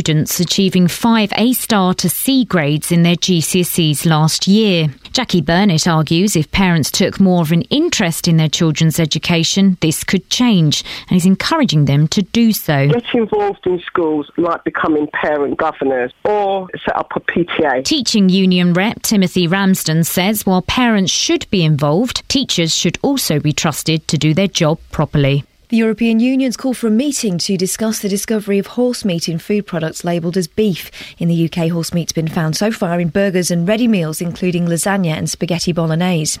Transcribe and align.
students 0.00 0.40
achieving 0.40 0.88
five 0.88 1.30
A 1.36 1.52
star 1.52 1.92
to 1.92 2.08
C 2.08 2.46
grades 2.46 2.90
in 2.90 3.02
their 3.02 3.16
GCSEs 3.16 4.06
last 4.06 4.48
year. 4.48 4.88
Jackie 5.12 5.42
Burnett 5.42 5.86
argues 5.86 6.36
if 6.36 6.50
parents 6.52 6.90
took 6.90 7.20
more 7.20 7.42
of 7.42 7.52
an 7.52 7.60
interest 7.68 8.26
in 8.26 8.38
their 8.38 8.48
children's 8.48 8.98
education, 8.98 9.76
this 9.82 10.02
could 10.02 10.30
change, 10.30 10.84
and 11.10 11.18
is 11.18 11.26
encouraging 11.26 11.84
them 11.84 12.08
to 12.08 12.22
do 12.22 12.50
so. 12.50 12.88
Get 12.88 13.12
involved 13.12 13.66
in 13.66 13.78
schools 13.80 14.30
like 14.38 14.64
becoming 14.64 15.06
parent 15.08 15.58
governors 15.58 16.14
or 16.24 16.70
set 16.82 16.96
up 16.96 17.12
a 17.14 17.20
PTA. 17.20 17.84
Teaching 17.84 18.30
Union 18.30 18.72
rep 18.72 19.02
Timothy 19.02 19.46
Ramsden 19.46 20.04
says 20.04 20.46
while 20.46 20.62
parents 20.62 21.12
should 21.12 21.46
be 21.50 21.62
involved, 21.62 22.26
teachers 22.30 22.74
should 22.74 22.96
also 23.02 23.38
be 23.38 23.52
trusted 23.52 24.08
to 24.08 24.16
do 24.16 24.32
their 24.32 24.48
job 24.48 24.78
properly. 24.92 25.44
The 25.70 25.76
European 25.76 26.18
Union's 26.18 26.56
call 26.56 26.74
for 26.74 26.88
a 26.88 26.90
meeting 26.90 27.38
to 27.38 27.56
discuss 27.56 28.00
the 28.00 28.08
discovery 28.08 28.58
of 28.58 28.66
horse 28.66 29.04
meat 29.04 29.28
in 29.28 29.38
food 29.38 29.68
products 29.68 30.02
labelled 30.02 30.36
as 30.36 30.48
beef. 30.48 30.90
In 31.16 31.28
the 31.28 31.44
UK, 31.44 31.70
horse 31.70 31.94
meat's 31.94 32.10
been 32.10 32.26
found 32.26 32.56
so 32.56 32.72
far 32.72 32.98
in 32.98 33.08
burgers 33.08 33.52
and 33.52 33.68
ready 33.68 33.86
meals, 33.86 34.20
including 34.20 34.66
lasagna 34.66 35.16
and 35.16 35.30
spaghetti 35.30 35.70
bolognese. 35.70 36.40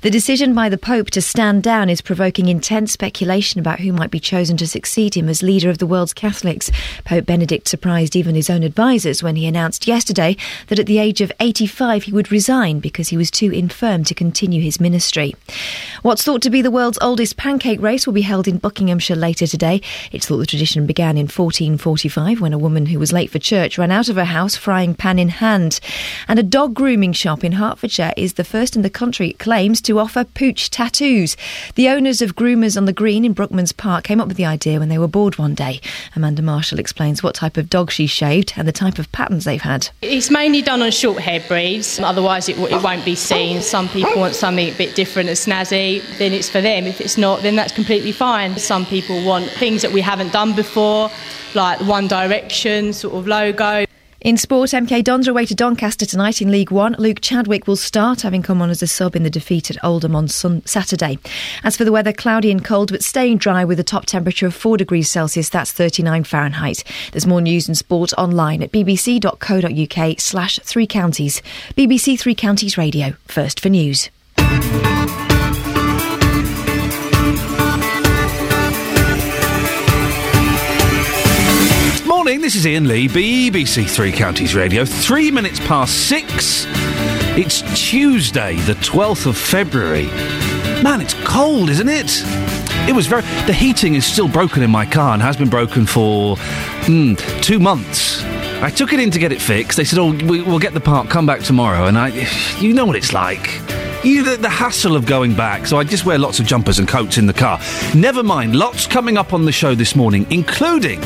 The 0.00 0.08
decision 0.08 0.54
by 0.54 0.70
the 0.70 0.78
Pope 0.78 1.10
to 1.10 1.20
stand 1.20 1.62
down 1.62 1.90
is 1.90 2.00
provoking 2.00 2.48
intense 2.48 2.92
speculation 2.92 3.60
about 3.60 3.80
who 3.80 3.92
might 3.92 4.10
be 4.10 4.18
chosen 4.18 4.56
to 4.56 4.66
succeed 4.66 5.14
him 5.14 5.28
as 5.28 5.42
leader 5.42 5.68
of 5.68 5.76
the 5.76 5.86
world's 5.86 6.14
Catholics. 6.14 6.70
Pope 7.04 7.26
Benedict 7.26 7.68
surprised 7.68 8.16
even 8.16 8.34
his 8.34 8.48
own 8.48 8.64
advisers 8.64 9.22
when 9.22 9.36
he 9.36 9.46
announced 9.46 9.86
yesterday 9.86 10.38
that 10.68 10.78
at 10.78 10.86
the 10.86 10.98
age 10.98 11.20
of 11.20 11.30
85 11.38 12.04
he 12.04 12.12
would 12.12 12.32
resign 12.32 12.80
because 12.80 13.10
he 13.10 13.18
was 13.18 13.30
too 13.30 13.50
infirm 13.50 14.04
to 14.04 14.14
continue 14.14 14.62
his 14.62 14.80
ministry. 14.80 15.36
What's 16.00 16.24
thought 16.24 16.40
to 16.40 16.50
be 16.50 16.62
the 16.62 16.70
world's 16.70 16.98
oldest 17.02 17.36
pancake 17.36 17.82
race 17.82 18.06
will 18.06 18.14
be 18.14 18.22
held 18.22 18.48
in 18.48 18.58
Buckinghamshire 18.70 19.16
later 19.16 19.48
today. 19.48 19.82
It's 20.12 20.26
thought 20.26 20.36
the 20.36 20.46
tradition 20.46 20.86
began 20.86 21.16
in 21.16 21.26
1445 21.26 22.40
when 22.40 22.52
a 22.52 22.58
woman 22.58 22.86
who 22.86 23.00
was 23.00 23.12
late 23.12 23.28
for 23.28 23.40
church 23.40 23.76
ran 23.76 23.90
out 23.90 24.08
of 24.08 24.14
her 24.14 24.24
house 24.24 24.54
frying 24.54 24.94
pan 24.94 25.18
in 25.18 25.28
hand. 25.28 25.80
And 26.28 26.38
a 26.38 26.44
dog 26.44 26.72
grooming 26.72 27.12
shop 27.12 27.42
in 27.42 27.50
Hertfordshire 27.50 28.14
is 28.16 28.34
the 28.34 28.44
first 28.44 28.76
in 28.76 28.82
the 28.82 28.88
country, 28.88 29.30
it 29.30 29.40
claims, 29.40 29.80
to 29.80 29.98
offer 29.98 30.22
pooch 30.22 30.70
tattoos. 30.70 31.36
The 31.74 31.88
owners 31.88 32.22
of 32.22 32.36
Groomers 32.36 32.76
on 32.76 32.84
the 32.84 32.92
Green 32.92 33.24
in 33.24 33.34
Brookmans 33.34 33.76
Park 33.76 34.04
came 34.04 34.20
up 34.20 34.28
with 34.28 34.36
the 34.36 34.44
idea 34.46 34.78
when 34.78 34.88
they 34.88 34.98
were 34.98 35.08
bored 35.08 35.36
one 35.36 35.56
day. 35.56 35.80
Amanda 36.14 36.40
Marshall 36.40 36.78
explains 36.78 37.24
what 37.24 37.34
type 37.34 37.56
of 37.56 37.68
dog 37.68 37.90
she 37.90 38.06
shaved 38.06 38.52
and 38.56 38.68
the 38.68 38.72
type 38.72 39.00
of 39.00 39.10
patterns 39.10 39.42
they've 39.42 39.60
had. 39.60 39.88
It's 40.00 40.30
mainly 40.30 40.62
done 40.62 40.80
on 40.80 40.92
short 40.92 41.18
hair 41.18 41.42
breeds, 41.48 41.98
otherwise 41.98 42.48
it, 42.48 42.56
it 42.56 42.80
won't 42.84 43.04
be 43.04 43.16
seen. 43.16 43.62
Some 43.62 43.88
people 43.88 44.14
want 44.14 44.36
something 44.36 44.68
a 44.68 44.76
bit 44.76 44.94
different 44.94 45.28
and 45.28 45.36
snazzy, 45.36 46.02
then 46.18 46.32
it's 46.32 46.48
for 46.48 46.60
them. 46.60 46.84
If 46.84 47.00
it's 47.00 47.18
not, 47.18 47.42
then 47.42 47.56
that's 47.56 47.72
completely 47.72 48.12
fine. 48.12 48.59
Some 48.60 48.86
people 48.86 49.24
want 49.24 49.50
things 49.50 49.82
that 49.82 49.92
we 49.92 50.00
haven't 50.00 50.32
done 50.32 50.54
before, 50.54 51.10
like 51.54 51.80
One 51.80 52.06
Direction 52.08 52.92
sort 52.92 53.14
of 53.14 53.26
logo. 53.26 53.84
In 54.22 54.36
sport, 54.36 54.68
MK 54.72 55.02
Dons 55.02 55.26
are 55.26 55.30
away 55.30 55.46
to 55.46 55.54
Doncaster 55.54 56.04
tonight 56.04 56.42
in 56.42 56.50
League 56.50 56.70
One. 56.70 56.94
Luke 56.98 57.20
Chadwick 57.22 57.66
will 57.66 57.74
start, 57.74 58.20
having 58.20 58.42
come 58.42 58.60
on 58.60 58.68
as 58.68 58.82
a 58.82 58.86
sub 58.86 59.16
in 59.16 59.22
the 59.22 59.30
defeat 59.30 59.70
at 59.70 59.82
Oldham 59.82 60.14
on 60.14 60.28
sun- 60.28 60.60
Saturday. 60.66 61.18
As 61.64 61.74
for 61.74 61.86
the 61.86 61.92
weather, 61.92 62.12
cloudy 62.12 62.50
and 62.50 62.62
cold, 62.62 62.90
but 62.92 63.02
staying 63.02 63.38
dry 63.38 63.64
with 63.64 63.80
a 63.80 63.82
top 63.82 64.04
temperature 64.04 64.46
of 64.46 64.54
4 64.54 64.76
degrees 64.76 65.08
Celsius, 65.08 65.48
that's 65.48 65.72
39 65.72 66.24
Fahrenheit. 66.24 66.84
There's 67.12 67.26
more 67.26 67.40
news 67.40 67.66
and 67.66 67.78
sport 67.78 68.12
online 68.18 68.62
at 68.62 68.72
bbc.co.uk 68.72 70.20
slash 70.20 70.58
three 70.58 70.86
counties. 70.86 71.40
BBC 71.74 72.20
Three 72.20 72.34
Counties 72.34 72.76
Radio, 72.76 73.14
first 73.26 73.58
for 73.58 73.70
news. 73.70 74.10
Morning, 82.30 82.42
this 82.42 82.54
is 82.54 82.64
Iain 82.64 82.86
Lee, 82.86 83.08
BBC 83.08 83.90
Three 83.90 84.12
Counties 84.12 84.54
Radio. 84.54 84.84
Three 84.84 85.32
minutes 85.32 85.58
past 85.58 86.06
six. 86.06 86.64
It's 87.36 87.60
Tuesday, 87.74 88.54
the 88.54 88.74
12th 88.74 89.26
of 89.26 89.36
February. 89.36 90.06
Man, 90.80 91.00
it's 91.00 91.14
cold, 91.24 91.70
isn't 91.70 91.88
it? 91.88 92.22
It 92.88 92.94
was 92.94 93.08
very. 93.08 93.22
The 93.48 93.52
heating 93.52 93.96
is 93.96 94.06
still 94.06 94.28
broken 94.28 94.62
in 94.62 94.70
my 94.70 94.86
car 94.86 95.12
and 95.12 95.20
has 95.20 95.36
been 95.36 95.48
broken 95.48 95.86
for 95.86 96.36
mm, 96.86 97.42
two 97.42 97.58
months. 97.58 98.22
I 98.62 98.70
took 98.70 98.92
it 98.92 99.00
in 99.00 99.10
to 99.10 99.18
get 99.18 99.32
it 99.32 99.42
fixed. 99.42 99.76
They 99.76 99.82
said, 99.82 99.98
"Oh, 99.98 100.12
we, 100.12 100.40
we'll 100.40 100.60
get 100.60 100.72
the 100.72 100.80
part. 100.80 101.10
Come 101.10 101.26
back 101.26 101.40
tomorrow." 101.40 101.86
And 101.86 101.98
I, 101.98 102.10
you 102.60 102.72
know 102.74 102.86
what 102.86 102.94
it's 102.94 103.12
like. 103.12 103.60
You 104.04 104.22
the, 104.22 104.36
the 104.36 104.48
hassle 104.48 104.94
of 104.94 105.04
going 105.04 105.34
back. 105.34 105.66
So 105.66 105.78
I 105.78 105.82
just 105.82 106.06
wear 106.06 106.16
lots 106.16 106.38
of 106.38 106.46
jumpers 106.46 106.78
and 106.78 106.86
coats 106.86 107.18
in 107.18 107.26
the 107.26 107.34
car. 107.34 107.58
Never 107.92 108.22
mind. 108.22 108.54
Lots 108.54 108.86
coming 108.86 109.18
up 109.18 109.32
on 109.32 109.46
the 109.46 109.52
show 109.52 109.74
this 109.74 109.96
morning, 109.96 110.28
including. 110.30 111.02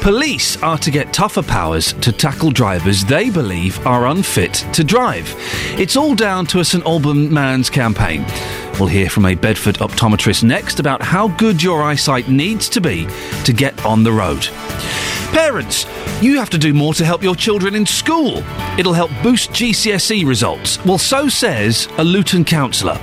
Police 0.00 0.56
are 0.62 0.78
to 0.78 0.90
get 0.90 1.12
tougher 1.12 1.42
powers 1.42 1.92
to 1.92 2.10
tackle 2.10 2.50
drivers 2.50 3.04
they 3.04 3.28
believe 3.28 3.86
are 3.86 4.06
unfit 4.06 4.54
to 4.72 4.82
drive. 4.82 5.34
It's 5.78 5.94
all 5.94 6.14
down 6.14 6.46
to 6.46 6.60
a 6.60 6.64
St 6.64 6.82
Alban 6.86 7.30
man's 7.30 7.68
campaign. 7.68 8.24
We'll 8.78 8.88
hear 8.88 9.10
from 9.10 9.26
a 9.26 9.34
Bedford 9.34 9.74
optometrist 9.76 10.42
next 10.42 10.80
about 10.80 11.02
how 11.02 11.28
good 11.28 11.62
your 11.62 11.82
eyesight 11.82 12.30
needs 12.30 12.70
to 12.70 12.80
be 12.80 13.06
to 13.44 13.52
get 13.52 13.84
on 13.84 14.02
the 14.02 14.12
road. 14.12 14.48
Parents, 15.32 15.84
you 16.22 16.38
have 16.38 16.50
to 16.50 16.58
do 16.58 16.72
more 16.72 16.94
to 16.94 17.04
help 17.04 17.22
your 17.22 17.36
children 17.36 17.74
in 17.74 17.84
school. 17.84 18.42
It'll 18.78 18.94
help 18.94 19.10
boost 19.22 19.50
GCSE 19.50 20.26
results. 20.26 20.82
Well, 20.82 20.98
so 20.98 21.28
says 21.28 21.88
a 21.98 22.04
Luton 22.04 22.46
counsellor. 22.46 22.98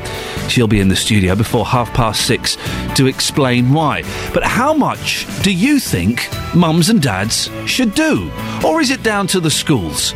She'll 0.47 0.67
be 0.67 0.79
in 0.79 0.87
the 0.87 0.95
studio 0.95 1.35
before 1.35 1.65
half 1.65 1.93
past 1.93 2.25
six 2.25 2.57
to 2.95 3.07
explain 3.07 3.73
why. 3.73 4.03
But 4.33 4.43
how 4.43 4.73
much 4.73 5.27
do 5.43 5.51
you 5.53 5.79
think 5.79 6.27
mums 6.55 6.89
and 6.89 7.01
dads 7.01 7.49
should 7.65 7.93
do? 7.93 8.31
Or 8.65 8.81
is 8.81 8.91
it 8.91 9.03
down 9.03 9.27
to 9.27 9.39
the 9.39 9.51
schools? 9.51 10.13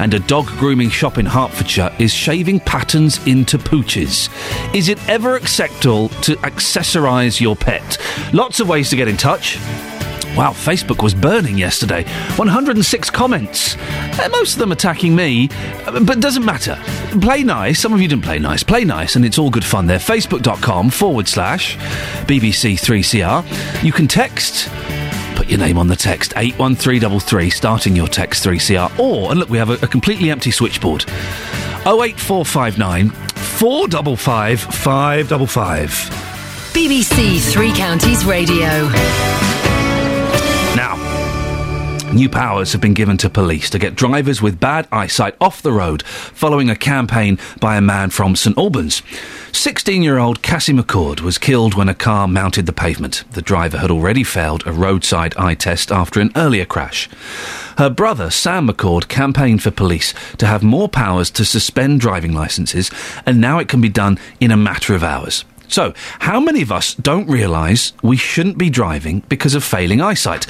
And 0.00 0.14
a 0.14 0.18
dog 0.20 0.46
grooming 0.46 0.88
shop 0.88 1.18
in 1.18 1.26
Hertfordshire 1.26 1.94
is 1.98 2.12
shaving 2.12 2.60
patterns 2.60 3.24
into 3.26 3.58
pooches. 3.58 4.30
Is 4.74 4.88
it 4.88 4.98
ever 5.08 5.36
acceptable 5.36 6.08
to 6.22 6.36
accessorise 6.36 7.38
your 7.38 7.54
pet? 7.54 7.98
Lots 8.32 8.60
of 8.60 8.68
ways 8.68 8.88
to 8.90 8.96
get 8.96 9.08
in 9.08 9.18
touch. 9.18 9.58
Wow, 10.36 10.52
Facebook 10.52 11.02
was 11.02 11.12
burning 11.12 11.58
yesterday. 11.58 12.04
106 12.36 13.10
comments. 13.10 13.76
Uh, 13.76 14.28
most 14.30 14.54
of 14.54 14.58
them 14.60 14.72
attacking 14.72 15.14
me, 15.14 15.48
uh, 15.86 16.00
but 16.04 16.20
doesn't 16.20 16.44
matter. 16.44 16.78
Play 17.20 17.42
nice. 17.42 17.80
Some 17.80 17.92
of 17.92 18.00
you 18.00 18.08
didn't 18.08 18.24
play 18.24 18.38
nice. 18.38 18.62
Play 18.62 18.84
nice, 18.84 19.16
and 19.16 19.24
it's 19.24 19.38
all 19.38 19.50
good 19.50 19.64
fun 19.64 19.86
there. 19.86 19.98
Facebook.com 19.98 20.90
forward 20.90 21.26
slash 21.28 21.76
BBC3CR. 22.26 23.82
You 23.84 23.92
can 23.92 24.06
text. 24.06 24.70
Put 25.34 25.48
your 25.48 25.58
name 25.58 25.78
on 25.78 25.88
the 25.88 25.96
text 25.96 26.32
81333, 26.36 27.50
starting 27.50 27.96
your 27.96 28.06
text 28.08 28.44
3CR. 28.44 28.98
Or, 28.98 29.30
and 29.30 29.40
look, 29.40 29.48
we 29.50 29.58
have 29.58 29.70
a, 29.70 29.84
a 29.84 29.88
completely 29.88 30.30
empty 30.30 30.50
switchboard 30.52 31.04
08459 31.86 33.10
455 33.10 34.60
555. 34.60 35.90
BBC 36.72 37.40
Three 37.52 37.72
Counties 37.72 38.24
Radio. 38.24 38.88
New 42.12 42.28
powers 42.28 42.72
have 42.72 42.80
been 42.80 42.92
given 42.92 43.16
to 43.18 43.30
police 43.30 43.70
to 43.70 43.78
get 43.78 43.94
drivers 43.94 44.42
with 44.42 44.58
bad 44.58 44.88
eyesight 44.90 45.36
off 45.40 45.62
the 45.62 45.72
road 45.72 46.02
following 46.02 46.68
a 46.68 46.74
campaign 46.74 47.38
by 47.60 47.76
a 47.76 47.80
man 47.80 48.10
from 48.10 48.34
St 48.34 48.58
Albans. 48.58 49.02
16 49.52 50.02
year 50.02 50.18
old 50.18 50.42
Cassie 50.42 50.72
McCord 50.72 51.20
was 51.20 51.38
killed 51.38 51.74
when 51.74 51.88
a 51.88 51.94
car 51.94 52.26
mounted 52.26 52.66
the 52.66 52.72
pavement. 52.72 53.22
The 53.30 53.42
driver 53.42 53.78
had 53.78 53.92
already 53.92 54.24
failed 54.24 54.66
a 54.66 54.72
roadside 54.72 55.36
eye 55.36 55.54
test 55.54 55.92
after 55.92 56.20
an 56.20 56.32
earlier 56.34 56.66
crash. 56.66 57.08
Her 57.78 57.88
brother, 57.88 58.28
Sam 58.28 58.68
McCord, 58.68 59.06
campaigned 59.06 59.62
for 59.62 59.70
police 59.70 60.12
to 60.38 60.46
have 60.46 60.64
more 60.64 60.88
powers 60.88 61.30
to 61.30 61.44
suspend 61.44 62.00
driving 62.00 62.32
licences, 62.32 62.90
and 63.24 63.40
now 63.40 63.60
it 63.60 63.68
can 63.68 63.80
be 63.80 63.88
done 63.88 64.18
in 64.40 64.50
a 64.50 64.56
matter 64.56 64.94
of 64.96 65.04
hours. 65.04 65.44
So, 65.70 65.94
how 66.18 66.40
many 66.40 66.62
of 66.62 66.72
us 66.72 66.94
don't 66.94 67.28
realise 67.28 67.92
we 68.02 68.16
shouldn't 68.16 68.58
be 68.58 68.70
driving 68.70 69.20
because 69.28 69.54
of 69.54 69.62
failing 69.62 70.00
eyesight? 70.00 70.46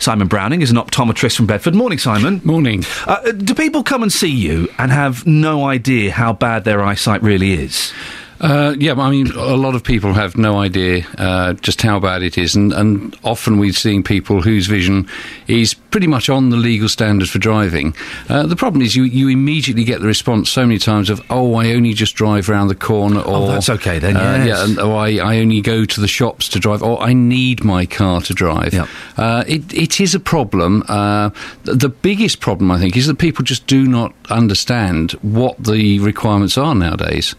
Simon 0.00 0.26
Browning 0.26 0.62
is 0.62 0.70
an 0.70 0.76
optometrist 0.76 1.36
from 1.36 1.46
Bedford. 1.46 1.76
Morning, 1.76 1.98
Simon. 1.98 2.40
Morning. 2.44 2.84
Uh, 3.06 3.30
do 3.30 3.54
people 3.54 3.84
come 3.84 4.02
and 4.02 4.12
see 4.12 4.30
you 4.30 4.68
and 4.76 4.90
have 4.90 5.26
no 5.26 5.64
idea 5.64 6.10
how 6.10 6.32
bad 6.32 6.64
their 6.64 6.82
eyesight 6.82 7.22
really 7.22 7.52
is? 7.52 7.92
Uh, 8.40 8.74
yeah, 8.78 8.94
I 8.94 9.10
mean, 9.10 9.28
a 9.32 9.56
lot 9.56 9.74
of 9.74 9.82
people 9.84 10.12
have 10.14 10.36
no 10.36 10.58
idea 10.58 11.06
uh, 11.18 11.52
just 11.54 11.80
how 11.82 12.00
bad 12.00 12.22
it 12.22 12.36
is, 12.36 12.54
and, 12.56 12.72
and 12.72 13.16
often 13.24 13.58
we're 13.58 13.72
seeing 13.72 14.02
people 14.02 14.42
whose 14.42 14.66
vision 14.66 15.08
is 15.46 15.72
pretty 15.74 16.06
much 16.08 16.28
on 16.28 16.50
the 16.50 16.56
legal 16.56 16.88
standard 16.88 17.28
for 17.28 17.38
driving. 17.38 17.94
Uh, 18.28 18.44
the 18.46 18.56
problem 18.56 18.82
is 18.82 18.96
you, 18.96 19.04
you 19.04 19.28
immediately 19.28 19.84
get 19.84 20.00
the 20.00 20.06
response 20.06 20.50
so 20.50 20.66
many 20.66 20.78
times 20.78 21.08
of, 21.10 21.22
oh, 21.30 21.54
I 21.54 21.70
only 21.72 21.94
just 21.94 22.16
drive 22.16 22.50
around 22.50 22.68
the 22.68 22.74
corner, 22.74 23.20
or 23.20 23.34
Oh, 23.36 23.46
that's 23.46 23.68
okay 23.70 23.98
then, 23.98 24.16
uh, 24.16 24.44
yes. 24.44 24.46
yeah, 24.48 24.64
and, 24.64 24.78
or 24.80 24.96
I, 24.96 25.18
I 25.18 25.38
only 25.38 25.60
go 25.60 25.84
to 25.84 26.00
the 26.00 26.08
shops 26.08 26.48
to 26.50 26.58
drive, 26.58 26.82
or 26.82 27.00
I 27.00 27.12
need 27.12 27.62
my 27.64 27.86
car 27.86 28.20
to 28.22 28.34
drive. 28.34 28.74
Yep. 28.74 28.88
Uh, 29.16 29.44
it, 29.46 29.72
it 29.72 30.00
is 30.00 30.14
a 30.14 30.20
problem. 30.20 30.82
Uh, 30.88 31.30
th- 31.64 31.78
the 31.78 31.88
biggest 31.88 32.40
problem, 32.40 32.70
I 32.72 32.78
think, 32.80 32.96
is 32.96 33.06
that 33.06 33.18
people 33.18 33.44
just 33.44 33.66
do 33.68 33.86
not 33.86 34.12
understand 34.30 35.12
what 35.22 35.62
the 35.62 36.00
requirements 36.00 36.58
are 36.58 36.74
nowadays. 36.74 37.34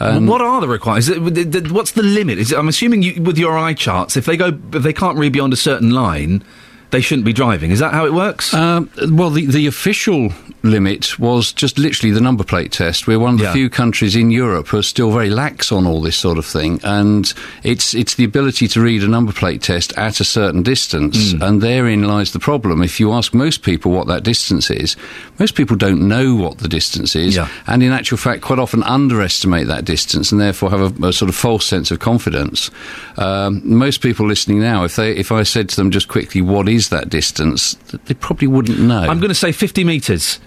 Um, 0.00 0.26
what 0.40 0.48
are 0.48 0.60
the 0.60 0.68
requirements? 0.68 1.70
What's 1.70 1.92
the 1.92 2.02
limit? 2.02 2.38
Is 2.38 2.52
it, 2.52 2.58
I'm 2.58 2.68
assuming 2.68 3.02
you, 3.02 3.22
with 3.22 3.36
your 3.38 3.58
eye 3.58 3.74
charts, 3.74 4.16
if 4.16 4.24
they 4.24 4.36
go, 4.36 4.58
if 4.72 4.82
they 4.82 4.92
can't 4.92 5.18
read 5.18 5.32
beyond 5.32 5.52
a 5.52 5.56
certain 5.56 5.90
line, 5.90 6.42
they 6.90 7.00
shouldn't 7.00 7.24
be 7.24 7.32
driving. 7.32 7.70
Is 7.70 7.78
that 7.78 7.92
how 7.94 8.04
it 8.06 8.12
works? 8.12 8.52
Um, 8.54 8.90
well, 9.10 9.30
the, 9.30 9.46
the 9.46 9.66
official 9.66 10.30
limit 10.62 11.18
was 11.18 11.52
just 11.52 11.78
literally 11.78 12.12
the 12.12 12.20
number 12.20 12.44
plate 12.44 12.70
test. 12.72 13.06
We're 13.06 13.18
one 13.18 13.34
of 13.34 13.38
the 13.38 13.44
Yeah. 13.46 13.52
few 13.54 13.70
countries 13.70 14.14
in 14.16 14.30
Europe 14.30 14.68
who 14.68 14.78
are 14.78 14.82
still 14.82 15.10
very 15.10 15.30
lax 15.30 15.72
on 15.72 15.86
all 15.86 16.02
this 16.02 16.16
sort 16.16 16.36
of 16.36 16.44
thing, 16.44 16.80
and 16.84 17.32
it's 17.62 17.94
it's 17.94 18.14
the 18.16 18.24
ability 18.24 18.68
to 18.68 18.80
read 18.80 19.02
a 19.02 19.08
number 19.08 19.32
plate 19.32 19.62
test 19.62 19.92
at 19.96 20.20
a 20.20 20.24
certain 20.24 20.62
distance, 20.62 21.32
Hmm. 21.32 21.42
and 21.42 21.62
therein 21.62 22.02
lies 22.06 22.32
the 22.32 22.38
problem. 22.40 22.82
If 22.82 23.00
you 23.00 23.12
ask 23.12 23.32
most 23.32 23.62
people 23.62 23.92
what 23.92 24.06
that 24.08 24.22
distance 24.22 24.70
is, 24.70 24.96
most 25.38 25.54
people 25.54 25.76
don't 25.76 26.06
know 26.08 26.34
what 26.34 26.58
the 26.58 26.68
distance 26.68 27.16
is, 27.16 27.36
Yeah. 27.36 27.48
and 27.66 27.82
in 27.82 27.92
actual 27.92 28.18
fact, 28.18 28.42
quite 28.42 28.58
often 28.58 28.82
underestimate 28.82 29.66
that 29.68 29.84
distance, 29.84 30.30
and 30.32 30.40
therefore 30.40 30.70
have 30.70 31.02
a, 31.02 31.06
a 31.08 31.12
sort 31.12 31.28
of 31.28 31.34
false 31.34 31.64
sense 31.64 31.90
of 31.90 32.00
confidence. 32.00 32.70
Um, 33.16 33.62
most 33.64 34.02
people 34.02 34.26
listening 34.26 34.60
now, 34.60 34.84
if 34.84 34.96
they 34.96 35.12
if 35.12 35.32
I 35.32 35.42
said 35.44 35.68
to 35.70 35.76
them 35.76 35.90
just 35.90 36.08
quickly, 36.08 36.42
"What 36.42 36.68
is 36.68 36.79
that 36.88 37.08
distance?" 37.10 37.76
they 38.06 38.14
probably 38.14 38.48
wouldn't 38.48 38.78
know. 38.80 39.00
I'm 39.02 39.20
going 39.20 39.28
to 39.28 39.34
say 39.34 39.52
50 39.52 39.84
metres. 39.84 40.40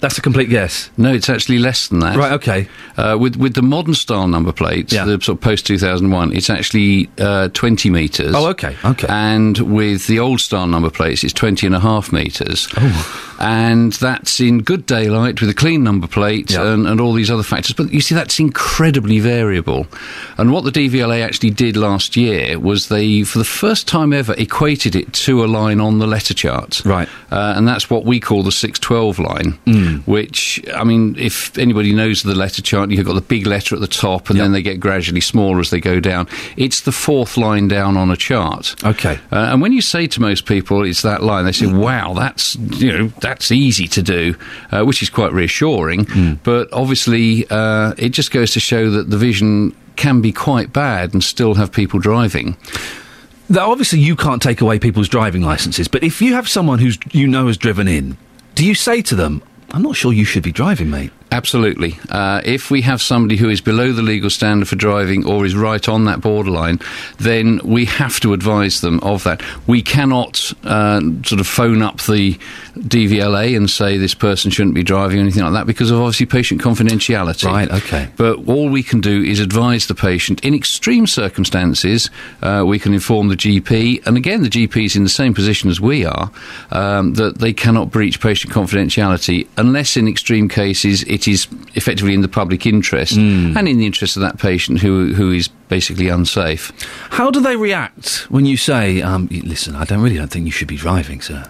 That's 0.00 0.18
a 0.18 0.20
complete 0.20 0.50
guess. 0.50 0.90
No, 0.98 1.10
it's 1.10 1.30
actually 1.30 1.58
less 1.58 1.88
than 1.88 2.00
that. 2.00 2.16
Right, 2.18 2.32
okay. 2.32 2.68
Uh, 2.98 3.16
with 3.18 3.36
with 3.36 3.54
the 3.54 3.62
modern 3.62 3.94
style 3.94 4.28
number 4.28 4.52
plates, 4.52 4.92
Yeah. 4.92 5.06
the 5.06 5.12
sort 5.22 5.38
of 5.38 5.40
post 5.40 5.66
two 5.66 5.78
thousand 5.78 6.10
one, 6.10 6.34
it's 6.36 6.50
actually 6.50 7.08
uh, 7.18 7.48
twenty 7.54 7.88
meters. 7.88 8.34
Oh, 8.36 8.46
okay, 8.48 8.76
okay. 8.84 9.06
And 9.08 9.56
with 9.58 10.06
the 10.06 10.18
old 10.20 10.40
style 10.40 10.66
number 10.66 10.90
plates, 10.90 11.24
it's 11.24 11.32
20 11.32 11.66
and 11.66 11.74
a 11.74 11.80
half 11.80 12.12
meters. 12.12 12.68
Oh. 12.76 13.25
And 13.38 13.92
that's 13.94 14.40
in 14.40 14.62
good 14.62 14.86
daylight 14.86 15.40
with 15.40 15.50
a 15.50 15.54
clean 15.54 15.82
number 15.84 16.06
plate 16.06 16.50
Yeah. 16.52 16.72
and, 16.72 16.86
and 16.86 17.00
all 17.00 17.12
these 17.12 17.30
other 17.30 17.42
factors. 17.42 17.72
But 17.74 17.92
you 17.92 18.00
see, 18.00 18.14
that's 18.14 18.38
incredibly 18.40 19.18
variable. 19.20 19.86
And 20.38 20.52
what 20.52 20.64
the 20.64 20.70
DVLA 20.70 21.22
actually 21.24 21.50
did 21.50 21.76
last 21.76 22.16
year 22.16 22.58
was 22.58 22.88
they, 22.88 23.22
for 23.24 23.38
the 23.38 23.44
first 23.44 23.86
time 23.88 24.12
ever, 24.12 24.34
equated 24.38 24.96
it 24.96 25.12
to 25.14 25.44
a 25.44 25.46
line 25.46 25.80
on 25.80 25.98
the 25.98 26.06
letter 26.06 26.34
chart. 26.34 26.82
Right. 26.84 27.08
Uh, 27.30 27.54
and 27.56 27.66
that's 27.68 27.90
what 27.90 28.04
we 28.04 28.20
call 28.20 28.42
the 28.42 28.52
612 28.52 29.18
line, 29.18 29.58
Mm. 29.66 30.06
which, 30.06 30.60
I 30.74 30.84
mean, 30.84 31.16
if 31.18 31.56
anybody 31.58 31.92
knows 31.92 32.22
the 32.22 32.34
letter 32.34 32.62
chart, 32.62 32.90
you've 32.90 33.06
got 33.06 33.14
the 33.14 33.20
big 33.20 33.46
letter 33.46 33.74
at 33.74 33.80
the 33.80 33.86
top 33.86 34.28
and 34.30 34.36
Yep. 34.38 34.44
then 34.44 34.52
they 34.52 34.62
get 34.62 34.80
gradually 34.80 35.20
smaller 35.20 35.60
as 35.60 35.70
they 35.70 35.80
go 35.80 36.00
down. 36.00 36.26
It's 36.56 36.80
the 36.82 36.92
fourth 36.92 37.36
line 37.36 37.68
down 37.68 37.96
on 37.96 38.10
a 38.10 38.16
chart. 38.16 38.74
Okay. 38.84 39.18
Uh, 39.32 39.50
and 39.52 39.60
when 39.60 39.72
you 39.72 39.80
say 39.82 40.06
to 40.06 40.20
most 40.20 40.46
people 40.46 40.82
it's 40.84 41.02
that 41.02 41.22
line, 41.22 41.44
they 41.44 41.52
say, 41.52 41.66
"Wow, 41.66 42.14
that's 42.14 42.56
you 42.56 42.92
know 42.92 43.12
that's 43.26 43.50
easy 43.50 43.86
to 43.96 44.02
do," 44.02 44.22
uh, 44.72 44.82
which 44.88 45.00
is 45.04 45.10
quite 45.10 45.32
reassuring. 45.32 46.00
But 46.44 46.64
obviously, 46.72 47.26
uh, 47.50 47.92
it 48.06 48.10
just 48.10 48.30
goes 48.30 48.50
to 48.52 48.60
show 48.60 48.90
that 48.90 49.10
the 49.10 49.18
vision 49.18 49.74
can 49.96 50.20
be 50.20 50.32
quite 50.32 50.68
bad 50.72 51.14
and 51.14 51.22
still 51.24 51.54
have 51.54 51.70
people 51.72 51.98
driving. 52.00 52.56
Now, 53.48 53.70
obviously, 53.72 54.00
you 54.00 54.16
can't 54.16 54.42
take 54.42 54.60
away 54.60 54.78
people's 54.78 55.08
driving 55.08 55.42
licenses, 55.42 55.88
but 55.88 56.02
if 56.02 56.20
you 56.20 56.34
have 56.34 56.48
someone 56.48 56.78
who's 56.78 56.98
you 57.12 57.26
know 57.26 57.46
has 57.46 57.56
driven 57.56 57.86
in, 57.88 58.16
do 58.54 58.62
you 58.64 58.74
say 58.74 59.02
to 59.02 59.14
them, 59.14 59.42
"I'm 59.72 59.82
not 59.82 59.96
sure 59.96 60.12
you 60.12 60.24
should 60.24 60.42
be 60.42 60.52
driving, 60.52 60.90
mate"? 60.90 61.10
Absolutely. 61.32 61.98
Uh, 62.08 62.40
if 62.44 62.70
we 62.70 62.82
have 62.82 63.02
somebody 63.02 63.36
who 63.36 63.48
is 63.48 63.60
below 63.60 63.92
the 63.92 64.02
legal 64.02 64.30
standard 64.30 64.68
for 64.68 64.76
driving 64.76 65.26
or 65.26 65.44
is 65.44 65.56
right 65.56 65.88
on 65.88 66.04
that 66.04 66.20
borderline, 66.20 66.78
then 67.18 67.60
we 67.64 67.84
have 67.84 68.20
to 68.20 68.32
advise 68.32 68.80
them 68.80 69.00
of 69.00 69.24
that. 69.24 69.42
We 69.66 69.82
cannot 69.82 70.52
uh, 70.64 71.00
sort 71.24 71.40
of 71.40 71.46
phone 71.46 71.82
up 71.82 72.00
the 72.02 72.38
DVLA 72.76 73.56
and 73.56 73.68
say 73.68 73.96
this 73.96 74.14
person 74.14 74.50
shouldn't 74.50 74.74
be 74.74 74.84
driving 74.84 75.18
or 75.18 75.22
anything 75.22 75.42
like 75.42 75.52
that 75.54 75.66
because 75.66 75.90
of 75.90 75.98
obviously 75.98 76.26
patient 76.26 76.60
confidentiality. 76.60 77.46
Right, 77.46 77.70
okay. 77.70 78.08
But 78.16 78.46
all 78.46 78.68
we 78.68 78.82
can 78.82 79.00
do 79.00 79.22
is 79.22 79.40
advise 79.40 79.86
the 79.88 79.94
patient. 79.94 80.44
In 80.44 80.54
extreme 80.54 81.06
circumstances, 81.06 82.08
uh, 82.42 82.64
we 82.66 82.78
can 82.78 82.94
inform 82.94 83.28
the 83.28 83.36
GP, 83.36 84.06
and 84.06 84.16
again, 84.16 84.42
the 84.42 84.48
GP 84.48 84.84
is 84.84 84.96
in 84.96 85.02
the 85.02 85.08
same 85.08 85.34
position 85.34 85.70
as 85.70 85.80
we 85.80 86.04
are, 86.04 86.30
um, 86.70 87.14
that 87.14 87.38
they 87.38 87.52
cannot 87.52 87.90
breach 87.90 88.20
patient 88.20 88.52
confidentiality 88.52 89.48
unless, 89.56 89.96
in 89.96 90.06
extreme 90.06 90.48
cases, 90.48 91.02
it 91.16 91.26
is 91.26 91.48
effectively 91.74 92.12
in 92.12 92.20
the 92.20 92.28
public 92.40 92.66
interest 92.66 93.16
and 93.16 93.66
in 93.68 93.78
the 93.78 93.86
interest 93.86 94.16
of 94.16 94.22
that 94.22 94.36
patient 94.38 94.80
who 94.80 95.14
who 95.14 95.32
is 95.32 95.48
basically 95.68 96.08
unsafe. 96.08 96.72
How 97.10 97.30
do 97.30 97.40
they 97.40 97.56
react 97.56 98.26
when 98.30 98.44
you 98.44 98.56
say, 98.56 99.00
um, 99.02 99.28
"Listen, 99.30 99.74
I 99.74 99.84
don't 99.84 100.02
really 100.02 100.18
don't 100.18 100.30
think 100.30 100.44
you 100.44 100.52
should 100.52 100.68
be 100.68 100.76
driving, 100.76 101.22
sir"? 101.22 101.42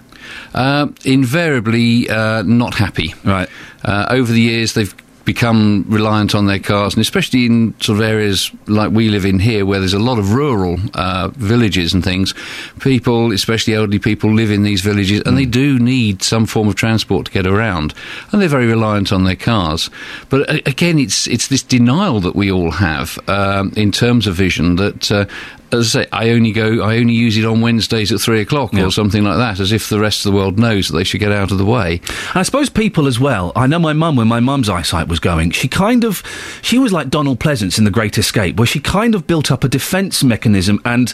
Uh, 0.54 0.86
invariably 1.04 2.08
uh, 2.08 2.42
not 2.42 2.74
happy. 2.74 3.14
Right. 3.24 3.48
Uh, 3.84 4.06
over 4.18 4.32
the 4.32 4.40
years, 4.40 4.74
they've 4.74 4.94
become 5.26 5.84
reliant 5.88 6.34
on 6.34 6.46
their 6.46 6.60
cars, 6.60 6.94
and 6.94 7.02
especially 7.02 7.44
in 7.44 7.78
sort 7.80 7.98
of 7.98 8.04
areas 8.04 8.50
like 8.66 8.92
we 8.92 9.10
live 9.10 9.26
in 9.26 9.38
here, 9.38 9.66
where 9.66 9.80
there's 9.80 9.92
a 9.92 9.98
lot 9.98 10.18
of 10.18 10.32
rural 10.32 10.78
uh, 10.94 11.28
villages 11.34 11.92
and 11.92 12.02
things. 12.02 12.32
People, 12.80 13.32
especially 13.32 13.74
elderly 13.74 13.98
people, 13.98 14.32
live 14.32 14.50
in 14.50 14.62
these 14.62 14.80
villages, 14.80 15.20
and 15.26 15.36
they 15.36 15.44
do 15.44 15.78
need 15.78 16.22
some 16.22 16.46
form 16.46 16.68
of 16.68 16.76
transport 16.76 17.26
to 17.26 17.32
get 17.32 17.46
around, 17.46 17.92
and 18.30 18.40
they're 18.40 18.48
very 18.48 18.66
reliant 18.66 19.12
on 19.12 19.24
their 19.24 19.36
cars. 19.36 19.90
But 20.30 20.48
uh, 20.48 20.60
again, 20.64 20.98
it's 20.98 21.26
it's 21.26 21.48
this 21.48 21.62
denial 21.62 22.20
that 22.20 22.36
we 22.36 22.50
all 22.50 22.70
have 22.70 23.18
um, 23.28 23.72
in 23.76 23.92
terms 23.92 24.26
of 24.26 24.34
vision 24.34 24.76
that. 24.76 25.10
Uh, 25.10 25.26
as 25.72 25.96
I 25.96 26.02
say, 26.02 26.08
I 26.12 26.30
only 26.30 26.52
go, 26.52 26.80
I 26.82 26.98
only 26.98 27.12
use 27.14 27.36
it 27.36 27.44
on 27.44 27.60
Wednesdays 27.60 28.12
at 28.12 28.20
three 28.20 28.40
o'clock 28.40 28.72
Yeah. 28.72 28.84
or 28.84 28.90
something 28.92 29.24
like 29.24 29.36
that, 29.38 29.58
as 29.60 29.72
if 29.72 29.88
the 29.88 29.98
rest 29.98 30.24
of 30.24 30.32
the 30.32 30.36
world 30.38 30.58
knows 30.58 30.88
that 30.88 30.96
they 30.96 31.04
should 31.04 31.20
get 31.20 31.32
out 31.32 31.50
of 31.50 31.58
the 31.58 31.64
way. 31.64 32.00
And 32.30 32.36
I 32.36 32.42
suppose 32.42 32.68
people 32.68 33.06
as 33.06 33.18
well. 33.18 33.52
I 33.56 33.66
know 33.66 33.78
my 33.78 33.92
mum, 33.92 34.16
when 34.16 34.28
my 34.28 34.40
mum's 34.40 34.68
eyesight 34.68 35.08
was 35.08 35.18
going, 35.20 35.50
she 35.50 35.68
kind 35.68 36.04
of, 36.04 36.22
she 36.62 36.78
was 36.78 36.92
like 36.92 37.10
Donald 37.10 37.40
Pleasence 37.40 37.78
in 37.78 37.84
The 37.84 37.90
Great 37.90 38.16
Escape, 38.16 38.56
where 38.58 38.66
she 38.66 38.80
kind 38.80 39.14
of 39.14 39.26
built 39.26 39.50
up 39.50 39.64
a 39.64 39.68
defence 39.68 40.22
mechanism 40.22 40.80
and 40.84 41.12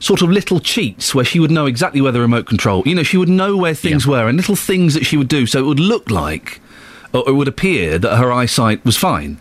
sort 0.00 0.22
of 0.22 0.30
little 0.30 0.60
cheats 0.60 1.12
where 1.12 1.24
she 1.24 1.40
would 1.40 1.50
know 1.50 1.66
exactly 1.66 2.00
where 2.00 2.12
the 2.12 2.20
remote 2.20 2.46
control, 2.46 2.84
you 2.86 2.94
know, 2.94 3.02
she 3.02 3.16
would 3.16 3.28
know 3.28 3.56
where 3.56 3.74
things 3.74 4.06
Yeah. 4.06 4.12
were 4.12 4.28
and 4.28 4.36
little 4.36 4.54
things 4.54 4.94
that 4.94 5.04
she 5.04 5.16
would 5.16 5.26
do 5.28 5.44
so 5.46 5.58
it 5.58 5.66
would 5.66 5.80
look 5.80 6.08
like, 6.08 6.60
or 7.12 7.24
it 7.26 7.32
would 7.32 7.48
appear 7.48 7.98
that 7.98 8.16
her 8.16 8.30
eyesight 8.30 8.84
was 8.84 8.96
fine. 8.96 9.38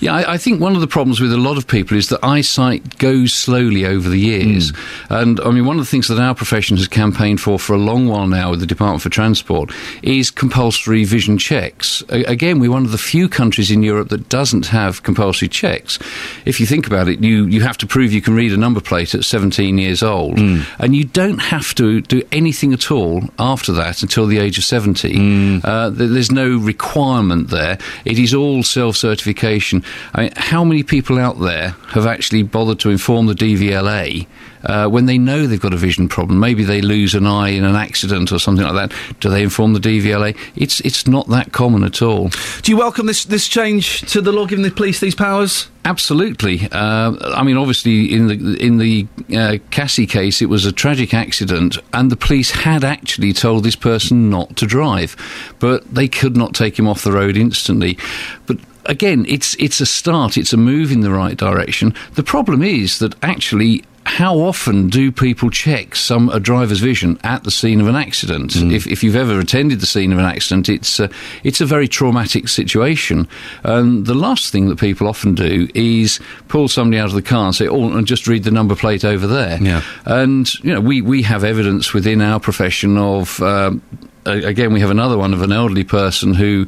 Yeah, 0.00 0.14
I, 0.14 0.34
I 0.34 0.38
think 0.38 0.60
one 0.60 0.74
of 0.74 0.80
the 0.80 0.86
problems 0.86 1.20
with 1.20 1.32
a 1.32 1.36
lot 1.36 1.56
of 1.56 1.66
people 1.66 1.96
is 1.96 2.08
that 2.08 2.24
eyesight 2.24 2.98
goes 2.98 3.32
slowly 3.32 3.86
over 3.86 4.08
the 4.08 4.18
years. 4.18 4.70
Hmm. 5.08 5.14
And 5.14 5.40
I 5.40 5.50
mean, 5.50 5.64
one 5.64 5.78
of 5.78 5.84
the 5.84 5.90
things 5.90 6.08
that 6.08 6.18
our 6.20 6.34
profession 6.34 6.76
has 6.76 6.88
campaigned 6.88 7.40
for 7.40 7.58
for 7.58 7.74
a 7.74 7.78
long 7.78 8.06
while 8.08 8.26
now 8.26 8.50
with 8.50 8.60
the 8.60 8.66
Department 8.66 9.02
for 9.02 9.08
Transport 9.08 9.72
is 10.02 10.30
compulsory 10.30 11.04
vision 11.04 11.38
checks. 11.38 12.02
A- 12.10 12.24
again, 12.24 12.58
we're 12.58 12.70
one 12.70 12.84
of 12.84 12.92
the 12.92 12.98
few 12.98 13.28
countries 13.28 13.70
in 13.70 13.82
Europe 13.82 14.08
that 14.08 14.28
doesn't 14.28 14.66
have 14.66 15.02
compulsory 15.02 15.48
checks. 15.48 15.98
If 16.44 16.60
you 16.60 16.66
think 16.66 16.86
about 16.86 17.08
it, 17.08 17.22
you, 17.22 17.46
you 17.46 17.60
have 17.62 17.78
to 17.78 17.86
prove 17.86 18.12
you 18.12 18.22
can 18.22 18.34
read 18.34 18.52
a 18.52 18.56
number 18.56 18.80
plate 18.80 19.14
at 19.14 19.24
17 19.24 19.78
years 19.78 20.02
old, 20.02 20.38
hmm. 20.38 20.62
and 20.78 20.94
you 20.94 21.04
don't 21.04 21.38
have 21.38 21.74
to 21.76 22.00
do 22.00 22.22
anything 22.32 22.72
at 22.72 22.90
all 22.90 23.22
after 23.38 23.72
that 23.72 24.02
until 24.02 24.26
the 24.26 24.38
age 24.38 24.58
of 24.58 24.64
70. 24.64 25.14
Hmm. 25.14 25.58
Uh, 25.64 25.90
th- 25.90 26.10
there's 26.10 26.32
no 26.32 26.58
requirement 26.58 27.48
there. 27.48 27.78
It 28.04 28.18
is 28.18 28.34
all 28.34 28.62
self 28.62 28.96
certification. 28.96 29.53
I 29.60 30.22
mean, 30.22 30.32
how 30.36 30.64
many 30.64 30.82
people 30.82 31.18
out 31.18 31.40
there 31.40 31.70
have 31.88 32.06
actually 32.06 32.42
bothered 32.42 32.80
to 32.80 32.90
inform 32.90 33.26
the 33.26 33.34
DVLA 33.34 34.26
uh, 34.64 34.88
when 34.88 35.06
they 35.06 35.18
know 35.18 35.46
they've 35.46 35.60
got 35.60 35.74
a 35.74 35.78
vision 35.78 36.08
problem? 36.08 36.40
Maybe 36.40 36.64
they 36.64 36.80
lose 36.80 37.14
an 37.14 37.26
eye 37.26 37.50
in 37.50 37.64
an 37.64 37.76
accident 37.76 38.32
or 38.32 38.38
something 38.38 38.64
like 38.64 38.90
that. 38.90 39.20
Do 39.20 39.28
they 39.28 39.42
inform 39.42 39.72
the 39.74 39.80
DVLA? 39.80 40.36
It's 40.56 40.80
it's 40.80 41.06
not 41.06 41.28
that 41.28 41.52
common 41.52 41.84
at 41.84 42.02
all. 42.02 42.30
Do 42.62 42.72
you 42.72 42.76
welcome 42.76 43.06
this, 43.06 43.24
this 43.24 43.48
change 43.48 44.02
to 44.12 44.20
the 44.20 44.32
law 44.32 44.46
giving 44.46 44.64
the 44.64 44.70
police 44.70 45.00
these 45.00 45.14
powers? 45.14 45.68
Absolutely. 45.86 46.66
Uh, 46.72 47.14
I 47.36 47.42
mean, 47.42 47.58
obviously, 47.58 48.12
in 48.12 48.28
the 48.28 48.56
in 48.58 48.78
the 48.78 49.06
uh, 49.36 49.58
Cassie 49.70 50.06
case, 50.06 50.40
it 50.40 50.48
was 50.48 50.64
a 50.64 50.72
tragic 50.72 51.12
accident, 51.12 51.76
and 51.92 52.10
the 52.10 52.16
police 52.16 52.50
had 52.50 52.84
actually 52.84 53.34
told 53.34 53.64
this 53.64 53.76
person 53.76 54.30
not 54.30 54.56
to 54.56 54.66
drive, 54.66 55.14
but 55.58 55.84
they 55.94 56.08
could 56.08 56.38
not 56.38 56.54
take 56.54 56.78
him 56.78 56.88
off 56.88 57.04
the 57.04 57.12
road 57.12 57.36
instantly. 57.36 57.98
But 58.46 58.58
again, 58.86 59.24
it's 59.28 59.54
it's 59.58 59.80
a 59.80 59.86
start. 59.86 60.36
It's 60.36 60.52
a 60.52 60.56
move 60.56 60.92
in 60.92 61.00
the 61.00 61.10
right 61.10 61.36
direction. 61.36 61.94
The 62.14 62.22
problem 62.22 62.62
is 62.62 62.98
that 62.98 63.14
actually. 63.22 63.84
How 64.06 64.36
often 64.36 64.90
do 64.90 65.10
people 65.10 65.48
check 65.48 65.96
some 65.96 66.28
a 66.28 66.38
driver's 66.38 66.80
vision 66.80 67.18
at 67.24 67.44
the 67.44 67.50
scene 67.50 67.80
of 67.80 67.86
an 67.86 67.96
accident? 67.96 68.54
If, 68.54 68.86
if 68.86 69.02
you've 69.02 69.16
ever 69.16 69.40
attended 69.40 69.80
the 69.80 69.86
scene 69.86 70.12
of 70.12 70.18
an 70.18 70.26
accident, 70.26 70.68
it's 70.68 71.00
uh, 71.00 71.08
it's 71.42 71.62
a 71.62 71.66
very 71.66 71.88
traumatic 71.88 72.48
situation. 72.48 73.26
And 73.62 74.04
the 74.04 74.14
last 74.14 74.52
thing 74.52 74.68
that 74.68 74.78
people 74.78 75.08
often 75.08 75.34
do 75.34 75.68
is 75.74 76.20
pull 76.48 76.68
somebody 76.68 77.00
out 77.00 77.08
of 77.08 77.14
the 77.14 77.22
car 77.22 77.46
and 77.46 77.54
say, 77.54 77.66
"Oh, 77.66 77.96
and 77.96 78.06
just 78.06 78.26
read 78.26 78.44
the 78.44 78.50
number 78.50 78.76
plate 78.76 79.06
over 79.06 79.26
there." 79.26 79.56
Yeah. 79.58 79.80
And 80.04 80.52
you 80.62 80.74
know, 80.74 80.82
we 80.82 81.00
we 81.00 81.22
have 81.22 81.42
evidence 81.42 81.94
within 81.94 82.20
our 82.20 82.38
profession 82.38 82.98
of. 82.98 83.40
Um, 83.40 83.80
Again, 84.26 84.72
we 84.72 84.80
have 84.80 84.88
another 84.88 85.18
one 85.18 85.34
of 85.34 85.42
an 85.42 85.52
elderly 85.52 85.84
person 85.84 86.32
who 86.32 86.66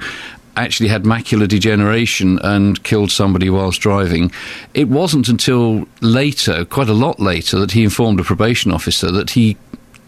actually 0.56 0.88
had 0.88 1.04
macular 1.04 1.46
degeneration 1.46 2.38
and 2.40 2.82
killed 2.82 3.10
somebody 3.10 3.50
whilst 3.50 3.80
driving. 3.80 4.32
It 4.74 4.88
wasn't 4.88 5.28
until 5.28 5.86
later, 6.00 6.64
quite 6.64 6.88
a 6.88 6.94
lot 6.94 7.20
later, 7.20 7.58
that 7.58 7.72
he 7.72 7.84
informed 7.84 8.20
a 8.20 8.24
probation 8.24 8.72
officer 8.72 9.10
that 9.10 9.30
he 9.30 9.56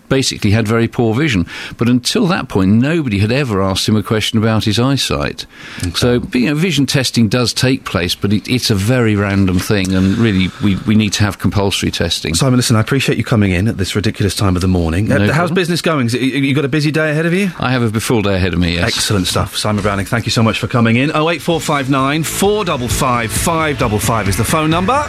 basically 0.09 0.51
had 0.51 0.67
very 0.67 0.89
poor 0.89 1.15
vision. 1.15 1.47
But 1.77 1.89
until 1.89 2.27
that 2.27 2.49
point, 2.49 2.73
nobody 2.73 3.19
had 3.19 3.33
ever 3.33 3.63
asked 3.63 3.89
him 3.89 3.97
a 3.97 4.03
question 4.03 4.39
about 4.39 4.65
his 4.65 4.79
eyesight. 4.79 5.47
Okay. 5.81 5.91
So, 5.91 6.23
you 6.33 6.47
know, 6.47 6.55
vision 6.55 6.87
testing 6.87 7.29
does 7.29 7.53
take 7.53 7.85
place, 7.85 8.15
but 8.15 8.33
it, 8.33 8.49
it's 8.49 8.71
a 8.71 8.75
very 8.75 9.17
random 9.17 9.59
thing, 9.59 9.95
and 9.95 10.17
really, 10.17 10.49
we, 10.63 10.77
we 10.87 10.95
need 10.95 11.13
to 11.15 11.25
have 11.25 11.39
compulsory 11.39 11.91
testing. 11.91 12.35
Simon, 12.35 12.57
listen, 12.57 12.77
I 12.77 12.81
appreciate 12.81 13.19
you 13.19 13.25
coming 13.25 13.53
in 13.53 13.69
at 13.69 13.77
this 13.77 13.95
ridiculous 13.95 14.35
time 14.35 14.57
of 14.57 14.63
the 14.63 14.69
morning. 14.69 15.09
No 15.09 15.17
uh, 15.17 15.33
how's 15.33 15.51
business 15.51 15.83
going? 15.83 16.07
It, 16.09 16.15
you 16.15 16.55
got 16.55 16.65
a 16.65 16.69
busy 16.69 16.91
day 16.91 17.11
ahead 17.11 17.27
of 17.27 17.33
you? 17.33 17.51
I 17.59 17.73
have 17.73 17.83
a 17.83 18.01
full 18.01 18.23
day 18.23 18.37
ahead 18.37 18.55
of 18.55 18.61
me, 18.61 18.75
yes. 18.75 18.97
Excellent 18.97 19.27
stuff. 19.27 19.57
Simon 19.57 19.83
Browning, 19.83 20.07
thank 20.07 20.25
you 20.25 20.33
so 20.33 20.43
much 20.43 20.59
for 20.59 20.69
coming 20.69 20.97
in. 20.97 21.11
08459 21.11 22.23
455 22.25 23.33
555 23.33 24.29
is 24.29 24.37
the 24.37 24.45
phone 24.45 24.71
number. 24.71 25.05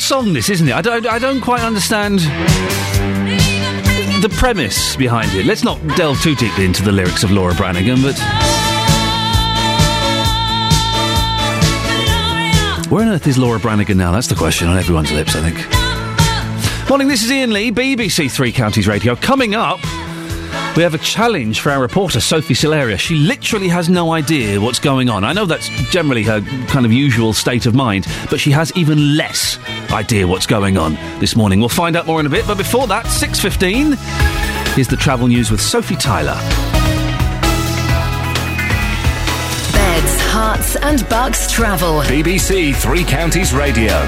Song, 0.00 0.32
this, 0.32 0.48
isn't 0.50 0.68
it? 0.68 0.74
I 0.74 0.80
don't, 0.80 1.06
I 1.06 1.18
don't 1.18 1.40
quite 1.40 1.60
understand 1.60 2.20
the 4.20 4.28
premise 4.36 4.96
behind 4.96 5.32
it. 5.34 5.46
Let's 5.46 5.64
not 5.64 5.78
delve 5.96 6.20
too 6.20 6.34
deeply 6.34 6.64
into 6.64 6.82
the 6.82 6.92
lyrics 6.92 7.22
of 7.22 7.30
Laura 7.30 7.54
Branigan, 7.54 8.02
but. 8.02 8.18
Where 12.90 13.02
on 13.06 13.12
earth 13.12 13.26
is 13.26 13.38
Laura 13.38 13.58
Branigan 13.58 13.98
now? 13.98 14.12
That's 14.12 14.28
the 14.28 14.34
question 14.34 14.68
on 14.68 14.78
everyone's 14.78 15.12
lips, 15.12 15.34
I 15.36 15.50
think. 15.50 16.88
Morning, 16.88 17.08
this 17.08 17.22
is 17.22 17.30
Iain 17.30 17.52
Lee, 17.52 17.70
BBC 17.70 18.30
Three 18.30 18.52
Counties 18.52 18.88
Radio. 18.88 19.14
Coming 19.14 19.54
up. 19.54 19.80
We 20.76 20.82
have 20.84 20.94
a 20.94 20.98
challenge 20.98 21.60
for 21.60 21.70
our 21.70 21.80
reporter, 21.80 22.20
Sophie 22.20 22.54
Sileria. 22.54 22.96
She 22.96 23.16
literally 23.16 23.68
has 23.68 23.88
no 23.88 24.12
idea 24.12 24.60
what's 24.60 24.78
going 24.78 25.10
on. 25.10 25.24
I 25.24 25.32
know 25.32 25.44
that's 25.44 25.68
generally 25.90 26.22
her 26.22 26.40
kind 26.68 26.86
of 26.86 26.92
usual 26.92 27.32
state 27.32 27.66
of 27.66 27.74
mind, 27.74 28.06
but 28.30 28.38
she 28.38 28.52
has 28.52 28.72
even 28.76 29.16
less 29.16 29.57
idea 29.92 30.26
what's 30.26 30.46
going 30.46 30.76
on 30.76 30.94
this 31.20 31.36
morning. 31.36 31.60
We'll 31.60 31.68
find 31.68 31.96
out 31.96 32.06
more 32.06 32.20
in 32.20 32.26
a 32.26 32.30
bit, 32.30 32.46
but 32.46 32.56
before 32.56 32.86
that, 32.88 33.06
6.15 33.06 34.78
is 34.78 34.88
the 34.88 34.96
travel 34.96 35.26
news 35.28 35.50
with 35.50 35.60
Sophie 35.60 35.96
Tyler. 35.96 36.38
Beds, 39.72 40.20
Herts 40.22 40.76
and 40.82 41.08
bucks 41.08 41.50
travel. 41.50 42.02
BBC 42.02 42.74
Three 42.76 43.04
Counties 43.04 43.52
Radio. 43.52 43.98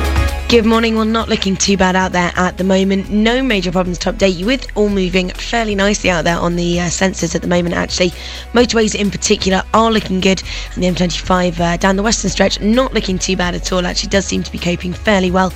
Good 0.49 0.67
morning. 0.67 0.97
Well, 0.97 1.05
not 1.05 1.29
looking 1.29 1.57
too 1.57 1.77
bad 1.77 1.95
out 1.95 2.11
there 2.11 2.33
at 2.35 2.57
the 2.57 2.65
moment. 2.65 3.09
No 3.09 3.41
major 3.41 3.71
problems 3.71 3.99
to 4.01 4.13
update 4.13 4.35
you 4.35 4.47
with. 4.47 4.67
All 4.77 4.89
moving 4.89 5.31
fairly 5.51 5.75
nicely 5.75 6.09
out 6.09 6.23
there 6.23 6.39
on 6.39 6.55
the 6.55 6.79
uh, 6.79 6.85
sensors 6.85 7.35
at 7.35 7.43
the 7.43 7.49
moment, 7.49 7.75
actually. 7.75 8.11
Motorways 8.53 8.95
in 8.95 9.11
particular 9.11 9.63
are 9.75 9.91
looking 9.91 10.21
good. 10.21 10.41
And 10.75 10.83
the 10.83 10.89
M25 10.89 11.59
uh, 11.59 11.77
down 11.77 11.97
the 11.97 12.05
western 12.05 12.31
stretch, 12.31 12.61
not 12.61 12.95
looking 12.95 13.19
too 13.19 13.37
bad 13.37 13.57
at 13.57 13.73
all. 13.73 13.85
Actually, 13.85 14.11
does 14.11 14.25
seem 14.25 14.45
to 14.45 14.53
be 14.53 14.59
coping 14.59 14.93
fairly 14.93 15.31
well. 15.31 15.53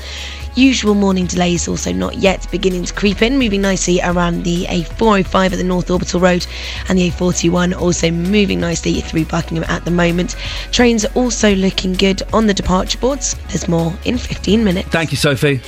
Usual 0.57 0.95
morning 0.95 1.27
delays 1.27 1.67
also 1.67 1.93
not 1.93 2.17
yet 2.17 2.47
beginning 2.51 2.85
to 2.85 2.95
creep 2.95 3.23
in, 3.23 3.39
moving 3.39 3.61
nicely 3.61 4.01
around 4.03 4.45
the 4.45 4.67
A405 4.67 5.53
at 5.53 5.59
the 5.59 5.65
North 5.65 5.91
Orbital 5.91 6.21
Road 6.21 6.47
and 6.89 6.99
the 6.99 7.11
A41 7.11 7.77
also 7.77 8.11
moving 8.11 8.61
nicely 8.61 9.01
through 9.01 9.25
Buckingham 9.25 9.65
at 9.69 9.85
the 9.85 9.91
moment. 9.91 10.37
Trains 10.71 11.05
are 11.05 11.13
also 11.15 11.55
looking 11.57 11.93
good 11.93 12.23
on 12.33 12.47
the 12.47 12.55
departure 12.55 12.99
boards. 12.99 13.35
There's 13.49 13.67
more 13.67 13.93
in 14.05 14.17
15 14.17 14.63
minutes. 14.63 14.89
Thank 14.91 15.11
you, 15.11 15.17
Sophie. 15.17 15.61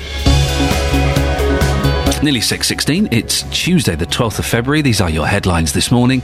Nearly 2.23 2.40
6.16. 2.40 3.12
It's 3.12 3.42
Tuesday, 3.50 3.94
the 3.94 4.06
12th 4.06 4.38
of 4.38 4.46
February. 4.46 4.80
These 4.80 5.02
are 5.02 5.11
your 5.11 5.26
headlines 5.26 5.75
this 5.75 5.90
morning 5.90 6.23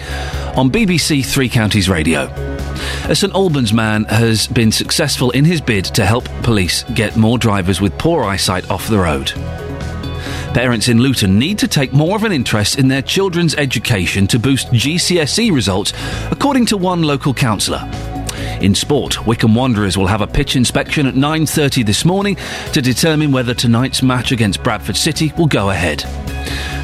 on 0.56 0.70
BBC 0.70 1.24
Three 1.24 1.50
Counties 1.50 1.88
Radio. 1.88 2.22
A 3.08 3.14
St 3.14 3.32
Albans 3.34 3.74
man 3.74 4.04
has 4.04 4.46
been 4.46 4.72
successful 4.72 5.30
in 5.32 5.44
his 5.44 5.60
bid 5.60 5.84
to 5.84 6.06
help 6.06 6.24
police 6.42 6.84
get 6.94 7.16
more 7.16 7.36
drivers 7.36 7.82
with 7.82 7.96
poor 7.98 8.24
eyesight 8.24 8.68
off 8.70 8.88
the 8.88 8.98
road. 8.98 9.32
Parents 10.54 10.88
in 10.88 10.98
Luton 10.98 11.38
need 11.38 11.58
to 11.58 11.68
take 11.68 11.92
more 11.92 12.16
of 12.16 12.24
an 12.24 12.32
interest 12.32 12.78
in 12.78 12.88
their 12.88 13.02
children's 13.02 13.54
education 13.54 14.26
to 14.28 14.38
boost 14.38 14.68
GCSE 14.68 15.52
results, 15.52 15.92
according 16.30 16.64
to 16.66 16.78
one 16.78 17.02
local 17.02 17.34
councillor. 17.34 17.86
In 18.60 18.74
sport, 18.74 19.26
Wycombe 19.26 19.54
Wanderers 19.54 19.96
will 19.96 20.06
have 20.06 20.20
a 20.20 20.26
pitch 20.26 20.56
inspection 20.56 21.06
at 21.06 21.14
9:30 21.14 21.84
this 21.84 22.04
morning 22.04 22.36
to 22.72 22.82
determine 22.82 23.32
whether 23.32 23.54
tonight's 23.54 24.02
match 24.02 24.32
against 24.32 24.62
Bradford 24.62 24.96
City 24.96 25.32
will 25.36 25.46
go 25.46 25.70
ahead. 25.70 26.04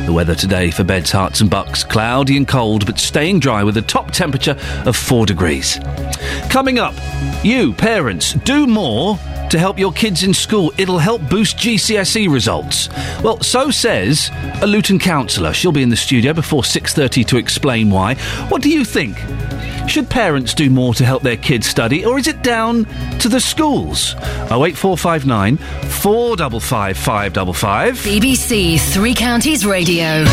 The 0.06 0.12
weather 0.12 0.34
today 0.34 0.70
for 0.70 0.84
Beds, 0.84 1.12
Herts 1.12 1.40
and 1.40 1.50
Bucks 1.50 1.84
cloudy 1.84 2.36
and 2.36 2.48
cold, 2.48 2.86
but 2.86 2.98
staying 2.98 3.40
dry 3.40 3.62
with 3.62 3.76
a 3.76 3.82
top 3.82 4.10
temperature 4.10 4.56
of 4.86 4.96
4 4.96 5.26
degrees. 5.26 5.78
Coming 6.48 6.78
up, 6.78 6.94
you 7.42 7.72
parents 7.74 8.32
do 8.44 8.66
more 8.66 9.18
to 9.50 9.58
help 9.58 9.78
your 9.78 9.92
kids 9.92 10.22
in 10.22 10.34
school. 10.34 10.72
It'll 10.78 10.98
help 10.98 11.22
boost 11.28 11.56
GCSE 11.56 12.30
results. 12.30 12.88
Well, 13.22 13.40
so 13.40 13.70
says 13.70 14.30
a 14.62 14.66
Luton 14.66 14.98
councillor. 14.98 15.52
She'll 15.52 15.72
be 15.72 15.82
in 15.82 15.88
the 15.88 15.96
studio 15.96 16.32
before 16.32 16.62
6:30 16.62 17.24
to 17.26 17.36
explain 17.36 17.90
why. 17.90 18.14
What 18.48 18.62
do 18.62 18.70
you 18.70 18.84
think? 18.84 19.16
Should 19.88 20.10
parents 20.10 20.52
do 20.52 20.68
more 20.68 20.92
to 20.94 21.04
help 21.04 21.22
their 21.22 21.36
kids 21.36 21.66
study, 21.66 22.04
or 22.04 22.18
is 22.18 22.26
it 22.26 22.42
down 22.42 22.84
to 23.20 23.28
the 23.28 23.40
schools? 23.40 24.14
08459 24.50 25.56
455 25.56 26.96
555. 26.98 27.94
BBC 27.96 28.78
Three 28.78 29.14
Counties 29.14 29.64
Radio. 29.64 30.24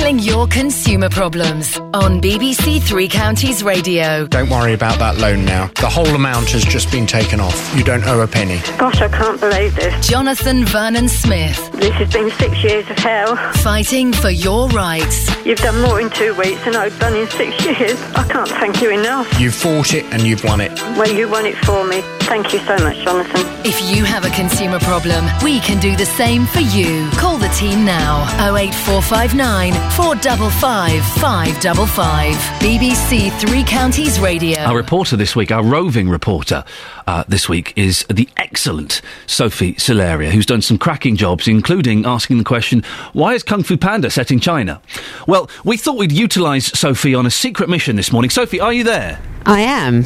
Tackling 0.00 0.20
your 0.20 0.46
consumer 0.46 1.10
problems 1.10 1.76
on 1.92 2.22
BBC 2.22 2.80
Three 2.82 3.06
Counties 3.06 3.62
Radio. 3.62 4.26
Don't 4.28 4.48
worry 4.48 4.72
about 4.72 4.98
that 4.98 5.18
loan 5.18 5.44
now. 5.44 5.66
The 5.78 5.90
whole 5.90 6.06
amount 6.06 6.48
has 6.52 6.64
just 6.64 6.90
been 6.90 7.06
taken 7.06 7.38
off. 7.38 7.76
You 7.76 7.84
don't 7.84 8.02
owe 8.06 8.20
a 8.20 8.26
penny. 8.26 8.60
Gosh, 8.78 9.02
I 9.02 9.08
can't 9.08 9.38
believe 9.38 9.74
this. 9.74 10.08
Jonathan 10.08 10.64
Vernon 10.64 11.06
Smith. 11.06 11.70
This 11.72 11.92
has 11.96 12.10
been 12.14 12.30
six 12.30 12.64
years 12.64 12.88
of 12.88 12.96
hell. 12.96 13.36
Fighting 13.56 14.14
for 14.14 14.30
your 14.30 14.68
rights. 14.70 15.28
You've 15.44 15.58
done 15.58 15.78
more 15.82 16.00
in 16.00 16.08
two 16.08 16.34
weeks 16.34 16.64
than 16.64 16.76
I've 16.76 16.98
done 16.98 17.14
in 17.14 17.28
six 17.28 17.62
years. 17.66 18.00
I 18.14 18.26
can't 18.26 18.48
thank 18.48 18.80
you 18.80 18.90
enough. 18.90 19.38
You've 19.38 19.54
fought 19.54 19.92
it 19.92 20.06
and 20.14 20.22
you've 20.22 20.44
won 20.44 20.62
it. 20.62 20.72
Well, 20.96 21.10
you 21.10 21.28
won 21.28 21.44
it 21.44 21.58
for 21.58 21.84
me. 21.84 22.00
Thank 22.20 22.54
you 22.54 22.60
so 22.60 22.76
much, 22.78 22.96
Jonathan. 23.04 23.42
If 23.66 23.94
you 23.94 24.04
have 24.04 24.24
a 24.24 24.30
consumer 24.30 24.78
problem, 24.78 25.26
we 25.44 25.60
can 25.60 25.78
do 25.80 25.94
the 25.96 26.06
same 26.06 26.46
for 26.46 26.60
you. 26.60 27.10
Call 27.18 27.36
the 27.36 27.48
team 27.48 27.84
now 27.84 28.22
08459 28.56 29.89
455 29.92 31.04
555. 31.04 32.34
BBC 32.60 33.32
Three 33.40 33.64
Counties 33.64 34.20
Radio. 34.20 34.60
Our 34.60 34.76
reporter 34.76 35.16
this 35.16 35.34
week, 35.34 35.50
our 35.50 35.62
roving 35.62 36.08
reporter 36.08 36.64
uh, 37.06 37.24
this 37.28 37.48
week, 37.48 37.72
is 37.76 38.04
the 38.08 38.28
excellent 38.36 39.00
Sophie 39.26 39.74
Solaria, 39.74 40.30
who's 40.30 40.46
done 40.46 40.62
some 40.62 40.78
cracking 40.78 41.16
jobs, 41.16 41.48
including 41.48 42.06
asking 42.06 42.38
the 42.38 42.44
question, 42.44 42.82
why 43.12 43.34
is 43.34 43.42
Kung 43.42 43.62
Fu 43.62 43.76
Panda 43.76 44.10
set 44.10 44.30
in 44.30 44.40
China? 44.40 44.80
Well, 45.26 45.50
we 45.64 45.76
thought 45.76 45.98
we'd 45.98 46.12
utilise 46.12 46.66
Sophie 46.66 47.14
on 47.14 47.26
a 47.26 47.30
secret 47.30 47.68
mission 47.68 47.96
this 47.96 48.12
morning. 48.12 48.30
Sophie, 48.30 48.60
are 48.60 48.72
you 48.72 48.84
there? 48.84 49.20
I 49.46 49.60
am. 49.60 50.04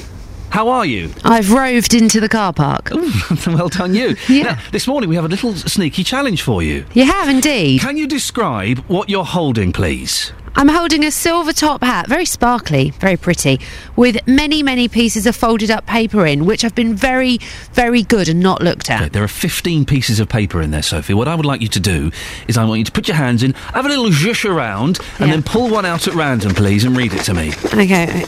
How 0.55 0.69
are 0.69 0.87
you? 0.87 1.11
I've 1.25 1.51
roved 1.51 1.95
into 1.95 2.21
the 2.21 2.29
car 2.29 2.53
park. 2.53 2.91
well 3.49 3.69
done, 3.69 3.93
you. 3.93 4.15
Yeah. 4.29 4.43
Now, 4.45 4.59
this 4.71 4.87
morning 4.87 5.11
we 5.11 5.17
have 5.17 5.25
a 5.25 5.29
little 5.29 5.53
sneaky 5.57 6.05
challenge 6.05 6.43
for 6.43 6.63
you. 6.63 6.87
You 6.95 7.07
have 7.07 7.29
indeed. 7.29 7.81
Can 7.81 7.97
you 7.97 8.07
describe 8.07 8.79
what 8.87 9.09
you're 9.11 9.25
holding, 9.25 9.73
please? 9.73 10.31
I'm 10.55 10.69
holding 10.69 11.05
a 11.05 11.11
silver 11.11 11.53
top 11.53 11.83
hat, 11.83 12.07
very 12.07 12.25
sparkly, 12.25 12.91
very 13.01 13.17
pretty, 13.17 13.59
with 13.97 14.25
many, 14.29 14.63
many 14.63 14.87
pieces 14.87 15.27
of 15.27 15.35
folded 15.35 15.73
up 15.73 15.87
paper 15.87 16.25
in, 16.25 16.47
which 16.47 16.63
have 16.63 16.77
been 16.77 16.95
very, 16.95 17.39
very 17.73 18.05
good 18.05 18.29
and 18.29 18.39
not 18.39 18.63
looked 18.63 18.89
at. 18.91 19.01
Okay, 19.01 19.09
there 19.09 19.25
are 19.25 19.29
15 19.29 19.85
pieces 19.85 20.21
of 20.21 20.29
paper 20.29 20.63
in 20.63 20.71
there, 20.71 20.83
Sophie. 20.83 21.15
What 21.15 21.27
I 21.27 21.35
would 21.35 21.47
like 21.47 21.63
you 21.63 21.69
to 21.71 21.81
do 21.81 22.13
is 22.47 22.57
I 22.57 22.65
want 22.65 22.79
you 22.79 22.85
to 22.85 22.93
put 22.93 23.09
your 23.09 23.17
hands 23.17 23.43
in, 23.43 23.55
have 23.75 23.87
a 23.87 23.89
little 23.89 24.07
zhush 24.11 24.49
around, 24.49 25.01
and 25.19 25.27
Yeah. 25.27 25.33
then 25.33 25.43
pull 25.43 25.69
one 25.69 25.85
out 25.85 26.07
at 26.07 26.15
random, 26.15 26.55
please, 26.55 26.85
and 26.85 26.97
read 26.97 27.13
it 27.13 27.23
to 27.25 27.35
me. 27.35 27.53
Okay. 27.75 28.25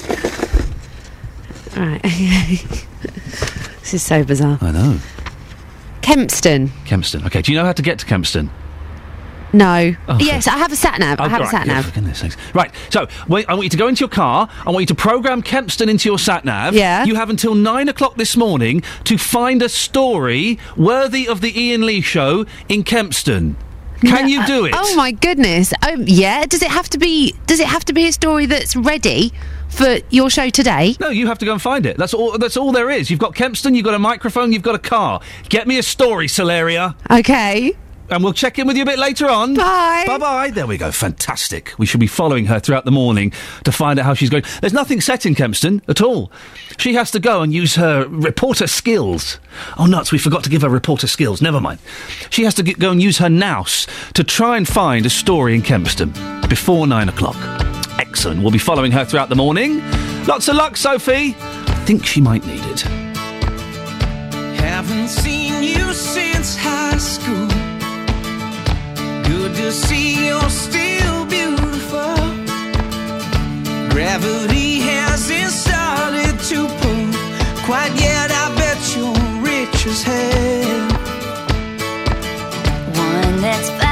Right. 1.76 2.02
this 3.80 3.94
is 3.94 4.02
so 4.02 4.24
bizarre. 4.24 4.58
I 4.60 4.70
know. 4.70 4.98
Kempston. 6.00 6.68
Kempston. 6.84 7.26
Okay, 7.26 7.42
do 7.42 7.52
you 7.52 7.58
know 7.58 7.64
how 7.64 7.72
to 7.72 7.82
get 7.82 7.98
to 7.98 8.06
Kempston? 8.06 8.48
No. 9.52 9.94
Oh, 10.08 10.18
yes, 10.20 10.46
I 10.46 10.58
have 10.58 10.72
a 10.72 10.76
sat 10.76 10.98
nav. 10.98 11.20
I 11.20 11.26
Oh, 11.26 11.28
have 11.28 11.40
a 11.40 11.46
sat 11.46 11.66
nav. 11.66 11.92
goodness 11.94 12.18
sakes. 12.18 12.36
Right, 12.54 12.70
so 12.90 13.06
wait, 13.28 13.48
I 13.48 13.54
want 13.54 13.64
you 13.64 13.70
to 13.70 13.76
go 13.76 13.88
into 13.88 14.00
your 14.00 14.08
car. 14.08 14.48
I 14.66 14.70
want 14.70 14.82
you 14.82 14.86
to 14.86 14.94
program 14.94 15.42
Kempston 15.42 15.88
into 15.88 16.08
your 16.08 16.18
sat 16.18 16.44
nav. 16.44 16.74
Yeah. 16.74 17.04
You 17.04 17.14
have 17.14 17.30
until 17.30 17.54
nine 17.54 17.88
o'clock 17.88 18.16
this 18.16 18.36
morning 18.36 18.82
to 19.04 19.16
find 19.16 19.62
a 19.62 19.68
story 19.68 20.58
worthy 20.76 21.26
of 21.26 21.40
the 21.40 21.52
Iain 21.56 21.86
Lee 21.86 22.00
show 22.00 22.44
in 22.68 22.84
Kempston. 22.84 23.54
Can 24.02 24.28
you 24.28 24.44
do 24.46 24.64
uh, 24.64 24.68
it? 24.68 24.74
Oh 24.76 24.94
my 24.94 25.12
goodness. 25.12 25.72
Oh 25.82 25.96
yeah. 26.06 26.44
Does 26.44 26.62
it 26.62 26.70
have 26.70 26.88
to 26.90 26.98
be? 26.98 27.34
Does 27.46 27.60
it 27.60 27.66
have 27.66 27.84
to 27.86 27.92
be 27.94 28.06
a 28.06 28.12
story 28.12 28.46
that's 28.46 28.76
ready 28.76 29.32
for 29.68 29.98
your 30.10 30.30
show 30.30 30.48
today? 30.48 30.94
No, 31.00 31.08
you 31.10 31.26
have 31.26 31.38
to 31.38 31.44
go 31.44 31.52
and 31.52 31.60
find 31.62 31.86
it. 31.86 31.96
That's 31.96 32.14
all. 32.14 32.38
That's 32.38 32.56
all 32.56 32.72
there 32.72 32.90
is. 32.90 33.10
You've 33.10 33.20
got 33.20 33.34
Kempston. 33.34 33.74
You've 33.74 33.84
got 33.84 33.94
a 33.94 33.98
microphone. 33.98 34.52
You've 34.52 34.62
got 34.62 34.74
a 34.74 34.78
car. 34.80 35.20
Get 35.48 35.66
me 35.66 35.78
a 35.78 35.82
story, 35.82 36.26
Solaria. 36.28 36.94
Okay. 37.10 37.76
And 38.08 38.22
we'll 38.22 38.32
check 38.32 38.56
in 38.60 38.68
with 38.68 38.76
you 38.76 38.84
a 38.84 38.86
bit 38.86 39.00
later 39.00 39.26
on. 39.28 39.54
Bye. 39.54 40.04
Bye 40.06 40.18
bye. 40.18 40.50
There 40.50 40.68
we 40.68 40.76
go. 40.78 40.92
Fantastic. 40.92 41.72
We 41.76 41.86
should 41.86 41.98
be 41.98 42.06
following 42.06 42.46
her 42.46 42.60
throughout 42.60 42.84
the 42.84 42.92
morning 42.92 43.32
to 43.64 43.72
find 43.72 43.98
out 43.98 44.04
how 44.04 44.14
she's 44.14 44.30
going. 44.30 44.44
There's 44.60 44.72
nothing 44.72 45.00
set 45.00 45.26
in 45.26 45.34
Kempston 45.34 45.82
at 45.88 46.00
all. 46.00 46.30
She 46.78 46.94
has 46.94 47.10
to 47.10 47.18
go 47.18 47.42
and 47.42 47.52
use 47.52 47.74
her 47.74 48.06
reporter 48.08 48.68
skills. 48.68 49.40
Oh, 49.76 49.86
nuts. 49.86 50.12
We 50.12 50.18
forgot 50.18 50.44
to 50.44 50.50
give 50.50 50.62
her 50.62 50.68
reporter 50.70 51.08
skills. 51.08 51.42
Never 51.42 51.60
mind. 51.60 51.80
She 52.30 52.44
has 52.44 52.54
to 52.54 52.62
g- 52.62 52.74
go 52.74 52.92
and 52.92 53.02
use 53.02 53.18
her 53.18 53.28
nous 53.28 53.88
to 54.14 54.22
try 54.22 54.56
and 54.56 54.68
find 54.68 55.04
a 55.04 55.10
story 55.10 55.56
in 55.56 55.62
Kempston 55.62 56.12
before 56.48 56.86
nine 56.86 57.08
o'clock. 57.08 57.34
Excellent. 57.98 58.42
We'll 58.42 58.50
be 58.50 58.58
following 58.58 58.92
her 58.92 59.04
throughout 59.04 59.28
the 59.28 59.36
morning. 59.36 59.82
Lots 60.26 60.48
of 60.48 60.56
luck, 60.56 60.76
Sophie. 60.76 61.36
I 61.38 61.82
think 61.86 62.04
she 62.04 62.20
might 62.20 62.44
need 62.46 62.64
it. 62.64 62.80
Haven't 64.60 65.08
seen 65.08 65.62
you 65.62 65.92
since 65.92 66.56
high 66.56 66.98
school. 66.98 67.46
Good 69.24 69.54
to 69.56 69.72
see 69.72 70.26
you're 70.26 70.50
still 70.50 71.26
beautiful. 71.26 72.16
Gravity 73.90 74.80
hasn't 74.80 75.52
started 75.52 76.38
to 76.50 76.66
pull 76.80 77.12
quite 77.64 77.94
yet. 78.00 78.30
I 78.30 78.54
bet 78.56 78.96
you're 78.96 79.14
rich 79.40 79.86
as 79.86 80.02
hell. 80.02 80.88
One 82.94 83.40
that's 83.40 83.85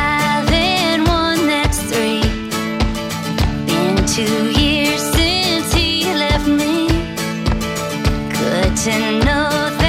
two 4.15 4.49
years 4.53 5.01
since 5.13 5.75
he 5.75 6.05
left 6.15 6.47
me. 6.47 6.87
Good 8.31 8.77
to 8.85 9.25
know 9.25 9.84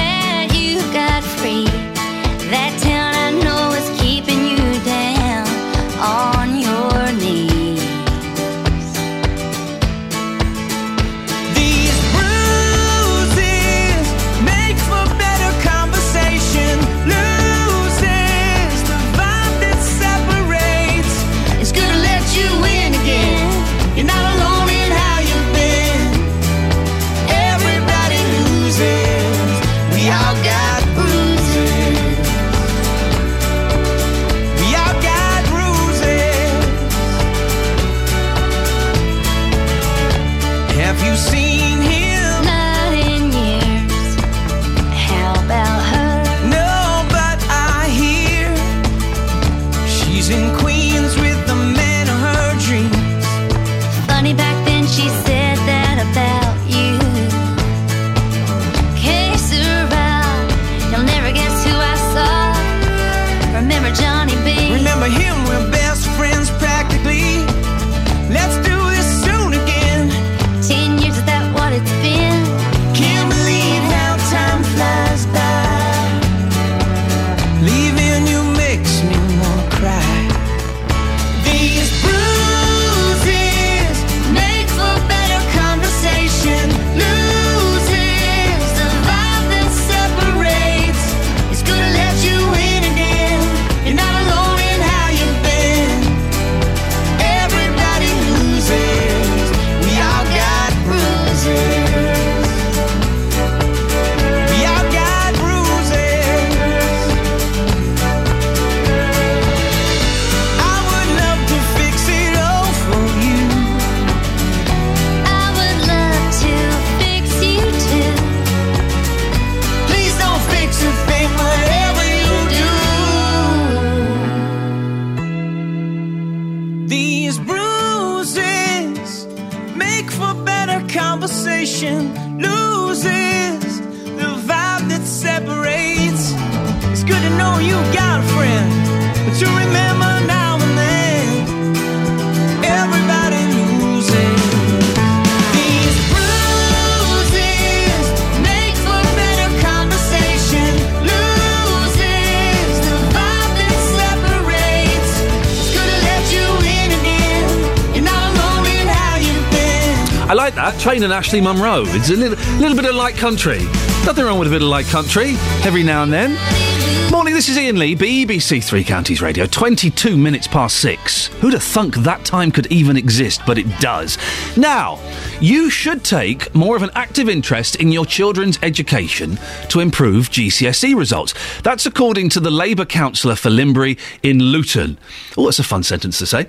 that. 160.72 160.80
Train 160.80 161.02
and 161.02 161.12
Ashley 161.12 161.40
Monroe. 161.40 161.84
It's 161.86 162.10
a 162.10 162.16
little, 162.16 162.38
little 162.58 162.76
bit 162.76 162.86
of 162.86 162.94
light 162.94 163.16
country. 163.16 163.64
Nothing 164.04 164.24
wrong 164.24 164.38
with 164.38 164.48
a 164.48 164.50
bit 164.50 164.62
of 164.62 164.68
light 164.68 164.86
country 164.86 165.36
every 165.64 165.82
now 165.82 166.02
and 166.02 166.12
then. 166.12 166.75
Morning, 167.10 167.34
this 167.34 167.48
is 167.48 167.56
Iain 167.56 167.78
Lee, 167.78 167.96
BBC 167.96 168.62
Three 168.62 168.84
Counties 168.84 169.22
Radio. 169.22 169.46
22 169.46 170.16
minutes 170.16 170.46
past 170.46 170.78
six. 170.80 171.28
Who'd 171.40 171.54
have 171.54 171.62
thunk 171.62 171.94
that 171.96 172.24
time 172.24 172.50
could 172.50 172.66
even 172.66 172.96
exist, 172.96 173.40
but 173.46 173.58
it 173.58 173.66
does. 173.78 174.18
Now, 174.56 174.98
you 175.40 175.70
should 175.70 176.04
take 176.04 176.54
more 176.54 176.76
of 176.76 176.82
an 176.82 176.90
active 176.94 177.28
interest 177.28 177.76
in 177.76 177.90
your 177.92 178.04
children's 178.06 178.58
education 178.60 179.38
to 179.68 179.80
improve 179.80 180.30
GCSE 180.30 180.96
results. 180.96 181.32
That's 181.62 181.86
according 181.86 182.30
to 182.30 182.40
the 182.40 182.50
Labour 182.50 182.84
councillor 182.84 183.36
for 183.36 183.50
Limbury 183.50 183.98
in 184.22 184.40
Luton. 184.40 184.98
Oh, 185.38 185.44
that's 185.44 185.58
a 185.58 185.64
fun 185.64 185.84
sentence 185.84 186.18
to 186.18 186.26
say. 186.26 186.46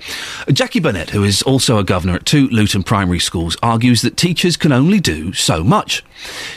Jackie 0.52 0.80
Burnett, 0.80 1.10
who 1.10 1.24
is 1.24 1.40
also 1.42 1.78
a 1.78 1.84
governor 1.84 2.16
at 2.16 2.26
two 2.26 2.48
Luton 2.48 2.82
primary 2.82 3.20
schools, 3.20 3.56
argues 3.62 4.02
that 4.02 4.16
teachers 4.16 4.56
can 4.56 4.72
only 4.72 5.00
do 5.00 5.32
so 5.32 5.62
much. 5.62 6.04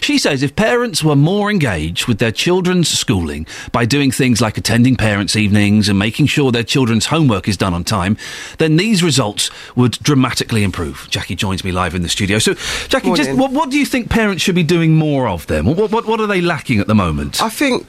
She 0.02 0.18
says 0.18 0.42
if 0.42 0.56
parents 0.56 1.04
were 1.04 1.16
more 1.16 1.52
engaged 1.52 2.08
with 2.08 2.18
their 2.18 2.32
children's 2.32 2.90
schooling 2.90 3.46
by 3.72 3.86
doing 3.92 4.10
things 4.10 4.40
like 4.40 4.58
attending 4.58 4.96
parents' 4.96 5.36
evenings 5.36 5.90
and 5.90 6.00
making 6.00 6.26
sure 6.26 6.50
their 6.50 6.64
children's 6.64 7.08
homework 7.08 7.50
is 7.50 7.58
done 7.58 7.74
on 7.74 7.84
time, 7.84 8.16
then 8.58 8.78
these 8.78 9.04
results 9.04 9.52
would 9.76 9.92
dramatically 10.02 10.64
improve. 10.64 11.08
Jackie 11.10 11.36
joins 11.36 11.62
me 11.66 11.74
live 11.74 11.94
in 11.94 12.02
the 12.02 12.08
studio. 12.08 12.40
So, 12.40 12.54
Jackie, 12.88 13.12
just 13.14 13.34
what, 13.38 13.52
what 13.52 13.70
do 13.70 13.78
you 13.78 13.86
think 13.86 14.10
parents 14.10 14.42
should 14.42 14.56
be 14.56 14.64
doing 14.64 14.96
more 14.96 15.28
of 15.28 15.46
then? 15.48 15.66
What, 15.66 15.92
what, 15.92 16.08
what 16.08 16.22
are 16.22 16.28
they 16.28 16.40
lacking 16.40 16.80
at 16.80 16.88
the 16.88 16.96
moment? 16.96 17.44
I 17.44 17.50
think 17.50 17.86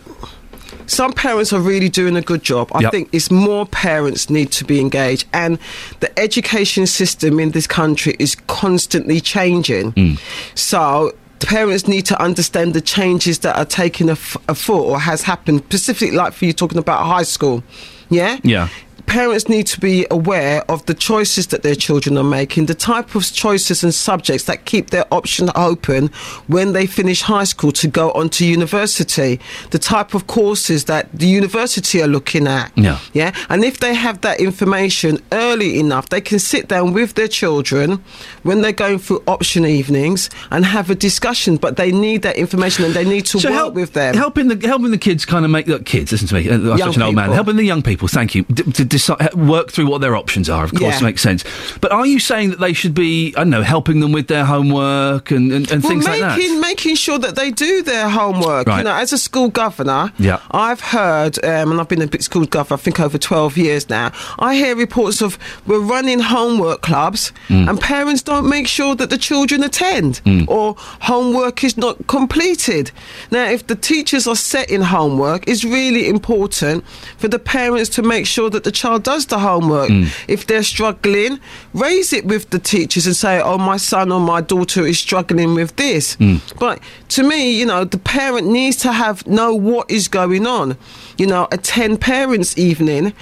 some 0.87 1.12
parents 1.12 1.53
are 1.53 1.61
really 1.61 1.88
doing 1.88 2.17
a 2.17 2.21
good 2.23 2.43
job. 2.43 2.73
I 2.75 2.81
Yep. 2.81 2.91
think 2.91 3.09
it's 3.12 3.31
more 3.31 3.65
parents 3.67 4.29
need 4.29 4.51
to 4.59 4.65
be 4.65 4.81
engaged, 4.81 5.29
and 5.33 5.57
the 6.01 6.11
education 6.19 6.88
system 6.88 7.38
in 7.38 7.53
this 7.53 7.69
country 7.69 8.17
is 8.19 8.35
constantly 8.49 9.21
changing. 9.21 9.93
Hmm. 9.93 10.15
So. 10.57 11.12
Parents 11.46 11.87
need 11.88 12.07
to 12.07 12.20
understand 12.22 12.74
the 12.74 12.81
changes 12.81 13.40
that 13.40 13.57
are 13.57 13.64
taking 13.64 14.09
a 14.09 14.12
afoot 14.12 14.85
or 14.85 14.98
has 15.00 15.22
happened, 15.22 15.64
specifically 15.64 16.16
like 16.16 16.33
for 16.33 16.44
you 16.44 16.52
talking 16.52 16.78
about 16.78 17.05
high 17.05 17.24
school. 17.24 17.62
Yeah? 18.11 18.38
Yeah. 18.42 18.68
Parents 19.12 19.46
need 19.46 19.66
to 19.66 19.79
be 19.79 20.07
aware 20.11 20.62
of 20.70 20.85
the 20.87 20.94
choices 20.94 21.48
that 21.48 21.62
their 21.62 21.75
children 21.75 22.16
are 22.16 22.25
making, 22.40 22.64
the 22.66 22.75
type 22.75 23.14
of 23.14 23.22
choices 23.31 23.85
and 23.85 23.92
subjects 23.92 24.44
that 24.46 24.64
keep 24.64 24.88
their 24.88 25.05
option 25.12 25.51
open 25.55 26.09
when 26.46 26.72
they 26.72 26.87
finish 26.87 27.20
high 27.20 27.44
school 27.44 27.72
to 27.72 27.87
go 27.88 28.11
on 28.12 28.31
to 28.31 28.46
university, 28.46 29.38
the 29.70 29.79
type 29.79 30.14
of 30.14 30.27
courses 30.29 30.87
that 30.87 31.05
the 31.12 31.27
university 31.27 32.01
are 32.03 32.07
looking 32.09 32.46
at. 32.46 32.72
Yeah. 32.75 32.98
Yeah. 33.12 33.35
And 33.51 33.64
if 33.64 33.81
they 33.81 33.92
have 33.94 34.22
that 34.22 34.40
information 34.40 35.18
early 35.31 35.79
enough, 35.79 36.09
they 36.09 36.22
can 36.22 36.38
sit 36.38 36.68
down 36.68 36.94
with 36.94 37.12
their 37.14 37.29
children 37.29 38.03
when 38.44 38.62
they're 38.62 38.72
going 38.72 38.98
through 38.98 39.22
option 39.27 39.66
evenings 39.66 40.31
and 40.51 40.64
have 40.64 40.88
a 40.88 40.94
discussion. 40.94 41.57
But 41.59 41.77
they 41.77 41.92
need 41.92 42.22
that 42.22 42.37
information 42.37 42.87
and 42.87 42.94
they 42.94 43.05
need 43.05 43.27
to 43.27 43.40
So 43.40 43.51
work 43.51 43.59
help- 43.59 43.75
with 43.75 43.92
them. 43.92 44.14
Helping 44.14 44.48
the 44.48 44.66
helping 44.66 44.90
the 44.90 44.98
kids 45.09 45.27
kind 45.27 45.44
of 45.44 45.51
make 45.51 45.66
look, 45.66 45.85
kids. 45.85 46.12
Listen 46.12 46.29
to 46.29 46.35
me. 46.35 46.48
uh, 46.48 46.55
I'm 46.55 46.79
Young 46.79 46.79
such 46.79 46.96
an 46.96 47.03
old 47.03 47.14
man. 47.14 47.31
Helping 47.33 47.57
the 47.57 47.64
young 47.64 47.83
people. 47.83 48.09
Thank 48.09 48.35
you. 48.35 48.44
D- 48.44 48.62
decide, 49.07 49.35
work 49.35 49.71
through 49.73 49.87
what 49.87 50.01
their 50.01 50.17
options 50.17 50.49
are. 50.49 50.65
Of 50.65 50.71
course, 50.75 51.01
Yeah. 51.01 51.07
makes 51.07 51.23
sense. 51.23 51.45
But 51.81 51.93
are 51.93 52.07
you 52.07 52.19
saying 52.19 52.51
that 52.51 52.61
they 52.61 52.73
should 52.73 52.95
be? 52.95 53.35
I 53.37 53.41
don't 53.41 53.51
know, 53.51 53.62
helping 53.62 54.01
them 54.01 54.12
with 54.12 54.29
their 54.29 54.45
homework 54.45 55.31
and, 55.31 55.53
and, 55.53 55.71
and 55.71 55.83
well, 55.83 55.91
things 55.91 56.07
making, 56.07 56.23
like 56.23 56.38
that. 56.38 56.61
making 56.61 56.95
sure 56.97 57.19
that 57.19 57.37
they 57.37 57.51
do 57.51 57.83
their 57.83 58.09
homework. 58.09 58.67
Right. 58.67 58.79
You 58.79 58.85
know, 58.85 58.95
as 58.95 59.12
a 59.12 59.19
school 59.19 59.49
governor, 59.49 60.12
Yeah. 60.19 60.38
I've 60.51 60.81
heard, 60.81 61.43
um, 61.45 61.73
and 61.73 61.81
I've 61.81 61.88
been 61.88 62.03
a 62.03 62.23
school 62.23 62.47
governor, 62.47 62.79
I 62.79 62.83
think 62.83 63.01
over 63.01 63.19
12 63.19 63.57
years 63.57 63.88
now, 63.91 64.12
I 64.38 64.55
hear 64.55 64.75
reports 64.77 65.21
of 65.23 65.38
we're 65.67 65.79
running 65.81 66.21
homework 66.21 66.83
clubs 66.83 67.33
Mm. 67.49 67.69
and 67.69 67.81
parents 67.81 68.23
don't 68.23 68.49
make 68.49 68.67
sure 68.69 68.95
that 68.95 69.11
the 69.11 69.19
children 69.19 69.62
attend 69.62 70.21
Mm. 70.27 70.45
or 70.49 70.77
homework 71.01 71.65
is 71.65 71.77
not 71.77 72.07
completed. 72.07 72.91
Now, 73.31 73.45
if 73.47 73.67
the 73.67 73.75
teachers 73.77 74.27
are 74.27 74.37
setting 74.37 74.83
homework, 74.83 75.45
it's 75.49 75.65
really 75.65 76.09
important 76.09 76.85
for 77.19 77.29
the 77.29 77.38
parents 77.38 77.88
to 77.91 78.03
make 78.03 78.27
sure 78.27 78.51
that 78.51 78.65
the 78.65 78.71
child 78.83 79.03
does 79.05 79.27
the 79.27 79.38
homework. 79.38 79.90
Mm. 79.90 80.09
If 80.29 80.47
they're 80.47 80.62
struggling, 80.64 81.38
raise 81.73 82.12
it 82.12 82.25
with 82.27 82.51
the 82.51 82.59
teachers 82.59 83.07
and 83.07 83.14
say, 83.16 83.40
oh, 83.40 83.59
my 83.59 83.77
son 83.77 84.11
or 84.11 84.21
my 84.21 84.40
daughter 84.40 84.85
is 84.87 84.99
struggling 84.99 85.55
with 85.55 85.77
this. 85.77 86.16
Mm. 86.16 86.40
But 86.59 86.81
to 87.11 87.23
me, 87.23 87.40
you 87.59 87.66
know, 87.66 87.85
the 87.85 87.99
parent 87.99 88.47
needs 88.49 88.77
to 88.79 88.92
have 88.92 89.27
know 89.27 89.55
what 89.55 89.90
is 89.90 90.09
going 90.09 90.47
on. 90.47 90.77
You 91.16 91.27
know, 91.29 91.47
attend 91.53 92.01
parents' 92.01 92.59
evening. 92.59 93.12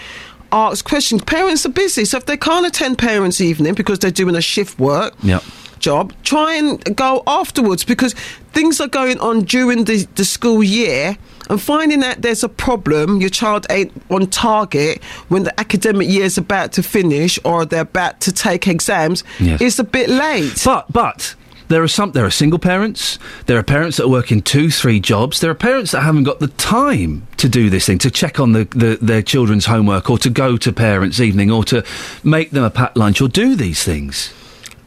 Ask 0.53 0.85
questions. 0.85 1.23
Parents 1.23 1.65
are 1.67 1.73
busy, 1.85 2.05
so 2.05 2.17
if 2.17 2.25
they 2.27 2.37
can't 2.37 2.67
attend 2.67 2.99
parents' 2.99 3.41
evening 3.41 3.75
because 3.75 3.99
they're 4.01 4.11
doing 4.23 4.35
a 4.37 4.41
shift 4.41 4.79
work, 4.81 5.13
Yep. 5.23 5.43
job, 5.79 6.13
try 6.25 6.55
and 6.55 6.97
go 6.97 7.23
afterwards 7.27 7.85
because 7.85 8.15
things 8.53 8.81
are 8.81 8.89
going 8.89 9.19
on 9.21 9.43
during 9.45 9.85
the, 9.85 10.07
the 10.17 10.25
school 10.25 10.63
year 10.65 11.17
and 11.51 11.61
finding 11.61 12.01
that 12.01 12.23
there's 12.23 12.43
a 12.45 12.49
problem, 12.49 13.21
your 13.21 13.29
child 13.31 13.67
ain't 13.69 13.93
on 14.09 14.27
target 14.29 15.03
when 15.29 15.43
the 15.43 15.61
academic 15.61 16.09
year 16.09 16.25
is 16.25 16.39
about 16.39 16.73
to 16.73 16.83
finish 16.83 17.39
or 17.45 17.67
they're 17.67 17.83
about 17.83 18.21
to 18.23 18.33
take 18.33 18.67
exams, 18.67 19.23
Yes. 19.39 19.61
it's 19.61 19.79
a 19.79 19.85
bit 19.85 20.09
late. 20.09 20.63
But 20.65 20.87
but 20.93 21.35
there 21.69 21.83
are 21.83 21.89
some 21.89 22.13
there 22.13 22.25
are 22.25 22.31
single 22.31 22.59
parents, 22.59 23.19
there 23.47 23.59
are 23.59 23.63
parents 23.63 23.97
that 23.99 24.05
are 24.05 24.09
working 24.09 24.43
two, 24.43 24.71
three 24.71 24.99
jobs, 25.01 25.41
there 25.41 25.51
are 25.51 25.55
parents 25.55 25.91
that 25.93 26.03
haven't 26.03 26.25
got 26.25 26.39
the 26.41 26.49
time 26.49 27.27
to 27.37 27.49
do 27.49 27.69
this 27.71 27.87
thing, 27.87 27.99
to 27.99 28.11
check 28.11 28.41
on 28.41 28.53
the, 28.53 28.65
the 28.71 28.99
their 29.03 29.23
children's 29.23 29.67
homework 29.67 30.09
or 30.11 30.19
to 30.19 30.31
go 30.31 30.57
to 30.57 30.73
parents' 30.73 31.21
evening 31.21 31.51
or 31.51 31.65
to 31.65 31.85
make 32.25 32.51
them 32.51 32.65
a 32.65 32.71
packed 32.71 32.97
lunch 32.97 33.21
or 33.21 33.29
do 33.29 33.55
these 33.57 33.85
things. 33.85 34.33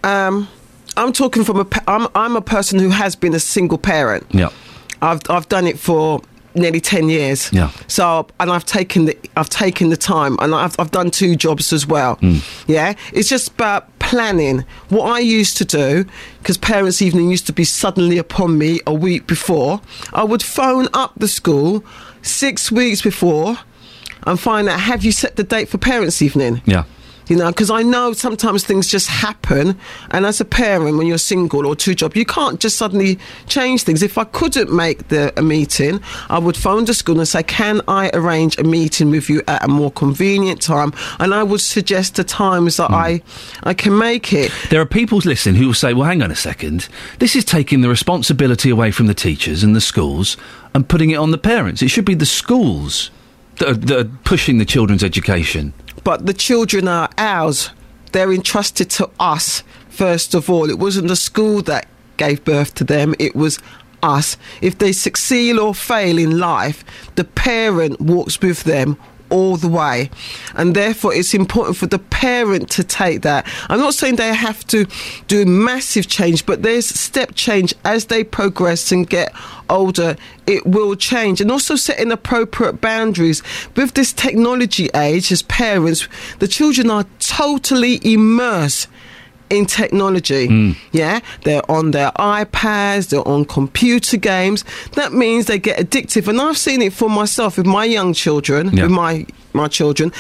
Um, 0.04 0.48
I'm 0.98 1.14
talking 1.14 1.44
from 1.44 1.60
a, 1.62 1.68
I'm, 1.88 2.08
I'm 2.16 2.36
a 2.36 2.42
person 2.42 2.80
who 2.80 2.90
has 2.90 3.16
been 3.16 3.34
a 3.34 3.40
single 3.40 3.78
parent. 3.78 4.26
Yeah. 4.32 4.50
I've 5.02 5.22
I've 5.30 5.48
done 5.50 5.68
it 5.68 5.80
for 5.80 6.22
nearly 6.56 6.80
ten 6.80 7.10
years. 7.10 7.52
Yeah. 7.52 7.72
So 7.88 8.28
and 8.40 8.52
I've 8.52 8.66
taken 8.66 9.06
the 9.06 9.18
I've 9.36 9.50
taken 9.50 9.90
the 9.90 9.98
time 9.98 10.38
and 10.40 10.54
I've 10.54 10.76
I've 10.80 10.92
done 10.92 11.12
two 11.12 11.36
jobs 11.36 11.74
as 11.74 11.86
well. 11.88 12.16
Hmm. 12.16 12.38
Yeah. 12.68 12.94
It's 13.14 13.30
just 13.30 13.50
about 13.50 13.88
planning. 14.00 14.66
What 14.90 15.06
I 15.10 15.20
used 15.20 15.58
to 15.58 15.66
do, 15.66 16.06
because 16.40 16.58
parents' 16.58 17.02
evening 17.02 17.32
used 17.32 17.48
to 17.48 17.54
be 17.54 17.64
suddenly 17.64 18.18
upon 18.18 18.58
me 18.58 18.80
a 18.86 18.94
week 18.94 19.28
before, 19.28 19.82
I 20.14 20.24
would 20.24 20.44
phone 20.44 20.88
up 20.94 21.14
the 21.18 21.28
school 21.28 21.84
six 22.22 22.72
weeks 22.72 23.02
before 23.02 23.58
and 24.26 24.40
find 24.40 24.70
out 24.70 24.80
have 24.80 25.04
you 25.04 25.12
set 25.12 25.36
the 25.36 25.44
date 25.44 25.70
for 25.70 25.78
parents' 25.78 26.22
evening? 26.22 26.62
Yeah. 26.66 26.84
You 27.28 27.38
know, 27.38 27.48
because 27.48 27.70
I 27.70 27.84
know 27.84 28.14
sometimes 28.14 28.66
things 28.66 28.88
just 28.88 29.08
happen, 29.08 29.78
and 30.12 30.26
as 30.26 30.42
a 30.42 30.46
parent, 30.46 30.98
when 30.98 31.08
you're 31.08 31.18
single 31.18 31.66
or 31.66 31.76
two 31.76 31.96
job, 31.96 32.16
you 32.16 32.26
can't 32.26 32.60
just 32.60 32.78
suddenly 32.78 33.20
change 33.48 33.84
things. 33.84 34.04
If 34.04 34.18
I 34.18 34.26
couldn't 34.26 34.72
make 34.72 35.08
the 35.08 35.34
a 35.38 35.42
meeting, 35.42 36.02
I 36.30 36.40
would 36.40 36.58
phone 36.58 36.86
the 36.86 36.94
school 36.94 37.20
and 37.20 37.28
say, 37.28 37.44
"Can 37.44 37.82
I 37.88 38.10
arrange 38.14 38.58
a 38.58 38.64
meeting 38.64 39.10
with 39.12 39.30
you 39.30 39.42
at 39.48 39.64
a 39.64 39.68
more 39.68 39.92
convenient 39.92 40.62
time?" 40.62 40.94
And 41.20 41.34
I 41.34 41.44
would 41.44 41.62
suggest 41.62 42.16
the 42.16 42.24
times 42.24 42.78
that 42.78 42.88
hmm. 42.88 42.96
I 42.96 43.22
I 43.64 43.74
can 43.74 43.98
make 43.98 44.34
it. 44.34 44.52
There 44.70 44.82
are 44.82 44.86
people 44.86 45.20
listening 45.20 45.56
who 45.56 45.68
will 45.68 45.74
say, 45.74 45.94
well, 45.94 46.08
hang 46.08 46.22
on 46.22 46.32
a 46.32 46.36
second. 46.36 46.88
This 47.20 47.36
is 47.36 47.46
taking 47.46 47.82
the 47.82 47.90
responsibility 47.90 48.70
away 48.70 48.92
from 48.92 49.08
the 49.08 49.14
teachers 49.14 49.64
and 49.64 49.76
the 49.76 49.82
schools 49.82 50.38
and 50.74 50.88
putting 50.88 51.12
it 51.12 51.16
on 51.16 51.32
the 51.32 51.38
parents. 51.38 51.82
It 51.82 51.90
should 51.90 52.06
be 52.06 52.16
the 52.16 52.26
schools 52.26 53.12
that 53.58 53.70
are, 53.70 53.74
that 53.74 54.00
are 54.00 54.10
pushing 54.24 54.58
the 54.58 54.66
children's 54.66 55.04
education. 55.04 55.74
But 56.04 56.26
the 56.26 56.34
children 56.34 56.88
are 56.88 57.10
ours. 57.18 57.70
They're 58.12 58.34
entrusted 58.34 58.90
to 58.92 59.10
us 59.20 59.64
first 59.94 60.34
of 60.34 60.50
all. 60.50 60.70
It 60.70 60.80
wasn't 60.80 61.08
the 61.08 61.16
school 61.16 61.62
that 61.64 61.88
gave 62.18 62.44
birth 62.44 62.74
to 62.76 62.84
them, 62.84 63.16
it 63.20 63.36
was 63.36 63.60
us. 64.02 64.38
If 64.62 64.78
they 64.78 64.92
succeed 64.92 65.58
or 65.58 65.74
fail 65.74 66.18
in 66.18 66.38
life, 66.38 66.84
the 67.16 67.24
parent 67.24 68.02
walks 68.02 68.40
with 68.42 68.64
them 68.64 68.98
all 69.34 69.58
the 69.58 69.68
way. 69.68 70.12
And 70.56 70.76
therefore, 70.76 71.14
it's 71.14 71.34
important 71.34 71.76
for 71.76 71.88
the 71.88 71.98
parent 71.98 72.70
to 72.72 72.84
take 72.84 73.24
that. 73.24 73.48
I'm 73.68 73.80
not 73.80 73.96
saying 73.96 74.16
they 74.16 74.34
have 74.34 74.66
to 74.68 74.86
do 75.28 75.44
massive 75.44 76.08
change, 76.08 76.46
but 76.46 76.62
there's 76.62 76.86
step 76.86 77.34
change 77.34 77.74
as 77.84 78.06
they 78.06 78.24
progress 78.24 78.92
and 78.92 79.10
get 79.10 79.34
older. 79.72 80.16
It 80.46 80.68
will 80.68 80.96
change. 80.96 81.42
And 81.42 81.50
also 81.50 81.76
setting 81.76 82.12
appropriate 82.12 82.80
boundaries. 82.80 83.42
With 83.76 83.96
this 83.96 84.14
technology 84.14 84.90
age, 84.94 85.32
as 85.32 85.42
parents, 85.42 86.08
the 86.38 86.48
children 86.48 86.92
are 86.92 87.06
totally 87.18 88.00
immersed 88.04 88.88
in 89.50 89.66
technology. 89.66 90.48
Hmm. 90.48 90.72
Yeah, 90.92 91.20
they're 91.44 91.70
on 91.72 91.92
their 91.92 92.12
iPads, 92.12 93.10
they're 93.10 93.28
on 93.28 93.46
computer 93.46 94.18
games. 94.18 94.64
That 94.94 95.14
means 95.14 95.46
they 95.46 95.60
get 95.60 95.78
addictive, 95.80 96.28
and 96.28 96.40
I've 96.42 96.58
seen 96.58 96.82
it 96.82 96.94
for 96.94 97.10
myself 97.10 97.58
with 97.58 97.66
my 97.68 97.86
young 97.86 98.14
children, 98.14 98.70
Yeah. 98.74 98.84
with 98.84 98.92
my 98.92 99.26
my 99.54 99.68
children. 99.68 100.12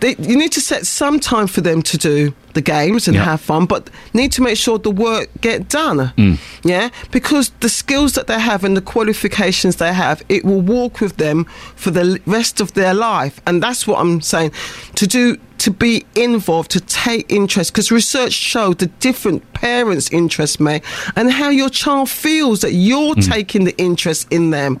They, 0.00 0.14
you 0.18 0.36
need 0.36 0.52
to 0.52 0.60
set 0.60 0.86
some 0.86 1.18
time 1.18 1.48
for 1.48 1.60
them 1.60 1.82
to 1.82 1.98
do 1.98 2.32
the 2.54 2.60
games 2.60 3.06
and 3.08 3.16
Yeah. 3.16 3.24
have 3.24 3.40
fun, 3.40 3.66
but 3.66 3.90
need 4.12 4.32
to 4.32 4.42
make 4.42 4.56
sure 4.56 4.78
the 4.78 4.90
work 4.90 5.28
get 5.40 5.68
done. 5.68 6.12
Mm. 6.16 6.38
Yeah, 6.64 6.88
because 7.10 7.52
the 7.60 7.68
skills 7.68 8.12
that 8.12 8.26
they 8.26 8.40
have 8.40 8.64
and 8.64 8.76
the 8.76 8.80
qualifications 8.82 9.76
they 9.76 9.92
have, 9.92 10.22
it 10.28 10.44
will 10.44 10.60
walk 10.60 11.00
with 11.00 11.16
them 11.16 11.46
for 11.76 11.90
the 11.90 12.20
rest 12.26 12.60
of 12.60 12.72
their 12.74 12.94
life, 12.94 13.40
and 13.46 13.62
that's 13.62 13.86
what 13.86 13.98
I'm 14.00 14.20
saying. 14.20 14.52
To 14.94 15.06
do, 15.06 15.36
to 15.58 15.70
be 15.70 16.04
involved, 16.14 16.70
to 16.70 16.80
take 16.80 17.26
interest, 17.28 17.72
because 17.72 17.90
research 17.90 18.32
showed 18.32 18.78
the 18.78 18.86
different 19.00 19.42
parents' 19.52 20.08
interests 20.12 20.58
may, 20.60 20.80
and 21.16 21.32
how 21.32 21.50
your 21.50 21.68
child 21.70 22.08
feels 22.08 22.60
that 22.60 22.72
you're 22.72 23.14
taking 23.16 23.64
the 23.64 23.76
interest 23.76 24.26
in 24.30 24.50
them. 24.50 24.78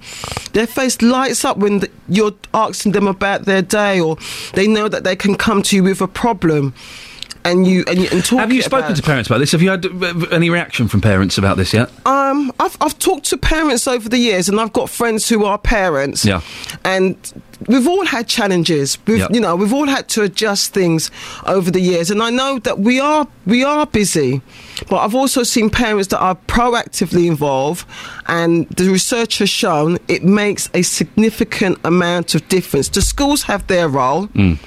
Their 0.52 0.66
face 0.66 1.02
lights 1.02 1.44
up 1.44 1.56
when 1.58 1.80
the, 1.80 1.90
you're 2.08 2.34
asking 2.54 2.92
them 2.92 3.06
about 3.08 3.44
their 3.44 3.62
day, 3.62 4.00
or 4.00 4.16
they 4.54 4.66
know 4.66 4.88
that 4.88 5.04
they 5.04 5.16
can 5.16 5.34
come 5.36 5.62
to 5.62 5.76
you 5.76 5.82
with 5.84 6.00
a 6.00 6.08
problem. 6.08 6.72
And 7.44 7.66
you 7.66 7.84
and, 7.86 7.98
you- 7.98 8.08
and 8.12 8.24
talk. 8.24 8.40
Have 8.40 8.52
you 8.52 8.62
spoken 8.62 8.94
to 8.94 9.02
parents 9.02 9.28
about 9.28 9.38
this? 9.38 9.52
Have 9.52 9.62
you 9.62 9.70
had 9.70 9.86
uh, 9.86 10.26
any 10.30 10.50
reaction 10.50 10.88
from 10.88 11.00
parents 11.00 11.38
about 11.38 11.56
this 11.56 11.72
yet? 11.72 11.90
Um, 12.06 12.52
I've 12.60 12.76
I've 12.80 12.98
talked 12.98 13.26
to 13.30 13.38
parents 13.38 13.86
over 13.88 14.08
the 14.08 14.18
years, 14.18 14.48
and 14.48 14.60
I've 14.60 14.72
got 14.72 14.90
friends 14.90 15.28
who 15.28 15.44
are 15.44 15.58
parents. 15.58 16.24
Yeah. 16.24 16.40
and 16.84 17.16
we've 17.66 17.88
all 17.88 18.04
had 18.06 18.28
challenges. 18.28 18.98
We've, 19.06 19.18
Yeah. 19.18 19.28
You 19.30 19.40
know, 19.40 19.56
we've 19.56 19.72
all 19.72 19.86
had 19.88 20.08
to 20.10 20.22
adjust 20.22 20.74
things 20.74 21.10
over 21.46 21.70
the 21.70 21.80
years, 21.80 22.10
and 22.10 22.22
I 22.22 22.30
know 22.30 22.58
that 22.60 22.80
we 22.80 23.00
are 23.00 23.26
we 23.46 23.64
are 23.64 23.86
busy. 23.86 24.42
But 24.90 24.98
I've 24.98 25.14
also 25.14 25.42
seen 25.44 25.70
parents 25.70 26.08
that 26.08 26.20
are 26.20 26.36
proactively 26.48 27.26
involved, 27.26 27.86
and 28.26 28.68
the 28.70 28.90
research 28.90 29.38
has 29.38 29.48
shown 29.50 29.98
it 30.08 30.22
makes 30.22 30.68
a 30.74 30.82
significant 30.82 31.78
amount 31.84 32.34
of 32.34 32.46
difference. 32.48 32.88
The 32.90 33.02
schools 33.02 33.42
have 33.44 33.66
their 33.68 33.88
role. 33.88 34.26
Mm. 34.28 34.58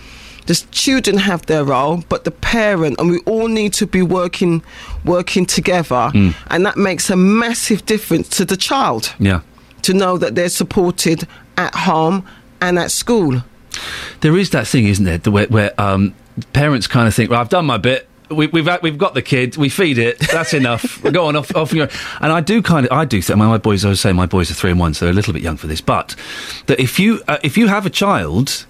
The 0.48 0.56
children 0.72 1.18
have 1.18 1.46
their 1.46 1.64
role, 1.64 2.04
but 2.10 2.24
the 2.24 2.32
parent, 2.32 3.00
and 3.00 3.12
we 3.12 3.20
all 3.26 3.48
need 3.48 3.74
to 3.74 3.86
be 3.86 4.02
working, 4.02 4.64
working 5.06 5.46
together, 5.46 6.10
Mm. 6.14 6.34
and 6.50 6.66
that 6.66 6.78
makes 6.78 7.10
a 7.10 7.16
massive 7.16 7.86
difference 7.86 8.28
to 8.38 8.46
the 8.46 8.58
child 8.58 9.14
Yeah. 9.20 9.42
to 9.84 9.94
know 9.94 10.18
that 10.18 10.36
they're 10.36 10.50
supported 10.50 11.28
at 11.58 11.74
home 11.76 12.24
and 12.60 12.78
at 12.80 12.92
school. 12.92 13.44
There 14.22 14.36
is 14.38 14.50
that 14.50 14.68
thing, 14.68 14.88
isn't 14.88 15.06
there, 15.06 15.18
the- 15.20 15.32
where, 15.32 15.48
where 15.48 15.72
um, 15.82 16.14
parents 16.54 16.88
kind 16.88 17.08
of 17.08 17.14
think, 17.14 17.30
"Well, 17.30 17.40
I've 17.40 17.50
done 17.50 17.66
my 17.66 17.78
bit. 17.78 18.08
We, 18.30 18.48
we've 18.48 18.66
had- 18.66 18.82
we've 18.82 18.98
got 18.98 19.14
the 19.14 19.22
kid. 19.22 19.58
We 19.58 19.70
feed 19.70 19.98
it. 19.98 20.18
That's 20.32 20.54
enough. 20.54 21.02
Go 21.12 21.26
on 21.28 21.36
off 21.36 21.54
off 21.56 21.74
you 21.74 21.86
go." 21.86 21.94
And 22.22 22.32
I 22.32 22.40
do 22.42 22.62
kind 22.62 22.86
of 22.86 22.92
I 22.92 23.06
do 23.06 23.22
think 23.22 23.38
my, 23.38 23.48
my 23.48 23.58
boys. 23.58 23.84
I 23.86 23.90
was 23.90 24.00
saying 24.02 24.16
my 24.16 24.26
boys 24.26 24.50
are 24.50 24.54
three 24.54 24.72
and 24.72 24.80
one, 24.80 24.94
so 24.94 25.06
they're 25.06 25.12
a 25.12 25.16
little 25.16 25.34
bit 25.34 25.42
young 25.44 25.58
for 25.58 25.68
this. 25.68 25.82
But 25.82 26.16
that 26.68 26.80
if 26.80 27.00
you 27.00 27.22
uh, 27.28 27.38
if 27.44 27.58
you 27.58 27.68
have 27.68 27.86
a 27.86 27.90
child. 27.90 28.66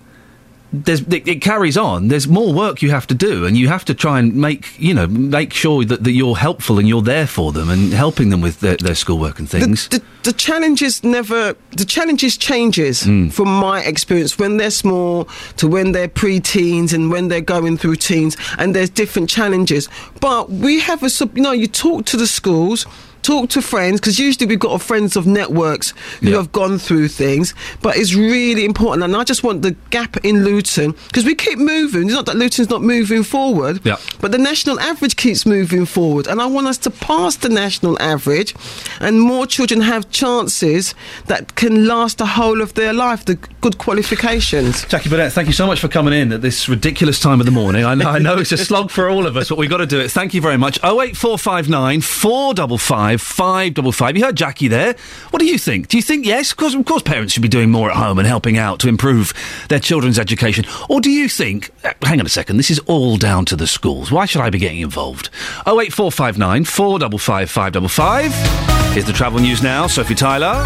There's, 0.74 1.02
it, 1.02 1.42
carries 1.42 1.76
on. 1.78 2.08
There's 2.08 2.30
more 2.30 2.54
work 2.54 2.82
you 2.82 2.92
have 2.92 3.06
to 3.08 3.14
do, 3.14 3.46
and 3.46 3.58
you 3.58 3.68
have 3.68 3.84
to 3.86 3.94
try 3.94 4.20
and 4.20 4.34
make 4.36 4.80
you 4.80 4.94
know 4.94 5.06
make 5.06 5.52
sure 5.54 5.84
that, 5.84 6.04
that 6.06 6.12
you're 6.14 6.38
helpful 6.38 6.80
and 6.80 6.88
you're 6.88 7.02
there 7.02 7.28
for 7.28 7.52
them 7.52 7.70
and 7.70 7.92
helping 7.92 8.30
them 8.30 8.40
with 8.40 8.62
their, 8.62 8.78
their 8.78 8.96
schoolwork 8.96 9.38
and 9.40 9.50
things. 9.50 9.90
The, 9.90 10.00
the, 10.00 10.06
the 10.32 10.34
challenges 10.34 11.04
never. 11.04 11.56
The 11.76 11.86
challenges 11.86 12.38
changes 12.38 13.04
Mm. 13.04 13.34
from 13.34 13.50
my 13.50 13.82
experience 13.84 14.38
when 14.40 14.58
they're 14.58 14.72
small 14.72 15.28
to 15.58 15.68
when 15.68 15.92
they're 15.92 16.08
pre-teens 16.08 16.94
and 16.94 17.12
when 17.12 17.28
they're 17.28 17.42
going 17.42 17.78
through 17.78 17.98
teens, 17.98 18.38
and 18.58 18.74
there's 18.74 18.90
different 18.90 19.30
challenges. 19.30 19.90
But 20.22 20.50
we 20.50 20.80
have 20.80 21.04
a. 21.04 21.10
sub- 21.10 21.36
You 21.36 21.44
know, 21.44 21.52
you 21.52 21.68
talk 21.68 22.06
to 22.06 22.18
the 22.18 22.28
schools. 22.28 22.86
Talk 23.22 23.50
to 23.52 23.62
friends 23.62 24.00
because 24.00 24.18
usually 24.20 24.48
we've 24.48 24.60
got 24.60 24.82
friends 24.82 25.16
of 25.16 25.28
networks 25.28 25.94
who 26.22 26.32
have 26.34 26.52
gone 26.52 26.80
through 26.80 27.08
things, 27.10 27.54
but 27.82 27.96
it's 27.98 28.14
really 28.16 28.66
important. 28.66 29.04
And 29.04 29.16
I 29.16 29.24
just 29.24 29.44
want 29.44 29.62
the 29.62 29.72
gap 29.92 30.18
in 30.26 30.44
Luton 30.44 30.94
because 31.08 31.24
we 31.26 31.36
keep 31.36 31.60
moving. 31.60 32.04
It's 32.06 32.14
not 32.14 32.26
that 32.26 32.36
Luton's 32.36 32.70
not 32.70 32.82
moving 32.82 33.24
forward, 33.24 33.82
Yeah. 33.84 33.98
but 34.20 34.32
the 34.32 34.38
national 34.38 34.80
average 34.80 35.16
keeps 35.18 35.46
moving 35.46 35.86
forward, 35.86 36.26
and 36.28 36.42
I 36.42 36.46
want 36.48 36.68
us 36.68 36.78
to 36.80 36.90
pass 36.90 37.36
the 37.36 37.50
national 37.50 38.02
average, 38.02 38.56
and 39.00 39.22
more 39.22 39.46
children 39.46 39.82
have 39.82 40.10
chances 40.10 40.96
that 41.28 41.56
can 41.56 41.86
last 41.88 42.18
the 42.18 42.26
whole 42.26 42.62
of 42.62 42.74
their 42.74 42.94
life. 42.94 43.26
The 43.26 43.36
good 43.62 43.78
qualifications. 43.78 44.84
Jackie 44.86 45.10
Burnett, 45.10 45.32
thank 45.34 45.48
you 45.48 45.54
so 45.54 45.68
much 45.68 45.80
for 45.80 45.88
coming 45.88 46.14
in 46.14 46.32
at 46.34 46.42
this 46.42 46.68
ridiculous 46.68 47.20
time 47.20 47.40
of 47.40 47.46
the 47.46 47.52
morning. 47.52 47.86
I 47.86 47.94
know, 47.96 48.10
I 48.10 48.18
know 48.20 48.38
it's 48.38 48.52
a 48.52 48.58
slog 48.58 48.90
for 48.90 49.10
all 49.10 49.28
of 49.28 49.38
us, 49.38 49.50
but 49.50 49.58
we've 49.58 49.70
got 49.70 49.78
to 49.78 49.86
do 49.86 50.00
it. 50.00 50.10
Thank 50.12 50.34
you 50.34 50.42
very 50.42 50.58
much. 50.58 50.80
08459 50.84 52.02
455 52.02 53.11
555. 53.18 54.18
You 54.18 54.26
heard 54.26 54.36
Jackie 54.36 54.68
there. 54.68 54.96
What 55.32 55.40
do 55.40 55.46
you 55.46 55.58
think? 55.58 55.88
Do 55.88 55.98
you 55.98 56.04
think 56.04 56.26
yes? 56.26 56.52
Of 56.52 56.58
course, 56.58 56.74
of 56.74 56.86
course, 56.86 57.04
parents 57.04 57.34
should 57.34 57.42
be 57.44 57.50
doing 57.50 57.70
more 57.72 57.90
at 57.90 57.98
home 57.98 58.20
and 58.20 58.28
helping 58.28 58.58
out 58.58 58.80
to 58.82 58.88
improve 58.90 59.34
their 59.70 59.80
children's 59.80 60.20
education. 60.20 60.66
Or 60.90 61.02
do 61.02 61.10
you 61.10 61.28
think, 61.30 61.72
uh, 61.84 61.94
hang 62.04 62.20
on 62.20 62.26
a 62.26 62.30
second, 62.30 62.58
this 62.58 62.70
is 62.72 62.80
all 62.80 63.18
down 63.18 63.46
to 63.46 63.56
the 63.56 63.68
schools? 63.68 64.12
Why 64.12 64.26
should 64.26 64.42
I 64.42 64.50
be 64.50 64.60
getting 64.60 64.80
involved? 64.80 65.30
08459 65.68 66.66
455 66.66 67.50
555. 67.50 68.94
Here's 68.94 69.06
the 69.06 69.14
travel 69.14 69.40
news 69.40 69.64
now. 69.64 69.88
Sophie 69.88 70.16
Tyler. 70.16 70.64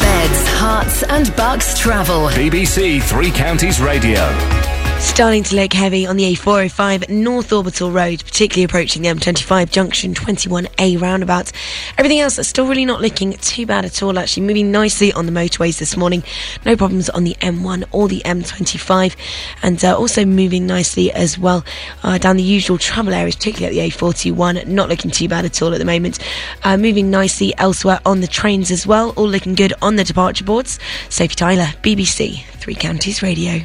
Beds, 0.00 0.48
Herts 0.48 1.04
and 1.08 1.34
Bucks 1.36 1.78
travel. 1.78 2.28
BBC 2.28 3.02
Three 3.02 3.30
Counties 3.30 3.80
Radio. 3.80 4.63
Starting 5.04 5.44
to 5.44 5.54
look 5.54 5.72
heavy 5.72 6.06
on 6.06 6.16
the 6.16 6.34
A405 6.34 7.08
North 7.08 7.52
Orbital 7.52 7.92
Road, 7.92 8.24
particularly 8.24 8.64
approaching 8.64 9.02
the 9.02 9.08
M25 9.08 9.70
junction 9.70 10.12
21A 10.12 11.00
roundabout. 11.00 11.52
Everything 11.96 12.18
else 12.18 12.36
is 12.36 12.48
still 12.48 12.66
really 12.66 12.84
not 12.84 13.00
looking 13.00 13.32
too 13.34 13.64
bad 13.64 13.84
at 13.84 14.02
all, 14.02 14.18
actually. 14.18 14.44
Moving 14.44 14.72
nicely 14.72 15.12
on 15.12 15.26
the 15.26 15.32
motorways 15.32 15.78
this 15.78 15.96
morning. 15.96 16.24
No 16.66 16.74
problems 16.74 17.08
on 17.10 17.22
the 17.22 17.36
M1 17.36 17.84
or 17.92 18.08
the 18.08 18.22
M25. 18.24 19.14
And 19.62 19.84
uh, 19.84 19.96
also 19.96 20.24
moving 20.24 20.66
nicely 20.66 21.12
as 21.12 21.38
well 21.38 21.64
uh, 22.02 22.18
down 22.18 22.36
the 22.36 22.42
usual 22.42 22.76
travel 22.76 23.14
areas, 23.14 23.36
particularly 23.36 23.78
at 23.78 23.90
the 23.90 23.96
A41. 23.96 24.66
Not 24.66 24.88
looking 24.88 25.12
too 25.12 25.28
bad 25.28 25.44
at 25.44 25.62
all 25.62 25.72
at 25.72 25.78
the 25.78 25.84
moment. 25.84 26.18
Uh, 26.64 26.76
moving 26.76 27.08
nicely 27.10 27.54
elsewhere 27.58 28.00
on 28.04 28.20
the 28.20 28.26
trains 28.26 28.72
as 28.72 28.84
well. 28.84 29.10
All 29.10 29.28
looking 29.28 29.54
good 29.54 29.74
on 29.80 29.94
the 29.94 30.02
departure 30.02 30.44
boards. 30.44 30.80
Sophie 31.08 31.36
Tyler, 31.36 31.68
BBC 31.82 32.44
Three 32.56 32.74
Counties 32.74 33.22
Radio. 33.22 33.64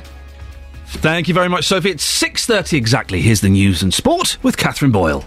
Thank 0.92 1.28
you 1.28 1.34
very 1.34 1.50
much, 1.50 1.66
Sophie. 1.66 1.92
It's 1.92 2.22
6.30 2.22 2.74
exactly. 2.78 3.22
Here's 3.22 3.42
the 3.42 3.50
news 3.50 3.84
and 3.84 3.94
sport 3.94 4.38
with 4.44 4.58
Catherine 4.58 4.92
Boyle. 4.92 5.24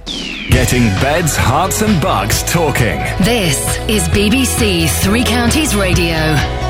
Getting 0.51 0.83
beds, 1.01 1.37
Herts, 1.37 1.87
and 1.87 2.01
Bucks 2.03 2.43
talking. 2.53 2.99
This 3.25 3.79
is 3.89 4.03
BBC 4.09 4.91
Three 5.03 5.25
Counties 5.25 5.75
Radio. 5.75 6.62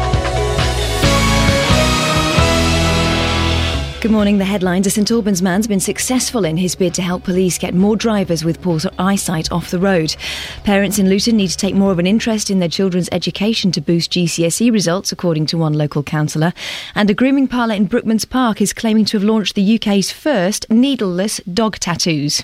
Good 4.03 4.11
morning. 4.11 4.39
The 4.39 4.45
headlines. 4.45 4.89
A 4.89 4.91
St 4.91 5.13
Albans 5.13 5.43
man's 5.43 5.69
been 5.69 5.79
successful 5.79 6.45
in 6.45 6.57
his 6.57 6.75
bid 6.75 6.93
to 6.95 7.03
help 7.03 7.23
police 7.23 7.57
get 7.57 7.73
more 7.73 7.95
drivers 7.95 8.45
with 8.45 8.61
poor 8.61 8.81
eyesight 8.99 9.53
off 9.53 9.71
the 9.71 9.79
road. 9.79 10.17
Parents 10.65 10.99
in 10.99 11.09
Luton 11.09 11.37
need 11.37 11.51
to 11.51 11.57
take 11.57 11.77
more 11.77 11.93
of 11.93 12.01
an 12.01 12.07
interest 12.09 12.51
in 12.51 12.59
their 12.59 12.69
children's 12.69 13.09
education 13.13 13.71
to 13.71 13.81
boost 13.81 14.11
GCSE 14.11 14.73
results, 14.73 15.13
according 15.13 15.47
to 15.47 15.57
one 15.57 15.75
local 15.75 16.03
councillor. 16.03 16.53
And 16.97 17.11
a 17.11 17.15
grooming 17.15 17.47
parlour 17.47 17.75
in 17.75 17.89
Brookmans 17.89 18.29
Park 18.29 18.61
is 18.61 18.73
claiming 18.73 19.05
to 19.05 19.19
have 19.19 19.25
launched 19.25 19.55
the 19.55 19.77
UK's 19.77 20.11
first 20.11 20.69
needleless 20.69 21.41
dog 21.45 21.79
tattoos. 21.79 22.43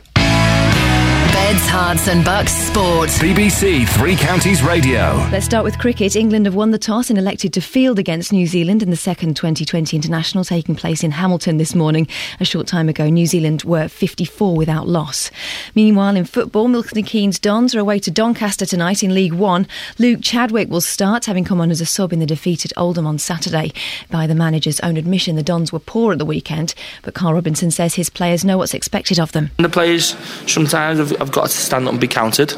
Beds, 1.39 1.69
Herts 1.69 2.09
and 2.09 2.25
Bucks 2.25 2.53
Sport. 2.53 3.11
BBC 3.11 3.89
Three 3.91 4.17
Counties 4.17 4.61
Radio. 4.61 5.13
Let's 5.31 5.47
start 5.47 5.63
with 5.63 5.79
cricket. 5.79 6.17
England 6.17 6.47
have 6.47 6.57
won 6.57 6.73
the 6.73 6.81
toss 6.81 7.11
and 7.11 7.19
elected 7.19 7.53
to 7.53 7.61
field 7.61 8.01
against 8.01 8.33
New 8.33 8.45
Zealand 8.45 8.83
in 8.83 8.91
the 8.91 8.97
second 8.97 9.37
2020 9.37 9.97
international 9.97 10.43
taking 10.43 10.75
place 10.75 11.05
in 11.05 11.13
Hamilton 11.13 11.57
this 11.57 11.77
morning. 11.77 12.09
A 12.41 12.45
short 12.45 12.67
time 12.67 12.89
ago, 12.89 13.09
New 13.09 13.25
Zealand 13.25 13.63
were 13.63 13.87
54 13.87 14.57
without 14.57 14.89
loss. 14.89 15.31
Meanwhile, 15.77 16.17
in 16.17 16.25
football, 16.25 16.67
Milton 16.67 17.05
Keynes 17.05 17.39
Dons 17.39 17.73
are 17.73 17.79
away 17.79 18.01
to 18.01 18.11
Doncaster 18.11 18.67
tonight 18.67 19.05
in 19.05 19.15
League 19.15 19.33
One. 19.33 19.69
Luke 19.97 20.19
Chadwick 20.21 20.69
will 20.69 20.81
start, 20.81 21.27
having 21.27 21.45
come 21.45 21.61
on 21.61 21.71
as 21.71 21.81
a 21.81 21.87
sub 21.87 22.13
in 22.13 22.19
the 22.19 22.27
defeat 22.27 22.65
at 22.65 22.73
Oldham 22.77 23.07
on 23.07 23.17
Saturday. 23.17 23.73
By 24.11 24.27
the 24.27 24.35
manager's 24.35 24.81
own 24.81 24.97
admission, 24.97 25.37
the 25.37 25.45
Dons 25.45 25.73
were 25.73 25.79
poor 25.79 26.15
at 26.15 26.19
the 26.19 26.27
weekend, 26.27 26.75
but 27.03 27.15
Karl 27.15 27.35
Robinson 27.35 27.71
says 27.71 27.95
his 27.95 28.11
players 28.11 28.45
know 28.45 28.59
what's 28.59 28.75
expected 28.75 29.21
of 29.21 29.31
them. 29.31 29.53
The 29.59 29.69
players 29.69 30.17
sometimes 30.51 30.99
have, 30.99 31.28
have 31.29 31.35
got 31.35 31.51
to 31.51 31.57
stand 31.57 31.87
up 31.87 31.93
and 31.93 32.01
be 32.01 32.09
counted, 32.09 32.53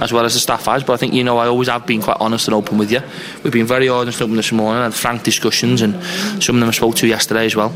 as 0.00 0.12
well 0.12 0.24
as 0.24 0.34
the 0.34 0.40
staff 0.40 0.66
has. 0.66 0.84
But 0.84 0.94
I 0.94 0.96
think 0.96 1.14
you 1.14 1.24
know 1.24 1.38
I 1.38 1.46
always 1.46 1.68
have 1.68 1.86
been 1.86 2.02
quite 2.02 2.18
honest 2.20 2.48
and 2.48 2.54
open 2.54 2.78
with 2.78 2.90
you. 2.90 3.00
We've 3.42 3.52
been 3.52 3.66
very 3.66 3.88
honest 3.88 4.20
and 4.20 4.24
open 4.24 4.36
this 4.36 4.52
morning, 4.52 4.82
had 4.82 4.94
frank 4.94 5.22
discussions, 5.22 5.82
and 5.82 5.94
some 6.42 6.56
of 6.56 6.60
them 6.60 6.68
I 6.68 6.72
spoke 6.72 6.96
to 6.96 7.06
yesterday 7.06 7.46
as 7.46 7.56
well. 7.56 7.72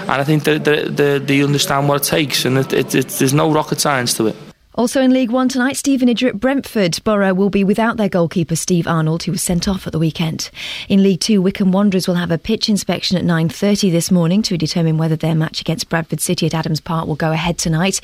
And 0.00 0.10
I 0.10 0.24
think 0.24 0.44
that 0.44 0.64
they, 0.64 0.88
they, 0.88 1.18
they 1.18 1.42
understand 1.42 1.88
what 1.88 2.02
it 2.02 2.08
takes, 2.08 2.44
and 2.44 2.58
it, 2.58 2.72
it, 2.72 2.94
it, 2.94 3.08
there's 3.08 3.34
no 3.34 3.52
rocket 3.52 3.80
science 3.80 4.14
to 4.14 4.26
it. 4.28 4.36
Also 4.74 5.02
in 5.02 5.12
League 5.12 5.30
One 5.30 5.50
tonight, 5.50 5.76
Stevenage 5.76 6.24
at 6.24 6.40
Brentford. 6.40 6.98
Borough 7.04 7.34
will 7.34 7.50
be 7.50 7.62
without 7.62 7.98
their 7.98 8.08
goalkeeper 8.08 8.56
Steve 8.56 8.86
Arnold, 8.86 9.24
who 9.24 9.32
was 9.32 9.42
sent 9.42 9.68
off 9.68 9.86
at 9.86 9.92
the 9.92 9.98
weekend. 9.98 10.48
In 10.88 11.02
League 11.02 11.20
Two, 11.20 11.42
Wycombe 11.42 11.72
Wanderers 11.72 12.08
will 12.08 12.14
have 12.14 12.30
a 12.30 12.38
pitch 12.38 12.70
inspection 12.70 13.18
at 13.18 13.24
9.30 13.24 13.92
this 13.92 14.10
morning 14.10 14.40
to 14.40 14.56
determine 14.56 14.96
whether 14.96 15.14
their 15.14 15.34
match 15.34 15.60
against 15.60 15.90
Bradford 15.90 16.22
City 16.22 16.46
at 16.46 16.54
Adams 16.54 16.80
Park 16.80 17.06
will 17.06 17.16
go 17.16 17.32
ahead 17.32 17.58
tonight. 17.58 18.00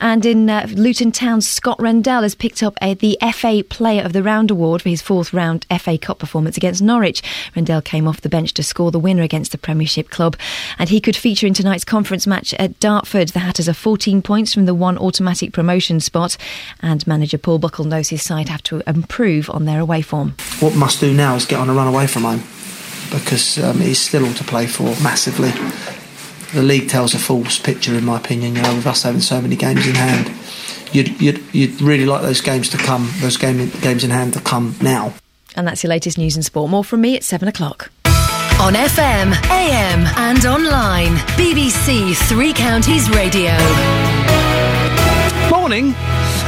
And 0.00 0.26
in 0.26 0.50
uh, 0.50 0.66
Luton 0.72 1.12
Town, 1.12 1.40
Scott 1.40 1.80
Rendell 1.80 2.22
has 2.22 2.34
picked 2.34 2.64
up 2.64 2.76
a, 2.82 2.94
the 2.94 3.16
FA 3.32 3.62
Player 3.68 4.02
of 4.02 4.12
the 4.12 4.24
Round 4.24 4.50
award 4.50 4.82
for 4.82 4.88
his 4.88 5.00
fourth 5.00 5.32
round 5.32 5.66
FA 5.78 5.98
Cup 5.98 6.18
performance 6.18 6.56
against 6.56 6.82
Norwich. 6.82 7.22
Rendell 7.54 7.80
came 7.80 8.08
off 8.08 8.22
the 8.22 8.28
bench 8.28 8.54
to 8.54 8.64
score 8.64 8.90
the 8.90 8.98
winner 8.98 9.22
against 9.22 9.52
the 9.52 9.58
Premiership 9.58 10.10
club, 10.10 10.36
and 10.80 10.88
he 10.88 11.00
could 11.00 11.14
feature 11.14 11.46
in 11.46 11.54
tonight's 11.54 11.84
conference 11.84 12.26
match 12.26 12.54
at 12.54 12.80
Dartford. 12.80 13.28
The 13.28 13.38
Hatters 13.38 13.68
are 13.68 13.72
14 13.72 14.20
points 14.20 14.52
from 14.52 14.64
the 14.64 14.74
one 14.74 14.98
automatic 14.98 15.52
promotion 15.52 16.00
spot, 16.08 16.36
and 16.80 17.06
manager 17.06 17.38
Paul 17.38 17.58
Buckle 17.58 17.84
knows 17.84 18.08
his 18.08 18.22
side 18.22 18.48
have 18.48 18.62
to 18.64 18.82
improve 18.88 19.48
on 19.50 19.64
their 19.64 19.80
away 19.80 20.02
form. 20.02 20.34
What 20.58 20.74
must 20.74 21.00
do 21.00 21.14
now 21.14 21.36
is 21.36 21.44
get 21.44 21.60
on 21.60 21.70
a 21.70 21.74
run 21.74 21.86
away 21.86 22.06
from 22.06 22.22
home 22.24 22.42
because 23.10 23.58
um, 23.62 23.80
it's 23.80 24.00
still 24.00 24.26
all 24.26 24.34
to 24.34 24.44
play 24.44 24.66
for 24.66 24.84
massively. 25.02 25.52
The 26.52 26.62
league 26.62 26.88
tells 26.88 27.14
a 27.14 27.18
false 27.18 27.58
picture, 27.58 27.94
in 27.94 28.04
my 28.04 28.18
opinion. 28.18 28.56
You 28.56 28.62
know, 28.62 28.74
with 28.74 28.86
us 28.86 29.02
having 29.02 29.20
so 29.20 29.40
many 29.40 29.54
games 29.54 29.86
in 29.86 29.94
hand, 29.94 30.32
you'd 30.92 31.20
you'd, 31.20 31.42
you'd 31.52 31.80
really 31.80 32.06
like 32.06 32.22
those 32.22 32.40
games 32.40 32.68
to 32.70 32.78
come, 32.78 33.10
those 33.20 33.36
game, 33.36 33.70
games 33.80 34.02
in 34.02 34.10
hand 34.10 34.32
to 34.34 34.40
come 34.40 34.74
now. 34.80 35.12
And 35.56 35.66
that's 35.66 35.82
your 35.82 35.90
latest 35.90 36.18
news 36.18 36.36
and 36.36 36.44
sport. 36.44 36.70
More 36.70 36.84
from 36.84 37.00
me 37.00 37.16
at 37.16 37.24
7 37.24 37.48
o'clock. 37.48 37.90
On 38.60 38.74
FM, 38.74 39.32
AM, 39.50 40.06
and 40.16 40.44
online. 40.44 41.14
BBC 41.36 42.16
Three 42.28 42.52
Counties 42.52 43.08
Radio. 43.10 43.56
Morning. 45.50 45.94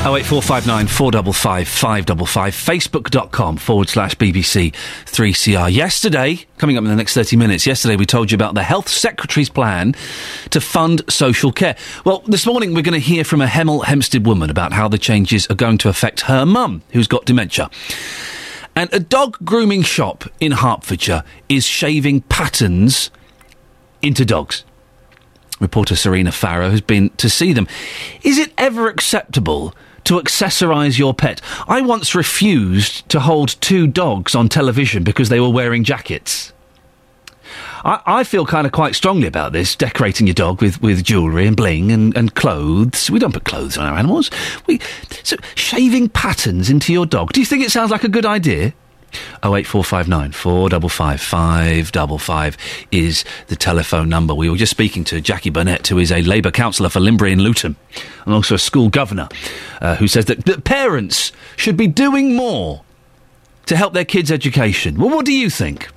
08459 0.02 0.86
455 0.86 1.68
555 1.68 2.54
facebook.com 2.54 3.56
forward 3.56 3.88
slash 3.88 4.14
BBC 4.14 4.74
3CR. 5.06 5.72
Yesterday, 5.72 6.46
coming 6.58 6.76
up 6.76 6.84
in 6.84 6.90
the 6.90 6.96
next 6.96 7.14
30 7.14 7.36
minutes, 7.36 7.66
yesterday 7.66 7.96
we 7.96 8.06
told 8.06 8.30
you 8.30 8.34
about 8.34 8.54
the 8.54 8.62
Health 8.62 8.88
Secretary's 8.88 9.48
plan 9.48 9.94
to 10.50 10.60
fund 10.60 11.02
social 11.08 11.50
care. 11.52 11.76
Well, 12.04 12.22
this 12.26 12.46
morning 12.46 12.74
we're 12.74 12.82
going 12.82 12.98
to 13.00 13.06
hear 13.06 13.24
from 13.24 13.40
a 13.40 13.46
Hemel 13.46 13.84
Hempstead 13.84 14.26
woman 14.26 14.50
about 14.50 14.72
how 14.72 14.88
the 14.88 14.98
changes 14.98 15.46
are 15.48 15.54
going 15.54 15.78
to 15.78 15.88
affect 15.88 16.22
her 16.22 16.44
mum, 16.44 16.82
who's 16.90 17.08
got 17.08 17.24
dementia. 17.24 17.70
And 18.76 18.92
a 18.92 19.00
dog 19.00 19.38
grooming 19.44 19.82
shop 19.82 20.24
in 20.40 20.52
Hertfordshire 20.52 21.24
is 21.48 21.64
shaving 21.66 22.20
patterns 22.22 23.10
into 24.02 24.24
dogs. 24.24 24.64
Reporter 25.60 25.94
Serena 25.94 26.32
Farrow 26.32 26.70
has 26.70 26.80
been 26.80 27.10
to 27.10 27.30
see 27.30 27.52
them. 27.52 27.68
Is 28.22 28.38
it 28.38 28.52
ever 28.58 28.88
acceptable 28.88 29.74
to 30.04 30.14
accessorise 30.14 30.98
your 30.98 31.14
pet? 31.14 31.40
I 31.68 31.82
once 31.82 32.14
refused 32.14 33.08
to 33.10 33.20
hold 33.20 33.60
two 33.60 33.86
dogs 33.86 34.34
on 34.34 34.48
television 34.48 35.04
because 35.04 35.28
they 35.28 35.38
were 35.38 35.50
wearing 35.50 35.84
jackets. 35.84 36.52
I, 37.84 38.00
I 38.06 38.24
feel 38.24 38.46
kind 38.46 38.66
of 38.66 38.72
quite 38.72 38.94
strongly 38.94 39.26
about 39.26 39.52
this, 39.52 39.76
decorating 39.76 40.26
your 40.26 40.34
dog 40.34 40.60
with, 40.60 40.80
with 40.82 41.04
jewellery 41.04 41.46
and 41.46 41.56
bling 41.56 41.92
and, 41.92 42.16
and 42.16 42.34
clothes. 42.34 43.10
We 43.10 43.18
don't 43.18 43.32
put 43.32 43.44
clothes 43.44 43.76
on 43.76 43.86
our 43.86 43.98
animals. 43.98 44.30
We, 44.66 44.80
so, 45.22 45.36
shaving 45.54 46.08
patterns 46.10 46.70
into 46.70 46.92
your 46.92 47.06
dog. 47.06 47.32
Do 47.32 47.40
you 47.40 47.46
think 47.46 47.64
it 47.64 47.70
sounds 47.70 47.90
like 47.90 48.04
a 48.04 48.08
good 48.08 48.26
idea? 48.26 48.74
08459 49.42 50.32
455 50.32 51.20
555 51.20 52.56
is 52.90 53.24
the 53.48 53.56
telephone 53.56 54.08
number. 54.08 54.34
We 54.34 54.50
were 54.50 54.56
just 54.56 54.70
speaking 54.70 55.04
to 55.04 55.20
Jackie 55.20 55.50
Burnett, 55.50 55.86
who 55.88 55.98
is 55.98 56.12
a 56.12 56.22
Labour 56.22 56.50
councillor 56.50 56.88
for 56.88 57.00
Limbury 57.00 57.32
and 57.32 57.40
Luton, 57.40 57.76
and 58.24 58.34
also 58.34 58.54
a 58.54 58.58
school 58.58 58.88
governor, 58.88 59.28
uh, 59.80 59.96
who 59.96 60.08
says 60.08 60.26
that, 60.26 60.44
that 60.46 60.64
parents 60.64 61.32
should 61.56 61.76
be 61.76 61.86
doing 61.86 62.34
more 62.34 62.82
to 63.66 63.76
help 63.76 63.92
their 63.92 64.04
kids' 64.04 64.30
education. 64.30 64.98
Well, 64.98 65.10
what 65.10 65.26
do 65.26 65.32
you 65.32 65.50
think? 65.50 65.88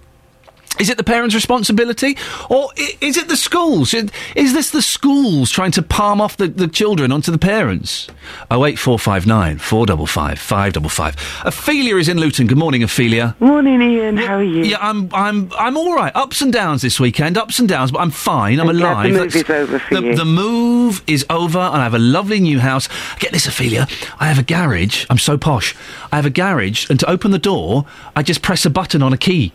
Is 0.80 0.90
it 0.90 0.98
the 0.98 1.04
parents' 1.04 1.36
responsibility, 1.36 2.18
or 2.50 2.70
is 3.00 3.16
it 3.18 3.28
the 3.28 3.38
schools? 3.38 3.94
Is 3.94 4.10
is 4.36 4.54
this 4.54 4.72
the 4.72 4.82
schools 4.82 5.52
trying 5.52 5.72
to 5.72 5.82
palm 5.84 6.20
off 6.20 6.38
the, 6.38 6.48
the 6.48 6.68
children 6.68 7.12
onto 7.12 7.32
the 7.32 7.38
parents? 7.38 8.08
Oh 8.50 8.66
eight 8.66 8.80
four 8.80 8.98
five 8.98 9.28
nine 9.28 9.60
four 9.60 9.86
double 9.86 10.08
five 10.08 10.40
five 10.40 10.74
double 10.74 10.90
five. 10.90 11.16
Ophelia 11.46 11.98
is 11.98 12.10
in 12.10 12.18
Luton. 12.18 12.48
Good 12.48 12.58
morning, 12.58 12.82
Ophelia. 12.84 13.36
Morning, 13.40 13.82
Iain. 13.82 14.18
How 14.18 14.36
are 14.38 14.44
you? 14.44 14.64
Yeah, 14.64 14.78
I'm 14.82 15.10
I'm 15.14 15.52
I'm 15.60 15.78
all 15.78 15.94
right. 15.96 16.12
Ups 16.16 16.42
and 16.42 16.52
downs 16.52 16.82
this 16.82 17.00
weekend. 17.00 17.38
Ups 17.38 17.60
and 17.60 17.70
downs, 17.70 17.92
but 17.92 18.00
I'm 18.00 18.12
fine. 18.12 18.60
I'm 18.60 18.68
I'm 18.70 18.76
alive. 18.76 19.04
the 19.14 19.20
move 19.20 19.32
That's- 19.34 19.44
is 19.44 19.50
over 19.50 19.80
for 19.80 19.94
the, 19.96 20.02
you. 20.02 20.16
the 20.16 20.26
move 20.26 21.04
is 21.08 21.26
over, 21.30 21.60
and 21.60 21.78
I 21.78 21.84
have 21.84 21.94
a 21.94 22.00
lovely 22.00 22.40
new 22.40 22.60
house. 22.60 22.90
Get 23.20 23.32
this, 23.32 23.46
Ophelia. 23.48 23.88
I 24.20 24.28
have 24.28 24.40
a 24.40 24.44
garage. 24.44 25.06
I'm 25.10 25.18
so 25.20 25.38
posh. 25.38 25.76
I 26.12 26.16
have 26.16 26.26
a 26.26 26.30
garage, 26.32 26.90
and 26.90 27.00
to 27.00 27.10
open 27.10 27.32
the 27.32 27.40
door, 27.40 27.86
I 28.16 28.24
just 28.24 28.42
press 28.42 28.66
a 28.66 28.70
button 28.70 29.04
on 29.04 29.14
a 29.14 29.18
key. 29.18 29.54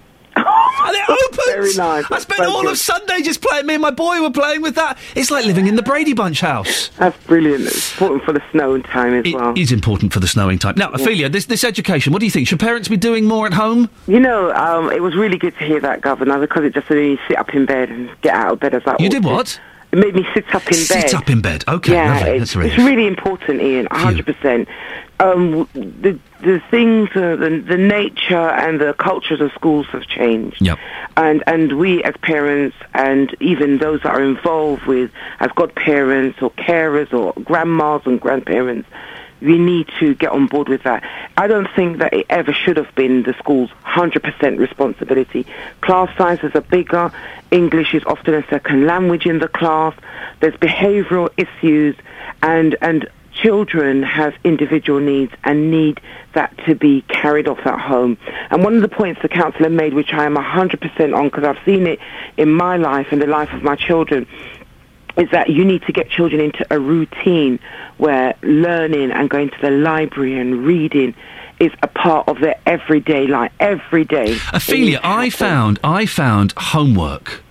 And 0.89 0.97
it 0.97 1.11
opens. 1.11 1.47
Very 1.47 1.75
nice. 1.75 2.11
I 2.11 2.19
spent 2.19 2.41
all 2.41 2.63
good. 2.63 2.73
of 2.73 2.79
Sunday 2.79 3.21
just 3.21 3.43
playing. 3.43 3.67
Me 3.67 3.75
and 3.75 3.83
my 3.83 3.91
boy 3.91 4.23
were 4.23 4.31
playing 4.31 4.63
with 4.63 4.75
that. 4.77 4.97
It's 5.15 5.31
like 5.31 5.45
living 5.45 5.67
in 5.67 5.77
the 5.77 5.83
Brady 5.83 6.15
Bunch 6.15 6.41
house. 6.41 6.89
That's 6.97 7.17
brilliant. 7.27 7.67
It's 7.67 7.93
important 7.93 8.25
for 8.25 8.33
the 8.33 8.43
snow 8.51 8.81
time 8.81 9.13
as 9.13 9.31
well. 9.33 9.51
It 9.51 9.59
is 9.59 9.71
important 9.71 10.15
for 10.15 10.21
the 10.21 10.29
snowing 10.29 10.59
time. 10.59 10.75
Now, 10.79 10.91
Ophelia, 10.93 11.29
this 11.29 11.45
this 11.45 11.63
education. 11.63 12.13
What 12.15 12.21
do 12.21 12.27
you 12.27 12.33
think? 12.33 12.49
Should 12.49 12.61
parents 12.61 12.89
be 12.89 12.97
doing 12.97 13.27
more 13.27 13.47
at 13.47 13.53
home? 13.53 13.91
You 14.07 14.19
know, 14.21 14.51
um, 14.55 14.91
it 14.91 15.03
was 15.03 15.15
really 15.15 15.37
good 15.37 15.57
to 15.59 15.65
hear 15.67 15.81
that, 15.81 16.01
Governor, 16.01 16.39
because 16.39 16.65
it 16.65 16.73
just 16.73 16.89
made 16.89 16.97
me 17.19 17.21
sit 17.29 17.37
up 17.37 17.55
in 17.55 17.67
bed 17.67 17.91
and 17.91 18.11
get 18.23 18.35
out 18.35 18.53
of 18.55 18.61
bed 18.61 18.73
as 18.75 18.83
I 18.87 18.97
You 18.99 19.11
did 19.11 19.25
what? 19.25 19.61
It 19.93 19.99
made 19.99 20.15
me 20.15 20.27
sit 20.35 20.55
up 20.55 20.67
in 20.69 20.75
Sit 20.75 20.95
bed. 20.95 21.11
Sit 21.11 21.15
up 21.19 21.31
in 21.31 21.41
bed. 21.41 21.65
Okay, 21.69 21.93
yeah, 21.93 22.15
lovely. 22.15 22.31
it's, 22.33 22.41
That's 22.41 22.57
really 22.57 22.71
it's 22.71 22.79
really 22.79 23.07
important, 23.07 23.61
Iain. 23.61 23.89
hundred 23.91 24.27
percent. 24.27 24.69
Um, 25.21 25.69
the 25.75 26.19
the 26.41 26.63
things, 26.71 27.11
uh, 27.17 27.35
the 27.35 27.63
the 27.67 27.77
nature 27.77 28.37
and 28.37 28.81
the 28.81 28.95
cultures 28.95 29.41
of 29.41 29.51
schools 29.53 29.87
have 29.87 30.07
changed. 30.07 30.61
Yep. 30.61 30.79
And 31.17 31.43
and 31.47 31.79
we 31.79 32.05
as 32.05 32.15
parents 32.23 32.77
and 32.95 33.35
even 33.41 33.79
those 33.79 34.03
that 34.03 34.15
are 34.15 34.23
involved 34.23 34.85
with 34.85 35.11
as 35.41 35.51
godparents 35.57 36.41
or 36.41 36.51
carers 36.53 37.13
or 37.13 37.33
grandmas 37.43 38.03
and 38.07 38.21
grandparents, 38.21 38.89
we 39.41 39.59
need 39.59 39.89
to 40.01 40.15
get 40.15 40.31
on 40.31 40.47
board 40.47 40.69
with 40.69 40.83
that. 40.83 41.03
I 41.37 41.47
don't 41.47 41.69
think 41.75 41.99
that 41.99 42.13
it 42.13 42.27
ever 42.29 42.53
should 42.53 42.77
have 42.77 42.93
been 42.95 43.23
the 43.23 43.35
school's 43.35 43.71
100% 43.85 44.59
responsibility. 44.59 45.47
Class 45.81 46.17
sizes 46.17 46.53
are 46.55 46.61
bigger. 46.61 47.13
English 47.51 47.95
is 47.95 48.03
often 48.05 48.35
a 48.35 48.47
second 48.49 48.87
language 48.87 49.27
in 49.27 49.39
the 49.39 49.49
class. 49.49 49.95
There's 50.41 50.55
behavioural 50.55 51.31
issues 51.37 51.97
and, 52.43 52.77
and 52.81 53.09
children 53.43 54.03
have 54.03 54.35
individual 54.45 55.01
needs 55.01 55.33
and 55.45 55.71
need 55.71 56.01
that 56.35 56.57
to 56.67 56.75
be 56.75 57.03
carried 57.03 57.49
off 57.49 57.65
at 57.67 57.79
home. 57.79 58.19
And 58.51 58.65
one 58.65 58.77
of 58.77 58.83
the 58.83 58.89
points 58.89 59.23
the 59.23 59.29
councillor 59.29 59.71
made, 59.71 59.95
which 59.95 60.13
I 60.13 60.25
am 60.25 60.37
100% 60.37 61.17
on 61.17 61.29
because 61.29 61.45
I've 61.45 61.65
seen 61.65 61.87
it 61.87 61.99
in 62.37 62.51
my 62.53 62.77
life 62.77 63.09
and 63.11 63.21
the 63.21 63.27
life 63.27 63.53
of 63.53 63.63
my 63.63 63.77
children, 63.77 64.27
is 65.17 65.31
that 65.33 65.51
you 65.51 65.65
need 65.65 65.83
to 65.83 65.93
get 65.93 66.09
children 66.09 66.41
into 66.41 66.67
a 66.71 66.79
routine 66.79 67.59
where 67.97 68.35
learning 68.43 69.11
and 69.11 69.29
going 69.29 69.51
to 69.51 69.57
the 69.61 69.71
library 69.71 70.39
and 70.39 70.65
reading 70.65 71.15
is 71.59 71.73
a 71.83 71.89
part 71.89 72.29
of 72.29 72.41
their 72.41 72.59
everyday 72.67 73.27
life. 73.27 73.53
Every 73.59 74.05
day. 74.05 74.39
Ophelia, 74.53 75.01
I 75.03 75.31
found 75.31 75.81
I 75.83 76.07
found 76.07 76.55
homework. 76.57 77.43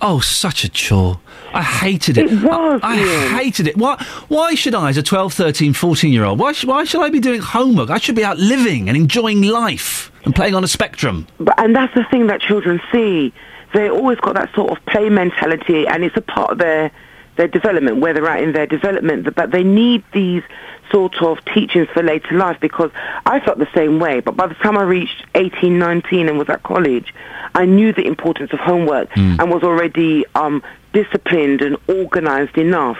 Oh, 0.00 0.18
such 0.20 0.64
a 0.64 0.68
chore. 0.68 1.20
I 1.54 1.62
hated 1.62 2.18
it. 2.18 2.32
It 2.32 2.42
was, 2.42 2.80
I, 2.82 2.94
I 2.94 3.42
hated 3.42 3.68
it. 3.68 3.76
Why, 3.76 3.96
why 4.28 4.54
should 4.54 4.74
I, 4.74 4.90
as 4.90 4.96
a 4.96 5.02
12, 5.02 5.32
13, 5.32 5.72
14 5.72 6.12
year 6.12 6.24
old, 6.24 6.38
why, 6.38 6.52
sh- 6.52 6.64
why 6.64 6.84
should 6.84 7.00
I 7.02 7.10
be 7.10 7.20
doing 7.20 7.40
homework? 7.40 7.90
I 7.90 7.98
should 7.98 8.16
be 8.16 8.24
out 8.24 8.38
living 8.38 8.88
and 8.88 8.96
enjoying 8.96 9.42
life 9.42 10.10
and 10.24 10.34
playing 10.34 10.54
on 10.54 10.64
a 10.64 10.68
spectrum. 10.68 11.26
But, 11.38 11.54
and 11.58 11.74
that's 11.74 11.94
the 11.94 12.04
thing 12.10 12.26
that 12.26 12.40
children 12.40 12.80
see. 12.92 13.32
They 13.72 13.88
always 13.88 14.18
got 14.18 14.34
that 14.34 14.54
sort 14.54 14.70
of 14.76 14.84
play 14.86 15.08
mentality, 15.08 15.86
and 15.86 16.04
it's 16.04 16.16
a 16.16 16.20
part 16.22 16.50
of 16.50 16.58
their 16.58 16.90
their 17.36 17.48
development, 17.48 17.96
where 17.98 18.14
they're 18.14 18.28
at 18.28 18.40
in 18.42 18.52
their 18.52 18.66
development. 18.66 19.34
But 19.34 19.50
they 19.50 19.64
need 19.64 20.04
these 20.12 20.44
sort 20.92 21.20
of 21.22 21.44
teachings 21.46 21.88
for 21.92 22.00
later 22.02 22.36
life 22.36 22.56
because 22.60 22.92
I 23.26 23.40
felt 23.40 23.58
the 23.58 23.66
same 23.74 23.98
way. 23.98 24.20
But 24.20 24.36
by 24.36 24.46
the 24.46 24.54
time 24.54 24.78
I 24.78 24.82
reached 24.84 25.24
18, 25.34 25.76
19 25.76 26.28
and 26.28 26.38
was 26.38 26.48
at 26.48 26.62
college, 26.62 27.12
I 27.56 27.64
knew 27.64 27.92
the 27.92 28.06
importance 28.06 28.52
of 28.52 28.60
homework 28.60 29.08
Hmm. 29.14 29.36
and 29.40 29.50
was 29.50 29.64
already 29.64 30.24
um, 30.36 30.62
disciplined 30.94 31.60
and 31.60 31.76
organised 31.90 32.56
enough 32.56 32.96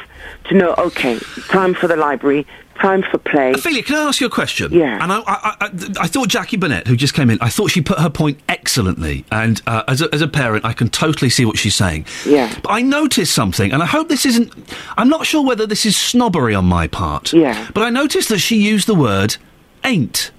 to 0.48 0.54
know, 0.54 0.74
okay, 0.76 1.18
time 1.48 1.72
for 1.72 1.86
the 1.86 1.96
library, 1.96 2.46
time 2.80 3.02
for 3.02 3.18
play. 3.18 3.52
Ophelia, 3.52 3.82
can 3.82 3.94
I 3.94 4.08
ask 4.08 4.20
you 4.20 4.26
a 4.26 4.30
question? 4.30 4.72
Yeah. 4.72 5.02
And 5.02 5.12
I, 5.12 5.20
I, 5.20 5.56
I, 5.60 5.70
I 6.00 6.06
thought 6.08 6.28
Jackie 6.28 6.56
Burnett, 6.56 6.86
who 6.86 6.96
just 6.96 7.14
came 7.14 7.30
in, 7.30 7.38
I 7.40 7.48
thought 7.48 7.70
she 7.70 7.80
put 7.80 7.98
her 7.98 8.10
point 8.10 8.40
excellently. 8.48 9.24
And 9.30 9.62
uh, 9.66 9.84
as, 9.88 10.02
a, 10.02 10.12
as 10.12 10.20
a 10.20 10.28
parent, 10.28 10.64
I 10.64 10.72
can 10.72 10.88
totally 10.88 11.30
see 11.30 11.44
what 11.44 11.56
she's 11.56 11.74
saying. 11.74 12.06
Yeah. 12.26 12.52
But 12.62 12.70
I 12.70 12.82
noticed 12.82 13.32
something, 13.32 13.72
and 13.72 13.82
I 13.82 13.86
hope 13.86 14.08
this 14.08 14.26
isn't. 14.26 14.52
I'm 14.98 15.08
not 15.08 15.24
sure 15.24 15.44
whether 15.44 15.66
this 15.66 15.86
is 15.86 15.96
snobbery 15.96 16.54
on 16.54 16.64
my 16.66 16.88
part. 16.88 17.32
Yeah. 17.32 17.70
But 17.72 17.84
I 17.84 17.90
noticed 17.90 18.28
that 18.28 18.40
she 18.40 18.56
used 18.56 18.86
the 18.86 18.94
word 18.94 19.36
ain't. 19.84 20.32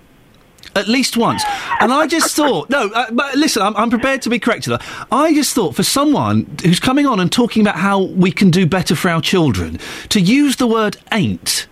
At 0.76 0.88
least 0.90 1.16
once. 1.16 1.44
And 1.80 1.94
I 1.94 2.06
just 2.06 2.36
thought, 2.36 2.70
no, 2.70 2.90
uh, 2.90 3.10
but 3.12 3.36
listen, 3.36 3.62
I'm, 3.62 3.76
I'm 3.78 3.90
prepared 3.90 4.22
to 4.24 4.30
be 4.30 4.40
corrected. 4.40 4.78
I 5.12 5.34
just 5.34 5.56
thought 5.56 5.74
for 5.76 5.84
someone 5.84 6.46
who's 6.64 6.80
coming 6.82 7.06
on 7.06 7.20
and 7.22 7.32
talking 7.32 7.62
about 7.62 7.78
how 7.78 8.02
we 8.04 8.32
can 8.32 8.52
do 8.52 8.66
better 8.66 8.94
for 8.96 9.10
our 9.10 9.22
children, 9.22 9.80
to 10.10 10.20
use 10.20 10.58
the 10.58 10.68
word 10.68 10.98
ain't 11.12 11.68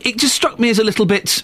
it 0.00 0.16
just 0.16 0.34
struck 0.34 0.58
me 0.58 0.70
as 0.70 0.78
a 0.78 0.84
little 0.84 1.04
bit 1.04 1.42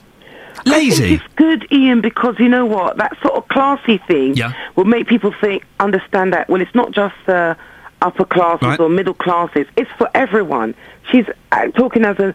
lazy. 0.65 1.15
it's 1.15 1.25
good, 1.37 1.67
Iain, 1.71 2.01
because 2.01 2.37
you 2.39 2.49
know 2.49 2.65
what? 2.65 2.97
That 2.97 3.13
sort 3.21 3.35
of 3.35 3.47
classy 3.49 3.99
thing 3.99 4.35
Yeah. 4.35 4.53
will 4.77 4.87
make 4.87 5.07
people 5.09 5.35
think, 5.41 5.65
understand 5.81 6.33
that, 6.33 6.49
well, 6.49 6.63
it's 6.63 6.75
not 6.75 6.93
just 6.93 7.15
uh, 7.29 7.55
upper 8.01 8.25
classes 8.25 8.67
Right. 8.67 8.81
or 8.81 8.89
middle 8.89 9.13
classes. 9.15 9.67
It's 9.77 9.91
for 9.99 10.09
everyone. 10.15 10.75
She's 11.11 11.27
uh, 11.53 11.67
talking 11.73 12.05
as 12.07 12.19
an 12.19 12.35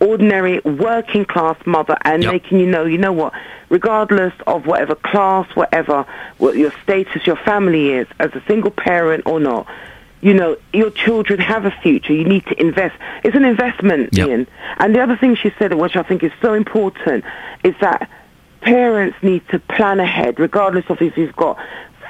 ordinary 0.00 0.60
working 0.60 1.24
class 1.24 1.56
mother 1.66 1.96
and 2.02 2.24
making 2.24 2.58
you 2.60 2.66
know, 2.66 2.84
you 2.84 2.98
know 2.98 3.12
what? 3.12 3.32
Regardless 3.68 4.32
of 4.46 4.66
whatever 4.66 4.94
class, 4.94 5.48
whatever, 5.54 6.06
what 6.38 6.56
your 6.56 6.72
status, 6.82 7.26
your 7.26 7.36
family 7.36 7.90
is, 7.90 8.06
as 8.18 8.32
a 8.34 8.42
single 8.46 8.70
parent 8.70 9.24
or 9.26 9.40
not, 9.40 9.66
you 10.20 10.34
know, 10.34 10.56
your 10.72 10.90
children 10.90 11.38
have 11.38 11.64
a 11.64 11.70
future. 11.70 12.12
You 12.12 12.24
need 12.24 12.44
to 12.46 12.60
invest. 12.60 12.96
It's 13.22 13.36
an 13.36 13.44
investment, 13.44 14.18
Iain. 14.18 14.46
And 14.78 14.94
the 14.94 15.00
other 15.00 15.16
thing 15.16 15.36
she 15.36 15.52
said, 15.58 15.74
which 15.74 15.96
I 15.96 16.02
think 16.02 16.22
is 16.22 16.32
so 16.42 16.54
important, 16.54 17.24
is 17.62 17.74
that 17.80 18.10
parents 18.60 19.16
need 19.22 19.46
to 19.50 19.58
plan 19.58 20.00
ahead, 20.00 20.40
regardless 20.40 20.84
of 20.88 21.00
if 21.00 21.16
you've 21.16 21.36
got 21.36 21.58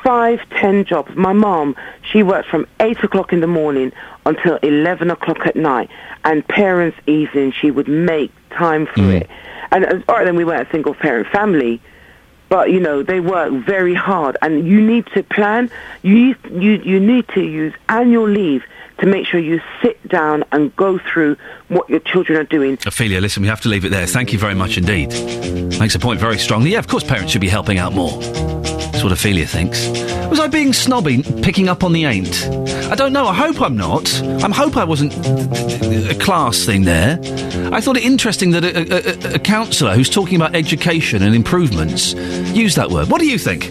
five, 0.02 0.40
ten 0.50 0.84
jobs. 0.84 1.14
My 1.16 1.32
mom, 1.32 1.76
she 2.10 2.22
worked 2.22 2.48
from 2.48 2.66
eight 2.80 3.02
o'clock 3.02 3.32
in 3.32 3.40
the 3.40 3.46
morning 3.46 3.92
until 4.26 4.56
eleven 4.56 5.10
o'clock 5.10 5.46
at 5.46 5.56
night, 5.56 5.90
and 6.24 6.46
parents' 6.46 6.98
evening 7.06 7.52
she 7.52 7.70
would 7.70 7.88
make 7.88 8.32
time 8.50 8.86
for 8.86 9.00
mm. 9.00 9.20
it. 9.20 9.30
And 9.70 10.04
all 10.08 10.16
right, 10.16 10.24
then 10.24 10.36
we 10.36 10.44
weren't 10.44 10.66
a 10.66 10.70
single 10.70 10.94
parent 10.94 11.28
family, 11.28 11.80
but 12.48 12.70
you 12.70 12.80
know 12.80 13.02
they 13.02 13.20
work 13.20 13.52
very 13.64 13.94
hard, 13.94 14.36
and 14.42 14.66
you 14.66 14.80
need 14.80 15.06
to 15.14 15.22
plan. 15.22 15.70
You 16.02 16.34
you 16.50 16.72
you 16.72 17.00
need 17.00 17.28
to 17.28 17.42
use 17.42 17.74
annual 17.88 18.28
leave 18.28 18.64
to 18.98 19.06
make 19.06 19.26
sure 19.26 19.40
you 19.40 19.60
sit 19.82 20.06
down 20.08 20.44
and 20.52 20.74
go 20.76 20.98
through 20.98 21.36
what 21.68 21.88
your 21.88 22.00
children 22.00 22.38
are 22.38 22.44
doing. 22.44 22.78
Ophelia, 22.86 23.20
listen, 23.20 23.42
we 23.42 23.48
have 23.48 23.60
to 23.62 23.68
leave 23.68 23.84
it 23.84 23.90
there. 23.90 24.06
Thank 24.06 24.32
you 24.32 24.38
very 24.38 24.54
much 24.54 24.76
indeed. 24.76 25.10
Makes 25.78 25.94
a 25.94 25.98
point 25.98 26.20
very 26.20 26.38
strongly. 26.38 26.70
Yeah, 26.70 26.78
of 26.78 26.88
course, 26.88 27.04
parents 27.04 27.32
should 27.32 27.40
be 27.40 27.48
helping 27.48 27.78
out 27.78 27.92
more. 27.92 28.20
That's 28.98 29.04
what 29.04 29.12
Ophelia 29.12 29.46
thinks. 29.46 29.86
Was 30.28 30.40
I 30.40 30.48
being 30.48 30.72
snobby, 30.72 31.22
picking 31.42 31.68
up 31.68 31.84
on 31.84 31.92
the 31.92 32.04
ain't? 32.04 32.44
I 32.90 32.96
don't 32.96 33.12
know. 33.12 33.26
I 33.26 33.34
hope 33.34 33.60
I'm 33.60 33.76
not. 33.76 34.12
I 34.22 34.50
hope 34.50 34.76
I 34.76 34.82
wasn't 34.82 35.14
a 35.14 36.16
class 36.18 36.64
thing 36.64 36.82
there. 36.82 37.20
I 37.72 37.80
thought 37.80 37.96
it 37.96 38.04
interesting 38.04 38.50
that 38.50 38.64
a, 38.64 39.30
a, 39.30 39.34
a, 39.34 39.38
counsellor 39.38 39.94
who's 39.94 40.10
talking 40.10 40.34
about 40.34 40.56
education 40.56 41.22
and 41.22 41.34
improvements 41.34 42.14
used 42.54 42.76
that 42.76 42.90
word. 42.90 43.08
What 43.08 43.20
do 43.20 43.26
you 43.28 43.38
think? 43.38 43.70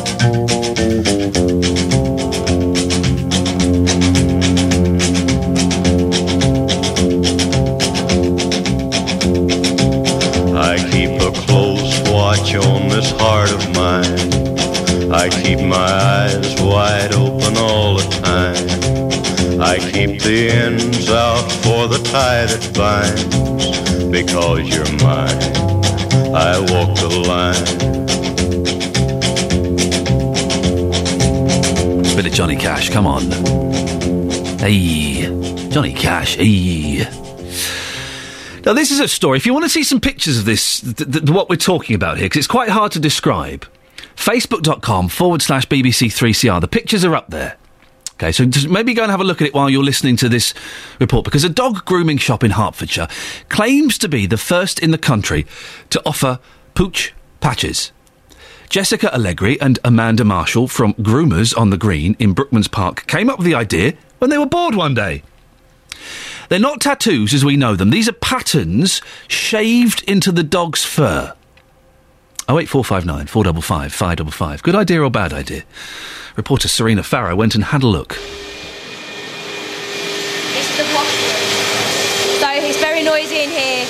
I 13.83 15.27
keep 15.43 15.59
my 15.59 15.75
eyes 15.75 16.61
wide 16.61 17.13
open 17.13 17.57
all 17.57 17.95
the 17.95 18.07
time. 18.21 19.59
I 19.59 19.79
keep 19.79 20.21
the 20.21 20.49
ends 20.49 21.09
out 21.09 21.51
for 21.63 21.87
the 21.87 21.97
tie 22.11 22.45
that 22.45 22.73
binds. 22.75 23.23
Because 24.11 24.69
you're 24.69 24.85
mine, 25.01 25.41
I 26.35 26.59
walk 26.59 26.95
the 26.99 27.09
line. 27.27 27.81
Bit 32.15 32.25
of 32.27 32.33
Johnny 32.33 32.55
Cash, 32.55 32.89
come 32.91 33.07
on. 33.07 33.31
Hey, 34.59 35.23
Johnny 35.69 35.93
Cash, 35.93 36.35
hey. 36.35 37.20
Now, 38.63 38.73
this 38.73 38.91
is 38.91 38.99
a 38.99 39.07
story. 39.07 39.37
If 39.37 39.45
you 39.47 39.53
want 39.53 39.65
to 39.65 39.69
see 39.69 39.83
some 39.83 39.99
pictures 39.99 40.37
of 40.37 40.45
this, 40.45 40.81
th- 40.81 40.97
th- 40.97 41.29
what 41.29 41.49
we're 41.49 41.55
talking 41.55 41.95
about 41.95 42.17
here, 42.17 42.25
because 42.25 42.39
it's 42.39 42.47
quite 42.47 42.69
hard 42.69 42.91
to 42.91 42.99
describe, 42.99 43.65
facebook.com 44.15 45.09
forward 45.09 45.41
slash 45.41 45.67
BBC3CR. 45.67 46.61
The 46.61 46.67
pictures 46.67 47.03
are 47.03 47.15
up 47.15 47.29
there. 47.31 47.57
Okay, 48.13 48.31
so 48.31 48.45
maybe 48.69 48.93
go 48.93 49.01
and 49.01 49.09
have 49.09 49.19
a 49.19 49.23
look 49.23 49.41
at 49.41 49.47
it 49.47 49.55
while 49.55 49.67
you're 49.67 49.83
listening 49.83 50.15
to 50.17 50.29
this 50.29 50.53
report, 50.99 51.25
because 51.25 51.43
a 51.43 51.49
dog 51.49 51.85
grooming 51.85 52.19
shop 52.19 52.43
in 52.43 52.51
Hertfordshire 52.51 53.07
claims 53.49 53.97
to 53.97 54.07
be 54.07 54.27
the 54.27 54.37
first 54.37 54.77
in 54.77 54.91
the 54.91 54.99
country 54.99 55.47
to 55.89 55.99
offer 56.05 56.39
pooch 56.75 57.15
patches. 57.39 57.91
Jessica 58.69 59.11
Allegri 59.13 59.59
and 59.59 59.79
Amanda 59.83 60.23
Marshall 60.23 60.67
from 60.67 60.93
Groomers 60.93 61.57
on 61.57 61.71
the 61.71 61.77
Green 61.77 62.15
in 62.19 62.35
Brookmans 62.35 62.71
Park 62.71 63.07
came 63.07 63.27
up 63.27 63.39
with 63.39 63.47
the 63.47 63.55
idea 63.55 63.95
when 64.19 64.29
they 64.29 64.37
were 64.37 64.45
bored 64.45 64.75
one 64.75 64.93
day. 64.93 65.23
They're 66.51 66.59
not 66.59 66.81
tattoos 66.81 67.33
as 67.33 67.45
we 67.45 67.55
know 67.55 67.77
them. 67.77 67.91
These 67.91 68.09
are 68.09 68.11
patterns 68.11 69.01
shaved 69.29 70.03
into 70.03 70.33
the 70.33 70.43
dog's 70.43 70.83
fur. 70.83 71.33
08459 72.49 73.27
455 73.27 73.93
555. 73.93 74.61
Good 74.61 74.75
idea 74.75 75.01
or 75.01 75.09
bad 75.09 75.31
idea? 75.31 75.63
Reporter 76.35 76.67
Serena 76.67 77.03
Farrow 77.03 77.37
went 77.37 77.55
and 77.55 77.63
had 77.63 77.83
a 77.83 77.87
look. 77.87 78.15
This 80.51 80.67
is 80.69 80.75
the 80.75 80.83
washroom. 80.93 81.39
So 82.41 82.49
it's 82.51 82.81
very 82.81 83.01
noisy 83.01 83.43
in 83.43 83.49
here. 83.49 83.85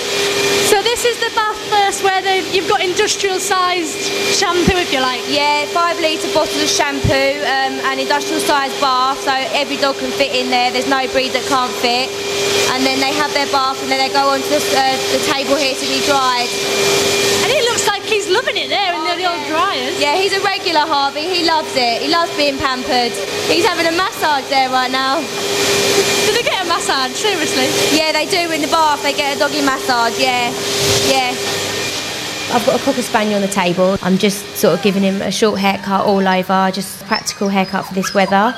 So 0.69 0.83
this 0.83 1.03
is 1.03 1.19
the 1.19 1.31
bath 1.33 1.71
first 1.91 2.03
where 2.03 2.21
you've 2.55 2.69
got 2.69 2.79
industrial 2.79 3.39
sized 3.39 3.99
shampoo 4.39 4.77
if 4.79 4.93
you 4.93 5.01
like. 5.01 5.19
Yeah, 5.27 5.65
five 5.75 5.99
litre 5.99 6.31
bottles 6.33 6.61
of 6.61 6.69
shampoo 6.69 7.35
um, 7.43 7.73
and 7.91 7.99
industrial 7.99 8.39
sized 8.39 8.79
bath 8.79 9.19
so 9.19 9.33
every 9.51 9.75
dog 9.75 9.97
can 9.97 10.11
fit 10.11 10.31
in 10.31 10.49
there. 10.49 10.71
There's 10.71 10.87
no 10.87 11.03
breed 11.11 11.35
that 11.35 11.43
can't 11.51 11.73
fit. 11.83 12.07
And 12.71 12.85
then 12.87 13.03
they 13.03 13.11
have 13.11 13.33
their 13.33 13.49
bath 13.51 13.81
and 13.83 13.91
then 13.91 13.99
they 13.99 14.13
go 14.13 14.31
onto 14.31 14.47
the, 14.47 14.61
uh, 14.71 14.95
the 15.11 15.21
table 15.27 15.59
here 15.59 15.75
to 15.75 15.87
be 15.91 15.99
dried. 16.07 16.47
And 17.43 17.49
it 17.51 17.63
looks 17.67 17.87
like 17.87 18.03
he's 18.07 18.29
loving 18.31 18.55
it 18.55 18.69
there 18.71 18.95
in 18.95 19.01
the 19.03 19.27
old 19.27 19.43
dryers. 19.51 19.99
Yeah, 19.99 20.15
he's 20.15 20.31
a 20.31 20.39
regular 20.39 20.87
Harvey. 20.87 21.27
He 21.27 21.43
loves 21.43 21.75
it. 21.75 22.01
He 22.01 22.07
loves 22.07 22.31
being 22.39 22.55
pampered. 22.55 23.11
He's 23.51 23.67
having 23.67 23.87
a 23.87 23.95
massage 23.95 24.47
there 24.47 24.69
right 24.71 24.91
now. 24.91 25.19
Do 25.19 26.29
they 26.31 26.45
get 26.45 26.63
a 26.63 26.67
massage? 26.69 27.11
Seriously? 27.11 27.67
Yeah, 27.91 28.15
they 28.15 28.29
do 28.31 28.47
in 28.53 28.61
the 28.61 28.71
bath. 28.71 29.03
They 29.03 29.11
get 29.11 29.35
a 29.35 29.39
doggy 29.39 29.59
massage. 29.65 30.15
Yeah, 30.15 30.53
yeah. 31.11 31.60
I've 32.53 32.65
got 32.65 32.81
a 32.81 32.83
cocker 32.83 33.01
spaniel 33.01 33.35
on 33.35 33.41
the 33.41 33.47
table. 33.47 33.97
I'm 34.01 34.17
just 34.17 34.57
sort 34.57 34.77
of 34.77 34.83
giving 34.83 35.03
him 35.03 35.21
a 35.21 35.31
short 35.31 35.57
haircut 35.57 36.05
all 36.05 36.27
over, 36.27 36.69
just 36.73 37.01
practical 37.05 37.47
haircut 37.47 37.85
for 37.85 37.93
this 37.93 38.13
weather. 38.13 38.53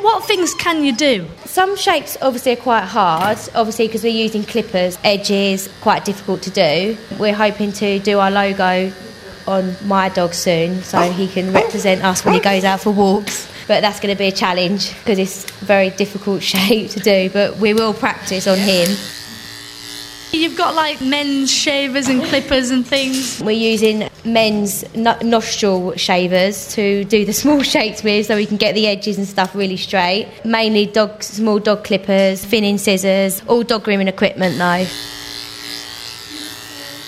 What 0.00 0.24
things 0.24 0.54
can 0.54 0.84
you 0.84 0.94
do? 0.94 1.26
Some 1.46 1.76
shapes 1.76 2.16
obviously 2.22 2.52
are 2.52 2.62
quite 2.62 2.84
hard, 2.84 3.38
obviously 3.56 3.88
because 3.88 4.04
we're 4.04 4.10
using 4.10 4.44
clippers, 4.44 4.98
edges, 5.02 5.68
quite 5.80 6.04
difficult 6.04 6.42
to 6.42 6.50
do. 6.50 6.96
We're 7.18 7.34
hoping 7.34 7.72
to 7.72 7.98
do 7.98 8.20
our 8.20 8.30
logo 8.30 8.92
on 9.48 9.74
my 9.84 10.08
dog 10.08 10.32
soon 10.32 10.80
so 10.82 11.00
he 11.00 11.26
can 11.26 11.52
represent 11.52 12.04
us 12.04 12.24
when 12.24 12.34
he 12.34 12.40
goes 12.40 12.62
out 12.62 12.80
for 12.82 12.92
walks. 12.92 13.50
But 13.66 13.80
that's 13.80 13.98
going 13.98 14.14
to 14.14 14.18
be 14.18 14.28
a 14.28 14.32
challenge 14.32 14.96
because 15.00 15.18
it's 15.18 15.44
a 15.62 15.64
very 15.64 15.90
difficult 15.90 16.42
shape 16.54 16.90
to 16.90 17.00
do, 17.00 17.30
but 17.30 17.56
we 17.56 17.74
will 17.74 17.94
practice 17.94 18.46
on 18.46 18.58
him. 18.58 18.96
You've 20.34 20.56
got 20.56 20.74
like 20.74 21.02
men's 21.02 21.52
shavers 21.52 22.08
and 22.08 22.22
clippers 22.22 22.70
and 22.70 22.86
things. 22.86 23.42
We're 23.44 23.50
using 23.50 24.08
men's 24.24 24.82
no- 24.94 25.18
nostril 25.20 25.94
shavers 25.96 26.74
to 26.74 27.04
do 27.04 27.26
the 27.26 27.32
small 27.42 27.62
shapes 27.62 28.02
with 28.02 28.26
so 28.26 28.36
we 28.36 28.46
can 28.46 28.56
get 28.56 28.74
the 28.74 28.86
edges 28.86 29.18
and 29.18 29.28
stuff 29.28 29.54
really 29.54 29.76
straight. 29.76 30.26
Mainly 30.42 30.86
dog, 30.86 31.22
small 31.22 31.58
dog 31.58 31.84
clippers, 31.84 32.42
thinning 32.42 32.78
scissors, 32.78 33.42
all 33.46 33.62
dog 33.62 33.84
grooming 33.84 34.08
equipment 34.08 34.56
though. 34.56 34.86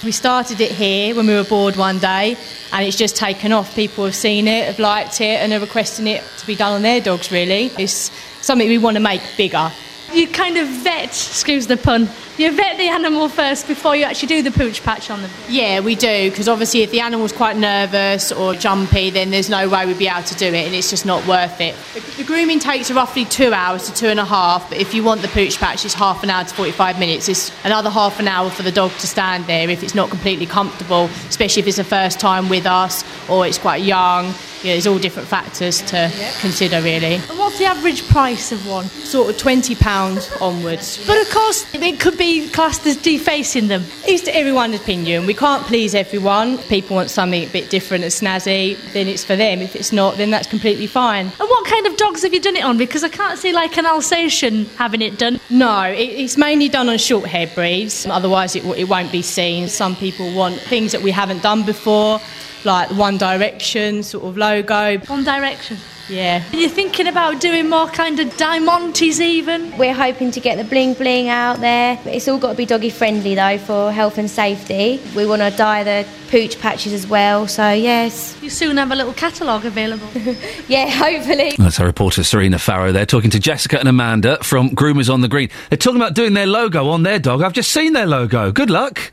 We 0.05 0.13
started 0.13 0.61
it 0.61 0.73
here 0.73 1.17
when 1.17 1.27
we 1.27 1.35
were 1.35 1.45
bored 1.45 1.77
one 1.77 1.99
day, 1.99 2.37
and 2.75 2.85
it's 2.87 2.99
just 2.99 3.17
taken 3.17 3.53
off. 3.53 3.75
People 3.75 4.05
have 4.05 4.15
seen 4.15 4.47
it, 4.47 4.67
have 4.67 4.79
liked 4.79 5.23
it, 5.23 5.41
and 5.41 5.51
are 5.55 5.61
requesting 5.61 6.07
it 6.07 6.23
to 6.41 6.47
be 6.47 6.55
done 6.55 6.75
on 6.75 6.83
their 6.83 7.01
dogs. 7.01 7.33
Really, 7.33 7.71
it's 7.79 8.11
something 8.43 8.69
we 8.69 8.77
want 8.77 8.99
to 8.99 9.03
make 9.03 9.23
bigger. 9.39 9.73
You 10.13 10.29
kind 10.29 10.59
of 10.59 10.69
vet, 10.69 11.07
excuse 11.07 11.67
the 11.67 11.79
pun, 11.79 12.11
you 12.37 12.51
vet 12.53 12.77
the 12.79 12.89
animal 12.89 13.29
first 13.29 13.69
before 13.69 13.95
you 13.95 14.05
actually 14.05 14.29
do 14.29 14.43
the 14.43 14.51
pooch 14.51 14.83
patch 14.83 15.11
on 15.11 15.23
them. 15.23 15.31
Yeah, 15.49 15.81
we 15.81 15.95
do 15.95 16.31
because 16.31 16.49
obviously, 16.49 16.83
if 16.83 16.91
the 16.91 17.01
animal's 17.01 17.33
quite 17.33 17.57
nervous 17.57 18.33
or 18.33 18.55
jumpy, 18.55 19.11
then 19.11 19.31
there's 19.31 19.49
no 19.49 19.69
way 19.69 19.87
we'd 19.87 19.99
be 19.99 20.09
able 20.09 20.23
to 20.25 20.35
do 20.35 20.47
it, 20.47 20.67
and 20.67 20.75
it's 20.75 20.91
just 20.91 21.07
not 21.07 21.27
worth 21.27 21.61
it. 21.61 21.77
The, 22.17 22.25
grooming 22.25 22.59
takes 22.59 22.91
roughly 22.91 23.25
two 23.25 23.53
hours 23.53 23.87
to 23.89 23.95
two 23.95 24.09
and 24.09 24.19
a 24.19 24.25
half, 24.25 24.69
but 24.69 24.79
if 24.79 24.95
you 24.95 25.05
want 25.05 25.23
the 25.23 25.29
pooch 25.29 25.59
patch, 25.59 25.85
it's 25.85 25.95
half 25.95 26.23
an 26.23 26.31
hour 26.31 26.45
to 26.45 26.55
45 26.55 26.99
minutes. 26.99 27.29
It's 27.29 27.53
another 27.65 27.91
half 27.91 28.19
an 28.19 28.29
hour 28.29 28.51
for 28.51 28.63
the 28.63 28.73
dog 28.73 28.91
to 28.93 29.07
stand 29.07 29.47
there 29.47 29.69
if 29.69 29.83
it's 29.83 29.95
not 29.95 30.11
completely 30.11 30.47
comfortable, 30.47 31.05
especially 31.29 31.61
if 31.61 31.69
it's 31.69 31.77
the 31.77 31.85
first 31.85 32.19
time 32.19 32.49
with 32.49 32.67
us 32.67 33.05
or 33.29 33.47
it's 33.47 33.59
quite 33.59 33.83
young. 33.83 34.35
Yeah, 34.65 34.73
there's 34.73 34.87
all 34.87 34.99
different 34.99 35.29
factors 35.29 35.83
to 35.83 36.11
consider, 36.41 36.81
really. 36.81 37.17
And 37.17 37.39
what's 37.39 37.59
the 37.59 37.67
average 37.67 38.09
price 38.09 38.51
of 38.51 38.67
one? 38.67 38.87
Sort 38.87 39.29
of 39.29 39.37
£20 39.37 40.41
onwards. 40.41 41.07
But 41.07 41.21
of 41.21 41.31
course, 41.31 41.67
it 41.75 42.01
could 42.01 42.17
be 42.17 42.49
classed 42.49 42.87
as 42.87 42.97
defacing 42.97 43.69
them. 43.69 43.83
It's 44.07 44.23
to 44.25 44.35
everyone's 44.35 44.77
opinion. 44.77 45.27
We 45.27 45.35
can't 45.35 45.63
please 45.65 45.95
everyone. 45.95 46.57
People 46.57 46.97
want 46.97 47.11
something 47.11 47.45
a 47.45 47.53
bit 47.53 47.69
different 47.69 48.05
and 48.05 48.13
snazzy, 48.13 48.79
then 48.95 49.07
it's 49.07 49.23
for 49.23 49.37
them. 49.37 49.61
If 49.61 49.77
it's 49.77 49.93
not, 49.93 50.17
then 50.17 50.31
that's 50.31 50.49
completely 50.49 50.87
fine. 50.87 51.27
And 51.27 51.49
what 51.49 51.67
kind 51.67 51.87
of 51.87 51.99
dogs 51.99 52.23
have 52.23 52.33
you 52.33 52.41
done 52.41 52.57
it 52.57 52.65
on? 52.65 52.79
Because 52.79 53.05
I 53.05 53.11
can't 53.11 53.39
see 53.39 53.53
like 53.53 53.77
an 53.77 53.85
Alsatian 53.85 54.65
having 54.77 55.03
it 55.03 55.19
done. 55.19 55.41
No, 55.51 55.83
it's 55.95 56.39
mainly 56.39 56.71
done 56.71 56.89
on 56.89 56.97
short 56.97 57.27
hair 57.27 57.49
breeds. 57.55 58.07
Otherwise, 58.07 58.57
it, 58.57 58.65
it 58.79 58.89
won't 58.89 59.13
be 59.13 59.21
seen. 59.21 59.69
Some 59.69 59.95
people 59.95 60.35
want 60.35 60.59
things 60.59 60.93
that 60.93 61.03
we 61.03 61.11
haven't 61.11 61.43
done 61.43 61.65
before, 61.67 62.19
like 62.65 62.91
One 62.91 63.19
Direction 63.19 64.03
sort 64.03 64.25
of 64.25 64.37
logo. 64.37 64.99
One 65.07 65.25
Direction. 65.25 65.79
Yeah. 66.09 66.45
You're 66.53 66.63
you 66.63 66.69
thinking 66.69 67.07
about 67.07 67.41
doing 67.41 67.71
more 67.71 67.87
kind 67.87 68.21
of 68.21 68.29
diamantes 68.37 69.21
even? 69.21 69.77
We're 69.79 69.95
hoping 69.95 70.31
to 70.33 70.41
get 70.41 70.59
the 70.59 70.65
bling 70.65 70.95
bling 70.95 71.29
out 71.29 71.61
there. 71.61 71.99
It's 72.05 72.29
all 72.29 72.39
got 72.39 72.51
to 72.51 72.57
be 72.57 72.67
doggy 72.67 72.91
friendly 72.91 73.35
though 73.35 73.57
for 73.59 73.91
health 73.91 74.19
and 74.19 74.31
safety. 74.31 75.01
We 75.17 75.25
want 75.25 75.41
to 75.41 75.51
dye 75.57 75.83
the 75.83 76.07
pooch 76.29 76.61
patches 76.61 76.93
as 76.93 77.07
well, 77.07 77.47
so 77.49 77.71
yes. 77.71 78.37
You 78.43 78.51
soon 78.51 78.77
have 78.77 78.91
a 78.91 78.97
little 78.97 79.15
catalogue 79.15 79.65
available. 79.65 80.09
Yeah, 80.67 80.89
hopefully. 80.89 81.53
That's 81.59 81.79
our 81.79 81.87
reporter 81.87 82.23
Serena 82.23 82.59
Farrow 82.59 82.91
there 82.91 83.05
talking 83.07 83.31
to 83.31 83.39
Jessica 83.39 83.79
and 83.79 83.89
Amanda 83.89 84.43
from 84.43 84.71
Groomers 84.71 85.13
on 85.13 85.21
the 85.21 85.29
Green. 85.29 85.51
They're 85.69 85.77
talking 85.77 86.01
about 86.01 86.15
doing 86.15 86.33
their 86.33 86.47
logo 86.47 86.89
on 86.89 87.03
their 87.03 87.19
dog. 87.19 87.43
I've 87.43 87.53
just 87.53 87.71
seen 87.71 87.93
their 87.93 88.07
logo. 88.07 88.51
Good 88.51 88.71
luck. 88.71 89.13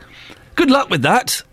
Good 0.55 0.71
luck 0.71 0.89
with 0.89 1.01
that. 1.01 1.43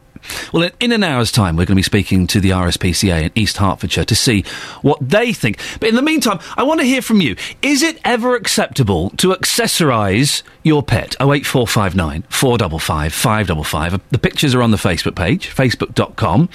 Well, 0.52 0.70
in- 0.80 0.92
an 0.92 1.02
hour's 1.04 1.30
time, 1.30 1.54
we're 1.56 1.66
going 1.66 1.74
to 1.74 1.74
be 1.76 1.82
speaking 1.82 2.26
to 2.28 2.40
the 2.40 2.50
RSPCA 2.50 3.24
in 3.24 3.30
East 3.34 3.58
Hertfordshire 3.58 4.04
to 4.04 4.14
see 4.14 4.42
what 4.82 4.98
they 5.00 5.32
think. 5.32 5.58
But 5.80 5.88
in 5.90 5.94
the 5.94 6.02
meantime, 6.02 6.38
I 6.56 6.62
want 6.62 6.80
to 6.80 6.86
hear 6.86 7.02
from 7.02 7.20
you. 7.20 7.36
Is 7.62 7.82
it 7.82 7.98
ever 8.04 8.34
acceptable 8.34 9.10
to 9.18 9.28
accessorise 9.34 10.42
your 10.62 10.82
pet? 10.82 11.14
08459 11.20 12.22
455 12.30 13.12
555. 13.12 14.00
The 14.10 14.18
pictures 14.18 14.54
are 14.54 14.62
on 14.62 14.70
the 14.70 14.76
Facebook 14.76 15.14
page, 15.14 15.48
facebook.com 15.54 16.48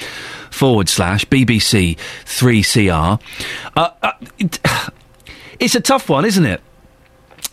forward 0.49 0.89
slash 0.89 1.25
BBC 1.25 1.97
3CR. 2.25 3.19
Uh, 3.75 3.89
uh, 4.01 4.11
it- 4.39 4.59
it's 5.59 5.75
a 5.75 5.81
tough 5.81 6.09
one, 6.09 6.25
isn't 6.25 6.45
it? 6.45 6.61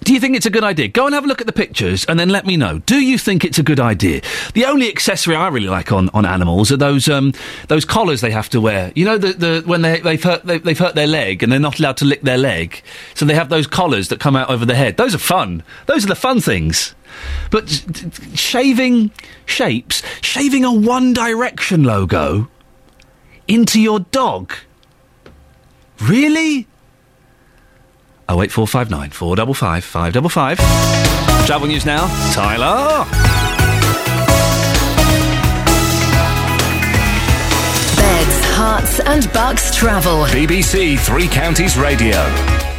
Do 0.03 0.15
you 0.15 0.21
think 0.21 0.35
it's 0.35 0.47
a 0.47 0.51
good 0.51 0.65
idea? 0.65 0.89
Go 0.89 1.07
and 1.07 1.15
have 1.15 1.25
a 1.25 1.27
look 1.27 1.41
at 1.41 1.47
the 1.47 1.53
pictures 1.53 2.05
and 2.07 2.19
then 2.19 2.31
let 2.31 2.47
me 2.47 2.57
know. 2.57 2.79
Do 2.81 3.01
you 3.01 3.19
think 3.19 3.45
it's 3.45 3.59
a 3.59 3.63
good 3.63 3.79
idea? 3.79 4.23
The 4.55 4.65
only 4.65 4.89
accessory 4.89 5.37
I 5.37 5.49
really 5.49 5.69
like 5.69 5.93
on, 5.93 6.09
on 6.15 6.25
animals 6.25 6.73
are 6.73 6.79
those 6.79 7.09
um, 7.09 7.35
those 7.69 7.85
collars 7.85 8.23
they 8.23 8.31
have 8.31 8.49
to 8.51 8.61
wear. 8.61 8.93
You 8.95 9.05
know, 9.05 9.19
the, 9.19 9.33
the 9.33 9.63
when 9.67 9.83
they, 9.83 10.01
they've, 10.01 10.23
hurt, 10.23 10.45
they, 10.45 10.59
they've 10.59 10.79
hurt 10.79 10.95
their 10.95 11.07
leg 11.07 11.43
and 11.43 11.53
they're 11.53 11.61
not 11.61 11.79
allowed 11.79 11.99
to 11.99 12.07
lick 12.07 12.23
their 12.23 12.39
leg. 12.39 12.83
So 13.15 13.25
they 13.27 13.35
have 13.35 13.51
those 13.51 13.67
collars 13.67 14.09
that 14.09 14.21
come 14.21 14.37
out 14.37 14.49
over 14.49 14.65
the 14.65 14.75
head. 14.75 14.97
Those 14.97 15.15
are 15.15 15.19
fun. 15.19 15.63
Those 15.87 16.05
are 16.05 16.09
the 16.09 16.15
fun 16.15 16.41
things. 16.41 16.95
But 17.51 17.69
shaving 18.35 19.11
shapes, 19.45 20.03
shaving 20.23 20.65
a 20.65 20.73
One 20.73 21.13
Direction 21.13 21.85
logo 21.85 22.49
into 23.47 23.81
your 23.81 24.01
dog. 24.01 24.53
Really? 26.01 26.67
08459 28.31 29.11
455 29.11 29.85
555. 29.85 31.47
Travel 31.47 31.67
news 31.67 31.85
now. 31.85 32.07
Tyler. 32.33 33.05
Beds, 37.97 38.41
Herts 38.57 39.01
and 39.07 39.33
Bucks 39.33 39.75
travel. 39.75 40.25
BBC 40.27 40.99
Three 41.01 41.27
Counties 41.29 41.77
Radio. 41.77 42.70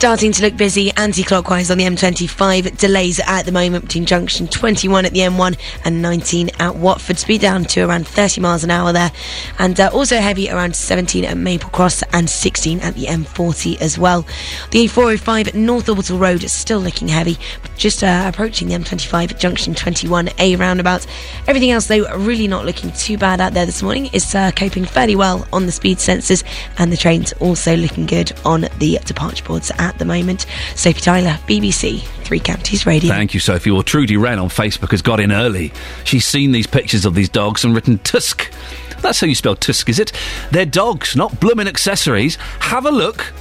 Starting 0.00 0.32
to 0.32 0.40
look 0.40 0.56
busy 0.56 0.90
anti-clockwise 0.92 1.70
on 1.70 1.76
the 1.76 1.84
M25. 1.84 2.78
Delays 2.78 3.20
at 3.26 3.42
the 3.42 3.52
moment 3.52 3.84
between 3.84 4.06
junction 4.06 4.48
21 4.48 5.04
at 5.04 5.12
the 5.12 5.18
M1 5.18 5.58
and 5.84 6.00
19 6.00 6.48
at 6.58 6.74
Watford. 6.74 7.18
Speed 7.18 7.42
down 7.42 7.64
to 7.64 7.82
around 7.82 8.08
30 8.08 8.40
miles 8.40 8.64
an 8.64 8.70
hour 8.70 8.94
there. 8.94 9.12
And 9.58 9.78
uh, 9.78 9.90
also 9.92 10.16
heavy 10.16 10.48
around 10.48 10.74
17 10.74 11.26
at 11.26 11.36
Maple 11.36 11.68
Cross 11.68 12.02
and 12.14 12.30
16 12.30 12.80
at 12.80 12.94
the 12.94 13.04
M40 13.04 13.78
as 13.82 13.98
well. 13.98 14.22
The 14.70 14.86
A405 14.86 15.52
North 15.52 15.86
Orbital 15.90 16.16
Road 16.16 16.44
is 16.44 16.52
still 16.54 16.80
looking 16.80 17.08
heavy, 17.08 17.36
just 17.76 18.02
uh, 18.02 18.24
approaching 18.26 18.68
the 18.68 18.76
M25 18.76 19.32
at 19.32 19.38
junction 19.38 19.74
21A 19.74 20.58
roundabout. 20.58 21.06
Everything 21.46 21.72
else 21.72 21.88
though 21.88 22.10
really 22.16 22.48
not 22.48 22.64
looking 22.64 22.90
too 22.92 23.18
bad 23.18 23.38
out 23.38 23.52
there 23.52 23.66
this 23.66 23.82
morning. 23.82 24.08
It's 24.14 24.34
uh, 24.34 24.50
coping 24.52 24.86
fairly 24.86 25.14
well 25.14 25.46
on 25.52 25.66
the 25.66 25.72
speed 25.72 25.98
sensors 25.98 26.42
and 26.78 26.90
the 26.90 26.96
trains 26.96 27.34
also 27.34 27.76
looking 27.76 28.06
good 28.06 28.32
on 28.46 28.62
the 28.78 28.98
departure 29.04 29.44
boards 29.44 29.70
at 29.78 29.89
the 29.98 30.04
moment. 30.04 30.46
Sophie 30.74 31.00
Tyler, 31.00 31.38
BBC 31.46 32.02
Three 32.24 32.40
Counties 32.40 32.86
Radio. 32.86 33.10
Thank 33.10 33.34
you, 33.34 33.40
Sophie. 33.40 33.70
Well, 33.70 33.82
Trudy 33.82 34.16
Wren 34.16 34.38
on 34.38 34.48
Facebook 34.48 34.90
has 34.90 35.02
got 35.02 35.20
in 35.20 35.32
early. 35.32 35.72
She's 36.04 36.26
seen 36.26 36.52
these 36.52 36.66
pictures 36.66 37.04
of 37.04 37.14
these 37.14 37.28
dogs 37.28 37.64
and 37.64 37.74
written 37.74 37.98
Tusk. 37.98 38.52
That's 39.00 39.20
how 39.20 39.26
you 39.26 39.34
spell 39.34 39.56
Tusk, 39.56 39.88
is 39.88 39.98
it? 39.98 40.12
They're 40.50 40.66
dogs, 40.66 41.16
not 41.16 41.40
bloomin' 41.40 41.66
accessories. 41.68 42.36
Have 42.60 42.86
a 42.86 42.90
look. 42.90 43.32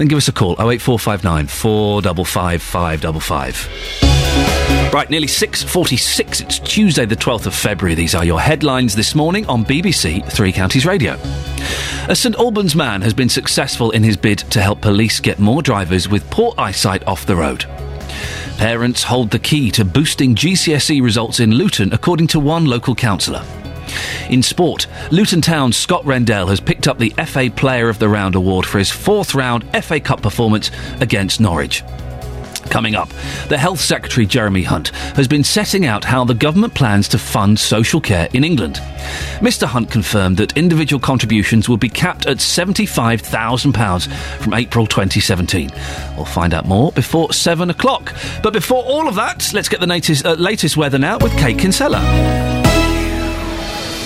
Then 0.00 0.08
give 0.08 0.16
us 0.16 0.28
a 0.28 0.32
call 0.32 0.52
08459 0.52 1.46
455 1.46 2.62
555. 2.62 4.92
Right, 4.94 5.10
nearly 5.10 5.26
6.46. 5.26 6.40
It's 6.40 6.58
Tuesday, 6.60 7.04
the 7.04 7.14
12th 7.14 7.44
of 7.44 7.54
February. 7.54 7.94
These 7.94 8.14
are 8.14 8.24
your 8.24 8.40
headlines 8.40 8.94
this 8.94 9.14
morning 9.14 9.44
on 9.44 9.62
BBC 9.62 10.26
Three 10.32 10.52
Counties 10.52 10.86
Radio. 10.86 11.18
A 12.08 12.16
St 12.16 12.34
Albans 12.36 12.74
man 12.74 13.02
has 13.02 13.12
been 13.12 13.28
successful 13.28 13.90
in 13.90 14.02
his 14.02 14.16
bid 14.16 14.38
to 14.38 14.62
help 14.62 14.80
police 14.80 15.20
get 15.20 15.38
more 15.38 15.60
drivers 15.60 16.08
with 16.08 16.30
poor 16.30 16.54
eyesight 16.56 17.06
off 17.06 17.26
the 17.26 17.36
road. 17.36 17.66
Parents 18.56 19.02
hold 19.02 19.30
the 19.30 19.38
key 19.38 19.70
to 19.72 19.84
boosting 19.84 20.34
GCSE 20.34 21.02
results 21.02 21.40
in 21.40 21.50
Luton, 21.50 21.92
according 21.92 22.28
to 22.28 22.40
one 22.40 22.64
local 22.64 22.94
councillor. 22.94 23.44
In 24.28 24.42
sport, 24.42 24.86
Luton 25.10 25.40
Town's 25.40 25.76
Scott 25.76 26.04
Rendell 26.04 26.48
has 26.48 26.60
picked 26.60 26.88
up 26.88 26.98
the 26.98 27.14
FA 27.26 27.50
Player 27.54 27.88
of 27.88 27.98
the 27.98 28.08
Round 28.08 28.34
award 28.34 28.66
for 28.66 28.78
his 28.78 28.90
fourth 28.90 29.34
round 29.34 29.64
FA 29.84 30.00
Cup 30.00 30.22
performance 30.22 30.70
against 31.00 31.40
Norwich. 31.40 31.82
Coming 32.70 32.94
up, 32.94 33.08
the 33.48 33.58
Health 33.58 33.80
Secretary 33.80 34.26
Jeremy 34.26 34.62
Hunt 34.62 34.88
has 35.16 35.26
been 35.26 35.42
setting 35.42 35.86
out 35.86 36.04
how 36.04 36.24
the 36.24 36.34
government 36.34 36.72
plans 36.72 37.08
to 37.08 37.18
fund 37.18 37.58
social 37.58 38.00
care 38.00 38.28
in 38.32 38.44
England. 38.44 38.76
Mr 39.40 39.66
Hunt 39.66 39.90
confirmed 39.90 40.36
that 40.36 40.56
individual 40.56 41.00
contributions 41.00 41.68
will 41.68 41.78
be 41.78 41.88
capped 41.88 42.26
at 42.26 42.36
£75,000 42.36 44.12
from 44.40 44.54
April 44.54 44.86
2017. 44.86 45.70
We'll 46.16 46.24
find 46.24 46.54
out 46.54 46.66
more 46.66 46.92
before 46.92 47.32
7 47.32 47.70
o'clock. 47.70 48.14
But 48.40 48.52
before 48.52 48.84
all 48.84 49.08
of 49.08 49.16
that, 49.16 49.50
let's 49.52 49.68
get 49.68 49.80
the 49.80 49.86
latest, 49.86 50.24
uh, 50.24 50.34
latest 50.34 50.76
weather 50.76 50.98
now 50.98 51.18
with 51.18 51.36
Kate 51.38 51.58
Kinsella. 51.58 52.69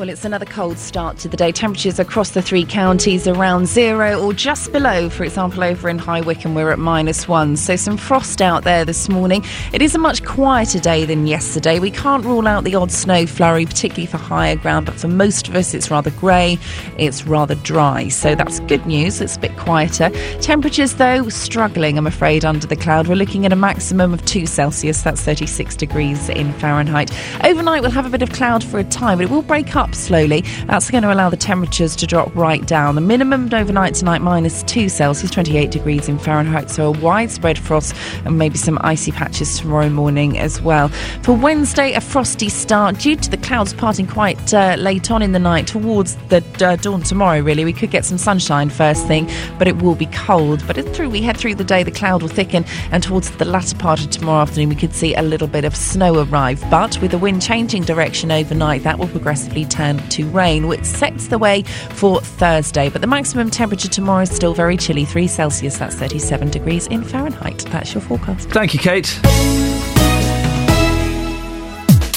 Well, 0.00 0.08
it's 0.08 0.24
another 0.24 0.46
cold 0.46 0.78
start 0.78 1.18
to 1.18 1.28
the 1.28 1.36
day. 1.36 1.52
Temperatures 1.52 1.98
across 1.98 2.30
the 2.30 2.40
three 2.40 2.64
counties 2.64 3.28
around 3.28 3.66
zero 3.66 4.18
or 4.18 4.32
just 4.32 4.72
below. 4.72 5.10
For 5.10 5.24
example, 5.24 5.62
over 5.62 5.90
in 5.90 5.98
High 5.98 6.22
Wycombe, 6.22 6.54
we're 6.54 6.70
at 6.70 6.78
minus 6.78 7.28
one. 7.28 7.54
So 7.54 7.76
some 7.76 7.98
frost 7.98 8.40
out 8.40 8.64
there 8.64 8.86
this 8.86 9.10
morning. 9.10 9.44
It 9.74 9.82
is 9.82 9.94
a 9.94 9.98
much 9.98 10.24
quieter 10.24 10.80
day 10.80 11.04
than 11.04 11.26
yesterday. 11.26 11.80
We 11.80 11.90
can't 11.90 12.24
rule 12.24 12.48
out 12.48 12.64
the 12.64 12.74
odd 12.76 12.90
snow 12.90 13.26
flurry, 13.26 13.66
particularly 13.66 14.06
for 14.06 14.16
higher 14.16 14.56
ground, 14.56 14.86
but 14.86 14.94
for 14.94 15.06
most 15.06 15.48
of 15.48 15.54
us, 15.54 15.74
it's 15.74 15.90
rather 15.90 16.12
grey. 16.12 16.56
It's 16.96 17.26
rather 17.26 17.56
dry. 17.56 18.08
So 18.08 18.34
that's 18.34 18.58
good 18.60 18.86
news. 18.86 19.20
It's 19.20 19.36
a 19.36 19.40
bit 19.40 19.54
quieter. 19.58 20.08
Temperatures, 20.40 20.94
though, 20.94 21.28
struggling, 21.28 21.98
I'm 21.98 22.06
afraid, 22.06 22.46
under 22.46 22.66
the 22.66 22.74
cloud. 22.74 23.06
We're 23.06 23.16
looking 23.16 23.44
at 23.44 23.52
a 23.52 23.56
maximum 23.56 24.14
of 24.14 24.24
2 24.24 24.46
Celsius. 24.46 25.02
That's 25.02 25.20
36 25.20 25.76
degrees 25.76 26.30
in 26.30 26.54
Fahrenheit. 26.54 27.10
Overnight, 27.44 27.82
we'll 27.82 27.90
have 27.90 28.06
a 28.06 28.10
bit 28.10 28.22
of 28.22 28.32
cloud 28.32 28.64
for 28.64 28.78
a 28.78 28.84
time, 28.84 29.18
but 29.18 29.24
it 29.24 29.30
will 29.30 29.42
break 29.42 29.76
up 29.76 29.89
slowly. 29.94 30.42
That's 30.66 30.90
going 30.90 31.02
to 31.02 31.12
allow 31.12 31.30
the 31.30 31.36
temperatures 31.36 31.96
to 31.96 32.06
drop 32.06 32.34
right 32.34 32.64
down. 32.66 32.94
The 32.94 33.00
minimum 33.00 33.52
overnight 33.52 33.94
tonight 33.94 34.22
minus 34.22 34.62
2 34.64 34.88
Celsius, 34.88 35.30
28 35.30 35.70
degrees 35.70 36.08
in 36.08 36.18
Fahrenheit. 36.18 36.70
So 36.70 36.86
a 36.86 36.90
widespread 36.90 37.58
frost 37.58 37.94
and 38.24 38.38
maybe 38.38 38.56
some 38.56 38.78
icy 38.82 39.12
patches 39.12 39.58
tomorrow 39.58 39.88
morning 39.88 40.38
as 40.38 40.60
well. 40.60 40.88
For 41.22 41.32
Wednesday, 41.32 41.92
a 41.94 42.00
frosty 42.00 42.48
start 42.48 42.98
due 42.98 43.16
to 43.16 43.30
the 43.30 43.36
clouds 43.36 43.72
parting 43.74 44.06
quite 44.06 44.52
uh, 44.52 44.76
late 44.78 45.10
on 45.10 45.22
in 45.22 45.32
the 45.32 45.38
night 45.38 45.66
towards 45.66 46.16
the 46.28 46.44
uh, 46.60 46.76
dawn 46.76 47.02
tomorrow. 47.02 47.40
Really, 47.40 47.64
we 47.64 47.72
could 47.72 47.90
get 47.90 48.04
some 48.04 48.18
sunshine 48.18 48.70
first 48.70 49.06
thing, 49.06 49.28
but 49.58 49.68
it 49.68 49.82
will 49.82 49.94
be 49.94 50.06
cold. 50.06 50.66
But 50.66 50.76
through 50.94 51.10
we 51.10 51.22
head 51.22 51.36
through 51.36 51.54
the 51.56 51.64
day, 51.64 51.82
the 51.82 51.90
cloud 51.90 52.22
will 52.22 52.28
thicken, 52.28 52.64
and 52.90 53.02
towards 53.02 53.30
the 53.30 53.44
latter 53.44 53.76
part 53.76 54.00
of 54.00 54.10
tomorrow 54.10 54.42
afternoon, 54.42 54.68
we 54.68 54.74
could 54.74 54.94
see 54.94 55.14
a 55.14 55.22
little 55.22 55.48
bit 55.48 55.64
of 55.64 55.76
snow 55.76 56.22
arrive. 56.22 56.62
But 56.70 57.00
with 57.00 57.10
the 57.10 57.18
wind 57.18 57.42
changing 57.42 57.84
direction 57.84 58.30
overnight, 58.30 58.82
that 58.82 58.98
will 58.98 59.08
progressively 59.08 59.64
turn 59.80 59.96
to 60.10 60.28
rain, 60.28 60.66
which 60.66 60.84
sets 60.84 61.28
the 61.28 61.38
way 61.38 61.62
for 61.62 62.20
Thursday. 62.20 62.90
But 62.90 63.00
the 63.00 63.06
maximum 63.06 63.50
temperature 63.50 63.88
tomorrow 63.88 64.22
is 64.22 64.30
still 64.30 64.52
very 64.52 64.76
chilly, 64.76 65.06
3 65.06 65.26
Celsius, 65.26 65.78
that's 65.78 65.94
37 65.94 66.50
degrees 66.50 66.86
in 66.88 67.02
Fahrenheit. 67.02 67.60
That's 67.70 67.94
your 67.94 68.02
forecast. 68.02 68.50
Thank 68.50 68.74
you, 68.74 68.80
Kate. 68.80 69.18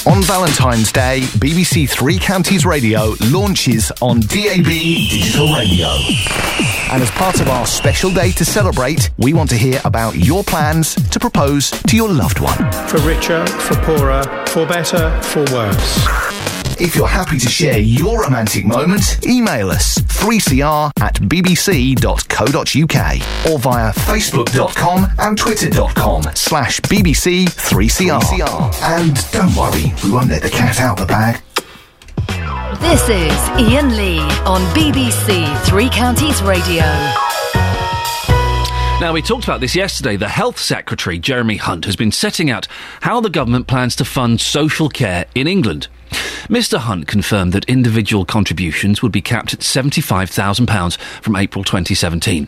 On 0.06 0.22
Valentine's 0.24 0.92
Day, 0.92 1.22
BBC 1.40 1.90
Three 1.90 2.20
Counties 2.20 2.66
Radio 2.66 3.16
launches 3.32 3.90
on 4.02 4.20
DAB 4.20 4.66
Digital 4.66 5.48
Radio. 5.54 5.88
And 6.92 7.02
as 7.02 7.10
part 7.12 7.40
of 7.40 7.48
our 7.48 7.66
special 7.66 8.12
day 8.12 8.32
to 8.34 8.44
celebrate, 8.44 9.10
we 9.18 9.34
want 9.34 9.50
to 9.52 9.56
hear 9.56 9.80
about 9.86 10.16
your 10.16 10.44
plans 10.44 10.96
to 10.96 11.20
propose 11.20 11.72
to 11.72 11.96
your 11.96 12.10
loved 12.10 12.42
one. 12.42 12.58
For 12.90 13.00
richer, 13.08 13.48
for 13.48 13.76
poorer, 13.78 14.24
for 14.48 14.66
better, 14.66 15.10
for 15.22 15.46
worse. 15.54 16.53
If 16.80 16.96
you're 16.96 17.08
happy 17.08 17.38
to 17.40 17.48
share 17.50 17.78
your 17.80 18.22
romantic 18.24 18.66
moment, 18.66 19.26
email 19.26 19.70
us 19.70 19.98
3cr 20.00 20.92
at 21.02 21.16
bbc.co.uk 21.16 22.98
or 23.52 23.60
via 23.60 23.92
facebook.com 23.94 25.08
and 25.20 25.38
twitter.com 25.38 26.24
slash 26.36 26.80
bbc3cr. 26.82 28.74
And 28.84 29.32
don't 29.32 29.56
worry, 29.56 29.94
we 30.04 30.12
won't 30.12 30.30
let 30.30 30.42
the 30.42 30.50
cat 30.50 30.80
out 30.80 31.00
of 31.00 31.08
the 31.08 31.12
bag. 31.14 31.42
This 32.82 33.04
is 33.08 33.34
Iain 33.60 33.96
Lee 33.96 34.20
on 34.46 34.62
BBC 34.76 35.58
Three 35.66 35.90
Counties 35.90 36.42
Radio. 36.44 36.84
Now, 39.02 39.12
we 39.12 39.22
talked 39.22 39.44
about 39.44 39.60
this 39.60 39.76
yesterday. 39.76 40.16
The 40.16 40.30
Health 40.30 40.58
Secretary, 40.58 41.20
Jeremy 41.20 41.58
Hunt, 41.58 41.84
has 41.84 41.98
been 41.98 42.12
setting 42.12 42.50
out 42.50 42.68
how 43.02 43.20
the 43.20 43.30
government 43.30 43.68
plans 43.68 43.98
to 43.98 44.06
fund 44.06 44.40
social 44.40 44.88
care 44.88 45.26
in 45.36 45.46
England. 45.46 45.90
Mr. 46.48 46.78
Hunt 46.78 47.06
confirmed 47.06 47.52
that 47.52 47.66
individual 47.66 48.24
contributions 48.24 49.02
would 49.02 49.12
be 49.12 49.22
capped 49.22 49.54
at 49.54 49.60
£75,000 49.60 50.98
from 51.22 51.36
April 51.36 51.66
2017. 51.66 52.48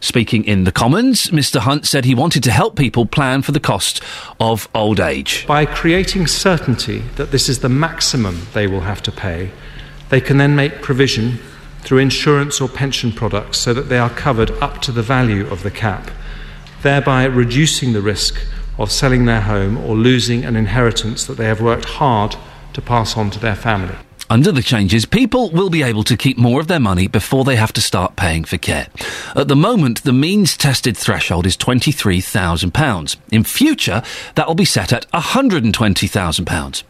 Speaking 0.00 0.44
in 0.44 0.64
the 0.64 0.72
Commons, 0.72 1.28
Mr. 1.28 1.60
Hunt 1.60 1.86
said 1.86 2.04
he 2.04 2.14
wanted 2.14 2.42
to 2.42 2.50
help 2.50 2.76
people 2.76 3.06
plan 3.06 3.42
for 3.42 3.52
the 3.52 3.60
cost 3.60 4.02
of 4.40 4.68
old 4.74 4.98
age. 4.98 5.46
By 5.46 5.64
creating 5.64 6.26
certainty 6.26 7.04
that 7.16 7.30
this 7.30 7.48
is 7.48 7.60
the 7.60 7.68
maximum 7.68 8.46
they 8.52 8.66
will 8.66 8.80
have 8.80 9.02
to 9.04 9.12
pay, 9.12 9.50
they 10.08 10.20
can 10.20 10.38
then 10.38 10.56
make 10.56 10.82
provision 10.82 11.38
through 11.84 11.98
insurance 11.98 12.60
or 12.60 12.68
pension 12.68 13.12
products 13.12 13.58
so 13.58 13.72
that 13.74 13.88
they 13.88 13.98
are 13.98 14.10
covered 14.10 14.50
up 14.62 14.80
to 14.82 14.92
the 14.92 15.02
value 15.02 15.46
of 15.48 15.62
the 15.62 15.70
cap, 15.70 16.10
thereby 16.82 17.24
reducing 17.24 17.92
the 17.92 18.02
risk 18.02 18.40
of 18.78 18.90
selling 18.90 19.26
their 19.26 19.42
home 19.42 19.76
or 19.78 19.94
losing 19.94 20.44
an 20.44 20.56
inheritance 20.56 21.24
that 21.26 21.36
they 21.36 21.44
have 21.44 21.60
worked 21.60 21.84
hard 21.84 22.34
to 22.72 22.82
pass 22.82 23.16
on 23.16 23.30
to 23.30 23.38
their 23.38 23.54
family. 23.54 23.94
Under 24.30 24.50
the 24.50 24.62
changes, 24.62 25.04
people 25.04 25.50
will 25.50 25.68
be 25.68 25.82
able 25.82 26.02
to 26.04 26.16
keep 26.16 26.38
more 26.38 26.58
of 26.58 26.66
their 26.66 26.80
money 26.80 27.06
before 27.06 27.44
they 27.44 27.56
have 27.56 27.74
to 27.74 27.82
start 27.82 28.16
paying 28.16 28.44
for 28.44 28.56
care. 28.56 28.88
At 29.36 29.48
the 29.48 29.54
moment, 29.54 30.02
the 30.02 30.14
means 30.14 30.56
tested 30.56 30.96
threshold 30.96 31.44
is 31.44 31.58
£23,000. 31.58 33.16
In 33.30 33.44
future, 33.44 34.02
that 34.34 34.48
will 34.48 34.54
be 34.54 34.64
set 34.64 34.94
at 34.94 35.08
£120,000. 35.12 36.82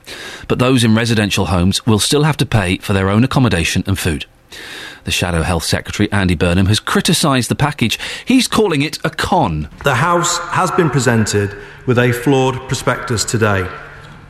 But 0.47 0.59
those 0.61 0.85
in 0.85 0.95
residential 0.95 1.47
homes 1.47 1.85
will 1.85 1.99
still 1.99 2.23
have 2.23 2.37
to 2.37 2.47
pay 2.47 2.79
for 2.79 2.93
their 2.93 3.11
own 3.11 3.25
accommodation 3.25 3.83
and 3.87 3.99
food. 3.99 4.27
The 5.05 5.11
Shadow 5.11 5.43
Health 5.43 5.65
Secretary, 5.65 6.11
Andy 6.11 6.35
Burnham, 6.35 6.67
has 6.67 6.81
criticised 6.81 7.51
the 7.51 7.55
package. 7.55 7.99
He's 8.25 8.49
calling 8.49 8.83
it 8.83 8.99
a 9.05 9.11
con. 9.11 9.69
The 9.85 9.97
House 9.97 10.39
has 10.51 10.71
been 10.71 10.89
presented 10.91 11.55
with 11.87 11.99
a 11.99 12.13
flawed 12.13 12.57
prospectus 12.69 13.25
today. 13.25 13.69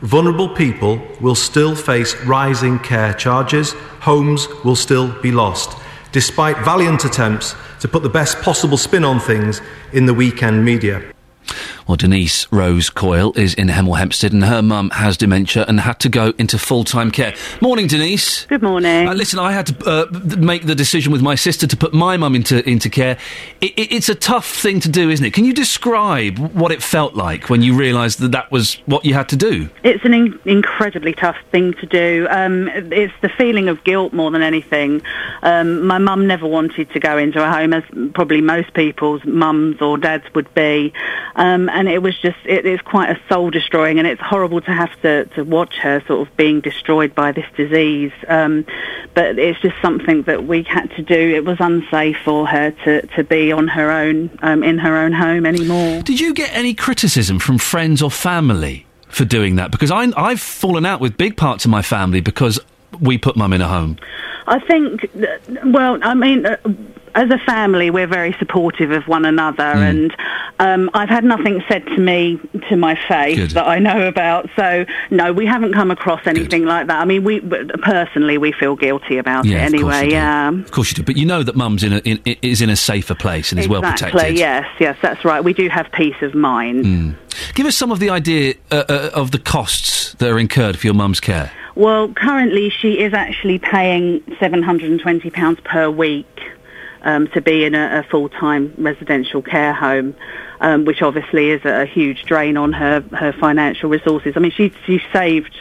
Vulnerable 0.01 0.49
people 0.49 1.01
will 1.21 1.35
still 1.35 1.75
face 1.75 2.15
rising 2.25 2.79
care 2.79 3.13
charges, 3.13 3.71
homes 4.01 4.47
will 4.63 4.75
still 4.75 5.11
be 5.21 5.31
lost, 5.31 5.77
despite 6.11 6.57
valiant 6.65 7.05
attempts 7.05 7.55
to 7.79 7.87
put 7.87 8.03
the 8.03 8.09
best 8.09 8.41
possible 8.41 8.77
spin 8.77 9.05
on 9.05 9.19
things 9.19 9.61
in 9.93 10.05
the 10.05 10.13
weekend 10.13 10.65
media. 10.65 11.01
Well, 11.87 11.97
Denise 11.97 12.51
Rose 12.51 12.89
Coyle 12.89 13.31
is 13.37 13.53
in 13.53 13.67
Hemel 13.67 13.99
Hempstead 13.99 14.33
and 14.33 14.43
her 14.43 14.63
mum 14.63 14.89
has 14.89 15.17
dementia 15.17 15.65
and 15.67 15.79
had 15.79 15.99
to 15.99 16.09
go 16.09 16.33
into 16.39 16.57
full 16.57 16.83
time 16.83 17.11
care. 17.11 17.35
Morning, 17.61 17.85
Denise. 17.85 18.47
Good 18.47 18.63
morning. 18.63 19.07
Uh, 19.07 19.13
listen, 19.13 19.37
I 19.37 19.51
had 19.51 19.67
to 19.67 19.85
uh, 19.87 20.05
make 20.35 20.65
the 20.65 20.73
decision 20.73 21.11
with 21.11 21.21
my 21.21 21.35
sister 21.35 21.67
to 21.67 21.77
put 21.77 21.93
my 21.93 22.17
mum 22.17 22.33
into, 22.33 22.67
into 22.67 22.89
care. 22.89 23.17
I 23.61 23.65
i 23.77 23.87
it's 23.95 24.09
a 24.09 24.15
tough 24.15 24.47
thing 24.47 24.79
to 24.79 24.89
do, 24.89 25.11
isn't 25.11 25.23
it? 25.23 25.33
Can 25.33 25.45
you 25.45 25.53
describe 25.53 26.39
what 26.39 26.71
it 26.71 26.81
felt 26.81 27.13
like 27.13 27.51
when 27.51 27.61
you 27.61 27.75
realised 27.75 28.19
that 28.19 28.31
that 28.31 28.51
was 28.51 28.75
what 28.87 29.05
you 29.05 29.13
had 29.13 29.29
to 29.29 29.35
do? 29.35 29.69
It's 29.83 30.03
an 30.03 30.13
in- 30.15 30.39
incredibly 30.43 31.13
tough 31.13 31.37
thing 31.51 31.73
to 31.75 31.85
do. 31.85 32.27
Um, 32.31 32.67
it's 32.67 33.13
the 33.21 33.29
feeling 33.29 33.69
of 33.69 33.83
guilt 33.83 34.11
more 34.11 34.31
than 34.31 34.41
anything. 34.41 35.03
Um, 35.43 35.85
my 35.85 35.99
mum 35.99 36.25
never 36.25 36.47
wanted 36.47 36.89
to 36.91 36.99
go 36.99 37.19
into 37.19 37.43
a 37.43 37.51
home, 37.51 37.73
as 37.73 37.83
probably 38.15 38.41
most 38.41 38.73
people's 38.73 39.23
mums 39.23 39.79
or 39.83 39.99
dads 39.99 40.25
would 40.33 40.51
be. 40.55 40.91
Um, 41.35 41.69
and 41.75 41.89
it 41.89 42.01
was 42.01 42.17
just, 42.19 42.37
it 42.45 42.65
is 42.65 42.79
quite 42.81 43.09
a 43.09 43.19
soul 43.27 43.49
destroying, 43.51 43.99
and 43.99 44.07
it's 44.07 44.21
horrible 44.21 44.61
to 44.61 44.71
have 44.71 44.89
to, 45.01 45.25
to 45.35 45.43
watch 45.43 45.75
her 45.75 46.01
sort 46.07 46.25
of 46.27 46.37
being 46.37 46.61
destroyed 46.61 47.13
by 47.13 47.33
this 47.33 47.45
disease. 47.57 48.13
Um, 48.27 48.65
but 49.13 49.37
it's 49.37 49.59
just 49.59 49.75
something 49.81 50.23
that 50.23 50.45
we 50.45 50.63
had 50.63 50.89
to 50.91 51.01
do. 51.01 51.13
It 51.13 51.43
was 51.43 51.57
unsafe 51.59 52.17
for 52.23 52.47
her 52.47 52.71
to, 52.85 53.05
to 53.07 53.23
be 53.23 53.51
on 53.51 53.67
her 53.67 53.91
own, 53.91 54.29
um, 54.41 54.63
in 54.63 54.77
her 54.77 54.95
own 54.95 55.11
home 55.11 55.45
anymore. 55.45 56.01
Did 56.01 56.19
you 56.21 56.33
get 56.33 56.51
any 56.53 56.73
criticism 56.73 57.39
from 57.39 57.57
friends 57.57 58.01
or 58.01 58.09
family 58.09 58.85
for 59.09 59.25
doing 59.25 59.57
that? 59.57 59.71
Because 59.71 59.91
I, 59.91 60.11
I've 60.15 60.41
fallen 60.41 60.85
out 60.85 61.01
with 61.01 61.17
big 61.17 61.35
parts 61.35 61.65
of 61.65 61.71
my 61.71 61.81
family 61.81 62.21
because 62.21 62.57
we 63.01 63.17
put 63.17 63.35
mum 63.35 63.51
in 63.51 63.61
a 63.61 63.67
home. 63.67 63.97
I 64.47 64.59
think, 64.59 65.09
well, 65.65 65.99
I 66.01 66.13
mean, 66.13 66.45
uh, 66.45 66.57
as 67.15 67.29
a 67.31 67.37
family, 67.39 67.89
we're 67.89 68.07
very 68.07 68.33
supportive 68.33 68.91
of 68.91 69.07
one 69.07 69.23
another, 69.23 69.63
and 69.63 70.15
um, 70.59 70.89
I've 70.93 71.07
had 71.07 71.23
nothing 71.23 71.63
said 71.69 71.85
to 71.87 71.97
me 71.97 72.39
to 72.69 72.75
my 72.75 72.95
face 73.07 73.37
Good. 73.37 73.51
that 73.51 73.65
I 73.65 73.79
know 73.79 74.07
about. 74.07 74.49
So, 74.57 74.85
no, 75.09 75.31
we 75.31 75.45
haven't 75.45 75.73
come 75.73 75.91
across 75.91 76.27
anything 76.27 76.65
like 76.65 76.87
that. 76.87 76.99
I 76.99 77.05
mean, 77.05 77.23
we 77.23 77.39
personally 77.39 78.37
we 78.37 78.51
feel 78.51 78.75
guilty 78.75 79.17
about 79.17 79.45
Yeah, 79.45 79.59
it 79.59 79.73
anyway. 79.73 80.09
Yeah. 80.09 80.49
Of 80.49 80.71
course 80.71 80.91
you 80.91 80.95
do, 80.95 81.03
but 81.03 81.15
you 81.15 81.25
know 81.25 81.41
that 81.41 81.55
mum's 81.55 81.83
in 81.83 81.93
a, 81.93 81.97
in, 81.99 82.37
is 82.41 82.61
in 82.61 82.69
a 82.69 82.75
safer 82.75 83.15
place 83.15 83.51
and 83.51 83.59
is 83.59 83.67
well 83.69 83.79
exactly. 83.79 84.11
protected. 84.11 84.37
Yes. 84.37 84.67
Yes. 84.79 84.97
That's 85.01 85.23
right. 85.23 85.41
We 85.41 85.53
do 85.53 85.69
have 85.69 85.89
peace 85.93 86.21
of 86.21 86.35
mind. 86.35 86.85
Mm. 86.85 87.15
Give 87.53 87.65
us 87.65 87.77
some 87.77 87.91
of 87.91 87.99
the 87.99 88.09
idea 88.09 88.55
uh, 88.71 88.83
uh, 88.89 89.11
of 89.13 89.31
the 89.31 89.39
costs 89.39 90.13
that 90.15 90.29
are 90.29 90.39
incurred 90.39 90.77
for 90.77 90.87
your 90.87 90.93
mum's 90.93 91.21
care. 91.21 91.51
Well, 91.75 92.13
currently 92.13 92.69
she 92.69 92.99
is 92.99 93.13
actually 93.13 93.59
paying 93.59 94.21
£720 94.39 95.63
per 95.63 95.89
week 95.89 96.25
um, 97.05 97.27
to 97.29 97.41
be 97.41 97.63
in 97.63 97.73
a, 97.75 97.99
a 97.99 98.03
full-time 98.03 98.73
residential 98.77 99.41
care 99.41 99.73
home, 99.73 100.15
um, 100.59 100.83
which 100.85 101.01
obviously 101.01 101.51
is 101.51 101.63
a, 101.63 101.83
a 101.83 101.85
huge 101.85 102.23
drain 102.23 102.57
on 102.57 102.73
her, 102.73 103.01
her 103.13 103.31
financial 103.33 103.89
resources. 103.89 104.33
I 104.35 104.39
mean, 104.39 104.51
she, 104.51 104.73
she 104.85 104.99
saved 105.13 105.55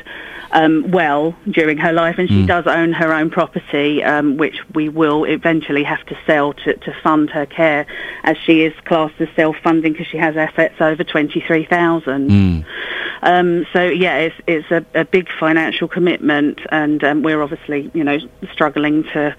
um, 0.53 0.90
well 0.90 1.34
during 1.51 1.78
her 1.78 1.92
life 1.92 2.16
and 2.18 2.28
she 2.28 2.42
Mm. 2.45 2.47
does 2.47 2.66
own 2.66 2.92
her 2.92 3.12
own 3.12 3.28
property, 3.30 4.03
um, 4.05 4.36
which 4.36 4.57
we 4.72 4.88
will 4.88 5.24
eventually 5.24 5.82
have 5.82 6.05
to 6.07 6.16
sell 6.26 6.53
to, 6.53 6.74
to 6.76 6.95
fund 7.03 7.28
her 7.30 7.45
care 7.45 7.86
as 8.22 8.36
she 8.45 8.62
is 8.62 8.72
classed 8.84 9.14
as 9.20 9.28
self-funding 9.34 9.92
because 9.92 10.07
she 10.07 10.16
has 10.16 10.36
assets 10.36 10.76
over 10.80 11.03
23000 11.05 12.30
Mm. 12.30 12.64
Um, 13.23 13.67
so 13.73 13.83
yeah, 13.85 14.17
it's 14.19 14.37
it's 14.47 14.71
a, 14.71 14.85
a 14.95 15.05
big 15.05 15.29
financial 15.41 15.89
commitment, 15.89 16.61
and 16.71 17.03
um, 17.05 17.23
we're 17.23 17.43
obviously 17.43 17.91
you 17.95 18.05
know 18.05 18.19
struggling 18.53 19.05
to 19.15 19.35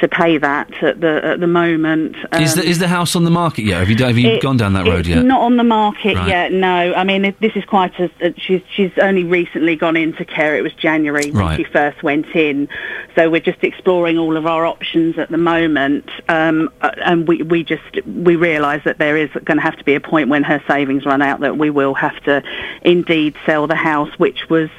to 0.00 0.08
pay 0.08 0.38
that 0.38 0.72
at 0.82 1.00
the 1.00 1.20
at 1.24 1.40
the 1.40 1.46
moment. 1.46 2.16
is, 2.32 2.54
Um, 2.56 2.60
the, 2.62 2.68
is 2.68 2.78
the 2.80 2.88
house 2.88 3.14
on 3.14 3.22
the 3.24 3.30
market 3.30 3.62
yet? 3.64 3.78
Have 3.78 3.88
you, 3.90 3.96
have 4.04 4.18
you 4.18 4.28
it- 4.30 4.42
gone 4.42 4.56
down 4.56 4.72
that 4.74 4.86
road 4.86 5.06
yet? 5.06 5.24
Not 5.24 5.40
on 5.40 5.56
the 5.56 5.62
market 5.64 6.16
Right. 6.16 6.28
yet. 6.28 6.52
No, 6.52 6.92
I 6.94 7.04
mean 7.04 7.24
it, 7.24 7.40
this 7.40 7.52
is 7.54 7.64
quite 7.64 7.98
a. 8.00 8.10
a- 8.20 8.34
She's 8.36 8.60
she's 8.74 8.90
only 9.00 9.22
recently 9.24 9.76
gone 9.76 9.96
into 9.96 10.24
care. 10.24 10.56
It 10.56 10.62
was 10.62 10.72
January 10.74 11.30
when 11.30 11.44
Right. 11.46 11.56
she 11.56 11.64
first 11.64 12.02
went 12.02 12.26
in, 12.34 12.68
so 13.14 13.30
we're 13.30 13.40
just 13.40 13.62
exploring 13.62 14.18
all 14.18 14.36
of 14.36 14.46
our 14.46 14.66
options 14.66 15.16
at 15.18 15.30
the 15.30 15.38
moment. 15.38 16.10
Um, 16.28 16.70
uh, 16.82 16.90
and 17.04 17.28
we 17.28 17.42
we 17.42 17.62
just 17.62 17.82
we 18.04 18.34
realise 18.36 18.82
that 18.84 18.98
there 18.98 19.16
is 19.16 19.30
going 19.44 19.58
to 19.58 19.62
have 19.62 19.76
to 19.76 19.84
be 19.84 19.94
a 19.94 20.00
point 20.00 20.28
when 20.28 20.42
her 20.42 20.60
savings 20.66 21.06
run 21.06 21.22
out 21.22 21.38
that 21.40 21.56
we 21.56 21.70
will 21.70 21.94
have 21.94 22.20
to 22.24 22.42
indeed 22.82 23.13
sell 23.46 23.66
the 23.66 23.74
house, 23.92 24.10
which 24.18 24.48
was 24.50 24.70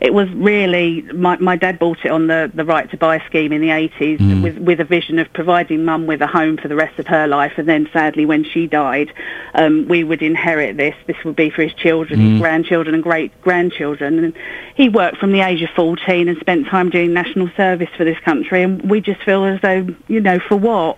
it 0.00 0.12
was 0.12 0.28
really 0.30 1.02
my 1.14 1.36
my 1.38 1.56
dad 1.56 1.78
bought 1.78 1.98
it 2.04 2.10
on 2.10 2.26
the 2.26 2.50
the 2.52 2.64
right 2.64 2.90
to 2.90 2.96
buy 2.96 3.18
scheme 3.26 3.52
in 3.52 3.60
the 3.60 3.68
80s 3.68 4.18
Mm. 4.18 4.42
with 4.42 4.58
with 4.58 4.80
a 4.80 4.84
vision 4.84 5.18
of 5.18 5.32
providing 5.32 5.84
mum 5.84 6.06
with 6.06 6.20
a 6.22 6.26
home 6.26 6.56
for 6.56 6.68
the 6.68 6.74
rest 6.84 6.98
of 6.98 7.06
her 7.06 7.26
life. 7.26 7.52
And 7.56 7.68
then 7.68 7.88
sadly 7.92 8.24
when 8.26 8.42
she 8.44 8.66
died 8.66 9.12
um, 9.54 9.86
we 9.88 10.02
would 10.04 10.22
inherit 10.22 10.76
this. 10.76 10.94
This 11.06 11.16
would 11.24 11.36
be 11.36 11.50
for 11.50 11.62
his 11.62 11.74
children 11.74 12.18
Mm. 12.20 12.30
his 12.32 12.40
grandchildren 12.40 12.94
and 12.94 13.02
great 13.02 13.30
grandchildren. 13.42 14.18
And 14.18 14.34
he 14.74 14.88
worked 14.88 15.18
from 15.18 15.32
the 15.32 15.40
age 15.40 15.62
of 15.62 15.70
14 15.70 16.28
and 16.28 16.38
spent 16.38 16.66
time 16.68 16.88
doing 16.90 17.12
national 17.12 17.48
service 17.56 17.90
for 17.96 18.04
this 18.04 18.18
country. 18.20 18.62
And 18.62 18.82
we 18.90 19.00
just 19.00 19.22
feel 19.22 19.44
as 19.44 19.60
though 19.60 19.86
you 20.08 20.20
know 20.20 20.38
for 20.48 20.56
what? 20.56 20.96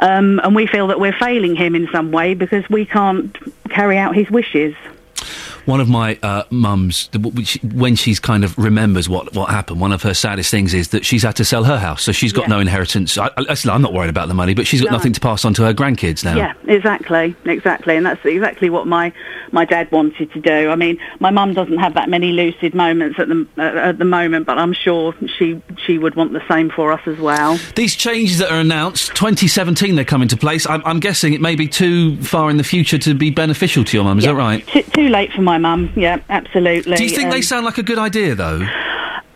Um, 0.00 0.40
and 0.44 0.54
we 0.54 0.66
feel 0.66 0.86
that 0.88 0.98
we're 1.00 1.18
failing 1.28 1.54
him 1.56 1.74
in 1.74 1.88
some 1.92 2.10
way 2.10 2.34
because 2.34 2.64
we 2.68 2.84
can't 2.84 3.32
carry 3.70 3.96
out 3.96 4.14
his 4.14 4.28
wishes 4.30 4.74
One 5.66 5.80
of 5.80 5.88
my 5.88 6.18
uh, 6.22 6.44
mums, 6.50 7.08
which, 7.14 7.58
when 7.62 7.96
she's 7.96 8.20
kind 8.20 8.44
of 8.44 8.56
remembers 8.58 9.08
what, 9.08 9.34
what 9.34 9.50
happened, 9.50 9.80
one 9.80 9.92
of 9.92 10.02
her 10.02 10.14
saddest 10.14 10.50
things 10.50 10.74
is 10.74 10.88
that 10.88 11.04
she's 11.04 11.22
had 11.22 11.36
to 11.36 11.44
sell 11.44 11.64
her 11.64 11.78
house, 11.78 12.02
so 12.02 12.12
she's 12.12 12.32
got 12.32 12.42
Yeah. 12.42 12.48
no 12.56 12.60
inheritance. 12.60 13.16
I, 13.18 13.30
I'm 13.38 13.82
not 13.82 13.92
worried 13.92 14.10
about 14.10 14.28
the 14.28 14.34
money, 14.34 14.54
but 14.54 14.66
she's 14.66 14.80
got 14.82 14.90
No. 14.90 14.96
nothing 14.98 15.12
to 15.14 15.20
pass 15.20 15.44
on 15.44 15.54
to 15.54 15.62
her 15.64 15.72
grandkids 15.74 16.24
now. 16.24 16.36
Yeah, 16.36 16.52
exactly, 16.66 17.34
exactly, 17.44 17.96
and 17.96 18.04
that's 18.06 18.24
exactly 18.24 18.70
what 18.70 18.86
my 18.86 19.12
my 19.52 19.64
dad 19.64 19.90
wanted 19.92 20.32
to 20.32 20.40
do. 20.40 20.68
I 20.70 20.74
mean, 20.74 20.98
my 21.20 21.30
mum 21.30 21.54
doesn't 21.54 21.78
have 21.78 21.94
that 21.94 22.08
many 22.08 22.32
lucid 22.32 22.74
moments 22.74 23.18
at 23.20 23.28
the 23.28 23.46
uh, 23.56 23.62
at 23.62 23.98
the 23.98 24.04
moment, 24.04 24.46
but 24.46 24.58
I'm 24.58 24.72
sure 24.72 25.14
she 25.38 25.62
she 25.86 25.98
would 25.98 26.14
want 26.16 26.32
the 26.32 26.42
same 26.48 26.70
for 26.70 26.92
us 26.92 27.00
as 27.06 27.18
well. 27.18 27.58
These 27.76 27.94
changes 27.96 28.38
that 28.38 28.50
are 28.50 28.58
announced, 28.60 29.14
2017 29.14 29.94
they 29.96 30.04
come 30.04 30.22
into 30.22 30.36
place. 30.36 30.66
I'm, 30.66 30.82
I'm 30.84 31.00
guessing 31.00 31.32
it 31.34 31.40
may 31.40 31.54
be 31.56 31.68
too 31.68 32.16
far 32.22 32.50
in 32.50 32.56
the 32.56 32.64
future 32.64 32.98
to 32.98 33.14
be 33.14 33.30
beneficial 33.30 33.84
to 33.84 33.96
your 33.96 34.04
mum, 34.04 34.18
is 34.18 34.24
that 34.24 34.34
right? 34.34 34.66
Too, 34.66 34.82
too 34.82 35.08
late 35.08 35.32
for 35.32 35.42
my 35.42 35.53
mum. 35.58 35.90
Yeah, 35.96 36.18
absolutely. 36.28 36.96
Do 36.96 37.04
you 37.04 37.10
think 37.10 37.30
they 37.30 37.36
Um, 37.36 37.42
sound 37.42 37.64
like 37.64 37.78
a 37.78 37.82
good 37.82 37.98
idea, 37.98 38.34
though? 38.34 38.66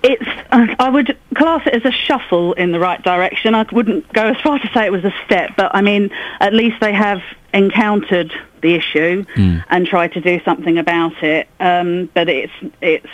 It's. 0.02 0.22
Uh, 0.50 0.66
I 0.78 0.88
would 0.88 1.16
class 1.34 1.66
it 1.66 1.74
as 1.74 1.84
a 1.84 1.90
shuffle 1.92 2.52
in 2.54 2.72
the 2.72 2.78
right 2.80 3.02
direction. 3.02 3.54
I 3.54 3.66
wouldn't 3.72 4.10
go 4.12 4.28
as 4.28 4.36
far 4.40 4.58
to 4.58 4.70
say 4.72 4.86
it 4.86 4.92
was 4.92 5.04
a 5.04 5.12
step, 5.26 5.50
but 5.56 5.74
I 5.74 5.82
mean, 5.82 6.10
at 6.40 6.54
least 6.54 6.76
they 6.80 6.92
have 6.92 7.20
encountered 7.52 8.32
the 8.62 8.74
issue 8.74 9.24
and 9.36 9.86
tried 9.86 10.12
to 10.14 10.20
do 10.20 10.40
something 10.44 10.78
about 10.78 11.22
it. 11.22 11.48
Um, 11.60 12.08
but 12.14 12.28
it's 12.28 12.52
it's 12.80 13.06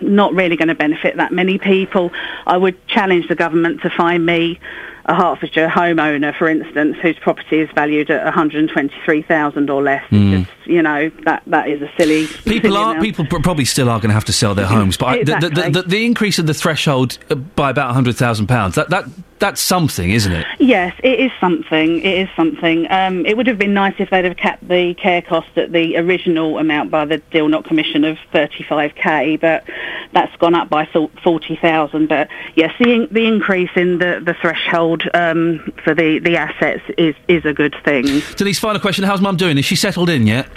not 0.00 0.32
really 0.34 0.56
going 0.56 0.68
to 0.68 0.74
benefit 0.74 1.16
that 1.16 1.32
many 1.32 1.58
people. 1.58 2.12
I 2.46 2.56
would 2.56 2.76
challenge 2.88 3.26
the 3.28 3.34
government 3.34 3.82
to 3.82 3.90
find 3.90 4.24
me 4.24 4.60
a 5.08 5.14
Hertfordshire 5.14 5.68
homeowner, 5.68 6.36
for 6.36 6.48
instance, 6.48 6.98
whose 7.00 7.18
property 7.18 7.60
is 7.60 7.70
valued 7.74 8.10
at 8.10 8.24
one 8.24 8.32
hundred 8.32 8.68
twenty-three 8.68 9.22
thousand 9.22 9.70
or 9.70 9.82
less. 9.82 10.04
Mm. 10.10 10.44
Just, 10.44 10.66
you 10.66 10.82
know, 10.82 11.10
that 11.24 11.42
that 11.46 11.68
is 11.68 11.80
a 11.80 11.90
silly. 11.96 12.26
People 12.44 12.76
are 12.76 13.00
people 13.00 13.24
probably 13.26 13.64
still 13.64 13.88
are 13.88 13.98
going 13.98 14.10
to 14.10 14.14
have 14.14 14.26
to 14.26 14.32
sell 14.32 14.54
their 14.54 14.66
homes, 14.66 14.96
but 14.98 15.06
I, 15.06 15.24
the, 15.24 15.48
the, 15.48 15.70
the, 15.70 15.82
the 15.82 16.06
increase 16.06 16.38
of 16.38 16.46
the 16.46 16.54
threshold 16.54 17.18
uh, 17.30 17.34
by 17.34 17.70
about 17.70 17.94
hundred 17.94 18.16
thousand 18.16 18.48
pounds 18.48 18.74
that 18.74 18.90
that 18.90 19.06
that's 19.38 19.60
something, 19.60 20.10
isn't 20.10 20.32
it? 20.32 20.46
Yes, 20.58 20.94
it 21.02 21.20
is 21.20 21.30
something. 21.40 21.98
It 21.98 22.18
is 22.18 22.28
something. 22.36 22.90
Um, 22.90 23.24
it 23.26 23.36
would 23.36 23.46
have 23.46 23.58
been 23.58 23.74
nice 23.74 23.94
if 23.98 24.10
they'd 24.10 24.24
have 24.24 24.36
kept 24.36 24.66
the 24.68 24.94
care 24.94 25.22
cost 25.22 25.56
at 25.56 25.72
the 25.72 25.96
original 25.96 26.58
amount 26.58 26.90
by 26.90 27.04
the 27.04 27.18
Dilnot 27.32 27.64
Commission 27.64 28.04
of 28.04 28.18
35k, 28.32 29.40
but 29.40 29.64
that's 30.12 30.34
gone 30.36 30.54
up 30.54 30.68
by 30.68 30.88
thou- 30.92 31.10
40,000. 31.22 32.08
But 32.08 32.28
yes, 32.54 32.72
the, 32.78 32.90
in- 32.92 33.08
the 33.10 33.26
increase 33.26 33.70
in 33.76 33.98
the, 33.98 34.20
the 34.24 34.34
threshold 34.40 35.02
um, 35.14 35.72
for 35.84 35.94
the, 35.94 36.18
the 36.18 36.36
assets 36.36 36.82
is, 36.96 37.14
is 37.28 37.44
a 37.44 37.52
good 37.52 37.74
thing. 37.84 38.04
Denise, 38.36 38.58
final 38.58 38.80
question: 38.80 39.04
How's 39.04 39.20
Mum 39.20 39.36
doing? 39.36 39.58
Is 39.58 39.64
she 39.64 39.76
settled 39.76 40.10
in 40.10 40.26
yet? 40.26 40.48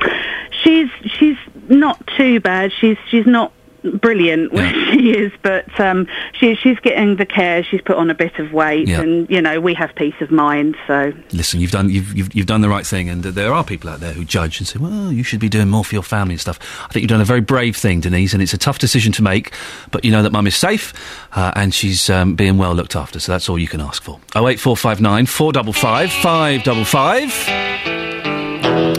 She's 0.64 0.90
she's 1.18 1.38
not 1.70 2.06
too 2.18 2.40
bad. 2.40 2.72
She's 2.74 2.98
she's 3.10 3.26
not 3.26 3.52
brilliant 3.84 4.54
where 4.54 4.72
she 4.92 5.12
is, 5.12 5.32
but 5.42 5.80
um, 5.80 6.08
she, 6.34 6.56
she's 6.56 6.80
getting 6.80 7.16
the 7.16 7.26
care. 7.26 7.64
She's 7.64 7.82
put 7.82 7.96
on 7.98 8.10
a 8.10 8.14
bit 8.16 8.38
of 8.40 8.54
weight, 8.54 8.88
Yeah. 8.88 9.02
and 9.02 9.30
you 9.30 9.42
know 9.42 9.60
we 9.60 9.74
have 9.74 9.94
peace 9.96 10.14
of 10.22 10.32
mind. 10.32 10.76
So 10.88 11.14
Listen, 11.32 11.60
you've 11.60 11.72
done 11.72 11.90
you've, 11.90 12.16
you've 12.16 12.34
you've 12.36 12.46
done 12.46 12.62
the 12.62 12.70
right 12.70 12.86
thing, 12.86 13.10
and 13.10 13.26
uh, 13.26 13.32
there 13.32 13.54
are 13.54 13.64
people 13.64 13.90
out 13.90 14.00
there 14.00 14.14
who 14.14 14.24
judge 14.24 14.60
and 14.60 14.68
say, 14.68 14.78
"Well, 14.80 15.12
you 15.12 15.24
should 15.24 15.40
be 15.40 15.50
doing 15.50 15.70
more 15.70 15.84
for 15.84 15.96
your 15.96 16.04
family 16.04 16.34
and 16.36 16.42
stuff." 16.42 16.60
I 16.84 16.92
think 16.94 17.02
you've 17.04 17.10
done 17.10 17.22
a 17.22 17.26
very 17.26 17.42
brave 17.42 17.76
thing, 17.76 18.02
Denise, 18.02 18.34
and 18.34 18.42
it's 18.44 18.54
a 18.54 18.58
tough 18.58 18.80
decision 18.80 19.12
to 19.14 19.24
make. 19.24 19.52
But 19.92 20.06
you 20.06 20.12
know 20.12 20.22
that 20.24 20.32
Mum 20.32 20.48
is 20.48 20.56
safe 20.56 20.94
uh, 21.36 21.52
and 21.56 21.74
she's 21.74 22.10
um, 22.10 22.36
being 22.36 22.58
well 22.58 22.74
looked 22.74 22.96
after, 22.96 23.20
so 23.20 23.32
that's 23.32 23.50
all 23.50 23.58
you 23.60 23.68
can 23.68 23.82
ask 23.82 24.04
for. 24.04 24.20
Oh 24.36 24.48
eight 24.48 24.60
four 24.60 24.78
five 24.78 25.02
nine 25.02 25.26
four 25.26 25.52
double 25.52 25.74
five 25.74 26.12
five 26.12 26.64
double 26.64 26.86
five. 26.86 27.32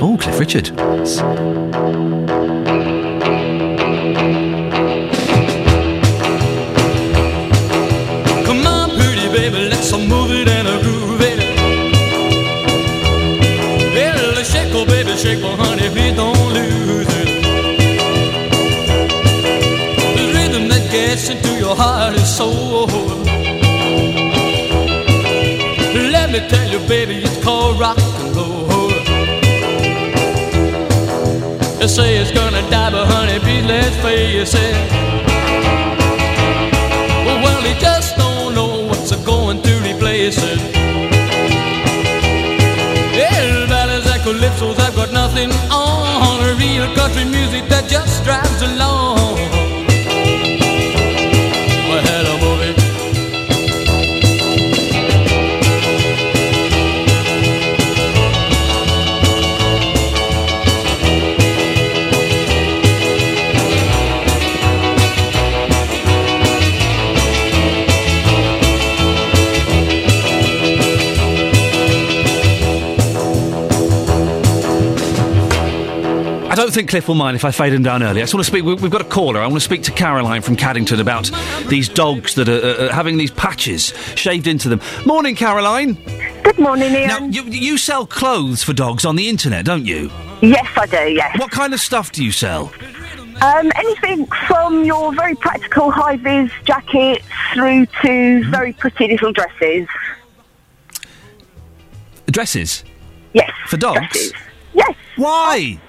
Oh, 0.05 0.19
Cliff 0.21 0.39
Richard. 0.41 2.22
Let's 9.93 10.09
move 10.09 10.31
it 10.31 10.49
and 10.49 10.69
a 10.69 10.83
groove 10.83 11.21
it. 11.21 11.39
Let's 14.35 14.51
shake, 14.53 14.75
oh 14.75 14.85
baby, 14.85 15.17
shake, 15.17 15.43
oh 15.45 15.57
honey, 15.57 15.89
please 15.91 16.17
don't 16.17 16.37
lose 16.53 17.07
it. 17.09 17.29
The 20.17 20.25
rhythm 20.35 20.69
that 20.69 20.91
gets 20.91 21.29
into 21.29 21.59
your 21.59 21.77
heart 21.77 22.15
and 22.17 22.27
soul. 22.27 22.87
Let 26.11 26.31
me 26.31 26.41
tell 26.49 26.69
you, 26.69 26.81
baby, 26.89 27.23
it's 27.23 27.43
called 27.45 27.79
rock 27.79 27.99
and 27.99 28.37
roll. 28.37 28.89
They 31.79 31.89
say 31.89 32.17
it's 32.17 32.33
gonna 32.33 32.63
die, 32.71 32.91
but 32.91 33.07
honey, 33.07 33.39
please 33.41 33.65
let's 33.67 33.97
face 33.97 34.55
it. 34.55 34.77
Well, 37.45 37.63
he 37.63 37.75
just 37.81 38.02
calypsos, 44.53 44.79
I've 44.79 44.95
got 44.95 45.13
nothing 45.13 45.51
on. 45.71 46.57
Real 46.59 46.95
country 46.95 47.25
music 47.25 47.69
that 47.69 47.89
just 47.89 48.25
drives 48.25 48.63
along. 48.63 49.62
Don't 76.63 76.73
think 76.73 76.91
Cliff 76.91 77.09
will 77.09 77.17
mind 77.17 77.35
if 77.35 77.45
I 77.45 77.51
fade 77.51 77.73
him 77.73 77.83
down 77.83 78.05
early. 78.05 78.21
I 78.21 78.23
just 78.23 78.35
want 78.35 78.45
to 78.47 78.49
speak. 78.49 78.63
we- 78.65 78.75
We've 78.75 78.89
got 78.89 79.01
a 79.01 79.05
caller. 79.05 79.41
I 79.41 79.47
want 79.49 79.57
to 79.57 79.61
speak 79.65 79.83
to 79.83 79.91
Caroline 79.91 80.43
from 80.43 80.55
Caddington 80.55 81.01
about 81.01 81.29
these 81.67 81.89
dogs 81.89 82.37
that 82.37 82.49
are, 82.49 82.85
uh, 82.87 82.93
having 82.93 83.17
these 83.19 83.33
patches 83.33 83.93
shaved 84.15 84.47
into 84.47 84.69
them. 84.69 84.81
Morning, 85.05 85.35
Caroline. 85.35 85.95
Good 86.45 86.61
morning, 86.61 86.95
Iain. 86.95 87.09
Now, 87.09 87.19
you, 87.27 87.43
you 87.51 87.77
sell 87.79 88.07
clothes 88.07 88.63
for 88.63 88.73
dogs 88.75 89.05
on 89.05 89.17
the 89.17 89.29
internet, 89.29 89.65
don't 89.65 89.85
you? 89.85 90.09
Yes, 90.41 90.69
I 90.77 90.87
do, 90.87 91.11
yes. 91.11 91.37
What 91.37 91.51
kind 91.51 91.75
of 91.75 91.81
stuff 91.81 92.13
do 92.13 92.25
you 92.25 92.31
sell? 92.31 92.73
Um, 93.41 93.73
anything 93.75 94.27
from 94.47 94.85
your 94.85 95.13
very 95.15 95.35
practical 95.35 95.91
high 95.91 96.17
vis 96.17 96.49
jackets 96.65 97.27
through 97.55 97.87
to 97.87 97.93
Mm-hmm. 98.09 98.51
very 98.53 98.73
pretty 98.75 99.09
little 99.09 99.33
dresses. 99.33 99.89
Dresses? 102.31 102.85
Yes. 103.33 103.51
For 103.67 103.77
dogs? 103.79 103.99
dresses. 103.99 104.33
Yes. 104.75 104.95
Why? 105.17 105.81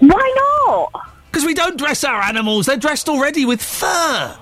Why 0.00 0.34
not? 0.66 1.10
Because 1.30 1.44
we 1.46 1.54
don't 1.54 1.78
dress 1.78 2.04
our 2.04 2.20
animals. 2.20 2.66
They're 2.66 2.76
dressed 2.76 3.08
already 3.08 3.44
with 3.44 3.62
fur. 3.62 4.36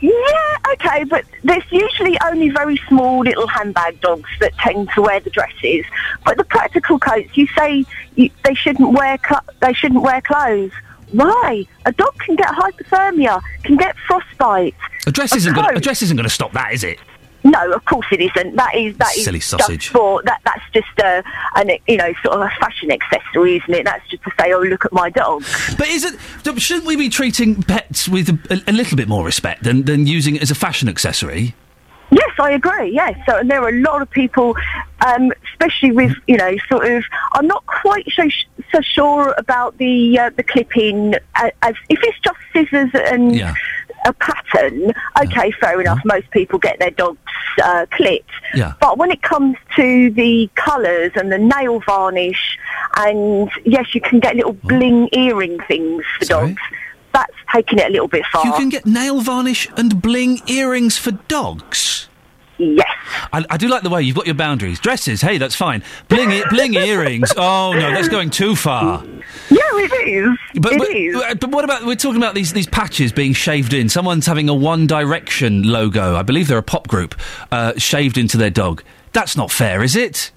Yeah, 0.00 0.56
okay, 0.72 1.04
but 1.04 1.24
there's 1.44 1.62
usually 1.70 2.18
only 2.26 2.48
very 2.50 2.76
small 2.88 3.20
little 3.20 3.46
handbag 3.46 4.00
dogs 4.00 4.28
that 4.40 4.52
tend 4.58 4.88
to 4.96 5.02
wear 5.02 5.20
the 5.20 5.30
dresses. 5.30 5.84
But 6.24 6.38
the 6.38 6.44
practical 6.44 6.98
coats, 6.98 7.36
you 7.36 7.46
say 7.56 7.84
you, 8.16 8.30
they 8.44 8.54
shouldn't 8.54 8.92
wear 8.92 9.18
cl- 9.24 9.44
they 9.60 9.72
shouldn't 9.72 10.02
wear 10.02 10.20
clothes. 10.20 10.72
Why? 11.12 11.66
A 11.86 11.92
dog 11.92 12.18
can 12.18 12.34
get 12.34 12.48
hypothermia, 12.48 13.40
can 13.62 13.76
get 13.76 13.96
frostbite. 14.08 14.74
A 15.06 15.12
dress 15.12 15.32
A 15.34 15.36
isn't 15.36 15.54
going. 15.54 15.76
A 15.76 15.80
dress 15.80 16.02
isn't 16.02 16.16
going 16.16 16.28
to 16.28 16.34
stop 16.34 16.52
that, 16.52 16.72
is 16.72 16.82
it? 16.82 16.98
No, 17.44 17.72
of 17.72 17.84
course 17.86 18.06
it 18.12 18.20
isn't. 18.20 18.54
That 18.56 18.74
is 18.74 18.96
that 18.98 19.16
is 19.16 19.24
Silly 19.24 19.38
just 19.40 19.50
sausage. 19.50 19.88
for 19.88 20.22
that. 20.22 20.40
That's 20.44 20.62
just 20.72 20.98
a 21.00 21.24
an 21.56 21.70
you 21.88 21.96
know 21.96 22.12
sort 22.22 22.36
of 22.36 22.42
a 22.42 22.50
fashion 22.60 22.92
accessory, 22.92 23.56
isn't 23.56 23.74
it? 23.74 23.84
That's 23.84 24.08
just 24.08 24.22
to 24.24 24.30
say, 24.40 24.52
oh 24.52 24.60
look 24.60 24.84
at 24.84 24.92
my 24.92 25.10
dog. 25.10 25.42
But 25.76 25.88
is 25.88 26.04
it? 26.04 26.60
Shouldn't 26.60 26.86
we 26.86 26.96
be 26.96 27.08
treating 27.08 27.62
pets 27.62 28.08
with 28.08 28.28
a, 28.28 28.62
a 28.68 28.72
little 28.72 28.96
bit 28.96 29.08
more 29.08 29.24
respect 29.24 29.64
than, 29.64 29.82
than 29.84 30.06
using 30.06 30.36
it 30.36 30.42
as 30.42 30.50
a 30.50 30.54
fashion 30.54 30.88
accessory? 30.88 31.54
Yes, 32.12 32.30
I 32.38 32.50
agree. 32.52 32.90
Yes, 32.90 33.18
so 33.26 33.38
and 33.38 33.50
there 33.50 33.62
are 33.62 33.70
a 33.70 33.80
lot 33.80 34.02
of 34.02 34.10
people, 34.10 34.54
um, 35.04 35.32
especially 35.50 35.92
with 35.92 36.12
you 36.28 36.36
know, 36.36 36.54
sort 36.68 36.86
of. 36.92 37.02
I'm 37.32 37.46
not 37.46 37.64
quite 37.66 38.06
so 38.12 38.28
sh- 38.28 38.44
so 38.70 38.80
sure 38.82 39.34
about 39.38 39.78
the 39.78 40.18
uh, 40.18 40.30
the 40.36 40.42
clipping. 40.42 41.14
Uh, 41.34 41.50
as 41.62 41.74
if 41.88 41.98
it's 42.02 42.18
just 42.20 42.36
scissors 42.52 42.90
and 42.94 43.34
Yeah. 43.34 43.54
A 44.04 44.12
pattern, 44.14 44.92
okay, 45.22 45.50
fair 45.52 45.80
enough. 45.80 46.00
Most 46.04 46.30
people 46.30 46.58
get 46.58 46.78
their 46.78 46.90
dogs 46.90 47.18
uh, 47.62 47.86
clipped. 47.90 48.30
Yeah. 48.54 48.74
But 48.80 48.98
when 48.98 49.10
it 49.10 49.22
comes 49.22 49.56
to 49.76 50.10
the 50.10 50.50
colours 50.54 51.12
and 51.14 51.30
the 51.30 51.38
nail 51.38 51.80
varnish, 51.80 52.58
and 52.96 53.50
yes, 53.64 53.94
you 53.94 54.00
can 54.00 54.20
get 54.20 54.36
little 54.36 54.54
bling 54.54 55.08
earring 55.12 55.58
things 55.60 56.04
for 56.18 56.24
dogs. 56.26 56.62
That's 57.12 57.34
taking 57.52 57.78
it 57.78 57.88
a 57.88 57.90
little 57.90 58.08
bit 58.08 58.24
far. 58.32 58.46
You 58.46 58.52
can 58.52 58.70
get 58.70 58.86
nail 58.86 59.20
varnish 59.20 59.68
and 59.76 60.00
bling 60.00 60.40
earrings 60.46 60.96
for 60.96 61.10
dogs. 61.10 62.08
Yes. 62.58 62.86
I, 63.32 63.44
I 63.50 63.56
do 63.56 63.68
like 63.68 63.82
the 63.82 63.90
way 63.90 64.02
you've 64.02 64.16
got 64.16 64.26
your 64.26 64.34
boundaries. 64.34 64.78
Dresses, 64.78 65.20
hey, 65.20 65.38
that's 65.38 65.54
fine. 65.54 65.82
Bling, 66.08 66.42
bling 66.50 66.74
earrings. 66.74 67.32
Oh 67.36 67.72
no, 67.72 67.90
that's 67.90 68.08
going 68.08 68.30
too 68.30 68.54
far. 68.54 69.04
Yeah, 69.50 69.58
it 69.74 70.08
is. 70.08 70.38
But, 70.60 70.72
It 70.74 70.78
but, 70.78 70.88
is. 70.90 71.16
uh, 71.16 71.34
but 71.34 71.50
what 71.50 71.64
about 71.64 71.84
we're 71.84 71.96
talking 71.96 72.18
about 72.18 72.34
these 72.34 72.52
these 72.52 72.66
patches 72.66 73.12
being 73.12 73.32
shaved 73.32 73.72
in? 73.72 73.88
Someone's 73.88 74.26
having 74.26 74.48
a 74.48 74.54
One 74.54 74.86
Direction 74.86 75.62
logo. 75.62 76.14
I 76.14 76.22
believe 76.22 76.48
they're 76.48 76.58
a 76.58 76.62
pop 76.62 76.88
group 76.88 77.14
uh, 77.50 77.72
shaved 77.78 78.18
into 78.18 78.36
their 78.36 78.50
dog. 78.50 78.82
That's 79.12 79.36
not 79.36 79.50
fair, 79.50 79.82
is 79.82 79.96
it? 79.96 80.30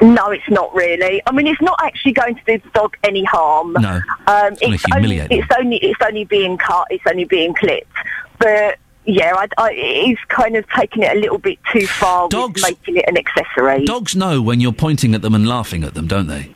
No, 0.00 0.26
it's 0.30 0.48
not 0.48 0.72
really. 0.74 1.20
I 1.26 1.32
mean, 1.32 1.46
it's 1.48 1.60
not 1.60 1.78
actually 1.82 2.12
going 2.12 2.36
to 2.36 2.42
do 2.46 2.58
the 2.58 2.70
dog 2.70 2.96
any 3.02 3.24
harm. 3.24 3.72
No. 3.72 3.94
Um, 3.98 4.02
gonna 4.26 4.56
it's 4.60 4.84
only 4.94 5.18
it's 5.18 5.48
only 5.58 5.76
it's 5.78 6.00
only 6.06 6.24
being 6.24 6.56
cut. 6.56 6.86
It's 6.90 7.04
only 7.08 7.24
being 7.24 7.52
clipped. 7.54 7.90
But 8.38 8.78
yeah, 9.08 9.32
I, 9.34 9.48
I, 9.56 9.72
it's 9.72 10.20
kind 10.28 10.54
of 10.54 10.68
taking 10.68 11.02
it 11.02 11.16
a 11.16 11.18
little 11.18 11.38
bit 11.38 11.58
too 11.72 11.86
far 11.86 12.28
with 12.30 12.62
making 12.62 12.98
it 12.98 13.04
an 13.08 13.16
accessory. 13.16 13.84
Dogs 13.86 14.14
know 14.14 14.42
when 14.42 14.60
you're 14.60 14.70
pointing 14.72 15.14
at 15.14 15.22
them 15.22 15.34
and 15.34 15.48
laughing 15.48 15.82
at 15.82 15.94
them, 15.94 16.06
don't 16.06 16.26
they? 16.26 16.54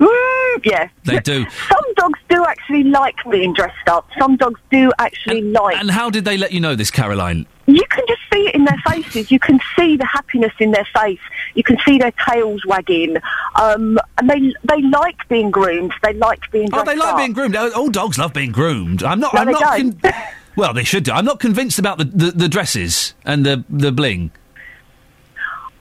Mm, 0.00 0.64
yeah. 0.64 0.88
They 1.04 1.18
do. 1.20 1.44
Some 1.68 1.94
dogs 1.96 2.18
do 2.28 2.44
actually 2.44 2.84
like 2.84 3.16
being 3.30 3.52
dressed 3.52 3.88
up. 3.88 4.08
Some 4.18 4.36
dogs 4.36 4.60
do 4.70 4.90
actually 4.98 5.42
like. 5.42 5.76
And 5.76 5.90
how 5.90 6.08
did 6.08 6.24
they 6.24 6.36
let 6.38 6.52
you 6.52 6.60
know 6.60 6.74
this, 6.74 6.90
Caroline? 6.90 7.46
You 7.66 7.82
can 7.90 8.04
just 8.08 8.20
see 8.32 8.46
it 8.48 8.54
in 8.54 8.64
their 8.64 8.80
faces. 8.86 9.30
You 9.30 9.38
can 9.38 9.60
see 9.76 9.96
the 9.96 10.06
happiness 10.06 10.52
in 10.58 10.70
their 10.70 10.86
face. 10.96 11.18
You 11.54 11.62
can 11.62 11.76
see 11.84 11.98
their 11.98 12.12
tails 12.26 12.64
wagging. 12.64 13.16
Um, 13.56 13.98
and 14.16 14.30
they 14.30 14.54
they 14.64 14.80
like 14.82 15.28
being 15.28 15.50
groomed. 15.50 15.92
They 16.02 16.14
like 16.14 16.50
being 16.50 16.68
Oh, 16.72 16.82
they 16.84 16.96
like 16.96 17.12
up. 17.12 17.18
being 17.18 17.32
groomed. 17.34 17.56
All 17.56 17.90
dogs 17.90 18.16
love 18.16 18.32
being 18.32 18.52
groomed. 18.52 19.02
I'm 19.02 19.20
not. 19.20 19.34
No, 19.34 19.40
I'm 19.40 19.50
not. 19.50 19.62
con- 19.62 20.00
well, 20.58 20.74
they 20.74 20.82
should 20.84 21.04
do. 21.04 21.12
I'm 21.12 21.24
not 21.24 21.38
convinced 21.38 21.78
about 21.78 21.98
the, 21.98 22.04
the, 22.04 22.30
the 22.32 22.48
dresses 22.48 23.14
and 23.24 23.46
the 23.46 23.64
the 23.70 23.92
bling. 23.92 24.32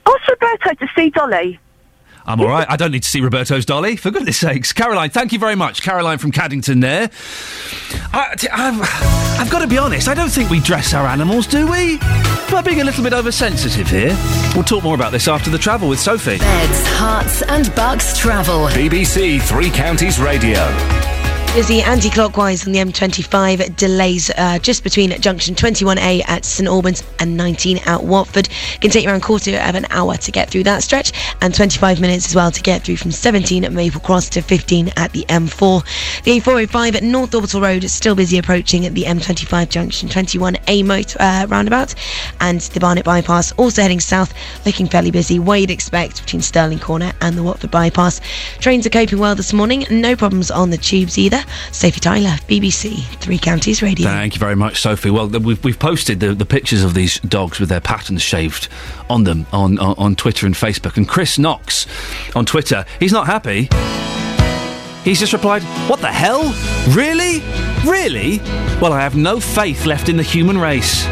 Ask 0.05 0.27
Roberto 0.29 0.73
to 0.75 0.87
see 0.95 1.09
Dolly. 1.09 1.59
I'm 2.27 2.41
all 2.41 2.47
right. 2.47 2.67
I 2.69 2.75
don't 2.75 2.91
need 2.91 3.03
to 3.03 3.09
see 3.09 3.21
Roberto's 3.21 3.65
dolly, 3.65 3.95
for 3.95 4.11
goodness 4.11 4.37
sakes. 4.37 4.73
Caroline, 4.73 5.09
thank 5.09 5.31
you 5.31 5.39
very 5.39 5.55
much. 5.55 5.81
Caroline 5.81 6.17
from 6.17 6.33
Caddington 6.33 6.81
there. 6.81 7.09
I, 8.13 8.35
t- 8.37 8.49
I've, 8.49 8.81
I've 9.39 9.49
got 9.49 9.59
to 9.59 9.67
be 9.67 9.77
honest, 9.77 10.09
I 10.09 10.13
don't 10.13 10.29
think 10.29 10.49
we 10.49 10.59
dress 10.59 10.93
our 10.93 11.07
animals, 11.07 11.47
do 11.47 11.71
we? 11.71 11.99
Am 12.01 12.55
I 12.55 12.61
being 12.61 12.81
a 12.81 12.83
little 12.83 13.01
bit 13.01 13.13
oversensitive 13.13 13.87
here? 13.87 14.17
We'll 14.55 14.65
talk 14.65 14.83
more 14.83 14.95
about 14.95 15.13
this 15.13 15.29
after 15.29 15.49
the 15.49 15.57
travel 15.57 15.87
with 15.87 16.01
Sophie. 16.01 16.39
Beds, 16.39 16.83
Herts, 16.83 17.43
and 17.47 17.73
bucks 17.75 18.17
travel. 18.17 18.67
BBC 18.67 19.41
Three 19.41 19.69
Counties 19.69 20.19
Radio. 20.19 21.16
Busy 21.57 21.81
anti-clockwise 21.81 22.67
on 22.67 22.71
the 22.71 22.77
M25. 22.77 23.75
Delays 23.77 24.29
uh, 24.37 24.59
just 24.59 24.83
between 24.83 25.09
junction 25.19 25.55
21A 25.55 26.21
at 26.27 26.45
St 26.45 26.69
Albans 26.69 27.03
and 27.17 27.35
19 27.35 27.79
at 27.87 28.03
Watford. 28.03 28.47
It 28.47 28.81
Can 28.81 28.91
take 28.91 29.05
you 29.05 29.09
around 29.09 29.23
quarter 29.23 29.57
of 29.57 29.73
an 29.73 29.87
hour 29.89 30.17
to 30.17 30.31
get 30.31 30.51
through 30.51 30.65
that 30.65 30.83
stretch, 30.83 31.13
and 31.41 31.55
25 31.55 31.99
minutes 31.99 32.27
as 32.27 32.35
well 32.35 32.51
to 32.51 32.61
get 32.61 32.83
through 32.83 32.97
from 32.97 33.09
17 33.09 33.65
at 33.65 33.73
Maple 33.73 33.99
Cross 33.99 34.29
to 34.29 34.43
15 34.43 34.91
at 34.97 35.13
the 35.13 35.25
M4. 35.29 36.21
The 36.25 36.39
A405 36.39 36.93
at 36.93 37.01
North 37.01 37.33
Orbital 37.33 37.61
Road 37.61 37.83
is 37.83 37.91
still 37.91 38.13
busy 38.13 38.37
approaching 38.37 38.85
at 38.85 38.93
the 38.93 39.05
M25 39.05 39.67
junction 39.69 40.09
21A 40.09 40.85
motor 40.85 41.19
uh, 41.19 41.47
roundabout, 41.49 41.95
and 42.39 42.61
the 42.61 42.79
Barnet 42.79 43.03
bypass 43.03 43.51
also 43.53 43.81
heading 43.81 43.99
south, 43.99 44.31
looking 44.63 44.85
fairly 44.85 45.09
busy. 45.09 45.39
Where 45.39 45.57
you'd 45.57 45.71
expect 45.71 46.21
between 46.21 46.43
Stirling 46.43 46.77
Corner 46.77 47.13
and 47.21 47.35
the 47.35 47.41
Watford 47.41 47.71
bypass. 47.71 48.21
Trains 48.59 48.85
are 48.85 48.91
coping 48.91 49.17
well 49.17 49.33
this 49.33 49.53
morning. 49.53 49.87
No 49.89 50.15
problems 50.15 50.51
on 50.51 50.69
the 50.69 50.77
tubes 50.77 51.17
either. 51.17 51.43
Sophie 51.71 51.99
Tyler, 51.99 52.37
BBC 52.47 53.03
Three 53.19 53.37
Counties 53.37 53.81
Radio. 53.81 54.07
Thank 54.07 54.35
you 54.35 54.39
very 54.39 54.55
much, 54.55 54.81
Sophie. 54.81 55.09
Well, 55.09 55.27
we've, 55.27 55.63
we've 55.63 55.79
posted 55.79 56.19
the, 56.19 56.33
the 56.33 56.45
pictures 56.45 56.83
of 56.83 56.93
these 56.93 57.19
dogs 57.21 57.59
with 57.59 57.69
their 57.69 57.81
patterns 57.81 58.21
shaved 58.21 58.67
on 59.09 59.23
them 59.23 59.45
on, 59.51 59.77
on, 59.79 59.95
on 59.97 60.15
Twitter 60.15 60.45
and 60.45 60.55
Facebook. 60.55 60.97
And 60.97 61.07
Chris 61.07 61.37
Knox 61.37 61.87
on 62.35 62.45
Twitter, 62.45 62.85
he's 62.99 63.11
not 63.11 63.27
happy. 63.27 63.69
He's 65.03 65.19
just 65.19 65.33
replied, 65.33 65.63
What 65.89 66.01
the 66.01 66.11
hell? 66.11 66.43
Really? 66.89 67.41
Really? 67.85 68.39
Well, 68.81 68.93
I 68.93 69.01
have 69.01 69.15
no 69.15 69.39
faith 69.39 69.85
left 69.85 70.09
in 70.09 70.17
the 70.17 70.23
human 70.23 70.57
race. 70.57 71.05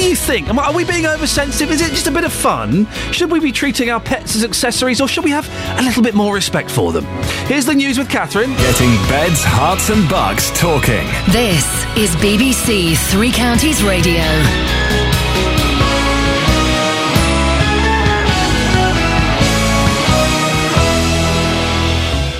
What 0.00 0.04
do 0.04 0.10
you 0.12 0.16
think? 0.16 0.48
Am 0.48 0.58
I- 0.58 0.64
Are 0.68 0.72
we 0.72 0.84
being 0.84 1.04
oversensitive? 1.04 1.70
Is 1.70 1.82
it 1.82 1.90
just 1.90 2.06
a 2.06 2.10
bit 2.10 2.24
of 2.24 2.32
fun? 2.32 2.88
Should 3.12 3.30
we 3.30 3.38
be 3.38 3.52
treating 3.52 3.90
our 3.90 4.00
pets 4.00 4.34
as 4.34 4.42
accessories 4.44 4.98
or 4.98 5.06
should 5.06 5.24
we 5.24 5.30
have 5.30 5.46
a 5.78 5.82
little 5.82 6.02
bit 6.02 6.14
more 6.14 6.32
respect 6.32 6.70
for 6.70 6.90
them? 6.90 7.04
Here's 7.48 7.66
the 7.66 7.74
news 7.74 7.98
with 7.98 8.08
Catherine. 8.08 8.54
Getting 8.54 8.94
beds, 9.10 9.42
Herts, 9.44 9.90
and 9.92 10.08
Bucks 10.08 10.50
talking. 10.58 11.06
This 11.32 11.66
is 11.98 12.16
BBC 12.16 12.94
Three 13.10 13.30
Counties 13.30 13.82
Radio. 13.82 14.22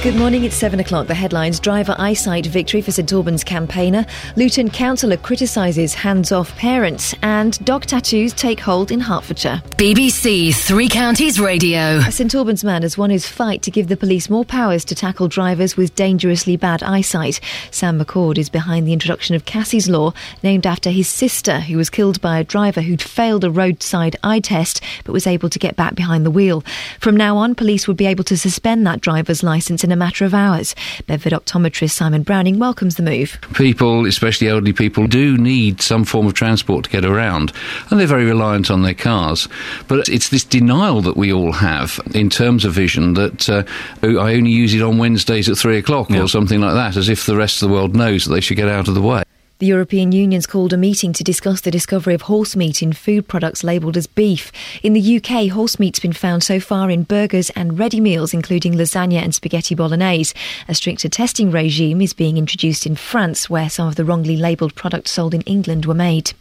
Good 0.03 0.17
morning, 0.17 0.45
it's 0.45 0.57
7 0.57 0.81
o'clock. 0.81 1.09
The 1.09 1.15
headlines 1.15 1.61
Driver 1.61 1.95
eyesight 1.99 2.47
victory 2.47 2.81
for 2.81 2.91
St 2.91 3.13
Albans 3.13 3.45
campaigner. 3.45 4.07
Luton 4.35 4.71
councillor 4.71 5.19
criticises 5.19 5.93
hands 5.93 6.33
off 6.33 6.57
parents. 6.57 7.15
And 7.21 7.63
dog 7.67 7.85
tattoos 7.85 8.33
take 8.33 8.61
hold 8.61 8.91
in 8.91 9.01
Hertfordshire. 9.01 9.63
BBC 9.73 10.55
Three 10.55 10.89
Counties 10.89 11.39
Radio. 11.39 11.99
A 11.99 12.11
St 12.11 12.35
Albans 12.35 12.65
man 12.65 12.81
has 12.81 12.97
won 12.97 13.11
his 13.11 13.27
fight 13.27 13.61
to 13.61 13.71
give 13.71 13.89
the 13.89 13.97
police 13.97 14.31
more 14.31 14.43
powers 14.43 14.87
to 14.87 14.95
tackle 14.95 15.29
drivers 15.29 15.77
with 15.77 15.95
dangerously 15.97 16.57
bad 16.57 16.83
eyesight. 16.83 17.39
Sam 17.71 18.01
McCord 18.01 18.39
is 18.39 18.49
behind 18.49 18.87
the 18.87 18.95
introduction 18.95 19.37
of 19.37 19.45
Cassie's 19.45 19.91
Law, 19.91 20.15
named 20.43 20.67
after 20.67 20.89
his 20.89 21.09
sister, 21.09 21.61
who 21.61 21.77
was 21.77 21.91
killed 21.91 22.23
by 22.23 22.39
a 22.39 22.45
driver 22.45 22.81
who'd 22.81 23.03
failed 23.03 23.45
a 23.45 23.51
roadside 23.51 24.17
eye 24.25 24.41
test 24.41 24.81
but 25.05 25.13
was 25.13 25.27
able 25.27 25.51
to 25.51 25.59
get 25.59 25.77
back 25.77 25.95
behind 25.95 26.25
the 26.25 26.31
wheel. 26.31 26.65
From 27.01 27.19
now 27.19 27.37
on, 27.37 27.55
police 27.55 27.87
would 27.87 27.99
be 27.99 28.07
able 28.07 28.25
to 28.25 28.39
suspend 28.39 28.87
that 28.87 29.03
driver's 29.03 29.43
licence 29.43 29.85
in 29.91 29.93
a 29.93 29.97
matter 29.97 30.25
of 30.25 30.33
hours. 30.33 30.77
Bedford 31.09 31.33
optometrist 31.33 31.91
Simon 31.91 32.23
Browning 32.23 32.61
welcomes 32.61 32.95
the 32.95 33.03
move. 33.03 33.41
people, 33.55 34.07
especially 34.07 34.49
elderly 34.49 34.73
people, 34.73 35.09
do 35.09 35.37
need 35.37 35.83
some 35.83 36.05
form 36.05 36.29
of 36.29 36.35
transport 36.35 36.85
to 36.85 36.91
get 36.91 37.05
around, 37.05 37.53
and 37.91 37.99
they're 37.99 38.07
very 38.07 38.25
reliant 38.25 38.71
on 38.71 38.83
their 38.83 38.95
cars. 38.95 39.49
But 39.89 40.09
it's 40.09 40.29
this 40.29 40.45
denial 40.45 41.03
that 41.03 41.17
we 41.17 41.33
all 41.33 41.53
have 41.53 41.99
in 42.15 42.31
terms 42.31 42.65
of 42.65 42.73
vision 42.73 43.15
that 43.15 43.49
uh, 43.49 43.65
I 44.03 44.35
only 44.35 44.53
use 44.53 44.75
it 44.75 44.83
on 44.83 44.99
Wednesdays 44.99 45.49
at 45.49 45.59
three 45.59 45.79
o'clock 45.79 46.11
or 46.13 46.29
something 46.29 46.61
like 46.61 46.75
that, 46.75 46.97
as 46.97 47.09
if 47.09 47.27
the 47.27 47.37
rest 47.37 47.61
of 47.61 47.69
the 47.69 47.75
world 47.75 47.97
knows 47.97 48.27
that 48.27 48.33
they 48.33 48.41
should 48.41 48.57
get 48.57 48.69
out 48.69 48.87
of 48.87 48.95
the 48.95 49.03
way. 49.03 49.25
The 49.61 49.67
European 49.67 50.11
Union's 50.11 50.47
called 50.47 50.73
a 50.73 50.79
meeting 50.79 51.13
to 51.13 51.23
discuss 51.23 51.61
the 51.61 51.71
discovery 51.71 52.15
of 52.15 52.23
horse 52.23 52.57
meat 52.57 52.83
in 52.83 52.95
food 52.95 53.29
products 53.29 53.63
labelled 53.63 53.99
as 53.99 54.07
beef. 54.07 54.51
In 54.83 54.95
the 54.95 55.17
UK, 55.19 55.51
horse 55.51 55.79
meat's 55.79 56.01
been 56.01 56.15
found 56.15 56.43
so 56.43 56.61
far 56.61 56.91
in 56.91 57.03
burgers 57.03 57.51
and 57.51 57.79
ready 57.79 58.01
meals, 58.01 58.33
including 58.33 58.73
lasagna 58.73 59.23
and 59.23 59.35
spaghetti 59.35 59.75
bolognese. 59.75 60.35
A 60.67 60.75
stricter 60.75 61.11
testing 61.11 61.51
regime 61.51 62.01
is 62.01 62.15
being 62.15 62.39
introduced 62.39 62.87
in 62.87 62.97
France, 62.97 63.51
where 63.51 63.69
some 63.69 63.87
of 63.87 63.97
the 63.97 64.05
wrongly 64.07 64.35
labelled 64.35 64.75
products 64.77 65.11
sold 65.11 65.35
in 65.35 65.43
England 65.43 65.85
were 65.85 65.93
made. 65.93 66.33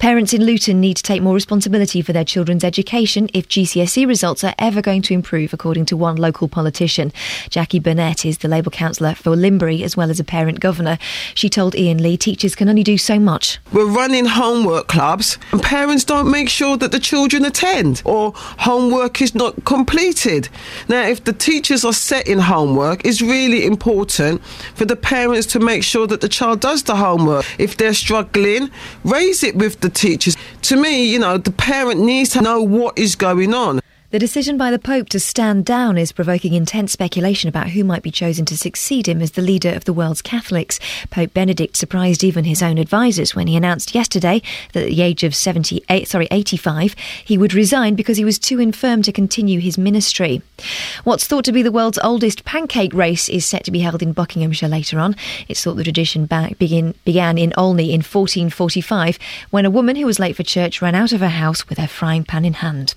Parents 0.00 0.34
in 0.34 0.44
Luton 0.44 0.80
need 0.80 0.96
to 0.96 1.04
take 1.04 1.22
more 1.22 1.34
responsibility 1.34 2.02
for 2.02 2.12
their 2.12 2.24
children's 2.24 2.64
education 2.64 3.30
if 3.32 3.48
GCSE 3.48 4.08
results 4.08 4.42
are 4.42 4.56
ever 4.58 4.82
going 4.82 5.02
to 5.02 5.14
improve, 5.14 5.52
according 5.52 5.86
to 5.86 5.96
one 5.96 6.16
local 6.16 6.48
politician. 6.48 7.12
Jackie 7.48 7.78
Burnett 7.78 8.26
is 8.26 8.38
the 8.38 8.48
Labour 8.48 8.70
councillor 8.70 9.14
for 9.14 9.36
Limbury 9.36 9.84
as 9.84 9.96
well 9.96 10.10
as 10.10 10.18
a 10.18 10.24
parent 10.24 10.58
governor. 10.58 10.98
She 11.36 11.48
told 11.48 11.76
Iain 11.76 12.02
Lee 12.02 12.16
teachers 12.16 12.55
can 12.56 12.68
only 12.68 12.82
do 12.82 12.98
so 12.98 13.18
much. 13.18 13.58
We're 13.72 13.86
running 13.86 14.24
homework 14.24 14.88
clubs 14.88 15.38
and 15.52 15.62
parents 15.62 16.04
don't 16.04 16.30
make 16.30 16.48
sure 16.48 16.76
that 16.76 16.92
the 16.92 16.98
children 16.98 17.44
attend 17.44 18.02
or 18.04 18.32
homework 18.34 19.20
is 19.20 19.34
not 19.34 19.64
completed. 19.64 20.48
Now, 20.88 21.06
if 21.06 21.24
the 21.24 21.32
teachers 21.32 21.84
are 21.84 21.92
setting 21.92 22.38
homework, 22.38 23.04
it's 23.04 23.22
really 23.22 23.64
important 23.64 24.44
for 24.74 24.84
the 24.84 24.96
parents 24.96 25.46
to 25.48 25.60
make 25.60 25.82
sure 25.82 26.06
that 26.06 26.20
the 26.20 26.28
child 26.28 26.60
does 26.60 26.82
the 26.82 26.96
homework. 26.96 27.44
If 27.58 27.76
they're 27.76 27.94
struggling, 27.94 28.70
raise 29.04 29.42
it 29.42 29.56
with 29.56 29.80
the 29.80 29.90
teachers. 29.90 30.36
To 30.62 30.76
me, 30.76 31.04
you 31.04 31.18
know, 31.18 31.38
the 31.38 31.52
parent 31.52 32.00
needs 32.00 32.30
to 32.30 32.40
know 32.40 32.62
what 32.62 32.98
is 32.98 33.14
going 33.16 33.54
on. 33.54 33.80
The 34.16 34.20
decision 34.20 34.56
by 34.56 34.70
the 34.70 34.78
Pope 34.78 35.10
to 35.10 35.20
stand 35.20 35.66
down 35.66 35.98
is 35.98 36.10
provoking 36.10 36.54
intense 36.54 36.90
speculation 36.90 37.50
about 37.50 37.68
who 37.68 37.84
might 37.84 38.02
be 38.02 38.10
chosen 38.10 38.46
to 38.46 38.56
succeed 38.56 39.06
him 39.06 39.20
as 39.20 39.32
the 39.32 39.42
leader 39.42 39.68
of 39.68 39.84
the 39.84 39.92
world's 39.92 40.22
Catholics. 40.22 40.80
Pope 41.10 41.34
Benedict 41.34 41.76
surprised 41.76 42.24
even 42.24 42.44
his 42.44 42.62
own 42.62 42.78
advisers 42.78 43.34
when 43.34 43.46
he 43.46 43.58
announced 43.58 43.94
yesterday 43.94 44.40
that 44.72 44.84
at 44.84 44.88
the 44.88 45.02
age 45.02 45.22
of 45.22 45.34
78, 45.34 46.08
sorry, 46.08 46.28
85, 46.30 46.94
he 47.26 47.36
would 47.36 47.52
resign 47.52 47.94
because 47.94 48.16
he 48.16 48.24
was 48.24 48.38
too 48.38 48.58
infirm 48.58 49.02
to 49.02 49.12
continue 49.12 49.60
his 49.60 49.76
ministry. 49.76 50.40
What's 51.04 51.26
thought 51.26 51.44
to 51.44 51.52
be 51.52 51.60
the 51.60 51.70
world's 51.70 51.98
oldest 52.02 52.46
pancake 52.46 52.94
race 52.94 53.28
is 53.28 53.44
set 53.44 53.64
to 53.64 53.70
be 53.70 53.80
held 53.80 54.02
in 54.02 54.14
Buckinghamshire 54.14 54.70
later 54.70 54.98
on. 54.98 55.14
It's 55.46 55.62
thought 55.62 55.74
the 55.74 55.84
tradition 55.84 56.24
begin, 56.58 56.94
began 57.04 57.36
in 57.36 57.52
Olney 57.58 57.90
in 57.90 57.98
1445 57.98 59.18
when 59.50 59.66
a 59.66 59.70
woman 59.70 59.96
who 59.96 60.06
was 60.06 60.18
late 60.18 60.36
for 60.36 60.42
church 60.42 60.80
ran 60.80 60.94
out 60.94 61.12
of 61.12 61.20
her 61.20 61.28
house 61.28 61.68
with 61.68 61.76
her 61.76 61.86
frying 61.86 62.24
pan 62.24 62.46
in 62.46 62.54
hand. 62.54 62.94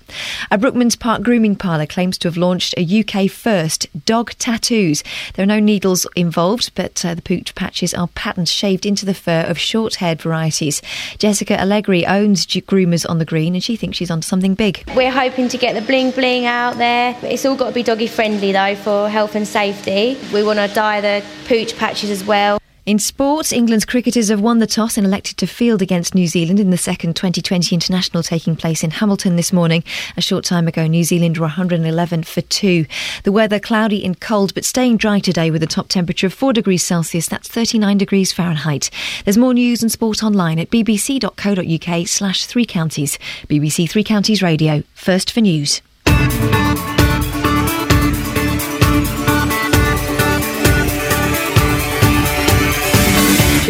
A 0.50 0.56
Brookmans 0.56 0.98
Park 0.98 1.09
grooming 1.18 1.56
parlour 1.56 1.86
claims 1.86 2.16
to 2.18 2.28
have 2.28 2.36
launched 2.36 2.74
a 2.76 3.00
UK 3.00 3.30
first 3.30 3.86
dog 4.04 4.30
tattoos. 4.38 5.02
There 5.34 5.42
are 5.42 5.46
no 5.46 5.60
needles 5.60 6.06
involved, 6.14 6.74
but 6.74 7.04
uh, 7.04 7.14
the 7.14 7.22
pooch 7.22 7.54
patches 7.54 7.92
are 7.94 8.08
patterns 8.08 8.50
shaved 8.50 8.86
into 8.86 9.04
the 9.04 9.14
fur 9.14 9.42
of 9.42 9.58
short 9.58 9.96
haired 9.96 10.22
varieties. 10.22 10.82
Jessica 11.18 11.60
Allegri 11.60 12.06
owns 12.06 12.46
Groomers 12.46 13.08
on 13.08 13.18
the 13.18 13.24
Green 13.24 13.54
and 13.54 13.62
she 13.62 13.76
thinks 13.76 13.96
she's 13.96 14.10
onto 14.10 14.26
something 14.26 14.54
big. 14.54 14.84
We're 14.94 15.10
hoping 15.10 15.48
to 15.48 15.58
get 15.58 15.74
the 15.74 15.82
bling 15.82 16.12
bling 16.12 16.46
out 16.46 16.78
there. 16.78 17.16
It's 17.22 17.44
all 17.44 17.56
got 17.56 17.68
to 17.68 17.74
be 17.74 17.82
doggy 17.82 18.06
friendly 18.06 18.52
though 18.52 18.76
for 18.76 19.08
health 19.08 19.34
and 19.34 19.46
safety. 19.46 20.18
We 20.32 20.42
want 20.42 20.58
to 20.58 20.72
dye 20.74 21.00
the 21.00 21.24
pooch 21.46 21.76
patches 21.76 22.10
as 22.10 22.24
well. 22.24 22.60
In 22.86 22.98
sport, 22.98 23.52
England's 23.52 23.84
cricketers 23.84 24.30
have 24.30 24.40
won 24.40 24.58
the 24.58 24.66
toss 24.66 24.96
and 24.96 25.06
elected 25.06 25.36
to 25.36 25.46
field 25.46 25.82
against 25.82 26.14
New 26.14 26.26
Zealand 26.26 26.58
in 26.58 26.70
the 26.70 26.78
second 26.78 27.14
Twenty20 27.14 27.72
international 27.72 28.22
taking 28.22 28.56
place 28.56 28.82
in 28.82 28.90
Hamilton 28.90 29.36
this 29.36 29.52
morning. 29.52 29.84
A 30.16 30.22
short 30.22 30.44
time 30.44 30.66
ago, 30.66 30.86
New 30.86 31.04
Zealand 31.04 31.36
were 31.36 31.44
111 31.44 32.22
for 32.22 32.40
two. 32.40 32.86
The 33.24 33.32
weather 33.32 33.60
cloudy 33.60 34.02
and 34.02 34.18
cold, 34.18 34.54
but 34.54 34.64
staying 34.64 34.96
dry 34.96 35.18
today 35.18 35.50
with 35.50 35.62
a 35.62 35.66
top 35.66 35.88
temperature 35.88 36.26
of 36.26 36.32
4 36.32 36.54
degrees 36.54 36.82
Celsius. 36.82 37.28
That's 37.28 37.48
39 37.48 37.98
degrees 37.98 38.32
Fahrenheit. 38.32 38.88
There's 39.24 39.38
more 39.38 39.52
news 39.52 39.82
and 39.82 39.92
sport 39.92 40.24
online 40.24 40.58
at 40.58 40.70
bbc.co.uk 40.70 42.08
slash 42.08 42.46
three 42.46 42.66
counties. 42.66 43.18
BBC 43.48 43.90
Three 43.90 44.04
Counties 44.04 44.42
Radio. 44.42 44.82
First 44.94 45.32
for 45.32 45.42
news. 45.42 45.82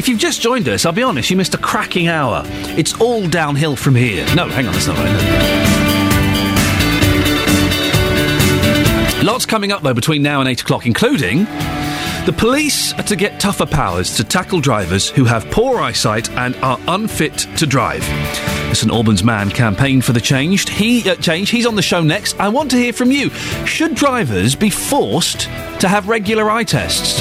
If 0.00 0.08
you've 0.08 0.18
just 0.18 0.40
joined 0.40 0.66
us, 0.66 0.86
I'll 0.86 0.92
be 0.92 1.02
honest, 1.02 1.28
you 1.28 1.36
missed 1.36 1.52
a 1.52 1.58
cracking 1.58 2.08
hour. 2.08 2.42
It's 2.46 2.98
all 3.02 3.28
downhill 3.28 3.76
from 3.76 3.94
here. 3.94 4.24
No, 4.34 4.48
hang 4.48 4.66
on, 4.66 4.72
that's 4.72 4.86
not 4.86 4.96
right. 4.96 5.06
Lots 9.22 9.44
coming 9.44 9.72
up, 9.72 9.82
though, 9.82 9.92
between 9.92 10.22
now 10.22 10.40
and 10.40 10.48
8 10.48 10.62
o'clock, 10.62 10.86
including 10.86 11.44
the 12.24 12.34
police 12.34 12.94
are 12.94 13.02
to 13.02 13.14
get 13.14 13.38
tougher 13.38 13.66
powers 13.66 14.16
to 14.16 14.24
tackle 14.24 14.62
drivers 14.62 15.10
who 15.10 15.26
have 15.26 15.44
poor 15.50 15.78
eyesight 15.80 16.30
and 16.30 16.56
are 16.62 16.80
unfit 16.88 17.46
to 17.58 17.66
drive. 17.66 18.00
The 18.70 18.76
St 18.76 18.90
Albans 18.90 19.22
man 19.22 19.50
campaigned 19.50 20.06
for 20.06 20.14
the 20.14 20.20
change. 20.22 20.66
He 20.70 21.06
uh, 21.10 21.16
change. 21.16 21.50
He's 21.50 21.66
on 21.66 21.76
the 21.76 21.82
show 21.82 22.00
next. 22.02 22.40
I 22.40 22.48
want 22.48 22.70
to 22.70 22.78
hear 22.78 22.94
from 22.94 23.10
you. 23.10 23.28
Should 23.66 23.96
drivers 23.96 24.54
be 24.54 24.70
forced 24.70 25.42
to 25.80 25.88
have 25.88 26.08
regular 26.08 26.50
eye 26.50 26.64
tests? 26.64 27.20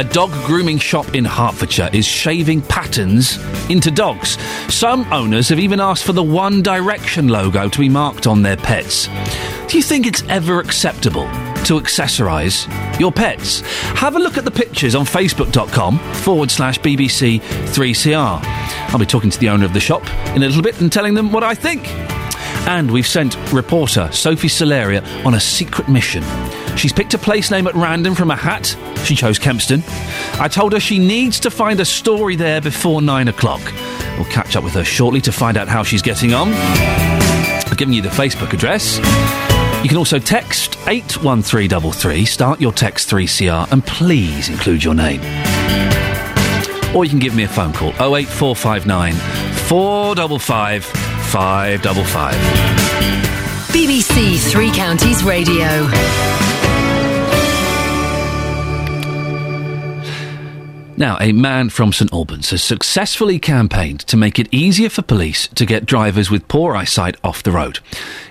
A 0.00 0.04
dog 0.04 0.32
grooming 0.46 0.78
shop 0.78 1.14
in 1.14 1.26
Hertfordshire 1.26 1.90
is 1.92 2.06
shaving 2.06 2.62
patterns 2.62 3.36
into 3.68 3.90
dogs. 3.90 4.38
Some 4.72 5.04
owners 5.12 5.50
have 5.50 5.58
even 5.58 5.78
asked 5.78 6.04
for 6.04 6.14
the 6.14 6.22
One 6.22 6.62
Direction 6.62 7.28
logo 7.28 7.68
to 7.68 7.78
be 7.78 7.90
marked 7.90 8.26
on 8.26 8.40
their 8.40 8.56
pets. 8.56 9.08
Do 9.68 9.76
you 9.76 9.82
think 9.82 10.06
it's 10.06 10.22
ever 10.30 10.58
acceptable 10.58 11.24
to 11.64 11.78
accessorise 11.78 12.66
your 12.98 13.12
pets? 13.12 13.60
Have 13.98 14.16
a 14.16 14.18
look 14.18 14.38
at 14.38 14.46
the 14.46 14.50
pictures 14.50 14.94
on 14.94 15.04
facebook.com 15.04 15.98
forward 16.14 16.50
slash 16.50 16.80
BBC 16.80 17.40
3CR. 17.40 18.40
I'll 18.42 18.98
be 18.98 19.04
talking 19.04 19.28
to 19.28 19.38
the 19.38 19.50
owner 19.50 19.66
of 19.66 19.74
the 19.74 19.80
shop 19.80 20.08
in 20.34 20.42
a 20.42 20.46
little 20.46 20.62
bit 20.62 20.80
and 20.80 20.90
telling 20.90 21.12
them 21.12 21.30
what 21.30 21.44
I 21.44 21.54
think. 21.54 21.86
And 22.66 22.90
we've 22.90 23.06
sent 23.06 23.36
reporter 23.52 24.08
Sophie 24.12 24.48
Solaria 24.48 25.26
on 25.26 25.34
a 25.34 25.40
secret 25.40 25.90
mission. 25.90 26.22
She's 26.76 26.92
picked 26.92 27.14
a 27.14 27.18
place 27.18 27.50
name 27.50 27.66
at 27.66 27.74
random 27.74 28.14
from 28.14 28.30
a 28.30 28.36
hat. 28.36 28.76
She 29.04 29.14
chose 29.14 29.38
Kempston. 29.38 29.82
I 30.40 30.48
told 30.48 30.72
her 30.72 30.80
she 30.80 30.98
needs 30.98 31.40
to 31.40 31.50
find 31.50 31.80
a 31.80 31.84
story 31.84 32.36
there 32.36 32.60
before 32.60 33.02
nine 33.02 33.28
o'clock. 33.28 33.60
We'll 34.16 34.30
catch 34.30 34.56
up 34.56 34.64
with 34.64 34.74
her 34.74 34.84
shortly 34.84 35.20
to 35.22 35.32
find 35.32 35.56
out 35.56 35.68
how 35.68 35.82
she's 35.82 36.02
getting 36.02 36.32
on. 36.34 36.52
I've 36.52 37.76
given 37.76 37.94
you 37.94 38.02
the 38.02 38.08
Facebook 38.08 38.52
address. 38.52 38.98
You 39.82 39.88
can 39.88 39.96
also 39.96 40.18
text 40.18 40.76
81333, 40.86 42.24
start 42.26 42.60
your 42.60 42.72
text 42.72 43.08
3CR, 43.08 43.72
and 43.72 43.84
please 43.86 44.48
include 44.48 44.84
your 44.84 44.94
name. 44.94 45.20
Or 46.94 47.04
you 47.04 47.10
can 47.10 47.18
give 47.18 47.34
me 47.34 47.44
a 47.44 47.48
phone 47.48 47.72
call 47.72 47.90
08459 47.92 49.14
455 49.68 50.84
555. 50.84 52.34
BBC 53.72 54.38
Three 54.50 54.70
Counties 54.72 55.22
Radio. 55.22 55.86
Now, 61.00 61.16
a 61.18 61.32
man 61.32 61.70
from 61.70 61.94
St 61.94 62.12
Albans 62.12 62.50
has 62.50 62.62
successfully 62.62 63.38
campaigned 63.38 64.00
to 64.00 64.18
make 64.18 64.38
it 64.38 64.52
easier 64.52 64.90
for 64.90 65.00
police 65.00 65.48
to 65.48 65.64
get 65.64 65.86
drivers 65.86 66.30
with 66.30 66.46
poor 66.46 66.76
eyesight 66.76 67.16
off 67.24 67.42
the 67.42 67.52
road. 67.52 67.78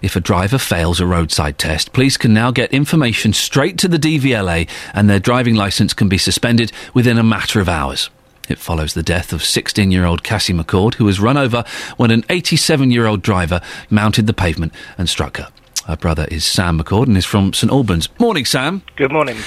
If 0.03 0.15
a 0.15 0.19
driver 0.19 0.59
fails 0.59 0.99
a 0.99 1.07
roadside 1.07 1.57
test, 1.57 1.93
police 1.93 2.15
can 2.15 2.31
now 2.31 2.51
get 2.51 2.71
information 2.71 3.33
straight 3.33 3.79
to 3.79 3.87
the 3.87 3.97
DVLA 3.97 4.69
and 4.93 5.09
their 5.09 5.19
driving 5.19 5.55
licence 5.55 5.95
can 5.95 6.09
be 6.09 6.19
suspended 6.19 6.71
within 6.93 7.17
a 7.17 7.23
matter 7.23 7.59
of 7.59 7.67
hours. 7.67 8.11
It 8.47 8.59
follows 8.59 8.93
the 8.93 9.01
death 9.01 9.33
of 9.33 9.43
16 9.43 9.89
year 9.89 10.05
old 10.05 10.21
Cassie 10.21 10.53
McCord, 10.53 10.93
who 10.93 11.05
was 11.05 11.19
run 11.19 11.37
over 11.37 11.63
when 11.97 12.11
an 12.11 12.23
87 12.29 12.91
year 12.91 13.07
old 13.07 13.23
driver 13.23 13.61
mounted 13.89 14.27
the 14.27 14.33
pavement 14.33 14.73
and 14.95 15.09
struck 15.09 15.37
her. 15.37 15.47
Her 15.87 15.97
brother 15.97 16.27
is 16.29 16.45
Sam 16.45 16.79
McCord 16.79 17.07
and 17.07 17.17
is 17.17 17.25
from 17.25 17.51
St 17.51 17.73
Albans. 17.73 18.09
Morning, 18.19 18.45
Sam. 18.45 18.83
Good 18.95 19.11
morning. 19.11 19.37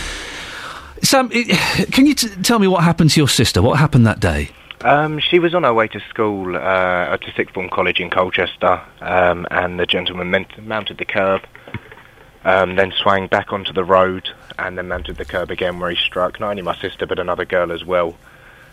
Sam, 1.03 1.29
can 1.93 2.07
you 2.07 2.15
t- 2.15 2.29
tell 2.43 2.59
me 2.59 2.69
what 2.69 2.85
happened 2.85 3.11
to 3.11 3.21
your 3.21 3.29
sister? 3.29 3.61
What 3.61 3.79
happened 3.79 4.07
that 4.07 4.21
day? 4.21 4.51
Um, 4.83 5.21
she 5.21 5.39
was 5.39 5.55
on 5.55 5.63
her 5.63 5.73
way 5.73 5.87
to 5.89 6.01
school 6.09 6.57
uh, 6.57 7.17
to 7.17 7.33
sixth 7.37 7.55
form 7.55 7.69
college 7.69 8.01
in 8.01 8.11
Colchester, 8.11 8.81
um, 9.01 9.47
and 9.51 9.79
the 9.79 9.87
gentleman 9.87 10.31
meant, 10.31 10.59
mounted 10.65 10.99
the 10.99 11.05
curb, 11.05 11.43
um, 12.45 12.75
then 12.75 12.93
swang 12.93 13.29
back 13.29 13.53
onto 13.53 13.73
the 13.73 13.85
road, 13.85 14.31
and 14.59 14.77
then 14.77 14.89
mounted 14.89 15.17
the 15.19 15.25
curb 15.25 15.51
again, 15.51 15.79
where 15.79 15.91
he 15.91 15.97
struck 15.97 16.41
not 16.41 16.51
only 16.51 16.63
my 16.63 16.77
sister 16.77 17.07
but 17.07 17.19
another 17.19 17.45
girl 17.45 17.71
as 17.71 17.85
well. 17.85 18.17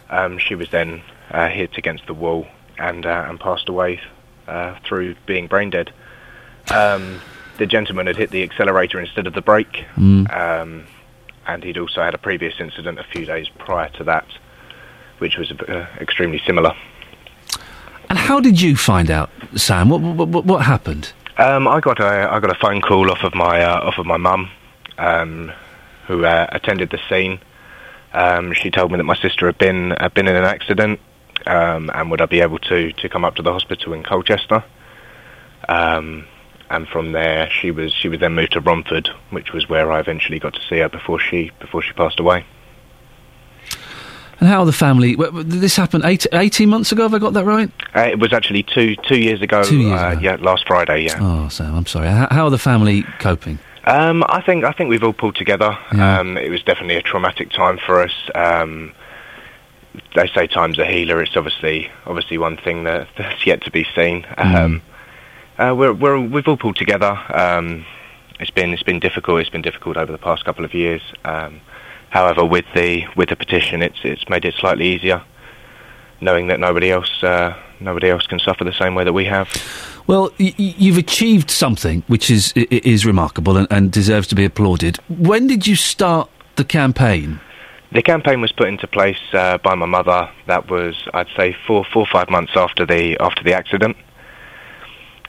Um, 0.10 0.40
she 0.40 0.56
was 0.56 0.70
then 0.72 1.04
uh, 1.30 1.48
hit 1.48 1.78
against 1.78 2.08
the 2.08 2.16
wall 2.16 2.48
and 2.80 3.06
uh, 3.06 3.26
and 3.28 3.40
passed 3.40 3.70
away 3.70 4.02
uh, 4.48 4.80
through 4.84 5.16
being 5.28 5.46
brain 5.46 5.70
dead. 5.70 5.94
Um, 6.74 7.22
the 7.58 7.68
gentleman 7.68 8.08
had 8.08 8.16
hit 8.16 8.32
the 8.32 8.42
accelerator 8.42 9.00
instead 9.00 9.28
of 9.28 9.34
the 9.34 9.42
brake. 9.42 9.86
Mm. 9.96 10.80
Um, 11.50 11.56
and 11.56 11.64
he'd 11.64 11.78
also 11.78 12.02
had 12.02 12.14
a 12.14 12.18
previous 12.18 12.60
incident 12.60 13.00
a 13.00 13.04
few 13.04 13.26
days 13.26 13.50
prior 13.58 13.90
to 13.90 14.04
that, 14.06 14.26
which 15.20 15.38
was 15.38 15.52
uh, 15.52 15.88
extremely 16.00 16.42
similar. 16.46 16.76
And 18.10 18.18
how 18.18 18.40
did 18.40 18.60
you 18.60 18.76
find 18.76 19.12
out, 19.12 19.30
Sam? 19.56 19.90
What, 19.90 20.02
what, 20.02 20.46
what, 20.46 20.66
happened? 20.66 21.14
Um, 21.38 21.68
I 21.68 21.80
got 21.80 22.00
a 22.00 22.30
I 22.32 22.40
got 22.40 22.50
a 22.50 22.60
phone 22.60 22.82
call 22.82 23.12
off 23.12 23.24
of 23.24 23.36
my 23.36 23.62
uh, 23.62 23.82
off 23.82 23.98
of 23.98 24.06
my 24.06 24.18
mum, 24.18 24.50
um, 24.98 25.52
who 26.08 26.26
uh, 26.26 26.48
attended 26.52 26.90
the 26.90 27.00
scene. 27.08 27.40
Um, 28.14 28.54
she 28.54 28.72
told 28.72 28.92
me 28.92 28.98
that 28.98 29.04
my 29.04 29.16
sister 29.16 29.46
had 29.46 29.58
been 29.58 29.92
had 29.92 30.14
been 30.14 30.28
in 30.28 30.36
an 30.36 30.44
accident, 30.44 31.00
um, 31.46 31.92
and 31.94 32.10
would 32.10 32.22
I 32.22 32.26
be 32.26 32.42
able 32.42 32.60
to 32.60 32.92
to 32.94 33.10
come 33.10 33.24
up 33.24 33.36
to 33.36 33.42
the 33.44 33.54
hospital 33.54 33.94
in 33.94 34.04
Colchester. 34.04 34.64
And 36.70 36.88
from 36.88 37.14
there, 37.14 37.50
she 37.50 37.72
was 37.72 37.92
she 37.92 38.10
was 38.10 38.20
then 38.20 38.36
moved 38.36 38.54
to 38.54 38.62
Romford, 38.62 39.10
which 39.32 39.54
was 39.54 39.68
where 39.68 39.92
I 39.92 40.00
eventually 40.00 40.40
got 40.40 40.54
to 40.54 40.62
see 40.70 40.80
her 40.80 40.90
before 40.90 41.20
she 41.20 41.52
before 41.60 41.82
she 41.82 41.94
passed 41.94 42.20
away. 42.20 42.46
And 44.40 44.48
how 44.48 44.62
are 44.62 44.66
the 44.66 44.72
family? 44.72 45.16
This 45.16 45.76
happened 45.76 46.06
eight, 46.06 46.26
18 46.32 46.70
months 46.70 46.94
ago. 46.94 47.04
Have 47.04 47.14
I 47.14 47.20
got 47.20 47.34
that 47.34 47.44
right? 47.44 47.70
Uh, 47.94 48.02
it 48.02 48.20
was 48.20 48.32
actually 48.32 48.64
two 48.64 48.96
two 48.96 49.18
years 49.18 49.42
ago. 49.42 49.64
Two 49.64 49.80
years 49.80 50.00
uh, 50.00 50.10
ago. 50.10 50.22
Yeah, 50.22 50.38
last 50.40 50.66
Friday. 50.66 51.06
Yeah. 51.06 51.18
Oh, 51.20 51.50
Sam, 51.50 51.76
I'm 51.76 51.86
sorry. 51.86 52.08
How, 52.08 52.28
how 52.32 52.44
are 52.46 52.50
the 52.52 52.58
family 52.58 53.04
coping? 53.20 53.60
Um, 53.86 54.24
I 54.30 54.42
think 54.42 54.64
I 54.64 54.72
think 54.72 54.90
we've 54.90 55.04
all 55.04 55.14
pulled 55.14 55.36
together. 55.36 55.78
Yeah. 55.94 56.20
Um, 56.20 56.38
it 56.38 56.50
was 56.50 56.64
definitely 56.64 56.96
a 56.96 57.02
traumatic 57.02 57.50
time 57.52 57.80
for 57.86 58.02
us. 58.02 58.14
Um, 58.36 58.94
they 60.16 60.28
say 60.28 60.48
time's 60.48 60.80
a 60.80 60.86
healer. 60.86 61.22
It's 61.22 61.36
obviously 61.36 61.92
obviously 62.06 62.38
one 62.38 62.58
thing 62.58 62.84
that, 62.86 63.10
that's 63.18 63.46
yet 63.46 63.64
to 63.64 63.72
be 63.72 63.86
seen. 63.96 64.26
Um, 64.38 64.82
uh, 65.60 65.76
we're, 65.76 65.94
we're 65.94 66.20
we've 66.20 66.48
all 66.48 66.58
pulled 66.58 66.78
together. 66.78 67.20
Um, 67.34 67.86
it's 68.40 68.50
been 68.52 68.74
it's 68.74 68.84
been 68.84 69.00
difficult. 69.00 69.42
It's 69.42 69.50
been 69.50 69.62
difficult 69.62 69.98
over 69.98 70.12
the 70.12 70.18
past 70.18 70.46
couple 70.46 70.64
of 70.66 70.74
years. 70.74 71.02
Um, 71.26 71.62
however, 72.10 72.46
with 72.46 72.66
the 72.74 73.06
with 73.16 73.30
the 73.30 73.36
petition, 73.36 73.82
it's 73.82 74.00
it's 74.04 74.30
made 74.30 74.46
it 74.46 74.56
slightly 74.56 74.88
easier, 74.88 75.22
knowing 76.22 76.48
that 76.48 76.60
nobody 76.60 76.92
else 76.92 77.24
uh, 77.24 77.56
nobody 77.80 78.10
else 78.10 78.26
can 78.26 78.40
suffer 78.40 78.64
the 78.64 78.74
same 78.74 78.96
way 78.96 79.04
that 79.04 79.14
we 79.14 79.26
have. 79.26 79.50
Well, 80.08 80.32
y- 80.40 80.54
you've 80.58 80.98
achieved 80.98 81.52
something 81.52 82.04
which 82.08 82.32
is 82.32 82.54
is 82.56 83.06
remarkable 83.06 83.58
and, 83.58 83.68
and 83.70 83.92
deserves 83.92 84.28
to 84.30 84.36
be 84.36 84.46
applauded. 84.46 84.98
When 85.10 85.48
did 85.48 85.68
you 85.68 85.76
start 85.76 86.30
the 86.56 86.64
campaign? 86.64 87.42
The 87.92 88.04
campaign 88.04 88.40
was 88.40 88.52
put 88.52 88.68
into 88.68 88.88
place 88.88 89.20
uh, 89.34 89.58
by 89.58 89.74
my 89.74 89.88
mother. 89.88 90.30
That 90.46 90.70
was, 90.70 91.08
I'd 91.12 91.28
say, 91.36 91.56
four, 91.66 91.84
four, 91.92 92.04
or 92.04 92.06
five 92.06 92.30
months 92.30 92.52
after 92.56 92.86
the 92.86 93.18
after 93.20 93.44
the 93.44 93.54
accident. 93.54 93.98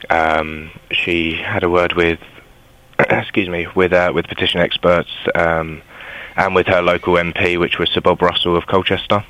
Um, 0.09 0.71
she 0.91 1.33
had 1.33 1.63
a 1.63 1.69
word 1.69 1.93
with, 1.93 2.19
excuse 2.99 3.49
me, 3.49 3.67
with 3.75 3.93
uh, 3.93 4.11
with 4.13 4.27
petition 4.27 4.61
experts 4.61 5.11
um, 5.35 5.81
and 6.35 6.55
with 6.55 6.67
her 6.67 6.81
local 6.81 7.15
MP, 7.15 7.59
which 7.59 7.77
was 7.77 7.89
Sir 7.89 8.01
Bob 8.01 8.21
Russell 8.21 8.55
of 8.55 8.67
Colchester, 8.67 9.23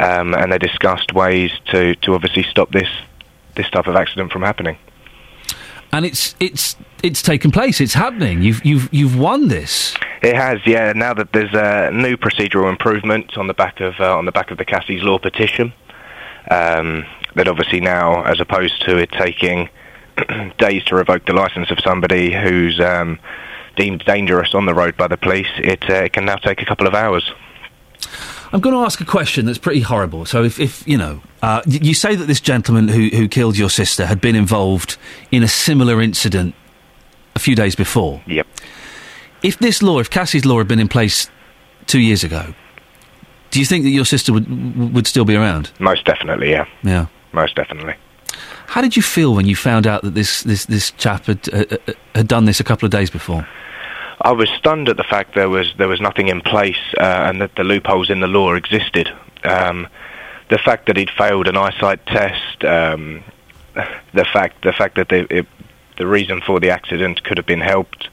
um, 0.00 0.34
and 0.34 0.52
they 0.52 0.58
discussed 0.58 1.12
ways 1.12 1.52
to, 1.66 1.94
to 1.96 2.14
obviously 2.14 2.42
stop 2.42 2.72
this 2.72 2.88
this 3.54 3.68
type 3.70 3.86
of 3.86 3.96
accident 3.96 4.32
from 4.32 4.42
happening. 4.42 4.78
And 5.92 6.06
it's 6.06 6.34
it's 6.40 6.76
it's 7.02 7.20
taken 7.20 7.50
place. 7.50 7.80
It's 7.80 7.94
happening. 7.94 8.42
You've 8.42 8.64
you've 8.64 8.88
you've 8.92 9.18
won 9.18 9.48
this. 9.48 9.94
It 10.22 10.36
has, 10.36 10.60
yeah. 10.64 10.92
Now 10.94 11.12
that 11.14 11.32
there's 11.32 11.52
a 11.52 11.90
new 11.92 12.16
procedural 12.16 12.70
improvement 12.70 13.36
on 13.36 13.48
the 13.48 13.54
back 13.54 13.80
of 13.80 13.94
uh, 14.00 14.16
on 14.16 14.24
the 14.24 14.32
back 14.32 14.50
of 14.50 14.58
the 14.58 14.64
Cassie's 14.64 15.02
Law 15.02 15.18
petition, 15.18 15.72
um, 16.50 17.04
that 17.34 17.48
obviously 17.48 17.80
now, 17.80 18.22
as 18.22 18.40
opposed 18.40 18.80
to 18.82 18.96
it 18.96 19.10
taking 19.10 19.68
days 20.58 20.84
to 20.84 20.94
revoke 20.94 21.26
the 21.26 21.32
license 21.32 21.70
of 21.70 21.78
somebody 21.80 22.32
who's 22.32 22.80
um, 22.80 23.18
deemed 23.76 24.04
dangerous 24.04 24.54
on 24.54 24.66
the 24.66 24.74
road 24.74 24.96
by 24.96 25.08
the 25.08 25.16
police, 25.16 25.48
it, 25.58 25.88
uh, 25.88 25.94
it 25.94 26.12
can 26.12 26.24
now 26.24 26.36
take 26.36 26.62
a 26.62 26.64
couple 26.64 26.86
of 26.86 26.94
hours. 26.94 27.30
I'm 28.52 28.60
going 28.60 28.74
to 28.74 28.82
ask 28.82 29.00
a 29.00 29.04
question 29.06 29.46
that's 29.46 29.58
pretty 29.58 29.80
horrible. 29.80 30.26
So, 30.26 30.44
if, 30.44 30.60
if 30.60 30.86
you 30.86 30.98
know, 30.98 31.22
uh, 31.40 31.62
you 31.66 31.94
say 31.94 32.14
that 32.14 32.26
this 32.26 32.40
gentleman 32.40 32.88
who, 32.88 33.08
who 33.08 33.26
killed 33.26 33.56
your 33.56 33.70
sister 33.70 34.04
had 34.04 34.20
been 34.20 34.36
involved 34.36 34.98
in 35.30 35.42
a 35.42 35.48
similar 35.48 36.02
incident 36.02 36.54
a 37.34 37.38
few 37.38 37.54
days 37.54 37.74
before. 37.74 38.22
Yep. 38.26 38.46
If 39.42 39.58
this 39.58 39.82
law, 39.82 39.98
if 40.00 40.10
Cassie's 40.10 40.44
law 40.44 40.58
had 40.58 40.68
been 40.68 40.80
in 40.80 40.88
place 40.88 41.30
two 41.86 42.00
years 42.00 42.24
ago, 42.24 42.54
do 43.50 43.58
you 43.58 43.64
think 43.64 43.84
that 43.84 43.90
your 43.90 44.04
sister 44.04 44.32
would 44.32 44.94
would 44.94 45.06
still 45.06 45.24
be 45.24 45.34
around? 45.34 45.70
Most 45.78 46.04
definitely, 46.04 46.50
yeah. 46.50 46.66
Yeah. 46.82 47.06
Most 47.32 47.56
definitely. 47.56 47.94
How 48.72 48.80
did 48.80 48.96
you 48.96 49.02
feel 49.02 49.34
when 49.34 49.46
you 49.46 49.54
found 49.54 49.86
out 49.86 50.00
that 50.00 50.14
this 50.14 50.44
this, 50.44 50.64
this 50.64 50.92
chap 50.92 51.26
had 51.26 51.46
uh, 51.52 51.64
uh, 51.70 51.92
had 52.14 52.26
done 52.26 52.46
this 52.46 52.58
a 52.58 52.64
couple 52.64 52.86
of 52.86 52.90
days 52.90 53.10
before? 53.10 53.46
I 54.22 54.32
was 54.32 54.48
stunned 54.48 54.88
at 54.88 54.96
the 54.96 55.04
fact 55.04 55.34
there 55.34 55.50
was 55.50 55.74
there 55.76 55.88
was 55.88 56.00
nothing 56.00 56.28
in 56.28 56.40
place 56.40 56.82
uh, 56.96 57.28
and 57.28 57.38
that 57.42 57.54
the 57.54 57.64
loopholes 57.64 58.08
in 58.08 58.20
the 58.20 58.26
law 58.26 58.54
existed. 58.54 59.10
Um, 59.44 59.88
the 60.48 60.56
fact 60.56 60.86
that 60.86 60.96
he'd 60.96 61.10
failed 61.10 61.48
an 61.48 61.56
eyesight 61.58 62.06
test, 62.06 62.64
um, 62.64 63.22
the 63.74 64.24
fact 64.24 64.64
the 64.64 64.72
fact 64.72 64.94
that 64.94 65.10
the, 65.10 65.26
it, 65.30 65.46
the 65.98 66.06
reason 66.06 66.40
for 66.40 66.58
the 66.58 66.70
accident 66.70 67.22
could 67.24 67.36
have 67.36 67.46
been 67.46 67.60
helped, 67.60 68.08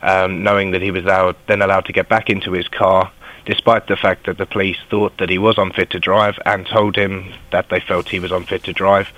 um, 0.00 0.42
knowing 0.42 0.70
that 0.70 0.80
he 0.80 0.90
was 0.90 1.04
allowed, 1.04 1.36
then 1.46 1.60
allowed 1.60 1.84
to 1.84 1.92
get 1.92 2.08
back 2.08 2.30
into 2.30 2.52
his 2.52 2.68
car, 2.68 3.12
despite 3.44 3.86
the 3.86 3.96
fact 3.96 4.24
that 4.24 4.38
the 4.38 4.46
police 4.46 4.78
thought 4.88 5.18
that 5.18 5.28
he 5.28 5.36
was 5.36 5.58
unfit 5.58 5.90
to 5.90 6.00
drive 6.00 6.38
and 6.46 6.66
told 6.66 6.96
him 6.96 7.34
that 7.50 7.68
they 7.68 7.80
felt 7.80 8.08
he 8.08 8.18
was 8.18 8.32
unfit 8.32 8.64
to 8.64 8.72
drive. 8.72 9.12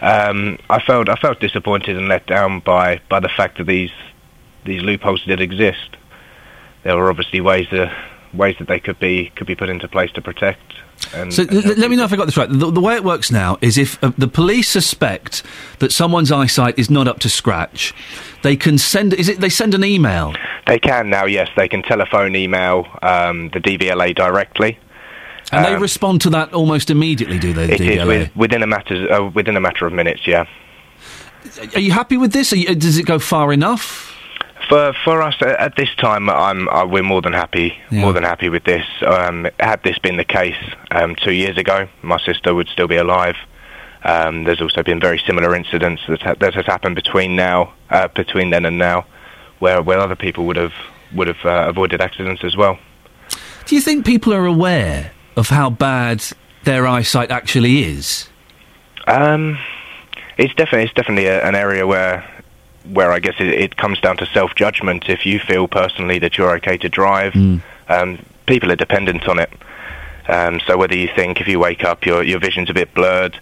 Um, 0.00 0.58
I 0.68 0.80
felt 0.80 1.08
I 1.08 1.14
felt 1.16 1.40
disappointed 1.40 1.96
and 1.96 2.08
let 2.08 2.26
down 2.26 2.60
by, 2.60 3.00
by 3.08 3.20
the 3.20 3.28
fact 3.28 3.58
that 3.58 3.64
these 3.66 3.92
these 4.64 4.82
loopholes 4.82 5.22
did 5.24 5.40
exist. 5.40 5.96
There 6.82 6.96
were 6.96 7.10
obviously 7.10 7.40
ways 7.40 7.66
that 7.70 7.92
ways 8.34 8.56
that 8.58 8.68
they 8.68 8.80
could 8.80 8.98
be 8.98 9.30
could 9.36 9.46
be 9.46 9.54
put 9.54 9.68
into 9.68 9.88
place 9.88 10.10
to 10.12 10.22
protect. 10.22 10.60
And, 11.14 11.32
So 11.32 11.42
l- 11.42 11.56
l- 11.58 11.74
let 11.76 11.90
me 11.90 11.96
know 11.96 12.04
if 12.04 12.12
I 12.12 12.16
got 12.16 12.24
this 12.26 12.36
right. 12.36 12.48
The, 12.48 12.70
the 12.70 12.80
way 12.80 12.94
it 12.94 13.04
works 13.04 13.30
now 13.30 13.58
is 13.60 13.76
if 13.78 14.02
uh, 14.02 14.12
the 14.16 14.28
police 14.28 14.68
suspect 14.68 15.42
that 15.78 15.92
someone's 15.92 16.30
eyesight 16.32 16.78
is 16.78 16.88
not 16.90 17.08
up 17.08 17.18
to 17.20 17.28
scratch, 17.28 17.92
they 18.42 18.56
can 18.56 18.78
send. 18.78 19.12
Is 19.14 19.28
it 19.28 19.40
they 19.40 19.48
send 19.48 19.74
an 19.74 19.84
email? 19.84 20.34
They 20.66 20.78
can 20.78 21.10
now, 21.10 21.26
yes. 21.26 21.48
They 21.56 21.68
can 21.68 21.82
telephone, 21.82 22.34
email 22.36 22.86
um, 23.02 23.50
the 23.50 23.60
DVLA 23.60 24.14
directly. 24.14 24.78
And 25.52 25.64
they 25.64 25.74
Um, 25.74 25.82
respond 25.82 26.20
to 26.22 26.30
that 26.30 26.52
almost 26.52 26.90
immediately, 26.90 27.38
do 27.38 27.52
they? 27.52 27.66
The 27.66 27.74
It 27.74 27.80
is 27.80 27.98
DVLA? 27.98 28.06
with, 28.06 28.36
within 28.36 28.62
a 28.62 28.66
matter 28.66 29.12
uh, 29.12 29.30
within 29.30 29.56
a 29.56 29.60
matter 29.60 29.86
of 29.86 29.92
minutes. 29.92 30.26
Yeah. 30.26 30.46
Are 31.74 31.80
you 31.80 31.92
happy 31.92 32.16
with 32.16 32.32
this? 32.32 32.52
You, 32.52 32.74
does 32.74 32.98
it 32.98 33.04
go 33.06 33.18
far 33.18 33.52
enough? 33.52 34.10
For 34.68 34.94
for 35.04 35.20
us 35.22 35.34
uh, 35.42 35.54
at 35.58 35.76
this 35.76 35.94
time, 35.96 36.30
I'm 36.30 36.68
uh, 36.68 36.86
we're 36.86 37.02
more 37.02 37.20
than 37.20 37.34
happy 37.34 37.76
more 37.90 38.12
than 38.14 38.22
happy 38.24 38.48
with 38.48 38.64
this. 38.64 38.86
Um, 39.06 39.46
had 39.60 39.82
this 39.82 39.98
been 39.98 40.16
the 40.16 40.24
case 40.24 40.56
um, 40.90 41.14
two 41.16 41.32
years 41.32 41.58
ago, 41.58 41.86
my 42.02 42.18
sister 42.24 42.54
would 42.54 42.68
still 42.68 42.88
be 42.88 42.96
alive. 42.96 43.36
Um, 44.04 44.44
there's 44.44 44.60
also 44.62 44.82
been 44.82 45.00
very 45.00 45.18
similar 45.26 45.54
incidents 45.54 46.02
that 46.08 46.22
ha- 46.22 46.34
that 46.40 46.54
has 46.54 46.64
happened 46.66 46.94
between 46.94 47.36
now 47.36 47.74
uh, 47.90 48.08
between 48.08 48.50
then 48.50 48.64
and 48.64 48.78
now, 48.78 49.04
where 49.58 49.82
where 49.82 49.98
other 50.00 50.16
people 50.16 50.46
would 50.46 50.56
have 50.56 50.72
would 51.14 51.28
have 51.28 51.44
uh, 51.44 51.68
avoided 51.68 52.00
accidents 52.00 52.42
as 52.42 52.56
well. 52.56 52.78
Do 53.66 53.74
you 53.74 53.82
think 53.82 54.06
people 54.06 54.32
are 54.32 54.46
aware 54.46 55.10
of 55.36 55.48
how 55.48 55.70
bad 55.70 56.24
their 56.64 56.86
eyesight 56.86 57.30
actually 57.30 57.84
is? 57.84 58.28
Um, 59.06 59.58
it's 60.36 60.54
definitely 60.54 60.84
it's 60.84 60.94
definitely 60.94 61.26
a, 61.26 61.42
an 61.46 61.54
area 61.54 61.86
where 61.86 62.28
where 62.90 63.12
I 63.12 63.18
guess 63.18 63.34
it, 63.38 63.48
it 63.48 63.76
comes 63.76 64.00
down 64.00 64.16
to 64.18 64.26
self 64.26 64.54
judgment. 64.54 65.08
If 65.08 65.26
you 65.26 65.38
feel 65.38 65.68
personally 65.68 66.18
that 66.20 66.36
you're 66.36 66.54
okay 66.56 66.76
to 66.78 66.88
drive, 66.88 67.34
um, 67.88 68.18
people 68.46 68.70
are 68.72 68.76
dependent 68.76 69.28
on 69.28 69.38
it. 69.38 69.52
Um, 70.28 70.60
so 70.66 70.76
whether 70.78 70.96
you 70.96 71.08
think 71.14 71.40
if 71.40 71.48
you 71.48 71.58
wake 71.58 71.84
up 71.84 72.06
your 72.06 72.22
your 72.22 72.40
vision's 72.40 72.70
a 72.70 72.74
bit 72.74 72.94
blurred 72.94 73.38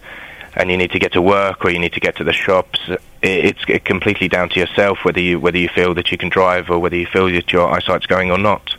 and 0.55 0.71
you 0.71 0.77
need 0.77 0.91
to 0.93 0.99
get 0.99 1.13
to 1.13 1.23
work 1.23 1.65
or 1.65 1.71
you 1.71 1.79
need 1.79 1.93
to 1.95 2.01
get 2.01 2.17
to 2.17 2.25
the 2.25 2.33
shops, 2.33 2.81
it, 2.89 3.01
it's 3.23 3.65
it 3.69 3.85
completely 3.85 4.29
down 4.29 4.49
to 4.51 4.61
yourself 4.61 5.05
whether 5.05 5.21
you 5.21 5.39
whether 5.39 5.59
you 5.59 5.69
feel 5.69 5.95
that 5.95 6.11
you 6.11 6.19
can 6.19 6.29
drive 6.29 6.71
or 6.71 6.79
whether 6.79 6.97
you 6.97 7.07
feel 7.07 7.27
that 7.27 7.53
your 7.53 7.69
eyesight's 7.73 8.07
going 8.07 8.31
or 8.31 8.39
not. 8.39 8.75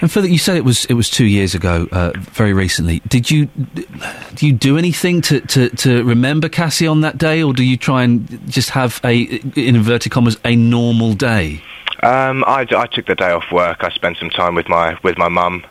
And 0.00 0.10
for 0.10 0.20
that, 0.20 0.30
you 0.30 0.38
said 0.38 0.56
it 0.56 0.64
was 0.64 0.84
it 0.86 0.94
was 0.94 1.08
two 1.08 1.24
years 1.24 1.54
ago, 1.54 1.86
uh, 1.92 2.12
very 2.16 2.52
recently. 2.52 3.00
Did 3.08 3.30
you 3.30 3.46
do 4.34 4.46
you 4.46 4.52
do 4.52 4.76
anything 4.76 5.22
to, 5.22 5.40
to, 5.40 5.68
to 5.70 6.04
remember 6.04 6.48
Cassie 6.48 6.86
on 6.86 7.00
that 7.02 7.16
day, 7.16 7.42
or 7.42 7.52
do 7.52 7.64
you 7.64 7.76
try 7.76 8.02
and 8.02 8.28
just 8.50 8.70
have 8.70 9.00
a 9.04 9.22
in 9.22 9.76
inverted 9.76 10.12
commas 10.12 10.36
a 10.44 10.56
normal 10.56 11.14
day? 11.14 11.62
Um, 12.02 12.44
I, 12.46 12.66
I 12.76 12.86
took 12.86 13.06
the 13.06 13.14
day 13.14 13.30
off 13.30 13.50
work. 13.52 13.78
I 13.82 13.90
spent 13.90 14.18
some 14.18 14.30
time 14.30 14.54
with 14.54 14.68
my 14.68 14.98
with 15.02 15.16
my 15.16 15.28
mum. 15.28 15.64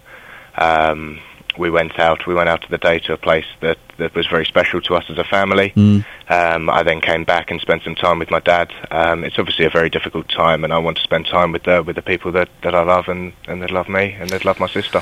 Um, 0.57 1.19
we 1.57 1.69
went 1.69 1.99
out. 1.99 2.25
We 2.27 2.33
went 2.33 2.49
out 2.49 2.61
to 2.63 2.69
the 2.69 2.77
day 2.77 2.99
to 2.99 3.13
a 3.13 3.17
place 3.17 3.45
that, 3.61 3.77
that 3.97 4.15
was 4.15 4.27
very 4.27 4.45
special 4.45 4.81
to 4.81 4.95
us 4.95 5.05
as 5.09 5.17
a 5.17 5.23
family. 5.23 5.71
Mm. 5.75 6.05
Um, 6.29 6.69
I 6.69 6.83
then 6.83 7.01
came 7.01 7.23
back 7.23 7.51
and 7.51 7.59
spent 7.61 7.83
some 7.83 7.95
time 7.95 8.19
with 8.19 8.31
my 8.31 8.39
dad. 8.39 8.71
Um, 8.91 9.23
it's 9.23 9.37
obviously 9.37 9.65
a 9.65 9.69
very 9.69 9.89
difficult 9.89 10.29
time, 10.29 10.63
and 10.63 10.73
I 10.73 10.77
want 10.79 10.97
to 10.97 11.03
spend 11.03 11.27
time 11.27 11.51
with 11.51 11.63
the 11.63 11.83
with 11.83 11.95
the 11.95 12.01
people 12.01 12.31
that, 12.33 12.49
that 12.63 12.73
I 12.75 12.83
love 12.83 13.07
and, 13.07 13.33
and 13.47 13.61
that 13.61 13.71
love 13.71 13.89
me 13.89 14.15
and 14.19 14.29
that 14.29 14.45
love 14.45 14.59
my 14.59 14.67
sister. 14.67 15.01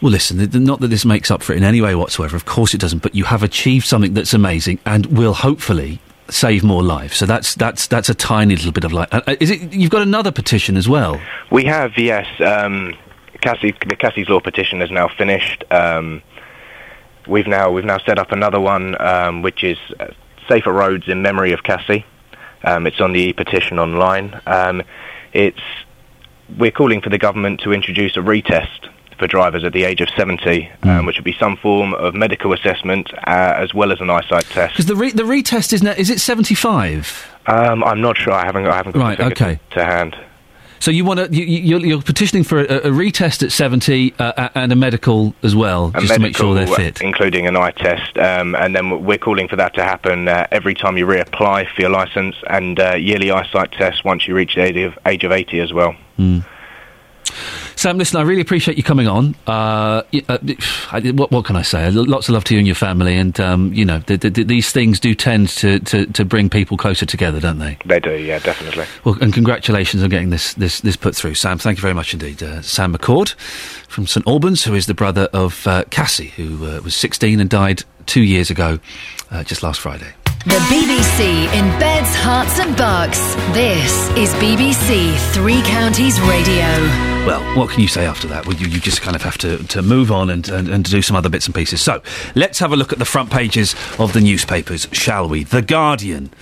Well, 0.00 0.10
listen, 0.10 0.38
not 0.64 0.80
that 0.80 0.88
this 0.88 1.04
makes 1.04 1.30
up 1.30 1.42
for 1.42 1.52
it 1.52 1.58
in 1.58 1.64
any 1.64 1.80
way 1.80 1.94
whatsoever. 1.94 2.34
Of 2.36 2.44
course, 2.44 2.74
it 2.74 2.80
doesn't. 2.80 3.02
But 3.02 3.14
you 3.14 3.24
have 3.24 3.44
achieved 3.44 3.86
something 3.86 4.14
that's 4.14 4.34
amazing, 4.34 4.80
and 4.84 5.06
will 5.06 5.34
hopefully 5.34 6.00
save 6.28 6.64
more 6.64 6.82
lives. 6.82 7.16
So 7.16 7.26
that's 7.26 7.54
that's 7.54 7.86
that's 7.86 8.08
a 8.08 8.14
tiny 8.14 8.56
little 8.56 8.72
bit 8.72 8.84
of 8.84 8.92
light. 8.92 9.08
Uh, 9.12 9.20
uh, 9.26 9.36
is 9.38 9.50
it? 9.50 9.72
You've 9.72 9.90
got 9.90 10.02
another 10.02 10.32
petition 10.32 10.76
as 10.76 10.88
well. 10.88 11.20
We 11.50 11.64
have, 11.66 11.96
yes. 11.96 12.26
Um, 12.40 12.94
Cassie, 13.42 13.74
the 13.86 13.96
Cassie's 13.96 14.28
Law 14.28 14.40
petition 14.40 14.80
is 14.80 14.90
now 14.90 15.08
finished. 15.08 15.64
Um, 15.70 16.22
we've 17.28 17.46
now 17.46 17.70
we've 17.70 17.84
now 17.84 17.98
set 17.98 18.18
up 18.18 18.32
another 18.32 18.60
one, 18.60 19.00
um, 19.02 19.42
which 19.42 19.62
is 19.64 19.78
uh, 20.00 20.06
Safer 20.48 20.72
Roads 20.72 21.08
in 21.08 21.20
Memory 21.22 21.52
of 21.52 21.62
Cassie. 21.62 22.06
Um, 22.64 22.86
it's 22.86 23.00
on 23.00 23.12
the 23.12 23.20
e-petition 23.20 23.78
online. 23.78 24.40
Um, 24.46 24.82
it's 25.32 25.60
we're 26.56 26.70
calling 26.70 27.00
for 27.00 27.10
the 27.10 27.18
government 27.18 27.60
to 27.60 27.72
introduce 27.72 28.16
a 28.16 28.20
retest 28.20 28.88
for 29.18 29.26
drivers 29.26 29.64
at 29.64 29.72
the 29.72 29.84
age 29.84 30.00
of 30.00 30.08
70, 30.16 30.68
um, 30.82 31.06
which 31.06 31.16
would 31.16 31.24
be 31.24 31.34
some 31.38 31.56
form 31.56 31.94
of 31.94 32.14
medical 32.14 32.52
assessment 32.52 33.12
uh, 33.14 33.54
as 33.56 33.72
well 33.74 33.92
as 33.92 34.00
an 34.00 34.10
eyesight 34.10 34.44
test. 34.46 34.74
Because 34.74 34.86
the 34.86 34.96
re- 34.96 35.10
the 35.12 35.22
retest 35.22 35.72
is 35.72 35.82
now, 35.82 35.92
is 35.92 36.10
it 36.10 36.20
seventy 36.20 36.54
five? 36.54 37.28
Um, 37.46 37.82
I'm 37.84 38.00
not 38.00 38.16
sure. 38.16 38.32
I 38.32 38.44
haven't. 38.44 38.66
I 38.66 38.76
haven't 38.76 38.92
got 38.92 39.00
Right, 39.00 39.20
okay. 39.20 39.58
to 39.72 39.84
hand. 39.84 40.16
So 40.82 40.90
you 40.90 41.04
want 41.04 41.20
to 41.20 41.32
you, 41.32 41.78
you're 41.78 42.02
petitioning 42.02 42.42
for 42.42 42.58
a, 42.58 42.78
a 42.78 42.90
retest 42.90 43.44
at 43.44 43.52
seventy 43.52 44.12
uh, 44.18 44.48
and 44.56 44.72
a 44.72 44.74
medical 44.74 45.32
as 45.44 45.54
well, 45.54 45.92
a 45.94 46.00
just 46.00 46.14
to 46.14 46.18
make 46.18 46.36
sure 46.36 46.56
they're 46.56 46.66
fit. 46.66 47.00
including 47.00 47.46
an 47.46 47.56
eye 47.56 47.70
test, 47.70 48.18
um, 48.18 48.56
and 48.56 48.74
then 48.74 49.04
we're 49.04 49.16
calling 49.16 49.46
for 49.46 49.54
that 49.54 49.74
to 49.74 49.84
happen 49.84 50.26
uh, 50.26 50.48
every 50.50 50.74
time 50.74 50.98
you 50.98 51.06
reapply 51.06 51.72
for 51.72 51.82
your 51.82 51.90
license, 51.90 52.34
and 52.50 52.80
uh, 52.80 52.94
yearly 52.94 53.30
eyesight 53.30 53.70
tests 53.70 54.02
once 54.02 54.26
you 54.26 54.34
reach 54.34 54.56
the 54.56 54.62
age 54.62 54.76
of, 54.76 54.98
age 55.06 55.22
of 55.22 55.30
80 55.30 55.60
as 55.60 55.72
well. 55.72 55.94
Mm. 56.18 56.44
Sam, 57.82 57.98
listen, 57.98 58.20
I 58.20 58.22
really 58.22 58.42
appreciate 58.42 58.76
you 58.76 58.84
coming 58.84 59.08
on. 59.08 59.34
Uh, 59.44 60.02
uh, 60.28 60.38
what, 61.14 61.32
what 61.32 61.44
can 61.44 61.56
I 61.56 61.62
say? 61.62 61.90
Lots 61.90 62.28
of 62.28 62.32
love 62.32 62.44
to 62.44 62.54
you 62.54 62.58
and 62.58 62.66
your 62.68 62.76
family, 62.76 63.16
and 63.16 63.40
um, 63.40 63.72
you 63.72 63.84
know, 63.84 63.98
th- 63.98 64.20
th- 64.20 64.34
th- 64.34 64.46
these 64.46 64.70
things 64.70 65.00
do 65.00 65.16
tend 65.16 65.48
to, 65.48 65.80
to, 65.80 66.06
to 66.06 66.24
bring 66.24 66.48
people 66.48 66.76
closer 66.76 67.06
together, 67.06 67.40
don't 67.40 67.58
they? 67.58 67.76
They 67.84 67.98
do, 67.98 68.14
yeah, 68.14 68.38
definitely. 68.38 68.84
Well, 69.02 69.18
and 69.20 69.34
congratulations 69.34 70.00
on 70.04 70.10
getting 70.10 70.30
this, 70.30 70.54
this, 70.54 70.80
this 70.82 70.94
put 70.94 71.16
through, 71.16 71.34
Sam. 71.34 71.58
Thank 71.58 71.78
you 71.78 71.82
very 71.82 71.92
much 71.92 72.12
indeed. 72.12 72.40
Uh, 72.40 72.62
Sam 72.62 72.94
McCord 72.94 73.34
from 73.88 74.06
St 74.06 74.24
Albans, 74.28 74.62
who 74.62 74.74
is 74.74 74.86
the 74.86 74.94
brother 74.94 75.28
of 75.32 75.66
uh, 75.66 75.82
Cassie, 75.90 76.28
who 76.28 76.64
uh, 76.64 76.80
was 76.84 76.94
16 76.94 77.40
and 77.40 77.50
died 77.50 77.82
two 78.06 78.22
years 78.22 78.48
ago, 78.48 78.78
uh, 79.32 79.42
just 79.42 79.64
last 79.64 79.80
Friday. 79.80 80.14
The 80.44 80.58
BBC 80.74 81.44
in 81.54 81.78
beds, 81.78 82.08
Herts, 82.16 82.58
and 82.58 82.76
bucks. 82.76 83.36
This 83.54 84.08
is 84.18 84.34
BBC 84.42 85.16
Three 85.32 85.62
Counties 85.62 86.20
Radio. 86.22 86.66
Well, 87.24 87.56
what 87.56 87.70
can 87.70 87.80
you 87.80 87.86
say 87.86 88.06
after 88.06 88.26
that? 88.26 88.44
Well, 88.44 88.56
you, 88.56 88.66
you 88.66 88.80
just 88.80 89.02
kind 89.02 89.14
of 89.14 89.22
have 89.22 89.38
to, 89.38 89.58
to 89.68 89.82
move 89.82 90.10
on 90.10 90.30
and, 90.30 90.48
and, 90.48 90.68
and 90.68 90.84
do 90.84 91.00
some 91.00 91.14
other 91.14 91.28
bits 91.28 91.46
and 91.46 91.54
pieces. 91.54 91.80
So, 91.80 92.02
let's 92.34 92.58
have 92.58 92.72
a 92.72 92.76
look 92.76 92.92
at 92.92 92.98
the 92.98 93.04
front 93.04 93.30
pages 93.30 93.76
of 94.00 94.14
the 94.14 94.20
newspapers, 94.20 94.88
shall 94.90 95.28
we? 95.28 95.44
The 95.44 95.62
Guardian. 95.62 96.32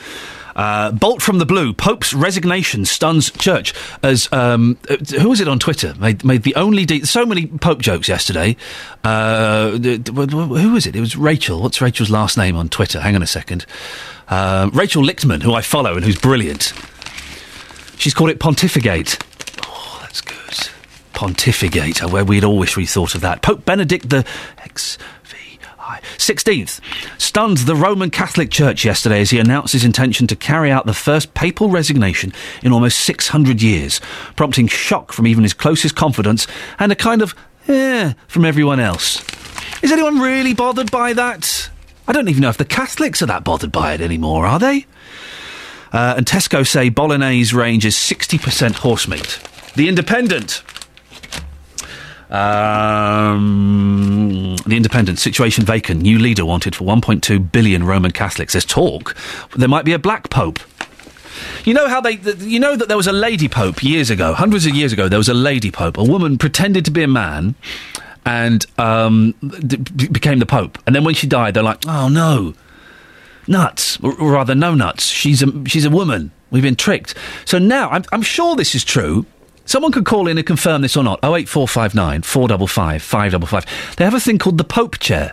Uh, 0.60 0.92
Bolt 0.92 1.22
from 1.22 1.38
the 1.38 1.46
blue. 1.46 1.72
Pope's 1.72 2.12
resignation 2.12 2.84
stuns 2.84 3.30
church. 3.30 3.72
As 4.02 4.30
um, 4.30 4.76
who 5.18 5.30
was 5.30 5.40
it 5.40 5.48
on 5.48 5.58
Twitter? 5.58 5.94
Made 5.98 6.22
made 6.22 6.42
the 6.42 6.54
only 6.54 6.84
de- 6.84 7.06
so 7.06 7.24
many 7.24 7.46
Pope 7.46 7.78
jokes 7.80 8.08
yesterday. 8.08 8.58
Uh, 9.02 9.70
who 9.70 10.72
was 10.72 10.86
it? 10.86 10.94
It 10.94 11.00
was 11.00 11.16
Rachel. 11.16 11.62
What's 11.62 11.80
Rachel's 11.80 12.10
last 12.10 12.36
name 12.36 12.56
on 12.56 12.68
Twitter? 12.68 13.00
Hang 13.00 13.16
on 13.16 13.22
a 13.22 13.26
second. 13.26 13.64
Uh, 14.28 14.68
Rachel 14.74 15.02
Lichtman, 15.02 15.42
who 15.42 15.54
I 15.54 15.62
follow 15.62 15.96
and 15.96 16.04
who's 16.04 16.18
brilliant. 16.18 16.74
She's 17.96 18.12
called 18.12 18.28
it 18.28 18.38
pontificate. 18.38 19.16
Oh, 19.64 19.98
that's 20.02 20.20
good. 20.20 20.68
Pontificate, 21.14 22.02
uh, 22.02 22.08
where 22.08 22.26
we'd 22.26 22.44
all 22.44 22.58
wish 22.58 22.76
we 22.76 22.84
thought 22.84 23.14
of 23.14 23.22
that. 23.22 23.40
Pope 23.40 23.64
Benedict 23.64 24.10
the 24.10 24.26
X. 24.58 24.98
16th 26.16 26.80
stunned 27.18 27.58
the 27.58 27.74
Roman 27.74 28.10
Catholic 28.10 28.50
Church 28.50 28.84
yesterday 28.84 29.20
as 29.20 29.30
he 29.30 29.38
announced 29.38 29.72
his 29.72 29.84
intention 29.84 30.26
to 30.26 30.36
carry 30.36 30.70
out 30.70 30.86
the 30.86 30.94
first 30.94 31.34
papal 31.34 31.68
resignation 31.68 32.32
in 32.62 32.72
almost 32.72 33.00
600 33.00 33.62
years, 33.62 34.00
prompting 34.36 34.66
shock 34.66 35.12
from 35.12 35.26
even 35.26 35.42
his 35.42 35.54
closest 35.54 35.96
confidants 35.96 36.46
and 36.78 36.92
a 36.92 36.96
kind 36.96 37.22
of 37.22 37.34
eh 37.68 38.12
from 38.28 38.44
everyone 38.44 38.80
else. 38.80 39.24
Is 39.82 39.92
anyone 39.92 40.18
really 40.18 40.54
bothered 40.54 40.90
by 40.90 41.12
that? 41.14 41.70
I 42.06 42.12
don't 42.12 42.28
even 42.28 42.42
know 42.42 42.48
if 42.48 42.58
the 42.58 42.64
Catholics 42.64 43.22
are 43.22 43.26
that 43.26 43.44
bothered 43.44 43.72
by 43.72 43.94
it 43.94 44.00
anymore, 44.00 44.46
are 44.46 44.58
they? 44.58 44.86
Uh, 45.92 46.14
and 46.16 46.26
Tesco 46.26 46.66
say 46.66 46.88
bolognese 46.88 47.54
range 47.54 47.84
is 47.84 47.94
60% 47.94 48.76
horse 48.76 49.08
meat. 49.08 49.40
The 49.74 49.88
Independent. 49.88 50.62
Um, 52.30 53.76
the 54.66 54.76
Independent 54.76 55.18
situation 55.18 55.64
vacant. 55.64 56.02
New 56.02 56.18
leader 56.18 56.44
wanted 56.44 56.76
for 56.76 56.84
1.2 56.84 57.50
billion 57.52 57.84
Roman 57.84 58.10
Catholics. 58.12 58.52
There's 58.52 58.64
talk 58.64 59.16
there 59.56 59.68
might 59.68 59.84
be 59.84 59.92
a 59.92 59.98
black 59.98 60.30
pope. 60.30 60.60
You 61.64 61.74
know 61.74 61.88
how 61.88 62.00
they, 62.00 62.18
you 62.38 62.58
know 62.60 62.76
that 62.76 62.88
there 62.88 62.96
was 62.96 63.06
a 63.06 63.12
lady 63.12 63.48
pope 63.48 63.82
years 63.82 64.10
ago, 64.10 64.32
hundreds 64.34 64.66
of 64.66 64.74
years 64.74 64.92
ago. 64.92 65.08
There 65.08 65.18
was 65.18 65.28
a 65.28 65.34
lady 65.34 65.70
pope. 65.70 65.96
A 65.98 66.04
woman 66.04 66.38
pretended 66.38 66.84
to 66.86 66.90
be 66.90 67.02
a 67.02 67.08
man, 67.08 67.54
and 68.24 68.64
um, 68.78 69.34
d- 69.66 70.08
became 70.08 70.38
the 70.38 70.46
pope. 70.46 70.78
And 70.86 70.94
then 70.94 71.04
when 71.04 71.14
she 71.14 71.26
died, 71.26 71.54
they're 71.54 71.62
like, 71.62 71.86
oh 71.86 72.08
no, 72.08 72.54
nuts, 73.46 73.98
or 74.02 74.32
rather, 74.32 74.54
no 74.54 74.74
nuts. 74.74 75.04
She's 75.06 75.42
a 75.42 75.64
she's 75.66 75.84
a 75.84 75.90
woman. 75.90 76.30
We've 76.50 76.62
been 76.62 76.76
tricked. 76.76 77.14
So 77.44 77.58
now 77.58 77.90
I'm, 77.90 78.04
I'm 78.12 78.22
sure 78.22 78.56
this 78.56 78.74
is 78.74 78.84
true. 78.84 79.26
Someone 79.70 79.92
could 79.92 80.04
call 80.04 80.26
in 80.26 80.36
and 80.36 80.44
confirm 80.44 80.82
this 80.82 80.96
or 80.96 81.04
not. 81.04 81.20
Oh 81.22 81.36
eight 81.36 81.48
four 81.48 81.68
five 81.68 81.94
nine 81.94 82.22
four 82.22 82.48
double 82.48 82.66
five 82.66 83.04
five 83.04 83.30
double 83.30 83.46
five. 83.46 83.64
They 83.96 84.04
have 84.04 84.14
a 84.14 84.18
thing 84.18 84.36
called 84.36 84.58
the 84.58 84.64
Pope 84.64 84.98
chair. 84.98 85.32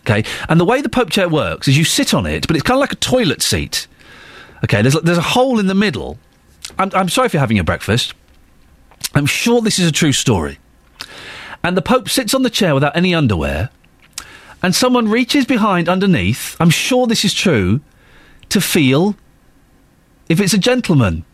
Okay, 0.00 0.22
and 0.50 0.60
the 0.60 0.66
way 0.66 0.82
the 0.82 0.90
Pope 0.90 1.08
chair 1.08 1.26
works 1.26 1.66
is 1.66 1.78
you 1.78 1.84
sit 1.84 2.12
on 2.12 2.26
it, 2.26 2.46
but 2.46 2.56
it's 2.56 2.62
kind 2.62 2.76
of 2.76 2.80
like 2.80 2.92
a 2.92 2.96
toilet 2.96 3.40
seat. 3.40 3.86
Okay, 4.64 4.82
there's 4.82 5.00
there's 5.00 5.16
a 5.16 5.22
hole 5.22 5.58
in 5.58 5.66
the 5.66 5.74
middle. 5.74 6.18
I'm, 6.78 6.90
I'm 6.92 7.08
sorry 7.08 7.24
if 7.24 7.32
you're 7.32 7.40
having 7.40 7.56
your 7.56 7.64
breakfast. 7.64 8.12
I'm 9.14 9.24
sure 9.24 9.62
this 9.62 9.78
is 9.78 9.88
a 9.88 9.92
true 9.92 10.12
story. 10.12 10.58
And 11.64 11.78
the 11.78 11.82
Pope 11.82 12.10
sits 12.10 12.34
on 12.34 12.42
the 12.42 12.50
chair 12.50 12.74
without 12.74 12.94
any 12.94 13.14
underwear, 13.14 13.70
and 14.62 14.74
someone 14.74 15.08
reaches 15.08 15.46
behind 15.46 15.88
underneath. 15.88 16.54
I'm 16.60 16.68
sure 16.68 17.06
this 17.06 17.24
is 17.24 17.32
true 17.32 17.80
to 18.50 18.60
feel 18.60 19.16
if 20.28 20.38
it's 20.38 20.52
a 20.52 20.58
gentleman. 20.58 21.24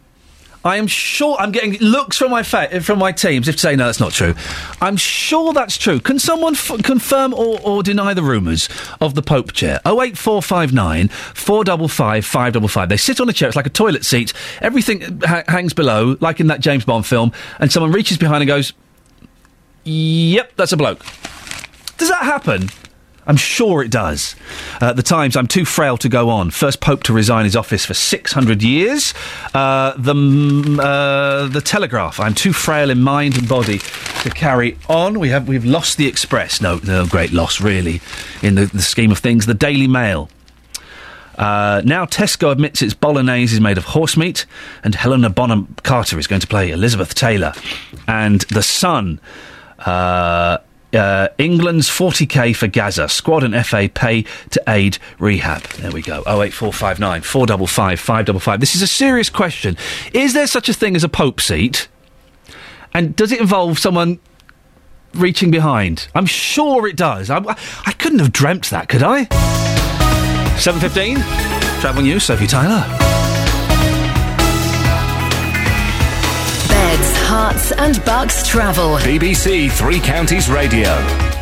I 0.66 0.78
am 0.78 0.88
sure 0.88 1.36
I'm 1.38 1.52
getting 1.52 1.78
looks 1.78 2.16
from 2.16 2.32
my 2.32 2.42
fa- 2.42 2.80
from 2.80 2.98
my 2.98 3.12
teams 3.12 3.46
if 3.46 3.54
to 3.54 3.60
say 3.60 3.76
no, 3.76 3.86
that's 3.86 4.00
not 4.00 4.10
true. 4.12 4.34
I'm 4.80 4.96
sure 4.96 5.52
that's 5.52 5.78
true. 5.78 6.00
Can 6.00 6.18
someone 6.18 6.54
f- 6.54 6.82
confirm 6.82 7.32
or, 7.34 7.60
or 7.62 7.84
deny 7.84 8.14
the 8.14 8.22
rumours 8.24 8.68
of 9.00 9.14
the 9.14 9.22
Pope 9.22 9.52
chair? 9.52 9.80
Oh 9.84 10.02
eight 10.02 10.18
four 10.18 10.42
five 10.42 10.72
nine 10.72 11.06
four 11.08 11.62
double 11.62 11.86
five 11.86 12.26
five 12.26 12.52
double 12.52 12.66
five. 12.66 12.88
They 12.88 12.96
sit 12.96 13.20
on 13.20 13.28
a 13.28 13.32
chair. 13.32 13.46
It's 13.46 13.54
like 13.56 13.66
a 13.66 13.70
toilet 13.70 14.04
seat. 14.04 14.32
Everything 14.60 15.04
uh, 15.04 15.26
ha- 15.28 15.44
hangs 15.46 15.72
below, 15.72 16.16
like 16.20 16.40
in 16.40 16.48
that 16.48 16.58
James 16.58 16.84
Bond 16.84 17.06
film. 17.06 17.30
And 17.60 17.70
someone 17.70 17.92
reaches 17.92 18.18
behind 18.18 18.42
and 18.42 18.48
goes, 18.48 18.72
"Yep, 19.84 20.56
that's 20.56 20.72
a 20.72 20.76
bloke." 20.76 20.98
Does 21.96 22.08
that 22.08 22.24
happen? 22.24 22.70
I'm 23.26 23.36
sure 23.36 23.82
it 23.82 23.90
does. 23.90 24.36
Uh, 24.80 24.92
the 24.92 25.02
Times, 25.02 25.36
I'm 25.36 25.48
too 25.48 25.64
frail 25.64 25.96
to 25.98 26.08
go 26.08 26.30
on. 26.30 26.50
First 26.50 26.80
Pope 26.80 27.02
to 27.04 27.12
resign 27.12 27.44
his 27.44 27.56
office 27.56 27.84
for 27.84 27.94
600 27.94 28.62
years. 28.62 29.14
Uh, 29.52 29.94
the, 29.96 30.14
uh, 30.80 31.48
the 31.48 31.60
Telegraph, 31.60 32.20
I'm 32.20 32.34
too 32.34 32.52
frail 32.52 32.88
in 32.90 33.02
mind 33.02 33.36
and 33.36 33.48
body 33.48 33.80
to 34.22 34.30
carry 34.30 34.78
on. 34.88 35.18
We 35.18 35.30
have, 35.30 35.48
we've 35.48 35.64
lost 35.64 35.98
the 35.98 36.06
Express. 36.06 36.60
No, 36.60 36.78
no 36.84 37.06
great 37.06 37.32
loss, 37.32 37.60
really, 37.60 38.00
in 38.42 38.54
the, 38.54 38.66
the 38.66 38.82
scheme 38.82 39.10
of 39.10 39.18
things. 39.18 39.46
The 39.46 39.54
Daily 39.54 39.88
Mail. 39.88 40.30
Uh, 41.36 41.82
now 41.84 42.06
Tesco 42.06 42.50
admits 42.50 42.80
its 42.80 42.94
bolognese 42.94 43.54
is 43.54 43.60
made 43.60 43.76
of 43.76 43.84
horse 43.84 44.16
meat, 44.16 44.46
and 44.82 44.94
Helena 44.94 45.28
Bonham 45.28 45.74
Carter 45.82 46.18
is 46.18 46.26
going 46.26 46.40
to 46.40 46.46
play 46.46 46.70
Elizabeth 46.70 47.14
Taylor. 47.14 47.52
And 48.06 48.40
The 48.42 48.62
Sun. 48.62 49.20
Uh, 49.80 50.58
uh, 50.92 51.28
England's 51.38 51.88
40k 51.88 52.54
for 52.54 52.66
Gazza. 52.66 53.08
Squad 53.08 53.42
and 53.44 53.66
FA 53.66 53.90
pay 53.92 54.22
to 54.50 54.62
aid 54.68 54.98
rehab. 55.18 55.62
There 55.62 55.90
we 55.90 56.02
go. 56.02 56.20
08459 56.20 57.22
455 57.22 58.00
555. 58.00 58.60
This 58.60 58.74
is 58.74 58.82
a 58.82 58.86
serious 58.86 59.30
question. 59.30 59.76
Is 60.12 60.32
there 60.32 60.46
such 60.46 60.68
a 60.68 60.72
thing 60.72 60.96
as 60.96 61.04
a 61.04 61.08
Pope 61.08 61.40
seat? 61.40 61.88
And 62.94 63.14
does 63.14 63.32
it 63.32 63.40
involve 63.40 63.78
someone 63.78 64.20
reaching 65.14 65.50
behind? 65.50 66.08
I'm 66.14 66.26
sure 66.26 66.86
it 66.86 66.96
does. 66.96 67.30
I, 67.30 67.42
I 67.84 67.92
couldn't 67.92 68.20
have 68.20 68.32
dreamt 68.32 68.70
that, 68.70 68.88
could 68.88 69.02
I? 69.02 69.24
7.15, 70.56 71.16
Travel 71.82 72.02
News, 72.02 72.24
Sophie 72.24 72.46
Tyler. 72.46 73.25
Hearts, 77.26 77.72
and 77.72 78.02
bucks 78.04 78.46
travel. 78.46 78.96
BBC 78.98 79.70
Three 79.70 79.98
Counties 79.98 80.48
Radio. 80.48 81.35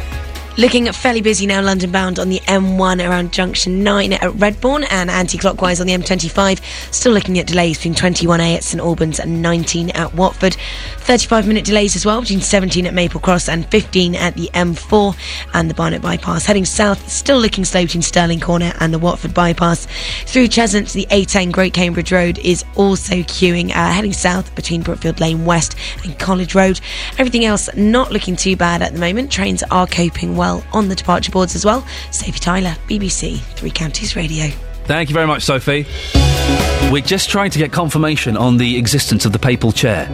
Looking 0.57 0.87
fairly 0.93 1.21
busy 1.21 1.47
now, 1.47 1.61
London 1.63 1.91
bound 1.91 2.21
on 2.21 2.29
the 2.29 2.39
M1 2.47 3.05
around 3.05 3.33
junction 3.33 3.83
9 3.83 4.13
at 4.13 4.21
Redbourn 4.21 4.87
and 4.89 5.11
anti 5.11 5.37
clockwise 5.37 5.81
on 5.81 5.89
the 5.89 5.95
M25. 5.95 6.63
Still 6.95 7.11
looking 7.11 7.41
at 7.41 7.49
delays 7.49 7.77
between 7.79 7.97
21A 7.97 8.55
at 8.55 8.63
St 8.63 8.81
Albans 8.81 9.19
and 9.19 9.43
19 9.43 9.91
at 9.91 10.15
Watford. 10.15 10.57
35 10.99 11.49
minute 11.49 11.65
delays 11.65 11.97
as 11.97 12.07
well 12.07 12.21
between 12.21 12.41
17 12.41 12.87
at 12.87 12.95
Maple 12.95 13.19
Cross 13.19 13.49
and 13.49 13.67
15 13.67 14.15
at 14.15 14.37
the 14.37 14.49
M4 14.55 15.17
and 15.55 15.69
the 15.69 15.75
Barnet 15.75 16.01
bypass. 16.01 16.47
Heading 16.47 16.65
south, 16.65 17.09
still 17.09 17.41
looking 17.41 17.65
slow 17.65 17.83
between 17.83 18.03
Stirling 18.03 18.39
Corner 18.39 18.73
and 18.79 18.95
the 18.95 19.01
Watford 19.01 19.35
bypass. 19.35 19.89
Through 20.27 20.47
Cheshunt, 20.47 20.93
the 20.93 21.07
A10 21.07 21.51
Great 21.51 21.75
Cambridge 21.75 22.13
Road 22.13 22.39
is 22.39 22.65
also 22.77 23.17
queuing. 23.17 23.71
Uh, 23.71 23.91
heading 23.91 24.13
south 24.13 24.55
between 24.55 24.83
Brookfield 24.83 25.19
Lane 25.19 25.45
West 25.45 25.75
and 26.05 26.17
College 26.17 26.55
Road. 26.55 26.81
Everything 27.19 27.45
else 27.45 27.69
not 27.75 28.13
looking 28.13 28.37
too 28.37 28.55
bad 28.55 28.83
at 28.83 28.93
the 28.93 29.01
moment. 29.01 29.33
Trains 29.33 29.65
are 29.73 29.89
coping 29.89 30.37
well 30.37 30.44
on 30.73 30.89
the 30.89 30.95
departure 30.95 31.33
boards 31.33 31.55
as 31.55 31.65
well. 31.65 31.87
Sophie 32.11 32.39
Tyler, 32.39 32.77
BBC 32.89 33.41
Three 33.57 33.71
Counties 33.71 34.17
Radio. 34.17 34.49
Thank 34.85 35.09
you 35.09 35.15
very 35.15 35.27
much, 35.27 35.43
Sophie. 35.43 35.87
We're 36.91 37.03
just 37.03 37.31
trying 37.31 37.51
to 37.53 37.59
get 37.59 37.73
confirmation 37.73 38.37
on 38.37 38.59
the 38.59 38.77
existence 38.77 39.25
of 39.25 39.33
the 39.33 39.39
papal 39.39 39.73
chair. 39.73 40.07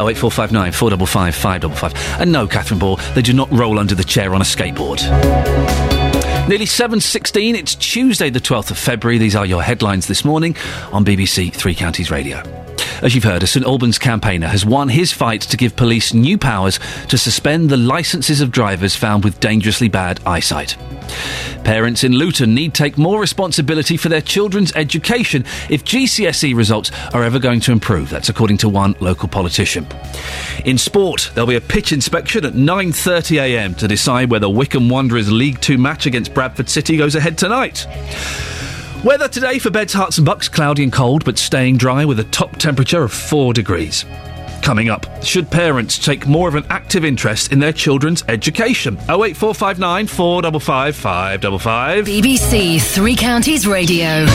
08459 0.00 0.72
455 0.72 1.34
555. 1.34 2.20
And 2.20 2.32
no, 2.32 2.46
Catherine 2.46 2.80
Ball, 2.80 2.96
they 3.14 3.22
do 3.22 3.34
not 3.34 3.50
roll 3.52 3.78
under 3.78 3.94
the 3.94 4.04
chair 4.04 4.34
on 4.34 4.40
a 4.40 4.44
skateboard. 4.44 5.00
Nearly 6.48 6.64
7.16, 6.64 7.54
it's 7.54 7.74
Tuesday 7.74 8.30
the 8.30 8.40
12th 8.40 8.70
of 8.70 8.78
February. 8.78 9.18
These 9.18 9.36
are 9.36 9.46
your 9.46 9.62
headlines 9.62 10.06
this 10.06 10.24
morning 10.24 10.56
on 10.90 11.04
BBC 11.04 11.52
Three 11.52 11.74
Counties 11.74 12.10
Radio. 12.10 12.42
As 13.02 13.14
you've 13.14 13.24
heard, 13.24 13.42
a 13.42 13.46
St 13.46 13.64
Albans 13.64 13.98
campaigner 13.98 14.48
has 14.48 14.64
won 14.64 14.88
his 14.88 15.12
fight 15.12 15.40
to 15.42 15.56
give 15.56 15.76
police 15.76 16.12
new 16.12 16.36
powers 16.36 16.78
to 17.08 17.18
suspend 17.18 17.70
the 17.70 17.76
licences 17.76 18.40
of 18.40 18.50
drivers 18.50 18.94
found 18.94 19.24
with 19.24 19.40
dangerously 19.40 19.88
bad 19.88 20.20
eyesight. 20.26 20.76
Parents 21.64 22.04
in 22.04 22.12
Luton 22.12 22.54
need 22.54 22.74
to 22.74 22.82
take 22.82 22.96
more 22.96 23.20
responsibility 23.20 23.96
for 23.96 24.08
their 24.08 24.20
children's 24.20 24.74
education 24.74 25.44
if 25.68 25.84
GCSE 25.84 26.54
results 26.54 26.90
are 27.12 27.22
ever 27.22 27.38
going 27.38 27.60
to 27.60 27.72
improve. 27.72 28.10
That's 28.10 28.28
according 28.28 28.58
to 28.58 28.68
one 28.68 28.94
local 29.00 29.28
politician. 29.28 29.86
In 30.64 30.78
sport, 30.78 31.30
there'll 31.34 31.48
be 31.48 31.56
a 31.56 31.60
pitch 31.60 31.92
inspection 31.92 32.44
at 32.44 32.54
9.30am 32.54 33.76
to 33.78 33.88
decide 33.88 34.30
whether 34.30 34.48
Wycombe 34.48 34.88
Wanderers 34.88 35.30
League 35.30 35.60
2 35.60 35.78
match 35.78 36.06
against 36.06 36.34
Bradford 36.34 36.68
City 36.68 36.96
goes 36.96 37.14
ahead 37.14 37.36
tonight. 37.36 37.86
Weather 39.02 39.28
today 39.28 39.58
for 39.58 39.70
Beds, 39.70 39.94
Herts 39.94 40.18
and 40.18 40.26
Bucks, 40.26 40.46
cloudy 40.46 40.82
and 40.82 40.92
cold, 40.92 41.24
but 41.24 41.38
staying 41.38 41.78
dry 41.78 42.04
with 42.04 42.20
a 42.20 42.24
top 42.24 42.56
temperature 42.56 43.02
of 43.02 43.10
4 43.10 43.54
degrees. 43.54 44.04
Coming 44.60 44.90
up, 44.90 45.06
should 45.24 45.50
parents 45.50 45.98
take 45.98 46.26
more 46.26 46.48
of 46.48 46.54
an 46.54 46.66
active 46.68 47.02
interest 47.02 47.50
in 47.50 47.60
their 47.60 47.72
children's 47.72 48.22
education? 48.28 48.96
08459 49.08 50.06
455 50.06 50.96
555. 50.96 52.04
BBC 52.04 52.82
Three 52.82 53.16
Counties 53.16 53.66
Radio. 53.66 54.26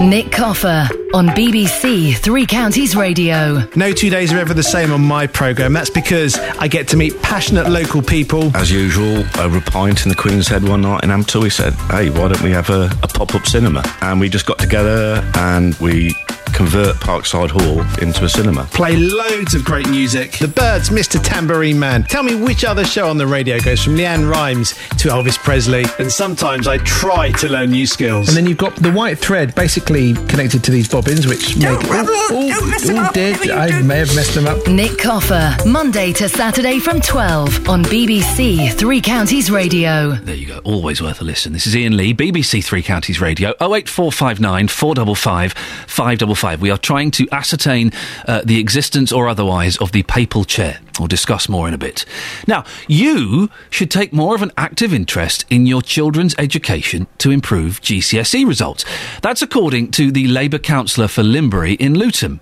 Nick 0.00 0.30
Coffer 0.30 0.88
on 1.12 1.26
BBC 1.28 2.16
Three 2.16 2.46
Counties 2.46 2.94
Radio. 2.94 3.64
No 3.74 3.92
two 3.92 4.10
days 4.10 4.32
are 4.32 4.38
ever 4.38 4.54
the 4.54 4.62
same 4.62 4.92
on 4.92 5.04
my 5.04 5.26
programme. 5.26 5.72
That's 5.72 5.90
because 5.90 6.36
I 6.36 6.68
get 6.68 6.86
to 6.88 6.96
meet 6.96 7.20
passionate 7.20 7.68
local 7.68 8.00
people. 8.00 8.56
As 8.56 8.70
usual, 8.70 9.24
over 9.40 9.58
a 9.58 9.60
pint 9.60 10.04
in 10.04 10.08
the 10.08 10.14
Queen's 10.14 10.46
Head 10.46 10.62
one 10.62 10.82
night 10.82 11.02
in 11.02 11.10
Ampthill, 11.10 11.42
we 11.42 11.50
said, 11.50 11.72
hey, 11.90 12.10
why 12.10 12.28
don't 12.28 12.42
we 12.42 12.52
have 12.52 12.70
a, 12.70 12.84
a 13.02 13.08
pop 13.08 13.34
up 13.34 13.44
cinema? 13.46 13.82
And 14.00 14.20
we 14.20 14.28
just 14.28 14.46
got 14.46 14.58
together 14.60 15.28
and 15.34 15.74
we 15.80 16.14
convert 16.58 16.96
Parkside 16.96 17.50
Hall 17.50 17.82
into 18.02 18.24
a 18.24 18.28
cinema. 18.28 18.64
Play 18.64 18.96
loads 18.96 19.54
of 19.54 19.64
great 19.64 19.88
music. 19.88 20.32
The 20.38 20.48
Byrds, 20.48 20.90
Mr. 20.90 21.22
Tambourine 21.22 21.78
Man. 21.78 22.02
Tell 22.02 22.24
me 22.24 22.34
which 22.34 22.64
other 22.64 22.84
show 22.84 23.08
on 23.08 23.16
the 23.16 23.28
radio 23.28 23.60
goes 23.60 23.84
from 23.84 23.94
LeAnn 23.94 24.28
Rimes 24.28 24.72
to 24.98 25.08
Elvis 25.08 25.38
Presley. 25.38 25.84
And 26.00 26.10
sometimes 26.10 26.66
I 26.66 26.78
try 26.78 27.30
to 27.30 27.48
learn 27.48 27.70
new 27.70 27.86
skills. 27.86 28.26
And 28.26 28.36
then 28.36 28.44
you've 28.44 28.58
got 28.58 28.74
the 28.74 28.90
white 28.90 29.20
thread 29.20 29.54
basically 29.54 30.14
connected 30.26 30.64
to 30.64 30.72
these 30.72 30.88
bobbins, 30.88 31.28
which 31.28 31.56
make. 31.58 31.78
Oh, 31.84 32.28
oh, 32.32 33.10
dead. 33.12 33.48
I 33.50 33.80
may 33.82 33.98
have 33.98 34.12
messed 34.16 34.34
them 34.34 34.48
up. 34.48 34.66
Nick 34.66 34.98
Coffer, 34.98 35.56
Monday 35.64 36.12
to 36.14 36.28
Saturday 36.28 36.80
from 36.80 37.00
12 37.00 37.68
on 37.68 37.84
BBC 37.84 38.72
Three 38.72 39.00
Counties 39.00 39.48
Radio. 39.48 40.10
There 40.10 40.34
you 40.34 40.48
go. 40.48 40.58
Always 40.64 41.00
worth 41.00 41.20
a 41.20 41.24
listen. 41.24 41.52
This 41.52 41.68
is 41.68 41.76
Iain 41.76 41.96
Lee, 41.96 42.12
BBC 42.12 42.64
Three 42.64 42.82
Counties 42.82 43.20
Radio, 43.20 43.50
08459 43.60 44.66
455 44.66 45.52
555. 45.52 46.47
We 46.56 46.70
are 46.70 46.78
trying 46.78 47.10
to 47.12 47.28
ascertain 47.32 47.92
uh, 48.26 48.42
the 48.44 48.58
existence 48.58 49.12
or 49.12 49.28
otherwise 49.28 49.76
of 49.78 49.92
the 49.92 50.02
papal 50.04 50.44
chair. 50.44 50.80
We'll 50.98 51.08
discuss 51.08 51.48
more 51.48 51.68
in 51.68 51.74
a 51.74 51.78
bit. 51.78 52.04
Now, 52.46 52.64
you 52.88 53.50
should 53.70 53.90
take 53.90 54.12
more 54.12 54.34
of 54.34 54.42
an 54.42 54.52
active 54.56 54.92
interest 54.92 55.44
in 55.50 55.66
your 55.66 55.82
children's 55.82 56.34
education 56.38 57.06
to 57.18 57.30
improve 57.30 57.80
GCSE 57.80 58.46
results. 58.46 58.84
That's 59.22 59.42
according 59.42 59.92
to 59.92 60.10
the 60.10 60.26
Labour 60.28 60.58
councillor 60.58 61.08
for 61.08 61.22
Limbury 61.22 61.76
in 61.76 61.94
Luton. 61.94 62.40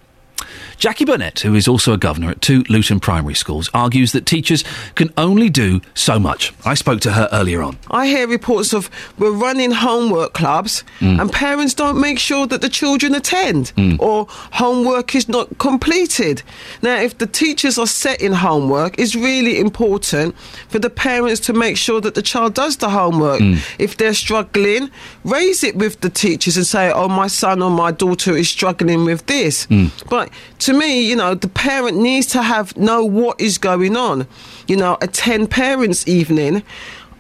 Jackie 0.79 1.05
Burnett, 1.07 1.41
who 1.41 1.55
is 1.55 1.67
also 1.67 1.93
a 1.95 1.97
governor 1.99 2.31
at 2.31 2.43
two 2.43 2.63
Luton 2.69 3.01
primary 3.01 3.35
schools, 3.35 3.71
argues 3.73 4.13
that 4.13 4.27
teachers 4.27 4.63
can 4.95 5.11
only 5.17 5.49
do 5.49 5.81
so 5.95 6.19
much. 6.19 6.53
I 6.67 6.75
spoke 6.75 7.01
to 7.01 7.13
her 7.13 7.29
earlier 7.33 7.63
on. 7.63 7.79
I 7.91 8.07
hear 8.09 8.29
reports 8.29 8.75
of 8.75 8.91
we're 9.19 9.31
running 9.33 9.71
homework 9.71 10.35
clubs 10.35 10.85
Mm. 11.01 11.21
and 11.21 11.33
parents 11.33 11.75
don't 11.75 11.99
make 12.01 12.19
sure 12.19 12.47
that 12.47 12.61
the 12.61 12.69
children 12.69 13.15
attend 13.15 13.73
Mm. 13.77 13.97
or 14.01 14.27
homework 14.53 15.15
is 15.15 15.29
not 15.29 15.57
completed. 15.59 16.43
Now, 16.83 16.97
if 17.01 17.17
the 17.19 17.27
teachers 17.27 17.79
are 17.79 17.87
setting 17.87 18.33
homework, 18.33 18.99
it's 18.99 19.15
really 19.15 19.59
important 19.59 20.35
for 20.69 20.79
the 20.79 20.91
parents 20.91 21.41
to 21.47 21.53
make 21.53 21.77
sure 21.77 22.01
that 22.03 22.15
the 22.15 22.23
child 22.23 22.55
does 22.55 22.77
the 22.77 22.91
homework. 22.91 23.41
Mm. 23.41 23.59
If 23.79 23.97
they're 23.97 24.15
struggling, 24.15 24.91
raise 25.25 25.65
it 25.65 25.77
with 25.77 26.01
the 26.01 26.11
teachers 26.11 26.57
and 26.57 26.67
say, 26.67 26.93
oh, 26.93 27.09
my 27.09 27.29
son 27.29 27.63
or 27.63 27.71
my 27.71 27.91
daughter 27.93 28.37
is 28.37 28.49
struggling 28.51 29.05
with 29.07 29.25
this. 29.27 29.67
Mm. 29.69 29.91
But 30.11 30.29
to 30.67 30.73
me, 30.73 31.01
you 31.09 31.17
know, 31.17 31.35
the 31.35 31.49
parent 31.49 31.97
needs 31.97 32.27
to 32.29 32.43
have 32.43 32.77
know 32.77 33.05
what 33.05 33.41
is 33.41 33.59
going 33.59 33.97
on. 33.97 34.27
You 34.69 34.77
know, 34.77 34.99
attend 35.01 35.51
parents' 35.51 36.07
evening. 36.07 36.63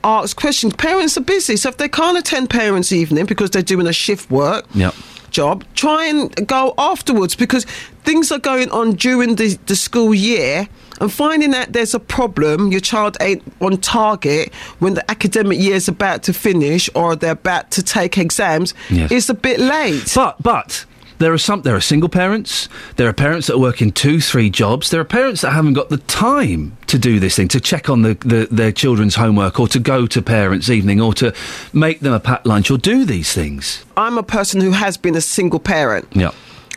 Ask 0.04 0.36
questions. 0.36 0.74
Parents 0.74 1.16
are 1.16 1.22
busy, 1.22 1.56
so 1.56 1.68
if 1.68 1.78
they 1.78 1.88
can't 1.88 2.16
attend 2.18 2.50
parents' 2.50 2.92
evening 2.92 3.24
because 3.26 3.50
they're 3.50 3.62
doing 3.62 3.86
a 3.88 3.92
shift 3.92 4.30
work 4.30 4.64
Yep. 4.74 4.94
job, 5.30 5.64
try 5.74 6.06
and 6.06 6.46
go 6.46 6.74
afterwards 6.78 7.34
because 7.34 7.64
things 8.04 8.30
are 8.30 8.38
going 8.38 8.70
on 8.70 8.92
during 8.92 9.34
the, 9.36 9.58
the 9.66 9.74
school 9.74 10.14
year. 10.14 10.68
And 11.00 11.12
finding 11.12 11.50
that 11.50 11.72
there's 11.72 11.92
a 11.94 11.98
problem, 12.00 12.70
your 12.72 12.80
child 12.80 13.16
ain't 13.20 13.42
on 13.60 13.76
target 13.78 14.54
when 14.78 14.94
the 14.94 15.10
academic 15.10 15.58
year 15.58 15.74
is 15.74 15.88
about 15.88 16.22
to 16.24 16.32
finish 16.32 16.88
or 16.94 17.14
they're 17.16 17.32
about 17.32 17.70
to 17.72 17.82
take 17.82 18.16
exams, 18.16 18.72
Yes. 18.90 19.10
it's 19.12 19.28
a 19.28 19.34
bit 19.34 19.58
late. 19.60 20.10
But 20.14 20.40
but 20.42 20.86
there 21.18 21.32
are 21.32 21.38
some 21.38 21.62
there 21.62 21.74
are 21.74 21.80
single 21.80 22.08
parents, 22.08 22.68
there 22.96 23.08
are 23.08 23.12
parents 23.12 23.46
that 23.46 23.58
work 23.58 23.80
in 23.80 23.92
two, 23.92 24.20
three 24.20 24.50
jobs, 24.50 24.90
there 24.90 25.00
are 25.00 25.04
parents 25.04 25.40
that 25.40 25.52
haven't 25.52 25.74
got 25.74 25.88
the 25.88 25.98
time 25.98 26.76
to 26.86 26.98
do 26.98 27.18
this 27.20 27.36
thing, 27.36 27.48
to 27.48 27.60
check 27.60 27.88
on 27.88 28.02
the, 28.02 28.14
the 28.20 28.48
their 28.50 28.72
children's 28.72 29.14
homework 29.16 29.58
or 29.58 29.68
to 29.68 29.78
go 29.78 30.06
to 30.06 30.22
parents' 30.22 30.70
evening 30.70 31.00
or 31.00 31.14
to 31.14 31.34
make 31.72 32.00
them 32.00 32.12
a 32.12 32.20
packed 32.20 32.46
lunch 32.46 32.70
or 32.70 32.78
do 32.78 33.04
these 33.04 33.32
things. 33.32 33.84
I'm 33.96 34.18
a 34.18 34.22
person 34.22 34.60
who 34.60 34.72
has 34.72 34.96
been 34.96 35.16
a 35.16 35.20
single 35.20 35.60
parent. 35.60 36.08
Yeah. 36.12 36.32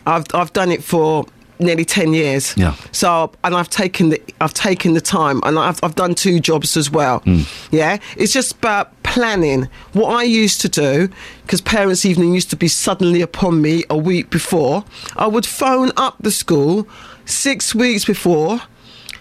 I've 0.06 0.26
I've 0.34 0.54
done 0.54 0.72
it 0.72 0.84
for 0.84 1.26
nearly 1.60 1.86
ten 1.86 2.14
years. 2.14 2.54
Yeah. 2.58 2.76
So 2.92 3.32
and 3.44 3.56
I've 3.56 3.70
taken 3.70 4.10
the 4.10 4.22
I've 4.42 4.54
taken 4.54 4.94
the 4.94 5.02
time 5.02 5.42
and 5.44 5.60
I've 5.60 5.80
I've 5.84 5.96
done 5.96 6.16
two 6.16 6.40
jobs 6.40 6.78
as 6.78 6.90
well. 6.90 7.20
Hmm. 7.20 7.42
Yeah. 7.72 7.98
It's 8.18 8.34
just 8.34 8.54
about 8.54 8.92
planning. 9.04 9.68
What 9.94 10.14
I 10.14 10.24
used 10.24 10.62
to 10.62 10.70
do, 10.70 11.10
because 11.44 11.62
parents' 11.62 12.06
evening 12.06 12.34
used 12.34 12.50
to 12.52 12.56
be 12.56 12.68
suddenly 12.68 13.22
upon 13.22 13.62
me 13.62 13.84
a 13.90 13.98
week 13.98 14.30
before, 14.30 14.86
I 15.16 15.28
would 15.28 15.46
phone 15.46 15.92
up 15.98 16.16
the 16.20 16.32
school 16.32 16.88
six 17.26 17.74
weeks 17.76 18.06
before 18.06 18.62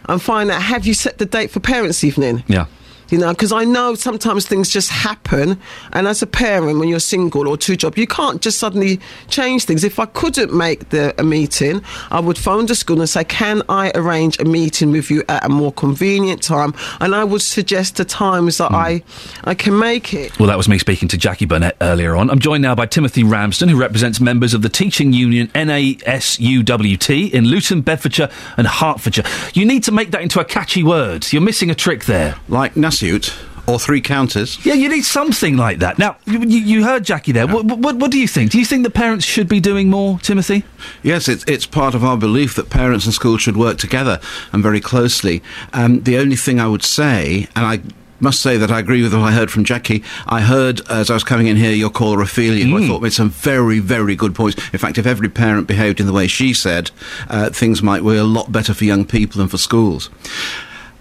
and 0.08 0.20
find 0.22 0.50
out 0.50 0.62
have 0.62 0.86
you 0.86 0.94
set 0.94 1.18
the 1.18 1.26
date 1.26 1.50
for 1.50 1.60
parents' 1.60 2.04
evening? 2.04 2.44
Yeah. 2.46 2.66
You 3.10 3.18
know, 3.18 3.30
because 3.30 3.52
I 3.52 3.64
know 3.64 3.94
sometimes 3.94 4.46
things 4.46 4.68
just 4.68 4.90
happen, 4.90 5.58
and 5.92 6.06
as 6.06 6.22
a 6.22 6.26
parent, 6.26 6.78
when 6.78 6.88
you're 6.88 7.00
single 7.00 7.48
or 7.48 7.56
two 7.56 7.76
job, 7.76 7.96
you 7.96 8.06
can't 8.06 8.42
just 8.42 8.58
suddenly 8.58 9.00
change 9.28 9.64
things. 9.64 9.82
If 9.84 9.98
I 9.98 10.06
couldn't 10.06 10.52
make 10.52 10.90
the 10.90 11.14
a 11.18 11.24
meeting, 11.24 11.82
I 12.10 12.20
would 12.20 12.38
phone 12.38 12.66
the 12.66 12.74
school 12.74 13.00
and 13.00 13.08
say, 13.08 13.24
"Can 13.24 13.62
I 13.68 13.92
arrange 13.94 14.38
a 14.38 14.44
meeting 14.44 14.92
with 14.92 15.10
you 15.10 15.24
at 15.28 15.44
a 15.44 15.48
more 15.48 15.72
convenient 15.72 16.42
time?" 16.42 16.74
And 17.00 17.14
I 17.14 17.24
would 17.24 17.42
suggest 17.42 17.96
the 17.96 18.04
times 18.04 18.58
that 18.58 18.68
hmm. 18.68 18.74
I 18.74 19.02
I 19.44 19.54
can 19.54 19.78
make 19.78 20.12
it. 20.12 20.38
Well, 20.38 20.48
that 20.48 20.56
was 20.56 20.68
me 20.68 20.78
speaking 20.78 21.08
to 21.08 21.16
Jackie 21.16 21.46
Burnett 21.46 21.76
earlier 21.80 22.14
on. 22.14 22.30
I'm 22.30 22.38
joined 22.38 22.62
now 22.62 22.74
by 22.74 22.86
Timothy 22.86 23.24
Ramsden, 23.24 23.68
who 23.68 23.78
represents 23.78 24.20
members 24.20 24.54
of 24.54 24.62
the 24.62 24.68
teaching 24.68 25.12
union 25.12 25.48
NASUWT 25.54 27.32
in 27.32 27.44
Luton, 27.46 27.80
Bedfordshire, 27.80 28.28
and 28.56 28.66
Hertfordshire. 28.66 29.24
You 29.54 29.64
need 29.64 29.82
to 29.84 29.92
make 29.92 30.10
that 30.10 30.20
into 30.20 30.40
a 30.40 30.44
catchy 30.44 30.82
word. 30.82 31.32
You're 31.32 31.42
missing 31.42 31.70
a 31.70 31.74
trick 31.74 32.04
there. 32.04 32.36
Like 32.48 32.76
Or 33.66 33.78
three 33.78 34.00
counters. 34.00 34.64
Yeah, 34.64 34.72
you 34.72 34.88
need 34.88 35.04
something 35.04 35.58
like 35.58 35.80
that. 35.80 35.98
Now, 35.98 36.16
you, 36.24 36.38
you 36.38 36.84
heard 36.84 37.04
Jackie 37.04 37.32
there. 37.32 37.46
What, 37.46 37.66
what, 37.66 37.96
what 37.96 38.10
do 38.10 38.18
you 38.18 38.26
think? 38.26 38.50
Do 38.50 38.58
you 38.58 38.64
think 38.64 38.82
that 38.84 38.94
parents 38.94 39.26
should 39.26 39.46
be 39.46 39.60
doing 39.60 39.90
more, 39.90 40.18
Timothy? 40.20 40.64
Yes, 41.02 41.28
it's, 41.28 41.44
it's 41.46 41.66
part 41.66 41.94
of 41.94 42.02
our 42.02 42.16
belief 42.16 42.54
that 42.54 42.70
parents 42.70 43.04
and 43.04 43.12
schools 43.12 43.42
should 43.42 43.58
work 43.58 43.76
together 43.76 44.20
and 44.52 44.62
very 44.62 44.80
closely. 44.80 45.42
Um, 45.74 46.02
the 46.02 46.16
only 46.16 46.34
thing 46.34 46.58
I 46.58 46.66
would 46.66 46.82
say, 46.82 47.46
and 47.54 47.66
I 47.66 47.80
must 48.20 48.40
say 48.40 48.56
that 48.56 48.70
I 48.70 48.78
agree 48.78 49.02
with 49.02 49.12
what 49.12 49.22
I 49.22 49.32
heard 49.32 49.50
from 49.50 49.64
Jackie. 49.64 50.02
I 50.26 50.40
heard 50.40 50.80
as 50.88 51.10
I 51.10 51.14
was 51.14 51.24
coming 51.24 51.46
in 51.46 51.56
here 51.56 51.72
your 51.72 51.90
caller 51.90 52.22
Ophelia, 52.22 52.64
who 52.64 52.82
I 52.82 52.86
thought 52.86 53.02
made 53.02 53.12
some 53.12 53.30
very, 53.30 53.80
very 53.80 54.16
good 54.16 54.34
points. 54.34 54.56
In 54.72 54.78
fact, 54.78 54.98
if 54.98 55.06
every 55.06 55.28
parent 55.28 55.68
behaved 55.68 56.00
in 56.00 56.06
the 56.06 56.12
way 56.12 56.26
she 56.26 56.54
said, 56.54 56.90
uh, 57.28 57.50
things 57.50 57.82
might 57.82 58.02
be 58.02 58.16
a 58.16 58.24
lot 58.24 58.50
better 58.50 58.74
for 58.74 58.84
young 58.84 59.04
people 59.04 59.40
and 59.40 59.50
for 59.50 59.58
schools. 59.58 60.10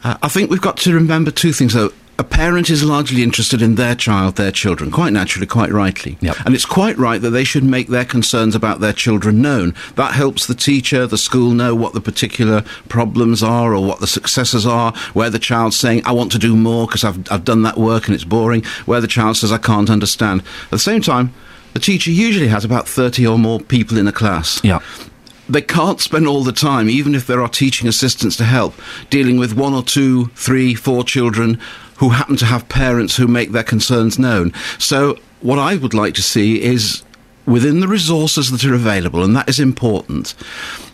Uh, 0.04 0.18
I 0.22 0.28
think 0.28 0.50
we've 0.50 0.62
got 0.62 0.78
to 0.78 0.94
remember 0.94 1.32
two 1.32 1.54
things, 1.54 1.74
though. 1.74 1.92
A 2.20 2.24
parent 2.24 2.72
is 2.72 2.84
largely 2.84 3.22
interested 3.22 3.62
in 3.62 3.76
their 3.76 3.94
child, 3.94 4.38
their 4.38 4.52
children, 4.52 4.90
quite 4.90 5.14
naturally, 5.14 5.46
quite 5.46 5.72
rightly. 5.72 6.18
And 6.46 6.56
it's 6.56 6.66
quite 6.66 6.98
right 6.98 7.22
that 7.22 7.30
they 7.30 7.44
should 7.44 7.64
make 7.64 7.90
their 7.90 8.06
concerns 8.06 8.56
about 8.56 8.80
their 8.80 8.92
children 8.94 9.40
known. 9.40 9.76
That 9.98 10.14
helps 10.14 10.48
the 10.48 10.56
teacher, 10.56 11.06
the 11.06 11.20
school 11.20 11.52
know 11.52 11.76
what 11.76 11.94
the 11.94 12.02
particular 12.02 12.64
problems 12.90 13.44
are 13.44 13.76
or 13.76 13.86
what 13.86 14.00
the 14.00 14.08
successes 14.08 14.66
are, 14.66 14.94
where 15.14 15.30
the 15.30 15.38
child's 15.38 15.78
saying, 15.78 16.02
I 16.06 16.12
want 16.12 16.32
to 16.32 16.40
do 16.40 16.56
more 16.56 16.88
because 16.88 17.04
I've, 17.04 17.32
I've 17.32 17.46
done 17.46 17.62
that 17.64 17.78
work 17.78 18.08
and 18.08 18.16
it's 18.16 18.24
boring, 18.24 18.64
where 18.88 19.00
the 19.00 19.08
child 19.08 19.38
says, 19.38 19.52
I 19.52 19.60
can't 19.60 19.90
understand. 19.90 20.42
At 20.42 20.72
the 20.72 20.80
same 20.80 21.02
time, 21.02 21.36
the 21.74 21.80
teacher 21.80 22.10
usually 22.10 22.48
has 22.48 22.66
about 22.66 22.88
30 22.88 23.28
or 23.28 23.38
more 23.38 23.60
people 23.60 24.00
in 24.00 24.08
a 24.08 24.12
class. 24.12 24.60
Yeah. 24.64 24.80
They 25.50 25.62
can't 25.62 26.02
spend 26.02 26.28
all 26.28 26.44
the 26.44 26.52
time, 26.52 26.90
even 26.90 27.16
if 27.16 27.26
there 27.26 27.42
are 27.42 27.50
teaching 27.50 27.88
assistants 27.88 28.36
to 28.38 28.44
help, 28.44 28.76
dealing 29.10 29.38
with 29.38 29.54
one 29.54 29.74
or 29.74 29.84
two, 29.84 30.28
three, 30.36 30.76
four 30.76 31.04
children 31.04 31.60
who 31.98 32.10
happen 32.10 32.36
to 32.38 32.46
have 32.46 32.70
parents 32.70 33.16
who 33.16 33.28
make 33.28 33.52
their 33.52 33.64
concerns 33.64 34.20
known. 34.20 34.54
So, 34.78 35.18
what 35.42 35.60
I 35.60 35.76
would 35.76 35.94
like 35.94 36.16
to 36.16 36.22
see 36.24 36.62
is 36.62 37.04
within 37.48 37.80
the 37.80 37.88
resources 37.88 38.52
that 38.52 38.64
are 38.66 38.76
available, 38.76 39.24
and 39.24 39.36
that 39.36 39.48
is 39.50 39.60
important, 39.60 40.36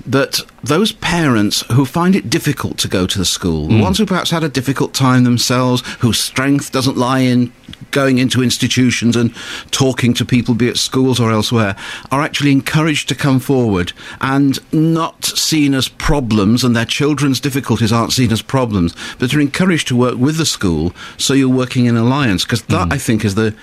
that 0.05 0.39
those 0.63 0.91
parents 0.91 1.63
who 1.71 1.83
find 1.85 2.15
it 2.15 2.29
difficult 2.29 2.77
to 2.77 2.87
go 2.87 3.07
to 3.07 3.17
the 3.17 3.25
school, 3.25 3.67
the 3.67 3.73
Mm. 3.75 3.81
ones 3.81 3.97
who 3.97 4.05
perhaps 4.05 4.29
had 4.31 4.43
a 4.43 4.49
difficult 4.49 4.93
time 4.93 5.23
themselves, 5.23 5.81
whose 5.99 6.19
strength 6.19 6.71
doesn't 6.71 6.97
lie 6.97 7.19
in 7.19 7.51
going 7.91 8.17
into 8.17 8.43
institutions 8.43 9.15
and 9.15 9.33
talking 9.71 10.13
to 10.13 10.25
people, 10.25 10.53
be 10.53 10.67
it 10.67 10.77
schools 10.77 11.19
or 11.19 11.31
elsewhere, 11.31 11.75
are 12.11 12.21
actually 12.21 12.51
encouraged 12.51 13.07
to 13.07 13.15
come 13.15 13.39
forward 13.39 13.93
and 14.21 14.59
not 14.71 15.25
seen 15.25 15.73
as 15.73 15.87
problems, 15.87 16.63
and 16.63 16.75
their 16.75 16.85
children's 16.85 17.39
difficulties 17.39 17.91
aren't 17.91 18.13
seen 18.13 18.31
as 18.31 18.41
problems, 18.41 18.93
but 19.19 19.33
are 19.33 19.39
encouraged 19.39 19.87
to 19.87 19.95
work 19.95 20.17
with 20.17 20.37
the 20.37 20.45
school 20.45 20.93
so 21.17 21.33
you're 21.33 21.49
working 21.49 21.85
in 21.85 21.97
alliance. 21.97 22.43
Because 22.43 22.63
that, 22.63 22.91
I 22.91 22.97
think, 22.97 23.25
is 23.25 23.35
the. 23.35 23.53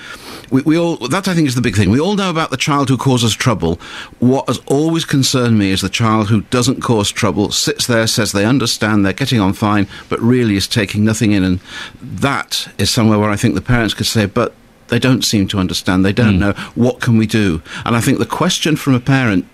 We, 0.50 0.62
we 0.62 0.78
all 0.78 0.96
that 0.96 1.28
I 1.28 1.34
think 1.34 1.48
is 1.48 1.54
the 1.54 1.60
big 1.60 1.76
thing. 1.76 1.90
We 1.90 2.00
all 2.00 2.16
know 2.16 2.30
about 2.30 2.50
the 2.50 2.56
child 2.56 2.88
who 2.88 2.96
causes 2.96 3.34
trouble. 3.34 3.76
What 4.18 4.46
has 4.48 4.58
always 4.66 5.04
concerned 5.04 5.58
me 5.58 5.70
is 5.70 5.80
the 5.80 5.88
child 5.88 6.28
who 6.28 6.42
doesn't 6.42 6.82
cause 6.82 7.10
trouble, 7.10 7.50
sits 7.52 7.86
there, 7.86 8.06
says 8.06 8.32
they 8.32 8.44
understand, 8.44 9.04
they're 9.04 9.12
getting 9.12 9.40
on 9.40 9.52
fine, 9.52 9.86
but 10.08 10.20
really 10.20 10.56
is 10.56 10.66
taking 10.66 11.04
nothing 11.04 11.32
in. 11.32 11.44
And 11.44 11.60
that 12.02 12.68
is 12.78 12.90
somewhere 12.90 13.18
where 13.18 13.30
I 13.30 13.36
think 13.36 13.54
the 13.54 13.60
parents 13.60 13.94
could 13.94 14.06
say, 14.06 14.26
but 14.26 14.54
they 14.88 14.98
don't 14.98 15.22
seem 15.22 15.46
to 15.48 15.58
understand. 15.58 16.04
They 16.04 16.12
don't 16.12 16.34
hmm. 16.34 16.40
know. 16.40 16.52
What 16.74 17.00
can 17.00 17.16
we 17.16 17.26
do? 17.26 17.62
And 17.84 17.96
I 17.96 18.00
think 18.00 18.18
the 18.18 18.26
question 18.26 18.76
from 18.76 18.94
a 18.94 19.00
parent 19.00 19.46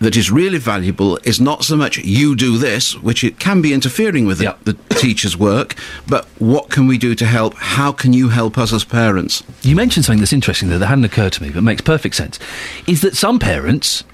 that 0.00 0.16
is 0.16 0.30
really 0.30 0.58
valuable 0.58 1.18
is 1.24 1.40
not 1.40 1.64
so 1.64 1.76
much 1.76 1.98
you 1.98 2.34
do 2.34 2.58
this, 2.58 2.94
which 3.00 3.24
it 3.24 3.38
can 3.38 3.62
be 3.62 3.72
interfering 3.72 4.26
with 4.26 4.38
the, 4.38 4.54
the 4.64 4.74
teacher's 4.94 5.36
work, 5.36 5.74
but 6.06 6.26
what 6.38 6.70
can 6.70 6.86
we 6.86 6.98
do 6.98 7.14
to 7.14 7.26
help? 7.26 7.54
How 7.54 7.92
can 7.92 8.12
you 8.12 8.28
help 8.28 8.58
us 8.58 8.72
as 8.72 8.84
parents? 8.84 9.42
You 9.62 9.76
mentioned 9.76 10.04
something 10.04 10.20
that's 10.20 10.32
interesting 10.32 10.68
there 10.68 10.78
that 10.78 10.86
hadn't 10.86 11.04
occurred 11.04 11.32
to 11.34 11.42
me, 11.42 11.50
but 11.50 11.62
makes 11.62 11.82
perfect 11.82 12.14
sense. 12.14 12.38
Is 12.86 13.00
that 13.02 13.16
some 13.16 13.38
parents 13.38 14.04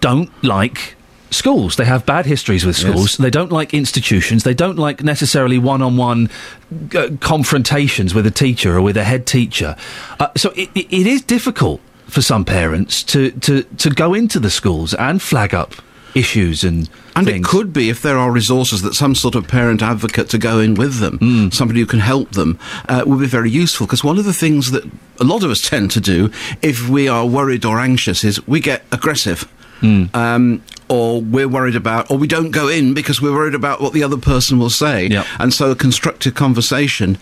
don't 0.00 0.30
like 0.42 0.96
schools. 1.30 1.76
They 1.76 1.84
have 1.84 2.04
bad 2.04 2.26
histories 2.26 2.64
with 2.64 2.76
schools. 2.76 3.12
Yes. 3.12 3.16
They 3.16 3.30
don't 3.30 3.50
like 3.50 3.72
institutions. 3.72 4.44
They 4.44 4.54
don't 4.54 4.78
like 4.78 5.02
necessarily 5.02 5.58
one-on-one 5.58 6.28
uh, 6.94 7.08
confrontations 7.20 8.14
with 8.14 8.26
a 8.26 8.30
teacher 8.30 8.76
or 8.76 8.82
with 8.82 8.96
a 8.96 9.04
head 9.04 9.26
teacher. 9.26 9.76
Uh, 10.20 10.28
so 10.36 10.50
it, 10.50 10.68
it, 10.74 10.92
it 10.92 11.06
is 11.06 11.22
difficult 11.22 11.80
for 12.06 12.22
some 12.22 12.44
parents 12.44 13.02
to, 13.04 13.30
to, 13.30 13.62
to 13.62 13.90
go 13.90 14.14
into 14.14 14.38
the 14.40 14.50
schools 14.50 14.94
and 14.94 15.20
flag 15.22 15.54
up 15.54 15.74
issues 16.14 16.62
and 16.62 16.90
And 17.16 17.26
it 17.28 17.42
could 17.42 17.72
be, 17.72 17.88
if 17.88 18.02
there 18.02 18.18
are 18.18 18.30
resources, 18.30 18.82
that 18.82 18.94
some 18.94 19.14
sort 19.14 19.34
of 19.34 19.48
parent 19.48 19.82
advocate 19.82 20.28
to 20.30 20.38
go 20.38 20.60
in 20.60 20.74
with 20.74 20.98
them, 20.98 21.18
Hmm. 21.18 21.48
somebody 21.50 21.80
who 21.80 21.86
can 21.86 22.00
help 22.00 22.32
them, 22.32 22.58
uh, 22.88 23.02
would 23.06 23.20
be 23.20 23.26
very 23.26 23.50
useful. 23.50 23.86
Because 23.86 24.04
one 24.04 24.18
of 24.18 24.26
the 24.26 24.32
things 24.34 24.70
that 24.72 24.84
a 25.20 25.24
lot 25.24 25.42
of 25.42 25.50
us 25.50 25.62
tend 25.66 25.90
to 25.92 26.00
do, 26.00 26.30
if 26.60 26.88
we 26.88 27.08
are 27.08 27.24
worried 27.26 27.64
or 27.64 27.78
anxious, 27.80 28.24
is 28.24 28.46
we 28.46 28.60
get 28.60 28.82
aggressive. 28.92 29.48
Hmm. 29.80 30.04
Um, 30.14 30.62
or 30.88 31.22
we're 31.22 31.48
worried 31.48 31.76
about, 31.76 32.10
or 32.10 32.18
we 32.18 32.26
don't 32.26 32.50
go 32.50 32.68
in 32.68 32.92
because 32.92 33.22
we're 33.22 33.32
worried 33.32 33.54
about 33.54 33.80
what 33.80 33.94
the 33.94 34.04
other 34.04 34.18
person 34.18 34.58
will 34.58 34.70
say. 34.70 35.08
And 35.38 35.54
so 35.54 35.70
a 35.70 35.74
constructive 35.74 36.34
conversation 36.34 37.16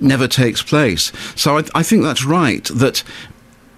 never 0.00 0.28
takes 0.28 0.62
place. 0.62 1.10
So 1.34 1.58
I, 1.58 1.64
I 1.74 1.82
think 1.82 2.04
that's 2.04 2.24
right, 2.24 2.64
that 2.66 3.02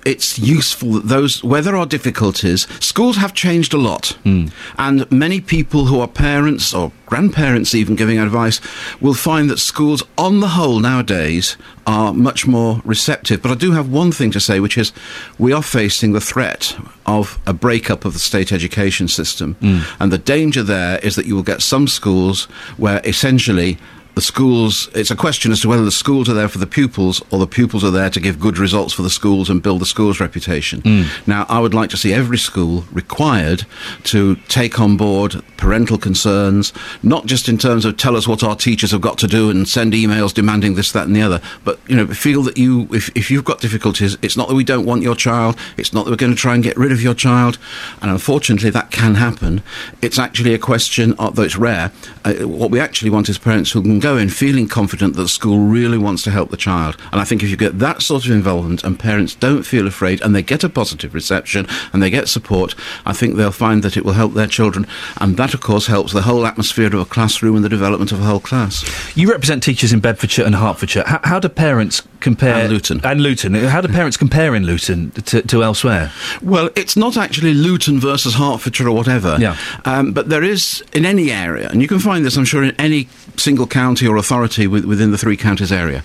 it's 0.05 0.39
useful 0.39 0.93
that 0.93 1.09
those 1.09 1.43
where 1.45 1.63
there 1.63 1.77
are 1.77 1.87
difficulties 1.87 2.67
schools 2.85 3.17
have 3.17 3.35
changed 3.35 3.75
a 3.75 3.79
lot. 3.79 4.09
Hmm. 4.25 4.47
And 4.79 5.11
many 5.11 5.41
people 5.41 5.87
who 5.87 6.01
are 6.01 6.09
parents 6.09 6.73
or 6.75 6.93
grandparents 7.07 7.75
even 7.75 7.97
giving 7.97 8.19
advice 8.19 8.61
will 9.01 9.15
find 9.15 9.51
that 9.51 9.59
schools 9.59 10.03
on 10.17 10.41
the 10.41 10.49
whole 10.49 10.81
nowadays 10.81 11.57
are 11.87 12.15
much 12.15 12.47
more 12.47 12.81
receptive. 12.85 13.43
But 13.43 13.51
i 13.51 13.55
do 13.55 13.73
have 13.73 13.91
one 13.91 14.13
thing 14.13 14.31
to 14.33 14.41
say 14.41 14.61
which 14.61 14.79
is 14.79 14.93
we 15.39 15.53
are 15.53 15.63
facing 15.63 16.13
the 16.13 16.21
threat 16.21 16.77
of 17.07 17.39
a 17.47 17.53
breakup 17.53 18.05
of 18.05 18.13
the 18.13 18.19
state 18.19 18.53
education 18.53 19.09
system. 19.09 19.55
Hmm. 19.55 19.81
And 19.99 20.13
the 20.13 20.19
danger 20.19 20.63
there 20.63 20.99
is 20.99 21.17
that 21.17 21.27
you 21.27 21.35
will 21.35 21.43
get 21.43 21.63
some 21.63 21.89
schools 21.89 22.45
where 22.77 23.01
essentially 23.05 23.79
the 24.21 24.27
schools, 24.27 24.91
it's 24.95 25.11
a 25.11 25.17
question 25.17 25.51
as 25.51 25.63
to 25.63 25.69
whether 25.69 25.83
the 25.83 25.91
schools 25.91 26.29
are 26.29 26.35
there 26.35 26.47
for 26.47 26.59
the 26.59 26.67
pupils 26.67 27.23
or 27.31 27.39
the 27.39 27.47
pupils 27.47 27.83
are 27.83 27.91
there 27.91 28.11
to 28.11 28.21
give 28.21 28.39
good 28.39 28.59
results 28.59 28.93
for 28.93 29.01
the 29.01 29.09
schools 29.09 29.49
and 29.49 29.63
build 29.63 29.81
the 29.81 29.87
school's 29.87 30.21
reputation. 30.21 31.07
Now, 31.27 31.47
I 31.49 31.59
would 31.59 31.73
like 31.73 31.89
to 31.91 31.97
see 31.97 32.13
every 32.13 32.37
school 32.37 32.85
required 32.93 33.65
to 34.05 34.37
take 34.49 34.79
on 34.79 34.99
board 34.99 35.43
parental 35.57 35.97
concerns, 35.97 36.75
not 37.03 37.25
just 37.25 37.49
in 37.49 37.57
terms 37.57 37.87
of 37.87 37.97
tell 37.97 38.15
us 38.15 38.29
what 38.29 38.43
our 38.43 38.55
teachers 38.55 38.91
have 38.91 39.01
got 39.01 39.17
to 39.19 39.27
do 39.27 39.49
and 39.49 39.67
send 39.67 39.95
emails 39.95 40.35
demanding 40.35 40.75
this, 40.75 40.93
that, 40.93 41.07
and 41.07 41.17
the 41.17 41.23
other, 41.23 41.41
but, 41.65 41.79
you 41.89 41.97
know, 41.97 42.07
feel 42.09 42.43
that 42.43 42.59
you, 42.59 42.89
if, 42.93 43.09
if 43.17 43.31
you've 43.31 43.45
got 43.45 43.61
difficulties, 43.61 44.19
it's 44.21 44.37
not 44.37 44.49
that 44.49 44.55
we 44.55 44.65
don't 44.65 44.85
want 44.85 45.01
your 45.01 45.15
child, 45.15 45.57
it's 45.79 45.95
not 45.95 46.05
that 46.05 46.11
we're 46.11 46.17
going 46.17 46.33
to 46.33 46.39
try 46.39 46.55
and 46.55 46.63
get 46.63 46.77
rid 46.77 46.93
of 46.93 47.01
your 47.01 47.15
child, 47.15 47.59
and 48.03 48.11
unfortunately 48.11 48.69
that 48.69 48.91
can 48.91 49.15
happen. 49.15 49.63
It's 50.03 50.19
actually 50.19 50.53
a 50.53 50.59
question, 50.59 51.15
although 51.19 51.43
it's 51.43 51.57
rare, 51.57 51.91
uh, 52.27 52.35
what 52.47 52.71
we 52.71 52.81
actually 52.81 53.11
want 53.11 53.31
is 53.31 53.39
parents 53.39 53.71
who 53.73 53.81
can 53.81 53.99
go 53.99 54.10
in 54.17 54.29
feeling 54.29 54.69
confident 54.69 55.15
that 55.15 55.23
the 55.23 55.29
school 55.29 55.61
really 55.61 55.99
wants 55.99 56.23
to 56.25 56.31
help 56.31 56.51
the 56.51 56.57
child. 56.57 56.97
And 57.13 57.21
I 57.21 57.25
think 57.25 57.43
if 57.43 57.51
you 57.51 57.57
get 57.57 57.79
that 57.79 58.03
sort 58.03 58.25
of 58.25 58.31
involvement 58.31 58.85
and 58.85 58.99
parents 58.99 59.35
don't 59.35 59.65
feel 59.65 59.87
afraid 59.87 60.21
and 60.21 60.35
they 60.35 60.43
get 60.43 60.65
a 60.65 60.69
positive 60.69 61.15
reception 61.15 61.67
and 61.93 62.03
they 62.03 62.11
get 62.11 62.29
support, 62.29 62.75
I 63.07 63.13
think 63.13 63.37
they'll 63.37 63.53
find 63.53 63.83
that 63.83 63.97
it 63.97 64.05
will 64.05 64.13
help 64.13 64.35
their 64.35 64.47
children. 64.47 64.87
And 65.19 65.37
that, 65.37 65.55
of 65.55 65.61
course, 65.61 65.87
helps 65.87 66.13
the 66.13 66.23
whole 66.23 66.47
atmosphere 66.47 66.87
of 66.87 66.95
a 66.95 67.05
classroom 67.05 67.57
and 67.57 67.65
the 67.65 67.69
development 67.69 68.13
of 68.13 68.21
a 68.21 68.25
whole 68.25 68.41
class. 68.41 68.85
You 69.17 69.31
represent 69.31 69.63
teachers 69.63 69.93
in 69.93 70.01
Bedfordshire 70.01 70.47
and 70.47 70.55
Hertfordshire. 70.55 71.05
How, 71.07 71.21
how 71.25 71.39
do 71.41 71.49
parents 71.49 72.03
compare? 72.21 72.55
And 72.55 72.73
Luton. 72.73 73.01
And 73.05 73.23
Luton. 73.23 73.55
How 73.55 73.81
do 73.81 73.89
parents 73.89 74.17
compare 74.17 74.55
in 74.55 74.65
Luton 74.65 75.11
to, 75.13 75.43
to 75.43 75.63
elsewhere? 75.63 76.13
Well, 76.43 76.71
it's 76.77 76.97
not 76.97 77.17
actually 77.17 77.55
Luton 77.55 77.99
versus 77.99 78.35
Hertfordshire 78.35 78.89
or 78.89 78.95
whatever. 78.95 79.37
Yeah. 79.39 79.57
Um, 79.85 80.13
but 80.13 80.29
there 80.29 80.43
is 80.43 80.83
in 80.93 81.05
any 81.05 81.31
area, 81.31 81.69
and 81.69 81.83
you 81.83 81.89
can 81.89 81.99
find 81.99 82.25
this, 82.25 82.37
I'm 82.37 82.45
sure, 82.45 82.63
in 82.63 82.75
any 82.79 83.09
single 83.37 83.67
county 83.67 84.07
or 84.07 84.17
authority 84.17 84.67
with, 84.67 84.85
within 84.85 85.11
the 85.11 85.19
three 85.19 85.37
counties 85.37 85.73
area. 85.73 86.05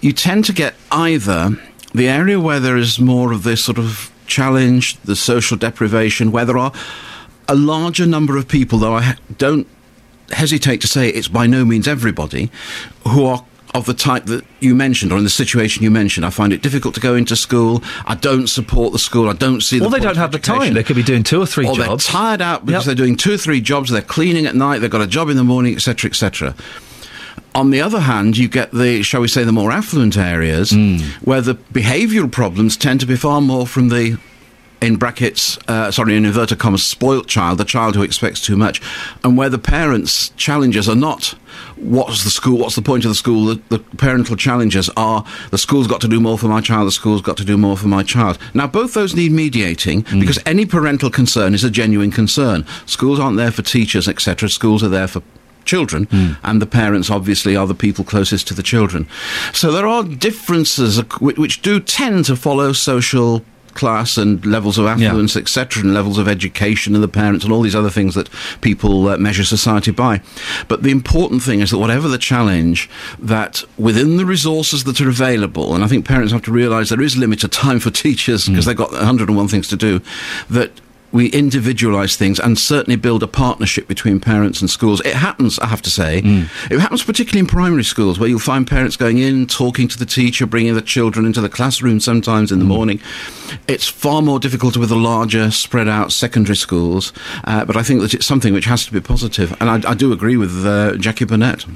You 0.00 0.12
tend 0.12 0.44
to 0.46 0.52
get 0.52 0.74
either 0.90 1.50
the 1.94 2.08
area 2.08 2.40
where 2.40 2.60
there 2.60 2.76
is 2.76 2.98
more 2.98 3.32
of 3.32 3.42
this 3.42 3.62
sort 3.64 3.78
of 3.78 4.10
challenge, 4.26 4.96
the 5.02 5.16
social 5.16 5.56
deprivation, 5.56 6.32
where 6.32 6.44
there 6.44 6.58
are 6.58 6.72
a 7.48 7.54
larger 7.54 8.06
number 8.06 8.36
of 8.36 8.48
people, 8.48 8.78
though 8.78 8.94
I 8.94 9.02
ha- 9.02 9.16
don't 9.36 9.66
hesitate 10.30 10.80
to 10.80 10.86
say 10.86 11.08
it's 11.08 11.28
by 11.28 11.46
no 11.46 11.64
means 11.64 11.86
everybody, 11.86 12.50
who 13.06 13.26
are 13.26 13.44
of 13.74 13.86
the 13.86 13.94
type 13.94 14.26
that 14.26 14.44
you 14.60 14.74
mentioned, 14.74 15.12
or 15.12 15.18
in 15.18 15.24
the 15.24 15.30
situation 15.30 15.82
you 15.82 15.90
mentioned. 15.90 16.26
I 16.26 16.30
find 16.30 16.52
it 16.52 16.60
difficult 16.60 16.94
to 16.94 17.00
go 17.00 17.14
into 17.14 17.34
school. 17.36 17.82
I 18.06 18.14
don't 18.14 18.46
support 18.46 18.92
the 18.92 18.98
school. 18.98 19.30
I 19.30 19.32
don't 19.32 19.62
see 19.62 19.78
the 19.78 19.84
Well, 19.84 19.90
they 19.90 19.98
don't 20.00 20.16
have 20.18 20.30
the 20.32 20.38
time. 20.38 20.74
They 20.74 20.82
could 20.82 20.96
be 20.96 21.02
doing 21.02 21.22
two 21.22 21.40
or 21.40 21.46
three 21.46 21.66
or 21.66 21.74
jobs. 21.74 22.04
they're 22.06 22.12
tired 22.12 22.42
out 22.42 22.66
because 22.66 22.86
Yep. 22.86 22.96
they're 22.96 23.04
doing 23.06 23.16
two 23.16 23.32
or 23.32 23.38
three 23.38 23.62
jobs. 23.62 23.90
They're 23.90 24.02
cleaning 24.02 24.44
at 24.44 24.54
night. 24.54 24.80
They've 24.82 24.90
got 24.90 25.00
a 25.00 25.06
job 25.06 25.30
in 25.30 25.36
the 25.38 25.44
morning, 25.44 25.74
etc., 25.74 26.10
etc. 26.10 26.54
On 27.54 27.70
the 27.70 27.80
other 27.80 28.00
hand, 28.00 28.36
you 28.36 28.48
get 28.48 28.72
the, 28.72 29.02
shall 29.02 29.20
we 29.22 29.28
say, 29.28 29.42
the 29.44 29.52
more 29.52 29.70
affluent 29.72 30.16
areas 30.18 30.70
Hmm. 30.70 30.98
where 31.22 31.40
the 31.40 31.54
behavioural 31.54 32.30
problems 32.30 32.76
tend 32.76 33.00
to 33.00 33.06
be 33.06 33.16
far 33.16 33.40
more 33.40 33.66
from 33.66 33.88
the, 33.88 34.18
in 34.82 34.96
brackets, 34.96 35.56
uh, 35.68 35.90
sorry, 35.90 36.16
in 36.16 36.24
inverted 36.24 36.58
commas, 36.58 36.84
spoilt 36.84 37.28
child, 37.28 37.58
the 37.58 37.64
child 37.64 37.94
who 37.94 38.02
expects 38.02 38.40
too 38.40 38.56
much, 38.56 38.82
and 39.24 39.36
where 39.36 39.48
the 39.48 39.58
parents' 39.58 40.30
challenges 40.30 40.88
are 40.88 40.96
not 40.96 41.34
what's 41.76 42.24
the 42.24 42.30
school, 42.30 42.58
what's 42.58 42.76
the 42.76 42.82
point 42.82 43.04
of 43.04 43.10
the 43.10 43.14
school, 43.14 43.46
the, 43.46 43.62
the 43.68 43.78
parental 43.78 44.36
challenges 44.36 44.88
are 44.96 45.24
the 45.50 45.58
school's 45.58 45.86
got 45.86 46.00
to 46.00 46.08
do 46.08 46.20
more 46.20 46.38
for 46.38 46.46
my 46.46 46.60
child, 46.60 46.86
the 46.86 46.92
school's 46.92 47.22
got 47.22 47.36
to 47.36 47.44
do 47.44 47.58
more 47.58 47.76
for 47.76 47.88
my 47.88 48.02
child. 48.02 48.38
Now, 48.54 48.66
both 48.66 48.94
those 48.94 49.14
need 49.14 49.32
mediating 49.32 50.02
because 50.20 50.38
any 50.46 50.64
parental 50.66 51.10
concern 51.10 51.54
is 51.54 51.64
a 51.64 51.70
genuine 51.70 52.10
concern. 52.10 52.66
Schools 52.86 53.18
aren't 53.18 53.36
there 53.36 53.50
for 53.50 53.62
teachers, 53.62 54.08
etc. 54.08 54.48
Schools 54.48 54.82
are 54.82 54.88
there 54.88 55.08
for 55.08 55.22
children, 55.64 56.08
and 56.42 56.60
the 56.60 56.66
parents 56.66 57.10
obviously 57.10 57.56
are 57.56 57.66
the 57.66 57.74
people 57.74 58.04
closest 58.04 58.48
to 58.48 58.54
the 58.54 58.62
children. 58.62 59.08
So 59.52 59.70
there 59.70 59.86
are 59.86 60.02
differences 60.02 60.98
which 61.20 61.62
do 61.62 61.80
tend 61.80 62.24
to 62.26 62.36
follow 62.36 62.72
social 62.72 63.44
class 63.74 64.16
and 64.16 64.44
levels 64.44 64.78
of 64.78 64.86
affluence, 64.86 65.36
etc., 65.36 65.82
and 65.82 65.94
levels 65.94 66.18
of 66.18 66.28
education 66.28 66.94
and 66.94 67.02
the 67.02 67.08
parents 67.08 67.44
and 67.44 67.52
all 67.52 67.62
these 67.62 67.74
other 67.74 67.90
things 67.90 68.14
that 68.14 68.28
people 68.60 69.08
uh, 69.08 69.16
measure 69.16 69.44
society 69.44 69.90
by. 69.90 70.20
But 70.68 70.82
the 70.82 70.90
important 70.90 71.42
thing 71.42 71.60
is 71.60 71.70
that 71.70 71.78
whatever 71.78 72.08
the 72.08 72.18
challenge, 72.18 72.88
that 73.18 73.62
within 73.78 74.16
the 74.16 74.26
resources 74.26 74.84
that 74.84 75.00
are 75.00 75.08
available, 75.08 75.74
and 75.74 75.84
I 75.84 75.88
think 75.88 76.06
parents 76.06 76.32
have 76.32 76.42
to 76.42 76.52
realise 76.52 76.88
there 76.88 77.00
is 77.00 77.16
limited 77.16 77.52
time 77.52 77.80
for 77.80 77.90
teachers 77.90 78.48
because 78.48 78.64
they've 78.64 78.76
got 78.76 78.92
101 78.92 79.48
things 79.48 79.68
to 79.68 79.76
do, 79.76 80.00
that 80.50 80.70
we 81.12 81.30
individualise 81.30 82.16
things 82.16 82.40
and 82.40 82.58
certainly 82.58 82.96
build 82.96 83.22
a 83.22 83.26
partnership 83.26 83.86
between 83.86 84.18
parents 84.20 84.60
and 84.60 84.70
schools. 84.70 85.00
It 85.02 85.14
happens, 85.14 85.58
I 85.58 85.66
have 85.66 85.82
to 85.82 85.90
say. 85.90 86.22
It 86.70 86.80
happens 86.80 87.04
particularly 87.04 87.40
in 87.40 87.46
primary 87.46 87.84
schools 87.84 88.18
where 88.18 88.28
you'll 88.28 88.38
find 88.38 88.66
parents 88.66 88.96
going 88.96 89.18
in, 89.18 89.46
talking 89.46 89.88
to 89.88 89.98
the 89.98 90.06
teacher, 90.06 90.46
bringing 90.46 90.74
the 90.74 90.82
children 90.82 91.26
into 91.26 91.40
the 91.40 91.48
classroom 91.48 92.00
sometimes 92.00 92.50
in 92.50 92.58
the 92.58 92.64
morning. 92.64 93.00
It's 93.68 93.86
far 93.86 94.22
more 94.22 94.40
difficult 94.40 94.76
with 94.76 94.88
the 94.88 94.96
larger, 94.96 95.50
spread 95.50 95.88
out 95.88 96.12
secondary 96.12 96.56
schools, 96.56 97.12
uh, 97.44 97.64
but 97.64 97.76
I 97.76 97.82
think 97.82 98.00
that 98.00 98.14
it's 98.14 98.26
something 98.26 98.54
which 98.54 98.64
has 98.64 98.86
to 98.86 98.92
be 98.92 99.00
positive. 99.00 99.54
And 99.60 99.68
I, 99.68 99.90
I 99.90 99.94
do 99.94 100.12
agree 100.12 100.36
with 100.36 100.64
uh, 100.64 100.96
Jackie 100.96 101.26
Burnett. 101.26 101.66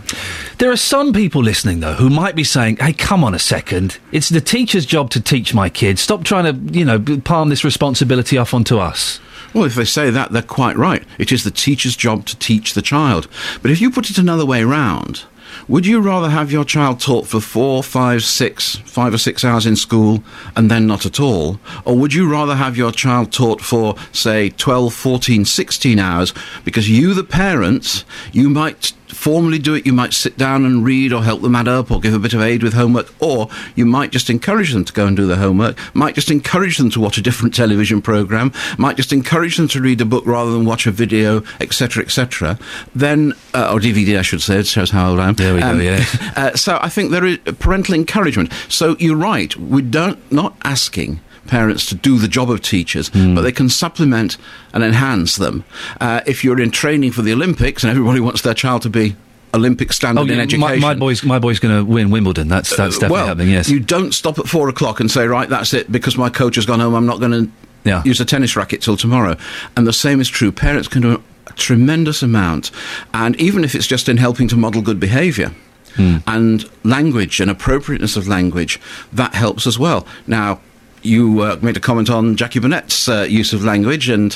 There 0.58 0.70
are 0.70 0.76
some 0.76 1.12
people 1.12 1.42
listening, 1.42 1.80
though, 1.80 1.94
who 1.94 2.08
might 2.08 2.34
be 2.34 2.44
saying, 2.44 2.78
hey, 2.78 2.94
come 2.94 3.22
on 3.22 3.34
a 3.34 3.38
second. 3.38 3.98
It's 4.12 4.30
the 4.30 4.40
teacher's 4.40 4.86
job 4.86 5.10
to 5.10 5.20
teach 5.20 5.52
my 5.52 5.68
kids. 5.68 6.00
Stop 6.00 6.24
trying 6.24 6.44
to, 6.44 6.78
you 6.78 6.84
know, 6.84 6.98
palm 7.24 7.50
this 7.50 7.64
responsibility 7.64 8.38
off 8.38 8.54
onto 8.54 8.78
us. 8.78 9.20
Well, 9.54 9.64
if 9.64 9.74
they 9.74 9.84
say 9.84 10.10
that, 10.10 10.32
they're 10.32 10.42
quite 10.42 10.76
right. 10.76 11.04
It 11.18 11.32
is 11.32 11.44
the 11.44 11.50
teacher's 11.50 11.96
job 11.96 12.26
to 12.26 12.36
teach 12.36 12.74
the 12.74 12.82
child. 12.82 13.28
But 13.62 13.70
if 13.70 13.80
you 13.80 13.90
put 13.90 14.10
it 14.10 14.18
another 14.18 14.44
way 14.46 14.64
round, 14.64 15.24
would 15.68 15.86
you 15.86 16.00
rather 16.00 16.28
have 16.28 16.52
your 16.52 16.64
child 16.64 17.00
taught 17.00 17.26
for 17.26 17.40
four, 17.40 17.82
five, 17.82 18.22
six, 18.22 18.76
five 18.84 19.12
or 19.12 19.18
six 19.18 19.44
hours 19.44 19.66
in 19.66 19.74
school 19.76 20.22
and 20.54 20.70
then 20.70 20.86
not 20.86 21.06
at 21.06 21.18
all? 21.18 21.58
Or 21.84 21.96
would 21.96 22.14
you 22.14 22.30
rather 22.30 22.54
have 22.54 22.76
your 22.76 22.92
child 22.92 23.32
taught 23.32 23.60
for, 23.60 23.96
say, 24.12 24.50
12, 24.50 24.94
14, 24.94 25.44
16 25.44 25.98
hours 25.98 26.32
because 26.64 26.88
you, 26.88 27.14
the 27.14 27.24
parents, 27.24 28.04
you 28.32 28.48
might 28.48 28.92
formally 29.16 29.58
do 29.58 29.74
it, 29.74 29.86
you 29.86 29.92
might 29.92 30.12
sit 30.12 30.36
down 30.36 30.64
and 30.64 30.84
read 30.84 31.12
or 31.12 31.24
help 31.24 31.42
them 31.42 31.56
add 31.56 31.66
up 31.66 31.90
or 31.90 31.98
give 32.00 32.14
a 32.14 32.18
bit 32.18 32.34
of 32.34 32.40
aid 32.40 32.62
with 32.62 32.74
homework, 32.74 33.12
or 33.20 33.48
you 33.74 33.86
might 33.86 34.10
just 34.10 34.30
encourage 34.30 34.72
them 34.72 34.84
to 34.84 34.92
go 34.92 35.06
and 35.06 35.16
do 35.16 35.26
their 35.26 35.38
homework, 35.38 35.76
might 35.94 36.14
just 36.14 36.30
encourage 36.30 36.78
them 36.78 36.90
to 36.90 37.00
watch 37.00 37.18
a 37.18 37.22
different 37.22 37.54
television 37.54 38.02
program, 38.02 38.52
might 38.78 38.96
just 38.96 39.12
encourage 39.12 39.56
them 39.56 39.68
to 39.68 39.80
read 39.80 40.00
a 40.00 40.04
book 40.04 40.24
rather 40.26 40.52
than 40.52 40.64
watch 40.64 40.86
a 40.86 40.90
video, 40.90 41.42
etc., 41.60 42.04
etc. 42.04 42.58
Then, 42.94 43.32
uh, 43.54 43.72
or 43.72 43.80
DVD, 43.80 44.18
I 44.18 44.22
should 44.22 44.42
say, 44.42 44.58
it 44.58 44.66
shows 44.66 44.90
how 44.90 45.10
old 45.10 45.18
I 45.18 45.28
am. 45.28 45.34
There 45.34 45.54
we 45.54 45.60
go, 45.60 45.72
yes. 45.72 46.14
uh, 46.36 46.54
so 46.54 46.78
I 46.80 46.88
think 46.88 47.10
there 47.10 47.24
is 47.24 47.38
parental 47.58 47.94
encouragement. 47.94 48.52
So 48.68 48.96
you're 48.98 49.16
right, 49.16 49.56
we 49.56 49.82
don't, 49.82 50.20
not 50.30 50.56
asking 50.62 51.20
parents 51.46 51.86
to 51.86 51.94
do 51.94 52.18
the 52.18 52.28
job 52.28 52.50
of 52.50 52.60
teachers, 52.60 53.08
hmm. 53.08 53.34
but 53.34 53.42
they 53.42 53.52
can 53.52 53.68
supplement 53.68 54.36
and 54.72 54.82
enhance 54.84 55.36
them. 55.36 55.64
Uh, 56.00 56.20
if 56.26 56.44
you're 56.44 56.60
in 56.60 56.70
training 56.70 57.12
for 57.12 57.22
the 57.22 57.32
Olympics 57.32 57.82
and 57.84 57.90
everybody 57.90 58.20
wants 58.20 58.42
their 58.42 58.54
child 58.54 58.82
to 58.82 58.90
be 58.90 59.16
Olympic 59.54 59.92
standard 59.92 60.20
oh, 60.20 60.24
in 60.24 60.30
Oh, 60.30 60.34
yeah, 60.34 60.42
education. 60.42 60.80
my, 60.80 60.94
my 60.94 60.94
boy's 60.94 61.24
my 61.24 61.38
boy's 61.38 61.58
going 61.58 61.74
to 61.76 61.84
win 61.84 62.10
Wimbledon. 62.10 62.48
That's 62.48 62.70
that's 62.76 62.96
uh, 62.96 63.00
definitely 63.00 63.12
well, 63.12 63.26
happening. 63.28 63.50
Yes. 63.50 63.70
you 63.70 63.80
don't 63.80 64.12
stop 64.12 64.38
at 64.38 64.46
four 64.46 64.68
o'clock 64.68 65.00
and 65.00 65.10
say, 65.10 65.26
right, 65.26 65.48
that's 65.48 65.72
it, 65.72 65.90
because 65.90 66.18
my 66.18 66.28
coach 66.28 66.56
has 66.56 66.66
gone 66.66 66.80
home, 66.80 66.94
I'm 66.94 67.06
not 67.06 67.20
going 67.20 67.32
to 67.32 67.50
Yeah. 67.84 68.02
use 68.04 68.20
a 68.20 68.24
tennis 68.24 68.56
racket 68.56 68.82
till 68.82 68.96
tomorrow. 68.96 69.36
And 69.76 69.86
the 69.86 69.92
same 69.92 70.20
is 70.20 70.28
true. 70.28 70.52
Parents 70.52 70.88
can 70.88 71.02
do 71.02 71.22
a 71.46 71.52
tremendous 71.54 72.22
amount, 72.22 72.70
and 73.14 73.34
even 73.40 73.64
if 73.64 73.74
it's 73.74 73.86
just 73.86 74.08
in 74.08 74.16
helping 74.18 74.48
to 74.48 74.56
model 74.56 74.82
good 74.82 75.00
behaviour. 75.00 75.52
Hmm. 75.94 76.16
And 76.26 76.68
language 76.84 77.40
and 77.40 77.50
appropriateness 77.50 78.18
of 78.18 78.28
language, 78.28 78.78
that 79.14 79.32
helps 79.32 79.66
as 79.66 79.78
well. 79.78 80.06
Now, 80.26 80.60
you 81.06 81.40
uh, 81.40 81.58
made 81.62 81.76
a 81.76 81.80
comment 81.80 82.10
on 82.10 82.36
Jackie 82.36 82.58
Burnett's 82.60 83.08
uh, 83.08 83.22
use 83.28 83.52
of 83.52 83.64
language, 83.64 84.08
and 84.08 84.32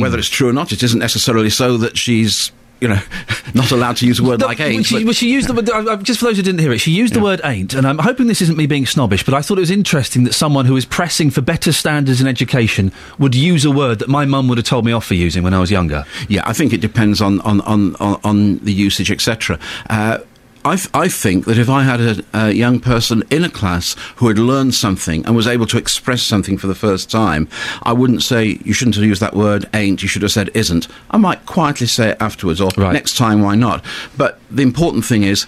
whether 0.00 0.18
it's 0.18 0.28
true 0.28 0.48
or 0.48 0.52
not, 0.52 0.72
it 0.72 0.82
isn't 0.82 0.98
necessarily 0.98 1.50
so 1.50 1.76
that 1.76 1.96
she's, 1.96 2.50
you 2.80 2.88
know, 2.88 3.00
not 3.54 3.70
allowed 3.72 3.96
to 3.98 4.06
use 4.06 4.18
a 4.18 4.24
word 4.24 4.40
like 4.42 4.58
Well, 4.58 4.68
ain't. 4.68 4.86
she, 4.86 4.96
but- 4.96 5.04
well, 5.04 5.12
she 5.14 5.30
used 5.32 5.48
the 5.48 5.54
word, 5.54 5.70
uh, 5.70 5.96
just 5.98 6.18
for 6.20 6.26
those 6.26 6.36
who 6.36 6.42
didn't 6.42 6.60
hear 6.60 6.72
it, 6.72 6.78
she 6.78 6.90
used 6.90 7.14
the 7.14 7.20
word 7.20 7.40
ain't, 7.44 7.72
and 7.74 7.86
I'm 7.86 7.98
hoping 7.98 8.26
this 8.26 8.42
isn't 8.42 8.56
me 8.56 8.66
being 8.66 8.84
snobbish, 8.86 9.24
but 9.24 9.34
I 9.34 9.40
thought 9.42 9.58
it 9.58 9.60
was 9.62 9.70
interesting 9.70 10.24
that 10.24 10.34
someone 10.34 10.66
who 10.66 10.76
is 10.76 10.84
pressing 10.84 11.30
for 11.30 11.40
better 11.40 11.72
standards 11.72 12.20
in 12.20 12.26
education 12.26 12.92
would 13.18 13.34
use 13.34 13.64
a 13.64 13.70
word 13.70 13.98
that 14.00 14.08
my 14.08 14.24
mum 14.24 14.48
would 14.48 14.58
have 14.58 14.66
told 14.66 14.84
me 14.84 14.92
off 14.92 15.06
for 15.06 15.14
using 15.14 15.42
when 15.42 15.54
I 15.54 15.58
was 15.60 15.70
younger. 15.70 16.04
Yeah, 16.28 16.42
I 16.44 16.52
think 16.52 16.72
it 16.72 16.80
depends 16.80 17.20
on 17.20 17.40
on 17.42 17.60
on, 17.62 17.96
on, 17.96 18.20
on 18.24 18.58
the 18.58 18.72
usage, 18.72 19.10
etc. 19.10 19.58
Uh, 19.88 20.18
I, 20.66 20.76
I 20.94 21.06
think 21.06 21.44
that 21.44 21.58
if 21.58 21.70
I 21.70 21.84
had 21.84 22.00
a, 22.00 22.24
a 22.34 22.50
young 22.50 22.80
person 22.80 23.22
in 23.30 23.44
a 23.44 23.48
class 23.48 23.94
who 24.16 24.26
had 24.26 24.36
learned 24.36 24.74
something 24.74 25.24
and 25.24 25.36
was 25.36 25.46
able 25.46 25.66
to 25.66 25.78
express 25.78 26.22
something 26.22 26.58
for 26.58 26.66
the 26.66 26.74
first 26.74 27.08
time, 27.08 27.48
I 27.84 27.92
wouldn't 27.92 28.24
say 28.24 28.58
you 28.64 28.72
shouldn't 28.72 28.96
have 28.96 29.04
used 29.04 29.22
that 29.22 29.36
word 29.36 29.68
ain't, 29.74 30.02
you 30.02 30.08
should 30.08 30.22
have 30.22 30.32
said 30.32 30.50
isn't. 30.54 30.88
I 31.12 31.18
might 31.18 31.46
quietly 31.46 31.86
say 31.86 32.10
it 32.10 32.16
afterwards 32.18 32.60
or 32.60 32.70
next 32.76 33.16
time, 33.16 33.42
why 33.42 33.54
not? 33.54 33.84
But 34.16 34.40
the 34.50 34.62
important 34.62 35.04
thing 35.04 35.22
is, 35.22 35.46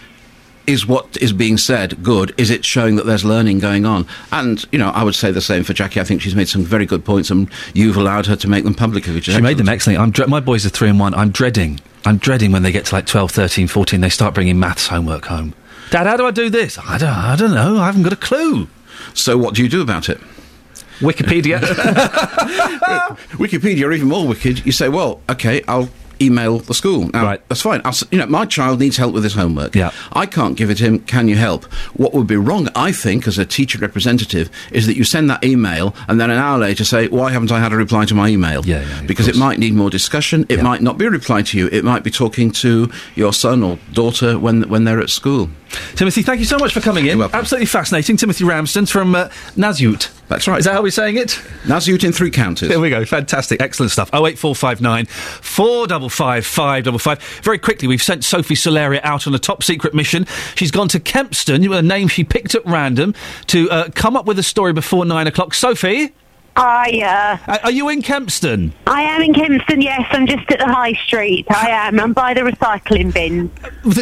is 0.69 0.87
what 0.87 1.17
is 1.17 1.33
being 1.33 1.57
said 1.57 2.03
good? 2.03 2.35
Is 2.37 2.51
it 2.51 2.65
showing 2.65 2.97
that 2.97 3.07
there's 3.07 3.25
learning 3.25 3.59
going 3.59 3.87
on? 3.87 4.07
And, 4.31 4.65
you 4.71 4.79
know, 4.79 4.91
I 4.91 5.03
would 5.03 5.15
say 5.15 5.33
the 5.33 5.41
same 5.41 5.65
for 5.65 5.73
Jackie. 5.73 5.99
I 5.99 6.05
think 6.05 6.21
she's 6.21 6.35
made 6.37 6.49
some 6.49 6.63
very 6.63 6.85
good 6.85 7.05
points 7.05 7.31
and 7.31 7.51
you've 7.73 7.97
allowed 7.97 8.27
her 8.27 8.37
to 8.37 8.49
make 8.49 8.65
them 8.65 8.75
publicly, 8.75 9.19
She 9.23 9.41
made 9.41 9.57
them 9.57 9.69
excellent. 9.69 9.99
I'm 9.99 10.11
dre- 10.11 10.27
my 10.27 10.41
boys 10.41 10.67
are 10.67 10.69
three 10.69 10.91
and 10.91 11.01
one. 11.01 11.15
I'm 11.15 11.31
dreading. 11.31 11.81
I'm 12.05 12.19
dreading 12.19 12.53
when 12.53 12.63
they 12.63 12.71
get 12.71 12.85
to 12.87 12.95
like 12.95 13.07
12, 13.07 13.31
13, 13.31 13.67
14, 13.67 14.01
they 14.03 14.11
start 14.11 14.35
bringing 14.35 14.61
maths 14.61 14.87
homework 14.87 15.25
home. 15.25 15.55
Dad, 15.91 16.07
how 16.07 16.19
do 16.19 16.27
I 16.27 16.31
do 16.31 16.51
this? 16.51 16.79
I 16.79 16.99
don't, 16.99 17.09
I 17.09 17.35
don't 17.35 17.55
know. 17.55 17.79
I 17.79 17.87
haven't 17.87 18.03
got 18.03 18.13
a 18.13 18.17
clue. 18.17 18.69
So 19.15 19.39
what 19.39 19.55
do 19.55 19.63
you 19.63 19.71
do 19.71 19.81
about 19.81 20.11
it? 20.11 20.21
Wikipedia. 21.01 21.61
Wikipedia, 23.39 23.95
even 23.95 24.09
more 24.09 24.27
wicked, 24.29 24.67
you 24.67 24.73
say, 24.73 24.91
well, 24.91 25.23
okay, 25.31 25.63
I'll 25.67 25.89
email 26.21 26.59
the 26.59 26.75
school. 26.75 27.09
Now, 27.09 27.25
right. 27.25 27.49
that's 27.49 27.63
fine. 27.63 27.81
I'll, 27.85 27.95
you 28.11 28.19
know, 28.19 28.27
my 28.27 28.45
child 28.45 28.81
needs 28.81 28.97
help 28.97 29.15
with 29.15 29.25
his 29.25 29.35
homework. 29.35 29.75
Yeah. 29.75 29.91
I 30.13 30.27
can't 30.27 30.57
give 30.57 30.71
it 30.71 30.79
him. 30.79 31.01
Can 31.01 31.29
you 31.29 31.37
help? 31.37 31.65
What 31.95 32.15
would 32.15 32.27
be 32.27 32.37
wrong, 32.37 32.69
I 32.75 32.93
think, 32.93 33.27
as 33.27 33.39
a 33.39 33.47
teacher 33.47 33.79
representative, 33.79 34.51
is 34.73 34.87
that 34.87 34.97
you 34.97 35.05
send 35.05 35.31
that 35.31 35.45
email 35.45 35.95
and 36.09 36.21
then 36.21 36.31
an 36.31 36.39
hour 36.39 36.59
later 36.59 36.85
say, 36.85 37.09
why 37.09 37.31
haven't 37.31 37.53
I 37.53 37.61
had 37.61 37.73
a 37.73 37.77
reply 37.77 38.05
to 38.07 38.15
my 38.15 38.29
email? 38.29 38.65
Yeah, 38.65 38.83
yeah 38.83 39.03
Because 39.07 39.29
it 39.29 39.37
might 39.37 39.59
need 39.59 39.75
more 39.75 39.91
discussion. 39.91 40.47
It 40.49 40.63
might 40.63 40.83
not 40.83 40.99
be 40.99 41.07
a 41.07 41.11
reply 41.11 41.43
to 41.43 41.59
you. 41.59 41.69
It 41.69 41.85
might 41.85 42.03
be 42.03 42.11
talking 42.11 42.51
to 42.53 42.91
your 43.15 43.33
son 43.33 43.63
or 43.63 43.79
daughter 43.93 44.39
when 44.39 44.69
when 44.69 44.85
they're 44.85 45.01
at 45.01 45.11
school. 45.11 45.51
Timothy, 45.95 46.23
thank 46.23 46.41
you 46.41 46.47
so 46.47 46.59
much 46.59 46.73
for 46.73 46.81
coming 46.81 47.07
in. 47.07 47.21
Absolutely 47.21 47.67
fascinating. 47.67 48.17
Timothy 48.17 48.45
Ramsden 48.45 48.87
from 48.87 49.15
uh. 49.15 49.29
That's 50.29 50.47
right. 50.47 50.59
Is 50.59 50.67
that 50.67 50.75
how 50.75 50.83
we're 50.83 50.91
saying 50.91 51.17
it? 51.17 51.41
Nasyut 51.65 52.05
in 52.05 52.13
three 52.13 52.31
counties. 52.31 52.69
There 52.69 52.81
we 52.81 52.91
go. 52.91 53.05
Fantastic. 53.05 53.63
Excellent 53.63 53.93
stuff. 53.93 54.09
08459 54.13 55.07
455 55.07 56.47
555. 56.47 57.43
Very 57.43 57.59
quickly, 57.59 57.89
we've 57.89 58.03
sent 58.03 58.25
Sophie 58.25 58.55
Solaria 58.55 59.01
out 59.03 59.27
on 59.27 59.35
a 59.35 59.39
top 59.39 59.63
secret 59.63 59.95
mission. 59.95 60.27
She's 60.55 60.71
gone 60.71 60.89
to 60.89 61.01
Kempston, 61.01 61.77
a 61.77 61.83
name 61.83 62.09
she 62.09 62.25
picked 62.25 62.55
at 62.55 62.65
random, 62.67 63.15
to 63.49 63.71
uh, 63.71 63.89
come 63.95 64.17
up 64.17 64.27
with 64.27 64.39
a 64.39 64.43
story 64.43 64.73
before 64.73 65.05
nine 65.05 65.27
o'clock. 65.27 65.55
Sophie? 65.55 66.13
Hi, 66.61 67.39
uh, 67.47 67.59
Are 67.63 67.71
you 67.71 67.89
in 67.89 68.03
Kempston? 68.03 68.73
I 68.89 69.03
am 69.03 69.23
in 69.23 69.33
Kempston, 69.33 69.81
yes. 69.81 70.05
I'm 70.11 70.27
just 70.27 70.51
at 70.51 70.59
the 70.59 70.67
high 70.67 70.95
street. 70.95 71.47
I 71.51 71.69
am. 71.71 72.01
I'm 72.01 72.13
by 72.13 72.35
the 72.35 72.41
recycling 72.41 73.15
bin. 73.15 73.49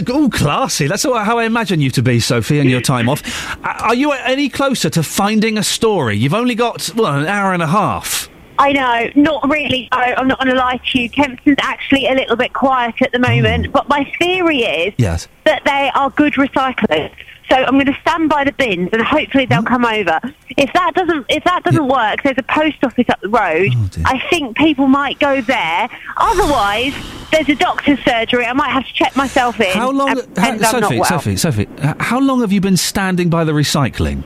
Oh, 0.09 0.31
classy. 0.33 0.87
That's 0.87 1.03
how 1.03 1.13
I 1.37 1.45
imagine 1.45 1.83
you 1.83 1.91
to 1.91 2.03
be, 2.03 2.19
Sophie, 2.19 2.59
and 2.59 2.71
your 2.71 2.81
time 2.81 3.11
off. 3.11 3.23
Are 3.63 3.95
you 3.95 4.13
any 4.13 4.49
closer 4.49 4.89
to 4.89 5.03
finding 5.03 5.59
a 5.59 5.63
story? 5.63 6.17
You've 6.17 6.33
only 6.33 6.55
got, 6.55 6.91
well, 6.97 7.15
an 7.15 7.27
hour 7.27 7.53
and 7.53 7.63
a 7.63 7.67
half. 7.67 8.31
I 8.59 8.73
know, 8.73 9.11
not 9.23 9.47
really. 9.51 9.91
No, 9.93 9.99
I'm 9.99 10.27
not 10.27 10.39
going 10.39 10.49
to 10.49 10.59
lie 10.59 10.81
to 10.93 10.99
you. 10.99 11.11
Kempston's 11.11 11.59
actually 11.61 12.07
a 12.07 12.15
little 12.15 12.37
bit 12.37 12.55
quiet 12.55 12.95
at 13.03 13.13
the 13.13 13.19
moment, 13.19 13.71
but 13.71 13.87
my 13.91 14.11
theory 14.19 14.61
is 14.61 14.95
Yes. 14.97 15.29
that 15.45 15.63
they 15.67 15.91
are 15.95 16.09
good 16.09 16.33
recyclers. 16.33 17.13
So 17.49 17.55
I'm 17.55 17.75
going 17.75 17.87
to 17.87 17.97
stand 18.01 18.29
by 18.29 18.45
the 18.45 18.53
bins, 18.53 18.89
and 18.93 19.01
hopefully 19.03 19.47
they'll 19.47 19.61
hmm? 19.61 19.67
come 19.67 19.85
over. 19.85 20.21
If 20.57 20.73
that 20.73 20.95
doesn't, 20.95 21.27
if 21.29 21.45
that 21.45 21.63
doesn't 21.65 21.87
work, 21.87 22.23
there's 22.23 22.39
a 22.39 22.43
post 22.43 22.77
office 22.83 23.07
up 23.09 23.21
the 23.21 23.29
road. 23.29 23.69
Oh, 23.73 23.89
I 24.05 24.21
think 24.31 24.57
people 24.57 24.89
might 24.89 25.19
go 25.21 25.41
there. 25.41 25.89
Otherwise, 26.17 26.95
there's 27.31 27.49
a 27.49 27.55
doctor's 27.55 28.01
surgery. 28.05 28.47
I 28.47 28.53
might 28.53 28.71
have 28.71 28.87
to 28.87 28.93
check 28.93 29.15
myself 29.17 29.61
in. 29.61 29.73
How 29.73 29.91
long, 29.91 30.19
and 30.19 30.39
how- 30.39 30.81
Sophie, 30.81 30.99
well. 30.99 31.05
Sophie, 31.05 31.37
Sophie, 31.37 31.69
how 32.01 32.19
long 32.19 32.41
have 32.41 32.53
you 32.53 32.61
been 32.61 32.77
standing 32.77 33.31
by 33.31 33.45
the 33.45 33.53
recycling? 33.53 34.25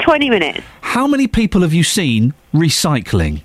Twenty 0.00 0.28
minutes. 0.28 0.60
How 0.82 1.06
many 1.06 1.26
people 1.26 1.62
have 1.62 1.72
you 1.72 1.82
seen 1.82 2.34
recycling? 2.52 3.42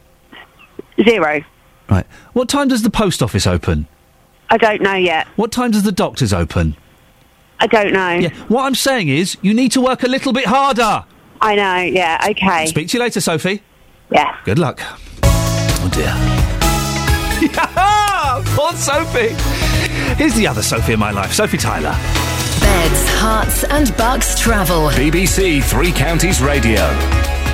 Zero. 1.04 1.42
Right. 1.90 2.06
What 2.34 2.50
time 2.50 2.68
does 2.68 2.84
the 2.84 2.90
post 2.90 3.24
office 3.24 3.48
open? 3.48 3.88
I 4.50 4.58
don't 4.58 4.82
know 4.82 4.96
yet. 4.96 5.28
What 5.36 5.52
time 5.52 5.72
does 5.72 5.84
the 5.84 5.92
doctor's 5.92 6.34
open? 6.34 6.76
I 7.60 7.68
don't 7.68 7.94
know. 7.94 8.12
Yeah. 8.14 8.30
What 8.48 8.64
I'm 8.66 8.76
saying 8.76 9.10
is, 9.10 9.38
you 9.42 9.54
need 9.54 9.72
to 9.74 9.82
work 9.82 10.04
a 10.04 10.08
little 10.08 10.34
bit 10.34 10.46
harder. 10.46 11.06
I 11.42 11.56
know. 11.56 11.76
Yeah. 11.78 12.26
Okay. 12.30 12.66
Speak 12.68 12.90
to 12.90 12.98
you 12.98 13.04
later, 13.04 13.22
Sophie. 13.22 13.62
Yeah. 14.12 14.36
Good 14.46 14.60
luck. 14.60 14.82
Oh 15.24 15.90
dear. 15.92 16.14
Poor 18.56 18.74
Sophie. 18.74 19.36
Here's 20.16 20.36
the 20.36 20.48
other 20.48 20.62
Sophie 20.62 20.94
in 20.94 21.00
my 21.00 21.12
life, 21.12 21.34
Sophie 21.34 21.58
Tyler. 21.58 21.96
Beds, 22.60 23.06
Herts, 23.20 23.64
and 23.70 23.96
bucks 23.98 24.40
travel. 24.40 24.90
BBC 24.90 25.64
Three 25.64 25.92
Counties 25.92 26.42
Radio. 26.42 26.82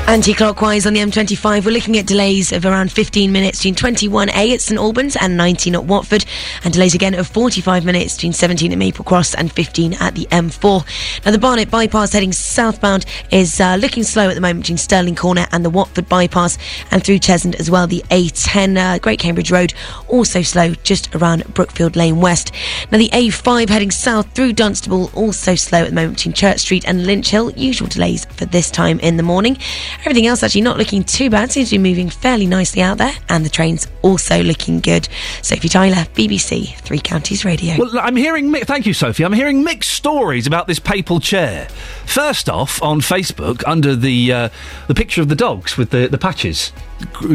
Anti-clockwise 0.08 0.86
on 0.86 0.94
the 0.94 1.00
M25, 1.00 1.66
we're 1.66 1.72
looking 1.72 1.98
at 1.98 2.06
delays 2.06 2.52
of 2.52 2.64
around 2.64 2.92
15 2.92 3.32
minutes 3.32 3.64
between 3.64 3.74
21A 3.74 4.54
at 4.54 4.62
St 4.62 4.80
Albans 4.80 5.16
and 5.20 5.36
19 5.36 5.74
at 5.74 5.84
Watford, 5.86 6.26
and 6.64 6.72
delays 6.72 6.94
again 6.94 7.16
of 7.16 7.26
45 7.26 7.84
minutes 7.84 8.14
between 8.14 8.32
17 8.32 8.72
at 8.72 8.78
Maple 8.78 9.04
Cross 9.04 9.34
and 9.34 9.52
15 9.52 9.96
at 9.96 10.14
the 10.14 10.28
M4. 10.28 11.26
Now 11.26 11.32
the 11.32 11.40
Barnet 11.40 11.72
bypass 11.72 12.14
heading 12.14 12.34
southbound 12.34 13.08
is 13.32 13.60
uh, 13.60 13.78
looking 13.82 14.04
slow 14.04 14.30
at 14.30 14.36
the 14.36 14.42
moment 14.42 14.62
between 14.62 14.78
Stirling 14.78 15.16
Corner 15.16 15.48
and 15.52 15.66
the 15.66 15.72
Watford 15.72 16.08
bypass, 16.08 16.60
and 16.92 17.04
through 17.04 17.18
Cheshunt 17.18 17.60
as 17.60 17.72
well. 17.72 17.88
The 17.88 18.04
A10 18.12 18.78
uh, 18.78 19.00
Great 19.00 19.20
Cambridge 19.20 19.52
Road 19.52 19.74
also 20.08 20.44
slow 20.44 20.76
just 20.84 21.14
around 21.16 21.52
Brookfield 21.56 21.96
Lane 21.96 22.22
West. 22.22 22.52
Now 22.92 23.00
the 23.00 23.10
A5 23.10 23.70
heading 23.70 23.92
south 23.92 24.32
through 24.36 24.54
Dunstable 24.54 25.10
also 25.16 25.56
slow 25.56 25.80
at 25.80 25.90
the 25.90 25.96
moment 25.96 26.18
between 26.18 26.34
Church 26.34 26.60
Street 26.60 26.86
and 26.88 27.08
Lynch 27.08 27.32
Hill. 27.32 27.50
Usual 27.54 27.88
delays 27.88 28.26
for 28.26 28.46
this 28.46 28.70
time 28.70 29.00
in 29.00 29.18
the 29.18 29.24
morning. 29.24 29.58
Everything 30.02 30.28
else 30.28 30.44
actually 30.44 30.62
not 30.62 30.78
looking 30.78 31.04
too 31.04 31.30
bad. 31.30 31.52
Seems 31.52 31.70
to 31.70 31.78
be 31.80 31.90
moving 31.90 32.10
fairly 32.10 32.46
nicely 32.46 32.82
out 32.82 32.98
there, 32.98 33.14
and 33.30 33.44
the 33.46 33.50
trains 33.50 33.88
also 34.02 34.42
looking 34.44 34.80
good. 34.80 35.08
Sophie 35.42 35.70
Tyler, 35.70 36.06
BBC 36.16 36.76
Three 36.82 37.00
Counties 37.00 37.44
Radio. 37.46 37.76
Well, 37.78 37.98
I'm 38.00 38.16
hearing. 38.16 38.52
mi- 38.52 38.62
Thank 38.62 38.86
you, 38.86 38.94
Sophie. 38.94 39.24
I'm 39.26 39.34
hearing 39.34 39.64
mixed 39.64 39.92
stories 39.92 40.46
about 40.48 40.68
this 40.68 40.80
papal 40.80 41.20
chair. 41.20 41.68
First 42.06 42.50
off, 42.50 42.82
on 42.84 43.02
Facebook, 43.02 43.64
under 43.66 43.96
the 43.96 44.32
uh, 44.32 44.50
the 44.88 44.94
picture 44.96 45.22
of 45.22 45.30
the 45.30 45.36
dogs 45.36 45.78
with 45.78 45.90
the, 45.90 46.08
the 46.08 46.18
patches 46.18 46.72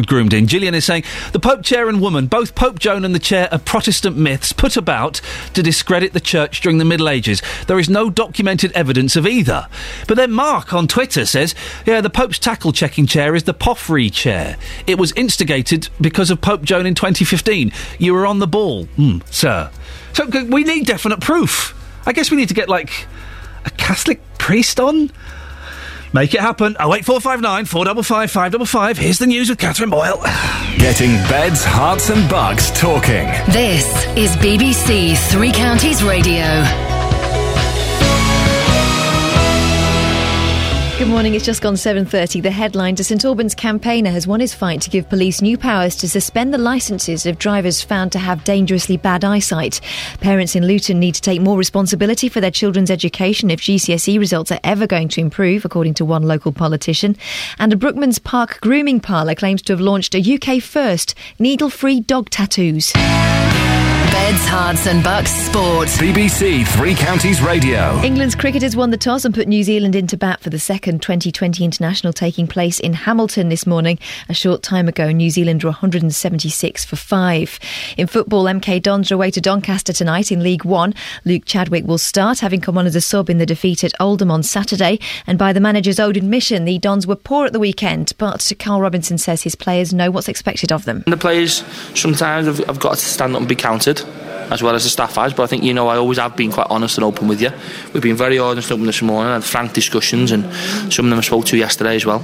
groomed 0.06 0.32
in, 0.32 0.46
Gillian 0.46 0.74
is 0.74 0.84
saying 0.84 1.04
the 1.32 1.40
Pope 1.40 1.62
chair 1.62 1.88
and 1.88 2.00
woman, 2.00 2.26
both 2.26 2.54
Pope 2.54 2.78
Joan 2.78 3.04
and 3.04 3.14
the 3.14 3.18
chair, 3.18 3.48
are 3.52 3.58
Protestant 3.58 4.16
myths 4.16 4.52
put 4.52 4.76
about 4.76 5.20
to 5.54 5.62
discredit 5.62 6.12
the 6.12 6.20
Church 6.20 6.60
during 6.60 6.78
the 6.78 6.84
Middle 6.84 7.08
Ages. 7.08 7.42
There 7.66 7.78
is 7.78 7.88
no 7.88 8.10
documented 8.10 8.72
evidence 8.72 9.16
of 9.16 9.26
either. 9.26 9.68
But 10.06 10.16
then 10.16 10.32
Mark 10.32 10.72
on 10.72 10.88
Twitter 10.88 11.24
says, 11.24 11.54
yeah, 11.86 12.00
the 12.00 12.10
Pope's 12.10 12.38
tackle 12.38 12.72
checking 12.72 13.06
chair 13.06 13.34
is 13.34 13.44
the 13.44 13.54
Poffrey 13.54 14.12
chair. 14.12 14.56
It 14.86 14.98
was 14.98 15.12
instigated 15.12 15.88
because 16.00 16.30
of 16.30 16.40
Pope 16.40 16.62
Joan 16.62 16.86
in 16.86 16.94
2015. 16.94 17.72
You 17.98 18.14
were 18.14 18.26
on 18.26 18.38
the 18.38 18.46
ball, 18.46 18.84
hmm, 18.84 19.18
sir. 19.30 19.70
So 20.12 20.26
we 20.26 20.64
need 20.64 20.86
definite 20.86 21.20
proof. 21.20 21.76
I 22.06 22.12
guess 22.12 22.30
we 22.30 22.36
need 22.36 22.48
to 22.48 22.54
get 22.54 22.68
like 22.68 23.06
a 23.64 23.70
Catholic 23.70 24.20
priest 24.38 24.80
on. 24.80 25.10
Make 26.12 26.34
it 26.34 26.40
happen. 26.40 26.76
Oh 26.80 26.94
eight 26.94 27.04
four 27.04 27.20
five 27.20 27.40
nine 27.40 27.64
four 27.64 27.84
double 27.84 28.02
five 28.02 28.30
five 28.30 28.52
double 28.52 28.66
five. 28.66 28.98
Here's 28.98 29.18
the 29.18 29.26
news 29.26 29.48
with 29.48 29.58
Catherine 29.58 29.90
Boyle. 29.90 30.20
Getting 30.78 31.12
beds, 31.28 31.64
Herts, 31.64 32.10
and 32.14 32.28
Bucks 32.28 32.70
talking. 32.72 33.28
This 33.52 33.86
is 34.16 34.34
BBC 34.36 35.16
Three 35.30 35.52
Counties 35.52 36.02
Radio. 36.02 36.89
Good 41.00 41.08
morning. 41.08 41.34
It's 41.34 41.46
just 41.46 41.62
gone 41.62 41.76
7:30. 41.76 42.42
The 42.42 42.50
headline: 42.50 42.94
to 42.96 43.02
St 43.02 43.24
Albans 43.24 43.54
campaigner 43.54 44.10
has 44.10 44.26
won 44.26 44.40
his 44.40 44.52
fight 44.52 44.82
to 44.82 44.90
give 44.90 45.08
police 45.08 45.40
new 45.40 45.56
powers 45.56 45.96
to 45.96 46.06
suspend 46.06 46.52
the 46.52 46.58
licences 46.58 47.24
of 47.24 47.38
drivers 47.38 47.80
found 47.80 48.12
to 48.12 48.18
have 48.18 48.44
dangerously 48.44 48.98
bad 48.98 49.24
eyesight. 49.24 49.80
Parents 50.20 50.54
in 50.54 50.66
Luton 50.66 51.00
need 51.00 51.14
to 51.14 51.22
take 51.22 51.40
more 51.40 51.56
responsibility 51.56 52.28
for 52.28 52.42
their 52.42 52.50
children's 52.50 52.90
education 52.90 53.50
if 53.50 53.62
GCSE 53.62 54.18
results 54.18 54.52
are 54.52 54.60
ever 54.62 54.86
going 54.86 55.08
to 55.08 55.22
improve, 55.22 55.64
according 55.64 55.94
to 55.94 56.04
one 56.04 56.24
local 56.24 56.52
politician. 56.52 57.16
And 57.58 57.72
a 57.72 57.76
Brookmans 57.76 58.22
Park 58.22 58.60
grooming 58.60 59.00
parlour 59.00 59.34
claims 59.34 59.62
to 59.62 59.72
have 59.72 59.80
launched 59.80 60.14
a 60.14 60.20
UK 60.20 60.62
first 60.62 61.14
needle-free 61.38 62.02
dog 62.02 62.28
tattoos. 62.28 62.92
Beds, 64.10 64.44
Herts 64.46 64.86
and 64.86 65.04
Bucks 65.04 65.30
Sports. 65.30 65.96
BBC 65.98 66.66
Three 66.66 66.94
Counties 66.94 67.40
Radio. 67.40 68.00
England's 68.02 68.34
cricketers 68.34 68.74
won 68.74 68.90
the 68.90 68.96
toss 68.96 69.24
and 69.24 69.34
put 69.34 69.46
New 69.46 69.62
Zealand 69.62 69.94
into 69.94 70.16
bat 70.16 70.40
for 70.40 70.50
the 70.50 70.58
second 70.58 71.00
Twenty20 71.00 71.60
international 71.64 72.12
taking 72.12 72.46
place 72.46 72.80
in 72.80 72.92
Hamilton 72.92 73.48
this 73.48 73.66
morning. 73.66 73.98
A 74.28 74.34
short 74.34 74.62
time 74.62 74.88
ago, 74.88 75.12
New 75.12 75.30
Zealand 75.30 75.62
were 75.62 75.70
176 75.70 76.84
for 76.84 76.96
five. 76.96 77.58
In 77.96 78.06
football, 78.06 78.44
MK 78.44 78.82
Dons 78.82 79.12
are 79.12 79.14
away 79.14 79.30
to 79.30 79.40
Doncaster 79.40 79.92
tonight 79.92 80.32
in 80.32 80.42
League 80.42 80.64
One. 80.64 80.94
Luke 81.24 81.44
Chadwick 81.44 81.86
will 81.86 81.98
start, 81.98 82.40
having 82.40 82.60
come 82.60 82.78
on 82.78 82.86
as 82.86 82.96
a 82.96 83.00
sub 83.00 83.30
in 83.30 83.38
the 83.38 83.46
defeat 83.46 83.84
at 83.84 83.92
Oldham 84.00 84.30
on 84.30 84.42
Saturday. 84.42 84.98
And 85.26 85.38
by 85.38 85.52
the 85.52 85.60
manager's 85.60 86.00
own 86.00 86.16
admission, 86.16 86.64
the 86.64 86.78
Dons 86.78 87.06
were 87.06 87.16
poor 87.16 87.46
at 87.46 87.52
the 87.52 87.60
weekend, 87.60 88.12
but 88.18 88.50
Karl 88.58 88.80
Robinson 88.80 89.18
says 89.18 89.42
his 89.42 89.54
players 89.54 89.94
know 89.94 90.10
what's 90.10 90.28
expected 90.28 90.72
of 90.72 90.84
them. 90.84 91.04
The 91.06 91.16
players 91.16 91.62
sometimes 91.94 92.46
have, 92.46 92.58
have 92.66 92.80
got 92.80 92.96
to 92.96 93.04
stand 93.04 93.34
up 93.34 93.40
and 93.40 93.48
be 93.48 93.54
counted, 93.54 93.99
as 94.50 94.62
well 94.62 94.74
as 94.74 94.84
the 94.84 94.90
staff 94.90 95.14
has. 95.14 95.32
But 95.32 95.44
I 95.44 95.46
think 95.46 95.62
you 95.62 95.72
know 95.72 95.88
I 95.88 95.96
always 95.96 96.18
have 96.18 96.36
been 96.36 96.50
quite 96.52 96.66
honest 96.70 96.98
and 96.98 97.04
open 97.04 97.28
with 97.28 97.40
you. 97.40 97.50
We've 97.92 98.02
been 98.02 98.16
very 98.16 98.38
honest 98.38 98.70
and 98.70 98.78
open 98.78 98.86
this 98.86 99.02
morning, 99.02 99.32
had 99.32 99.44
frank 99.44 99.72
discussions, 99.72 100.32
and 100.32 100.44
some 100.92 101.06
of 101.06 101.10
them 101.10 101.18
I 101.18 101.22
spoke 101.22 101.46
to 101.46 101.56
yesterday 101.56 101.96
as 101.96 102.04
well. 102.04 102.22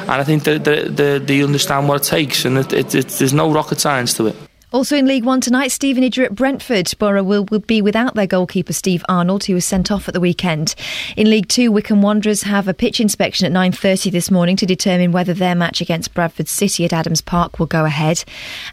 And 0.00 0.10
I 0.10 0.24
think 0.24 0.44
that 0.44 0.64
they, 0.64 0.88
they, 0.88 1.18
they 1.18 1.42
understand 1.42 1.88
what 1.88 2.00
it 2.00 2.04
takes, 2.04 2.44
and 2.44 2.58
it, 2.58 2.72
it, 2.72 2.94
it, 2.94 3.08
there's 3.08 3.34
no 3.34 3.52
rocket 3.52 3.78
science 3.80 4.14
to 4.14 4.26
it. 4.26 4.36
Also 4.76 4.94
in 4.94 5.06
League 5.06 5.24
One 5.24 5.40
tonight, 5.40 5.68
Stevenage 5.68 6.18
are 6.18 6.24
at 6.24 6.34
Brentford. 6.34 6.92
Borough 6.98 7.22
will, 7.22 7.46
will 7.46 7.60
be 7.60 7.80
without 7.80 8.14
their 8.14 8.26
goalkeeper 8.26 8.74
Steve 8.74 9.02
Arnold, 9.08 9.44
who 9.44 9.54
was 9.54 9.64
sent 9.64 9.90
off 9.90 10.06
at 10.06 10.12
the 10.12 10.20
weekend. 10.20 10.74
In 11.16 11.30
League 11.30 11.48
Two, 11.48 11.72
Wycombe 11.72 12.02
Wanderers 12.02 12.42
have 12.42 12.68
a 12.68 12.74
pitch 12.74 13.00
inspection 13.00 13.46
at 13.46 13.58
9.30 13.58 14.12
this 14.12 14.30
morning 14.30 14.54
to 14.56 14.66
determine 14.66 15.12
whether 15.12 15.32
their 15.32 15.54
match 15.54 15.80
against 15.80 16.12
Bradford 16.12 16.46
City 16.46 16.84
at 16.84 16.92
Adams 16.92 17.22
Park 17.22 17.58
will 17.58 17.64
go 17.64 17.86
ahead. 17.86 18.22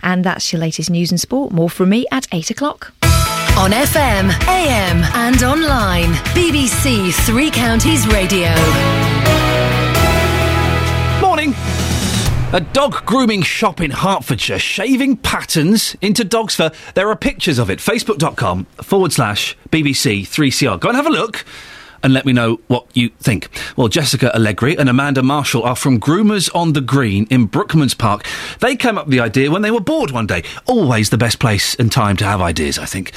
And 0.01 0.25
that's 0.25 0.51
your 0.51 0.59
latest 0.59 0.89
news 0.89 1.09
and 1.09 1.21
sport. 1.21 1.53
More 1.53 1.69
from 1.69 1.87
me 1.87 2.05
at 2.11 2.27
8 2.33 2.49
o'clock. 2.49 2.91
On 3.57 3.71
FM, 3.71 4.29
AM, 4.49 5.03
and 5.15 5.41
online. 5.41 6.11
BBC 6.35 7.13
Three 7.13 7.49
Counties 7.49 8.05
Radio. 8.07 9.22
A 12.53 12.61
dog 12.61 13.03
grooming 13.07 13.41
shop 13.41 13.81
in 13.81 13.89
Hertfordshire 13.89 14.59
shaving 14.59 15.17
patterns 15.17 15.95
into 16.01 16.23
dog's 16.23 16.55
fur. 16.55 16.69
There 16.93 17.09
are 17.09 17.15
pictures 17.15 17.57
of 17.57 17.71
it. 17.71 17.79
Facebook.com 17.79 18.65
forward 18.83 19.11
slash 19.11 19.57
BBC 19.71 20.21
3CR. 20.21 20.79
Go 20.79 20.89
and 20.89 20.95
have 20.95 21.07
a 21.07 21.09
look 21.09 21.45
and 22.03 22.13
let 22.13 22.27
me 22.27 22.31
know 22.31 22.59
what 22.67 22.85
you 22.93 23.09
think. 23.19 23.49
Well, 23.75 23.87
Jessica 23.87 24.31
Allegri 24.35 24.77
and 24.77 24.87
Amanda 24.87 25.23
Marshall 25.23 25.63
are 25.63 25.75
from 25.75 25.99
Groomers 25.99 26.47
on 26.53 26.73
the 26.73 26.81
Green 26.81 27.25
in 27.31 27.49
Brookmans 27.49 27.97
Park. 27.97 28.23
They 28.59 28.75
came 28.75 28.99
up 28.99 29.07
with 29.07 29.13
the 29.13 29.21
idea 29.21 29.49
when 29.49 29.63
they 29.63 29.71
were 29.71 29.79
bored 29.79 30.11
one 30.11 30.27
day. 30.27 30.43
Always 30.67 31.09
the 31.09 31.17
best 31.17 31.39
place 31.39 31.73
and 31.75 31.91
time 31.91 32.17
to 32.17 32.25
have 32.25 32.39
ideas, 32.39 32.77
I 32.77 32.85
think. 32.85 33.13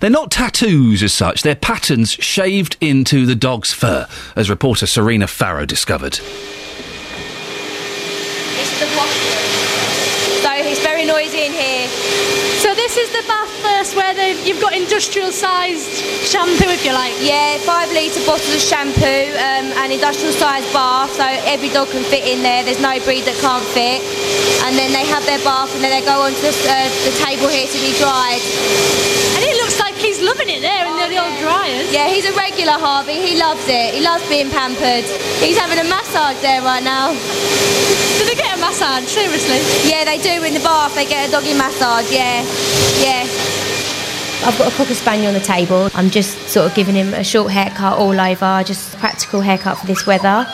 They're 0.00 0.10
not 0.10 0.30
tattoos 0.30 1.02
as 1.02 1.12
such, 1.12 1.42
they're 1.42 1.56
patterns 1.56 2.12
shaved 2.12 2.76
into 2.80 3.26
the 3.26 3.34
dog's 3.34 3.72
fur, 3.72 4.06
as 4.36 4.48
reporter 4.48 4.86
Serena 4.86 5.26
Farrow 5.26 5.66
discovered. 5.66 6.20
This 8.56 8.72
is 8.72 8.80
the 8.80 8.96
washroom. 8.96 10.42
So 10.42 10.50
it's 10.52 10.80
very 10.82 11.04
noisy 11.04 11.46
in 11.46 11.52
here. 11.52 11.88
So 12.60 12.74
this 12.86 13.10
is 13.10 13.10
the 13.10 13.26
bath 13.26 13.50
first 13.66 13.96
where 13.98 14.14
you've 14.46 14.62
got 14.62 14.70
industrial 14.70 15.32
sized 15.32 15.90
shampoo 16.22 16.70
if 16.70 16.86
you 16.86 16.94
like. 16.94 17.10
Yeah, 17.18 17.58
five 17.66 17.90
litre 17.90 18.22
bottles 18.22 18.54
of 18.54 18.62
shampoo, 18.62 19.26
um, 19.42 19.74
an 19.82 19.90
industrial 19.90 20.30
sized 20.30 20.70
bath, 20.70 21.10
so 21.10 21.26
every 21.50 21.66
dog 21.74 21.90
can 21.90 22.06
fit 22.06 22.22
in 22.22 22.46
there. 22.46 22.62
There's 22.62 22.78
no 22.78 22.94
breed 23.02 23.26
that 23.26 23.34
can't 23.42 23.66
fit. 23.74 24.06
And 24.62 24.78
then 24.78 24.94
they 24.94 25.02
have 25.02 25.26
their 25.26 25.42
bath 25.42 25.74
and 25.74 25.82
then 25.82 25.90
they 25.90 26.06
go 26.06 26.30
onto 26.30 26.38
the, 26.38 26.54
uh, 26.54 26.86
the 27.02 27.14
table 27.26 27.50
here 27.50 27.66
to 27.66 27.78
be 27.82 27.90
dried. 27.98 28.38
And 29.34 29.42
it 29.42 29.42
looks 29.42 29.42
like 29.42 29.50
he's 29.50 29.55
loving 30.26 30.50
it 30.50 30.60
there 30.60 30.84
in 30.90 30.94
the, 30.98 31.06
the 31.14 31.22
old 31.22 31.38
dryers. 31.38 31.86
Yeah, 31.94 32.10
he's 32.10 32.26
a 32.26 32.34
regular 32.34 32.74
Harvey. 32.74 33.14
He 33.22 33.38
loves 33.38 33.62
it. 33.70 33.94
He 33.94 34.02
loves 34.02 34.26
being 34.28 34.50
pampered. 34.50 35.06
He's 35.38 35.56
having 35.56 35.78
a 35.78 35.86
massage 35.86 36.36
there 36.42 36.60
right 36.62 36.82
now. 36.82 37.14
Do 37.14 38.22
they 38.26 38.34
get 38.34 38.58
a 38.58 38.60
massage? 38.60 39.06
Seriously? 39.06 39.62
Yeah, 39.88 40.04
they 40.04 40.18
do 40.18 40.42
in 40.42 40.52
the 40.52 40.60
bath. 40.66 40.94
They 40.94 41.06
get 41.06 41.28
a 41.28 41.30
doggy 41.30 41.54
massage. 41.54 42.10
Yeah, 42.10 42.42
yeah. 42.98 43.22
I've 44.44 44.58
got 44.58 44.72
a 44.72 44.76
cocker 44.76 44.94
spaniel 44.94 45.28
on 45.28 45.34
the 45.34 45.40
table. 45.40 45.88
I'm 45.94 46.10
just 46.10 46.36
sort 46.48 46.66
of 46.66 46.74
giving 46.74 46.94
him 46.94 47.14
a 47.14 47.24
short 47.24 47.50
haircut 47.52 47.98
all 47.98 48.18
over, 48.20 48.62
just 48.64 48.94
a 48.94 48.96
practical 48.98 49.40
haircut 49.40 49.78
for 49.78 49.86
this 49.86 50.06
weather. 50.06 50.46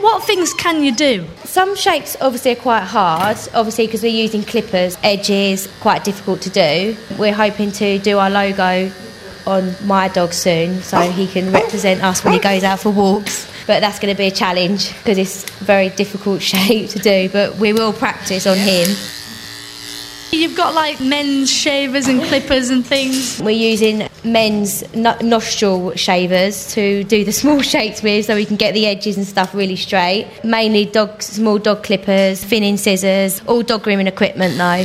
What 0.00 0.24
things 0.24 0.52
can 0.54 0.82
you 0.82 0.92
do? 0.94 1.26
Some 1.44 1.76
shapes 1.76 2.16
obviously 2.20 2.52
are 2.52 2.56
quite 2.56 2.82
hard, 2.82 3.36
obviously 3.54 3.86
because 3.86 4.02
we're 4.02 4.08
using 4.08 4.42
clippers, 4.42 4.98
edges, 5.02 5.68
quite 5.80 6.02
difficult 6.04 6.42
to 6.42 6.50
do. 6.50 6.96
We're 7.16 7.32
hoping 7.34 7.70
to 7.72 7.98
do 8.00 8.18
our 8.18 8.28
logo 8.28 8.90
on 9.46 9.74
my 9.86 10.08
dog 10.08 10.32
soon 10.32 10.82
so 10.82 11.00
he 11.00 11.26
can 11.26 11.52
represent 11.52 12.02
us 12.02 12.24
when 12.24 12.32
he 12.34 12.40
goes 12.40 12.64
out 12.64 12.80
for 12.80 12.90
walks. 12.90 13.48
But 13.66 13.80
that's 13.80 13.98
going 13.98 14.12
to 14.12 14.18
be 14.18 14.26
a 14.26 14.30
challenge 14.30 14.92
because 14.98 15.16
it's 15.16 15.44
a 15.60 15.64
very 15.64 15.88
difficult 15.90 16.42
shape 16.52 16.90
to 16.90 16.98
do, 16.98 17.28
but 17.28 17.56
we 17.56 17.72
will 17.72 17.92
practice 17.92 18.46
on 18.46 18.58
him. 18.58 18.88
You've 20.34 20.56
got 20.56 20.74
like 20.74 21.00
men's 21.00 21.48
shavers 21.48 22.08
and 22.08 22.20
clippers 22.20 22.68
and 22.68 22.84
things. 22.84 23.40
We're 23.40 23.50
using 23.50 24.08
men's 24.24 24.82
no- 24.92 25.16
nostril 25.20 25.94
shavers 25.94 26.72
to 26.74 27.04
do 27.04 27.24
the 27.24 27.32
small 27.42 27.62
shapes 27.62 28.02
with 28.02 28.26
so 28.26 28.34
we 28.34 28.44
can 28.44 28.56
get 28.56 28.74
the 28.74 28.84
edges 28.84 29.16
and 29.16 29.24
stuff 29.24 29.54
really 29.54 29.76
straight. 29.76 30.28
Mainly 30.42 30.86
dog, 30.86 31.22
small 31.22 31.58
dog 31.58 31.84
clippers, 31.84 32.42
thinning 32.42 32.76
scissors, 32.76 33.42
all 33.46 33.62
dog 33.62 33.84
grooming 33.84 34.08
equipment 34.08 34.58
though. 34.58 34.84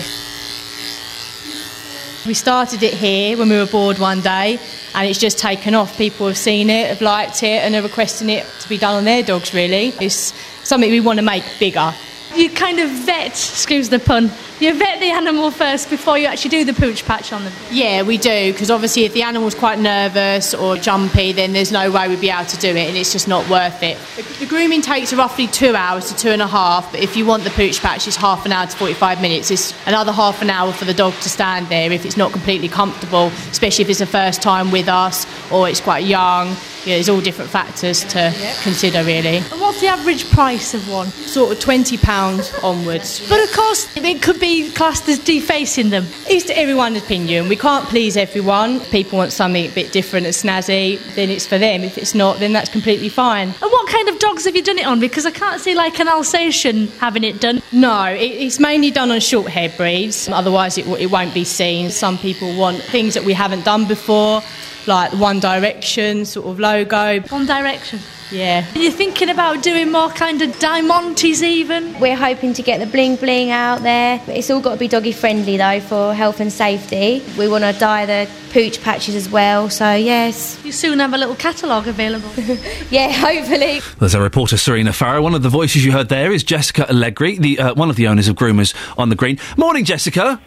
We 2.27 2.35
started 2.35 2.83
it 2.83 2.93
here 2.93 3.35
when 3.35 3.49
we 3.49 3.57
were 3.57 3.65
bored 3.65 3.97
one 3.97 4.21
day, 4.21 4.59
and 4.93 5.07
it's 5.07 5.19
just 5.19 5.39
taken 5.39 5.73
off. 5.73 5.97
People 5.97 6.27
have 6.27 6.37
seen 6.37 6.69
it, 6.69 6.89
have 6.89 7.01
liked 7.01 7.41
it, 7.41 7.63
and 7.63 7.73
are 7.73 7.81
requesting 7.81 8.29
it 8.29 8.45
to 8.59 8.69
be 8.69 8.77
done 8.77 8.93
on 8.93 9.03
their 9.05 9.23
dogs. 9.23 9.51
Really, 9.53 9.93
it's 9.99 10.31
something 10.63 10.91
we 10.91 10.99
want 10.99 11.17
to 11.17 11.25
make 11.25 11.43
bigger. 11.59 11.91
You 12.35 12.51
kind 12.51 12.79
of 12.79 12.91
vet, 12.91 13.31
excuse 13.31 13.89
the 13.89 13.97
pun, 13.97 14.29
you 14.59 14.73
vet 14.73 14.99
the 14.99 15.09
animal 15.11 15.51
first 15.51 15.89
before 15.89 16.17
you 16.17 16.27
actually 16.27 16.49
do 16.49 16.65
the 16.65 16.73
pooch 16.73 17.05
patch 17.05 17.31
on 17.31 17.43
them. 17.43 17.53
Yeah, 17.71 18.03
we 18.03 18.17
do 18.17 18.51
because 18.51 18.69
obviously, 18.69 19.05
if 19.05 19.13
the 19.13 19.23
animal's 19.23 19.55
quite 19.55 19.79
nervous 19.79 20.53
or 20.53 20.75
jumpy, 20.75 21.31
then 21.31 21.53
there's 21.53 21.71
no 21.71 21.91
way 21.91 22.07
we'd 22.07 22.21
be 22.21 22.29
able 22.29 22.45
to 22.45 22.57
do 22.57 22.69
it, 22.69 22.87
and 22.87 22.97
it's 22.97 23.11
just 23.11 23.27
not 23.27 23.47
worth 23.49 23.81
it. 23.83 23.97
The, 24.39 24.45
grooming 24.45 24.81
takes 24.81 25.13
roughly 25.13 25.47
two 25.47 25.75
hours 25.75 26.09
to 26.09 26.15
two 26.15 26.29
and 26.29 26.41
a 26.41 26.47
half, 26.47 26.91
but 26.91 27.01
if 27.01 27.15
you 27.15 27.25
want 27.25 27.43
the 27.43 27.51
pooch 27.51 27.79
patch, 27.79 28.07
it's 28.07 28.17
half 28.17 28.45
an 28.45 28.51
hour 28.51 28.65
to 28.65 28.75
45 28.75 29.21
minutes. 29.21 29.51
It's 29.51 29.73
another 29.85 30.11
half 30.11 30.41
an 30.41 30.49
hour 30.49 30.73
for 30.73 30.85
the 30.85 30.93
dog 30.93 31.13
to 31.13 31.29
stand 31.29 31.67
there 31.67 31.91
if 31.91 32.05
it's 32.05 32.17
not 32.17 32.31
completely 32.31 32.67
comfortable, 32.67 33.27
especially 33.51 33.83
if 33.83 33.89
it's 33.89 33.99
the 33.99 34.05
first 34.05 34.41
time 34.41 34.71
with 34.71 34.87
us 34.87 35.25
or 35.51 35.69
it's 35.69 35.81
quite 35.81 36.05
young. 36.05 36.55
Yeah, 36.85 36.95
there's 36.95 37.09
all 37.09 37.21
different 37.21 37.49
factors 37.49 38.03
to 38.05 38.33
consider 38.63 39.03
really. 39.03 39.37
And 39.37 39.61
what's 39.61 39.81
the 39.81 39.87
average 39.87 40.29
price 40.31 40.73
of 40.73 40.89
one? 40.89 41.07
Sort 41.07 41.51
of 41.51 41.59
twenty 41.59 41.97
pounds 41.97 42.53
onwards. 42.63 43.27
But 43.29 43.43
of 43.43 43.51
course, 43.53 43.87
it 43.95 44.21
could 44.21 44.39
be 44.39 44.71
classed 44.71 45.07
as 45.09 45.19
defacing 45.19 45.89
them. 45.89 46.05
It's 46.27 46.45
to 46.45 46.57
everyone's 46.57 46.97
opinion. 46.97 47.47
We 47.49 47.55
can't 47.55 47.85
please 47.85 48.17
everyone. 48.17 48.77
If 48.77 48.91
people 48.91 49.17
want 49.17 49.31
something 49.31 49.65
a 49.65 49.73
bit 49.73 49.91
different 49.91 50.25
and 50.25 50.35
snazzy, 50.35 50.99
then 51.15 51.29
it's 51.29 51.45
for 51.45 51.57
them. 51.57 51.83
If 51.83 51.97
it's 51.97 52.15
not, 52.15 52.39
then 52.39 52.53
that's 52.53 52.69
completely 52.69 53.09
fine. 53.09 53.49
And 53.49 53.71
what 53.71 53.87
kind 53.87 54.09
of 54.09 54.19
dogs 54.19 54.45
have 54.45 54.55
you 54.55 54.63
done 54.63 54.77
it 54.77 54.85
on? 54.85 54.99
Because 54.99 55.25
I 55.25 55.31
can't 55.31 55.61
see 55.61 55.75
like 55.75 55.99
an 55.99 56.07
Alsatian 56.07 56.87
having 56.99 57.23
it 57.23 57.39
done. 57.39 57.61
No, 57.71 58.05
it, 58.05 58.21
it's 58.21 58.59
mainly 58.59 58.91
done 58.91 59.11
on 59.11 59.19
short 59.19 59.47
hair 59.47 59.69
breeds. 59.75 60.27
Otherwise, 60.29 60.77
it, 60.77 60.87
it 60.87 61.11
won't 61.11 61.33
be 61.33 61.43
seen. 61.43 61.89
Some 61.89 62.17
people 62.17 62.57
want 62.57 62.81
things 62.81 63.13
that 63.13 63.23
we 63.23 63.33
haven't 63.33 63.65
done 63.65 63.87
before, 63.87 64.41
like 64.87 65.11
One 65.13 65.39
Direction 65.39 66.25
sort 66.25 66.47
of 66.47 66.59
logo. 66.59 67.21
One 67.21 67.45
Direction. 67.45 67.99
Yeah. 68.31 68.63
Are 68.75 68.79
you 68.79 68.91
thinking 68.91 69.29
about 69.29 69.63
doing 69.63 69.91
more 69.91 70.09
kind 70.09 70.41
of 70.41 70.57
diamontes 70.59 71.41
even? 71.41 71.99
We're 71.99 72.15
hoping 72.15 72.53
to 72.53 72.61
get 72.61 72.79
the 72.79 72.85
bling 72.85 73.15
bling 73.15 73.49
out 73.49 73.81
there. 73.81 74.21
It's 74.27 74.51
all 74.51 74.61
got 74.61 74.73
to 74.73 74.79
be 74.79 74.87
doggy 74.87 75.11
friendly 75.11 75.57
though 75.57 75.79
for 75.79 76.13
health 76.13 76.39
and 76.39 76.53
safety. 76.53 77.23
We 77.39 77.47
want 77.47 77.63
to 77.63 77.73
dye 77.79 78.05
the 78.05 78.29
pooch 78.51 78.81
patches 78.81 79.15
as 79.15 79.29
well, 79.29 79.69
so 79.69 79.93
yes. 79.93 80.63
You 80.63 80.71
soon 80.71 80.99
have 80.99 81.13
a 81.13 81.17
little 81.17 81.35
catalogue 81.35 81.87
available. 81.87 82.29
yeah, 82.91 83.11
hopefully. 83.11 83.81
There's 83.99 84.13
a 84.13 84.21
reporter, 84.21 84.57
Serena 84.57 84.93
Farrow. 84.93 85.21
One 85.21 85.33
of 85.33 85.41
the 85.41 85.49
voices 85.49 85.83
you 85.83 85.91
heard 85.91 86.09
there 86.09 86.31
is 86.31 86.43
Jessica 86.43 86.87
Allegri, 86.89 87.39
the, 87.39 87.59
uh, 87.59 87.73
one 87.73 87.89
of 87.89 87.95
the 87.95 88.07
owners 88.07 88.27
of 88.27 88.35
Groomers 88.35 88.75
on 88.97 89.09
the 89.09 89.15
Green. 89.15 89.39
Morning, 89.57 89.85
Jessica. 89.85 90.39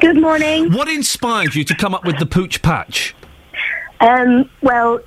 Good 0.00 0.20
morning. 0.20 0.72
What 0.72 0.88
inspired 0.88 1.54
you 1.54 1.64
to 1.64 1.74
come 1.74 1.94
up 1.94 2.04
with 2.04 2.18
the 2.18 2.26
pooch 2.26 2.60
patch? 2.60 3.14
Um, 4.02 4.50
well, 4.62 5.00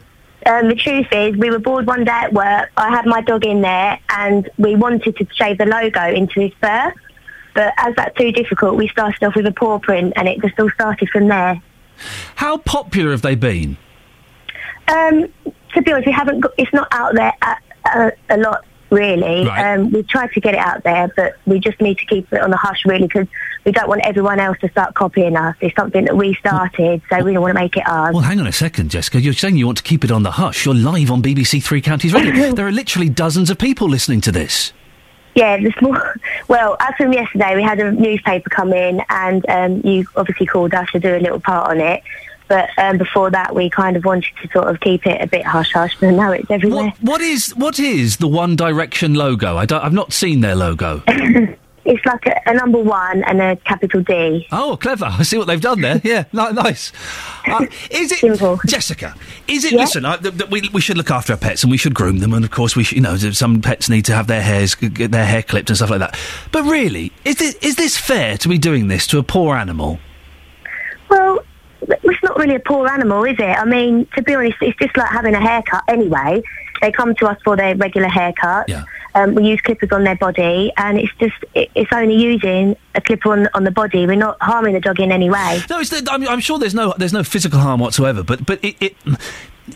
um, 0.46 0.70
the 0.70 0.76
truth 0.76 1.08
is, 1.12 1.36
we 1.36 1.50
were 1.50 1.60
bored 1.60 1.86
one 1.86 2.06
day 2.06 2.12
at 2.12 2.34
work. 2.34 2.72
I 2.78 2.90
had 2.90 3.06
my 3.06 3.22
dog 3.22 3.46
in 3.46 3.62
there, 3.62 4.00
and 4.10 4.50
we 4.58 4.76
wanted 4.76 5.18
to 5.18 5.28
shave 5.34 5.58
the 5.58 5.66
logo 5.66 6.08
into 6.08 6.40
his 6.40 6.52
fur. 6.62 6.94
But 7.54 7.74
as 7.78 7.94
that's 7.96 8.18
too 8.18 8.32
difficult, 8.32 8.78
we 8.78 8.88
started 8.88 9.24
off 9.24 9.36
with 9.36 9.46
a 9.48 9.52
paw 9.52 9.80
print, 9.80 10.14
and 10.16 10.28
it 10.28 10.42
just 10.42 10.60
all 10.60 10.70
started 10.72 11.10
from 11.10 11.28
there. 11.28 11.62
How 12.36 12.58
popular 12.58 13.12
have 13.12 13.22
they 13.22 13.36
been? 13.36 13.78
Um, 14.88 15.28
to 15.74 15.82
be 15.82 15.92
honest, 15.92 16.08
we 16.08 16.14
haven't. 16.14 16.40
Got, 16.40 16.54
it's 16.58 16.72
not 16.74 16.88
out 16.92 17.16
there 17.16 17.34
a, 17.42 17.56
a, 17.86 18.12
a 18.30 18.38
lot, 18.38 18.66
really. 18.96 19.46
Right. 19.46 19.74
Um, 19.76 19.92
we 19.92 20.04
tried 20.04 20.32
to 20.32 20.40
get 20.40 20.54
it 20.54 20.60
out 20.60 20.84
there, 20.84 21.12
but 21.16 21.36
we 21.46 21.60
just 21.60 21.80
need 21.82 21.98
to 22.00 22.06
keep 22.06 22.32
it 22.32 22.42
on 22.42 22.50
the 22.50 22.58
hush, 22.58 22.86
really, 22.86 23.08
because 23.08 23.28
we 23.66 23.72
don't 23.72 23.90
want 23.90 24.02
everyone 24.06 24.40
else 24.40 24.58
to 24.60 24.70
start 24.70 24.96
copying 24.96 25.36
us. 25.36 25.56
It's 25.60 25.76
something 25.76 26.06
that 26.06 26.16
we 26.16 26.34
started, 26.36 27.02
so 27.10 27.24
we 27.24 27.34
don't 27.34 27.42
want 27.42 27.56
to 27.56 27.62
make 27.62 27.76
it 27.76 27.84
ours. 27.86 28.14
Well, 28.14 28.24
hang 28.24 28.40
on 28.40 28.48
a 28.48 28.54
second, 28.54 28.90
Jessica. 28.90 29.22
You're 29.22 29.34
saying 29.34 29.58
you 29.58 29.66
want 29.66 29.78
to 29.80 29.84
keep 29.84 30.04
it 30.04 30.12
on 30.12 30.24
the 30.24 30.32
hush. 30.32 30.66
You're 30.66 30.76
live 30.76 31.12
on 31.12 31.22
BBC 31.22 31.62
Three 31.62 31.82
Counties 31.82 32.14
Radio. 32.14 32.52
there 32.54 32.68
are 32.68 32.72
literally 32.72 33.10
dozens 33.10 33.50
of 33.50 33.58
people 33.58 33.90
listening 33.90 34.22
to 34.22 34.32
this. 34.32 34.72
Yeah, 35.36 35.58
the 35.58 35.72
small. 35.78 35.98
Well, 36.48 36.78
as 36.80 36.94
from 36.96 37.12
yesterday, 37.12 37.56
we 37.56 37.64
had 37.64 37.80
a 37.80 37.92
newspaper 37.92 38.50
come 38.50 38.72
in, 38.72 39.02
and 39.10 39.44
um, 39.50 39.82
you 39.84 40.06
obviously 40.16 40.46
called 40.46 40.74
us 40.74 40.90
to 40.92 41.00
do 41.00 41.16
a 41.16 41.20
little 41.20 41.40
part 41.40 41.70
on 41.72 41.82
it. 41.82 42.04
But 42.48 42.70
um, 42.78 42.98
before 42.98 43.32
that, 43.32 43.56
we 43.56 43.70
kind 43.70 43.98
of 43.98 44.06
wanted 44.06 44.32
to 44.42 44.50
sort 44.52 44.68
of 44.68 44.80
keep 44.80 45.06
it 45.08 45.22
a 45.22 45.28
bit 45.28 45.46
hush 45.46 45.74
hush, 45.74 45.98
but 46.00 46.12
now 46.12 46.32
it's 46.32 46.50
everywhere. 46.50 46.86
What, 46.86 47.02
what 47.02 47.22
is 47.22 47.56
what 47.56 47.80
is 47.80 48.18
the 48.18 48.28
One 48.28 48.56
Direction 48.56 49.16
logo? 49.16 49.58
I 49.58 49.66
don't, 49.66 49.84
I've 49.84 49.94
not 49.94 50.14
seen 50.14 50.42
their 50.42 50.56
logo. 50.56 51.04
It's 51.86 52.04
like 52.04 52.26
a, 52.26 52.42
a 52.50 52.54
number 52.56 52.80
one 52.80 53.24
and 53.26 53.40
a 53.40 53.56
capital 53.58 54.02
D. 54.02 54.48
Oh, 54.52 54.76
clever! 54.76 55.06
I 55.06 55.22
see 55.22 55.38
what 55.38 55.46
they've 55.46 55.62
done 55.62 55.82
there. 55.82 56.02
Yeah, 56.04 56.24
ni- 56.34 56.52
nice. 56.52 56.92
Uh, 57.48 57.66
is 57.92 58.12
it 58.12 58.60
Jessica? 58.66 59.16
Is 59.48 59.66
it? 59.66 59.74
Yeah. 59.74 59.82
Listen, 59.82 60.04
I, 60.04 60.18
th- 60.18 60.36
th- 60.36 60.50
we 60.50 60.68
we 60.74 60.82
should 60.82 60.98
look 60.98 61.12
after 61.12 61.34
our 61.34 61.38
pets 61.38 61.64
and 61.64 61.70
we 61.70 61.78
should 61.78 61.94
groom 61.94 62.20
them, 62.20 62.34
and 62.34 62.44
of 62.44 62.50
course 62.50 62.76
we 62.76 62.84
should, 62.84 62.96
you 62.96 63.04
know 63.04 63.16
some 63.18 63.62
pets 63.62 63.88
need 63.88 64.04
to 64.06 64.16
have 64.16 64.26
their 64.26 64.42
hairs 64.42 64.74
get 64.74 65.12
their 65.12 65.28
hair 65.28 65.44
clipped 65.44 65.70
and 65.70 65.78
stuff 65.78 65.92
like 65.92 66.00
that. 66.00 66.18
But 66.52 66.64
really, 66.64 67.12
is 67.24 67.36
this 67.36 67.54
is 67.62 67.76
this 67.76 67.98
fair 67.98 68.36
to 68.40 68.50
be 68.50 68.58
doing 68.58 68.88
this 68.88 69.06
to 69.08 69.20
a 69.20 69.24
poor 69.24 69.56
animal? 69.56 70.00
Well, 71.08 71.44
it's 71.90 72.24
not 72.24 72.38
really 72.38 72.56
a 72.56 72.60
poor 72.60 72.88
animal, 72.88 73.24
is 73.24 73.38
it? 73.40 73.44
I 73.44 73.66
mean, 73.66 74.08
to 74.16 74.22
be 74.22 74.36
honest, 74.36 74.58
it's 74.62 74.78
just 74.78 74.96
like 74.98 75.10
having 75.10 75.36
a 75.36 75.42
haircut 75.42 75.84
anyway. 75.88 76.42
They 76.82 76.92
come 76.92 77.16
to 77.16 77.28
us 77.28 77.38
for 77.44 77.56
their 77.56 77.76
regular 77.76 78.10
haircut. 78.10 78.68
Yeah. 78.68 78.84
Um, 79.14 79.34
we 79.34 79.48
use 79.48 79.62
clippers 79.62 79.92
on 79.94 80.04
their 80.04 80.18
body, 80.18 80.74
and 80.76 81.00
it's 81.00 81.14
just 81.20 81.36
it, 81.54 81.72
it's 81.74 81.92
only 81.94 82.16
using 82.16 82.76
a 82.96 83.02
clipper 83.02 83.32
on 83.32 83.48
on 83.54 83.64
the 83.64 83.72
body. 83.72 84.06
We're 84.06 84.16
not 84.16 84.38
harming 84.42 84.74
the 84.74 84.82
dog 84.82 85.00
in 85.00 85.12
any 85.12 85.30
way. 85.30 85.62
No, 85.70 85.82
I'm, 86.10 86.28
I'm 86.28 86.40
sure 86.42 86.60
there's 86.60 86.76
no 86.76 86.94
there's 86.98 87.14
no 87.14 87.24
physical 87.24 87.60
harm 87.60 87.80
whatsoever, 87.80 88.24
but 88.24 88.46
but 88.46 88.64
it, 88.64 88.76
it, 88.82 88.96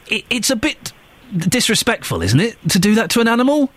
it 0.07 0.25
it's 0.29 0.49
a 0.49 0.57
bit 0.57 0.91
disrespectful, 1.37 2.21
isn't 2.21 2.39
it, 2.39 2.57
to 2.69 2.79
do 2.79 2.95
that 2.95 3.09
to 3.11 3.21
an 3.21 3.27
animal? 3.27 3.71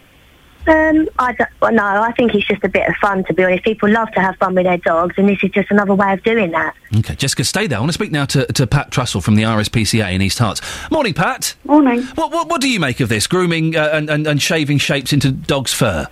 Um, 0.67 1.09
I 1.19 1.33
don't, 1.33 1.51
well, 1.61 1.73
no, 1.73 1.85
I 1.85 2.13
think 2.13 2.35
it's 2.35 2.47
just 2.47 2.63
a 2.63 2.69
bit 2.69 2.89
of 2.89 2.95
fun. 2.97 3.25
To 3.25 3.35
be 3.35 3.43
honest, 3.43 3.65
people 3.65 3.89
love 3.91 4.11
to 4.13 4.21
have 4.21 4.37
fun 4.37 4.55
with 4.55 4.65
their 4.65 4.79
dogs, 4.79 5.15
and 5.17 5.29
this 5.29 5.43
is 5.43 5.51
just 5.51 5.71
another 5.71 5.95
way 5.95 6.13
of 6.13 6.23
doing 6.23 6.53
that. 6.53 6.75
Okay, 6.97 7.17
Jessica, 7.17 7.43
stay 7.43 7.67
there. 7.67 7.79
I 7.79 7.81
want 7.81 7.91
to 7.91 7.95
speak 7.95 8.13
now 8.13 8.27
to, 8.27 8.47
to 8.47 8.67
Pat 8.67 8.91
Trussell 8.91 9.23
from 9.23 9.35
the 9.35 9.43
RSPCA 9.43 10.13
in 10.13 10.23
East 10.23 10.39
Herts. 10.39 10.63
Morning, 10.91 11.15
Pat. 11.15 11.57
Morning. 11.65 12.03
What, 12.15 12.31
what, 12.31 12.49
what 12.49 12.61
do 12.61 12.69
you 12.69 12.79
make 12.79 13.01
of 13.01 13.09
this? 13.09 13.27
Grooming 13.27 13.75
uh, 13.75 13.91
and, 13.93 14.09
and, 14.09 14.27
and 14.27 14.41
shaving 14.41 14.79
shapes 14.79 15.13
into 15.13 15.33
dog's 15.33 15.73
fur? 15.73 16.07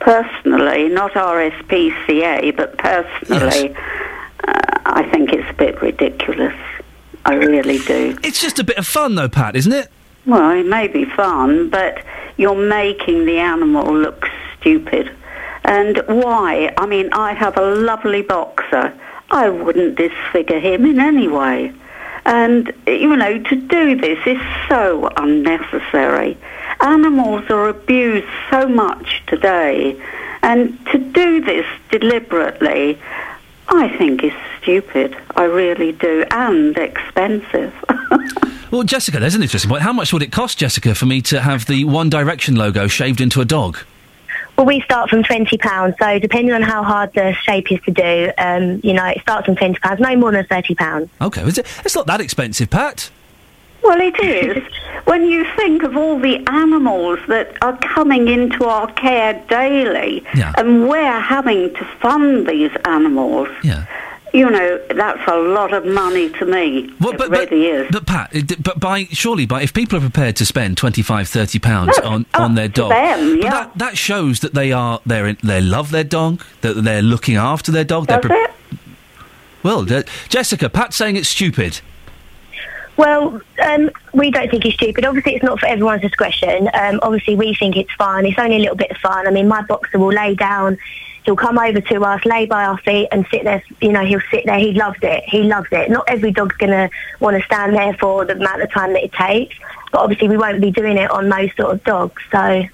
Personally, 0.00 0.88
not 0.88 1.12
RSPCA, 1.12 2.56
but 2.56 2.76
personally, 2.78 3.76
uh, 3.76 4.80
I 4.86 5.08
think 5.12 5.32
it's 5.32 5.48
a 5.48 5.54
bit 5.54 5.80
ridiculous. 5.80 6.54
I 7.24 7.34
really 7.34 7.78
do. 7.78 8.18
It's 8.22 8.40
just 8.40 8.58
a 8.58 8.64
bit 8.64 8.78
of 8.78 8.86
fun, 8.86 9.14
though, 9.14 9.28
Pat, 9.28 9.56
isn't 9.56 9.72
it? 9.72 9.88
Well, 10.26 10.50
it 10.50 10.66
may 10.66 10.88
be 10.88 11.04
fun, 11.04 11.70
but 11.70 12.02
you're 12.36 12.56
making 12.56 13.26
the 13.26 13.38
animal 13.38 13.94
look 13.94 14.26
stupid. 14.58 15.14
And 15.64 16.02
why? 16.06 16.74
I 16.76 16.86
mean, 16.86 17.10
I 17.12 17.32
have 17.32 17.56
a 17.56 17.74
lovely 17.74 18.22
boxer. 18.22 18.92
I 19.30 19.48
wouldn't 19.48 19.96
disfigure 19.96 20.58
him 20.58 20.84
in 20.84 20.98
any 20.98 21.28
way. 21.28 21.72
And, 22.24 22.72
you 22.88 23.16
know, 23.16 23.38
to 23.40 23.54
do 23.54 23.96
this 23.96 24.18
is 24.26 24.40
so 24.68 25.08
unnecessary. 25.16 26.36
Animals 26.80 27.48
are 27.50 27.68
abused 27.68 28.26
so 28.50 28.68
much 28.68 29.22
today. 29.28 30.00
And 30.42 30.84
to 30.86 30.98
do 30.98 31.40
this 31.40 31.66
deliberately, 31.90 32.98
I 33.68 33.88
think 33.96 34.24
is 34.24 34.32
stupid. 34.62 35.16
I 35.34 35.44
really 35.44 35.92
do. 35.92 36.24
And 36.30 36.76
expensive. 36.76 37.74
Well, 38.70 38.82
Jessica, 38.82 39.20
there's 39.20 39.36
an 39.36 39.42
interesting 39.42 39.70
point. 39.70 39.82
How 39.82 39.92
much 39.92 40.12
would 40.12 40.22
it 40.22 40.32
cost, 40.32 40.58
Jessica, 40.58 40.96
for 40.96 41.06
me 41.06 41.22
to 41.22 41.40
have 41.40 41.66
the 41.66 41.84
One 41.84 42.10
Direction 42.10 42.56
logo 42.56 42.88
shaved 42.88 43.20
into 43.20 43.40
a 43.40 43.44
dog? 43.44 43.78
Well, 44.56 44.66
we 44.66 44.80
start 44.80 45.08
from 45.08 45.22
twenty 45.22 45.56
pounds. 45.56 45.94
So 46.00 46.18
depending 46.18 46.52
on 46.52 46.62
how 46.62 46.82
hard 46.82 47.12
the 47.14 47.32
shape 47.32 47.70
is 47.70 47.80
to 47.82 47.92
do, 47.92 48.32
um, 48.38 48.80
you 48.82 48.92
know, 48.92 49.06
it 49.06 49.20
starts 49.20 49.46
from 49.46 49.54
twenty 49.54 49.78
pounds, 49.78 50.00
no 50.00 50.16
more 50.16 50.32
than 50.32 50.44
thirty 50.46 50.74
pounds. 50.74 51.10
Okay, 51.20 51.42
it's 51.44 51.94
not 51.94 52.06
that 52.08 52.20
expensive, 52.20 52.68
Pat. 52.68 53.10
Well, 53.86 54.00
it 54.00 54.18
is. 54.20 54.62
when 55.04 55.26
you 55.26 55.46
think 55.56 55.82
of 55.82 55.96
all 55.96 56.18
the 56.18 56.44
animals 56.48 57.20
that 57.28 57.56
are 57.62 57.76
coming 57.78 58.28
into 58.28 58.64
our 58.64 58.92
care 58.92 59.34
daily, 59.48 60.24
and 60.58 60.88
we're 60.88 61.20
having 61.20 61.72
to 61.74 61.84
fund 62.00 62.46
these 62.46 62.72
animals, 62.84 63.48
Yeah 63.62 63.86
you 64.36 64.50
know, 64.50 64.78
that's 64.94 65.26
a 65.28 65.36
lot 65.36 65.72
of 65.72 65.86
money 65.86 66.28
to 66.28 66.44
me. 66.44 66.92
it 67.00 67.30
really 67.30 67.66
is. 67.66 67.88
But 67.90 68.06
Pat, 68.06 68.32
but 68.62 68.78
by 68.78 69.04
surely, 69.04 69.46
by 69.46 69.62
if 69.62 69.72
people 69.72 69.96
are 69.96 70.02
prepared 70.02 70.36
to 70.36 70.46
spend 70.46 70.76
25, 70.76 71.28
30 71.28 71.58
pounds 71.58 71.98
on, 72.00 72.26
on 72.34 72.54
their 72.54 72.68
dog, 72.68 72.90
them, 72.90 73.36
but 73.36 73.44
yeah. 73.44 73.50
that, 73.50 73.78
that 73.78 73.96
shows 73.96 74.40
that 74.40 74.52
they 74.52 74.72
are 74.72 75.00
they 75.06 75.32
they 75.42 75.60
love 75.62 75.90
their 75.90 76.04
dog, 76.04 76.42
that 76.60 76.74
they're 76.74 77.02
looking 77.02 77.36
after 77.36 77.72
their 77.72 77.84
dog. 77.84 78.08
Does 78.08 78.20
they're 78.20 78.46
pre- 78.46 78.78
Well, 79.62 79.84
Je- 79.84 80.04
Jessica, 80.28 80.68
Pat's 80.68 80.96
saying 80.96 81.16
it's 81.16 81.28
stupid. 81.30 81.80
Well, 82.96 83.40
um, 83.62 83.90
we 84.14 84.30
don't 84.30 84.50
think 84.50 84.64
it's 84.64 84.74
stupid. 84.74 85.04
Obviously, 85.04 85.34
it's 85.34 85.44
not 85.44 85.60
for 85.60 85.66
everyone's 85.66 86.00
discretion. 86.00 86.70
Um, 86.72 86.98
obviously, 87.02 87.36
we 87.36 87.54
think 87.54 87.76
it's 87.76 87.92
fun. 87.92 88.24
It's 88.24 88.38
only 88.38 88.56
a 88.56 88.60
little 88.60 88.76
bit 88.76 88.90
of 88.90 88.96
fun. 88.98 89.26
I 89.26 89.30
mean, 89.30 89.48
my 89.48 89.62
boxer 89.62 89.98
will 89.98 90.12
lay 90.12 90.34
down. 90.34 90.78
He'll 91.24 91.36
come 91.36 91.58
over 91.58 91.80
to 91.80 92.04
us, 92.04 92.24
lay 92.24 92.46
by 92.46 92.64
our 92.64 92.78
feet, 92.78 93.08
and 93.12 93.26
sit 93.30 93.44
there. 93.44 93.62
You 93.82 93.92
know, 93.92 94.04
he'll 94.04 94.22
sit 94.30 94.46
there. 94.46 94.58
He 94.58 94.72
loves 94.72 94.98
it. 95.02 95.24
He 95.24 95.42
loves 95.42 95.68
it. 95.72 95.90
Not 95.90 96.04
every 96.08 96.30
dog's 96.30 96.56
to 96.58 96.88
want 97.20 97.36
to 97.36 97.42
stand 97.42 97.74
there 97.74 97.94
for 97.94 98.24
the 98.24 98.34
amount 98.34 98.62
of 98.62 98.70
time 98.72 98.94
that 98.94 99.04
it 99.04 99.12
takes. 99.12 99.56
But 99.92 100.00
obviously, 100.00 100.28
we 100.28 100.38
won't 100.38 100.60
be 100.62 100.70
doing 100.70 100.96
it 100.96 101.10
on 101.10 101.28
most 101.28 101.56
sort 101.56 101.74
of 101.74 101.84
dogs. 101.84 102.22
So, 102.30 102.64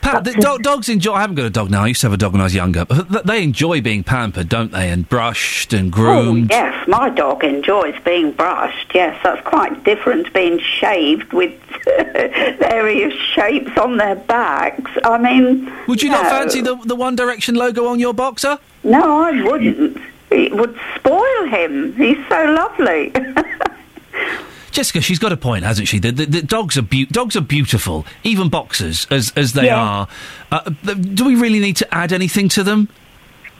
Pat, 0.00 0.24
the 0.24 0.32
do- 0.32 0.58
dogs 0.58 0.88
enjoy. 0.88 1.12
I 1.14 1.20
haven't 1.20 1.36
got 1.36 1.46
a 1.46 1.50
dog 1.50 1.70
now. 1.70 1.84
I 1.84 1.88
used 1.88 2.00
to 2.00 2.06
have 2.06 2.14
a 2.14 2.16
dog 2.16 2.32
when 2.32 2.40
I 2.40 2.44
was 2.44 2.54
younger. 2.54 2.84
But 2.84 3.26
they 3.26 3.42
enjoy 3.42 3.80
being 3.80 4.02
pampered, 4.02 4.48
don't 4.48 4.72
they? 4.72 4.90
And 4.90 5.08
brushed 5.08 5.72
and 5.72 5.92
oh, 5.92 5.96
groomed. 5.96 6.52
Oh, 6.52 6.56
yes, 6.56 6.88
my 6.88 7.10
dog 7.10 7.44
enjoys 7.44 7.94
being 8.04 8.32
brushed. 8.32 8.92
Yes, 8.94 9.20
that's 9.22 9.46
quite 9.46 9.84
different 9.84 10.26
to 10.26 10.32
being 10.32 10.58
shaved 10.58 11.32
with 11.32 11.52
various 11.84 13.14
shapes 13.14 13.76
on 13.78 13.96
their 13.96 14.16
backs. 14.16 14.90
I 15.04 15.18
mean, 15.18 15.72
Would 15.86 16.02
you 16.02 16.10
not 16.10 16.26
fancy 16.26 16.60
the 16.60 16.76
the 16.76 16.96
One 16.96 17.16
Direction 17.16 17.54
logo 17.54 17.86
on 17.86 18.00
your 18.00 18.14
boxer? 18.14 18.58
No, 18.82 19.22
I 19.22 19.42
wouldn't. 19.42 20.00
It 20.30 20.54
would 20.54 20.78
spoil 20.94 21.44
him. 21.46 21.94
He's 21.96 22.18
so 22.28 22.44
lovely. 22.44 23.12
Jessica, 24.72 25.00
she's 25.00 25.18
got 25.18 25.32
a 25.32 25.36
point, 25.36 25.64
hasn't 25.64 25.88
she? 25.88 25.98
The, 25.98 26.12
the, 26.12 26.26
the 26.26 26.42
dogs 26.42 26.76
are 26.78 26.82
beau- 26.82 27.06
dogs 27.10 27.36
are 27.36 27.40
beautiful, 27.40 28.06
even 28.24 28.48
boxers 28.48 29.06
as 29.10 29.32
as 29.36 29.52
they 29.52 29.66
Yeah. 29.66 29.80
are. 29.80 30.08
Uh, 30.52 30.60
do 30.70 31.24
we 31.24 31.34
really 31.34 31.58
need 31.60 31.76
to 31.76 31.94
add 31.94 32.12
anything 32.12 32.48
to 32.50 32.62
them? 32.62 32.88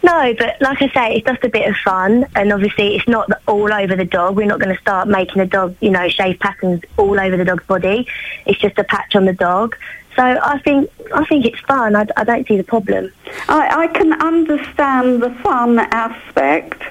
No, 0.02 0.32
but 0.38 0.56
like 0.62 0.80
I 0.80 0.88
say, 0.88 1.14
it's 1.16 1.26
just 1.26 1.44
a 1.44 1.48
bit 1.50 1.68
of 1.68 1.76
fun, 1.76 2.24
and 2.34 2.52
obviously 2.52 2.96
it's 2.96 3.06
not 3.06 3.30
all 3.46 3.70
over 3.72 3.94
the 3.94 4.06
dog. 4.06 4.34
We're 4.34 4.46
not 4.46 4.58
going 4.58 4.74
to 4.74 4.80
start 4.80 5.08
making 5.08 5.40
the 5.40 5.46
dog, 5.46 5.76
you 5.80 5.90
know, 5.90 6.08
shave 6.08 6.38
patterns 6.38 6.80
all 6.96 7.20
over 7.20 7.36
the 7.36 7.44
dog's 7.44 7.66
body. 7.66 8.06
It's 8.46 8.58
just 8.58 8.78
a 8.78 8.84
patch 8.84 9.14
on 9.14 9.26
the 9.26 9.34
dog. 9.34 9.76
So 10.16 10.22
I 10.22 10.58
think 10.64 10.90
I 11.14 11.24
think 11.26 11.44
it's 11.44 11.60
fun. 11.60 11.96
I, 11.96 12.06
I 12.16 12.24
don't 12.24 12.46
see 12.48 12.56
the 12.56 12.64
problem. 12.64 13.12
I, 13.48 13.82
I 13.84 13.86
can 13.88 14.12
understand 14.22 15.22
the 15.22 15.30
fun 15.42 15.78
aspect, 15.78 16.82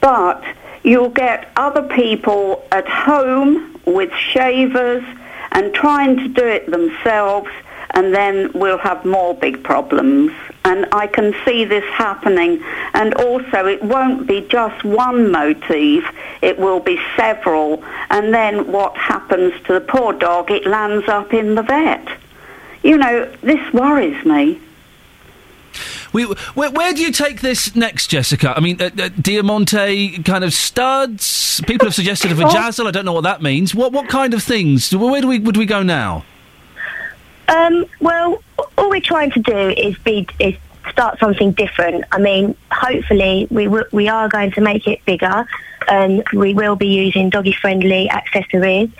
but 0.00 0.42
you'll 0.82 1.10
get 1.10 1.50
other 1.56 1.82
people 1.82 2.66
at 2.72 2.88
home 2.88 3.80
with 3.84 4.12
shavers 4.12 5.04
and 5.52 5.72
trying 5.74 6.16
to 6.16 6.28
do 6.28 6.46
it 6.46 6.70
themselves, 6.70 7.50
and 7.90 8.14
then 8.14 8.52
we'll 8.52 8.78
have 8.78 9.04
more 9.04 9.34
big 9.34 9.62
problems. 9.64 10.32
And 10.64 10.86
I 10.92 11.06
can 11.06 11.34
see 11.44 11.64
this 11.64 11.84
happening. 11.94 12.62
And 12.92 13.14
also, 13.14 13.66
it 13.66 13.82
won't 13.82 14.26
be 14.26 14.42
just 14.42 14.84
one 14.84 15.32
motif, 15.32 16.04
it 16.42 16.58
will 16.58 16.80
be 16.80 17.00
several. 17.16 17.82
And 18.10 18.34
then 18.34 18.70
what 18.70 18.96
happens 18.96 19.54
to 19.64 19.74
the 19.74 19.80
poor 19.80 20.12
dog? 20.12 20.50
It 20.50 20.66
lands 20.66 21.08
up 21.08 21.32
in 21.32 21.54
the 21.54 21.62
vet. 21.62 22.06
You 22.82 22.98
know, 22.98 23.24
this 23.40 23.72
worries 23.72 24.22
me. 24.24 24.60
We, 26.12 26.24
where, 26.24 26.70
where 26.70 26.92
do 26.94 27.02
you 27.02 27.12
take 27.12 27.40
this 27.40 27.74
next, 27.76 28.08
Jessica? 28.08 28.54
I 28.56 28.60
mean, 28.60 28.80
uh, 28.80 28.90
uh, 28.98 29.08
Diamante 29.20 30.22
kind 30.22 30.44
of 30.44 30.52
studs. 30.52 31.60
People 31.66 31.86
have 31.86 31.94
suggested 31.94 32.32
a 32.32 32.34
vajazzle. 32.36 32.86
I 32.86 32.90
don't 32.90 33.04
know 33.04 33.12
what 33.12 33.24
that 33.24 33.42
means. 33.42 33.74
What 33.74 33.92
what 33.92 34.08
kind 34.08 34.34
of 34.34 34.42
things? 34.42 34.94
Where 34.94 35.20
do 35.20 35.28
we 35.28 35.38
would 35.38 35.56
we 35.56 35.66
go 35.66 35.82
now? 35.82 36.24
Um, 37.48 37.86
well, 38.00 38.42
all 38.76 38.90
we're 38.90 39.00
trying 39.00 39.30
to 39.32 39.40
do 39.40 39.56
is 39.70 39.96
be 39.98 40.26
is 40.38 40.54
start 40.90 41.18
something 41.18 41.52
different. 41.52 42.04
I 42.12 42.18
mean, 42.18 42.56
hopefully 42.70 43.46
we 43.50 43.64
w- 43.64 43.86
we 43.92 44.08
are 44.08 44.28
going 44.28 44.50
to 44.52 44.60
make 44.60 44.86
it 44.86 45.04
bigger, 45.04 45.46
and 45.88 46.24
we 46.32 46.54
will 46.54 46.76
be 46.76 46.88
using 46.88 47.30
doggy 47.30 47.52
friendly 47.52 48.10
accessories. 48.10 48.90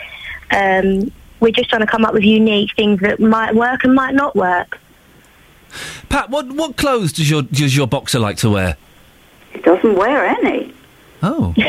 Um, 0.51 1.12
we're 1.40 1.52
just 1.52 1.70
trying 1.70 1.82
to 1.82 1.86
come 1.86 2.05
up 2.05 2.14
with 2.14 2.24
unique 2.24 2.74
things 2.74 3.01
that 3.01 3.20
might 3.20 3.55
work 3.55 3.85
and 3.85 3.94
might 3.94 4.14
not 4.14 4.35
work. 4.35 4.78
Pat, 6.09 6.31
what 6.31 6.47
what 6.53 6.77
clothes 6.77 7.12
does 7.12 7.28
your 7.31 7.43
does 7.43 7.77
your 7.77 7.86
boxer 7.86 8.19
like 8.19 8.36
to 8.39 8.51
wear? 8.51 8.77
He 9.53 9.61
doesn't 9.61 9.95
wear 9.97 10.24
any. 10.27 10.73
Oh. 11.23 11.55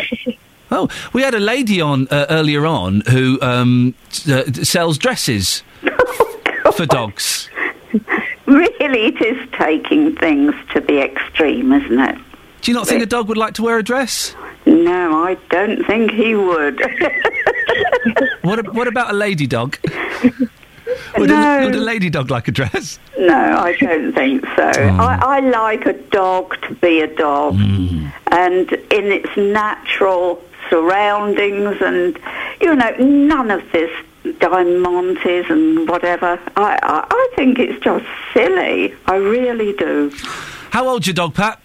Oh, 0.72 0.88
we 1.14 1.24
had 1.24 1.34
a 1.34 1.40
lady 1.40 1.82
on 1.82 2.08
uh, 2.12 2.28
earlier 2.30 2.64
on 2.64 3.02
who 3.10 3.42
um, 3.42 3.96
s- 4.10 4.30
uh, 4.30 4.44
sells 4.64 5.00
dresses 5.00 5.64
for 6.76 6.86
dogs. 6.86 7.50
Really, 8.46 9.06
it 9.08 9.20
is 9.22 9.50
taking 9.60 10.16
things 10.16 10.54
to 10.74 10.80
the 10.80 11.02
extreme, 11.04 11.72
isn't 11.74 12.00
it? 12.00 12.16
Do 12.62 12.72
you 12.72 12.76
not 12.78 12.88
think 12.88 13.02
a 13.02 13.08
dog 13.08 13.28
would 13.30 13.38
like 13.38 13.56
to 13.56 13.64
wear 13.64 13.80
a 13.80 13.84
dress? 13.84 14.36
No, 14.68 15.24
I 15.24 15.36
don't 15.50 15.84
think 15.86 16.12
he 16.12 16.36
would. 16.36 16.80
What 18.44 18.60
a, 18.60 18.72
what 18.72 18.88
about 18.88 19.10
a 19.12 19.14
lady 19.14 19.46
dog? 19.48 19.78
Would, 21.18 21.30
No. 21.30 21.60
a, 21.60 21.66
would 21.66 21.76
a 21.76 21.80
lady 21.80 22.10
dog 22.10 22.30
like 22.32 22.48
a 22.48 22.52
dress? 22.52 23.00
no, 23.18 23.34
I 23.60 23.76
don't 23.80 24.14
think 24.14 24.46
so. 24.56 24.72
Oh. 24.76 24.98
I, 25.00 25.38
I 25.38 25.40
like 25.42 25.86
a 25.86 25.94
dog 25.94 26.60
to 26.68 26.74
be 26.76 27.02
a 27.02 27.08
dog 27.16 27.56
Hmm. 27.56 28.08
and 28.32 28.72
in 28.72 29.12
its 29.12 29.36
natural 29.38 30.42
surroundings 30.70 31.78
and, 31.82 32.18
you 32.62 32.76
know, 32.76 32.92
none 33.00 33.52
of 33.52 33.62
this 33.72 33.90
diamantes 34.40 35.50
and 35.50 35.88
whatever. 35.90 36.40
I, 36.56 36.80
I, 36.84 37.08
I 37.10 37.30
think 37.36 37.60
it's 37.60 37.84
just 37.84 38.06
silly. 38.34 38.94
I 39.08 39.16
really 39.16 39.74
do. 39.74 40.12
How 40.72 40.88
old's 40.88 41.08
your 41.08 41.14
dog, 41.16 41.34
Pat? 41.34 41.62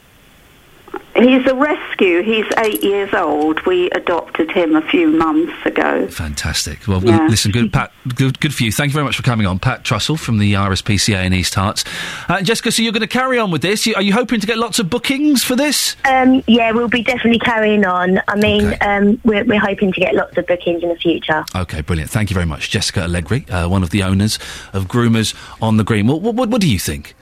He's 1.17 1.47
a 1.47 1.55
rescue. 1.55 2.23
He's 2.23 2.45
eight 2.59 2.83
years 2.83 3.15
old. 3.15 3.65
We 3.67 3.89
adopted 3.91 4.51
him 4.51 4.75
a 4.75 4.83
few 4.83 5.09
months 5.09 5.55
ago. 5.65 6.09
Fantastic. 6.09 6.89
Well, 6.89 7.03
Yeah. 7.05 7.27
listen, 7.29 7.53
good, 7.53 7.73
Pat. 7.73 7.93
Good, 8.17 8.41
good 8.41 8.53
for 8.53 8.65
you. 8.65 8.73
Thank 8.73 8.89
you 8.91 8.95
very 8.95 9.05
much 9.05 9.17
for 9.17 9.23
coming 9.23 9.47
on, 9.47 9.61
Pat 9.61 9.85
Trussell 9.85 10.19
from 10.19 10.39
the 10.39 10.55
RSPCA 10.57 11.25
in 11.25 11.33
East 11.33 11.55
Herts. 11.55 11.85
Uh, 12.29 12.43
Jessica, 12.43 12.73
so 12.73 12.83
you're 12.83 12.93
going 12.93 13.01
to 13.03 13.07
carry 13.07 13.39
on 13.39 13.53
with 13.53 13.63
this? 13.63 13.87
You, 13.87 13.95
are 13.95 14.03
you 14.03 14.13
hoping 14.13 14.41
to 14.41 14.47
get 14.47 14.59
lots 14.59 14.81
of 14.81 14.91
bookings 14.91 15.45
for 15.45 15.55
this? 15.55 15.95
Um, 16.05 16.43
yeah, 16.49 16.73
we'll 16.73 16.89
be 16.89 17.03
definitely 17.05 17.39
carrying 17.39 17.85
on. 17.85 18.21
I 18.27 18.35
mean, 18.37 18.75
um, 18.81 19.21
we're, 19.25 19.45
we're 19.45 19.61
hoping 19.61 19.93
to 19.93 20.01
get 20.01 20.15
lots 20.17 20.37
of 20.37 20.47
bookings 20.49 20.83
in 20.83 20.89
the 20.89 20.97
future. 20.97 21.45
Okay, 21.55 21.81
brilliant. 21.83 22.11
Thank 22.11 22.31
you 22.31 22.35
very 22.35 22.47
much, 22.47 22.71
Jessica 22.71 23.03
Allegri, 23.03 23.47
uh, 23.51 23.69
one 23.69 23.85
of 23.85 23.91
the 23.91 24.03
owners 24.03 24.39
of 24.73 24.89
Groomers 24.89 25.35
on 25.63 25.77
the 25.77 25.85
Green. 25.85 26.09
What, 26.09 26.23
what, 26.23 26.49
what 26.49 26.61
do 26.61 26.69
you 26.69 26.81
think? 26.81 27.15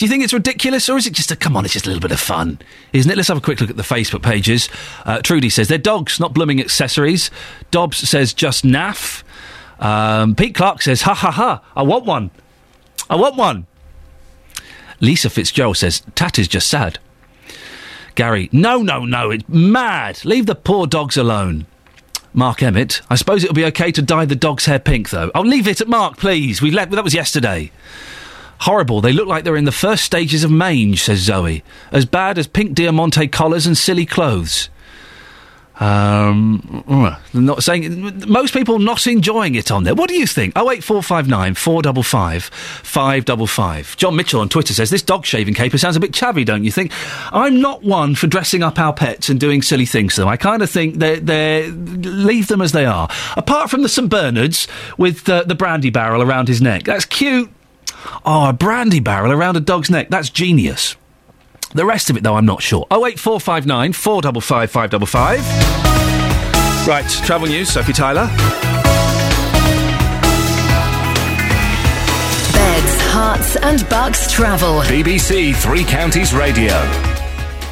Do 0.00 0.06
you 0.06 0.10
think 0.10 0.24
it's 0.24 0.32
ridiculous, 0.32 0.88
or 0.88 0.96
is 0.96 1.06
it 1.06 1.12
just 1.12 1.30
a 1.30 1.36
come 1.36 1.58
on? 1.58 1.66
It's 1.66 1.74
just 1.74 1.84
a 1.84 1.90
little 1.90 2.00
bit 2.00 2.10
of 2.10 2.18
fun, 2.18 2.58
isn't 2.94 3.12
it? 3.12 3.18
Let's 3.18 3.28
have 3.28 3.36
a 3.36 3.40
quick 3.42 3.60
look 3.60 3.68
at 3.68 3.76
the 3.76 3.82
Facebook 3.82 4.22
pages. 4.22 4.70
Uh, 5.04 5.20
Trudy 5.20 5.50
says 5.50 5.68
they're 5.68 5.76
dogs, 5.76 6.18
not 6.18 6.32
blooming 6.32 6.58
accessories. 6.58 7.30
Dobbs 7.70 7.98
says 8.08 8.32
just 8.32 8.64
naff. 8.64 9.22
Um, 9.78 10.34
Pete 10.34 10.54
Clark 10.54 10.80
says 10.80 11.02
ha 11.02 11.12
ha 11.12 11.30
ha. 11.30 11.62
I 11.76 11.82
want 11.82 12.06
one. 12.06 12.30
I 13.10 13.16
want 13.16 13.36
one. 13.36 13.66
Lisa 15.00 15.28
Fitzgerald 15.28 15.76
says 15.76 16.02
tat 16.14 16.38
is 16.38 16.48
just 16.48 16.70
sad. 16.70 16.98
Gary, 18.14 18.48
no, 18.52 18.80
no, 18.80 19.04
no, 19.04 19.30
it's 19.30 19.46
mad. 19.50 20.24
Leave 20.24 20.46
the 20.46 20.54
poor 20.54 20.86
dogs 20.86 21.18
alone. 21.18 21.66
Mark 22.32 22.62
Emmett, 22.62 23.02
I 23.10 23.16
suppose 23.16 23.44
it'll 23.44 23.54
be 23.54 23.66
okay 23.66 23.92
to 23.92 24.00
dye 24.00 24.24
the 24.24 24.34
dog's 24.34 24.64
hair 24.64 24.78
pink, 24.78 25.10
though. 25.10 25.30
I'll 25.34 25.44
leave 25.44 25.68
it 25.68 25.82
at 25.82 25.88
Mark, 25.88 26.16
please. 26.16 26.62
We 26.62 26.70
let, 26.70 26.90
that 26.90 27.04
was 27.04 27.12
yesterday. 27.12 27.70
Horrible. 28.60 29.00
They 29.00 29.12
look 29.12 29.26
like 29.26 29.44
they're 29.44 29.56
in 29.56 29.64
the 29.64 29.72
first 29.72 30.04
stages 30.04 30.44
of 30.44 30.50
mange, 30.50 31.02
says 31.02 31.20
Zoe. 31.20 31.64
As 31.92 32.04
bad 32.04 32.38
as 32.38 32.46
pink 32.46 32.74
Diamante 32.74 33.26
collars 33.26 33.66
and 33.66 33.76
silly 33.76 34.04
clothes. 34.04 34.68
Um, 35.80 36.84
uh, 36.86 37.18
not 37.32 37.62
saying 37.62 38.28
most 38.28 38.52
people 38.52 38.78
not 38.78 39.06
enjoying 39.06 39.54
it 39.54 39.70
on 39.70 39.84
there. 39.84 39.94
What 39.94 40.10
do 40.10 40.14
you 40.14 40.26
think? 40.26 40.52
Oh 40.54 40.70
eight 40.70 40.84
four 40.84 41.02
five 41.02 41.26
nine 41.26 41.54
four 41.54 41.80
double 41.80 42.02
five 42.02 42.44
five 42.44 43.24
double 43.24 43.46
five. 43.46 43.96
John 43.96 44.14
Mitchell 44.14 44.42
on 44.42 44.50
Twitter 44.50 44.74
says 44.74 44.90
this 44.90 45.00
dog 45.00 45.24
shaving 45.24 45.54
caper 45.54 45.78
sounds 45.78 45.96
a 45.96 46.00
bit 46.00 46.12
chavvy, 46.12 46.44
don't 46.44 46.64
you 46.64 46.70
think? 46.70 46.92
I'm 47.32 47.62
not 47.62 47.82
one 47.82 48.14
for 48.14 48.26
dressing 48.26 48.62
up 48.62 48.78
our 48.78 48.92
pets 48.92 49.30
and 49.30 49.40
doing 49.40 49.62
silly 49.62 49.86
things 49.86 50.16
to 50.16 50.20
them. 50.20 50.28
I 50.28 50.36
kind 50.36 50.60
of 50.60 50.68
think 50.68 50.96
they 50.96 51.18
they 51.18 51.70
leave 51.70 52.48
them 52.48 52.60
as 52.60 52.72
they 52.72 52.84
are. 52.84 53.08
Apart 53.38 53.70
from 53.70 53.80
the 53.80 53.88
St 53.88 54.10
Bernards 54.10 54.68
with 54.98 55.26
uh, 55.30 55.44
the 55.44 55.54
brandy 55.54 55.88
barrel 55.88 56.20
around 56.20 56.48
his 56.48 56.60
neck, 56.60 56.82
that's 56.82 57.06
cute. 57.06 57.50
Oh, 58.24 58.48
a 58.48 58.52
brandy 58.52 59.00
barrel 59.00 59.32
around 59.32 59.56
a 59.56 59.60
dog's 59.60 59.90
neck. 59.90 60.08
That's 60.10 60.30
genius. 60.30 60.96
The 61.74 61.84
rest 61.84 62.10
of 62.10 62.16
it, 62.16 62.22
though, 62.22 62.36
I'm 62.36 62.46
not 62.46 62.62
sure. 62.62 62.86
08459 62.90 63.92
455 63.92 64.70
555. 64.70 66.88
Right, 66.88 67.08
travel 67.24 67.46
news, 67.46 67.70
Sophie 67.70 67.92
Tyler. 67.92 68.26
Beds, 72.52 72.96
Herts, 73.12 73.56
and 73.62 73.88
bucks 73.88 74.32
travel. 74.32 74.80
BBC 74.82 75.54
Three 75.54 75.84
Counties 75.84 76.34
Radio. 76.34 76.74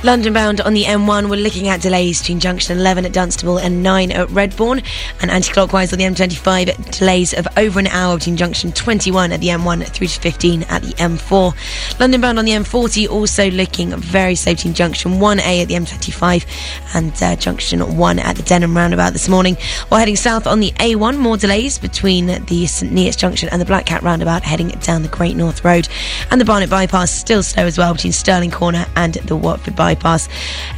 London 0.04 0.32
bound 0.32 0.60
on 0.60 0.74
the 0.74 0.84
M1, 0.84 1.28
we're 1.28 1.42
looking 1.42 1.66
at 1.66 1.80
delays 1.80 2.20
between 2.20 2.38
junction 2.38 2.78
11 2.78 3.04
at 3.04 3.12
Dunstable 3.12 3.58
and 3.58 3.82
9 3.82 4.12
at 4.12 4.28
Redbourn. 4.28 4.84
And 5.20 5.28
anti 5.28 5.52
clockwise 5.52 5.92
on 5.92 5.98
the 5.98 6.04
M25, 6.04 6.96
delays 6.96 7.34
of 7.34 7.48
over 7.56 7.80
an 7.80 7.88
hour 7.88 8.16
between 8.16 8.36
junction 8.36 8.70
21 8.70 9.32
at 9.32 9.40
the 9.40 9.48
M1 9.48 9.84
through 9.88 10.06
to 10.06 10.20
15 10.20 10.62
at 10.64 10.82
the 10.82 10.92
M4. 10.94 11.98
London 11.98 12.20
bound 12.20 12.38
on 12.38 12.44
the 12.44 12.52
M40, 12.52 13.10
also 13.10 13.50
looking 13.50 13.90
very 13.96 14.36
slow 14.36 14.54
between 14.54 14.72
junction 14.72 15.14
1A 15.14 15.62
at 15.62 15.68
the 15.68 15.74
M25 15.74 16.46
and 16.94 17.20
uh, 17.20 17.34
junction 17.34 17.96
1 17.96 18.18
at 18.20 18.36
the 18.36 18.42
Denham 18.44 18.76
roundabout 18.76 19.12
this 19.14 19.28
morning. 19.28 19.56
While 19.88 19.98
heading 19.98 20.16
south 20.16 20.46
on 20.46 20.60
the 20.60 20.70
A1, 20.72 21.18
more 21.18 21.36
delays 21.36 21.76
between 21.76 22.44
the 22.44 22.66
St 22.66 22.92
Neots 22.92 23.18
junction 23.18 23.48
and 23.48 23.60
the 23.60 23.66
Black 23.66 23.86
Cat 23.86 24.04
roundabout 24.04 24.44
heading 24.44 24.68
down 24.68 25.02
the 25.02 25.08
Great 25.08 25.34
North 25.34 25.64
Road. 25.64 25.88
And 26.30 26.40
the 26.40 26.44
Barnet 26.44 26.70
bypass 26.70 27.10
still 27.10 27.42
slow 27.42 27.64
as 27.64 27.78
well 27.78 27.94
between 27.94 28.12
Stirling 28.12 28.52
Corner 28.52 28.86
and 28.94 29.14
the 29.14 29.36
Watford 29.36 29.74
bypass. 29.74 29.87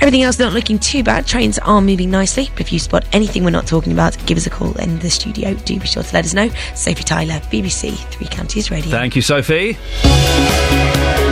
Everything 0.01 0.23
else 0.23 0.39
not 0.39 0.53
looking 0.53 0.79
too 0.79 1.03
bad. 1.03 1.27
Trains 1.27 1.59
are 1.59 1.81
moving 1.81 2.11
nicely. 2.11 2.49
But 2.53 2.63
if 2.63 2.73
you 2.73 2.79
spot 2.79 3.05
anything 3.13 3.45
we're 3.45 3.51
not 3.51 3.67
talking 3.67 3.93
about, 3.93 4.17
give 4.27 4.39
us 4.39 4.47
a 4.47 4.51
call 4.51 4.73
in 4.79 4.99
the 4.99 5.11
studio. 5.11 5.55
Do 5.55 5.79
be 5.79 5.87
sure 5.87 6.03
to 6.03 6.15
let 6.15 6.25
us 6.25 6.35
know. 6.35 6.49
Sophie 6.75 7.05
Tyler, 7.05 7.41
BBC 7.51 7.97
Three 8.11 8.27
Counties 8.27 8.71
Radio. 8.71 8.91
Thank 8.91 9.17
you, 9.17 9.23
Sophie. 9.23 9.77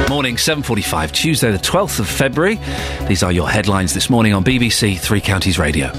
Morning, 0.08 0.36
7.45, 0.36 1.12
Tuesday 1.12 1.52
the 1.52 1.58
12th 1.58 2.00
of 2.00 2.08
February. 2.08 2.58
These 3.06 3.22
are 3.22 3.30
your 3.30 3.46
headlines 3.46 3.92
this 3.92 4.08
morning 4.08 4.32
on 4.32 4.42
BBC 4.42 4.98
Three 4.98 5.20
Counties 5.20 5.58
Radio. 5.58 5.92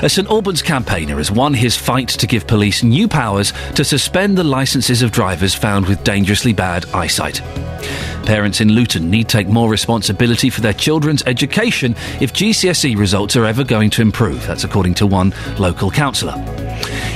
A 0.00 0.08
St 0.08 0.28
Albans 0.28 0.62
campaigner 0.62 1.16
has 1.16 1.32
won 1.32 1.54
his 1.54 1.76
fight 1.76 2.08
to 2.08 2.28
give 2.28 2.46
police 2.46 2.84
new 2.84 3.08
powers 3.08 3.52
to 3.74 3.84
suspend 3.84 4.38
the 4.38 4.44
licences 4.44 5.02
of 5.02 5.10
drivers 5.10 5.54
found 5.56 5.86
with 5.86 6.04
dangerously 6.04 6.52
bad 6.52 6.86
eyesight. 6.94 7.42
Parents 8.24 8.60
in 8.60 8.68
Luton 8.68 9.10
need 9.10 9.28
to 9.28 9.36
take 9.38 9.48
more 9.48 9.68
responsibility 9.68 10.50
for 10.50 10.60
their 10.60 10.72
children's 10.72 11.24
education 11.24 11.96
if 12.20 12.32
GCSE 12.32 12.96
results 12.96 13.34
are 13.34 13.44
ever 13.44 13.64
going 13.64 13.90
to 13.90 14.02
improve. 14.02 14.46
That's 14.46 14.62
according 14.62 14.94
to 14.94 15.06
one 15.06 15.34
local 15.58 15.90
councillor. 15.90 16.36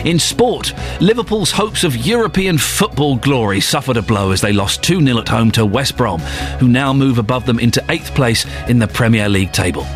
In 0.05 0.19
sport, 0.19 0.73
Liverpool's 1.01 1.53
hopes 1.53 1.85
of 1.85 1.97
European 1.97 2.59
football 2.59 3.17
glory 3.17 3.61
suffered 3.61 3.97
a 3.97 4.03
blow 4.03 4.33
as 4.33 4.41
they 4.41 4.53
lost 4.53 4.83
2 4.83 5.01
0 5.01 5.19
at 5.19 5.29
home 5.29 5.53
to 5.53 5.65
West 5.65 5.97
Brom, 5.97 6.21
who 6.59 6.69
now 6.69 6.93
move 6.93 7.19
above 7.19 7.47
them 7.47 7.59
into 7.59 7.85
eighth 7.89 8.15
place 8.15 8.47
in 8.69 8.79
the 8.79 8.89
Premier 8.89 9.29
League 9.29 9.53
table. 9.53 9.87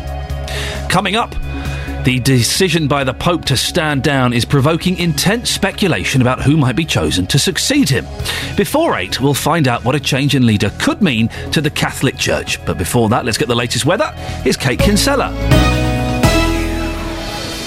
Coming 0.89 1.15
up, 1.15 1.35
the 2.03 2.19
decision 2.21 2.87
by 2.87 3.03
the 3.03 3.13
Pope 3.13 3.43
to 3.45 3.57
stand 3.57 4.01
down 4.01 4.31
is 4.31 4.45
provoking 4.45 4.97
intense 4.97 5.49
speculation 5.49 6.21
about 6.21 6.41
who 6.41 6.55
might 6.55 6.77
be 6.77 6.85
chosen 6.85 7.27
to 7.27 7.37
succeed 7.37 7.89
him. 7.89 8.05
Before 8.55 8.95
8, 8.95 9.19
we'll 9.19 9.33
find 9.33 9.67
out 9.67 9.83
what 9.83 9.93
a 9.93 9.99
change 9.99 10.33
in 10.33 10.45
leader 10.45 10.71
could 10.79 11.01
mean 11.01 11.27
to 11.51 11.59
the 11.59 11.69
Catholic 11.69 12.17
Church. 12.17 12.65
But 12.65 12.77
before 12.77 13.09
that, 13.09 13.25
let's 13.25 13.37
get 13.37 13.49
the 13.49 13.55
latest 13.55 13.85
weather. 13.85 14.11
Here's 14.43 14.55
Kate 14.55 14.79
Kinsella. 14.79 15.31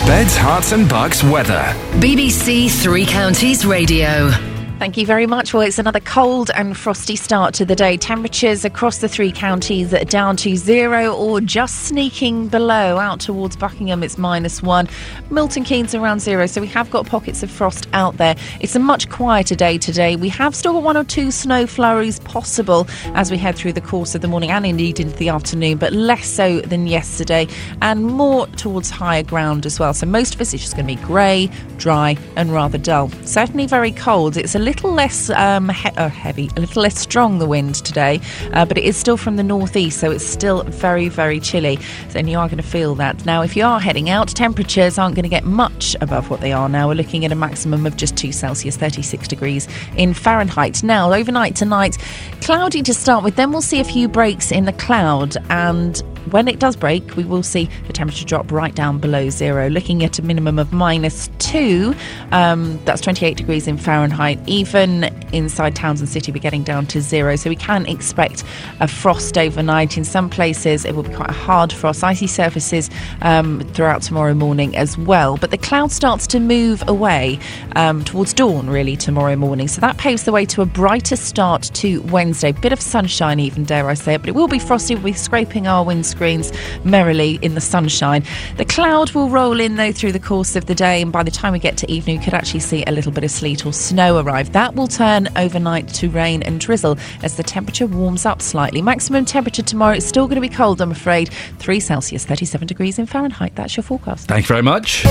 Beds, 0.06 0.34
Herts 0.36 0.72
and 0.72 0.88
Bucks 0.88 1.22
weather. 1.22 1.74
BBC 2.00 2.70
Three 2.70 3.04
Counties 3.04 3.66
Radio. 3.66 4.49
Thank 4.80 4.96
you 4.96 5.04
very 5.04 5.26
much. 5.26 5.52
Well, 5.52 5.60
it's 5.60 5.78
another 5.78 6.00
cold 6.00 6.50
and 6.54 6.74
frosty 6.74 7.14
start 7.14 7.52
to 7.56 7.66
the 7.66 7.76
day. 7.76 7.98
Temperatures 7.98 8.64
across 8.64 8.96
the 8.96 9.10
three 9.10 9.30
counties 9.30 9.92
are 9.92 10.06
down 10.06 10.38
to 10.38 10.56
zero 10.56 11.14
or 11.14 11.42
just 11.42 11.84
sneaking 11.84 12.48
below. 12.48 12.96
Out 12.96 13.20
towards 13.20 13.56
Buckingham, 13.56 14.02
it's 14.02 14.16
minus 14.16 14.62
one. 14.62 14.88
Milton 15.28 15.64
Keynes 15.64 15.94
around 15.94 16.20
zero, 16.20 16.46
so 16.46 16.62
we 16.62 16.66
have 16.68 16.90
got 16.90 17.04
pockets 17.04 17.42
of 17.42 17.50
frost 17.50 17.88
out 17.92 18.16
there. 18.16 18.34
It's 18.60 18.74
a 18.74 18.78
much 18.78 19.10
quieter 19.10 19.54
day 19.54 19.76
today. 19.76 20.16
We 20.16 20.30
have 20.30 20.54
still 20.54 20.72
got 20.72 20.82
one 20.82 20.96
or 20.96 21.04
two 21.04 21.30
snow 21.30 21.66
flurries 21.66 22.18
possible 22.20 22.86
as 23.08 23.30
we 23.30 23.36
head 23.36 23.56
through 23.56 23.74
the 23.74 23.82
course 23.82 24.14
of 24.14 24.22
the 24.22 24.28
morning 24.28 24.50
and 24.50 24.64
indeed 24.64 24.98
into 24.98 25.14
the 25.18 25.28
afternoon, 25.28 25.76
but 25.76 25.92
less 25.92 26.26
so 26.26 26.62
than 26.62 26.86
yesterday 26.86 27.46
and 27.82 28.06
more 28.06 28.46
towards 28.46 28.88
higher 28.88 29.24
ground 29.24 29.66
as 29.66 29.78
well. 29.78 29.92
So 29.92 30.06
most 30.06 30.36
of 30.36 30.40
us, 30.40 30.54
it's 30.54 30.62
just 30.62 30.74
going 30.74 30.86
to 30.86 30.96
be 30.96 31.06
grey, 31.06 31.50
dry, 31.76 32.16
and 32.36 32.50
rather 32.50 32.78
dull. 32.78 33.10
Certainly 33.26 33.66
very 33.66 33.92
cold. 33.92 34.38
It's 34.38 34.54
a 34.54 34.69
little 34.70 34.92
less 34.92 35.30
um, 35.30 35.68
he- 35.68 35.88
uh, 35.96 36.08
heavy, 36.08 36.48
a 36.56 36.60
little 36.60 36.82
less 36.82 36.96
strong 36.96 37.40
the 37.40 37.46
wind 37.46 37.74
today, 37.84 38.20
uh, 38.52 38.64
but 38.64 38.78
it 38.78 38.84
is 38.84 38.96
still 38.96 39.16
from 39.16 39.34
the 39.34 39.42
northeast, 39.42 39.98
so 39.98 40.12
it's 40.12 40.24
still 40.24 40.62
very, 40.62 41.08
very 41.08 41.40
chilly. 41.40 41.76
So 42.10 42.20
you 42.20 42.38
are 42.38 42.46
going 42.46 42.62
to 42.62 42.68
feel 42.68 42.94
that. 42.94 43.26
Now, 43.26 43.42
if 43.42 43.56
you 43.56 43.64
are 43.64 43.80
heading 43.80 44.10
out, 44.10 44.28
temperatures 44.28 44.96
aren't 44.96 45.16
going 45.16 45.24
to 45.24 45.28
get 45.28 45.42
much 45.42 45.96
above 46.00 46.30
what 46.30 46.40
they 46.40 46.52
are 46.52 46.68
now. 46.68 46.86
We're 46.86 46.94
looking 46.94 47.24
at 47.24 47.32
a 47.32 47.34
maximum 47.34 47.84
of 47.84 47.96
just 47.96 48.16
2 48.16 48.30
Celsius, 48.30 48.76
36 48.76 49.26
degrees 49.26 49.66
in 49.96 50.14
Fahrenheit. 50.14 50.84
Now, 50.84 51.12
overnight 51.12 51.56
tonight, 51.56 51.98
cloudy 52.40 52.80
to 52.82 52.94
start 52.94 53.24
with, 53.24 53.34
then 53.34 53.50
we'll 53.50 53.62
see 53.62 53.80
a 53.80 53.84
few 53.84 54.06
breaks 54.06 54.52
in 54.52 54.66
the 54.66 54.72
cloud 54.74 55.36
and 55.50 56.00
when 56.30 56.48
it 56.48 56.58
does 56.58 56.76
break, 56.76 57.16
we 57.16 57.24
will 57.24 57.42
see 57.42 57.68
the 57.86 57.92
temperature 57.92 58.24
drop 58.24 58.52
right 58.52 58.74
down 58.74 58.98
below 58.98 59.30
zero, 59.30 59.68
looking 59.68 60.04
at 60.04 60.18
a 60.18 60.22
minimum 60.22 60.58
of 60.58 60.72
minus 60.72 61.28
two. 61.38 61.94
Um, 62.30 62.78
that's 62.84 63.00
28 63.00 63.36
degrees 63.36 63.66
in 63.66 63.78
Fahrenheit. 63.78 64.38
Even 64.60 65.04
inside 65.32 65.74
towns 65.74 66.00
and 66.00 66.08
city, 66.08 66.30
we're 66.30 66.38
getting 66.38 66.62
down 66.62 66.84
to 66.88 67.00
zero. 67.00 67.34
So 67.36 67.48
we 67.48 67.56
can 67.56 67.86
expect 67.86 68.44
a 68.78 68.86
frost 68.86 69.38
overnight. 69.38 69.96
In 69.96 70.04
some 70.04 70.28
places, 70.28 70.84
it 70.84 70.94
will 70.94 71.02
be 71.02 71.14
quite 71.14 71.30
a 71.30 71.32
hard 71.32 71.72
frost, 71.72 72.04
icy 72.04 72.26
surfaces 72.26 72.90
um, 73.22 73.60
throughout 73.72 74.02
tomorrow 74.02 74.34
morning 74.34 74.76
as 74.76 74.98
well. 74.98 75.38
But 75.38 75.50
the 75.50 75.56
cloud 75.56 75.92
starts 75.92 76.26
to 76.26 76.40
move 76.40 76.86
away 76.86 77.38
um, 77.74 78.04
towards 78.04 78.34
dawn, 78.34 78.68
really, 78.68 78.96
tomorrow 78.96 79.34
morning. 79.34 79.66
So 79.66 79.80
that 79.80 79.96
paves 79.96 80.24
the 80.24 80.32
way 80.32 80.44
to 80.46 80.60
a 80.60 80.66
brighter 80.66 81.16
start 81.16 81.70
to 81.74 82.02
Wednesday. 82.02 82.52
Bit 82.52 82.74
of 82.74 82.82
sunshine, 82.82 83.40
even, 83.40 83.64
dare 83.64 83.88
I 83.88 83.94
say 83.94 84.12
it. 84.14 84.20
But 84.20 84.28
it 84.28 84.34
will 84.34 84.48
be 84.48 84.58
frosty. 84.58 84.94
We'll 84.94 85.04
be 85.04 85.12
scraping 85.14 85.68
our 85.68 85.86
windscreens 85.86 86.54
merrily 86.84 87.38
in 87.40 87.54
the 87.54 87.62
sunshine. 87.62 88.24
The 88.58 88.66
cloud 88.66 89.12
will 89.12 89.30
roll 89.30 89.58
in, 89.58 89.76
though, 89.76 89.92
through 89.92 90.12
the 90.12 90.20
course 90.20 90.54
of 90.54 90.66
the 90.66 90.74
day. 90.74 91.00
And 91.00 91.10
by 91.10 91.22
the 91.22 91.30
time 91.30 91.54
we 91.54 91.58
get 91.58 91.78
to 91.78 91.90
evening, 91.90 92.18
we 92.18 92.24
could 92.24 92.34
actually 92.34 92.60
see 92.60 92.84
a 92.86 92.90
little 92.90 93.12
bit 93.12 93.24
of 93.24 93.30
sleet 93.30 93.64
or 93.64 93.72
snow 93.72 94.18
arrive. 94.18 94.49
That 94.52 94.74
will 94.74 94.88
turn 94.88 95.28
overnight 95.36 95.88
to 95.94 96.10
rain 96.10 96.42
and 96.42 96.60
drizzle 96.60 96.98
as 97.22 97.36
the 97.36 97.42
temperature 97.42 97.86
warms 97.86 98.26
up 98.26 98.42
slightly. 98.42 98.82
Maximum 98.82 99.24
temperature 99.24 99.62
tomorrow 99.62 99.96
is 99.96 100.06
still 100.06 100.26
going 100.26 100.36
to 100.36 100.40
be 100.40 100.48
cold, 100.48 100.80
I'm 100.80 100.90
afraid. 100.90 101.30
3 101.58 101.80
Celsius, 101.80 102.24
37 102.24 102.66
degrees 102.66 102.98
in 102.98 103.06
Fahrenheit. 103.06 103.54
That's 103.54 103.76
your 103.76 103.84
forecast. 103.84 104.28
Thank 104.28 104.44
you 104.44 104.48
very 104.48 104.62
much. 104.62 105.02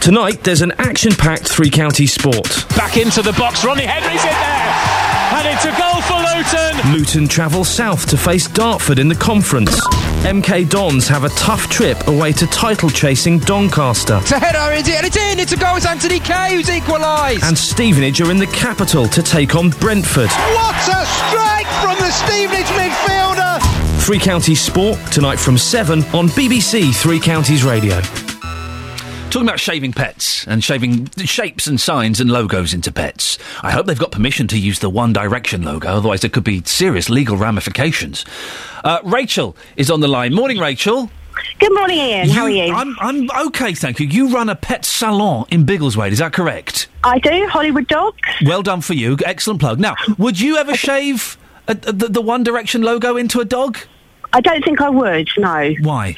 Tonight, 0.00 0.44
there's 0.44 0.62
an 0.62 0.70
action 0.78 1.12
packed 1.12 1.48
three 1.48 1.68
county 1.68 2.06
sport. 2.06 2.64
Back 2.76 2.96
into 2.96 3.22
the 3.22 3.32
box, 3.32 3.64
Ronnie 3.64 3.82
Henry's 3.82 4.22
in 4.22 4.30
there! 4.30 5.05
And 5.36 5.46
it's 5.48 5.66
a 5.66 5.72
goal 5.76 6.00
for 6.00 6.16
Luton! 6.16 6.92
Luton 6.94 7.28
travel 7.28 7.62
south 7.62 8.08
to 8.08 8.16
face 8.16 8.48
Dartford 8.48 8.98
in 8.98 9.08
the 9.08 9.14
conference. 9.14 9.78
MK 10.24 10.66
Dons 10.70 11.06
have 11.08 11.24
a 11.24 11.28
tough 11.30 11.68
trip 11.68 12.08
away 12.08 12.32
to 12.32 12.46
title 12.46 12.88
chasing 12.88 13.38
Doncaster. 13.40 14.16
It's 14.22 14.32
a 14.32 14.38
header, 14.38 14.72
is 14.74 14.88
it? 14.88 14.94
And 14.96 15.06
it's 15.06 15.16
in! 15.16 15.38
It's 15.38 15.52
a 15.52 15.58
goal! 15.58 15.76
It's 15.76 15.84
Anthony 15.84 16.20
Kay 16.20 16.54
who's 16.54 16.70
equalised! 16.70 17.44
And 17.44 17.56
Stevenage 17.56 18.22
are 18.22 18.30
in 18.30 18.38
the 18.38 18.46
capital 18.46 19.06
to 19.08 19.22
take 19.22 19.54
on 19.54 19.68
Brentford. 19.70 20.30
What 20.30 20.74
a 20.88 21.04
strike 21.04 21.68
from 21.82 21.98
the 21.98 22.10
Stevenage 22.10 22.66
midfielder! 22.68 23.60
Three 24.02 24.18
Counties 24.18 24.62
Sport 24.62 24.98
tonight 25.12 25.38
from 25.38 25.58
7 25.58 25.98
on 26.14 26.28
BBC 26.28 26.94
Three 26.94 27.20
Counties 27.20 27.62
Radio. 27.62 28.00
Talking 29.28 29.48
about 29.48 29.60
shaving 29.60 29.92
pets 29.92 30.46
and 30.46 30.64
shaving 30.64 31.08
shapes 31.24 31.66
and 31.66 31.78
signs 31.78 32.20
and 32.20 32.30
logos 32.30 32.72
into 32.72 32.90
pets. 32.90 33.38
I 33.62 33.70
hope 33.70 33.84
they've 33.86 33.98
got 33.98 34.12
permission 34.12 34.46
to 34.48 34.58
use 34.58 34.78
the 34.78 34.88
One 34.88 35.12
Direction 35.12 35.62
logo, 35.62 35.88
otherwise 35.88 36.20
there 36.22 36.30
could 36.30 36.44
be 36.44 36.62
serious 36.64 37.10
legal 37.10 37.36
ramifications. 37.36 38.24
Uh, 38.82 39.00
Rachel 39.04 39.54
is 39.76 39.90
on 39.90 40.00
the 40.00 40.08
line. 40.08 40.32
Morning, 40.32 40.58
Rachel. 40.58 41.10
Good 41.58 41.74
morning, 41.74 41.98
Iain. 41.98 42.30
How 42.30 42.44
are 42.44 42.50
you? 42.50 42.72
I'm, 42.72 42.96
I'm 42.98 43.28
okay, 43.48 43.74
thank 43.74 44.00
you. 44.00 44.06
You 44.06 44.28
run 44.28 44.48
a 44.48 44.54
pet 44.54 44.86
salon 44.86 45.44
in 45.50 45.66
Biggleswade, 45.66 46.12
is 46.12 46.18
that 46.20 46.32
correct? 46.32 46.88
I 47.04 47.18
do. 47.18 47.46
Hollywood 47.48 47.88
Dogs. 47.88 48.16
Well 48.46 48.62
done 48.62 48.80
for 48.80 48.94
you. 48.94 49.18
Excellent 49.24 49.60
plug. 49.60 49.78
Now, 49.78 49.96
would 50.16 50.40
you 50.40 50.56
ever 50.56 50.74
shave 50.74 51.36
a, 51.68 51.72
a, 51.72 51.92
the, 51.92 52.08
the 52.08 52.22
One 52.22 52.42
Direction 52.42 52.80
logo 52.80 53.16
into 53.16 53.40
a 53.40 53.44
dog? 53.44 53.76
I 54.32 54.40
don't 54.40 54.64
think 54.64 54.80
I 54.80 54.88
would. 54.88 55.28
No. 55.36 55.74
Why? 55.82 56.16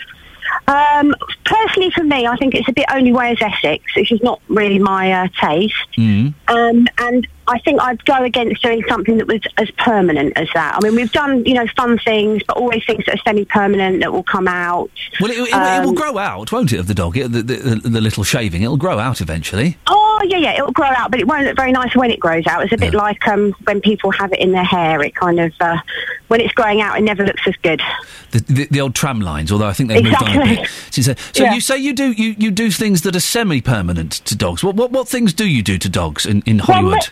Um, 0.66 1.14
personally, 1.44 1.90
for 1.90 2.04
me, 2.04 2.26
I 2.26 2.36
think 2.36 2.54
it's 2.54 2.68
a 2.68 2.72
bit 2.72 2.86
only 2.92 3.12
way 3.12 3.32
as 3.32 3.38
Essex, 3.40 3.84
which 3.96 4.12
is 4.12 4.22
not 4.22 4.40
really 4.48 4.78
my 4.78 5.12
uh, 5.12 5.28
taste. 5.40 5.74
Mm. 5.96 6.34
Um, 6.48 6.86
and 6.98 7.26
I 7.48 7.58
think 7.60 7.80
I'd 7.80 8.04
go 8.04 8.22
against 8.22 8.62
doing 8.62 8.82
something 8.88 9.16
that 9.18 9.26
was 9.26 9.40
as 9.56 9.70
permanent 9.72 10.34
as 10.36 10.48
that. 10.54 10.74
I 10.76 10.80
mean, 10.84 10.94
we've 10.94 11.10
done, 11.10 11.44
you 11.46 11.54
know, 11.54 11.66
fun 11.76 11.98
things, 11.98 12.42
but 12.46 12.56
always 12.56 12.84
things 12.86 13.04
that 13.06 13.14
are 13.14 13.22
semi-permanent 13.24 14.00
that 14.00 14.12
will 14.12 14.22
come 14.22 14.46
out. 14.46 14.90
Well, 15.20 15.30
it, 15.30 15.38
it, 15.38 15.48
it 15.54 15.84
will 15.84 15.94
grow 15.94 16.18
out, 16.18 16.52
won't 16.52 16.72
it, 16.72 16.78
of 16.78 16.86
the 16.86 16.94
dog? 16.94 17.16
It, 17.16 17.32
the, 17.32 17.42
the, 17.42 17.54
the 17.88 18.00
little 18.00 18.22
shaving. 18.22 18.62
It'll 18.62 18.76
grow 18.76 18.98
out 18.98 19.20
eventually. 19.20 19.76
Oh, 19.86 20.20
yeah, 20.26 20.36
yeah, 20.38 20.54
it'll 20.58 20.72
grow 20.72 20.88
out, 20.88 21.10
but 21.10 21.20
it 21.20 21.26
won't 21.26 21.44
look 21.46 21.56
very 21.56 21.72
nice 21.72 21.94
when 21.96 22.10
it 22.10 22.20
grows 22.20 22.46
out. 22.46 22.62
It's 22.64 22.72
a 22.72 22.76
bit 22.76 22.92
like 22.94 23.26
um, 23.26 23.52
when 23.64 23.80
people 23.80 24.10
have 24.12 24.32
it 24.32 24.40
in 24.40 24.52
their 24.52 24.64
hair. 24.64 25.00
It 25.02 25.14
kind 25.14 25.40
of, 25.40 25.52
uh, 25.60 25.78
when 26.28 26.40
it's 26.40 26.52
growing 26.52 26.80
out, 26.82 26.98
it 26.98 27.02
never 27.02 27.24
looks 27.24 27.42
as 27.46 27.54
good. 27.62 27.80
The, 28.32 28.40
the, 28.40 28.68
the 28.70 28.80
old 28.80 28.94
tram 28.94 29.20
lines, 29.20 29.50
although 29.50 29.68
I 29.68 29.72
think 29.72 29.88
they've 29.88 30.02
moved 30.04 30.16
on 30.22 30.28
a 30.28 30.30
Exactly. 30.32 30.56
bit 30.56 30.70
since 30.90 31.06
then. 31.06 31.16
So 31.32 31.44
Yeah. 31.44 31.54
you 31.54 31.60
say 31.60 31.78
you 31.78 31.94
do 31.94 32.12
you, 32.12 32.34
you 32.38 32.50
do 32.50 32.70
things 32.70 33.02
that 33.02 33.16
are 33.16 33.20
semi-permanent 33.20 34.12
to 34.26 34.36
dogs. 34.36 34.62
What 34.62 34.74
what, 34.74 34.90
what 34.90 35.08
things 35.08 35.32
do 35.32 35.46
you 35.48 35.62
do 35.62 35.78
to 35.78 35.88
dogs 35.88 36.26
in, 36.26 36.42
in 36.44 36.58
Hollywood? 36.58 37.08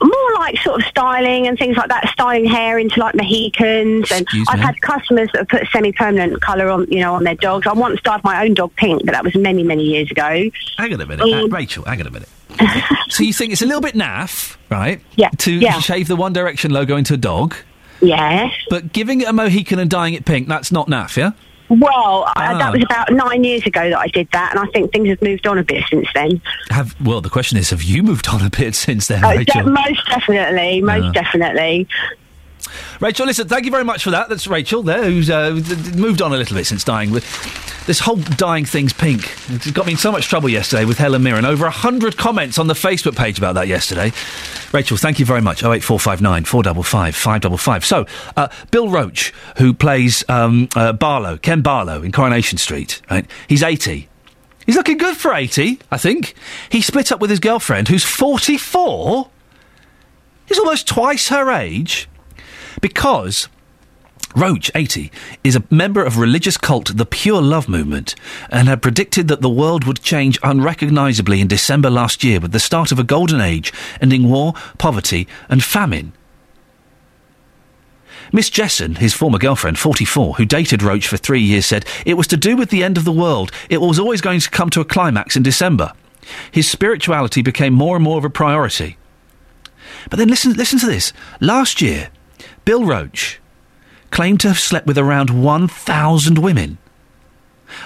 More 0.00 0.34
like 0.38 0.56
sort 0.58 0.80
of 0.80 0.86
styling 0.88 1.46
and 1.48 1.58
things 1.58 1.76
like 1.76 1.88
that, 1.88 2.08
styling 2.12 2.44
hair 2.44 2.78
into 2.78 3.00
like 3.00 3.14
Mohicans, 3.16 4.10
and 4.12 4.22
Excuse 4.22 4.46
I've 4.48 4.58
me? 4.60 4.64
had 4.64 4.80
customers 4.80 5.28
that 5.32 5.38
have 5.40 5.48
put 5.48 5.66
semi-permanent 5.72 6.40
colour 6.40 6.68
on, 6.68 6.86
you 6.90 7.00
know, 7.00 7.14
on 7.14 7.24
their 7.24 7.34
dogs. 7.34 7.66
I 7.66 7.72
once 7.72 8.00
dyed 8.02 8.22
my 8.22 8.44
own 8.44 8.54
dog 8.54 8.74
pink, 8.76 9.02
but 9.04 9.12
that 9.12 9.24
was 9.24 9.34
many, 9.34 9.62
many 9.64 9.82
years 9.82 10.10
ago. 10.10 10.50
Hang 10.76 10.94
on 10.94 11.00
a 11.00 11.06
minute, 11.06 11.22
uh, 11.32 11.44
Um, 11.44 11.50
Rachel. 11.50 11.84
Hang 11.84 12.00
on 12.00 12.06
a 12.06 12.10
minute. 12.10 12.28
so 13.08 13.22
you 13.24 13.32
think 13.32 13.52
it's 13.52 13.62
a 13.62 13.66
little 13.66 13.80
bit 13.80 13.94
naff, 13.94 14.56
right? 14.70 15.00
Yeah, 15.16 15.30
To 15.38 15.52
yeah. 15.52 15.80
shave 15.80 16.06
the 16.08 16.16
One 16.16 16.32
Direction 16.32 16.70
logo 16.70 16.96
into 16.96 17.14
a 17.14 17.18
dog. 17.18 17.54
Yes. 18.00 18.52
But 18.70 18.92
giving 18.92 19.20
it 19.22 19.28
a 19.28 19.32
Mohican 19.32 19.80
and 19.80 19.90
dyeing 19.90 20.14
it 20.14 20.24
pink, 20.24 20.46
that's 20.48 20.70
not 20.70 20.86
naff, 20.86 21.16
yeah? 21.16 21.32
Well, 21.68 22.30
Ah. 22.36 22.56
that 22.58 22.72
was 22.72 22.82
about 22.82 23.12
nine 23.12 23.44
years 23.44 23.64
ago 23.66 23.90
that 23.90 23.98
I 23.98 24.06
did 24.08 24.28
that, 24.32 24.52
and 24.52 24.60
I 24.60 24.66
think 24.72 24.92
things 24.92 25.08
have 25.08 25.20
moved 25.22 25.46
on 25.46 25.58
a 25.58 25.62
bit 25.62 25.84
since 25.90 26.08
then. 26.14 26.40
Have 26.70 26.94
well, 27.00 27.20
the 27.20 27.28
question 27.30 27.58
is, 27.58 27.70
have 27.70 27.82
you 27.82 28.02
moved 28.02 28.28
on 28.28 28.40
a 28.44 28.50
bit 28.50 28.74
since 28.74 29.06
then, 29.08 29.24
Uh, 29.24 29.32
de- 29.32 29.38
Rachel? 29.38 29.70
most 29.70 30.06
definitely, 30.08 30.80
most 30.80 31.04
Yeah. 31.14 31.22
definitely. 31.22 31.86
Rachel, 33.00 33.26
listen, 33.26 33.48
thank 33.48 33.64
you 33.64 33.70
very 33.70 33.84
much 33.84 34.02
for 34.02 34.10
that. 34.10 34.28
That's 34.28 34.46
Rachel 34.46 34.82
there, 34.82 35.04
who's 35.04 35.30
uh, 35.30 35.60
moved 35.96 36.22
on 36.22 36.32
a 36.32 36.36
little 36.36 36.56
bit 36.56 36.66
since 36.66 36.84
dying. 36.84 37.10
With 37.10 37.24
this 37.88 38.00
whole 38.00 38.16
dying 38.16 38.66
thing's 38.66 38.92
pink. 38.92 39.34
It 39.48 39.72
got 39.72 39.86
me 39.86 39.92
in 39.92 39.98
so 39.98 40.12
much 40.12 40.28
trouble 40.28 40.50
yesterday 40.50 40.84
with 40.84 40.98
Helen 40.98 41.22
Mirren. 41.22 41.46
Over 41.46 41.64
a 41.64 41.70
hundred 41.70 42.18
comments 42.18 42.58
on 42.58 42.66
the 42.66 42.74
Facebook 42.74 43.16
page 43.16 43.38
about 43.38 43.54
that 43.54 43.66
yesterday. 43.66 44.12
Rachel, 44.72 44.98
thank 44.98 45.18
you 45.18 45.24
very 45.24 45.40
much. 45.40 45.64
Oh 45.64 45.72
eight 45.72 45.82
four 45.82 45.98
five 45.98 46.20
nine 46.20 46.44
four 46.44 46.62
double 46.62 46.82
five 46.82 47.16
five 47.16 47.40
double 47.40 47.56
five. 47.56 47.86
So, 47.86 48.04
uh, 48.36 48.48
Bill 48.70 48.88
Roache, 48.88 49.32
who 49.56 49.72
plays 49.72 50.22
um, 50.28 50.68
uh, 50.76 50.92
Barlow, 50.92 51.38
Ken 51.38 51.62
Barlow 51.62 52.02
in 52.02 52.12
Coronation 52.12 52.58
Street, 52.58 53.00
right? 53.10 53.26
He's 53.48 53.62
eighty. 53.62 54.08
He's 54.66 54.76
looking 54.76 54.98
good 54.98 55.16
for 55.16 55.32
eighty, 55.32 55.80
I 55.90 55.96
think. 55.96 56.34
He 56.68 56.82
split 56.82 57.10
up 57.10 57.20
with 57.20 57.30
his 57.30 57.40
girlfriend, 57.40 57.88
who's 57.88 58.04
forty 58.04 58.58
four. 58.58 59.30
He's 60.46 60.58
almost 60.58 60.86
twice 60.86 61.28
her 61.28 61.50
age 61.50 62.06
because 62.80 63.48
Roache, 64.34 64.70
80, 64.74 65.10
is 65.42 65.56
a 65.56 65.64
member 65.70 66.04
of 66.04 66.18
religious 66.18 66.58
cult 66.58 66.96
the 66.96 67.06
Pure 67.06 67.42
Love 67.42 67.68
Movement 67.68 68.14
and 68.50 68.68
had 68.68 68.82
predicted 68.82 69.28
that 69.28 69.40
the 69.40 69.48
world 69.48 69.84
would 69.84 70.02
change 70.02 70.38
unrecognisably 70.42 71.40
in 71.40 71.48
December 71.48 71.88
last 71.88 72.22
year 72.22 72.38
with 72.38 72.52
the 72.52 72.60
start 72.60 72.92
of 72.92 72.98
a 72.98 73.04
golden 73.04 73.40
age, 73.40 73.72
ending 74.00 74.28
war, 74.28 74.52
poverty, 74.76 75.26
and 75.48 75.64
famine. 75.64 76.12
Miss 78.30 78.50
Jesson, 78.50 78.96
his 78.96 79.14
former 79.14 79.38
girlfriend, 79.38 79.78
44, 79.78 80.34
who 80.34 80.44
dated 80.44 80.80
Roache 80.80 81.06
for 81.06 81.16
three 81.16 81.40
years, 81.40 81.64
said 81.64 81.86
it 82.04 82.14
was 82.14 82.26
to 82.26 82.36
do 82.36 82.56
with 82.56 82.68
the 82.68 82.84
end 82.84 82.98
of 82.98 83.04
the 83.04 83.12
world. 83.12 83.50
It 83.70 83.80
was 83.80 83.98
always 83.98 84.20
going 84.20 84.40
to 84.40 84.50
come 84.50 84.68
to 84.70 84.82
a 84.82 84.84
climax 84.84 85.36
in 85.36 85.42
December. 85.42 85.92
His 86.52 86.68
spirituality 86.70 87.40
became 87.40 87.72
more 87.72 87.96
and 87.96 88.04
more 88.04 88.18
of 88.18 88.24
a 88.24 88.30
priority. 88.30 88.98
But 90.10 90.18
then 90.18 90.28
listen, 90.28 90.52
listen 90.52 90.78
to 90.80 90.86
this. 90.86 91.14
Last 91.40 91.80
year, 91.80 92.10
Bill 92.68 92.82
Roache 92.82 93.38
claimed 94.10 94.40
to 94.40 94.48
have 94.48 94.58
slept 94.58 94.86
with 94.86 94.98
around 94.98 95.30
1,000 95.30 96.36
women. 96.36 96.76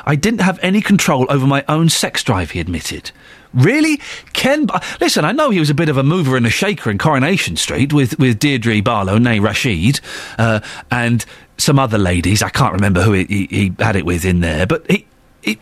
I 0.04 0.16
didn't 0.16 0.40
have 0.40 0.58
any 0.60 0.80
control 0.80 1.24
over 1.28 1.46
my 1.46 1.64
own 1.68 1.88
sex 1.88 2.24
drive, 2.24 2.50
he 2.50 2.58
admitted. 2.58 3.12
Really? 3.54 4.00
Ken. 4.32 4.66
Bar- 4.66 4.80
Listen, 5.00 5.24
I 5.24 5.30
know 5.30 5.50
he 5.50 5.60
was 5.60 5.70
a 5.70 5.74
bit 5.74 5.88
of 5.88 5.98
a 5.98 6.02
mover 6.02 6.36
and 6.36 6.44
a 6.48 6.50
shaker 6.50 6.90
in 6.90 6.98
Coronation 6.98 7.54
Street 7.54 7.92
with, 7.92 8.18
with 8.18 8.40
Deirdre 8.40 8.82
Barlow, 8.82 9.18
nay 9.18 9.38
Rachid, 9.38 10.00
uh, 10.36 10.58
and 10.90 11.24
some 11.58 11.78
other 11.78 11.96
ladies. 11.96 12.42
I 12.42 12.48
can't 12.48 12.74
remember 12.74 13.02
who 13.02 13.12
he, 13.12 13.24
he, 13.26 13.46
he 13.46 13.72
had 13.78 13.94
it 13.94 14.04
with 14.04 14.24
in 14.24 14.40
there, 14.40 14.66
but 14.66 14.90
he. 14.90 15.06
he 15.42 15.58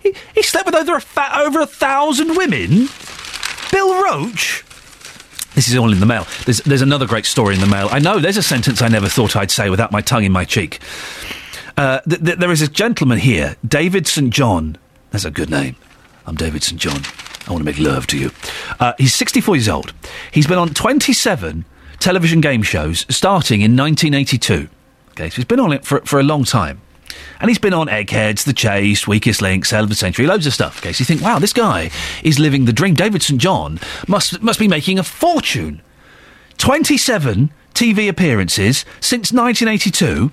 he, 0.00 0.14
he 0.34 0.42
slept 0.42 0.66
with 0.66 0.74
over 0.74 0.96
a, 0.96 1.00
fa- 1.00 1.38
over 1.40 1.60
a 1.60 1.66
thousand 1.66 2.36
women? 2.36 2.88
Bill 3.70 4.04
Roache? 4.04 4.64
This 5.54 5.68
is 5.68 5.76
all 5.76 5.92
in 5.92 6.00
the 6.00 6.06
mail. 6.06 6.26
There's, 6.44 6.58
there's 6.58 6.82
another 6.82 7.06
great 7.06 7.26
story 7.26 7.54
in 7.54 7.60
the 7.60 7.66
mail. 7.66 7.88
I 7.90 7.98
know 7.98 8.18
there's 8.18 8.36
a 8.36 8.42
sentence 8.42 8.80
I 8.82 8.88
never 8.88 9.08
thought 9.08 9.36
I'd 9.36 9.50
say 9.50 9.68
without 9.68 9.90
my 9.92 10.00
tongue 10.00 10.24
in 10.24 10.32
my 10.32 10.44
cheek. 10.44 10.80
Uh, 11.76 12.00
th- 12.08 12.22
th- 12.24 12.38
there 12.38 12.52
is 12.52 12.62
a 12.62 12.68
gentleman 12.68 13.18
here, 13.18 13.56
David 13.66 14.06
St. 14.06 14.30
John. 14.32 14.76
That's 15.10 15.24
a 15.24 15.30
good 15.30 15.50
name. 15.50 15.76
I'm 16.26 16.36
David 16.36 16.62
St. 16.62 16.80
John. 16.80 17.00
I 17.46 17.52
want 17.52 17.60
to 17.60 17.64
make 17.64 17.78
love 17.78 18.06
to 18.08 18.18
you. 18.18 18.30
Uh, 18.78 18.92
he's 18.98 19.14
64 19.14 19.56
years 19.56 19.68
old. 19.68 19.92
He's 20.30 20.46
been 20.46 20.58
on 20.58 20.68
27 20.68 21.64
television 21.98 22.40
game 22.40 22.62
shows 22.62 23.04
starting 23.08 23.60
in 23.62 23.76
1982. 23.76 24.68
Okay, 25.10 25.30
so 25.30 25.36
he's 25.36 25.44
been 25.44 25.60
on 25.60 25.72
it 25.72 25.84
for, 25.84 26.00
for 26.02 26.20
a 26.20 26.22
long 26.22 26.44
time. 26.44 26.80
And 27.40 27.50
he's 27.50 27.58
been 27.58 27.74
on 27.74 27.88
Eggheads, 27.88 28.44
The 28.44 28.52
Chase, 28.52 29.06
Weakest 29.06 29.40
Link, 29.40 29.64
Sale 29.64 29.84
of 29.84 29.88
the 29.88 29.94
Century, 29.94 30.26
loads 30.26 30.46
of 30.46 30.54
stuff. 30.54 30.78
Okay, 30.78 30.92
so 30.92 31.02
you 31.02 31.06
think, 31.06 31.22
wow, 31.22 31.38
this 31.38 31.52
guy 31.52 31.90
is 32.22 32.38
living 32.38 32.64
the 32.64 32.72
dream. 32.72 32.94
David 32.94 33.22
St. 33.22 33.40
John 33.40 33.78
must, 34.06 34.42
must 34.42 34.58
be 34.58 34.68
making 34.68 34.98
a 34.98 35.02
fortune. 35.02 35.80
27 36.58 37.50
TV 37.72 38.08
appearances 38.08 38.84
since 39.00 39.32
1982. 39.32 40.30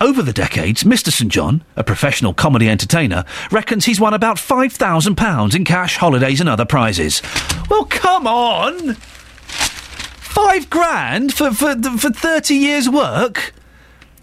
Over 0.00 0.22
the 0.22 0.32
decades, 0.32 0.84
Mr. 0.84 1.10
St. 1.10 1.32
John, 1.32 1.64
a 1.74 1.82
professional 1.82 2.34
comedy 2.34 2.68
entertainer, 2.68 3.24
reckons 3.50 3.86
he's 3.86 3.98
won 3.98 4.14
about 4.14 4.36
£5,000 4.36 5.56
in 5.56 5.64
cash, 5.64 5.96
holidays, 5.96 6.40
and 6.40 6.48
other 6.48 6.64
prizes. 6.64 7.20
Well, 7.68 7.84
come 7.84 8.26
on! 8.26 8.94
Five 8.94 10.70
grand 10.70 11.34
for, 11.34 11.52
for, 11.52 11.74
for 11.74 12.10
30 12.10 12.54
years' 12.54 12.88
work? 12.88 13.52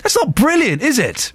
That's 0.02 0.16
not 0.16 0.36
brilliant, 0.36 0.82
is 0.82 0.98
it? 0.98 1.34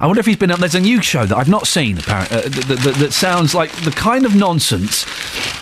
I 0.00 0.06
wonder 0.06 0.20
if 0.20 0.26
he's 0.26 0.36
been 0.36 0.50
on. 0.50 0.60
There's 0.60 0.74
a 0.74 0.80
new 0.80 1.00
show 1.02 1.24
that 1.26 1.36
I've 1.36 1.48
not 1.48 1.66
seen, 1.66 1.98
apparently, 1.98 2.36
uh, 2.38 2.42
that, 2.42 2.78
that, 2.84 2.94
that 2.96 3.12
sounds 3.12 3.54
like 3.54 3.70
the 3.82 3.90
kind 3.90 4.26
of 4.26 4.34
nonsense 4.34 5.06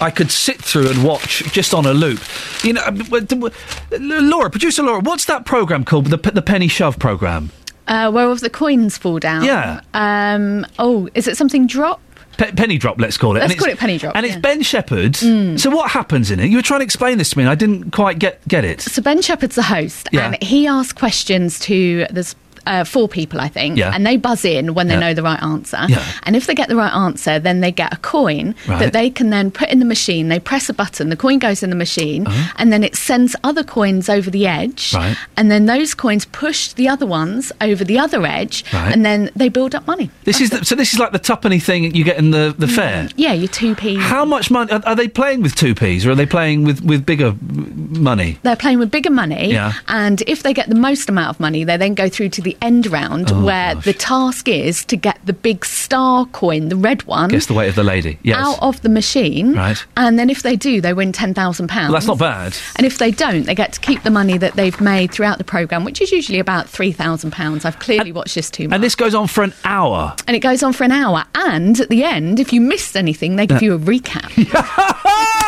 I 0.01 0.11
could 0.11 0.31
sit 0.31 0.61
through 0.63 0.89
and 0.91 1.05
watch 1.05 1.43
just 1.53 1.73
on 1.75 1.87
a 1.87 1.93
loop. 1.95 2.21
You 2.65 2.73
know, 2.75 2.83
uh, 2.83 2.91
w- 3.21 3.51
Laura, 3.99 4.51
producer 4.51 4.83
Laura, 4.83 5.01
what's 5.01 5.25
that 5.27 5.45
program 5.47 5.85
called? 5.85 6.07
The, 6.07 6.17
the 6.17 6.43
Penny 6.43 6.69
Shove 6.69 6.99
program? 6.99 7.51
Uh, 7.87 8.11
where 8.11 8.27
all 8.27 8.35
the 8.37 8.51
coins 8.51 8.97
fall 8.97 9.19
down. 9.19 9.45
Yeah. 9.45 9.81
Um, 9.93 10.67
oh, 10.79 11.09
is 11.15 11.29
it 11.29 11.37
something 11.37 11.67
drop? 11.67 12.01
Pe- 12.39 12.51
penny 12.53 12.79
drop, 12.79 12.99
let's 12.99 13.17
call 13.17 13.37
it. 13.37 13.41
Let's 13.41 13.53
And 13.53 13.61
call 13.61 13.69
it 13.71 13.79
penny 13.79 13.97
drop, 13.99 14.17
And 14.17 14.27
it's. 14.27 14.37
Ben 14.37 14.63
Shephard. 14.63 15.13
Mm. 15.13 15.61
So 15.61 15.71
what 15.71 15.91
happens 15.93 16.31
in 16.33 16.41
it? 16.41 16.49
You 16.51 16.57
were 16.57 16.63
trying 16.63 16.81
to 16.81 16.85
explain 16.85 17.19
this 17.19 17.31
to 17.31 17.39
me, 17.39 17.45
and 17.45 17.51
I 17.51 17.55
didn't 17.55 17.93
quite 17.93 18.19
get 18.19 18.47
get 18.49 18.65
it. 18.65 18.81
So 18.81 19.01
Ben 19.03 19.23
Shephard's 19.23 19.55
the 19.55 19.63
host, 19.63 20.09
Yeah. 20.11 20.27
and 20.33 20.43
he 20.43 20.67
asks 20.67 20.93
questions 20.93 21.61
to 21.61 22.07
there's 22.11 22.35
uh, 22.67 22.85
four 22.85 23.09
people, 23.09 23.41
I 23.41 23.49
think, 23.49 23.77
Yeah. 23.79 23.93
and 23.95 24.07
they 24.07 24.17
buzz 24.17 24.45
in 24.45 24.75
when 24.75 24.89
they 24.89 24.95
Yeah. 24.95 25.01
know 25.01 25.15
the 25.15 25.23
right 25.23 25.43
answer. 25.43 25.81
Yeah. 25.89 26.03
And 26.25 26.35
if 26.37 26.47
they 26.47 26.55
get 26.55 26.69
the 26.69 26.77
right 26.77 26.93
answer, 26.95 27.39
then 27.39 27.61
they 27.61 27.71
get 27.73 27.93
a 27.93 27.97
coin 27.99 28.55
Right. 28.67 28.79
that 28.81 28.93
they 28.93 29.11
can 29.11 29.31
then 29.31 29.51
put 29.51 29.69
in 29.71 29.79
the 29.79 29.85
machine. 29.85 30.29
They 30.29 30.39
press 30.39 30.69
a 30.69 30.75
button, 30.75 31.09
the 31.11 31.17
coin 31.17 31.39
goes 31.39 31.63
in 31.63 31.71
the 31.71 31.77
machine, 31.77 32.27
Uh-huh. 32.27 32.53
and 32.57 32.73
then 32.73 32.83
it 32.85 32.97
sends 32.97 33.37
other 33.45 33.63
coins 33.65 34.09
over 34.09 34.31
the 34.31 34.47
edge. 34.47 34.93
Right. 34.95 35.17
And 35.37 35.51
then 35.51 35.67
those 35.67 35.95
coins 35.95 36.25
push 36.27 36.73
the 36.73 36.89
other 36.89 37.07
ones 37.07 37.53
over 37.61 37.85
the 37.85 37.99
other 37.99 38.25
edge, 38.27 38.65
Right. 38.73 38.93
and 38.93 39.05
then 39.05 39.31
they 39.37 39.49
build 39.49 39.75
up 39.75 39.87
money. 39.87 40.11
This 40.25 40.41
is 40.41 40.51
the, 40.51 40.65
so. 40.65 40.75
This 40.75 40.93
is 40.93 40.99
like 40.99 41.13
the 41.13 41.19
tuppenny 41.19 41.59
thing 41.61 41.95
you 41.95 42.05
get 42.05 42.17
in 42.19 42.31
the 42.31 42.55
the 42.59 42.67
fair. 42.69 43.09
Yeah, 43.17 43.33
your 43.33 43.49
two 43.49 43.75
p. 43.75 43.97
How 43.97 44.25
much 44.25 44.51
money 44.51 44.71
are, 44.73 44.83
are 44.87 44.95
they 44.97 45.09
playing 45.09 45.43
with 45.43 45.55
two 45.55 45.75
p's, 45.75 46.05
or 46.07 46.11
are 46.13 46.15
they 46.15 46.27
playing 46.27 46.65
with 46.65 46.83
with 46.83 47.05
bigger 47.07 47.35
money? 47.43 48.39
They're 48.43 48.57
playing 48.57 48.79
with 48.79 48.91
bigger 48.91 49.11
money, 49.11 49.53
Yeah. 49.53 49.73
and 49.89 50.23
if 50.27 50.43
they 50.43 50.53
get 50.55 50.69
the 50.69 50.75
most 50.75 51.09
amount 51.09 51.31
of 51.31 51.41
money, 51.41 51.65
they 51.65 51.77
then 51.77 51.95
go 51.95 52.09
through 52.09 52.31
to 52.31 52.43
the 52.43 52.54
end 52.63 52.87
round 52.87 53.31
Oh, 53.33 53.45
where 53.45 53.75
the 53.75 53.93
task 53.93 54.49
is 54.49 54.85
to 54.87 54.97
get 54.97 55.19
the 55.25 55.33
big 55.33 55.65
star 55.65 56.27
coin, 56.27 56.69
the 56.69 56.77
red 56.77 57.03
one, 57.05 57.31
Guess 57.31 57.47
the 57.47 57.55
weight 57.55 57.69
of 57.69 57.75
the 57.75 57.85
lady. 57.85 58.19
Yes. 58.23 58.39
out 58.39 58.59
of 58.63 58.81
the 58.83 58.89
machine. 58.89 59.55
Right. 59.55 59.85
And 59.97 60.19
then 60.19 60.31
if 60.31 60.43
they 60.43 60.57
do, 60.57 60.81
they 60.81 60.93
win 60.93 61.13
ten 61.13 61.35
thousand 61.35 61.69
pounds. 61.69 61.89
Well, 61.89 61.95
that's 61.95 62.07
not 62.07 62.19
bad. 62.19 62.57
And 62.77 62.87
if 62.87 62.99
they 62.99 63.11
don't, 63.11 63.45
they 63.45 63.55
get 63.55 63.73
to 63.75 63.81
keep 63.81 64.03
the 64.03 64.11
money 64.11 64.39
that 64.39 64.55
they've 64.55 64.81
made 64.81 65.13
throughout 65.13 65.39
the 65.39 65.45
programme, 65.45 65.85
which 65.85 66.01
is 66.01 66.13
usually 66.13 66.39
about 66.39 66.69
three 66.69 66.93
thousand 66.93 67.31
pounds. 67.33 67.65
I've 67.65 67.79
clearly 67.79 68.13
watched 68.13 68.35
this 68.35 68.51
too 68.51 68.69
much. 68.69 68.75
And 68.75 68.83
this 68.85 68.95
goes 68.95 69.15
on 69.15 69.27
for 69.29 69.43
an 69.45 69.55
hour. 69.65 70.15
And 70.27 70.37
it 70.37 70.41
goes 70.41 70.63
on 70.63 70.73
for 70.73 70.85
an 70.85 70.93
hour. 70.93 71.25
And 71.35 71.79
at 71.81 71.89
the 71.89 72.05
end, 72.05 72.41
if 72.41 72.53
you 72.53 72.61
missed 72.61 72.97
anything, 72.97 73.37
they 73.37 73.47
give 73.47 73.63
you 73.63 73.75
a 73.75 73.79
recap. 73.79 74.31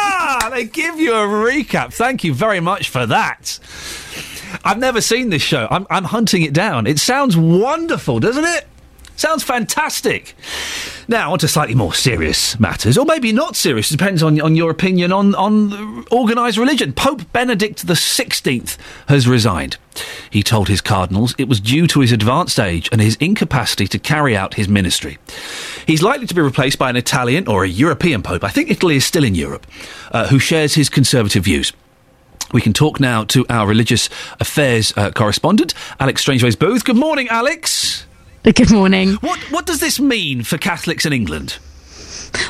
They 0.51 0.65
give 0.65 0.99
you 0.99 1.13
a 1.13 1.27
recap. 1.27 1.93
Thank 1.93 2.25
you 2.25 2.33
very 2.33 2.61
much 2.61 2.89
for 2.89 3.05
that. 3.07 3.59
I've 4.65 4.79
never 4.79 5.01
seen 5.01 5.31
this 5.31 5.43
show. 5.43 5.67
I'm, 5.71 5.87
I'm 5.91 6.05
hunting 6.05 6.43
it 6.43 6.53
down. 6.53 6.87
It 6.87 6.99
sounds 6.99 7.37
wonderful, 7.37 8.21
doesn't 8.21 8.45
it? 8.45 8.67
Sounds 9.17 9.43
fantastic. 9.43 10.35
Now, 11.09 11.33
on 11.33 11.39
to 11.39 11.49
slightly 11.49 11.75
more 11.75 11.95
serious 11.95 12.61
matters, 12.61 12.99
or 12.99 13.07
maybe 13.07 13.33
not 13.33 13.57
serious. 13.57 13.89
Depends 13.89 14.23
on, 14.23 14.39
on 14.43 14.55
your 14.55 14.71
opinion 14.71 15.11
on, 15.11 15.35
on 15.37 16.05
organised 16.13 16.59
religion. 16.59 16.93
Pope 16.93 17.33
Benedict 17.33 17.87
XVI 17.87 18.77
has 19.09 19.27
resigned. 19.27 19.79
He 20.31 20.43
told 20.43 20.69
his 20.69 20.83
cardinals 20.83 21.35
it 21.39 21.49
was 21.49 21.61
due 21.61 21.87
to 21.87 22.01
his 22.01 22.13
advanced 22.13 22.61
age 22.61 22.91
and 22.93 23.01
his 23.01 23.17
incapacity 23.17 23.87
to 23.89 23.99
carry 23.99 24.37
out 24.37 24.55
his 24.55 24.69
ministry. 24.69 25.17
He's 25.87 26.03
likely 26.03 26.27
to 26.27 26.35
be 26.35 26.43
replaced 26.43 26.79
by 26.79 26.91
an 26.91 26.97
Italian 26.97 27.49
or 27.49 27.65
a 27.65 27.69
European 27.69 28.23
pope. 28.23 28.45
I 28.45 28.51
think 28.51 28.71
Italy 28.71 28.97
is 28.97 29.07
still 29.07 29.25
in 29.25 29.35
Europe, 29.35 29.67
uh, 30.13 30.27
who 30.27 30.39
shares 30.39 30.75
his 30.75 30.91
conservative 30.91 31.45
views. 31.45 31.73
We 32.53 32.61
can 32.61 32.73
talk 32.73 33.01
now 33.01 33.25
to 33.25 33.45
our 33.49 33.67
religious 33.67 34.09
affairs 34.41 34.93
uh, 34.97 35.11
correspondent, 35.11 35.75
Alex 35.99 36.21
Strangeways 36.23 36.57
Booth. 36.57 36.85
Good 36.85 36.97
morning, 36.97 37.29
Alex. 37.29 38.07
Good 38.45 38.71
morning. 38.71 39.15
What 39.15 39.41
what 39.51 39.67
does 39.67 39.81
this 39.81 39.99
mean 39.99 40.45
for 40.45 40.57
Catholics 40.57 41.05
in 41.05 41.13
England? 41.13 41.59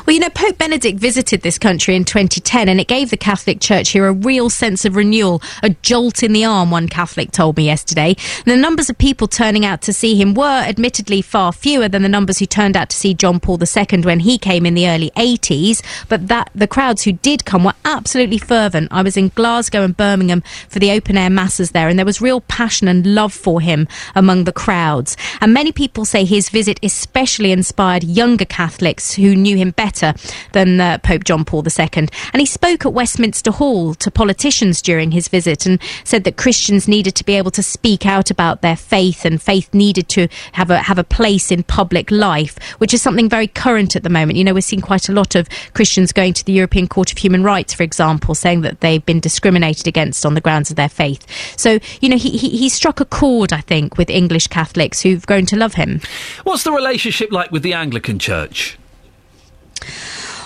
Well, 0.06 0.14
you 0.14 0.20
know, 0.20 0.30
Pope 0.30 0.58
Benedict 0.58 1.00
visited 1.00 1.42
this 1.42 1.58
country 1.58 1.96
in 1.96 2.04
2010 2.04 2.68
and 2.68 2.80
it 2.80 2.86
gave 2.86 3.10
the 3.10 3.16
Catholic 3.16 3.60
Church 3.60 3.90
here 3.90 4.06
a 4.06 4.12
real 4.12 4.48
sense 4.48 4.84
of 4.84 4.94
renewal, 4.94 5.42
a 5.62 5.70
jolt 5.70 6.22
in 6.22 6.32
the 6.32 6.44
arm, 6.44 6.70
one 6.70 6.88
Catholic 6.88 7.32
told 7.32 7.56
me 7.56 7.64
yesterday. 7.64 8.14
And 8.44 8.46
the 8.46 8.56
numbers 8.56 8.88
of 8.88 8.98
people 8.98 9.26
turning 9.26 9.64
out 9.64 9.82
to 9.82 9.92
see 9.92 10.14
him 10.14 10.34
were 10.34 10.44
admittedly 10.44 11.22
far 11.22 11.52
fewer 11.52 11.88
than 11.88 12.02
the 12.02 12.08
numbers 12.08 12.38
who 12.38 12.46
turned 12.46 12.76
out 12.76 12.88
to 12.90 12.96
see 12.96 13.14
John 13.14 13.40
Paul 13.40 13.58
II 13.60 14.02
when 14.02 14.20
he 14.20 14.38
came 14.38 14.64
in 14.64 14.74
the 14.74 14.88
early 14.88 15.10
80s, 15.16 15.82
but 16.08 16.28
that 16.28 16.50
the 16.54 16.68
crowds 16.68 17.02
who 17.02 17.12
did 17.12 17.44
come 17.44 17.64
were 17.64 17.74
absolutely 17.84 18.38
fervent. 18.38 18.88
I 18.92 19.02
was 19.02 19.16
in 19.16 19.28
Glasgow 19.34 19.82
and 19.82 19.96
Birmingham 19.96 20.42
for 20.68 20.78
the 20.78 20.92
open 20.92 21.16
air 21.16 21.30
masses 21.30 21.72
there 21.72 21.88
and 21.88 21.98
there 21.98 22.06
was 22.06 22.20
real 22.20 22.42
passion 22.42 22.86
and 22.86 23.14
love 23.14 23.32
for 23.32 23.60
him 23.60 23.88
among 24.14 24.44
the 24.44 24.52
crowds. 24.52 25.16
And 25.40 25.52
many 25.52 25.72
people 25.72 26.04
say 26.04 26.24
his 26.24 26.48
visit 26.48 26.78
especially 26.82 27.52
inspired 27.52 28.04
younger 28.04 28.44
Catholics 28.44 29.14
who 29.14 29.34
knew 29.34 29.56
him 29.56 29.72
better 29.76 30.14
than 30.52 30.80
uh, 30.80 30.98
Pope 30.98 31.24
John 31.24 31.44
Paul 31.44 31.62
II. 31.66 31.88
And 31.96 32.40
he 32.40 32.46
spoke 32.46 32.84
at 32.84 32.92
Westminster 32.92 33.52
Hall 33.52 33.94
to 33.94 34.10
politicians 34.10 34.82
during 34.82 35.12
his 35.12 35.28
visit 35.28 35.66
and 35.66 35.80
said 36.04 36.24
that 36.24 36.36
Christians 36.36 36.88
needed 36.88 37.14
to 37.16 37.24
be 37.24 37.34
able 37.34 37.50
to 37.52 37.62
speak 37.62 38.06
out 38.06 38.30
about 38.30 38.62
their 38.62 38.76
faith 38.76 39.24
and 39.24 39.40
faith 39.40 39.72
needed 39.72 40.08
to 40.10 40.28
have 40.52 40.70
a 40.70 40.78
have 40.78 40.98
a 40.98 41.04
place 41.04 41.50
in 41.50 41.62
public 41.62 42.10
life, 42.10 42.58
which 42.78 42.94
is 42.94 43.02
something 43.02 43.28
very 43.28 43.46
current 43.46 43.96
at 43.96 44.02
the 44.02 44.08
moment. 44.10 44.38
You 44.38 44.44
know, 44.44 44.54
we're 44.54 44.60
seeing 44.60 44.82
quite 44.82 45.08
a 45.08 45.12
lot 45.12 45.34
of 45.34 45.48
Christians 45.74 46.12
going 46.12 46.32
to 46.34 46.44
the 46.44 46.52
European 46.52 46.88
Court 46.88 47.12
of 47.12 47.18
Human 47.18 47.44
Rights, 47.44 47.74
for 47.74 47.82
example, 47.82 48.34
saying 48.34 48.62
that 48.62 48.80
they've 48.80 49.04
been 49.04 49.20
discriminated 49.20 49.86
against 49.86 50.24
on 50.24 50.34
the 50.34 50.40
grounds 50.40 50.70
of 50.70 50.76
their 50.76 50.88
faith. 50.88 51.26
So, 51.58 51.78
you 52.00 52.08
know, 52.08 52.16
he, 52.16 52.30
he, 52.30 52.48
he 52.50 52.68
struck 52.68 53.00
a 53.00 53.04
chord, 53.04 53.52
I 53.52 53.60
think, 53.60 53.98
with 53.98 54.10
English 54.10 54.46
Catholics 54.48 55.02
who've 55.02 55.26
grown 55.26 55.46
to 55.46 55.56
love 55.56 55.74
him. 55.74 56.00
What's 56.44 56.64
the 56.64 56.72
relationship 56.72 57.32
like 57.32 57.50
with 57.50 57.62
the 57.62 57.72
Anglican 57.72 58.18
Church? 58.18 58.78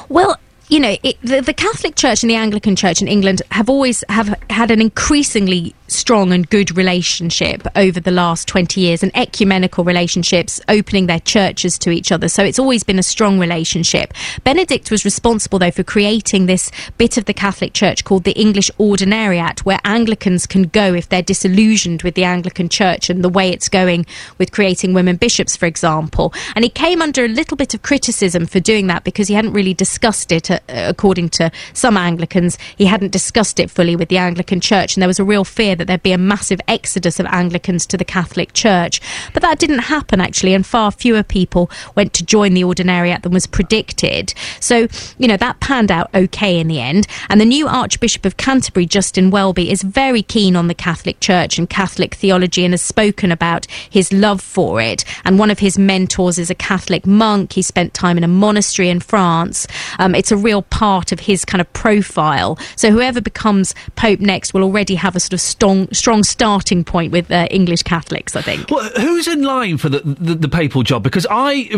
Well, 0.08 0.38
you 0.70 0.78
know, 0.78 0.96
it, 1.02 1.20
the, 1.20 1.40
the 1.40 1.52
Catholic 1.52 1.96
Church 1.96 2.22
and 2.22 2.30
the 2.30 2.36
Anglican 2.36 2.76
Church 2.76 3.02
in 3.02 3.08
England 3.08 3.42
have 3.50 3.68
always 3.68 4.04
have 4.08 4.40
had 4.48 4.70
an 4.70 4.80
increasingly 4.80 5.74
strong 5.88 6.32
and 6.32 6.48
good 6.48 6.76
relationship 6.76 7.66
over 7.74 7.98
the 7.98 8.12
last 8.12 8.46
20 8.46 8.80
years 8.80 9.02
and 9.02 9.10
ecumenical 9.16 9.82
relationships 9.82 10.60
opening 10.68 11.06
their 11.06 11.18
churches 11.18 11.76
to 11.78 11.90
each 11.90 12.12
other. 12.12 12.28
So 12.28 12.44
it's 12.44 12.60
always 12.60 12.84
been 12.84 13.00
a 13.00 13.02
strong 13.02 13.40
relationship. 13.40 14.14
Benedict 14.44 14.92
was 14.92 15.04
responsible 15.04 15.58
though 15.58 15.72
for 15.72 15.82
creating 15.82 16.46
this 16.46 16.70
bit 16.96 17.16
of 17.16 17.24
the 17.24 17.34
catholic 17.34 17.72
church 17.72 18.04
called 18.04 18.24
the 18.24 18.32
english 18.32 18.70
ordinariate 18.78 19.60
where 19.60 19.80
anglicans 19.84 20.46
can 20.46 20.62
go 20.64 20.94
if 20.94 21.08
they're 21.08 21.22
disillusioned 21.22 22.02
with 22.02 22.14
the 22.14 22.24
anglican 22.24 22.68
church 22.68 23.10
and 23.10 23.24
the 23.24 23.28
way 23.28 23.50
it's 23.50 23.68
going 23.68 24.06
with 24.38 24.52
creating 24.52 24.94
women 24.94 25.16
bishops 25.16 25.56
for 25.56 25.66
example. 25.66 26.32
And 26.54 26.64
he 26.64 26.70
came 26.70 27.02
under 27.02 27.24
a 27.24 27.28
little 27.28 27.56
bit 27.56 27.74
of 27.74 27.82
criticism 27.82 28.46
for 28.46 28.60
doing 28.60 28.86
that 28.86 29.02
because 29.02 29.26
he 29.26 29.34
hadn't 29.34 29.52
really 29.52 29.74
discussed 29.74 30.30
it 30.30 30.50
according 30.68 31.28
to 31.28 31.50
some 31.72 31.96
anglicans 31.96 32.58
he 32.76 32.86
hadn't 32.86 33.12
discussed 33.12 33.60
it 33.60 33.70
fully 33.70 33.96
with 33.96 34.08
the 34.08 34.18
anglican 34.18 34.60
church 34.60 34.96
and 34.96 35.02
there 35.02 35.08
was 35.08 35.18
a 35.18 35.24
real 35.24 35.44
fear 35.44 35.74
that 35.74 35.86
there'd 35.86 36.02
be 36.02 36.12
a 36.12 36.18
massive 36.18 36.60
exodus 36.68 37.20
of 37.20 37.26
Anglicans 37.26 37.86
to 37.86 37.96
the 37.96 38.04
Catholic 38.04 38.52
Church. 38.52 39.00
But 39.32 39.42
that 39.42 39.58
didn't 39.58 39.80
happen 39.80 40.20
actually, 40.20 40.54
and 40.54 40.66
far 40.66 40.90
fewer 40.90 41.22
people 41.22 41.70
went 41.94 42.12
to 42.14 42.24
join 42.24 42.54
the 42.54 42.62
Ordinariate 42.62 43.22
than 43.22 43.32
was 43.32 43.46
predicted. 43.46 44.34
So, 44.58 44.88
you 45.18 45.28
know, 45.28 45.36
that 45.36 45.60
panned 45.60 45.90
out 45.90 46.10
okay 46.14 46.58
in 46.58 46.68
the 46.68 46.80
end. 46.80 47.06
And 47.28 47.40
the 47.40 47.44
new 47.44 47.68
Archbishop 47.68 48.24
of 48.24 48.36
Canterbury, 48.36 48.86
Justin 48.86 49.30
Welby, 49.30 49.70
is 49.70 49.82
very 49.82 50.22
keen 50.22 50.56
on 50.56 50.68
the 50.68 50.74
Catholic 50.74 51.20
Church 51.20 51.58
and 51.58 51.70
Catholic 51.70 52.14
theology 52.14 52.64
and 52.64 52.72
has 52.72 52.82
spoken 52.82 53.30
about 53.30 53.66
his 53.88 54.12
love 54.12 54.40
for 54.40 54.80
it. 54.80 55.04
And 55.24 55.38
one 55.38 55.50
of 55.50 55.60
his 55.60 55.78
mentors 55.78 56.38
is 56.38 56.50
a 56.50 56.54
Catholic 56.54 57.06
monk. 57.06 57.52
He 57.52 57.62
spent 57.62 57.94
time 57.94 58.18
in 58.18 58.24
a 58.24 58.28
monastery 58.28 58.88
in 58.88 59.00
France. 59.00 59.66
Um, 59.98 60.14
it's 60.14 60.32
a 60.32 60.36
real 60.36 60.49
part 60.62 61.12
of 61.12 61.20
his 61.20 61.44
kind 61.44 61.60
of 61.60 61.72
profile. 61.72 62.58
So 62.76 62.90
whoever 62.90 63.20
becomes 63.20 63.74
Pope 63.96 64.20
next 64.20 64.52
will 64.54 64.62
already 64.62 64.94
have 64.96 65.16
a 65.16 65.20
sort 65.20 65.32
of 65.32 65.40
strong 65.40 65.88
strong 65.92 66.22
starting 66.22 66.84
point 66.84 67.12
with 67.12 67.30
uh, 67.30 67.46
English 67.50 67.82
Catholics. 67.82 68.36
I 68.36 68.42
think. 68.42 68.70
Well, 68.70 68.88
who's 69.00 69.28
in 69.28 69.42
line 69.42 69.78
for 69.78 69.88
the, 69.88 70.00
the, 70.00 70.34
the 70.34 70.48
papal 70.48 70.82
job? 70.82 71.02
Because 71.02 71.26
I 71.30 71.70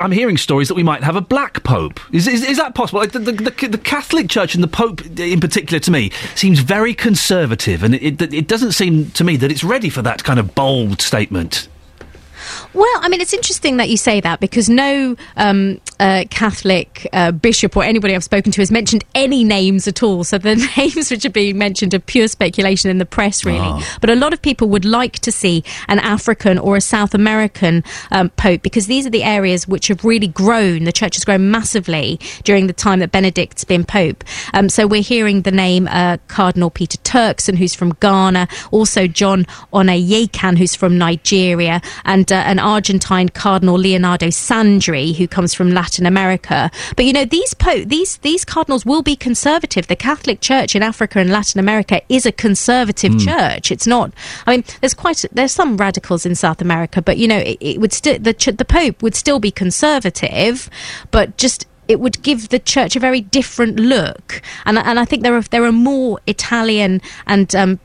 I'm 0.00 0.12
hearing 0.12 0.36
stories 0.36 0.68
that 0.68 0.74
we 0.74 0.82
might 0.82 1.02
have 1.02 1.16
a 1.16 1.20
black 1.20 1.64
pope. 1.64 2.00
Is 2.12 2.26
is, 2.28 2.44
is 2.44 2.58
that 2.58 2.74
possible? 2.74 3.00
Like 3.00 3.12
the, 3.12 3.18
the, 3.18 3.32
the, 3.32 3.68
the, 3.68 3.78
Catholic 3.78 4.28
Church 4.28 4.54
and 4.54 4.62
the 4.62 4.68
Pope 4.68 5.00
in 5.18 5.40
particular, 5.40 5.78
to 5.80 5.90
me, 5.90 6.10
seems 6.34 6.60
very 6.60 6.94
conservative, 6.94 7.82
and 7.82 7.94
it, 7.94 8.20
it, 8.20 8.34
it 8.34 8.48
doesn't 8.48 8.72
seem 8.72 9.10
to 9.12 9.24
me 9.24 9.36
that 9.36 9.50
it's 9.50 9.64
ready 9.64 9.88
for 9.88 10.02
that 10.02 10.24
kind 10.24 10.38
of 10.38 10.54
bold 10.54 11.00
statement. 11.00 11.68
Well, 12.74 12.86
I 13.00 13.08
mean, 13.08 13.20
it's 13.20 13.32
interesting 13.32 13.78
that 13.78 13.88
you 13.88 13.96
say 13.96 14.20
that 14.20 14.40
because 14.40 14.68
no 14.68 15.16
um, 15.36 15.80
uh, 15.98 16.24
Catholic 16.30 17.08
uh, 17.12 17.32
bishop 17.32 17.76
or 17.76 17.82
anybody 17.82 18.14
I've 18.14 18.24
spoken 18.24 18.52
to 18.52 18.60
has 18.60 18.70
mentioned 18.70 19.04
any 19.14 19.42
names 19.42 19.88
at 19.88 20.02
all. 20.02 20.22
So 20.24 20.38
the 20.38 20.56
names 20.76 21.10
which 21.10 21.24
are 21.24 21.30
being 21.30 21.56
mentioned 21.56 21.94
are 21.94 21.98
pure 21.98 22.28
speculation 22.28 22.90
in 22.90 22.98
the 22.98 23.06
press, 23.06 23.44
really. 23.44 23.58
Oh. 23.60 23.98
But 24.00 24.10
a 24.10 24.14
lot 24.14 24.32
of 24.32 24.42
people 24.42 24.68
would 24.68 24.84
like 24.84 25.18
to 25.20 25.32
see 25.32 25.64
an 25.88 25.98
African 25.98 26.58
or 26.58 26.76
a 26.76 26.80
South 26.80 27.14
American 27.14 27.82
um, 28.10 28.30
pope 28.30 28.62
because 28.62 28.86
these 28.86 29.06
are 29.06 29.10
the 29.10 29.24
areas 29.24 29.66
which 29.66 29.88
have 29.88 30.04
really 30.04 30.28
grown. 30.28 30.84
The 30.84 30.92
church 30.92 31.16
has 31.16 31.24
grown 31.24 31.50
massively 31.50 32.20
during 32.44 32.66
the 32.66 32.72
time 32.72 33.00
that 33.00 33.12
Benedict's 33.12 33.64
been 33.64 33.84
pope. 33.84 34.24
Um, 34.52 34.68
so 34.68 34.86
we're 34.86 35.02
hearing 35.02 35.42
the 35.42 35.50
name 35.50 35.88
uh, 35.88 36.18
Cardinal 36.28 36.70
Peter 36.70 36.98
Turkson, 36.98 37.56
who's 37.56 37.74
from 37.74 37.94
Ghana, 38.00 38.46
also 38.70 39.06
John 39.06 39.44
Onaiyekan, 39.72 40.58
who's 40.58 40.74
from 40.74 40.98
Nigeria, 40.98 41.80
and 42.04 42.30
uh, 42.30 42.36
an 42.36 42.58
Argentine 42.68 43.30
Cardinal 43.30 43.76
Leonardo 43.76 44.26
Sandri, 44.26 45.16
who 45.16 45.26
comes 45.26 45.54
from 45.54 45.70
Latin 45.70 46.04
America. 46.04 46.70
But 46.96 47.06
you 47.06 47.14
know, 47.14 47.24
these 47.24 47.54
po- 47.54 47.84
these 47.84 48.18
these 48.18 48.44
cardinals 48.44 48.84
will 48.84 49.00
be 49.02 49.16
conservative. 49.16 49.86
The 49.86 49.96
Catholic 49.96 50.42
Church 50.42 50.76
in 50.76 50.82
Africa 50.82 51.18
and 51.18 51.30
Latin 51.30 51.60
America 51.60 52.02
is 52.10 52.26
a 52.26 52.32
conservative 52.32 53.12
mm. 53.12 53.24
church. 53.24 53.72
It's 53.72 53.86
not. 53.86 54.12
I 54.46 54.50
mean, 54.50 54.64
there's 54.80 54.92
quite 54.92 55.24
there's 55.32 55.52
some 55.52 55.78
radicals 55.78 56.26
in 56.26 56.34
South 56.34 56.60
America, 56.60 57.00
but 57.00 57.16
you 57.16 57.26
know, 57.26 57.38
it, 57.38 57.56
it 57.60 57.80
would 57.80 57.94
still 57.94 58.18
the 58.18 58.34
the 58.34 58.66
Pope 58.66 59.02
would 59.02 59.14
still 59.14 59.40
be 59.40 59.50
conservative, 59.50 60.68
but 61.10 61.38
just 61.38 61.66
it 61.88 62.00
would 62.00 62.22
give 62.22 62.50
the 62.50 62.58
church 62.58 62.94
a 62.94 63.00
very 63.00 63.22
different 63.22 63.80
look. 63.80 64.42
And 64.64 64.78
and 64.78 65.00
I 65.00 65.04
think 65.04 65.22
there 65.22 65.34
are 65.34 65.42
there 65.42 65.64
are 65.64 65.72
more 65.72 66.20
Italian 66.26 67.00
and 67.26 67.54
um, 67.56 67.80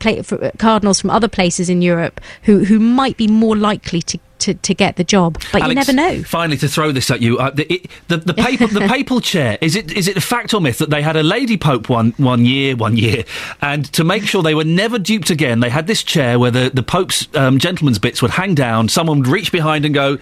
cardinals 0.58 1.00
from 1.00 1.10
other 1.10 1.28
places 1.28 1.68
in 1.68 1.82
Europe 1.82 2.20
who 2.42 2.64
who 2.64 2.78
might 2.78 3.16
be 3.16 3.26
more 3.26 3.56
likely 3.56 4.02
to 4.02 4.18
to, 4.44 4.52
to 4.52 4.74
get 4.74 4.96
the 4.96 5.04
job, 5.04 5.40
but 5.52 5.62
Alex, 5.62 5.68
you 5.68 5.74
never 5.74 5.92
know. 5.92 6.22
Finally, 6.22 6.58
to 6.58 6.68
throw 6.68 6.92
this 6.92 7.10
at 7.10 7.22
you, 7.22 7.38
uh, 7.38 7.50
the, 7.50 7.72
it, 7.72 7.90
the, 8.08 8.18
the, 8.18 8.34
papal, 8.34 8.66
the 8.68 8.80
papal 8.88 9.22
chair 9.22 9.56
is 9.62 9.74
it 9.74 9.90
is 9.92 10.06
it 10.06 10.18
a 10.18 10.20
fact 10.20 10.52
or 10.52 10.60
myth 10.60 10.78
that 10.78 10.90
they 10.90 11.00
had 11.00 11.16
a 11.16 11.22
lady 11.22 11.56
pope 11.56 11.88
one 11.88 12.12
one 12.18 12.44
year 12.44 12.76
one 12.76 12.96
year, 12.96 13.24
and 13.62 13.90
to 13.94 14.04
make 14.04 14.24
sure 14.24 14.42
they 14.42 14.54
were 14.54 14.64
never 14.64 14.98
duped 14.98 15.30
again, 15.30 15.60
they 15.60 15.70
had 15.70 15.86
this 15.86 16.02
chair 16.02 16.38
where 16.38 16.50
the 16.50 16.70
the 16.74 16.82
pope's 16.82 17.26
um, 17.34 17.58
gentleman's 17.58 17.98
bits 17.98 18.20
would 18.20 18.32
hang 18.32 18.54
down. 18.54 18.88
Someone 18.88 19.20
would 19.20 19.28
reach 19.28 19.50
behind 19.50 19.86
and 19.86 19.94
go, 19.94 20.18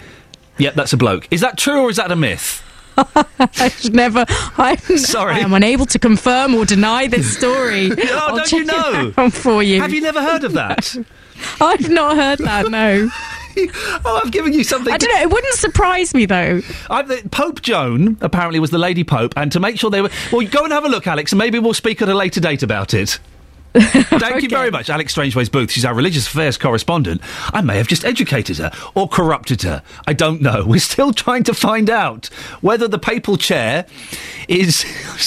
"Yep, 0.59 0.75
that's 0.75 0.93
a 0.93 0.97
bloke." 0.97 1.27
Is 1.33 1.41
that 1.41 1.59
true 1.59 1.81
or 1.81 1.91
is 1.91 1.97
that 1.97 2.13
a 2.13 2.17
myth? 2.17 2.63
I've 3.39 3.93
never. 3.93 4.25
I'm 4.59 4.77
sorry. 4.99 5.35
I 5.35 5.39
am 5.39 5.53
unable 5.53 5.87
to 5.87 5.99
confirm 5.99 6.55
or 6.55 6.65
deny 6.65 7.07
this 7.07 7.37
story. 7.37 7.91
oh, 7.99 8.37
don't 8.37 8.53
you 8.53 8.65
know? 8.65 9.31
for 9.31 9.63
you. 9.63 9.81
Have 9.81 9.93
you 9.93 10.01
never 10.01 10.23
heard 10.23 10.45
of 10.45 10.53
that? 10.55 10.97
I've 11.61 11.89
not 11.89 12.17
heard 12.17 12.39
that. 12.41 12.71
No. 12.71 13.09
oh, 14.05 14.21
I've 14.25 14.33
given 14.33 14.53
you 14.53 14.65
something. 14.65 14.93
I 14.93 14.99
don't 14.99 15.13
know. 15.13 15.21
It 15.21 15.31
wouldn't 15.31 15.55
surprise 15.55 16.15
me 16.15 16.27
though. 16.27 16.61
I, 16.89 17.23
Pope 17.31 17.63
Joan 17.63 18.17
apparently 18.21 18.61
was 18.61 18.71
the 18.71 18.79
lady 18.79 19.05
pope, 19.05 19.35
and 19.37 19.51
to 19.53 19.61
make 19.61 19.79
sure 19.79 19.91
they 19.91 20.03
were. 20.03 20.11
Well, 20.33 20.47
go 20.47 20.65
and 20.65 20.73
have 20.73 20.85
a 20.85 20.89
look, 20.89 21.07
Alex, 21.07 21.33
and 21.33 21.39
maybe 21.39 21.59
we'll 21.59 21.75
speak 21.75 22.03
at 22.03 22.09
a 22.09 22.15
later 22.15 22.41
date 22.41 22.63
about 22.63 22.95
it. 22.95 23.19
Thank 23.75 24.23
okay. 24.23 24.41
you 24.41 24.51
very 24.51 24.71
much, 24.71 24.91
Alex 24.91 25.13
Strangeways 25.13 25.49
Booth. 25.49 25.71
She's 25.71 25.87
our 25.87 25.95
religious 25.95 26.27
affairs 26.27 26.59
correspondent. 26.59 27.23
I 27.55 27.63
may 27.63 27.79
have 27.79 27.89
just 27.89 28.05
educated 28.05 28.59
her 28.59 28.71
or 28.95 29.09
corrupted 29.09 29.63
her. 29.63 29.83
I 30.07 30.13
don't 30.13 30.43
know. 30.43 30.65
We're 30.67 30.81
still 30.81 31.15
trying 31.15 31.45
to 31.45 31.55
find 31.55 31.89
out 31.89 32.27
whether 32.61 32.87
the 32.87 32.99
papal 32.99 33.39
chair 33.39 33.87
is. 34.47 34.85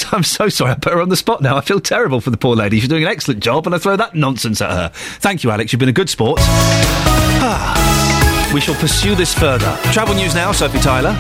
I'm 0.12 0.24
so 0.24 0.50
sorry. 0.50 0.72
I 0.72 0.76
put 0.76 0.94
her 0.94 1.02
on 1.02 1.10
the 1.10 1.18
spot 1.18 1.42
now. 1.42 1.58
I 1.58 1.62
feel 1.62 1.80
terrible 1.80 2.22
for 2.22 2.30
the 2.30 2.38
poor 2.38 2.56
lady. 2.56 2.80
She's 2.80 2.90
doing 2.90 3.04
an 3.04 3.10
excellent 3.10 3.42
job, 3.42 3.66
and 3.66 3.76
I 3.76 3.80
throw 3.80 3.96
that 3.96 4.14
nonsense 4.14 4.62
at 4.62 4.70
her. 4.70 4.92
Thank 4.94 5.44
you, 5.44 5.50
Alex. 5.50 5.74
You've 5.74 5.80
been 5.80 5.90
a 5.90 5.94
good 5.94 6.10
sport. 6.10 6.40
we 8.54 8.62
shall 8.62 8.76
pursue 8.76 9.16
this 9.16 9.34
further. 9.34 9.76
Travel 9.92 10.14
news 10.14 10.36
now, 10.36 10.52
Sophie 10.52 10.80
Tyler. 10.80 11.18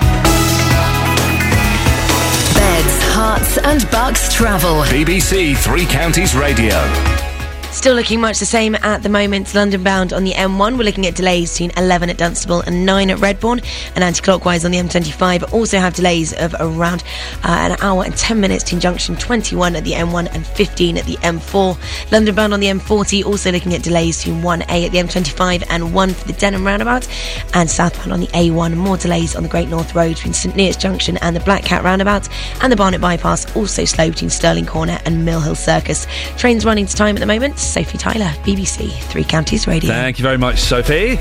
And 3.26 3.89
bucks 3.89 4.31
travel. 4.31 4.84
BBC 4.84 5.57
Three 5.57 5.88
Counties 5.88 6.35
Radio. 6.35 7.34
Still 7.76 7.93
looking 7.93 8.22
much 8.22 8.39
the 8.39 8.45
same 8.45 8.73
at 8.73 9.03
the 9.03 9.10
moment. 9.10 9.53
London 9.53 9.84
bound 9.84 10.14
on 10.14 10.23
the 10.23 10.31
M1. 10.31 10.77
We're 10.77 10.85
looking 10.85 11.06
at 11.06 11.14
delays 11.14 11.52
between 11.52 11.72
11 11.77 12.10
at 12.10 12.18
Dunstable 12.18 12.61
and 12.61 12.85
9 12.85 13.10
at 13.11 13.18
Redbourn. 13.18 13.64
And 13.93 14.03
anti 14.03 14.23
clockwise 14.23 14.64
on 14.64 14.72
the 14.72 14.80
M25. 14.80 15.53
Also 15.53 15.77
have 15.77 15.93
delays 15.93 16.34
of 16.34 16.56
around 16.60 17.03
uh, 17.43 17.49
an 17.49 17.76
hour 17.81 18.06
and 18.06 18.15
10 18.15 18.39
minutes 18.39 18.64
to 18.64 18.80
junction 18.80 19.18
21 19.18 19.76
at 19.76 19.84
the 19.84 19.91
M1 19.91 20.34
and 20.34 20.47
15 20.47 20.97
at 20.97 21.06
the 21.06 21.18
M4. 21.18 22.11
London 22.11 22.34
bound 22.34 22.53
on 22.53 22.61
the 22.61 22.68
M40. 22.68 23.26
Also 23.26 23.52
looking 23.52 23.73
at 23.76 23.84
delays 23.84 24.23
between 24.23 24.41
1A 24.41 24.85
at 24.85 24.91
the 24.91 24.97
M25 24.97 25.65
and 25.69 25.93
1 25.93 26.14
for 26.14 26.27
the 26.27 26.34
Denham 26.34 26.65
roundabout. 26.65 27.07
And 27.53 27.69
southbound 27.69 28.14
on 28.14 28.22
the 28.22 28.27
A1. 28.27 28.77
More 28.77 28.97
delays 28.97 29.35
on 29.35 29.43
the 29.43 29.49
Great 29.49 29.68
North 29.68 29.93
Road 29.93 30.15
between 30.15 30.34
St 30.34 30.56
Neots 30.56 30.80
Junction 30.80 31.18
and 31.18 31.35
the 31.35 31.41
Black 31.41 31.65
Cat 31.65 31.84
roundabout. 31.84 32.30
And 32.64 32.72
the 32.72 32.77
Barnet 32.77 33.02
bypass 33.02 33.53
also 33.56 33.84
slow 33.84 34.10
between 34.10 34.30
Stirling 34.31 34.65
Corner 34.65 34.97
and 35.06 35.26
Mill 35.26 35.41
Hill 35.41 35.56
Circus. 35.56 36.07
Trains 36.38 36.65
running 36.65 36.85
to 36.85 36.95
time 36.95 37.18
at 37.18 37.19
the 37.19 37.26
moment. 37.26 37.64
Sophie 37.65 37.97
Tyler, 37.97 38.31
BBC 38.43 38.91
Three 38.91 39.23
Counties 39.23 39.67
Radio. 39.67 39.89
Thank 39.91 40.19
you 40.19 40.23
very 40.23 40.37
much, 40.37 40.59
Sophie. 40.59 41.17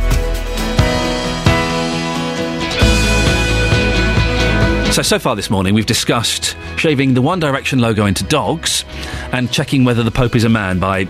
So, 4.93 5.03
so 5.03 5.19
far 5.19 5.35
this 5.35 5.51
morning, 5.51 5.75
we've 5.75 5.87
discussed 5.87 6.57
shaving 6.77 7.15
the 7.15 7.23
One 7.23 7.41
Direction 7.41 7.81
logo 7.81 8.07
into 8.07 8.23
dogs 8.23 8.85
and 9.33 9.51
checking 9.51 9.85
whether 9.85 10.05
the 10.05 10.13
Pope 10.13 10.37
is 10.37 10.45
a 10.45 10.49
man 10.49 10.79
by 10.79 11.09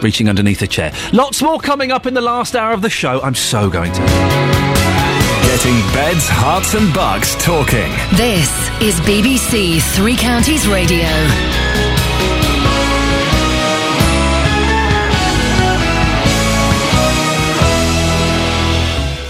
reaching 0.00 0.30
underneath 0.30 0.62
a 0.62 0.66
chair. 0.66 0.94
Lots 1.12 1.42
more 1.42 1.60
coming 1.60 1.92
up 1.92 2.06
in 2.06 2.14
the 2.14 2.22
last 2.22 2.56
hour 2.56 2.72
of 2.72 2.80
the 2.80 2.88
show. 2.88 3.20
I'm 3.20 3.34
so 3.34 3.68
going 3.68 3.92
to. 3.92 4.00
Getting 4.00 5.78
beds, 5.92 6.26
Herts, 6.26 6.74
and 6.74 6.94
Bucks 6.94 7.34
talking. 7.44 7.90
This 8.16 8.48
is 8.80 8.98
BBC 9.00 9.82
Three 9.94 10.16
Counties 10.16 10.66
Radio. 10.66 11.06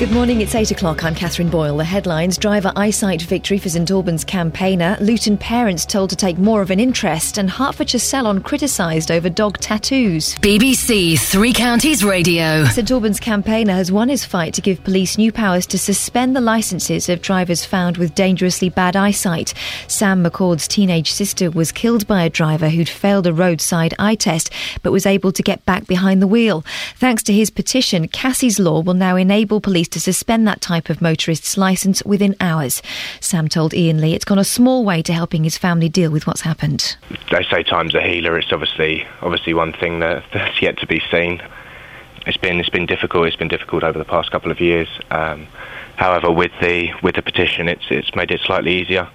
Good 0.03 0.11
morning, 0.11 0.41
it's 0.41 0.57
8 0.57 0.73
o'clock. 0.73 1.05
I'm 1.05 1.15
Catherine 1.15 1.49
Boyle. 1.49 1.77
The 1.77 1.85
headlines 1.85 2.37
Driver 2.37 2.73
eyesight 2.75 3.23
victory 3.23 3.57
for 3.57 3.69
St 3.69 3.89
Albans 3.89 4.25
campaigner, 4.25 4.97
Luton 5.01 5.39
parents 5.39 5.87
told 5.87 6.11
to 6.11 6.17
take 6.17 6.39
more 6.39 6.61
of 6.61 6.73
an 6.73 6.81
interest, 6.81 7.39
and 7.39 7.49
Hertfordshire 7.49 8.01
salon 8.01 8.43
criticised 8.43 9.13
over 9.13 9.31
dog 9.31 9.59
tattoos. 9.59 10.35
BBC 10.41 11.21
Three 11.21 11.53
Counties 11.53 12.03
Radio. 12.03 12.65
St 12.65 12.91
Albans 12.91 13.21
campaigner 13.21 13.75
has 13.75 13.93
won 13.93 14.09
his 14.09 14.25
fight 14.25 14.55
to 14.55 14.61
give 14.61 14.83
police 14.83 15.19
new 15.19 15.31
powers 15.31 15.67
to 15.67 15.79
suspend 15.79 16.35
the 16.35 16.41
licences 16.41 17.09
of 17.09 17.23
drivers 17.23 17.65
found 17.65 17.97
with 17.97 18.13
dangerously 18.17 18.71
bad 18.71 18.97
eyesight. 18.97 19.55
Sam 19.87 20.25
McCord's 20.25 20.67
teenage 20.67 21.13
sister 21.13 21.49
was 21.49 21.71
killed 21.71 22.09
by 22.09 22.25
a 22.25 22.29
driver 22.29 22.71
who'd 22.71 22.89
failed 22.89 23.29
a 23.29 23.33
roadside 23.33 23.95
eye 24.01 24.17
test 24.17 24.51
but 24.83 24.91
was 24.91 25.07
able 25.07 25.31
to 25.31 25.45
get 25.45 25.65
back 25.65 25.87
behind 25.87 26.21
the 26.21 26.27
wheel. 26.27 26.65
Thanks 26.97 27.23
to 27.23 27.33
his 27.33 27.51
petition, 27.51 28.09
Cassie's 28.09 28.59
Law 28.59 28.81
will 28.81 28.95
now 28.95 29.15
enable 29.15 29.61
police 29.61 29.92
to 29.93 30.01
suspend 30.01 30.47
that 30.49 30.61
type 30.61 30.91
of 30.91 31.01
motorist's 31.01 31.57
licence 31.57 32.03
within 32.05 32.35
hours. 32.41 32.83
Sam 33.21 33.49
told 33.49 33.75
Iain 33.75 34.01
Lee 34.01 34.15
it's 34.15 34.25
gone 34.25 34.39
a 34.39 34.45
small 34.45 34.85
way 34.85 35.03
to 35.03 35.13
helping 35.13 35.45
his 35.45 35.57
family 35.57 35.89
deal 35.89 36.11
with 36.11 36.27
what's 36.27 36.41
happened. 36.41 36.97
They 37.31 37.45
say 37.45 37.63
time's 37.63 37.95
a 37.95 38.01
healer. 38.01 38.37
It's 38.39 38.53
obviously 38.53 39.07
obviously 39.21 39.55
one 39.55 39.73
thing 39.73 40.01
that, 40.01 40.25
that's 40.33 40.61
yet 40.61 40.79
to 40.79 40.87
be 40.87 41.01
seen. 41.11 41.43
It's 42.27 42.37
been 42.37 42.61
it's 42.61 42.69
been 42.69 42.87
difficult. 42.87 43.27
It's 43.27 43.37
been 43.37 43.49
difficult 43.49 43.83
over 43.83 43.99
the 43.99 44.05
past 44.05 44.31
couple 44.31 44.51
of 44.51 44.61
years. 44.61 44.89
Um, 45.11 45.47
however, 45.97 46.31
with 46.31 46.53
the 46.61 46.93
with 47.03 47.17
the 47.17 47.23
petition, 47.23 47.69
it's 47.69 47.85
it's 47.91 48.15
made 48.15 48.31
it 48.31 48.41
slightly 48.41 48.81
easier, 48.81 49.09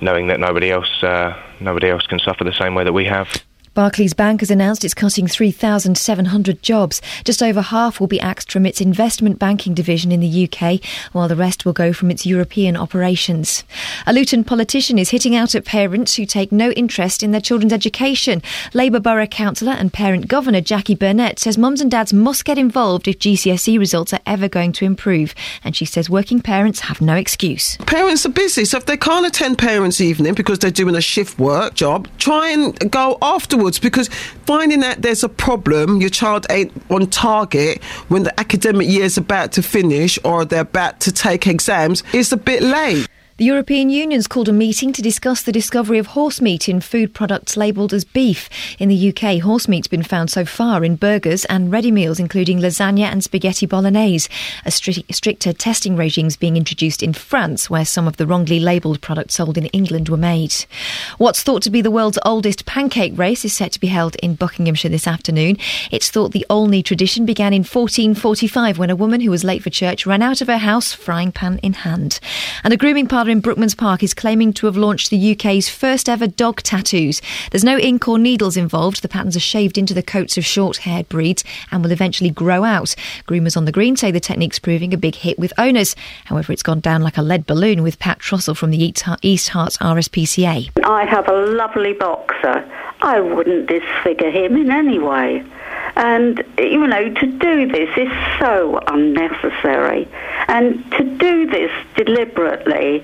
knowing 0.00 0.28
that 0.28 0.40
nobody 0.40 0.70
else 0.70 1.02
uh, 1.02 1.36
nobody 1.60 1.88
else 1.88 2.06
can 2.06 2.18
suffer 2.18 2.44
the 2.44 2.54
same 2.54 2.74
way 2.74 2.84
that 2.84 2.94
we 2.94 3.04
have. 3.04 3.28
Barclays 3.76 4.14
Bank 4.14 4.40
has 4.40 4.50
announced 4.50 4.86
it's 4.86 4.94
cutting 4.94 5.26
3,700 5.26 6.62
jobs. 6.62 7.02
Just 7.24 7.42
over 7.42 7.60
half 7.60 8.00
will 8.00 8.06
be 8.06 8.18
axed 8.18 8.50
from 8.50 8.64
its 8.64 8.80
investment 8.80 9.38
banking 9.38 9.74
division 9.74 10.10
in 10.10 10.20
the 10.20 10.48
UK, 10.48 10.80
while 11.12 11.28
the 11.28 11.36
rest 11.36 11.66
will 11.66 11.74
go 11.74 11.92
from 11.92 12.10
its 12.10 12.24
European 12.24 12.74
operations. 12.74 13.64
A 14.06 14.14
Luton 14.14 14.44
politician 14.44 14.98
is 14.98 15.10
hitting 15.10 15.36
out 15.36 15.54
at 15.54 15.66
parents 15.66 16.14
who 16.14 16.24
take 16.24 16.50
no 16.50 16.70
interest 16.70 17.22
in 17.22 17.32
their 17.32 17.40
children's 17.42 17.74
education. 17.74 18.40
Labour 18.72 18.98
Borough 18.98 19.26
Councillor 19.26 19.72
and 19.72 19.92
Parent 19.92 20.26
Governor 20.26 20.62
Jackie 20.62 20.94
Burnett 20.94 21.38
says 21.38 21.58
mums 21.58 21.82
and 21.82 21.90
dads 21.90 22.14
must 22.14 22.46
get 22.46 22.56
involved 22.56 23.06
if 23.06 23.18
GCSE 23.18 23.78
results 23.78 24.14
are 24.14 24.20
ever 24.24 24.48
going 24.48 24.72
to 24.72 24.86
improve. 24.86 25.34
And 25.62 25.76
she 25.76 25.84
says 25.84 26.08
working 26.08 26.40
parents 26.40 26.80
have 26.80 27.02
no 27.02 27.14
excuse. 27.14 27.76
Parents 27.84 28.24
are 28.24 28.30
busy, 28.30 28.64
so 28.64 28.78
if 28.78 28.86
they 28.86 28.96
can't 28.96 29.26
attend 29.26 29.58
parents' 29.58 30.00
evening 30.00 30.32
because 30.32 30.60
they're 30.60 30.70
doing 30.70 30.96
a 30.96 31.02
shift 31.02 31.38
work 31.38 31.74
job, 31.74 32.08
try 32.16 32.48
and 32.48 32.90
go 32.90 33.18
afterwards 33.20 33.65
because 33.80 34.08
finding 34.46 34.80
that 34.80 35.02
there's 35.02 35.24
a 35.24 35.28
problem, 35.28 36.00
your 36.00 36.10
child 36.10 36.46
ain't 36.50 36.72
on 36.90 37.06
target 37.08 37.82
when 38.08 38.22
the 38.22 38.40
academic 38.40 38.88
year's 38.88 39.16
about 39.16 39.52
to 39.52 39.62
finish 39.62 40.18
or 40.24 40.44
they're 40.44 40.60
about 40.60 41.00
to 41.00 41.12
take 41.12 41.46
exams 41.46 42.02
is 42.12 42.32
a 42.32 42.36
bit 42.36 42.62
late. 42.62 43.08
The 43.38 43.44
European 43.44 43.90
Union's 43.90 44.26
called 44.26 44.48
a 44.48 44.52
meeting 44.52 44.94
to 44.94 45.02
discuss 45.02 45.42
the 45.42 45.52
discovery 45.52 45.98
of 45.98 46.06
horse 46.06 46.40
meat 46.40 46.70
in 46.70 46.80
food 46.80 47.12
products 47.12 47.54
labelled 47.54 47.92
as 47.92 48.02
beef. 48.02 48.48
In 48.78 48.88
the 48.88 49.10
UK, 49.10 49.42
horse 49.42 49.68
meat's 49.68 49.88
been 49.88 50.02
found 50.02 50.30
so 50.30 50.46
far 50.46 50.82
in 50.82 50.96
burgers 50.96 51.44
and 51.44 51.70
ready 51.70 51.90
meals, 51.90 52.18
including 52.18 52.60
lasagna 52.60 53.02
and 53.02 53.22
spaghetti 53.22 53.66
bolognese. 53.66 54.30
A 54.64 54.70
stri- 54.70 55.04
stricter 55.14 55.52
testing 55.52 55.96
regime 55.96 56.28
is 56.28 56.38
being 56.38 56.56
introduced 56.56 57.02
in 57.02 57.12
France, 57.12 57.68
where 57.68 57.84
some 57.84 58.08
of 58.08 58.16
the 58.16 58.26
wrongly 58.26 58.58
labelled 58.58 59.02
products 59.02 59.34
sold 59.34 59.58
in 59.58 59.66
England 59.66 60.08
were 60.08 60.16
made. 60.16 60.54
What's 61.18 61.42
thought 61.42 61.60
to 61.64 61.70
be 61.70 61.82
the 61.82 61.90
world's 61.90 62.18
oldest 62.24 62.64
pancake 62.64 63.18
race 63.18 63.44
is 63.44 63.52
set 63.52 63.70
to 63.72 63.80
be 63.80 63.88
held 63.88 64.16
in 64.22 64.36
Buckinghamshire 64.36 64.90
this 64.90 65.06
afternoon. 65.06 65.58
It's 65.90 66.10
thought 66.10 66.32
the 66.32 66.46
Olney 66.48 66.82
tradition 66.82 67.26
began 67.26 67.52
in 67.52 67.64
1445 67.64 68.78
when 68.78 68.88
a 68.88 68.96
woman 68.96 69.20
who 69.20 69.30
was 69.30 69.44
late 69.44 69.62
for 69.62 69.68
church 69.68 70.06
ran 70.06 70.22
out 70.22 70.40
of 70.40 70.48
her 70.48 70.56
house, 70.56 70.94
frying 70.94 71.32
pan 71.32 71.60
in 71.62 71.74
hand. 71.74 72.18
And 72.64 72.72
a 72.72 72.78
grooming 72.78 73.08
in 73.28 73.42
Brookmans 73.42 73.76
Park 73.76 74.02
is 74.02 74.14
claiming 74.14 74.52
to 74.54 74.66
have 74.66 74.76
launched 74.76 75.10
the 75.10 75.32
UK's 75.32 75.68
first 75.68 76.08
ever 76.08 76.26
dog 76.26 76.62
tattoos. 76.62 77.20
There's 77.50 77.64
no 77.64 77.78
ink 77.78 78.06
or 78.08 78.18
needles 78.18 78.56
involved. 78.56 79.02
The 79.02 79.08
patterns 79.08 79.36
are 79.36 79.40
shaved 79.40 79.78
into 79.78 79.94
the 79.94 80.02
coats 80.02 80.36
of 80.36 80.44
short 80.44 80.78
haired 80.78 81.08
breeds 81.08 81.44
and 81.70 81.82
will 81.82 81.92
eventually 81.92 82.30
grow 82.30 82.64
out. 82.64 82.94
Groomers 83.26 83.56
on 83.56 83.64
the 83.64 83.72
green 83.72 83.96
say 83.96 84.10
the 84.10 84.20
technique's 84.20 84.58
proving 84.58 84.94
a 84.94 84.96
big 84.96 85.14
hit 85.14 85.38
with 85.38 85.52
owners. 85.58 85.96
However, 86.26 86.52
it's 86.52 86.62
gone 86.62 86.80
down 86.80 87.02
like 87.02 87.16
a 87.16 87.22
lead 87.22 87.46
balloon 87.46 87.82
with 87.82 87.98
Pat 87.98 88.18
Trussell 88.18 88.56
from 88.56 88.70
the 88.70 88.82
East 88.82 89.04
Herts 89.04 89.78
RSPCA. 89.78 90.70
I 90.84 91.04
have 91.04 91.28
a 91.28 91.46
lovely 91.46 91.92
boxer. 91.92 92.64
I 93.02 93.20
wouldn't 93.20 93.66
disfigure 93.68 94.30
him 94.30 94.56
in 94.56 94.70
any 94.70 94.98
way. 94.98 95.44
And, 95.96 96.44
you 96.58 96.86
know, 96.86 97.08
to 97.12 97.26
do 97.26 97.66
this 97.66 97.88
is 97.96 98.12
so 98.38 98.78
unnecessary. 98.86 100.06
And 100.46 100.84
to 100.92 101.04
do 101.04 101.46
this 101.46 101.70
deliberately, 101.96 103.02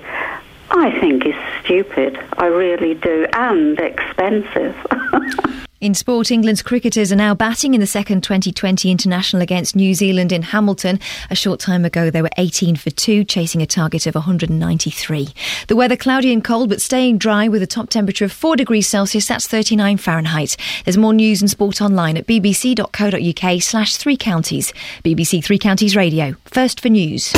I 0.75 0.97
think 0.99 1.25
is 1.25 1.35
stupid. 1.63 2.17
I 2.37 2.47
really 2.47 2.95
do. 2.95 3.27
And 3.33 3.79
expensive. 3.79 4.75
In 5.83 5.93
sport, 5.93 6.31
England's 6.31 6.61
cricketers 6.61 7.11
are 7.11 7.17
now 7.17 7.35
batting 7.35 7.73
in 7.73 7.81
the 7.81 7.85
second 7.85 8.25
Twenty20 8.25 8.89
international 8.89 9.41
against 9.41 9.75
New 9.75 9.93
Zealand 9.93 10.31
in 10.31 10.41
Hamilton. 10.41 10.97
A 11.29 11.35
short 11.35 11.59
time 11.59 11.83
ago, 11.83 12.09
they 12.09 12.21
were 12.21 12.29
18 12.37 12.77
for 12.77 12.89
2, 12.89 13.25
chasing 13.25 13.61
a 13.61 13.65
target 13.65 14.07
of 14.07 14.15
193. 14.15 15.27
The 15.67 15.75
weather 15.75 15.97
cloudy 15.97 16.31
and 16.31 16.41
cold, 16.41 16.69
but 16.69 16.81
staying 16.81 17.17
dry 17.17 17.49
with 17.49 17.61
a 17.61 17.67
top 17.67 17.89
temperature 17.89 18.23
of 18.23 18.31
4 18.31 18.55
degrees 18.55 18.87
Celsius. 18.87 19.27
That's 19.27 19.45
39 19.45 19.97
Fahrenheit. 19.97 20.55
There's 20.85 20.97
more 20.97 21.13
news 21.13 21.41
and 21.41 21.51
sport 21.51 21.81
online 21.81 22.15
at 22.15 22.27
bbc.co.uk 22.27 23.61
slash 23.61 23.97
three 23.97 24.15
counties. 24.15 24.71
BBC 25.03 25.43
Three 25.43 25.59
Counties 25.59 25.97
Radio. 25.97 26.37
First 26.45 26.79
for 26.79 26.87
news. 26.87 27.33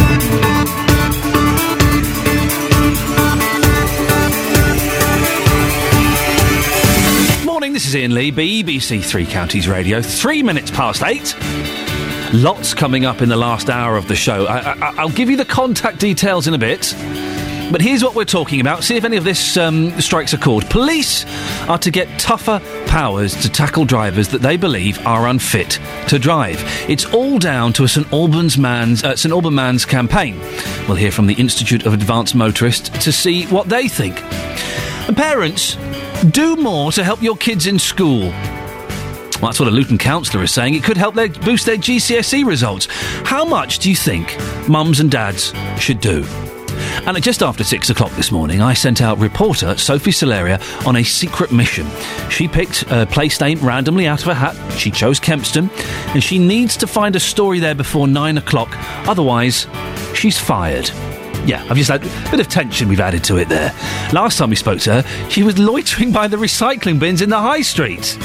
This 7.76 7.88
is 7.88 7.96
Iain 7.98 8.14
Lee, 8.14 8.32
BBC 8.32 9.04
Three 9.04 9.26
Counties 9.26 9.68
Radio. 9.68 10.02
Three 10.02 10.42
minutes 10.42 10.72
past 10.72 11.04
eight. 11.04 11.36
Lots 12.34 12.74
coming 12.74 13.04
up 13.04 13.22
in 13.22 13.28
the 13.28 13.36
last 13.36 13.70
hour 13.70 13.98
of 13.98 14.08
the 14.08 14.16
show. 14.16 14.46
I, 14.46 14.60
I, 14.60 14.94
I'll 14.96 15.10
give 15.10 15.30
you 15.30 15.36
the 15.36 15.44
contact 15.44 16.00
details 16.00 16.48
in 16.48 16.54
a 16.54 16.58
bit. 16.58 16.96
But 17.74 17.82
here's 17.82 18.02
what 18.02 18.16
we're 18.16 18.24
talking 18.24 18.62
about. 18.62 18.86
See 18.86 18.96
if 18.96 19.04
any 19.04 19.18
of 19.18 19.26
this 19.26 19.58
um, 19.58 19.92
strikes 20.00 20.32
a 20.32 20.38
chord. 20.38 20.70
Police 20.70 21.26
are 21.68 21.78
to 21.80 21.92
get 21.92 22.08
tougher 22.18 22.62
powers 22.88 23.36
to 23.42 23.50
tackle 23.50 23.84
drivers 23.84 24.30
that 24.30 24.42
they 24.42 24.56
believe 24.56 25.06
are 25.06 25.28
unfit 25.28 25.78
to 26.08 26.18
drive. 26.18 26.62
It's 26.88 27.04
all 27.14 27.40
down 27.40 27.74
to 27.74 27.84
a 27.84 27.90
St 27.90 28.10
Albans 28.14 28.58
man's 28.58 29.04
uh, 29.04 29.18
St 29.18 29.34
Alban 29.34 29.54
man's 29.54 29.84
campaign. 29.84 30.40
We'll 30.88 30.96
hear 30.96 31.12
from 31.12 31.28
the 31.28 31.34
Institute 31.34 31.86
of 31.86 31.94
Advanced 31.94 32.36
Motorists 32.36 32.88
to 33.04 33.12
see 33.12 33.48
what 33.48 33.68
they 33.68 33.90
think. 33.90 34.24
And 35.08 35.18
parents, 35.18 35.76
do 36.32 36.56
more 36.56 36.92
to 36.92 37.04
help 37.04 37.22
your 37.22 37.38
kids 37.38 37.68
in 37.68 37.80
school. 37.80 38.30
Well, 39.42 39.52
that's 39.52 39.60
what 39.60 39.68
a 39.68 39.72
Luton 39.72 39.98
councillor 39.98 40.44
is 40.44 40.52
saying. 40.52 40.76
It 40.76 40.84
could 40.84 40.98
help 40.98 41.14
their, 41.14 41.28
boost 41.30 41.66
their 41.66 41.78
GCSE 41.78 42.46
results. 42.46 42.88
How 43.26 43.44
much 43.44 43.80
do 43.80 43.90
you 43.90 43.96
think 43.96 44.38
mums 44.68 45.00
and 45.00 45.12
dads 45.12 45.54
should 45.78 46.00
do? 46.00 46.26
And 47.06 47.16
at 47.16 47.24
just 47.24 47.44
after 47.44 47.64
six 47.64 47.90
o'clock 47.90 48.12
this 48.12 48.32
morning, 48.32 48.62
I 48.62 48.74
sent 48.74 49.02
out 49.02 49.18
reporter 49.18 49.78
Sophie 49.78 50.12
Solaria 50.12 50.60
on 50.88 50.96
a 50.96 51.04
secret 51.04 51.52
mission. 51.52 51.88
She 52.30 52.48
picked 52.48 52.84
a 52.90 53.06
place 53.06 53.40
name 53.40 53.60
randomly 53.60 54.08
out 54.08 54.22
of 54.22 54.30
a 54.30 54.34
hat. 54.34 54.56
She 54.74 54.92
chose 54.92 55.20
Kempston, 55.20 55.70
and 56.14 56.24
she 56.24 56.40
needs 56.40 56.78
to 56.78 56.88
find 56.88 57.16
a 57.16 57.20
story 57.20 57.60
there 57.60 57.76
before 57.76 58.08
nine 58.08 58.38
o'clock. 58.38 58.70
Otherwise, 59.08 59.68
she's 60.14 60.40
fired. 60.40 60.90
Yeah, 61.46 61.66
I've 61.70 61.78
just 61.78 61.90
had 61.92 62.04
a 62.04 62.32
bit 62.32 62.40
of 62.40 62.48
tension 62.50 62.88
we've 62.88 63.00
added 63.00 63.24
to 63.26 63.38
it 63.38 63.50
there. 63.50 63.72
Last 64.14 64.38
time 64.38 64.50
we 64.50 64.56
spoke 64.56 64.80
to 64.82 65.02
her, 65.02 65.30
she 65.30 65.44
was 65.44 65.60
loitering 65.60 66.12
by 66.12 66.28
the 66.28 66.38
recycling 66.38 67.00
bins 67.00 67.22
in 67.22 67.30
the 67.30 67.40
high 67.40 67.62
street. 67.62 68.18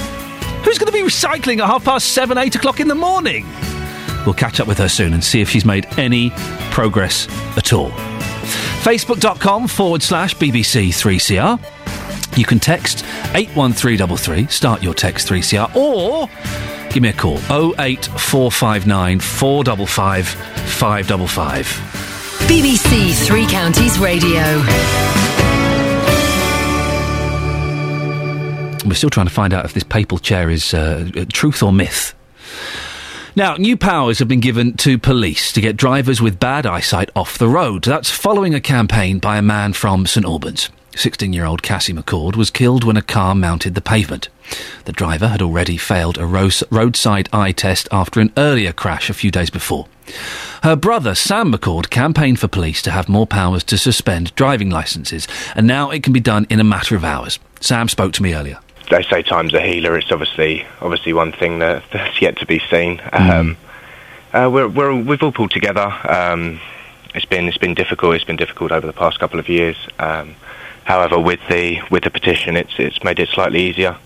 Who's 0.65 0.79
going 0.79 0.87
to 0.87 0.93
be 0.93 1.01
recycling 1.03 1.59
at 1.59 1.67
half 1.67 1.85
past 1.85 2.09
seven, 2.13 2.39
eight 2.39 2.55
o'clock 2.55 2.81
in 2.81 2.89
the 2.89 2.95
morning? 2.95 3.47
We'll 4.25 4.35
catch 4.35 4.61
up 4.61 4.67
with 4.69 4.79
her 4.79 4.89
soon 4.89 5.13
and 5.15 5.25
see 5.25 5.41
if 5.41 5.49
she's 5.51 5.65
made 5.65 5.87
any 5.99 6.31
progress 6.71 7.27
at 7.57 7.73
all. 7.73 7.91
Facebook.com 8.83 9.69
forward 9.69 10.03
slash 10.03 10.35
BBC3CR. 10.37 11.59
You 12.39 12.45
can 12.45 12.61
text 12.61 13.05
81333, 13.35 14.47
start 14.47 14.83
your 14.83 14.95
text 14.95 15.29
3CR, 15.29 15.75
or 15.75 16.29
give 16.91 17.03
me 17.03 17.09
a 17.09 17.13
call 17.13 17.39
08459 17.79 19.21
455 19.21 20.29
555. 20.29 22.00
BBC 22.49 23.15
Three 23.27 23.47
Counties 23.47 23.99
Radio. 23.99 24.43
We're 28.87 28.95
still 28.95 29.11
trying 29.11 29.27
to 29.27 29.33
find 29.33 29.53
out 29.53 29.65
if 29.65 29.75
this 29.75 29.85
papal 29.85 30.19
chair 30.19 30.51
is 30.51 30.75
uh, 30.75 31.09
truth 31.33 31.63
or 31.63 31.73
myth. 31.73 32.15
Now, 33.37 33.55
new 33.57 33.77
powers 33.77 34.19
have 34.19 34.27
been 34.29 34.41
given 34.41 34.77
to 34.79 34.99
police 34.99 35.53
to 35.53 35.61
get 35.61 35.77
drivers 35.77 36.21
with 36.21 36.41
bad 36.41 36.67
eyesight 36.67 37.11
off 37.15 37.39
the 37.39 37.49
road. 37.49 37.85
That's 37.85 38.11
following 38.11 38.55
a 38.55 38.61
campaign 38.61 39.19
by 39.19 39.39
a 39.39 39.43
man 39.43 39.73
from 39.73 40.07
St 40.07 40.27
Albans. 40.27 40.71
16 40.97 41.33
year 41.33 41.45
old 41.45 41.63
Cassie 41.63 41.93
McCord 41.93 42.37
was 42.37 42.51
killed 42.51 42.85
when 42.85 42.97
a 42.97 43.03
car 43.03 43.35
mounted 43.35 43.75
the 43.75 43.81
pavement. 43.81 44.29
The 44.85 44.93
driver 44.93 45.29
had 45.29 45.43
already 45.43 45.77
failed 45.77 46.19
a 46.19 46.27
ro- 46.27 46.51
roadside 46.71 47.29
eye 47.33 47.53
test 47.53 47.89
after 47.93 48.21
an 48.21 48.33
earlier 48.37 48.73
crash 48.73 49.09
a 49.09 49.15
few 49.15 49.31
days 49.31 49.51
before. 49.51 49.87
Her 50.63 50.77
brother, 50.77 51.15
Sam 51.15 51.53
McCord, 51.53 51.91
campaigned 51.91 52.41
for 52.41 52.49
police 52.49 52.83
to 52.83 52.91
have 52.91 53.09
more 53.09 53.27
powers 53.27 53.65
to 53.65 53.79
suspend 53.79 54.35
driving 54.35 54.71
licences, 54.71 55.29
and 55.55 55.67
now 55.67 55.91
it 55.91 56.03
can 56.03 56.13
be 56.13 56.21
done 56.21 56.47
in 56.51 56.61
a 56.61 56.65
matter 56.65 56.97
of 56.97 57.05
hours. 57.05 57.39
Sam 57.61 57.89
spoke 57.89 58.13
to 58.15 58.23
me 58.23 58.35
earlier. 58.35 58.59
They 58.91 59.05
say 59.05 59.23
time's 59.23 59.55
a 59.55 59.61
healer. 59.61 59.97
It's 59.97 60.11
obviously 60.11 60.67
obviously 60.81 61.13
one 61.13 61.33
thing 61.33 61.61
that, 61.61 61.85
that's 61.93 62.21
yet 62.21 62.39
to 62.39 62.47
be 62.47 62.61
seen. 62.71 63.01
Um, 63.13 63.57
uh, 64.33 64.51
we're, 64.53 64.69
we're 64.69 64.95
we've 64.95 65.23
all 65.23 65.33
pulled 65.33 65.53
together. 65.53 65.93
Um, 66.09 66.61
it's 67.15 67.25
been 67.25 67.47
it's 67.47 67.59
been 67.59 67.75
difficult. 67.75 68.17
It's 68.17 68.25
been 68.25 68.37
difficult 68.37 68.73
over 68.73 68.87
the 68.87 68.93
past 68.93 69.19
couple 69.19 69.39
of 69.39 69.49
years. 69.49 69.77
Um, 69.99 70.35
however, 70.85 71.19
with 71.19 71.41
the 71.49 71.81
with 71.91 72.05
the 72.05 72.11
petition, 72.11 72.57
it's 72.57 72.79
it's 72.79 73.03
made 73.05 73.19
it 73.19 73.29
slightly 73.29 73.63
easier, 73.63 73.97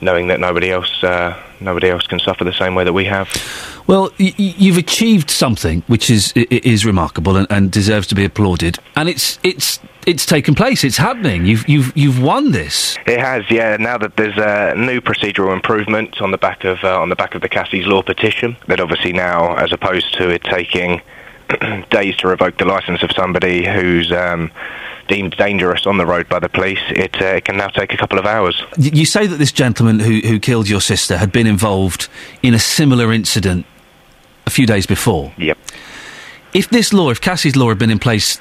knowing 0.00 0.28
that 0.28 0.40
nobody 0.40 0.70
else 0.70 1.02
uh, 1.02 1.36
nobody 1.60 1.88
else 1.88 2.06
can 2.06 2.18
suffer 2.18 2.44
the 2.44 2.52
same 2.52 2.74
way 2.74 2.84
that 2.84 2.92
we 2.92 3.04
have. 3.04 3.28
Well, 3.86 4.10
y- 4.18 4.34
you've 4.36 4.78
achieved 4.78 5.30
something 5.30 5.82
which 5.86 6.10
is 6.10 6.32
is 6.36 6.84
remarkable 6.84 7.36
and, 7.36 7.46
and 7.50 7.70
deserves 7.70 8.06
to 8.08 8.14
be 8.14 8.24
applauded, 8.24 8.78
and 8.96 9.08
it's 9.08 9.38
it's 9.42 9.78
it's 10.06 10.24
taken 10.26 10.54
place. 10.54 10.84
It's 10.84 10.96
happening. 10.96 11.46
You've 11.46 11.68
you've 11.68 11.96
you've 11.96 12.20
won 12.22 12.52
this. 12.52 12.96
It 13.06 13.18
has, 13.18 13.48
yeah. 13.50 13.76
Now 13.76 13.98
that 13.98 14.16
there's 14.16 14.36
a 14.36 14.74
new 14.76 15.00
procedural 15.00 15.52
improvement 15.52 16.20
on 16.20 16.30
the 16.30 16.38
back 16.38 16.64
of 16.64 16.82
uh, 16.84 17.00
on 17.00 17.08
the 17.08 17.16
back 17.16 17.34
of 17.34 17.42
the 17.42 17.48
Cassie's 17.48 17.86
Law 17.86 18.02
petition, 18.02 18.56
that 18.68 18.80
obviously 18.80 19.12
now, 19.12 19.54
as 19.56 19.72
opposed 19.72 20.14
to 20.14 20.30
it 20.30 20.42
taking 20.44 21.00
days 21.90 22.16
to 22.18 22.28
revoke 22.28 22.58
the 22.58 22.64
license 22.64 23.02
of 23.02 23.12
somebody 23.12 23.66
who's 23.66 24.10
um, 24.12 24.50
deemed 25.08 25.36
dangerous 25.36 25.86
on 25.86 25.98
the 25.98 26.06
road 26.06 26.28
by 26.28 26.38
the 26.38 26.48
police, 26.48 26.80
it, 26.90 27.20
uh, 27.20 27.26
it 27.26 27.44
can 27.44 27.56
now 27.56 27.68
take 27.68 27.92
a 27.92 27.96
couple 27.96 28.18
of 28.18 28.26
hours. 28.26 28.62
You 28.76 29.06
say 29.06 29.26
that 29.26 29.36
this 29.36 29.52
gentleman 29.52 30.00
who 30.00 30.20
who 30.20 30.38
killed 30.38 30.68
your 30.68 30.80
sister 30.80 31.16
had 31.16 31.32
been 31.32 31.46
involved 31.46 32.08
in 32.42 32.54
a 32.54 32.58
similar 32.58 33.12
incident 33.12 33.66
a 34.46 34.50
few 34.50 34.66
days 34.66 34.86
before. 34.86 35.32
Yep. 35.38 35.58
If 36.54 36.70
this 36.70 36.92
law, 36.92 37.10
if 37.10 37.20
Cassie's 37.20 37.56
law 37.56 37.68
had 37.68 37.78
been 37.78 37.90
in 37.90 37.98
place 37.98 38.40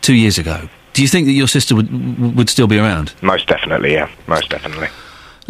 two 0.00 0.14
years 0.14 0.38
ago, 0.38 0.68
do 0.92 1.02
you 1.02 1.08
think 1.08 1.26
that 1.26 1.32
your 1.32 1.48
sister 1.48 1.74
would 1.74 2.36
would 2.36 2.48
still 2.48 2.66
be 2.66 2.78
around? 2.78 3.12
Most 3.22 3.46
definitely, 3.48 3.92
yeah. 3.92 4.08
Most 4.26 4.50
definitely. 4.50 4.88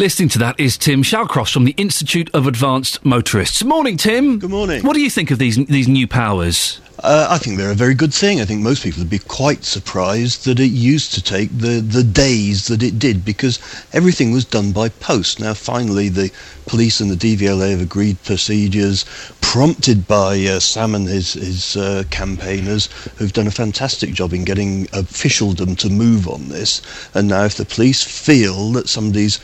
Listening 0.00 0.30
to 0.30 0.38
that 0.38 0.58
is 0.58 0.78
Tim 0.78 1.02
Shallcross 1.02 1.52
from 1.52 1.64
the 1.64 1.72
Institute 1.72 2.30
of 2.32 2.46
Advanced 2.46 3.04
Motorists. 3.04 3.62
Morning, 3.62 3.98
Tim. 3.98 4.38
Good 4.38 4.48
morning. 4.48 4.82
What 4.82 4.94
do 4.94 5.02
you 5.02 5.10
think 5.10 5.30
of 5.30 5.38
these 5.38 5.62
these 5.66 5.88
new 5.88 6.08
powers? 6.08 6.80
Uh, 7.02 7.26
I 7.30 7.38
think 7.38 7.56
they're 7.56 7.70
a 7.70 7.74
very 7.74 7.94
good 7.94 8.12
thing. 8.12 8.40
I 8.40 8.44
think 8.44 8.60
most 8.60 8.82
people 8.82 9.00
would 9.00 9.10
be 9.10 9.18
quite 9.18 9.64
surprised 9.64 10.44
that 10.44 10.60
it 10.60 10.66
used 10.66 11.14
to 11.14 11.22
take 11.22 11.50
the, 11.56 11.80
the 11.80 12.02
days 12.02 12.66
that 12.66 12.82
it 12.82 12.98
did 12.98 13.24
because 13.24 13.58
everything 13.92 14.32
was 14.32 14.44
done 14.44 14.72
by 14.72 14.90
post. 14.90 15.40
Now, 15.40 15.54
finally, 15.54 16.10
the 16.10 16.30
police 16.66 17.00
and 17.00 17.10
the 17.10 17.16
DVLA 17.36 17.70
have 17.70 17.80
agreed 17.80 18.22
procedures, 18.22 19.06
prompted 19.40 20.06
by 20.06 20.44
uh, 20.44 20.60
Sam 20.60 20.94
and 20.94 21.08
his, 21.08 21.32
his 21.32 21.76
uh, 21.76 22.04
campaigners, 22.10 22.86
who've 23.16 23.32
done 23.32 23.46
a 23.46 23.52
fantastic 23.52 24.12
job 24.12 24.34
in 24.34 24.44
getting 24.44 24.86
officialdom 24.92 25.76
to 25.76 25.88
move 25.88 26.28
on 26.28 26.50
this. 26.50 26.82
And 27.14 27.28
now, 27.28 27.44
if 27.44 27.54
the 27.54 27.64
police 27.64 28.02
feel 28.02 28.72
that 28.72 28.90
somebody's 28.90 29.40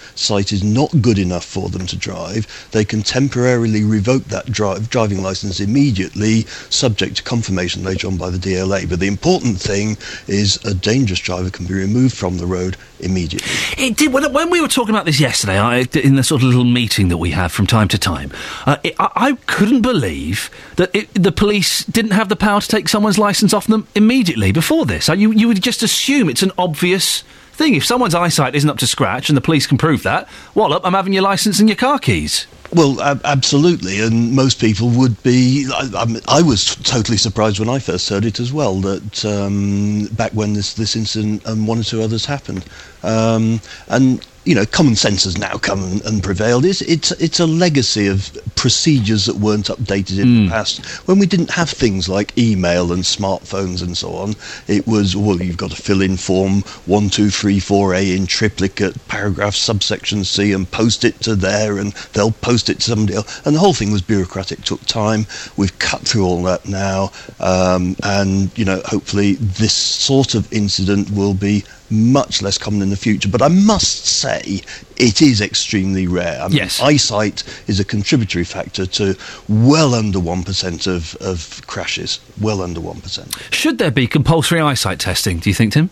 is 0.53 0.63
not 0.63 0.91
good 1.01 1.19
enough 1.19 1.45
for 1.45 1.69
them 1.69 1.87
to 1.87 1.97
drive, 1.97 2.47
they 2.73 2.85
can 2.85 3.03
temporarily 3.03 3.85
revoke 3.85 4.25
that 4.25 4.47
drive, 4.47 4.89
driving 4.91 5.23
license 5.23 5.61
immediately, 5.61 6.43
subject 6.71 7.17
to 7.17 7.23
confirmation 7.23 7.83
later 7.85 8.07
on 8.07 8.17
by 8.17 8.31
the 8.31 8.39
DLA. 8.39 8.89
But 8.89 9.01
the 9.01 9.09
important 9.09 9.61
thing 9.61 9.97
is 10.27 10.65
a 10.65 10.75
dangerous 10.75 11.21
driver 11.21 11.51
can 11.51 11.67
be 11.67 11.75
removed 11.75 12.17
from 12.17 12.39
the 12.39 12.47
road 12.47 12.77
immediately. 13.01 13.49
It 13.77 13.97
did 13.97 14.13
when, 14.13 14.51
we 14.51 14.61
were 14.61 14.69
talking 14.69 14.95
about 14.95 15.05
this 15.05 15.21
yesterday 15.21 15.59
I, 15.59 15.87
in 15.95 16.17
the 16.17 16.23
sort 16.23 16.43
of 16.43 16.49
little 16.49 16.65
meeting 16.65 17.09
that 17.09 17.17
we 17.19 17.31
have 17.33 17.53
from 17.53 17.67
time 17.67 17.89
to 17.89 17.99
time. 17.99 18.33
Uh, 18.65 18.77
it, 18.83 18.95
I, 18.99 19.11
I 19.15 19.33
couldn't 19.47 19.83
believe 19.83 20.51
that 20.77 20.95
it, 20.95 21.13
the 21.15 21.33
police 21.33 21.85
didn't 21.85 22.13
have 22.13 22.29
the 22.29 22.37
power 22.37 22.61
to 22.61 22.69
take 22.69 22.89
someone's 22.89 23.19
license 23.19 23.53
off 23.53 23.67
them 23.67 23.87
immediately 23.95 24.53
before 24.53 24.87
this. 24.87 25.09
You 25.09 25.33
you 25.33 25.49
would 25.49 25.63
just 25.63 25.83
assume 25.83 26.29
it's 26.29 26.43
an 26.43 26.53
obvious 26.59 27.25
thing. 27.57 27.75
If 27.75 27.85
someone's 27.85 28.15
eyesight 28.15 28.55
isn't 28.55 28.69
up 28.71 28.79
to 28.79 28.87
scratch 28.87 29.29
and 29.29 29.37
the 29.37 29.41
police 29.41 29.67
can 29.67 29.79
prove 29.79 30.03
that, 30.05 30.29
wallop, 30.55 30.85
I'm 30.85 30.93
having 30.95 31.13
your 31.13 31.23
license 31.23 31.59
and 31.59 31.69
your 31.69 31.77
car 31.77 31.99
keys. 31.99 32.47
Well, 32.73 33.01
ab- 33.01 33.21
absolutely, 33.25 34.01
and 34.01 34.33
most 34.35 34.61
people 34.61 34.89
would 34.91 35.23
be. 35.23 35.67
I, 35.73 35.89
I'm- 35.95 36.47
was 36.47 36.77
totally 36.77 37.17
surprised 37.17 37.59
when 37.59 37.69
I 37.69 37.79
first 37.79 38.09
heard 38.09 38.25
it 38.25 38.39
as 38.41 38.53
well. 38.53 38.75
That 38.81 39.25
um, 39.25 40.07
back 40.13 40.33
when 40.33 40.53
this 40.55 40.75
this 40.75 40.95
incident 40.97 41.45
and 41.47 41.67
one 41.67 41.79
or 41.79 41.85
two 41.85 42.03
others 42.03 42.25
happened, 42.27 42.65
um, 43.03 43.61
and 43.89 44.25
you 44.47 44.55
know, 44.55 44.65
common 44.65 44.95
sense 44.95 45.25
has 45.25 45.37
now 45.37 45.59
come 45.59 45.83
and, 45.83 46.05
and 46.07 46.23
prevailed. 46.23 46.65
It's 46.65 46.81
it's 46.83 47.11
it's 47.13 47.41
a 47.41 47.47
legacy 47.47 48.07
of 48.07 48.31
procedures 48.55 49.27
that 49.27 49.37
weren't 49.37 49.67
updated 49.67 50.21
in 50.21 50.45
the 50.45 50.51
past 50.51 50.87
when 51.09 51.19
we 51.19 51.27
didn't 51.27 51.51
have 51.51 51.69
things 51.69 52.09
like 52.09 52.37
email 52.39 52.93
and 52.93 53.03
smartphones 53.03 53.83
and 53.83 53.97
so 53.97 54.15
on. 54.15 54.35
It 54.69 54.87
was 54.87 55.17
well, 55.17 55.43
you've 55.43 55.57
got 55.57 55.73
to 55.73 55.83
fill 55.83 56.01
in 56.01 56.17
form 56.17 56.63
one, 56.87 57.11
two, 57.11 57.29
three, 57.29 57.59
four 57.59 57.93
A 57.93 58.13
in 58.13 58.27
triplicate, 58.27 59.07
paragraph, 59.09 59.57
subsection 59.57 60.23
C, 60.23 60.53
and 60.53 60.71
post 60.71 61.05
it 61.05 61.21
to 61.23 61.35
there, 61.35 61.79
and 61.79 61.93
they'll 62.13 62.31
post 62.31 62.71
it 62.71 62.77
to 62.77 62.91
somebody 62.91 63.17
else. 63.17 63.45
And 63.45 63.57
the 63.57 63.61
whole 63.61 63.75
thing 63.75 63.91
was 63.91 64.03
bureaucratic, 64.03 64.63
took 64.63 64.85
time. 64.87 65.27
We've 65.57 65.77
cut 65.81 66.03
through 66.03 66.25
all 66.25 66.43
that 66.45 66.69
now, 66.69 67.11
um, 67.41 67.97
and 68.05 68.57
you 68.57 68.65
know, 68.65 68.81
hopefully 68.85 69.35
this 69.35 69.75
sort 69.75 70.37
of 70.37 70.51
incident 70.53 71.11
will 71.11 71.35
be 71.35 71.65
much 71.91 72.43
less 72.43 72.59
common 72.59 72.83
in 72.83 72.91
the 72.91 72.97
future. 72.97 73.29
But 73.29 73.43
I 73.43 73.49
must 73.49 74.07
say, 74.07 74.61
it 74.97 75.21
is 75.23 75.41
extremely 75.41 76.07
rare. 76.07 76.41
I 76.41 76.49
mean, 76.49 76.57
Yes. 76.57 76.81
eyesight 76.81 77.43
is 77.67 77.79
a 77.81 77.85
contributory 77.85 78.45
factor 78.45 78.87
to 78.87 79.17
well 79.49 79.95
under 79.95 80.19
1% 80.19 80.87
of, 80.87 81.15
of 81.17 81.61
crashes. 81.67 82.19
Well 82.41 82.63
under 82.63 82.81
1%. 82.81 83.53
Should 83.53 83.79
there 83.79 83.91
be 83.91 84.07
compulsory 84.07 84.61
eyesight 84.61 84.99
testing? 85.01 85.39
Do 85.39 85.51
you 85.51 85.55
think, 85.55 85.73
Tim? 85.75 85.91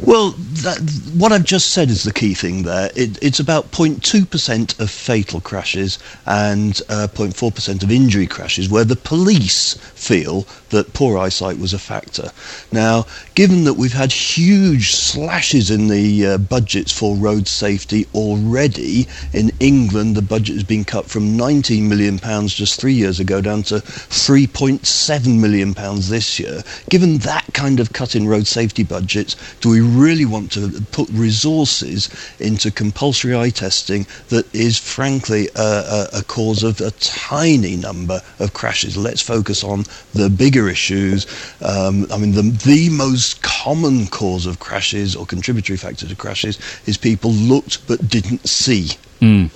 Well, 0.00 0.30
that, 0.62 0.78
what 1.16 1.32
I've 1.32 1.44
just 1.44 1.70
said 1.72 1.90
is 1.90 2.04
the 2.04 2.12
key 2.12 2.34
thing 2.34 2.62
there. 2.62 2.90
It, 2.96 3.18
it's 3.22 3.40
about 3.40 3.70
0.2% 3.72 4.80
of 4.80 4.90
fatal 4.90 5.40
crashes 5.40 5.98
and 6.26 6.80
uh, 6.88 7.08
0.4% 7.12 7.82
of 7.82 7.90
injury 7.90 8.26
crashes 8.26 8.68
where 8.68 8.84
the 8.84 8.96
police 8.96 9.74
feel 10.04 10.46
that 10.68 10.92
poor 10.92 11.16
eyesight 11.16 11.58
was 11.58 11.72
a 11.72 11.78
factor. 11.78 12.30
Now, 12.70 13.06
given 13.34 13.64
that 13.64 13.74
we've 13.74 13.92
had 13.92 14.12
huge 14.12 14.92
slashes 14.92 15.70
in 15.70 15.88
the 15.88 16.26
uh, 16.26 16.38
budgets 16.38 16.92
for 16.92 17.16
road 17.16 17.48
safety 17.48 18.06
already, 18.14 19.08
in 19.32 19.50
England 19.60 20.16
the 20.16 20.22
budget 20.22 20.56
has 20.56 20.64
been 20.64 20.84
cut 20.84 21.06
from 21.06 21.36
19 21.36 21.88
million 21.88 22.18
pounds 22.18 22.52
just 22.52 22.78
three 22.78 22.92
years 22.92 23.18
ago 23.18 23.40
down 23.40 23.62
to 23.62 23.76
3.7 23.76 25.40
million 25.40 25.72
pounds 25.74 26.08
this 26.10 26.38
year. 26.38 26.62
Given 26.90 27.18
that 27.18 27.46
kind 27.54 27.80
of 27.80 27.92
cut 27.92 28.14
in 28.14 28.28
road 28.28 28.46
safety 28.46 28.84
budgets, 28.84 29.36
do 29.60 29.70
we 29.70 29.80
really 29.80 30.26
want 30.26 30.52
to 30.52 30.82
put 30.92 31.08
resources 31.10 32.10
into 32.40 32.70
compulsory 32.70 33.34
eye 33.34 33.50
testing 33.50 34.06
that 34.28 34.52
is 34.54 34.78
frankly 34.78 35.48
a, 35.56 35.60
a, 35.60 36.08
a 36.18 36.22
cause 36.24 36.62
of 36.62 36.80
a 36.80 36.90
tiny 36.92 37.76
number 37.76 38.20
of 38.38 38.52
crashes? 38.52 38.96
Let's 38.96 39.22
focus 39.22 39.64
on 39.64 39.84
the 40.12 40.30
bigger 40.30 40.68
issues. 40.68 41.26
Um, 41.60 42.06
I 42.12 42.18
mean, 42.18 42.32
the, 42.32 42.42
the 42.42 42.90
most 42.90 43.42
common 43.42 44.06
cause 44.06 44.46
of 44.46 44.60
crashes 44.60 45.16
or 45.16 45.26
contributory 45.26 45.76
factor 45.76 46.06
to 46.06 46.16
crashes 46.16 46.58
is 46.86 46.96
people 46.96 47.30
looked 47.32 47.86
but 47.86 48.08
didn't 48.08 48.48
see. 48.48 48.90
Mm. 49.20 49.50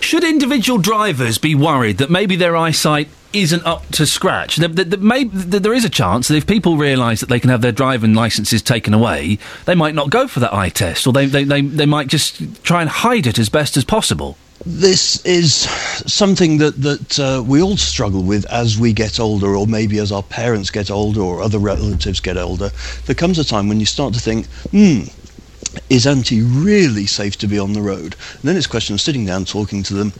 Should 0.00 0.24
individual 0.24 0.78
drivers 0.78 1.38
be 1.38 1.54
worried 1.54 1.98
that 1.98 2.10
maybe 2.10 2.36
their 2.36 2.56
eyesight 2.56 3.08
isn't 3.32 3.66
up 3.66 3.86
to 3.88 4.06
scratch? 4.06 4.56
That, 4.56 4.76
that 4.76 5.00
may, 5.02 5.24
there 5.24 5.74
is 5.74 5.84
a 5.84 5.90
chance 5.90 6.28
that 6.28 6.36
if 6.36 6.46
people 6.46 6.76
realise 6.76 7.20
that 7.20 7.28
they 7.28 7.40
can 7.40 7.50
have 7.50 7.60
their 7.60 7.72
driving 7.72 8.14
licences 8.14 8.62
taken 8.62 8.94
away, 8.94 9.38
they 9.64 9.74
might 9.74 9.94
not 9.94 10.10
go 10.10 10.28
for 10.28 10.40
that 10.40 10.54
eye 10.54 10.68
test, 10.68 11.06
or 11.06 11.12
they, 11.12 11.26
they, 11.26 11.44
they, 11.44 11.60
they 11.60 11.86
might 11.86 12.06
just 12.06 12.62
try 12.64 12.80
and 12.80 12.88
hide 12.88 13.26
it 13.26 13.38
as 13.38 13.48
best 13.48 13.76
as 13.76 13.84
possible. 13.84 14.38
This 14.70 15.24
is 15.24 15.54
something 16.06 16.58
that 16.58 16.82
that 16.82 17.18
uh, 17.18 17.42
we 17.42 17.62
all 17.62 17.78
struggle 17.78 18.22
with 18.22 18.44
as 18.52 18.78
we 18.78 18.92
get 18.92 19.18
older, 19.18 19.56
or 19.56 19.66
maybe 19.66 19.98
as 19.98 20.12
our 20.12 20.22
parents 20.22 20.70
get 20.70 20.90
older, 20.90 21.22
or 21.22 21.40
other 21.40 21.58
relatives 21.58 22.20
get 22.20 22.36
older. 22.36 22.70
There 23.06 23.14
comes 23.14 23.38
a 23.38 23.44
time 23.46 23.68
when 23.68 23.80
you 23.80 23.86
start 23.86 24.12
to 24.12 24.20
think, 24.20 24.46
hmm. 24.70 25.04
Is 25.88 26.06
Auntie 26.06 26.42
really 26.42 27.06
safe 27.06 27.38
to 27.38 27.46
be 27.46 27.58
on 27.58 27.72
the 27.72 27.80
road? 27.80 28.14
And 28.34 28.42
then 28.42 28.56
it's 28.56 28.66
a 28.66 28.68
question 28.68 28.94
of 28.94 29.00
sitting 29.00 29.24
down, 29.24 29.46
talking 29.46 29.82
to 29.84 29.94
them, 29.94 30.12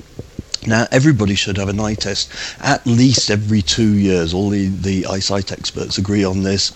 now, 0.66 0.86
everybody 0.90 1.34
should 1.34 1.56
have 1.56 1.68
an 1.68 1.80
eye 1.80 1.94
test 1.94 2.30
at 2.60 2.84
least 2.86 3.30
every 3.30 3.62
two 3.62 3.94
years. 3.94 4.34
All 4.34 4.50
the, 4.50 4.66
the 4.66 5.06
eyesight 5.06 5.52
experts 5.52 5.98
agree 5.98 6.24
on 6.24 6.42
this. 6.42 6.72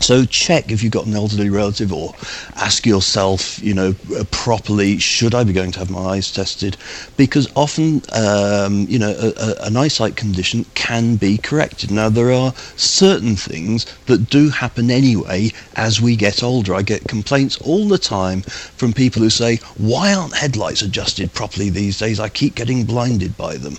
So 0.00 0.24
check 0.24 0.70
if 0.70 0.82
you've 0.82 0.92
got 0.92 1.06
an 1.06 1.14
elderly 1.14 1.48
relative 1.48 1.92
or 1.92 2.14
ask 2.56 2.86
yourself, 2.86 3.62
you 3.62 3.74
know, 3.74 3.94
uh, 4.14 4.24
properly, 4.30 4.98
should 4.98 5.34
I 5.34 5.44
be 5.44 5.52
going 5.52 5.72
to 5.72 5.78
have 5.78 5.90
my 5.90 6.16
eyes 6.16 6.30
tested? 6.30 6.76
Because 7.16 7.50
often, 7.56 8.02
um, 8.12 8.86
you 8.88 8.98
know, 8.98 9.14
a, 9.18 9.32
a, 9.40 9.66
an 9.66 9.76
eyesight 9.76 10.16
condition 10.16 10.66
can 10.74 11.16
be 11.16 11.38
corrected. 11.38 11.90
Now, 11.90 12.08
there 12.10 12.32
are 12.32 12.52
certain 12.76 13.36
things 13.36 13.86
that 14.06 14.28
do 14.28 14.50
happen 14.50 14.90
anyway 14.90 15.50
as 15.76 16.00
we 16.00 16.16
get 16.16 16.42
older. 16.42 16.74
I 16.74 16.82
get 16.82 17.08
complaints 17.08 17.56
all 17.62 17.88
the 17.88 17.98
time 17.98 18.42
from 18.42 18.92
people 18.92 19.22
who 19.22 19.30
say, 19.30 19.56
why 19.76 20.12
aren't 20.12 20.36
headlights 20.36 20.82
adjusted 20.82 21.32
properly 21.32 21.70
these 21.70 21.98
days? 21.98 22.20
I 22.20 22.28
keep 22.28 22.54
getting 22.54 22.84
blinded 22.84 23.36
by 23.36 23.56
them 23.56 23.78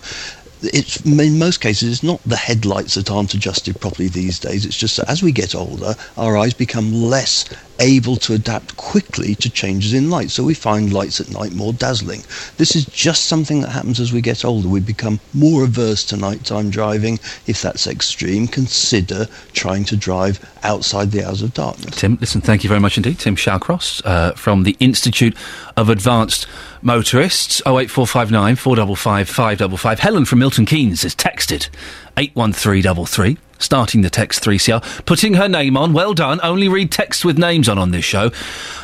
it's 0.73 1.01
in 1.05 1.39
most 1.39 1.61
cases 1.61 1.91
it's 1.91 2.03
not 2.03 2.21
the 2.25 2.35
headlights 2.35 2.95
that 2.95 3.11
aren't 3.11 3.33
adjusted 3.33 3.79
properly 3.79 4.07
these 4.07 4.39
days. 4.39 4.65
It's 4.65 4.77
just 4.77 4.97
that 4.97 5.09
as 5.09 5.23
we 5.23 5.31
get 5.31 5.55
older 5.55 5.95
our 6.17 6.37
eyes 6.37 6.53
become 6.53 6.93
less 6.93 7.45
able 7.79 8.15
to 8.15 8.33
adapt 8.33 8.75
quickly 8.77 9.35
to 9.35 9.49
changes 9.49 9.93
in 9.93 10.09
light 10.09 10.29
so 10.29 10.43
we 10.43 10.53
find 10.53 10.93
lights 10.93 11.19
at 11.19 11.29
night 11.31 11.53
more 11.53 11.73
dazzling 11.73 12.21
this 12.57 12.75
is 12.75 12.85
just 12.85 13.25
something 13.25 13.61
that 13.61 13.69
happens 13.69 13.99
as 13.99 14.13
we 14.13 14.21
get 14.21 14.45
older 14.45 14.67
we 14.67 14.79
become 14.79 15.19
more 15.33 15.63
averse 15.63 16.03
to 16.03 16.17
nighttime 16.17 16.69
driving 16.69 17.19
if 17.47 17.61
that's 17.61 17.87
extreme 17.87 18.47
consider 18.47 19.27
trying 19.53 19.83
to 19.83 19.95
drive 19.95 20.39
outside 20.63 21.11
the 21.11 21.25
hours 21.25 21.41
of 21.41 21.53
darkness 21.53 21.95
Tim, 21.95 22.17
listen, 22.19 22.41
thank 22.41 22.63
you 22.63 22.67
very 22.67 22.79
much 22.79 22.97
indeed. 22.97 23.19
Tim 23.19 23.35
Shallcross 23.35 24.01
uh, 24.05 24.33
from 24.33 24.63
the 24.63 24.75
Institute 24.79 25.35
of 25.77 25.89
Advanced 25.89 26.45
Motorists. 26.81 27.61
08459 27.65 28.55
455 28.55 29.29
555. 29.29 29.99
Helen 29.99 30.25
from 30.25 30.39
Milton 30.39 30.65
Keynes 30.65 31.03
has 31.03 31.15
texted 31.15 31.69
81333, 32.17 33.37
starting 33.59 34.01
the 34.01 34.09
text 34.09 34.43
3CR, 34.43 35.05
putting 35.05 35.35
her 35.35 35.47
name 35.47 35.77
on. 35.77 35.93
Well 35.93 36.13
done. 36.13 36.39
Only 36.43 36.67
read 36.67 36.91
texts 36.91 37.23
with 37.23 37.37
names 37.37 37.69
on 37.69 37.77
on 37.77 37.91
this 37.91 38.05
show. 38.05 38.31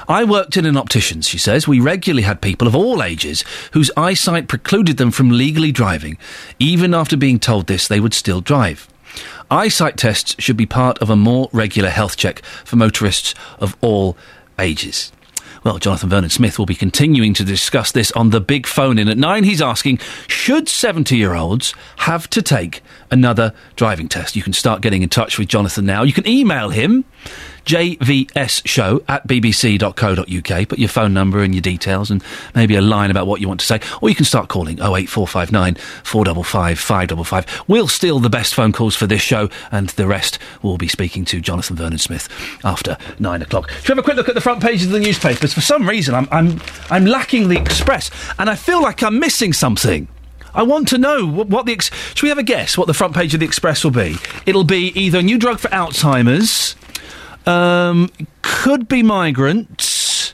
I 0.08 0.24
worked 0.24 0.58
in 0.58 0.66
an 0.66 0.78
optician's, 0.78 1.28
she 1.28 1.38
says. 1.38 1.68
We 1.68 1.80
regularly 1.80 2.24
had 2.24 2.42
people 2.42 2.68
of 2.68 2.76
all 2.76 3.04
ages 3.04 3.44
whose 3.74 3.92
eyesight 3.96 4.48
precluded 4.48 4.98
them 4.98 5.12
from 5.12 5.30
legally 5.30 5.72
driving. 5.72 6.18
Even 6.60 6.94
after 6.94 7.18
being 7.18 7.40
told 7.40 7.68
this, 7.68 7.88
they 7.88 8.00
would 8.00 8.14
still 8.14 8.42
drive. 8.42 8.88
Eyesight 9.50 9.98
tests 9.98 10.36
should 10.40 10.58
be 10.58 10.66
part 10.66 10.98
of 11.00 11.10
a 11.10 11.16
more 11.16 11.50
regular 11.52 11.90
health 11.90 12.16
check 12.16 12.42
for 12.64 12.78
motorists 12.78 13.36
of 13.60 13.76
all 13.82 14.16
ages. 14.58 15.12
Well, 15.64 15.78
Jonathan 15.78 16.10
Vernon 16.10 16.32
Smith 16.32 16.58
will 16.58 16.66
be 16.66 16.74
continuing 16.74 17.36
to 17.36 17.44
discuss 17.44 17.92
this 17.92 18.12
on 18.14 18.32
the 18.32 18.42
big 18.42 18.66
phone 18.66 18.98
in 18.98 19.08
at 19.08 19.18
nine. 19.18 19.44
He's 19.44 19.62
asking, 19.62 20.00
should 20.28 20.68
70 20.68 21.16
year 21.16 21.36
olds 21.36 21.76
have 21.98 22.28
to 22.32 22.42
take 22.42 22.82
another 23.12 23.54
driving 23.76 24.08
test? 24.08 24.36
You 24.36 24.42
can 24.42 24.54
start 24.54 24.82
getting 24.82 25.04
in 25.04 25.10
touch 25.10 25.38
with 25.38 25.50
Jonathan 25.50 25.86
now. 25.86 26.02
You 26.02 26.14
can 26.14 26.28
email 26.28 26.70
him, 26.70 27.06
jvsshow 27.66 29.04
at 29.08 29.28
bbc.co.uk. 29.28 30.68
Put 30.70 30.80
your 30.80 30.90
phone 30.90 31.14
number 31.14 31.42
and 31.44 31.54
your 31.54 31.62
details 31.62 32.12
and 32.12 32.24
maybe 32.56 32.76
a 32.76 32.82
line 32.82 33.12
about 33.12 33.28
what 33.28 33.42
you 33.42 33.48
want 33.48 33.60
to 33.62 33.66
say. 33.66 33.80
Or 34.02 34.10
you 34.10 34.16
can 34.16 34.26
start 34.26 34.48
calling 34.50 34.80
08459 34.80 35.76
455 36.04 36.80
555. 36.80 37.64
We'll 37.68 37.88
steal 37.88 38.20
the 38.20 38.30
best 38.30 38.54
phone 38.54 38.72
calls 38.72 38.96
for 38.96 39.08
this 39.08 39.22
show 39.22 39.50
and 39.72 39.90
the 39.90 40.08
rest 40.08 40.40
we'll 40.62 40.78
be 40.78 40.88
speaking 40.88 41.26
to 41.26 41.40
Jonathan 41.42 41.76
Vernon 41.76 41.98
Smith 41.98 42.28
after 42.64 42.98
nine 43.20 43.42
o'clock. 43.42 43.70
Should 43.70 43.90
we 43.90 43.92
have 43.94 44.00
a 44.00 44.04
quick 44.04 44.18
look 44.18 44.30
at 44.30 44.36
the 44.36 44.42
front 44.42 44.62
pages 44.62 44.88
of 44.88 44.94
the 44.94 45.00
newspapers? 45.00 45.54
For 45.54 45.62
some 45.62 45.88
reason, 45.88 46.16
I'm, 46.16 46.28
I'm, 46.32 46.62
I'm 46.90 47.06
lacking 47.06 47.48
the 47.48 47.58
Express 47.60 48.10
and 48.38 48.50
I 48.50 48.56
feel 48.56 48.82
like 48.82 49.04
I'm 49.04 49.20
missing 49.20 49.54
something. 49.54 50.08
I 50.54 50.64
want 50.64 50.88
to 50.90 50.98
know 50.98 51.26
what, 51.26 51.48
what 51.48 51.66
the. 51.66 51.72
Ex- 51.74 51.92
Should 52.14 52.24
we 52.24 52.30
have 52.30 52.38
a 52.38 52.44
guess 52.44 52.78
what 52.78 52.88
the 52.88 52.94
front 52.94 53.16
page 53.16 53.34
of 53.34 53.40
the 53.40 53.46
Express 53.46 53.84
will 53.84 53.92
be? 53.92 54.16
It'll 54.46 54.66
be 54.66 54.88
either 55.00 55.20
a 55.20 55.22
new 55.22 55.38
drug 55.38 55.60
for 55.60 55.70
Alzheimer's, 55.70 56.76
um, 57.46 58.10
could 58.42 58.88
be 58.88 59.04
migrants, 59.04 60.34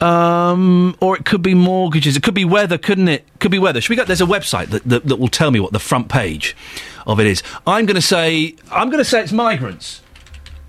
um, 0.00 0.96
or 1.00 1.16
it 1.16 1.24
could 1.24 1.42
be 1.42 1.54
mortgages. 1.54 2.16
It 2.16 2.22
could 2.22 2.34
be 2.34 2.44
weather, 2.44 2.78
couldn't 2.78 3.08
it? 3.08 3.24
Could 3.38 3.50
be 3.50 3.58
weather. 3.58 3.80
Should 3.80 3.90
we 3.90 3.96
go? 3.96 4.04
There's 4.04 4.20
a 4.20 4.26
website 4.26 4.68
that, 4.68 4.84
that, 4.84 5.06
that 5.06 5.16
will 5.16 5.28
tell 5.28 5.50
me 5.50 5.60
what 5.60 5.72
the 5.72 5.78
front 5.78 6.08
page 6.08 6.56
of 7.06 7.20
it 7.20 7.26
is. 7.26 7.42
I'm 7.66 7.86
going 7.86 7.96
to 7.96 8.02
say. 8.02 8.56
I'm 8.70 8.90
going 8.90 9.02
to 9.02 9.04
say 9.04 9.22
it's 9.22 9.32
migrants. 9.32 10.02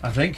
I 0.01 0.11
think. 0.11 0.37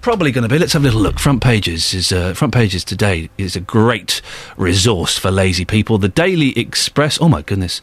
Probably 0.00 0.32
going 0.32 0.42
to 0.42 0.48
be. 0.48 0.58
Let's 0.58 0.72
have 0.72 0.82
a 0.82 0.86
little 0.86 1.02
look. 1.02 1.18
Front 1.18 1.42
pages 1.42 1.92
is 1.92 2.10
uh, 2.10 2.32
front 2.32 2.54
pages 2.54 2.84
today 2.84 3.28
is 3.36 3.54
a 3.54 3.60
great 3.60 4.22
resource 4.56 5.18
for 5.18 5.30
lazy 5.30 5.66
people. 5.66 5.98
The 5.98 6.08
Daily 6.08 6.58
Express. 6.58 7.20
Oh 7.20 7.28
my 7.28 7.42
goodness. 7.42 7.82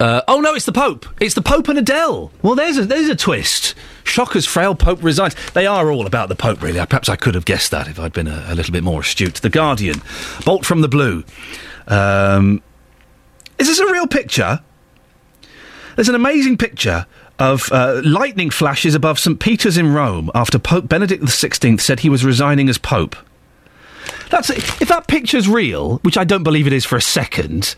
Uh, 0.00 0.22
oh 0.26 0.40
no, 0.40 0.54
it's 0.54 0.64
the 0.64 0.72
Pope. 0.72 1.06
It's 1.20 1.34
the 1.34 1.42
Pope 1.42 1.68
and 1.68 1.78
Adele. 1.78 2.32
Well, 2.42 2.54
there's 2.54 2.76
a 2.78 2.84
there's 2.84 3.08
a 3.08 3.16
twist. 3.16 3.74
Shockers, 4.04 4.46
frail 4.46 4.74
Pope 4.74 5.02
resigns. 5.02 5.36
They 5.52 5.66
are 5.66 5.90
all 5.90 6.06
about 6.06 6.28
the 6.28 6.34
Pope, 6.34 6.62
really. 6.62 6.84
Perhaps 6.84 7.08
I 7.08 7.16
could 7.16 7.34
have 7.34 7.44
guessed 7.44 7.70
that 7.70 7.88
if 7.88 8.00
I'd 8.00 8.12
been 8.12 8.26
a, 8.26 8.44
a 8.48 8.54
little 8.54 8.72
bit 8.72 8.82
more 8.82 9.00
astute. 9.00 9.34
The 9.36 9.50
Guardian, 9.50 10.02
Bolt 10.44 10.66
from 10.66 10.80
the 10.80 10.88
Blue. 10.88 11.24
Um, 11.86 12.62
is 13.58 13.68
this 13.68 13.78
a 13.78 13.86
real 13.92 14.06
picture? 14.06 14.60
There's 15.94 16.08
an 16.08 16.14
amazing 16.14 16.56
picture 16.58 17.06
of 17.38 17.70
uh, 17.70 18.00
lightning 18.04 18.50
flashes 18.50 18.94
above 18.94 19.18
St. 19.18 19.38
Peter's 19.38 19.76
in 19.76 19.92
Rome 19.92 20.30
after 20.34 20.58
Pope 20.58 20.88
Benedict 20.88 21.22
XVI 21.22 21.80
said 21.80 22.00
he 22.00 22.08
was 22.08 22.24
resigning 22.24 22.68
as 22.68 22.78
Pope. 22.78 23.16
That's 24.30 24.50
if 24.50 24.88
that 24.88 25.06
picture's 25.06 25.48
real, 25.48 25.98
which 25.98 26.16
I 26.16 26.24
don't 26.24 26.42
believe 26.42 26.66
it 26.66 26.72
is 26.72 26.84
for 26.84 26.96
a 26.96 27.02
second. 27.02 27.74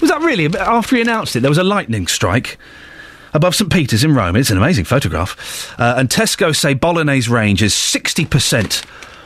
Was 0.00 0.10
that 0.10 0.20
really 0.20 0.46
after 0.58 0.96
he 0.96 1.02
announced 1.02 1.36
it? 1.36 1.40
There 1.40 1.50
was 1.50 1.58
a 1.58 1.64
lightning 1.64 2.06
strike 2.06 2.58
above 3.32 3.54
St 3.54 3.70
Peter's 3.72 4.04
in 4.04 4.14
Rome. 4.14 4.36
It's 4.36 4.50
an 4.50 4.56
amazing 4.58 4.84
photograph. 4.84 5.74
Uh, 5.78 5.94
and 5.98 6.08
Tesco 6.08 6.54
say 6.54 6.74
Bolognese 6.74 7.30
range 7.30 7.62
is 7.62 7.74
sixty 7.74 8.24
percent 8.24 8.82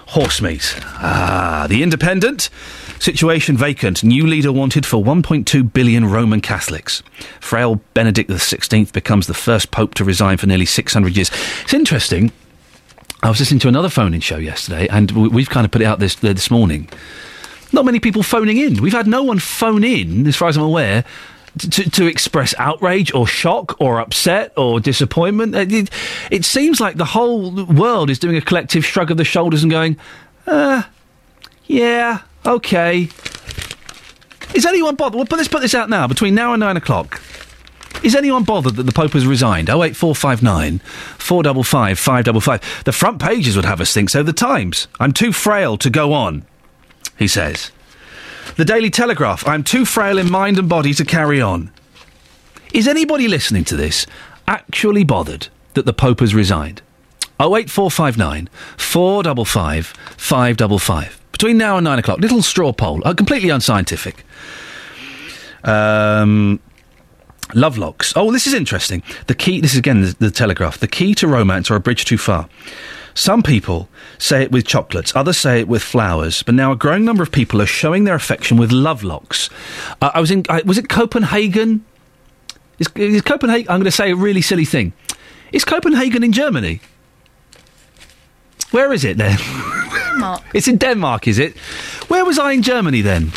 horse 0.08 0.40
meat. 0.42 0.74
Ah, 0.84 1.66
the 1.68 1.82
Independent. 1.82 2.48
Situation 2.98 3.56
vacant. 3.56 4.04
New 4.04 4.26
leader 4.26 4.52
wanted 4.52 4.84
for 4.84 5.02
1.2 5.02 5.72
billion 5.72 6.04
Roman 6.04 6.42
Catholics. 6.42 7.02
Frail 7.40 7.76
Benedict 7.94 8.28
XVI 8.28 8.92
becomes 8.92 9.26
the 9.26 9.32
first 9.32 9.70
pope 9.70 9.94
to 9.94 10.04
resign 10.04 10.36
for 10.36 10.46
nearly 10.46 10.66
600 10.66 11.16
years. 11.16 11.30
It's 11.62 11.72
interesting. 11.72 12.30
I 13.22 13.30
was 13.30 13.38
listening 13.38 13.60
to 13.60 13.68
another 13.68 13.88
phone-in 13.88 14.20
show 14.20 14.36
yesterday, 14.36 14.86
and 14.88 15.10
we- 15.12 15.28
we've 15.28 15.48
kind 15.48 15.64
of 15.64 15.70
put 15.70 15.80
it 15.80 15.86
out 15.86 15.98
this 15.98 16.16
uh, 16.22 16.34
this 16.34 16.50
morning. 16.50 16.90
Not 17.72 17.84
many 17.84 18.00
people 18.00 18.22
phoning 18.22 18.56
in. 18.56 18.82
We've 18.82 18.92
had 18.92 19.06
no 19.06 19.22
one 19.22 19.38
phone 19.38 19.84
in, 19.84 20.26
as 20.26 20.36
far 20.36 20.48
as 20.48 20.56
I'm 20.56 20.62
aware, 20.62 21.04
to, 21.58 21.90
to 21.90 22.06
express 22.06 22.54
outrage 22.58 23.12
or 23.14 23.26
shock 23.26 23.80
or 23.80 24.00
upset 24.00 24.52
or 24.56 24.80
disappointment. 24.80 25.54
It, 25.54 25.90
it, 26.30 26.44
seems 26.44 26.80
like 26.80 26.96
the 26.96 27.04
whole 27.04 27.64
world 27.64 28.10
is 28.10 28.18
doing 28.18 28.36
a 28.36 28.40
collective 28.40 28.84
shrug 28.84 29.10
of 29.10 29.16
the 29.16 29.24
shoulders 29.24 29.62
and 29.62 29.70
going, 29.70 29.96
uh, 30.46 30.82
yeah, 31.66 32.22
okay. 32.46 33.08
Is 34.54 34.66
anyone 34.66 34.96
bothered? 34.96 35.16
Well, 35.16 35.26
let's 35.30 35.48
put 35.48 35.62
this 35.62 35.74
out 35.74 35.88
now. 35.88 36.08
Between 36.08 36.34
now 36.34 36.52
and 36.52 36.60
nine 36.60 36.76
o'clock, 36.76 37.20
is 38.02 38.16
anyone 38.16 38.44
bothered 38.44 38.76
that 38.76 38.84
the 38.84 38.92
Pope 38.92 39.12
has 39.12 39.26
resigned? 39.26 39.70
Oh 39.70 39.84
eight 39.84 39.94
four 39.94 40.14
five 40.14 40.42
nine 40.42 40.80
four 41.18 41.42
double 41.42 41.62
five 41.62 41.98
five 41.98 42.24
double 42.24 42.40
five. 42.40 42.60
The 42.84 42.92
front 42.92 43.20
pages 43.20 43.54
would 43.54 43.64
have 43.64 43.80
us 43.80 43.92
think 43.92 44.10
so. 44.10 44.22
The 44.22 44.32
Times. 44.32 44.88
I'm 44.98 45.12
too 45.12 45.32
frail 45.32 45.76
to 45.78 45.90
go 45.90 46.12
on. 46.12 46.44
He 47.20 47.28
says. 47.28 47.70
The 48.56 48.64
Daily 48.64 48.88
Telegraph. 48.88 49.46
I'm 49.46 49.62
too 49.62 49.84
frail 49.84 50.16
in 50.16 50.30
mind 50.30 50.58
and 50.58 50.68
body 50.70 50.94
to 50.94 51.04
carry 51.04 51.40
on. 51.40 51.70
Is 52.72 52.88
anybody 52.88 53.28
listening 53.28 53.62
to 53.64 53.76
this 53.76 54.06
actually 54.48 55.04
bothered 55.04 55.48
that 55.74 55.84
the 55.84 55.92
Pope 55.92 56.20
has 56.20 56.34
resigned? 56.34 56.80
08459 57.38 58.48
455 58.78 59.86
555. 60.16 61.20
Between 61.32 61.58
now 61.58 61.76
and 61.76 61.84
nine 61.84 61.98
o'clock. 61.98 62.20
Little 62.20 62.42
straw 62.42 62.72
poll. 62.72 63.02
Uh, 63.04 63.12
completely 63.14 63.50
unscientific. 63.50 64.24
Um. 65.62 66.58
Lovelocks. 67.50 68.12
Oh, 68.14 68.30
this 68.30 68.46
is 68.46 68.54
interesting. 68.54 69.02
The 69.26 69.34
key. 69.34 69.60
This 69.60 69.72
is 69.72 69.78
again 69.78 70.00
the, 70.02 70.16
the 70.18 70.30
Telegraph. 70.30 70.78
The 70.78 70.88
key 70.88 71.14
to 71.16 71.26
romance 71.26 71.70
or 71.70 71.76
a 71.76 71.80
bridge 71.80 72.04
too 72.06 72.16
far. 72.16 72.48
Some 73.20 73.42
people 73.42 73.90
say 74.16 74.44
it 74.44 74.50
with 74.50 74.66
chocolates, 74.66 75.14
others 75.14 75.36
say 75.36 75.60
it 75.60 75.68
with 75.68 75.82
flowers, 75.82 76.42
but 76.42 76.54
now 76.54 76.72
a 76.72 76.74
growing 76.74 77.04
number 77.04 77.22
of 77.22 77.30
people 77.30 77.60
are 77.60 77.66
showing 77.66 78.04
their 78.04 78.14
affection 78.14 78.56
with 78.56 78.72
love 78.72 79.04
locks. 79.04 79.50
Uh, 80.00 80.10
I 80.14 80.20
was 80.22 80.30
in. 80.30 80.46
I, 80.48 80.62
was 80.64 80.78
it 80.78 80.88
Copenhagen? 80.88 81.84
Is, 82.78 82.88
is 82.94 83.20
Copenhagen? 83.20 83.68
I'm 83.68 83.80
going 83.80 83.84
to 83.84 83.90
say 83.90 84.10
a 84.10 84.16
really 84.16 84.40
silly 84.40 84.64
thing. 84.64 84.94
Is 85.52 85.66
Copenhagen 85.66 86.24
in 86.24 86.32
Germany? 86.32 86.80
Where 88.70 88.90
is 88.90 89.04
it 89.04 89.18
then? 89.18 89.36
Denmark. 89.92 90.42
It's 90.54 90.66
in 90.66 90.78
Denmark, 90.78 91.28
is 91.28 91.38
it? 91.38 91.58
Where 92.08 92.24
was 92.24 92.38
I 92.38 92.52
in 92.52 92.62
Germany 92.62 93.02
then? 93.02 93.32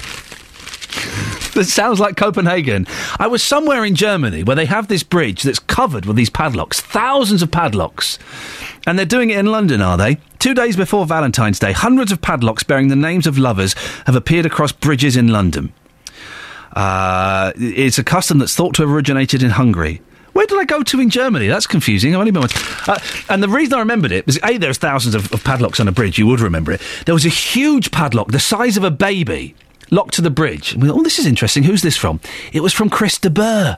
that 1.56 1.66
sounds 1.66 2.00
like 2.00 2.18
Copenhagen. 2.18 2.88
I 3.20 3.28
was 3.28 3.44
somewhere 3.44 3.86
in 3.86 3.96
Germany 3.96 4.44
where 4.44 4.56
they 4.56 4.66
have 4.66 4.88
this 4.88 5.04
bridge 5.04 5.44
that's 5.44 5.60
covered 5.60 6.06
with 6.06 6.16
these 6.16 6.30
padlocks, 6.30 6.82
thousands 6.82 7.42
of 7.42 7.52
padlocks. 7.52 8.18
And 8.86 8.98
they're 8.98 9.06
doing 9.06 9.30
it 9.30 9.38
in 9.38 9.46
London, 9.46 9.82
are 9.82 9.98
they? 9.98 10.18
Two 10.40 10.54
days 10.54 10.76
before 10.76 11.06
Valentine's 11.06 11.60
Day, 11.60 11.72
hundreds 11.72 12.12
of 12.12 12.22
padlocks 12.22 12.64
bearing 12.64 12.90
the 12.90 12.96
names 12.96 13.28
of 13.28 13.38
lovers 13.38 13.74
have 14.06 14.16
appeared 14.16 14.46
across 14.46 14.72
bridges 14.72 15.16
in 15.16 15.30
London. 15.30 15.72
Uh, 16.76 17.52
it's 17.56 17.98
a 17.98 18.04
custom 18.04 18.40
that's 18.40 18.56
thought 18.56 18.74
to 18.76 18.82
have 18.82 18.92
originated 18.92 19.44
in 19.44 19.52
Hungary, 19.52 20.02
Where 20.34 20.48
did 20.48 20.58
I 20.58 20.66
go 20.66 20.82
to 20.82 21.00
in 21.00 21.12
Germany? 21.12 21.48
That's 21.48 21.68
confusing. 21.68 22.14
I've 22.14 22.20
only 22.20 22.32
been 22.32 22.42
once. 22.42 22.90
Uh, 22.90 23.00
and 23.30 23.44
the 23.44 23.48
reason 23.48 23.76
I 23.76 23.80
remembered 23.80 24.12
it 24.12 24.26
was 24.26 24.40
A, 24.44 24.58
there's 24.58 24.80
thousands 24.80 25.14
of, 25.14 25.32
of 25.32 25.44
padlocks 25.44 25.80
on 25.80 25.88
a 25.88 25.92
bridge. 25.92 26.18
You 26.18 26.26
would 26.28 26.40
remember 26.40 26.72
it. 26.72 26.82
There 27.06 27.14
was 27.14 27.26
a 27.26 27.30
huge 27.30 27.92
padlock, 27.92 28.32
the 28.32 28.40
size 28.40 28.76
of 28.76 28.84
a 28.84 28.90
baby, 28.92 29.54
locked 29.92 30.14
to 30.16 30.22
the 30.22 30.30
bridge. 30.30 30.74
And 30.74 30.82
we 30.82 30.90
thought, 30.90 31.00
oh, 31.00 31.04
this 31.04 31.20
is 31.20 31.26
interesting. 31.26 31.64
Who's 31.64 31.82
this 31.82 31.98
from? 31.98 32.20
It 32.52 32.62
was 32.62 32.74
from 32.74 32.90
Chris 32.90 33.18
de 33.18 33.30
Burgh, 33.30 33.78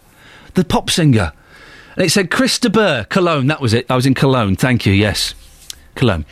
the 0.54 0.64
pop 0.66 0.90
singer. 0.90 1.32
And 1.96 2.06
it 2.06 2.10
said 2.10 2.30
Chris 2.30 2.60
de 2.60 2.70
Burgh, 2.70 3.08
Cologne. 3.10 3.48
That 3.48 3.62
was 3.62 3.74
it. 3.74 3.90
I 3.90 3.96
was 3.96 4.06
in 4.06 4.14
Cologne. 4.14 4.56
Thank 4.56 4.86
you. 4.86 4.94
Yes. 4.94 5.34
Cologne. 5.96 6.26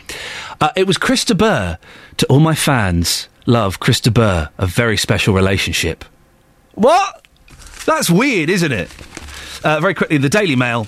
Uh, 0.60 0.72
it 0.76 0.88
was 0.88 0.98
Chris 0.98 1.24
de 1.26 1.36
Burgh. 1.36 1.78
To 2.18 2.28
all 2.28 2.40
my 2.40 2.54
fans, 2.54 3.28
love, 3.46 3.80
Chris 3.80 4.00
de 4.00 4.12
Burgh, 4.12 4.50
a 4.58 4.68
very 4.68 4.98
special 4.98 5.34
relationship. 5.34 6.06
What? 6.74 7.26
That's 7.86 8.10
weird, 8.10 8.50
isn't 8.50 8.72
it? 8.72 8.90
Uh, 9.64 9.80
very 9.80 9.94
quickly, 9.94 10.18
the 10.18 10.30
Daily 10.30 10.56
Mail. 10.56 10.88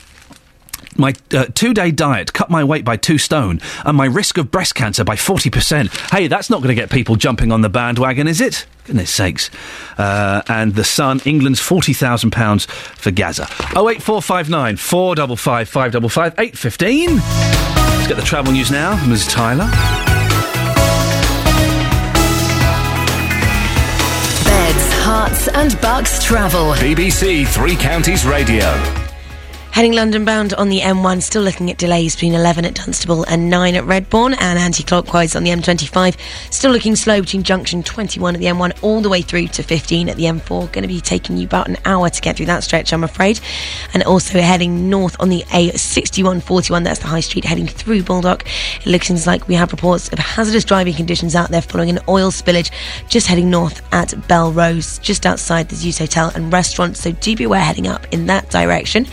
My 0.97 1.13
uh, 1.33 1.45
two 1.53 1.73
day 1.73 1.91
diet 1.91 2.33
cut 2.33 2.49
my 2.49 2.63
weight 2.63 2.85
by 2.85 2.95
two 2.97 3.17
stone 3.17 3.59
and 3.85 3.97
my 3.97 4.05
risk 4.05 4.37
of 4.37 4.49
breast 4.49 4.75
cancer 4.75 5.03
by 5.03 5.15
40%. 5.15 6.11
Hey, 6.11 6.27
that's 6.27 6.49
not 6.49 6.61
going 6.61 6.75
to 6.75 6.81
get 6.81 6.89
people 6.89 7.15
jumping 7.15 7.51
on 7.51 7.61
the 7.61 7.69
bandwagon, 7.69 8.27
is 8.27 8.39
it? 8.39 8.65
Goodness 8.85 9.11
sakes. 9.11 9.49
Uh, 9.97 10.41
and 10.47 10.75
The 10.75 10.83
Sun, 10.83 11.21
England's 11.25 11.59
£40,000 11.59 12.67
for 12.69 13.11
Gazza. 13.11 13.43
08459 13.71 14.77
455 14.77 15.67
555 15.69 16.33
815. 16.39 17.15
Let's 17.15 18.07
get 18.07 18.15
the 18.15 18.23
travel 18.23 18.53
news 18.53 18.71
now. 18.71 18.95
Ms. 19.07 19.27
Tyler. 19.27 19.65
Beds, 24.45 24.93
Herts 25.03 25.47
and 25.53 25.81
Bucks 25.81 26.23
travel. 26.23 26.73
BBC 26.73 27.47
Three 27.47 27.75
Counties 27.75 28.25
Radio. 28.25 29.04
Heading 29.75 29.91
London 29.91 30.23
bound 30.23 30.53
on 30.53 30.69
the 30.69 30.79
M1, 30.79 31.21
still 31.21 31.41
looking 31.41 31.69
at 31.69 31.77
delays 31.77 32.15
between 32.15 32.33
11 32.33 32.63
at 32.63 32.75
Dunstable 32.75 33.25
and 33.25 33.49
9 33.49 33.75
at 33.75 33.83
Redbourn, 33.83 34.33
and 34.39 34.57
anti 34.57 34.83
clockwise 34.83 35.35
on 35.35 35.43
the 35.43 35.49
M25, 35.49 36.15
still 36.49 36.71
looking 36.71 36.95
slow 36.95 37.19
between 37.19 37.43
junction 37.43 37.83
21 37.83 38.35
at 38.35 38.39
the 38.39 38.45
M1 38.45 38.81
all 38.81 39.01
the 39.01 39.09
way 39.09 39.21
through 39.21 39.47
to 39.47 39.63
15 39.63 40.07
at 40.07 40.15
the 40.15 40.23
M4. 40.23 40.71
Going 40.71 40.83
to 40.83 40.87
be 40.87 41.01
taking 41.01 41.35
you 41.35 41.45
about 41.45 41.67
an 41.67 41.75
hour 41.83 42.09
to 42.09 42.21
get 42.21 42.37
through 42.37 42.45
that 42.45 42.63
stretch, 42.63 42.93
I'm 42.93 43.03
afraid. 43.03 43.41
And 43.93 44.01
also 44.03 44.39
heading 44.39 44.89
north 44.89 45.17
on 45.19 45.27
the 45.27 45.41
A6141, 45.49 46.85
that's 46.85 47.01
the 47.01 47.07
high 47.07 47.19
street 47.19 47.43
heading 47.43 47.67
through 47.67 48.03
Baldock. 48.03 48.45
It 48.79 48.85
looks 48.85 49.27
like 49.27 49.49
we 49.49 49.55
have 49.55 49.73
reports 49.73 50.07
of 50.07 50.19
hazardous 50.19 50.63
driving 50.63 50.93
conditions 50.93 51.35
out 51.35 51.49
there 51.49 51.61
following 51.61 51.89
an 51.89 51.99
oil 52.07 52.31
spillage 52.31 52.71
just 53.09 53.27
heading 53.27 53.49
north 53.49 53.81
at 53.93 54.11
Belrose, 54.29 55.01
just 55.01 55.25
outside 55.25 55.67
the 55.67 55.75
Zeus 55.75 55.97
Hotel 55.97 56.31
and 56.33 56.53
restaurant. 56.53 56.95
So 56.95 57.11
do 57.11 57.35
be 57.35 57.43
aware 57.43 57.59
heading 57.59 57.87
up 57.87 58.07
in 58.13 58.27
that 58.27 58.49
direction. 58.49 59.05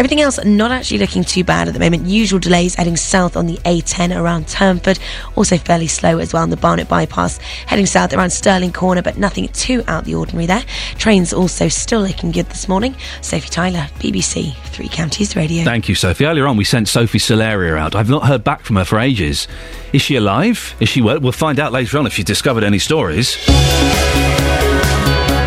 Everything 0.00 0.22
else 0.22 0.42
not 0.46 0.70
actually 0.70 0.96
looking 0.96 1.22
too 1.22 1.44
bad 1.44 1.68
at 1.68 1.74
the 1.74 1.78
moment. 1.78 2.06
Usual 2.06 2.38
delays 2.38 2.74
heading 2.74 2.96
south 2.96 3.36
on 3.36 3.46
the 3.46 3.58
A10 3.66 4.18
around 4.18 4.48
Turnford. 4.48 4.98
Also 5.36 5.58
fairly 5.58 5.88
slow 5.88 6.16
as 6.16 6.32
well 6.32 6.42
on 6.42 6.48
the 6.48 6.56
Barnet 6.56 6.88
bypass. 6.88 7.36
Heading 7.66 7.84
south 7.84 8.14
around 8.14 8.30
Stirling 8.30 8.72
Corner, 8.72 9.02
but 9.02 9.18
nothing 9.18 9.46
too 9.48 9.84
out 9.88 10.06
the 10.06 10.14
ordinary 10.14 10.46
there. 10.46 10.64
Trains 10.96 11.34
also 11.34 11.68
still 11.68 12.00
looking 12.00 12.30
good 12.30 12.46
this 12.46 12.66
morning. 12.66 12.96
Sophie 13.20 13.50
Tyler, 13.50 13.90
BBC 13.98 14.56
Three 14.68 14.88
Counties 14.88 15.36
Radio. 15.36 15.64
Thank 15.64 15.86
you, 15.86 15.94
Sophie. 15.94 16.24
Earlier 16.24 16.46
on, 16.46 16.56
we 16.56 16.64
sent 16.64 16.88
Sophie 16.88 17.18
Solaria 17.18 17.76
out. 17.76 17.94
I've 17.94 18.08
not 18.08 18.24
heard 18.24 18.42
back 18.42 18.62
from 18.62 18.76
her 18.76 18.86
for 18.86 18.98
ages. 18.98 19.48
Is 19.92 20.00
she 20.00 20.16
alive? 20.16 20.74
Is 20.80 20.88
she 20.88 21.02
well? 21.02 21.20
We'll 21.20 21.32
find 21.32 21.60
out 21.60 21.72
later 21.72 21.98
on 21.98 22.06
if 22.06 22.14
she's 22.14 22.24
discovered 22.24 22.64
any 22.64 22.78
stories. 22.78 23.36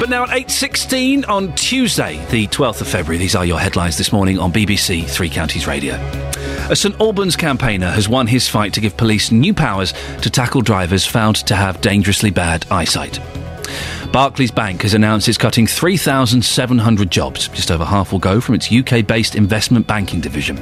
But 0.04 0.10
now 0.10 0.24
at 0.24 0.32
8.16 0.32 1.30
on 1.30 1.56
Tuesday, 1.56 2.18
the 2.30 2.46
12th 2.48 2.82
of 2.82 2.90
February, 2.90 3.18
these 3.18 3.36
are 3.36 3.46
your 3.46 3.58
headlines 3.58 3.98
this 3.98 4.12
morning 4.12 4.38
on 4.38 4.52
BBC 4.52 5.08
Three 5.08 5.30
Counties 5.30 5.66
Radio. 5.66 5.94
A 6.70 6.76
St 6.76 7.00
Albans 7.00 7.38
campaigner 7.38 7.90
has 7.90 8.10
won 8.10 8.28
his 8.28 8.46
fight 8.46 8.74
to 8.74 8.82
give 8.82 8.98
police 8.98 9.32
new 9.32 9.54
powers 9.54 9.94
to 10.22 10.30
tackle 10.30 10.62
drivers 10.62 11.06
found 11.06 11.38
to 11.48 11.56
have 11.56 11.80
dangerously 11.80 12.32
bad 12.32 12.66
eyesight. 12.70 13.22
Barclays 14.12 14.52
Bank 14.52 14.82
has 14.82 14.94
announced 14.94 15.30
it's 15.30 15.38
cutting 15.38 15.68
3,700 15.68 17.10
jobs. 17.10 17.48
Just 17.48 17.72
over 17.72 17.86
half 17.86 18.12
will 18.12 18.20
go 18.20 18.42
from 18.42 18.56
its 18.56 18.70
UK 18.74 19.08
based 19.08 19.36
investment 19.36 19.88
banking 19.88 20.20
division. 20.20 20.58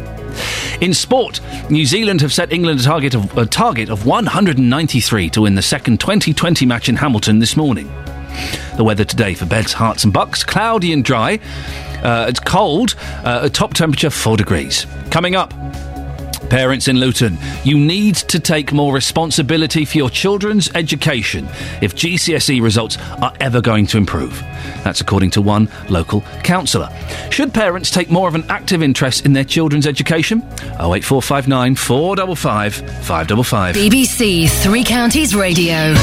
In 0.82 0.94
sport, 0.94 1.40
New 1.72 1.88
Zealand 1.88 2.22
have 2.22 2.32
set 2.32 2.54
England 2.54 2.82
a 2.82 2.84
target 2.84 3.16
of, 3.16 3.36
a 3.36 3.48
target 3.48 3.90
of 3.90 4.06
193 4.06 5.30
to 5.32 5.42
win 5.42 5.56
the 5.56 5.64
second 5.64 5.98
Twenty20 5.98 6.68
match 6.68 6.90
in 6.90 6.96
Hamilton 6.96 7.40
this 7.40 7.58
morning. 7.58 7.92
The 8.78 8.84
weather 8.84 9.06
today 9.06 9.34
for 9.34 9.46
beds, 9.46 9.74
Herts, 9.74 10.04
and 10.04 10.14
bucks 10.14 10.44
cloudy 10.44 10.94
and 10.94 11.04
dry. 11.04 11.40
Uh, 12.04 12.26
it's 12.30 12.40
cold, 12.40 12.96
uh, 13.24 13.50
top 13.50 13.74
temperature 13.74 14.10
4 14.10 14.38
degrees. 14.38 14.86
Coming 15.12 15.36
up. 15.36 15.54
Parents 16.50 16.90
in 16.90 16.98
Luton, 16.98 17.38
you 17.64 17.80
need 17.80 18.16
to 18.16 18.38
take 18.38 18.74
more 18.74 18.94
responsibility 18.94 19.86
for 19.86 19.98
your 19.98 20.10
children's 20.10 20.70
education 20.76 21.46
if 21.82 21.96
GCSE 21.96 22.62
results 22.62 22.98
are 23.22 23.32
ever 23.40 23.62
going 23.62 23.86
to 23.88 23.98
improve. 23.98 24.38
That's 24.84 25.00
according 25.00 25.30
to 25.32 25.42
one 25.42 25.70
local 25.88 26.22
councillor. 26.44 26.90
Should 27.30 27.54
parents 27.54 27.90
take 27.90 28.10
more 28.10 28.28
of 28.28 28.36
an 28.36 28.44
active 28.50 28.84
interest 28.84 29.26
in 29.26 29.32
their 29.32 29.46
children's 29.46 29.88
education? 29.88 30.42
08459 30.74 31.76
455 31.76 32.76
555. 32.76 33.76
BBC 33.76 34.50
Three 34.50 34.84
Counties 34.84 35.34
Radio. 35.34 35.94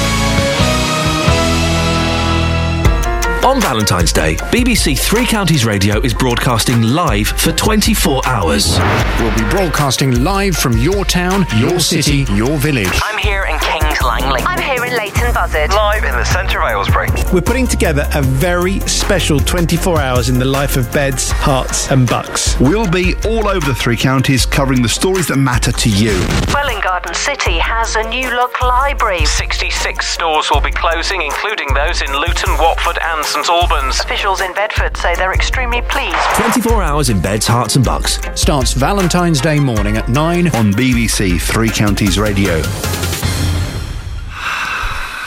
On 3.44 3.60
Valentine's 3.60 4.12
Day, 4.12 4.34
BBC 4.36 4.98
Three 4.98 5.24
Counties 5.24 5.64
Radio 5.64 6.00
is 6.00 6.12
broadcasting 6.12 6.82
live 6.82 7.28
for 7.28 7.52
24 7.52 8.26
hours. 8.26 8.78
We'll 9.20 9.34
be 9.34 9.48
broadcasting 9.48 10.22
live 10.22 10.54
from 10.54 10.76
your 10.76 11.04
town, 11.04 11.46
your 11.56 11.80
city, 11.80 12.26
your 12.34 12.58
village. 12.58 13.00
I'm 13.02 13.16
here 13.16 13.44
in 13.44 13.58
Kings 13.60 14.02
Langley. 14.02 14.42
I'm 14.44 14.60
here 14.60 14.84
in 14.84 14.94
Leighton 14.96 15.32
Buzzard. 15.32 15.70
Live 15.70 16.04
in 16.04 16.12
the 16.12 16.24
centre 16.24 16.60
of 16.60 16.68
Aylesbury. 16.68 17.08
We're 17.32 17.40
putting 17.40 17.66
together 17.66 18.06
a 18.14 18.22
very 18.22 18.80
special 18.80 19.38
24 19.40 19.98
hours 19.98 20.28
in 20.28 20.38
the 20.38 20.44
life 20.44 20.76
of 20.76 20.92
Beds, 20.92 21.30
Herts, 21.30 21.90
and 21.90 22.06
Bucks. 22.08 22.58
We'll 22.60 22.90
be 22.90 23.14
all 23.24 23.48
over 23.48 23.64
the 23.64 23.74
three 23.74 23.96
counties 23.96 24.44
covering 24.44 24.82
the 24.82 24.88
stories 24.88 25.28
that 25.28 25.36
matter 25.36 25.72
to 25.72 25.88
you. 25.88 26.12
Welwyn 26.52 26.82
Garden 26.82 27.14
City 27.14 27.58
has 27.58 27.96
a 27.96 28.02
new 28.10 28.28
look 28.30 28.60
library. 28.60 29.24
66 29.24 30.06
stores 30.06 30.50
will 30.50 30.60
be 30.60 30.72
closing, 30.72 31.22
including 31.22 31.72
those 31.72 32.02
in 32.02 32.12
Luton, 32.12 32.58
Watford, 32.58 32.98
and 33.00 33.24
St 33.28 33.46
Albans. 33.50 34.00
Officials 34.00 34.40
in 34.40 34.54
Bedford 34.54 34.96
say 34.96 35.14
they're 35.14 35.34
extremely 35.34 35.82
pleased. 35.82 36.16
24 36.36 36.82
hours 36.82 37.10
in 37.10 37.20
Beds, 37.20 37.46
Herts, 37.46 37.76
and 37.76 37.84
Bucks. 37.84 38.18
Starts 38.34 38.72
Valentine's 38.72 39.42
Day 39.42 39.60
morning 39.60 39.98
at 39.98 40.08
9 40.08 40.46
on 40.48 40.72
BBC 40.72 41.38
Three 41.38 41.68
Counties 41.68 42.18
Radio. 42.18 42.62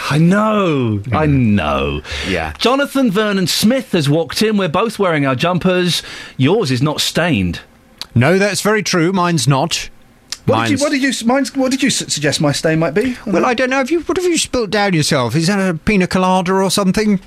I 0.09 0.17
know, 0.19 1.03
I 1.11 1.27
know. 1.27 2.01
Yeah. 2.27 2.53
Jonathan 2.57 3.11
Vernon 3.11 3.45
Smith 3.45 3.91
has 3.91 4.09
walked 4.09 4.41
in. 4.41 4.57
We're 4.57 4.67
both 4.67 4.97
wearing 4.97 5.27
our 5.27 5.35
jumpers. 5.35 6.01
Yours 6.37 6.71
is 6.71 6.81
not 6.81 7.01
stained. 7.01 7.61
No, 8.15 8.39
that's 8.39 8.61
very 8.61 8.81
true. 8.81 9.13
Mine's 9.13 9.47
not. 9.47 9.89
What 10.45 10.67
did, 10.67 10.79
you, 10.79 10.83
what 10.83 10.91
did 10.91 11.03
you? 11.03 11.27
Mine's, 11.27 11.55
what 11.55 11.69
did 11.69 11.83
you 11.83 11.91
su- 11.91 12.09
suggest 12.09 12.41
my 12.41 12.51
stain 12.51 12.79
might 12.79 12.95
be? 12.95 13.15
Well, 13.27 13.45
I 13.45 13.53
don't 13.53 13.69
know. 13.69 13.77
Have 13.77 13.91
you, 13.91 14.01
what 14.01 14.17
have 14.17 14.25
you 14.25 14.39
spilt 14.39 14.71
down 14.71 14.93
yourself? 14.93 15.35
Is 15.35 15.45
that 15.47 15.59
a 15.59 15.77
pina 15.77 16.07
colada 16.07 16.51
or 16.53 16.71
something? 16.71 17.19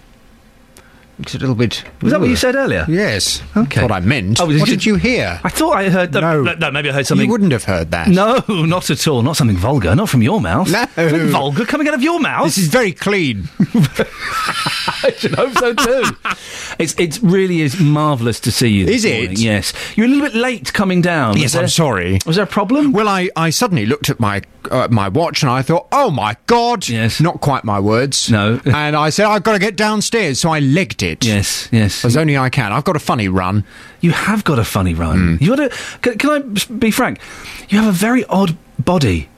It's 1.21 1.35
a 1.35 1.39
little 1.39 1.55
bit. 1.55 1.85
Was 2.03 2.11
that 2.13 2.21
what 2.21 2.29
you 2.29 2.37
said 2.37 2.55
earlier? 2.57 2.85
Yes. 2.89 3.41
Okay. 3.57 3.81
That's 3.81 3.83
what 3.83 3.93
I 3.93 4.01
meant. 4.01 4.41
Oh, 4.41 4.47
what 4.47 4.53
did 4.53 4.61
you- 4.61 4.67
did 4.67 4.87
you 4.87 4.95
hear? 4.97 5.41
I 5.45 5.49
thought 5.49 5.77
I 5.77 5.89
heard. 5.89 6.13
No. 6.13 6.43
no, 6.43 6.71
maybe 6.73 6.91
I 6.91 6.93
heard 6.93 7.07
something. 7.07 7.25
You 7.27 7.31
wouldn't 7.31 7.53
have 7.53 7.65
heard 7.65 7.93
that. 7.93 8.09
No, 8.09 8.43
not 8.49 8.91
at 8.91 9.07
all. 9.07 9.23
Not 9.23 9.37
something 9.37 9.57
vulgar. 9.57 9.95
Not 9.95 10.09
from 10.09 10.23
your 10.23 10.41
mouth. 10.41 10.71
No. 10.71 10.85
Something 10.97 11.29
vulgar 11.29 11.65
coming 11.67 11.87
out 11.89 11.95
of 11.95 12.03
your 12.03 12.19
mouth. 12.21 12.47
This 12.47 12.59
is 12.59 12.69
very 12.69 12.93
clean. 12.93 13.49
I 13.61 15.13
should 15.17 15.35
hope 15.35 15.53
so 15.55 15.75
too. 15.75 16.05
it's 16.79 16.95
it 16.99 17.19
really 17.23 17.61
is 17.61 17.79
marvellous 17.79 18.41
to 18.41 18.51
see 18.53 18.69
you. 18.69 18.87
Is 18.87 19.05
it? 19.05 19.39
Yes. 19.39 19.73
You're 19.97 20.07
a 20.07 20.09
little 20.09 20.25
bit 20.27 20.35
late 20.35 20.73
coming 20.73 21.01
down. 21.03 21.37
Yes, 21.37 21.53
there- 21.53 21.63
I'm 21.63 21.69
sorry. 21.69 22.19
Was 22.27 22.37
there 22.37 22.45
a 22.45 22.49
problem? 22.49 22.93
Well, 22.93 23.09
I, 23.09 23.31
I 23.37 23.51
suddenly 23.51 23.87
looked 23.87 24.11
at 24.11 24.19
my 24.19 24.43
uh, 24.71 24.89
my 24.91 25.09
watch 25.09 25.43
and 25.43 25.51
I 25.51 25.61
thought, 25.61 25.89
oh 25.93 26.11
my 26.11 26.37
god! 26.47 26.89
Yes. 26.89 27.21
Not 27.21 27.41
quite 27.43 27.65
my 27.65 27.79
words. 27.81 28.31
No. 28.31 28.61
and 28.65 28.97
I 28.97 29.11
said, 29.11 29.27
I've 29.27 29.43
got 29.43 29.53
to 29.53 29.59
get 29.59 29.77
downstairs, 29.77 30.41
so 30.41 30.51
I 30.51 30.61
legged 30.61 31.03
it. 31.03 31.04
Yes, 31.23 31.69
yes. 31.73 32.05
As 32.05 32.17
only 32.17 32.37
I 32.37 32.49
can. 32.51 32.73
I've 32.73 32.85
got 32.85 32.97
a 32.97 33.01
funny 33.01 33.29
run. 33.29 33.65
You 34.01 34.13
have 34.13 34.45
got 34.45 34.59
a 34.59 34.65
funny 34.65 34.95
run. 34.95 35.37
Hmm. 35.39 35.45
You 35.45 35.57
got 35.57 35.61
a. 35.73 35.99
Can, 36.01 36.19
can 36.19 36.31
I 36.31 36.39
be 36.75 36.91
frank? 36.91 37.19
You 37.69 37.79
have 37.79 37.89
a 37.89 37.93
very 37.97 38.25
odd 38.27 38.57
body. 38.79 39.29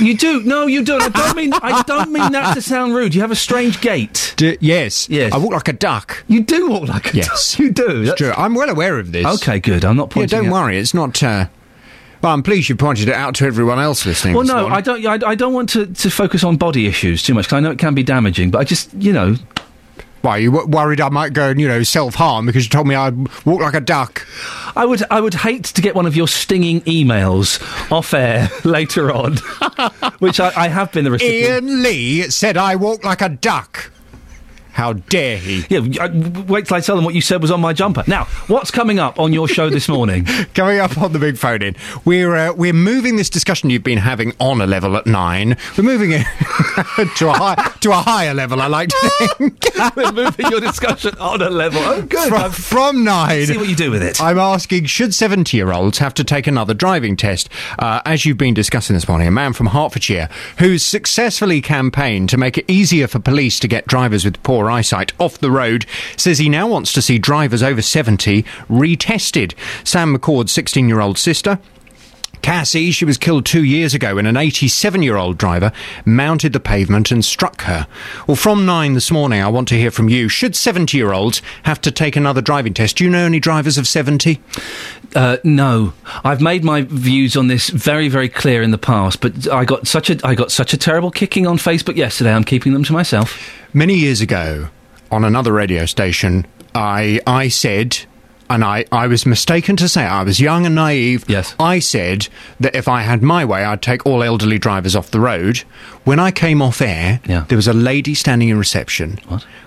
You 0.00 0.16
do. 0.16 0.42
No, 0.44 0.66
you 0.68 0.84
don't. 0.84 1.02
I 1.02 1.08
don't 1.08 1.36
mean. 1.36 1.52
I 1.52 1.82
don't 1.82 2.12
mean 2.12 2.30
that 2.32 2.54
to 2.54 2.62
sound 2.62 2.94
rude. 2.94 3.14
You 3.16 3.20
have 3.22 3.32
a 3.32 3.36
strange 3.36 3.80
gait. 3.80 4.32
D- 4.36 4.56
yes. 4.60 5.08
Yes. 5.10 5.32
I 5.32 5.38
walk 5.38 5.52
like 5.52 5.66
a 5.68 5.72
duck. 5.72 6.22
You 6.28 6.40
do 6.44 6.68
walk 6.70 6.88
like 6.88 7.12
a 7.12 7.16
Yes. 7.16 7.52
duck. 7.52 7.58
You 7.64 7.72
do. 7.72 8.02
It's 8.02 8.14
true. 8.14 8.32
I'm 8.36 8.54
well 8.54 8.70
aware 8.70 9.00
of 9.00 9.10
this. 9.10 9.26
Okay, 9.42 9.58
good. 9.58 9.84
I'm 9.84 9.96
not 9.96 10.10
Yeah, 10.10 10.14
pointing. 10.14 10.38
don't 10.38 10.46
out- 10.48 10.52
worry. 10.52 10.78
It's 10.78 10.94
not. 10.94 11.20
Uh, 11.20 11.46
well, 12.22 12.32
I'm 12.32 12.44
pleased 12.44 12.68
you 12.68 12.76
pointed 12.76 13.08
it 13.08 13.14
out 13.14 13.34
to 13.36 13.44
everyone 13.44 13.80
else 13.80 14.06
listening. 14.06 14.34
Well, 14.34 14.44
no, 14.44 14.54
morning. 14.68 14.72
I 14.72 14.80
don't. 14.80 15.06
I, 15.24 15.30
I 15.30 15.34
don't 15.34 15.52
want 15.52 15.68
to, 15.70 15.86
to 15.86 16.10
focus 16.10 16.44
on 16.44 16.56
body 16.56 16.86
issues 16.86 17.24
too 17.24 17.34
much 17.34 17.46
because 17.46 17.56
I 17.56 17.60
know 17.60 17.72
it 17.72 17.78
can 17.80 17.94
be 17.94 18.04
damaging. 18.04 18.52
But 18.52 18.58
I 18.60 18.64
just, 18.64 18.94
you 18.94 19.12
know, 19.12 19.34
Why, 20.22 20.38
you 20.38 20.50
worried 20.50 21.00
I 21.00 21.08
might 21.10 21.32
go 21.32 21.50
and, 21.50 21.60
you 21.60 21.68
know, 21.68 21.82
self-harm 21.82 22.46
because 22.46 22.64
you 22.64 22.70
told 22.70 22.88
me 22.88 22.94
I'd 22.94 23.16
walk 23.46 23.60
like 23.60 23.74
a 23.74 23.80
duck? 23.80 24.26
I 24.74 24.84
would, 24.84 25.02
I 25.10 25.20
would 25.20 25.34
hate 25.34 25.64
to 25.64 25.82
get 25.82 25.94
one 25.94 26.06
of 26.06 26.16
your 26.16 26.26
stinging 26.28 26.80
emails 26.82 27.60
off 27.92 28.12
air 28.14 28.50
later 28.64 29.12
on, 29.12 29.36
which 30.18 30.40
I, 30.40 30.52
I 30.56 30.68
have 30.68 30.92
been 30.92 31.04
the 31.04 31.12
recipient. 31.12 31.64
Iain 31.64 31.82
Lee 31.82 32.22
said 32.30 32.56
I 32.56 32.76
walk 32.76 33.04
like 33.04 33.22
a 33.22 33.28
duck. 33.28 33.92
How 34.78 34.92
dare 34.92 35.38
he? 35.38 35.64
Yeah, 35.68 35.80
wait 36.46 36.66
till 36.66 36.76
I 36.76 36.80
tell 36.80 36.94
them 36.94 37.04
what 37.04 37.12
you 37.12 37.20
said 37.20 37.42
was 37.42 37.50
on 37.50 37.60
my 37.60 37.72
jumper. 37.72 38.04
Now, 38.06 38.26
what's 38.46 38.70
coming 38.70 39.00
up 39.00 39.18
on 39.18 39.32
your 39.32 39.48
show 39.48 39.70
this 39.70 39.88
morning? 39.88 40.24
Coming 40.54 40.78
up 40.78 40.96
on 40.98 41.12
the 41.12 41.18
big 41.18 41.36
phone 41.36 41.62
in, 41.62 41.74
we're 42.04 42.36
uh, 42.36 42.52
we're 42.52 42.72
moving 42.72 43.16
this 43.16 43.28
discussion 43.28 43.70
you've 43.70 43.82
been 43.82 43.98
having 43.98 44.34
on 44.38 44.60
a 44.60 44.68
level 44.68 44.96
at 44.96 45.04
nine. 45.04 45.56
We're 45.76 45.82
moving 45.82 46.12
it 46.12 46.24
to 47.16 47.28
a 47.28 47.32
high, 47.32 47.72
to 47.80 47.90
a 47.90 47.94
higher 47.96 48.34
level. 48.34 48.62
I 48.62 48.68
like 48.68 48.90
to 48.90 49.10
think. 49.36 49.64
We're 49.96 50.12
moving 50.12 50.46
your 50.50 50.60
discussion 50.60 51.16
on 51.18 51.42
a 51.42 51.50
level. 51.50 51.80
Oh, 51.82 52.02
good. 52.02 52.28
From, 52.28 52.50
from 52.50 53.04
nine. 53.04 53.46
See 53.46 53.56
what 53.56 53.68
you 53.68 53.76
do 53.76 53.90
with 53.90 54.02
it. 54.02 54.20
I'm 54.20 54.38
asking: 54.38 54.84
Should 54.84 55.12
seventy-year-olds 55.12 55.98
have 55.98 56.14
to 56.14 56.24
take 56.24 56.46
another 56.46 56.74
driving 56.74 57.16
test? 57.16 57.48
Uh, 57.78 58.00
as 58.04 58.24
you've 58.24 58.38
been 58.38 58.54
discussing 58.54 58.94
this 58.94 59.08
morning, 59.08 59.26
a 59.26 59.32
man 59.32 59.52
from 59.54 59.66
Hertfordshire 59.66 60.28
who's 60.58 60.84
successfully 60.84 61.60
campaigned 61.60 62.28
to 62.30 62.36
make 62.36 62.58
it 62.58 62.64
easier 62.68 63.08
for 63.08 63.18
police 63.18 63.58
to 63.60 63.68
get 63.68 63.86
drivers 63.86 64.24
with 64.24 64.40
poor 64.42 64.67
eyesight 64.70 65.12
off 65.18 65.38
the 65.38 65.50
road 65.50 65.86
says 66.16 66.38
he 66.38 66.48
now 66.48 66.66
wants 66.66 66.92
to 66.92 67.02
see 67.02 67.18
drivers 67.18 67.62
over 67.62 67.82
70 67.82 68.42
retested. 68.68 69.54
Sam 69.86 70.16
McCord's 70.16 70.52
16 70.52 70.88
year 70.88 71.00
old 71.00 71.18
sister 71.18 71.58
Cassie, 72.48 72.92
she 72.92 73.04
was 73.04 73.18
killed 73.18 73.44
two 73.44 73.62
years 73.62 73.92
ago 73.92 74.14
when 74.14 74.24
an 74.24 74.38
87 74.38 75.02
year 75.02 75.16
old 75.16 75.36
driver 75.36 75.70
mounted 76.06 76.54
the 76.54 76.58
pavement 76.60 77.10
and 77.10 77.22
struck 77.22 77.60
her. 77.64 77.86
Well, 78.26 78.36
from 78.36 78.64
nine 78.64 78.94
this 78.94 79.10
morning, 79.10 79.42
I 79.42 79.48
want 79.48 79.68
to 79.68 79.74
hear 79.74 79.90
from 79.90 80.08
you. 80.08 80.30
Should 80.30 80.56
70 80.56 80.96
year 80.96 81.12
olds 81.12 81.42
have 81.64 81.78
to 81.82 81.90
take 81.90 82.16
another 82.16 82.40
driving 82.40 82.72
test? 82.72 82.96
Do 82.96 83.04
you 83.04 83.10
know 83.10 83.26
any 83.26 83.38
drivers 83.38 83.76
of 83.76 83.86
70? 83.86 84.40
Uh, 85.14 85.36
no, 85.44 85.92
I've 86.24 86.40
made 86.40 86.64
my 86.64 86.86
views 86.88 87.36
on 87.36 87.48
this 87.48 87.68
very, 87.68 88.08
very 88.08 88.30
clear 88.30 88.62
in 88.62 88.70
the 88.70 88.78
past. 88.78 89.20
But 89.20 89.46
I 89.52 89.66
got 89.66 89.86
such 89.86 90.08
a, 90.08 90.18
I 90.26 90.34
got 90.34 90.50
such 90.50 90.72
a 90.72 90.78
terrible 90.78 91.10
kicking 91.10 91.46
on 91.46 91.58
Facebook 91.58 91.96
yesterday. 91.96 92.32
I'm 92.32 92.44
keeping 92.44 92.72
them 92.72 92.84
to 92.84 92.94
myself. 92.94 93.38
Many 93.74 93.96
years 93.96 94.22
ago, 94.22 94.70
on 95.10 95.22
another 95.22 95.52
radio 95.52 95.84
station, 95.84 96.46
I 96.74 97.20
I 97.26 97.48
said. 97.48 98.06
And 98.50 98.64
I, 98.64 98.86
I 98.90 99.06
was 99.06 99.26
mistaken 99.26 99.76
to 99.76 99.88
say 99.88 100.02
I 100.04 100.22
was 100.22 100.40
young 100.40 100.64
and 100.64 100.74
naive. 100.74 101.24
Yes. 101.28 101.54
I 101.60 101.78
said 101.80 102.28
that 102.60 102.74
if 102.74 102.88
I 102.88 103.02
had 103.02 103.22
my 103.22 103.44
way, 103.44 103.62
I'd 103.64 103.82
take 103.82 104.06
all 104.06 104.22
elderly 104.22 104.58
drivers 104.58 104.96
off 104.96 105.10
the 105.10 105.20
road. 105.20 105.58
When 106.04 106.18
I 106.18 106.30
came 106.30 106.62
off 106.62 106.80
air, 106.80 107.20
Yeah. 107.26 107.44
there 107.48 107.56
was 107.56 107.68
a 107.68 107.74
lady 107.74 108.14
standing 108.14 108.48
in 108.48 108.58
reception 108.58 109.18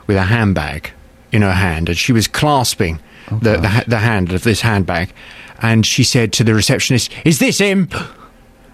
with 0.07 0.17
a 0.17 0.23
handbag 0.23 0.91
in 1.31 1.43
her 1.43 1.53
hand, 1.53 1.89
and 1.89 1.97
she 1.97 2.11
was 2.11 2.27
clasping 2.27 2.99
oh, 3.31 3.37
the, 3.37 3.57
the, 3.57 3.83
the 3.87 3.99
hand 3.99 4.31
of 4.33 4.43
this 4.43 4.61
handbag. 4.61 5.13
And 5.61 5.85
she 5.85 6.03
said 6.03 6.33
to 6.33 6.43
the 6.43 6.55
receptionist, 6.55 7.11
Is 7.23 7.39
this 7.39 7.59
him? 7.59 7.87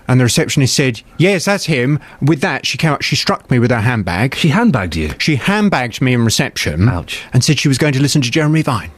And 0.10 0.22
the 0.22 0.24
receptionist 0.24 0.74
said, 0.74 1.02
Yes, 1.18 1.44
that's 1.44 1.66
him. 1.66 2.00
With 2.22 2.40
that, 2.40 2.66
she 2.66 2.78
came 2.78 2.94
up, 2.94 3.02
she 3.02 3.18
struck 3.18 3.52
me 3.52 3.60
with 3.60 3.72
her 3.72 3.82
handbag. 3.82 4.36
She 4.36 4.48
handbagged 4.48 4.96
you? 4.96 5.12
She 5.20 5.36
handbagged 5.36 6.00
me 6.02 6.14
in 6.14 6.24
reception. 6.24 6.88
Ouch. 6.88 7.26
And 7.34 7.44
said 7.44 7.60
she 7.60 7.68
was 7.68 7.78
going 7.78 7.92
to 7.92 8.02
listen 8.02 8.22
to 8.22 8.32
Jeremy 8.32 8.62
Vine. 8.62 8.90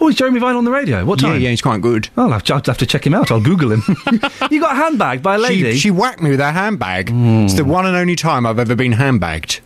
Oh, 0.00 0.08
is 0.08 0.14
Jeremy 0.14 0.38
Vine 0.38 0.54
on 0.54 0.64
the 0.64 0.70
radio? 0.70 1.04
What 1.04 1.18
time? 1.18 1.40
yeah, 1.40 1.50
he's 1.50 1.60
quite 1.62 1.82
good. 1.82 2.08
I'll 2.16 2.30
have, 2.30 2.44
to, 2.44 2.54
I'll 2.54 2.62
have 2.64 2.78
to 2.78 2.86
check 2.86 3.04
him 3.06 3.14
out. 3.14 3.30
I'll 3.32 3.40
Google 3.40 3.72
him. 3.72 3.82
you 4.50 4.60
got 4.60 4.76
handbagged 4.76 5.22
by 5.22 5.34
a 5.34 5.38
lady? 5.38 5.72
She, 5.72 5.78
she 5.78 5.90
whacked 5.90 6.22
me 6.22 6.30
with 6.30 6.40
her 6.40 6.52
handbag. 6.52 7.10
It's 7.12 7.54
the 7.54 7.64
one 7.64 7.84
and 7.84 7.96
only 7.96 8.14
time 8.16 8.46
I've 8.46 8.58
ever 8.58 8.76
been 8.76 8.92
handbagged. 8.92 9.60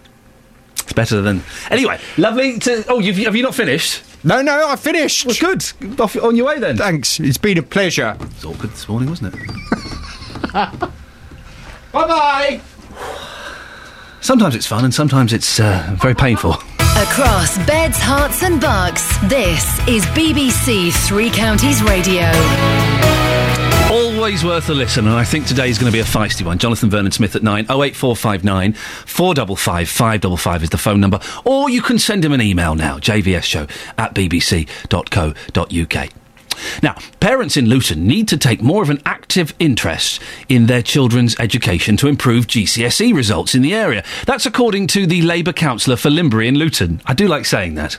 It's 0.78 0.92
better 0.94 1.20
than. 1.20 1.42
Anyway, 1.70 2.00
lovely 2.16 2.58
to. 2.60 2.84
Oh, 2.88 2.98
you've, 2.98 3.16
have 3.18 3.36
you 3.36 3.42
not 3.42 3.54
finished? 3.54 4.02
No, 4.24 4.40
no, 4.40 4.68
I 4.68 4.76
finished. 4.76 5.26
Well, 5.26 5.36
good. 5.38 6.00
Off, 6.00 6.16
on 6.16 6.36
your 6.36 6.46
way 6.46 6.58
then. 6.58 6.76
Thanks. 6.76 7.20
It's 7.20 7.38
been 7.38 7.58
a 7.58 7.62
pleasure. 7.62 8.16
It's 8.20 8.44
awkward 8.44 8.70
this 8.70 8.88
morning, 8.88 9.10
wasn't 9.10 9.34
it? 9.34 10.52
Bye 10.52 10.88
bye. 11.92 12.60
Sometimes 14.20 14.54
it's 14.54 14.66
fun 14.66 14.84
and 14.84 14.94
sometimes 14.94 15.32
it's 15.32 15.58
uh, 15.60 15.96
very 16.00 16.14
painful. 16.14 16.56
Across 17.02 17.58
beds, 17.66 17.98
Herts, 17.98 18.44
and 18.44 18.60
bucks, 18.60 19.02
this 19.26 19.76
is 19.88 20.04
BBC 20.14 20.92
Three 21.08 21.30
Counties 21.30 21.82
Radio. 21.82 22.30
Always 23.90 24.44
worth 24.44 24.68
a 24.68 24.72
listen, 24.72 25.08
and 25.08 25.16
I 25.16 25.24
think 25.24 25.46
today 25.46 25.68
is 25.68 25.80
going 25.80 25.90
to 25.90 25.92
be 25.92 25.98
a 25.98 26.04
feisty 26.04 26.46
one. 26.46 26.58
Jonathan 26.58 26.90
Vernon 26.90 27.10
Smith 27.10 27.34
at 27.34 27.42
9 27.42 27.64
08459 27.64 28.74
455 28.74 29.88
555 29.88 30.62
is 30.62 30.70
the 30.70 30.78
phone 30.78 31.00
number, 31.00 31.18
or 31.44 31.68
you 31.68 31.82
can 31.82 31.98
send 31.98 32.24
him 32.24 32.32
an 32.32 32.40
email 32.40 32.76
now, 32.76 33.00
jvsshow 33.00 33.68
at 33.98 34.14
bbc.co.uk. 34.14 36.21
Now, 36.82 36.96
parents 37.20 37.56
in 37.56 37.68
Luton 37.68 38.06
need 38.06 38.28
to 38.28 38.36
take 38.36 38.62
more 38.62 38.82
of 38.82 38.90
an 38.90 39.02
active 39.04 39.54
interest 39.58 40.20
in 40.48 40.66
their 40.66 40.82
children's 40.82 41.38
education 41.38 41.96
to 41.98 42.08
improve 42.08 42.46
GCSE 42.46 43.14
results 43.14 43.54
in 43.54 43.62
the 43.62 43.74
area. 43.74 44.04
That's 44.26 44.46
according 44.46 44.88
to 44.88 45.06
the 45.06 45.22
Labour 45.22 45.52
councillor 45.52 45.96
for 45.96 46.10
Limbury 46.10 46.48
in 46.48 46.56
Luton. 46.56 47.00
I 47.06 47.14
do 47.14 47.28
like 47.28 47.44
saying 47.44 47.74
that. 47.74 47.98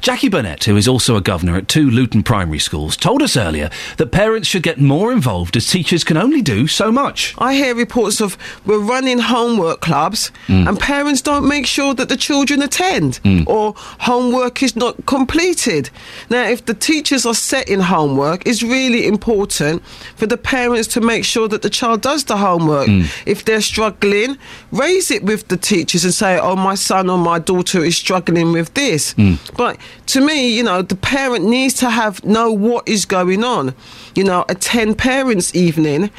Jackie 0.00 0.28
Burnett, 0.28 0.64
who 0.64 0.76
is 0.76 0.86
also 0.88 1.16
a 1.16 1.20
governor 1.20 1.56
at 1.56 1.68
two 1.68 1.90
Luton 1.90 2.22
primary 2.22 2.58
schools, 2.58 2.96
told 2.96 3.22
us 3.22 3.36
earlier 3.36 3.70
that 3.96 4.12
parents 4.12 4.48
should 4.48 4.62
get 4.62 4.78
more 4.80 5.12
involved 5.12 5.56
as 5.56 5.66
teachers 5.68 6.04
can 6.04 6.16
only 6.16 6.42
do 6.42 6.66
so 6.66 6.92
much. 6.92 7.34
I 7.38 7.54
hear 7.54 7.74
reports 7.74 8.20
of 8.20 8.36
we're 8.64 8.78
running 8.78 9.18
homework 9.18 9.80
clubs 9.80 10.30
Mm. 10.48 10.68
and 10.68 10.78
parents 10.78 11.22
don't 11.22 11.46
make 11.48 11.66
sure 11.66 11.94
that 11.94 12.08
the 12.08 12.16
children 12.16 12.62
attend 12.62 13.20
Mm. 13.24 13.46
or 13.46 13.74
homework 14.00 14.62
is 14.62 14.76
not 14.76 15.06
completed. 15.06 15.90
Now, 16.30 16.44
if 16.48 16.64
the 16.66 16.74
teachers 16.74 17.26
are 17.26 17.34
setting 17.34 17.80
homework, 17.80 18.42
it's 18.46 18.62
really 18.62 19.06
important 19.06 19.82
for 20.16 20.26
the 20.26 20.36
parents 20.36 20.88
to 20.88 21.00
make 21.00 21.24
sure 21.24 21.48
that 21.48 21.62
the 21.62 21.70
child 21.70 22.00
does 22.02 22.24
the 22.24 22.36
homework. 22.36 22.88
Mm. 22.88 23.06
If 23.26 23.44
they're 23.44 23.60
struggling, 23.60 24.38
raise 24.72 25.10
it 25.10 25.22
with 25.24 25.48
the 25.48 25.56
teachers 25.56 26.04
and 26.04 26.14
say, 26.14 26.38
oh, 26.38 26.56
my 26.56 26.74
son 26.74 27.10
or 27.10 27.18
my 27.18 27.38
daughter 27.38 27.84
is 27.84 27.96
struggling 27.96 28.52
with 28.52 28.72
this. 28.74 29.14
Mm. 29.14 29.38
But 29.56 29.78
to 30.06 30.20
me, 30.20 30.48
you 30.56 30.62
know, 30.62 30.82
the 30.82 30.96
parent 30.96 31.44
needs 31.44 31.74
to 31.74 31.90
have 31.90 32.24
know 32.24 32.50
what 32.52 32.88
is 32.88 33.04
going 33.04 33.44
on. 33.44 33.74
You 34.14 34.24
know, 34.24 34.44
attend 34.48 34.98
parents' 34.98 35.54
evening. 35.54 36.10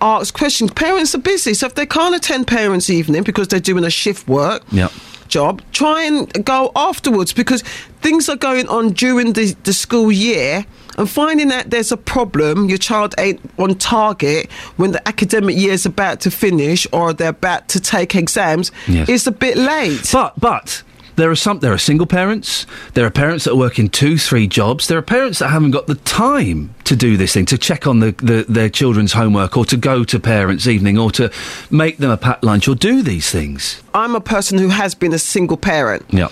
Ask 0.00 0.34
questions. 0.34 0.70
Parents 0.72 1.14
are 1.14 1.18
busy, 1.18 1.54
so 1.54 1.66
if 1.66 1.74
they 1.74 1.86
can't 1.86 2.14
attend 2.14 2.46
parents' 2.46 2.90
evening 2.90 3.22
because 3.22 3.48
they're 3.48 3.60
doing 3.60 3.84
a 3.84 3.90
shift 3.90 4.28
work 4.28 4.62
Yep. 4.70 4.92
job, 5.28 5.62
try 5.72 6.02
and 6.04 6.44
go 6.44 6.70
afterwards 6.76 7.32
because 7.32 7.62
things 8.02 8.28
are 8.28 8.36
going 8.36 8.68
on 8.68 8.90
during 8.90 9.32
the, 9.32 9.54
the 9.64 9.72
school 9.72 10.12
year. 10.12 10.66
And 10.98 11.08
finding 11.10 11.48
that 11.48 11.70
there's 11.70 11.92
a 11.92 11.96
problem, 11.96 12.68
your 12.70 12.78
child 12.78 13.14
ain't 13.18 13.38
on 13.58 13.74
target 13.76 14.50
when 14.76 14.92
the 14.92 15.06
academic 15.08 15.54
year 15.56 15.72
is 15.72 15.84
about 15.86 16.20
to 16.20 16.30
finish 16.30 16.86
or 16.92 17.12
they're 17.12 17.28
about 17.30 17.68
to 17.70 17.80
take 17.80 18.14
exams, 18.14 18.70
Yes. 18.88 19.08
is 19.08 19.26
a 19.26 19.32
bit 19.32 19.56
late. 19.58 20.08
But 20.12 20.38
but 20.40 20.82
there 21.16 21.30
are 21.30 21.36
some 21.36 21.58
there 21.58 21.72
are 21.72 21.78
single 21.78 22.06
parents, 22.06 22.66
there 22.94 23.04
are 23.04 23.10
parents 23.10 23.44
that 23.44 23.52
are 23.52 23.56
working 23.56 23.88
two, 23.88 24.16
three 24.18 24.46
jobs, 24.46 24.88
there 24.88 24.98
are 24.98 25.02
parents 25.02 25.38
that 25.40 25.48
haven't 25.48 25.72
got 25.72 25.86
the 25.86 25.96
time 25.96 26.74
to 26.84 26.94
do 26.94 27.16
this 27.16 27.34
thing, 27.34 27.46
to 27.46 27.58
check 27.58 27.86
on 27.86 28.00
the, 28.00 28.12
the 28.12 28.44
their 28.48 28.68
children's 28.68 29.12
homework 29.12 29.56
or 29.56 29.64
to 29.66 29.76
go 29.76 30.04
to 30.04 30.20
parents' 30.20 30.66
evening 30.66 30.98
or 30.98 31.10
to 31.12 31.32
make 31.70 31.98
them 31.98 32.10
a 32.10 32.16
packed 32.16 32.44
lunch 32.44 32.68
or 32.68 32.74
do 32.74 33.02
these 33.02 33.30
things. 33.30 33.82
I'm 33.94 34.14
a 34.14 34.20
person 34.20 34.58
who 34.58 34.68
has 34.68 34.94
been 34.94 35.12
a 35.12 35.18
single 35.18 35.56
parent. 35.56 36.04
Yeah. 36.10 36.28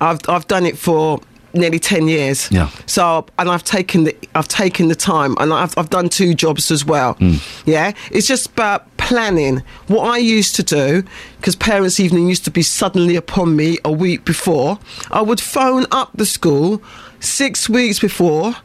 I've 0.00 0.20
I've 0.28 0.46
done 0.46 0.66
it 0.66 0.78
for 0.78 1.20
nearly 1.56 1.78
ten 1.78 2.08
years. 2.08 2.50
Yeah. 2.50 2.70
So 2.86 3.26
and 3.38 3.48
I've 3.48 3.64
taken 3.64 4.04
the 4.04 4.16
I've 4.34 4.48
taken 4.48 4.88
the 4.88 4.94
time 4.94 5.36
and 5.38 5.52
I've 5.52 5.76
I've 5.76 5.90
done 5.90 6.08
two 6.08 6.34
jobs 6.34 6.70
as 6.70 6.84
well. 6.84 7.14
Mm. 7.16 7.64
Yeah. 7.66 7.92
It's 8.10 8.26
just 8.26 8.46
about 8.46 8.96
planning. 8.96 9.62
What 9.86 10.08
I 10.08 10.18
used 10.18 10.56
to 10.56 10.62
do, 10.62 11.04
because 11.36 11.54
parents' 11.56 12.00
evening 12.00 12.28
used 12.28 12.44
to 12.44 12.50
be 12.50 12.62
suddenly 12.62 13.16
upon 13.16 13.56
me 13.56 13.78
a 13.84 13.92
week 13.92 14.24
before, 14.24 14.78
I 15.10 15.22
would 15.22 15.40
phone 15.40 15.86
up 15.90 16.10
the 16.14 16.26
school 16.26 16.82
six 17.20 17.68
weeks 17.68 17.98
before 18.00 18.56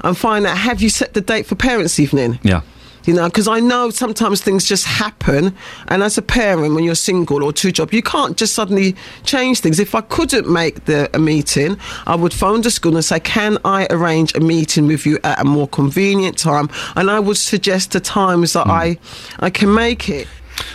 and 0.00 0.16
find 0.16 0.46
out 0.46 0.58
have 0.58 0.82
you 0.82 0.88
set 0.90 1.14
the 1.14 1.20
date 1.20 1.46
for 1.46 1.54
parents' 1.54 1.98
evening? 1.98 2.38
Yeah. 2.42 2.62
You 3.06 3.14
know, 3.14 3.26
because 3.26 3.46
I 3.46 3.60
know 3.60 3.90
sometimes 3.90 4.42
things 4.42 4.64
just 4.64 4.84
happen, 4.84 5.54
and 5.88 6.02
as 6.02 6.18
a 6.18 6.22
parent, 6.22 6.74
when 6.74 6.82
you're 6.82 6.96
single 6.96 7.44
or 7.44 7.52
two 7.52 7.70
job, 7.70 7.94
you 7.94 8.02
can't 8.02 8.36
just 8.36 8.54
suddenly 8.54 8.96
change 9.24 9.60
things. 9.60 9.78
If 9.78 9.94
I 9.94 10.00
couldn't 10.00 10.48
make 10.48 10.86
the 10.86 11.08
a 11.14 11.18
meeting, 11.20 11.78
I 12.06 12.16
would 12.16 12.32
phone 12.32 12.62
the 12.62 12.70
school 12.70 12.96
and 12.96 13.04
say, 13.04 13.20
"Can 13.20 13.58
I 13.64 13.86
arrange 13.90 14.34
a 14.34 14.40
meeting 14.40 14.88
with 14.88 15.06
you 15.06 15.20
at 15.22 15.40
a 15.40 15.44
more 15.44 15.68
convenient 15.68 16.36
time?" 16.36 16.68
And 16.96 17.08
I 17.08 17.20
would 17.20 17.36
suggest 17.36 17.92
the 17.92 18.00
times 18.00 18.54
that 18.54 18.64
hmm. 18.64 18.70
I 18.72 18.98
I 19.38 19.50
can 19.50 19.72
make 19.72 20.08
it. 20.08 20.26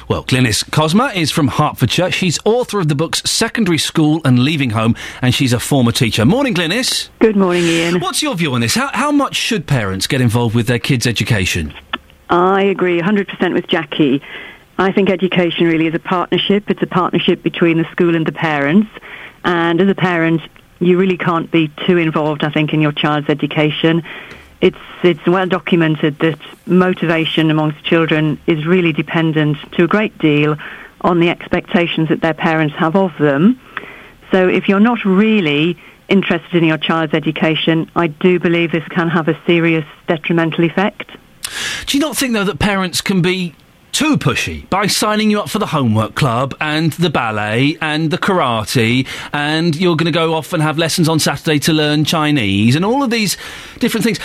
Well, 0.08 0.24
Glynis 0.24 0.64
Kozma 0.69 1.14
is 1.16 1.32
from 1.32 1.48
Hertfordshire. 1.48 2.11
She's 2.11 2.40
author 2.45 2.80
of 2.80 2.88
the 2.88 2.95
books 2.95 3.22
Secondary 3.26 3.77
School 3.77 4.22
and 4.24 4.40
Leaving 4.40 4.69
Home, 4.72 4.95
and 5.22 5.34
she's 5.34 5.53
a 5.53 5.60
former 5.60 5.92
teacher. 5.92 6.26
Morning, 6.26 6.53
Glynis. 6.53 7.10
Good 7.19 7.35
morning, 7.35 7.64
Iain. 7.64 8.00
What's 8.00 8.22
your 8.22 8.35
view 8.35 8.53
on 8.53 8.61
this? 8.61 8.76
How, 8.76 8.90
how 8.93 9.11
much 9.11 9.35
should 9.35 9.68
parents 9.68 10.08
get 10.08 10.22
involved 10.22 10.56
with 10.56 10.68
their 10.68 10.80
kids' 10.80 11.08
education? 11.08 11.74
I 12.32 12.64
agree 12.64 13.01
100% 13.01 13.53
with 13.53 13.68
Jackie. 13.68 14.22
I 14.80 14.93
think 14.93 15.10
education 15.10 15.68
really 15.68 15.88
is 15.88 15.93
a 15.93 16.00
partnership. 16.00 16.69
It's 16.69 16.82
a 16.82 16.88
partnership 16.88 17.43
between 17.43 17.77
the 17.77 17.84
school 17.92 18.16
and 18.16 18.26
the 18.26 18.32
parents. 18.32 18.90
And 19.43 19.82
as 19.82 19.90
a 19.90 19.95
parent, 19.95 20.42
you 20.80 20.98
really 20.98 21.18
can't 21.18 21.51
be 21.51 21.68
too 21.85 21.98
involved, 21.98 22.45
I 22.45 22.50
think, 22.50 22.74
in 22.74 22.80
your 22.80 22.93
child's 22.93 23.30
education. 23.30 24.03
It's, 24.61 24.77
it's 25.03 25.26
well 25.27 25.45
documented 25.45 26.19
that 26.19 26.40
motivation 26.66 27.51
amongst 27.51 27.84
children 27.84 28.40
is 28.48 28.66
really 28.66 28.93
dependent 28.93 29.58
to 29.74 29.84
a 29.84 29.88
great 29.88 30.18
deal 30.18 30.56
on 31.01 31.19
the 31.19 31.30
expectations 31.30 32.10
that 32.10 32.22
their 32.22 32.34
parents 32.34 32.76
have 32.76 32.95
of 32.95 33.11
them. 33.19 33.60
So 34.32 34.48
if 34.48 34.69
you're 34.69 34.80
not 34.80 35.03
really 35.03 35.77
interested 36.08 36.56
in 36.56 36.64
your 36.64 36.77
child's 36.77 37.14
education, 37.14 37.92
I 37.93 38.08
do 38.08 38.40
believe 38.40 38.72
this 38.72 38.88
can 38.88 39.10
have 39.10 39.27
a 39.27 39.38
serious 39.45 39.85
detrimental 40.08 40.64
effect. 40.64 41.11
Do 41.85 41.97
you 41.97 42.01
not 42.01 42.17
think, 42.17 42.33
though, 42.33 42.43
that 42.43 42.59
parents 42.59 43.01
can 43.01 43.21
be 43.21 43.55
too 43.91 44.17
pushy 44.17 44.69
by 44.69 44.87
signing 44.87 45.29
you 45.29 45.39
up 45.39 45.49
for 45.49 45.59
the 45.59 45.67
homework 45.67 46.15
club 46.15 46.55
and 46.61 46.93
the 46.93 47.09
ballet 47.09 47.77
and 47.81 48.09
the 48.09 48.17
karate 48.17 49.05
and 49.33 49.75
you're 49.75 49.95
going 49.95 50.05
to 50.05 50.11
go 50.11 50.33
off 50.33 50.53
and 50.53 50.63
have 50.63 50.77
lessons 50.77 51.09
on 51.09 51.19
Saturday 51.19 51.59
to 51.59 51.73
learn 51.73 52.05
Chinese 52.05 52.75
and 52.75 52.85
all 52.85 53.03
of 53.03 53.09
these 53.09 53.37
different 53.79 54.03
things? 54.03 54.19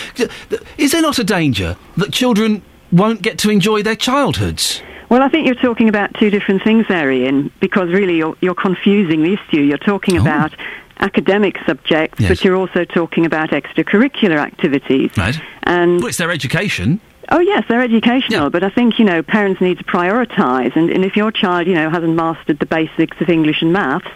Is 0.78 0.92
there 0.92 1.02
not 1.02 1.18
a 1.18 1.24
danger 1.24 1.76
that 1.96 2.12
children 2.12 2.62
won't 2.92 3.22
get 3.22 3.38
to 3.38 3.50
enjoy 3.50 3.82
their 3.82 3.96
childhoods? 3.96 4.82
Well, 5.08 5.22
I 5.22 5.28
think 5.28 5.46
you're 5.46 5.54
talking 5.54 5.88
about 5.88 6.14
two 6.14 6.30
different 6.30 6.62
things 6.64 6.86
there, 6.88 7.10
Iain, 7.10 7.50
because 7.60 7.90
really 7.90 8.16
you're, 8.16 8.36
you're 8.40 8.54
confusing 8.54 9.22
the 9.22 9.34
issue. 9.34 9.60
You're 9.60 9.78
talking 9.78 10.18
oh. 10.18 10.22
about 10.22 10.52
academic 11.00 11.56
subjects, 11.66 12.20
Yes. 12.20 12.28
but 12.30 12.44
you're 12.44 12.56
also 12.56 12.84
talking 12.84 13.26
about 13.26 13.50
extracurricular 13.50 14.38
activities. 14.38 15.10
Right. 15.16 15.38
And 15.64 15.98
Well, 15.98 16.06
it's 16.08 16.18
their 16.18 16.30
education. 16.30 17.00
Oh 17.30 17.40
yes, 17.40 17.64
they're 17.68 17.82
educational, 17.82 18.50
but 18.50 18.62
I 18.62 18.70
think 18.70 18.98
you 19.00 19.04
know 19.04 19.20
parents 19.22 19.60
need 19.60 19.78
to 19.78 19.84
prioritise. 19.84 20.76
And, 20.76 20.90
and 20.90 21.04
if 21.04 21.16
your 21.16 21.32
child, 21.32 21.66
you 21.66 21.74
know, 21.74 21.90
hasn't 21.90 22.14
mastered 22.14 22.58
the 22.60 22.66
basics 22.66 23.20
of 23.20 23.28
English 23.28 23.62
and 23.62 23.72
maths, 23.72 24.06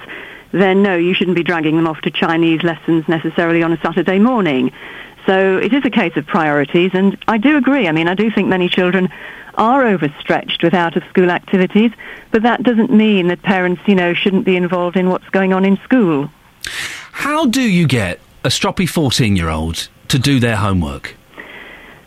then 0.52 0.83
no, 0.83 0.97
you 0.97 1.12
shouldn't 1.15 1.36
be 1.36 1.42
dragging 1.42 1.76
them 1.76 1.89
off 1.89 2.00
to 2.02 2.10
Chinese 2.10 2.62
lessons 2.62 3.07
necessarily 3.09 3.62
on 3.62 3.73
a 3.73 3.81
Saturday 3.81 4.18
morning. 4.20 4.70
So 5.26 5.59
it 5.59 5.73
is 5.75 5.84
a 5.84 5.91
case 5.91 6.17
of 6.17 6.26
priorities, 6.26 6.92
and 6.94 7.18
I 7.28 7.36
do 7.39 7.57
agree. 7.57 7.89
I 7.89 7.92
mean, 7.92 8.09
I 8.09 8.15
do 8.15 8.31
think 8.31 8.49
many 8.49 8.68
children 8.68 9.09
are 9.57 9.84
overstretched 9.84 10.62
with 10.62 10.73
out-of-school 10.73 11.31
activities, 11.31 11.91
but 12.31 12.42
that 12.42 12.62
doesn't 12.62 12.91
mean 12.92 13.26
that 13.28 13.42
parents, 13.42 13.83
you 13.86 13.94
know, 13.97 14.15
shouldn't 14.15 14.44
be 14.44 14.57
involved 14.57 14.97
in 14.97 15.10
what's 15.10 15.28
going 15.31 15.52
on 15.52 15.65
in 15.65 15.76
school. 15.84 16.31
How 17.12 17.47
do 17.47 17.62
you 17.62 17.86
get 17.86 18.20
a 18.44 18.48
stroppy 18.48 18.89
14 18.89 19.36
year 19.36 19.48
old 19.48 19.89
to 20.08 20.18
do 20.18 20.40
their 20.40 20.56
homework? 20.56 21.16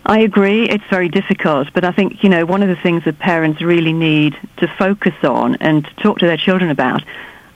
I 0.05 0.19
agree. 0.19 0.67
It's 0.67 0.83
very 0.89 1.07
difficult, 1.07 1.69
but 1.73 1.85
I 1.85 1.91
think 1.91 2.23
you 2.23 2.29
know 2.29 2.45
one 2.45 2.61
of 2.61 2.69
the 2.69 2.75
things 2.75 3.05
that 3.05 3.19
parents 3.19 3.61
really 3.61 3.93
need 3.93 4.35
to 4.57 4.67
focus 4.67 5.15
on 5.23 5.55
and 5.55 5.85
to 5.85 5.95
talk 5.95 6.19
to 6.19 6.25
their 6.25 6.37
children 6.37 6.69
about 6.69 7.03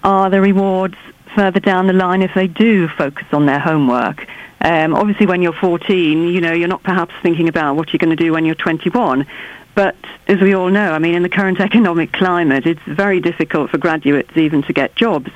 are 0.04 0.30
the 0.30 0.40
rewards 0.40 0.96
further 1.36 1.60
down 1.60 1.88
the 1.88 1.94
line 1.94 2.22
if 2.22 2.34
they 2.34 2.48
do 2.48 2.88
focus 2.88 3.28
on 3.34 3.46
their 3.46 3.60
homework. 3.60 4.26
Um, 4.62 4.96
obviously, 4.96 5.26
when 5.26 5.42
you're 5.42 5.54
14, 5.54 6.30
you 6.30 6.40
know 6.40 6.54
you're 6.54 6.70
not 6.70 6.84
perhaps 6.84 7.14
thinking 7.22 7.50
about 7.50 7.76
what 7.76 7.92
you're 7.92 8.00
going 8.00 8.16
to 8.16 8.24
do 8.24 8.32
when 8.32 8.46
you're 8.46 8.56
21. 8.56 9.28
But 9.76 9.96
as 10.28 10.42
we 10.42 10.56
all 10.56 10.70
know, 10.70 10.94
I 10.94 11.00
mean, 11.00 11.16
in 11.16 11.24
the 11.24 11.30
current 11.30 11.60
economic 11.70 12.14
climate, 12.14 12.66
it's 12.66 12.82
very 12.88 13.20
difficult 13.20 13.72
for 13.72 13.78
graduates 13.78 14.36
even 14.36 14.64
to 14.64 14.74
get 14.74 14.96
jobs. 14.96 15.32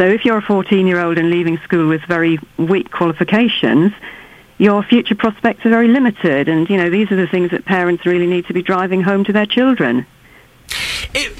So 0.00 0.06
if 0.06 0.24
you're 0.24 0.38
a 0.38 0.42
14-year-old 0.42 1.18
and 1.18 1.28
leaving 1.28 1.58
school 1.58 1.86
with 1.86 2.00
very 2.04 2.38
weak 2.56 2.90
qualifications, 2.90 3.92
your 4.56 4.82
future 4.82 5.14
prospects 5.14 5.66
are 5.66 5.68
very 5.68 5.88
limited. 5.88 6.48
And, 6.48 6.70
you 6.70 6.78
know, 6.78 6.88
these 6.88 7.12
are 7.12 7.16
the 7.16 7.26
things 7.26 7.50
that 7.50 7.66
parents 7.66 8.06
really 8.06 8.26
need 8.26 8.46
to 8.46 8.54
be 8.54 8.62
driving 8.62 9.02
home 9.02 9.24
to 9.24 9.32
their 9.34 9.44
children. 9.44 10.06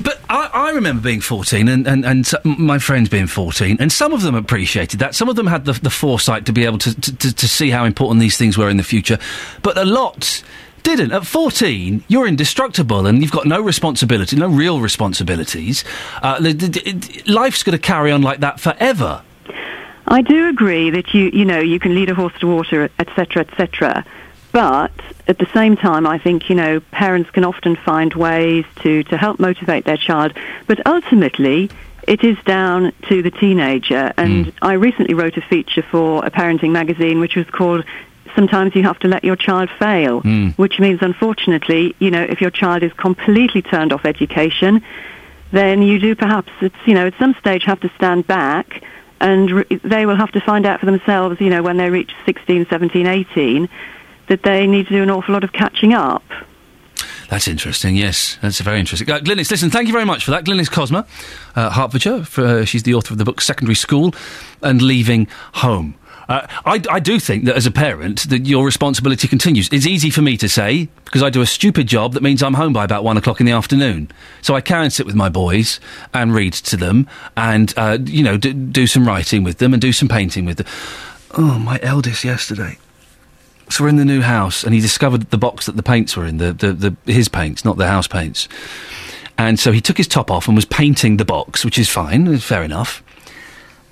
But 0.03 0.21
I, 0.29 0.51
I 0.53 0.71
remember 0.73 1.01
being 1.01 1.23
14 1.23 1.69
and, 1.69 1.87
and, 1.87 2.05
and 2.05 2.31
my 2.45 2.79
friends 2.79 3.09
being 3.09 3.29
14, 3.29 3.79
and 3.81 3.91
some 3.91 4.13
of 4.13 4.21
them 4.21 4.35
appreciated 4.35 5.01
that. 5.01 5.15
Some 5.15 5.31
of 5.31 5.37
them 5.37 5.47
had 5.47 5.65
the, 5.65 5.73
the 5.73 5.89
foresight 5.89 6.45
to 6.45 6.53
be 6.53 6.67
able 6.67 6.79
to, 6.81 7.01
to, 7.01 7.35
to 7.35 7.49
see 7.49 7.71
how 7.71 7.87
important 7.87 8.21
these 8.21 8.37
things 8.37 8.59
were 8.59 8.69
in 8.69 8.77
the 8.77 8.83
future. 8.83 9.19
But 9.63 9.79
a 9.79 9.87
lot 9.87 10.43
didn't. 10.83 11.13
At 11.13 11.27
14, 11.27 12.05
you're 12.09 12.27
indestructible 12.27 13.07
and 13.07 13.23
you've 13.23 13.33
got 13.33 13.47
no 13.47 13.61
responsibility, 13.61 14.37
no 14.37 14.49
real 14.49 14.81
responsibilities. 14.81 15.85
Uh, 16.23 16.39
life's 17.27 17.63
going 17.63 17.77
to 17.77 17.83
carry 17.83 18.13
on 18.13 18.23
like 18.23 18.41
that 18.41 18.61
forever. 18.61 19.23
I 20.07 20.23
do 20.23 20.49
agree 20.49 20.91
that 20.91 21.15
you, 21.15 21.31
you 21.33 21.45
know, 21.45 21.61
you 21.61 21.79
can 21.79 21.95
lead 21.95 22.11
a 22.11 22.15
horse 22.15 22.33
to 22.41 22.47
water, 22.47 22.91
etc., 22.99 23.43
etc. 23.43 24.05
But 24.53 24.91
at 25.29 25.39
the 25.39 25.47
same 25.55 25.77
time, 25.77 26.07
I 26.07 26.19
think 26.19 26.49
you 26.49 26.57
know 26.57 26.81
parents 26.91 27.31
can 27.31 27.45
often 27.45 27.77
find 27.77 28.13
ways 28.15 28.65
to 28.81 29.05
to 29.05 29.17
help 29.17 29.39
motivate 29.39 29.85
their 29.85 29.97
child. 29.97 30.37
But 30.67 30.85
ultimately, 30.87 31.71
it 32.09 32.25
is 32.25 32.37
down 32.45 32.93
to 33.09 33.23
the 33.23 33.31
teenager. 33.31 34.13
And 34.17 34.53
I 34.63 34.73
recently 34.73 35.15
wrote 35.15 35.37
a 35.37 35.43
feature 35.43 35.83
for 35.83 36.25
a 36.25 36.31
parenting 36.31 36.73
magazine, 36.73 37.21
which 37.21 37.37
was 37.37 37.47
called. 37.47 37.85
Sometimes 38.35 38.75
you 38.75 38.83
have 38.83 38.99
to 39.01 39.09
let 39.09 39.25
your 39.25 39.37
child 39.37 39.69
fail, 39.79 40.23
Mm. 40.23 40.55
which 40.57 40.79
means, 40.79 41.01
unfortunately, 41.03 41.95
you 41.99 42.11
know, 42.11 42.23
if 42.23 42.41
your 42.41 42.51
child 42.51 42.83
is 42.83 42.93
completely 42.95 43.63
turned 43.63 43.93
off 43.93 44.05
education, 44.05 44.83
then 45.53 45.83
you 45.83 45.99
do 45.99 46.15
perhaps, 46.15 46.51
it's, 46.61 46.77
you 46.87 46.95
know, 46.95 47.07
at 47.07 47.15
some 47.19 47.35
stage 47.41 47.65
have 47.65 47.81
to 47.81 47.91
stand 47.97 48.27
back 48.27 48.83
and 49.21 49.51
re- 49.51 49.81
they 49.83 50.07
will 50.07 50.17
have 50.17 50.31
to 50.33 50.41
find 50.41 50.65
out 50.65 50.81
for 50.81 50.87
themselves, 50.87 51.41
you 51.41 51.51
know, 51.51 51.63
when 51.63 51.77
they 51.77 51.91
reach 51.91 52.13
16, 52.25 52.67
17, 52.71 53.07
18, 53.07 53.69
that 54.29 54.43
they 54.45 54.67
need 54.67 54.87
to 54.87 54.95
do 54.95 55.03
an 55.03 55.11
awful 55.11 55.33
lot 55.35 55.45
of 55.45 55.53
catching 55.53 55.93
up. 55.93 56.23
That's 57.29 57.47
interesting, 57.47 57.95
yes. 57.97 58.39
That's 58.43 58.61
very 58.61 58.81
interesting. 58.81 59.09
Uh, 59.11 59.19
Glynis, 59.21 59.51
listen, 59.51 59.71
thank 59.71 59.87
you 59.87 59.93
very 59.93 60.05
much 60.05 60.25
for 60.25 60.33
that. 60.33 60.45
Glynis 60.45 60.69
Kozma, 60.69 61.07
uh, 61.55 61.71
Hertfordshire. 61.71 62.25
For, 62.25 62.45
uh, 62.45 62.65
she's 62.65 62.83
the 62.83 62.95
author 62.95 63.15
of 63.15 63.19
the 63.19 63.25
book 63.25 63.41
Secondary 63.41 63.77
School 63.77 64.13
and 64.63 64.83
Leaving 64.83 65.29
Home. 65.55 65.95
Uh, 66.31 66.47
I, 66.65 66.81
I 66.89 67.01
do 67.01 67.19
think 67.19 67.45
that 67.47 67.57
as 67.57 67.67
a 67.67 67.73
parent, 67.73 68.31
that 68.31 68.47
your 68.47 68.65
responsibility 68.65 69.27
continues. 69.27 69.69
It's 69.73 69.85
easy 69.85 70.11
for 70.11 70.23
me 70.23 70.37
to 70.37 70.49
say 70.49 70.89
because 71.05 71.25
I 71.25 71.29
do 71.29 71.41
a 71.41 71.47
stupid 71.47 71.89
job 71.89 72.13
that 72.13 72.23
means 72.23 72.41
I'm 72.41 72.55
home 72.55 72.73
by 72.73 72.85
about 72.85 73.03
one 73.03 73.17
o'clock 73.17 73.41
in 73.41 73.47
the 73.47 73.53
afternoon. 73.53 74.13
So 74.41 74.55
I 74.55 74.61
can 74.61 74.91
sit 74.91 75.07
with 75.07 75.17
my 75.17 75.29
boys 75.29 75.81
and 76.15 76.33
read 76.33 76.53
to 76.53 76.77
them, 76.77 77.09
and 77.37 77.75
uh, 77.77 77.99
you 78.05 78.23
know, 78.23 78.37
do, 78.37 78.53
do 78.53 78.87
some 78.87 79.09
writing 79.09 79.43
with 79.43 79.59
them 79.59 79.73
and 79.75 79.83
do 79.83 79.93
some 79.93 80.07
painting 80.07 80.45
with 80.45 80.59
them. 80.59 80.67
Oh, 81.33 81.59
my 81.59 81.81
eldest 81.83 82.23
yesterday. 82.23 82.79
So 83.69 83.83
we're 83.83 83.91
in 83.91 83.97
the 83.97 84.05
new 84.05 84.21
house, 84.21 84.63
and 84.63 84.73
he 84.73 84.81
discovered 84.81 85.31
the 85.31 85.39
box 85.39 85.67
that 85.67 85.77
the 85.77 85.83
paints 85.83 86.17
were 86.17 86.27
in, 86.27 86.37
the, 86.37 86.53
the, 86.53 86.73
the 86.73 87.13
his 87.13 87.29
paints, 87.29 87.65
not 87.65 87.77
the 87.77 87.89
house 87.89 88.07
paints. 88.07 88.49
And 89.37 89.59
so 89.59 89.73
he 89.73 89.81
took 89.81 89.97
his 89.97 90.07
top 90.07 90.31
off 90.31 90.47
and 90.47 90.55
was 90.55 90.65
painting 90.65 91.17
the 91.17 91.25
box, 91.25 91.65
which 91.65 91.79
is 91.79 91.89
fine, 91.89 92.39
fair 92.39 92.63
enough. 92.63 93.03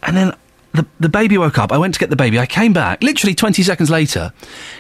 And 0.05 0.17
then 0.17 0.35
the, 0.73 0.87
the 1.01 1.09
baby 1.09 1.39
woke 1.39 1.59
up. 1.59 1.73
I 1.73 1.79
went 1.79 1.95
to 1.95 2.01
get 2.01 2.11
the 2.11 2.17
baby. 2.17 2.39
I 2.39 2.47
came 2.47 2.73
back. 2.73 3.03
Literally 3.03 3.35
20 3.35 3.63
seconds 3.63 3.91
later, 3.91 4.33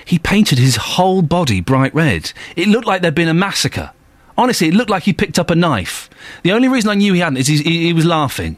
he 0.04 0.18
painted 0.18 0.58
his 0.58 0.76
whole 0.76 1.22
body 1.22 1.60
bright 1.60 1.94
red. 1.94 2.32
It 2.56 2.68
looked 2.68 2.86
like 2.86 3.02
there'd 3.02 3.14
been 3.14 3.28
a 3.28 3.34
massacre. 3.34 3.92
Honestly, 4.36 4.68
it 4.68 4.74
looked 4.74 4.90
like 4.90 5.02
he 5.02 5.12
picked 5.12 5.38
up 5.38 5.50
a 5.50 5.56
knife. 5.56 6.08
The 6.44 6.52
only 6.52 6.68
reason 6.68 6.90
I 6.90 6.94
knew 6.94 7.12
he 7.12 7.20
hadn't 7.20 7.38
is 7.38 7.48
he, 7.48 7.58
he, 7.58 7.86
he 7.86 7.92
was 7.92 8.04
laughing. 8.04 8.56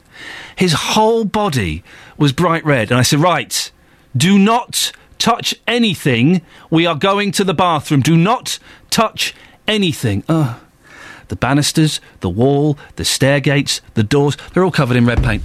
His 0.57 0.75
whole 0.75 1.25
body 1.25 1.83
was 2.19 2.33
bright 2.33 2.65
red. 2.65 2.91
And 2.91 2.99
I 2.99 3.03
said, 3.03 3.21
Right, 3.21 3.73
do 4.15 4.39
not 4.39 4.93
touch 5.19 5.55
anything. 5.67 6.43
We 6.69 6.85
are 6.85 6.95
going 6.97 7.33
to 7.33 7.45
the 7.45 7.55
bathroom. 7.55 8.03
Do 8.03 8.17
not 8.17 8.59
touch 8.91 9.35
anything. 9.67 10.23
Ugh. 10.29 10.61
The 11.29 11.37
banisters, 11.37 12.01
the 12.21 12.29
wall, 12.29 12.77
the 12.97 13.05
stair 13.05 13.41
gates, 13.41 13.81
the 13.95 14.03
doors, 14.03 14.37
they're 14.53 14.65
all 14.65 14.73
covered 14.73 14.97
in 14.97 15.07
red 15.07 15.23
paint. 15.23 15.45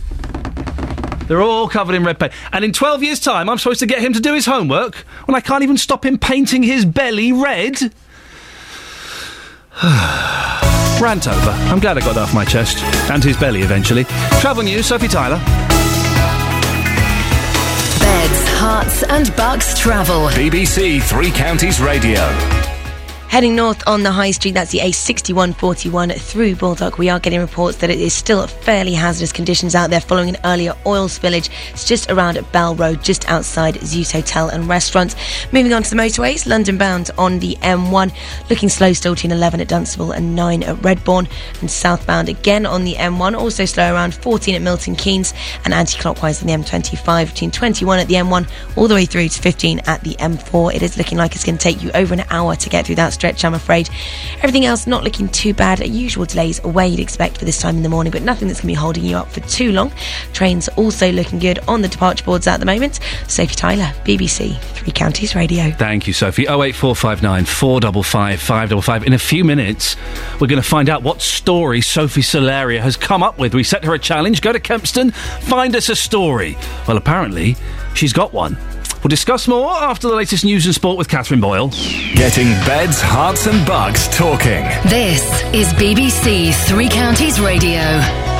They're 1.28 1.42
all 1.42 1.68
covered 1.68 1.96
in 1.96 2.04
red 2.04 2.20
paint. 2.20 2.34
And 2.52 2.64
in 2.64 2.72
12 2.72 3.04
years' 3.04 3.20
time, 3.20 3.50
I'm 3.50 3.58
supposed 3.58 3.80
to 3.80 3.86
get 3.86 4.00
him 4.00 4.14
to 4.14 4.20
do 4.20 4.34
his 4.34 4.46
homework 4.46 4.96
when 5.26 5.36
I 5.36 5.42
can't 5.42 5.64
even 5.64 5.78
stop 5.78 6.06
him 6.06 6.18
painting 6.18 6.64
his 6.64 6.86
belly 6.86 7.32
red? 7.32 7.82
Rant 11.02 11.28
over. 11.28 11.52
I'm 11.52 11.80
glad 11.80 11.98
I 11.98 12.02
got 12.02 12.16
that 12.16 12.24
off 12.24 12.34
my 12.34 12.46
chest. 12.46 12.78
And 13.12 13.24
his 13.24 13.38
belly 13.38 13.62
eventually. 13.62 14.06
Travel 14.40 14.64
news, 14.64 14.86
Sophie 14.86 15.08
Tyler. 15.08 15.38
Beds, 18.00 18.46
Herts 18.60 19.04
and 19.10 19.36
Bucks 19.36 19.78
travel. 19.78 20.30
BBC 20.30 21.04
Three 21.04 21.32
Counties 21.32 21.82
Radio. 21.82 22.65
Heading 23.36 23.58
north 23.58 23.84
on 23.86 24.04
the 24.04 24.14
high 24.14 24.32
street, 24.32 24.54
that's 24.54 24.72
the 24.72 24.80
A6141 24.80 26.18
through 26.22 26.56
Baldock. 26.56 26.98
We 26.98 27.10
are 27.10 27.20
getting 27.20 27.42
reports 27.42 27.80
that 27.80 27.90
it 27.90 28.00
is 28.00 28.14
still 28.14 28.48
fairly 28.48 28.94
hazardous 28.94 29.34
conditions 29.34 29.76
out 29.76 29.90
there 29.90 30.00
following 30.00 30.30
an 30.30 30.38
earlier 30.46 30.74
oil 30.86 31.10
spillage. 31.10 31.50
It's 31.72 31.86
just 31.86 32.10
around 32.10 32.40
Bell 32.54 32.76
Road, 32.76 33.04
just 33.04 33.30
outside 33.30 33.82
Zeus 33.82 34.14
Hotel 34.14 34.48
and 34.48 34.70
Restaurant. 34.70 35.16
Moving 35.52 35.74
on 35.74 35.84
to 35.84 35.90
the 35.90 35.98
motorways, 35.98 36.48
London 36.48 36.78
bound 36.78 37.12
on 37.18 37.40
the 37.40 37.58
M1, 37.58 38.16
looking 38.50 38.70
slow 38.70 38.94
still 38.94 39.16
between 39.16 39.34
11 39.34 39.60
at 39.60 39.68
Dunstable 39.68 40.14
and 40.14 40.34
9 40.34 40.64
at 40.64 40.78
Redbourn, 40.78 41.30
and 41.60 41.70
southbound 41.70 42.30
again 42.30 42.66
on 42.66 42.86
the 42.86 42.94
M1, 42.94 43.38
also 43.38 43.66
slow 43.66 43.94
around 43.94 44.16
14 44.16 44.56
at 44.56 44.62
Milton 44.62 44.96
Keynes, 44.96 45.34
and 45.66 45.74
anti-clockwise 45.74 46.42
on 46.42 46.48
the 46.48 46.54
M25 46.54 47.34
between 47.34 47.52
21 47.52 48.00
at 48.00 48.08
the 48.08 48.14
M1 48.14 48.50
all 48.78 48.88
the 48.88 48.96
way 48.96 49.04
through 49.04 49.28
to 49.28 49.42
15 49.42 49.80
at 49.88 50.02
the 50.06 50.16
M4. 50.20 50.74
It 50.74 50.84
is 50.84 50.98
looking 50.98 51.18
like 51.18 51.36
it's 51.36 51.44
going 51.44 51.58
to 51.58 51.62
take 51.62 51.84
you 51.84 51.92
over 51.92 52.14
an 52.14 52.24
hour 52.30 52.56
to 52.56 52.70
get 52.70 52.86
through 52.86 52.96
that 52.96 53.12
stretch 53.12 53.25
stretch, 53.26 53.44
I'm 53.44 53.56
afraid. 53.56 53.90
Everything 54.38 54.66
else 54.66 54.86
not 54.86 55.04
looking 55.04 55.28
too 55.30 55.52
bad. 55.52 55.80
Usual 55.86 56.26
delays 56.26 56.62
where 56.62 56.86
you'd 56.86 57.00
expect 57.00 57.40
for 57.40 57.46
this 57.46 57.60
time 57.60 57.76
in 57.76 57.82
the 57.82 57.90
morning, 57.90 58.12
but 58.12 58.22
nothing 58.22 58.48
that's 58.48 58.60
going 58.62 58.74
to 58.74 58.78
be 58.78 58.80
holding 58.80 59.04
you 59.04 59.18
up 59.18 59.32
for 59.32 59.40
too 59.42 59.72
long. 59.72 59.92
Trains 60.32 60.68
also 60.70 61.12
looking 61.12 61.40
good 61.40 61.58
on 61.68 61.82
the 61.82 61.88
departure 61.88 62.24
boards 62.24 62.46
at 62.46 62.60
the 62.60 62.68
moment. 62.68 63.00
Sophie 63.28 63.56
Tyler, 63.56 63.92
BBC 64.04 64.60
Three 64.62 64.92
Counties 64.92 65.34
Radio. 65.34 65.72
Thank 65.72 66.06
you, 66.06 66.14
Sophie. 66.14 66.44
08459 66.44 67.46
455 67.46 68.40
555. 68.40 69.08
In 69.08 69.14
a 69.14 69.18
few 69.18 69.44
minutes, 69.44 69.96
we're 70.40 70.48
going 70.48 70.62
to 70.62 70.68
find 70.68 70.88
out 70.88 71.02
what 71.02 71.24
story 71.24 71.82
Sophie 71.82 72.22
Solaria 72.22 72.80
has 72.80 72.96
come 72.96 73.24
up 73.24 73.40
with. 73.40 73.56
We 73.56 73.64
set 73.64 73.84
her 73.86 73.96
a 73.96 74.00
challenge 74.00 74.42
go 74.42 74.52
to 74.52 74.60
Kempston, 74.60 75.12
find 75.42 75.76
us 75.76 75.90
a 75.90 75.96
story. 75.96 76.58
Well, 76.88 76.98
apparently, 76.98 77.56
she's 77.96 78.14
got 78.14 78.34
one. 78.34 78.56
We'll 79.06 79.10
discuss 79.12 79.48
more 79.48 79.72
after 79.72 80.08
the 80.08 80.16
latest 80.16 80.44
news 80.44 80.66
and 80.66 80.74
sport 80.74 80.98
with 80.98 81.08
Catherine 81.08 81.40
Boyle. 81.40 81.68
Getting 82.16 82.48
beds, 82.66 83.00
Herts, 83.00 83.46
and 83.46 83.64
bucks 83.68 84.08
talking. 84.08 84.64
This 84.90 85.22
is 85.54 85.72
BBC 85.76 86.52
Three 86.66 86.90
Counties 86.90 87.40
Radio. 87.40 88.35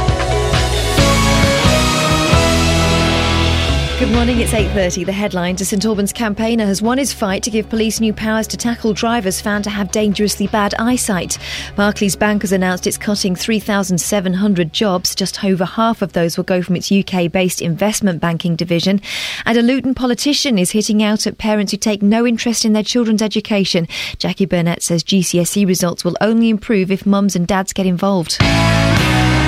Good 4.06 4.14
morning, 4.14 4.40
it's 4.40 4.52
8.30. 4.52 5.08
The 5.08 5.12
headline 5.12 5.56
to 5.56 5.66
St 5.66 5.84
Albans 5.84 6.14
campaigner 6.14 6.68
has 6.68 6.80
won 6.80 7.00
his 7.00 7.12
fight 7.12 7.42
to 7.42 7.50
give 7.50 7.68
police 7.70 8.00
new 8.00 8.14
powers 8.14 8.46
to 8.50 8.56
tackle 8.56 8.94
drivers 8.94 9.42
found 9.42 9.64
to 9.64 9.72
have 9.72 9.92
dangerously 9.92 10.46
bad 10.46 10.76
eyesight. 10.78 11.40
Barclays 11.76 12.16
Bank 12.16 12.44
has 12.44 12.52
announced 12.52 12.86
it's 12.86 13.00
cutting 13.00 13.36
3,700 13.36 14.72
jobs. 14.72 15.16
Just 15.16 15.44
over 15.44 15.66
half 15.66 16.04
of 16.04 16.14
those 16.14 16.38
will 16.38 16.44
go 16.44 16.62
from 16.62 16.76
its 16.76 16.92
UK-based 16.92 17.64
investment 17.64 18.22
banking 18.22 18.56
division. 18.56 19.02
And 19.44 19.58
a 19.58 19.64
Luton 19.64 19.96
politician 19.96 20.60
is 20.60 20.70
hitting 20.70 21.02
out 21.02 21.26
at 21.26 21.40
parents 21.40 21.72
who 21.72 21.78
take 21.78 22.04
no 22.04 22.28
interest 22.28 22.64
in 22.64 22.74
their 22.74 22.84
children's 22.84 23.24
education. 23.24 23.88
Jackie 24.20 24.46
Burnett 24.46 24.84
says 24.84 25.04
GCSE 25.04 25.66
results 25.66 26.06
will 26.06 26.16
only 26.22 26.50
improve 26.50 26.92
if 26.92 27.08
mums 27.08 27.36
and 27.36 27.48
dads 27.48 27.74
get 27.74 27.88
involved. 27.88 28.38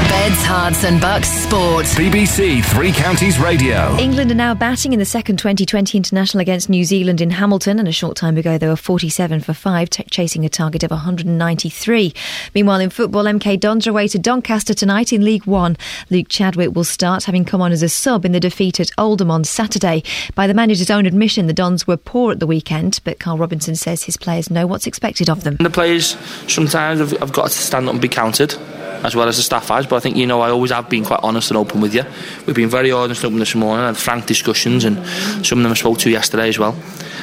Beds, 0.09 0.43
Hearts 0.43 0.83
and 0.83 1.01
Bucks 1.01 1.29
Sport. 1.29 1.85
BBC 1.85 2.63
Three 2.63 2.91
Counties 2.91 3.39
Radio. 3.39 3.95
England 3.97 4.31
are 4.31 4.35
now 4.35 4.53
batting 4.53 4.93
in 4.93 4.99
the 4.99 5.05
second 5.05 5.37
Twenty20 5.37 5.95
international 5.95 6.41
against 6.41 6.69
New 6.69 6.83
Zealand 6.85 7.19
in 7.19 7.29
Hamilton, 7.29 7.79
and 7.79 7.87
a 7.87 7.91
short 7.91 8.15
time 8.15 8.37
ago 8.37 8.57
they 8.57 8.67
were 8.67 8.75
47 8.75 9.41
for 9.41 9.53
5, 9.53 9.89
t- 9.89 10.03
chasing 10.09 10.45
a 10.45 10.49
target 10.49 10.83
of 10.83 10.91
193. 10.91 12.13
Meanwhile, 12.55 12.79
in 12.79 12.89
football, 12.89 13.25
MK 13.25 13.59
Dons 13.59 13.85
are 13.85 13.89
away 13.89 14.07
to 14.07 14.17
Doncaster 14.19 14.73
tonight 14.73 15.11
in 15.11 15.25
League 15.25 15.45
One. 15.45 15.75
Luke 16.09 16.27
Chadwick 16.29 16.73
will 16.75 16.83
start, 16.83 17.25
having 17.25 17.43
come 17.45 17.61
on 17.61 17.71
as 17.71 17.83
a 17.83 17.89
sub 17.89 18.23
in 18.25 18.31
the 18.31 18.39
defeat 18.39 18.79
at 18.79 18.91
Oldham 18.97 19.29
on 19.29 19.43
Saturday. 19.43 20.03
By 20.35 20.47
the 20.47 20.53
manager's 20.53 20.89
own 20.89 21.05
admission, 21.05 21.47
the 21.47 21.53
Dons 21.53 21.85
were 21.85 21.97
poor 21.97 22.31
at 22.31 22.39
the 22.39 22.47
weekend, 22.47 22.99
but 23.03 23.19
Karl 23.19 23.37
Robinson 23.37 23.75
says 23.75 24.03
his 24.03 24.17
players 24.17 24.49
know 24.49 24.67
what's 24.67 24.87
expected 24.87 25.29
of 25.29 25.43
them. 25.43 25.57
The 25.57 25.69
players 25.69 26.15
sometimes 26.47 26.99
have, 26.99 27.11
have 27.19 27.33
got 27.33 27.47
to 27.51 27.57
stand 27.57 27.87
up 27.87 27.93
and 27.93 28.01
be 28.01 28.07
counted, 28.07 28.55
as 29.03 29.15
well 29.15 29.27
as 29.27 29.37
the 29.37 29.43
staff 29.43 29.67
has. 29.69 29.85
But 29.87 29.97
I 29.97 29.99
think 29.99 30.15
you 30.15 30.25
know 30.25 30.41
I 30.41 30.49
always 30.49 30.71
have 30.71 30.89
been 30.89 31.05
quite 31.05 31.19
honest 31.23 31.51
and 31.51 31.57
open 31.57 31.81
with 31.81 31.93
you. 31.93 32.03
We've 32.45 32.55
been 32.55 32.69
very 32.69 32.91
honest 32.91 33.23
and 33.23 33.31
open 33.31 33.39
this 33.39 33.55
morning, 33.55 33.85
had 33.85 33.97
frank 33.97 34.25
discussions, 34.25 34.85
and 34.85 34.97
some 35.45 35.59
of 35.59 35.63
them 35.63 35.71
I 35.71 35.75
spoke 35.75 35.99
to 35.99 36.09
yesterday 36.09 36.49
as 36.49 36.59
well. 36.59 36.75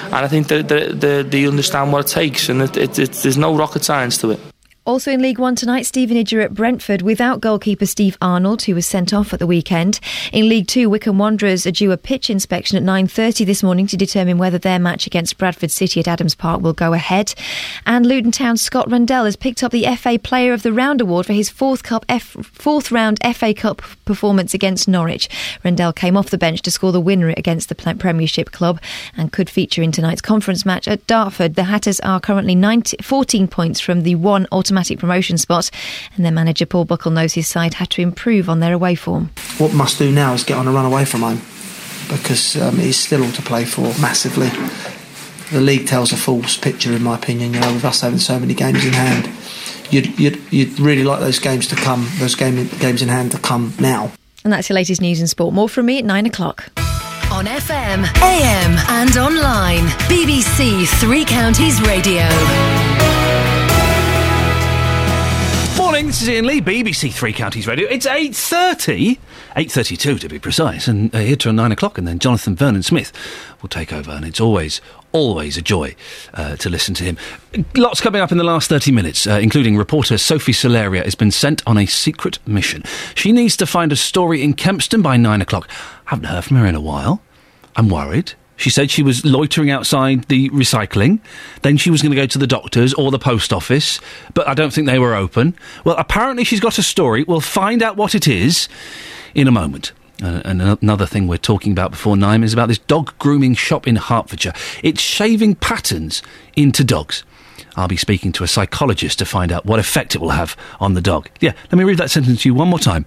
And 0.06 0.14
I 0.14 0.28
think 0.28 0.48
that 0.48 0.68
they, 0.68 0.92
they, 0.92 1.22
they 1.22 1.46
understand 1.46 1.92
what 1.92 2.06
it 2.06 2.10
takes, 2.10 2.48
and 2.48 2.62
it, 2.62 2.76
it, 2.76 2.98
it, 2.98 3.12
there's 3.12 3.38
no 3.38 3.56
rocket 3.56 3.84
science 3.84 4.18
to 4.18 4.30
it. 4.32 4.53
Also 4.86 5.10
in 5.10 5.22
League 5.22 5.38
One 5.38 5.56
tonight, 5.56 5.86
Stevenage 5.86 6.34
are 6.34 6.42
at 6.42 6.52
Brentford 6.52 7.00
without 7.00 7.40
goalkeeper 7.40 7.86
Steve 7.86 8.18
Arnold, 8.20 8.64
who 8.64 8.74
was 8.74 8.84
sent 8.84 9.14
off 9.14 9.32
at 9.32 9.38
the 9.38 9.46
weekend. 9.46 9.98
In 10.30 10.46
League 10.46 10.66
Two, 10.66 10.90
Wycombe 10.90 11.16
Wanderers 11.16 11.66
are 11.66 11.70
due 11.70 11.90
a 11.90 11.96
pitch 11.96 12.28
inspection 12.28 12.76
at 12.76 12.82
9.30 12.82 13.46
this 13.46 13.62
morning 13.62 13.86
to 13.86 13.96
determine 13.96 14.36
whether 14.36 14.58
their 14.58 14.78
match 14.78 15.06
against 15.06 15.38
Bradford 15.38 15.70
City 15.70 16.00
at 16.00 16.08
Adams 16.08 16.34
Park 16.34 16.60
will 16.60 16.74
go 16.74 16.92
ahead. 16.92 17.34
And 17.86 18.04
Luton 18.04 18.30
Town's 18.30 18.60
Scott 18.60 18.90
Rendell 18.90 19.24
has 19.24 19.36
picked 19.36 19.62
up 19.62 19.72
the 19.72 19.86
FA 19.96 20.18
Player 20.18 20.52
of 20.52 20.62
the 20.62 20.72
Round 20.72 21.00
award 21.00 21.24
for 21.24 21.32
his 21.32 21.48
fourth, 21.48 21.82
cup 21.82 22.04
F- 22.10 22.36
fourth 22.42 22.92
round 22.92 23.18
FA 23.34 23.54
Cup 23.54 23.80
performance 24.04 24.52
against 24.52 24.86
Norwich. 24.86 25.30
Rendell 25.64 25.94
came 25.94 26.14
off 26.14 26.28
the 26.28 26.36
bench 26.36 26.60
to 26.60 26.70
score 26.70 26.92
the 26.92 27.00
winner 27.00 27.32
against 27.38 27.70
the 27.70 27.74
Premiership 27.74 28.52
club 28.52 28.82
and 29.16 29.32
could 29.32 29.48
feature 29.48 29.80
in 29.80 29.92
tonight's 29.92 30.20
conference 30.20 30.66
match 30.66 30.86
at 30.86 31.06
Dartford. 31.06 31.54
The 31.54 31.64
Hatters 31.64 32.00
are 32.00 32.20
currently 32.20 32.54
19, 32.54 32.98
14 33.00 33.48
points 33.48 33.80
from 33.80 34.02
the 34.02 34.16
one 34.16 34.46
automatic 34.52 34.73
promotion 34.98 35.38
spot, 35.38 35.70
and 36.16 36.24
their 36.24 36.32
manager 36.32 36.66
Paul 36.66 36.84
Buckle 36.84 37.10
knows 37.10 37.34
his 37.34 37.48
side 37.48 37.74
had 37.74 37.90
to 37.90 38.02
improve 38.02 38.48
on 38.48 38.60
their 38.60 38.72
away 38.72 38.94
form. 38.94 39.30
What 39.58 39.72
must 39.72 39.98
do 39.98 40.10
now 40.10 40.34
is 40.34 40.44
get 40.44 40.58
on 40.58 40.66
a 40.66 40.72
run 40.72 40.84
away 40.86 41.04
from 41.04 41.22
home 41.22 41.40
because 42.08 42.56
um, 42.60 42.78
it's 42.80 42.98
still 42.98 43.24
all 43.24 43.32
to 43.32 43.42
play 43.42 43.64
for 43.64 43.82
massively. 44.00 44.50
The 45.50 45.60
league 45.60 45.86
tells 45.86 46.12
a 46.12 46.16
false 46.16 46.56
picture, 46.56 46.92
in 46.92 47.02
my 47.02 47.16
opinion. 47.16 47.54
You 47.54 47.60
know, 47.60 47.72
with 47.74 47.84
us 47.84 48.00
having 48.00 48.18
so 48.18 48.38
many 48.38 48.54
games 48.54 48.84
in 48.84 48.92
hand, 48.92 49.30
you'd 49.90 50.18
you'd, 50.18 50.40
you'd 50.52 50.80
really 50.80 51.04
like 51.04 51.20
those 51.20 51.38
games 51.38 51.66
to 51.68 51.76
come, 51.76 52.06
those 52.18 52.34
game, 52.34 52.68
games 52.78 53.02
in 53.02 53.08
hand 53.08 53.32
to 53.32 53.38
come 53.38 53.74
now. 53.78 54.10
And 54.42 54.52
that's 54.52 54.68
your 54.68 54.74
latest 54.74 55.00
news 55.00 55.20
and 55.20 55.28
sport. 55.28 55.54
More 55.54 55.68
from 55.68 55.86
me 55.86 55.98
at 55.98 56.04
nine 56.04 56.26
o'clock. 56.26 56.70
On 57.30 57.46
FM, 57.46 58.04
AM, 58.22 58.78
and 58.88 59.16
online. 59.16 59.86
BBC 60.08 60.86
Three 61.00 61.24
Counties 61.24 61.80
Radio. 61.82 63.13
Morning, 65.94 66.08
this 66.08 66.22
is 66.22 66.28
Iain 66.28 66.44
Lee, 66.44 66.60
BBC 66.60 67.12
Three 67.12 67.32
Counties 67.32 67.68
Radio. 67.68 67.88
It's 67.88 68.04
8.30, 68.04 69.16
8.32 69.54 70.18
to 70.18 70.28
be 70.28 70.40
precise, 70.40 70.88
and 70.88 71.14
uh, 71.14 71.20
here 71.20 71.36
till 71.36 71.52
9 71.52 71.70
o'clock, 71.70 71.98
and 71.98 72.08
then 72.08 72.18
Jonathan 72.18 72.56
Vernon 72.56 72.82
Smith 72.82 73.12
will 73.62 73.68
take 73.68 73.92
over, 73.92 74.10
and 74.10 74.24
it's 74.24 74.40
always, 74.40 74.80
always 75.12 75.56
a 75.56 75.62
joy 75.62 75.94
uh, 76.32 76.56
to 76.56 76.68
listen 76.68 76.96
to 76.96 77.04
him. 77.04 77.16
Lots 77.76 78.00
coming 78.00 78.20
up 78.20 78.32
in 78.32 78.38
the 78.38 78.42
last 78.42 78.68
30 78.68 78.90
minutes, 78.90 79.24
uh, 79.28 79.38
including 79.40 79.76
reporter 79.76 80.18
Sophie 80.18 80.50
Solaria 80.50 81.04
has 81.04 81.14
been 81.14 81.30
sent 81.30 81.62
on 81.64 81.78
a 81.78 81.86
secret 81.86 82.40
mission. 82.44 82.82
She 83.14 83.30
needs 83.30 83.56
to 83.58 83.64
find 83.64 83.92
a 83.92 83.96
story 83.96 84.42
in 84.42 84.54
Kempston 84.54 85.00
by 85.00 85.16
9 85.16 85.42
o'clock. 85.42 85.68
I 86.08 86.10
Haven't 86.10 86.24
heard 86.24 86.44
from 86.44 86.56
her 86.56 86.66
in 86.66 86.74
a 86.74 86.80
while. 86.80 87.22
I'm 87.76 87.88
worried. 87.88 88.32
She 88.56 88.70
said 88.70 88.90
she 88.90 89.02
was 89.02 89.24
loitering 89.24 89.70
outside 89.70 90.24
the 90.24 90.48
recycling. 90.50 91.20
Then 91.62 91.76
she 91.76 91.90
was 91.90 92.02
going 92.02 92.12
to 92.12 92.16
go 92.16 92.26
to 92.26 92.38
the 92.38 92.46
doctor's 92.46 92.94
or 92.94 93.10
the 93.10 93.18
post 93.18 93.52
office, 93.52 94.00
but 94.32 94.46
I 94.46 94.54
don't 94.54 94.72
think 94.72 94.86
they 94.86 94.98
were 94.98 95.14
open. 95.14 95.56
Well, 95.84 95.96
apparently 95.98 96.44
she's 96.44 96.60
got 96.60 96.78
a 96.78 96.82
story. 96.82 97.24
We'll 97.24 97.40
find 97.40 97.82
out 97.82 97.96
what 97.96 98.14
it 98.14 98.28
is 98.28 98.68
in 99.34 99.48
a 99.48 99.52
moment. 99.52 99.92
Uh, 100.22 100.40
and 100.44 100.62
another 100.62 101.06
thing 101.06 101.26
we're 101.26 101.36
talking 101.36 101.72
about 101.72 101.90
before 101.90 102.16
nine 102.16 102.44
is 102.44 102.52
about 102.52 102.68
this 102.68 102.78
dog 102.78 103.12
grooming 103.18 103.54
shop 103.54 103.88
in 103.88 103.96
Hertfordshire. 103.96 104.52
It's 104.82 105.00
shaving 105.00 105.56
patterns 105.56 106.22
into 106.54 106.84
dogs. 106.84 107.24
I'll 107.76 107.88
be 107.88 107.96
speaking 107.96 108.30
to 108.32 108.44
a 108.44 108.48
psychologist 108.48 109.18
to 109.18 109.24
find 109.24 109.50
out 109.50 109.66
what 109.66 109.80
effect 109.80 110.14
it 110.14 110.20
will 110.20 110.30
have 110.30 110.56
on 110.78 110.94
the 110.94 111.00
dog. 111.00 111.28
Yeah, 111.40 111.52
let 111.72 111.78
me 111.78 111.84
read 111.84 111.98
that 111.98 112.10
sentence 112.10 112.42
to 112.42 112.48
you 112.48 112.54
one 112.54 112.68
more 112.68 112.78
time. 112.78 113.06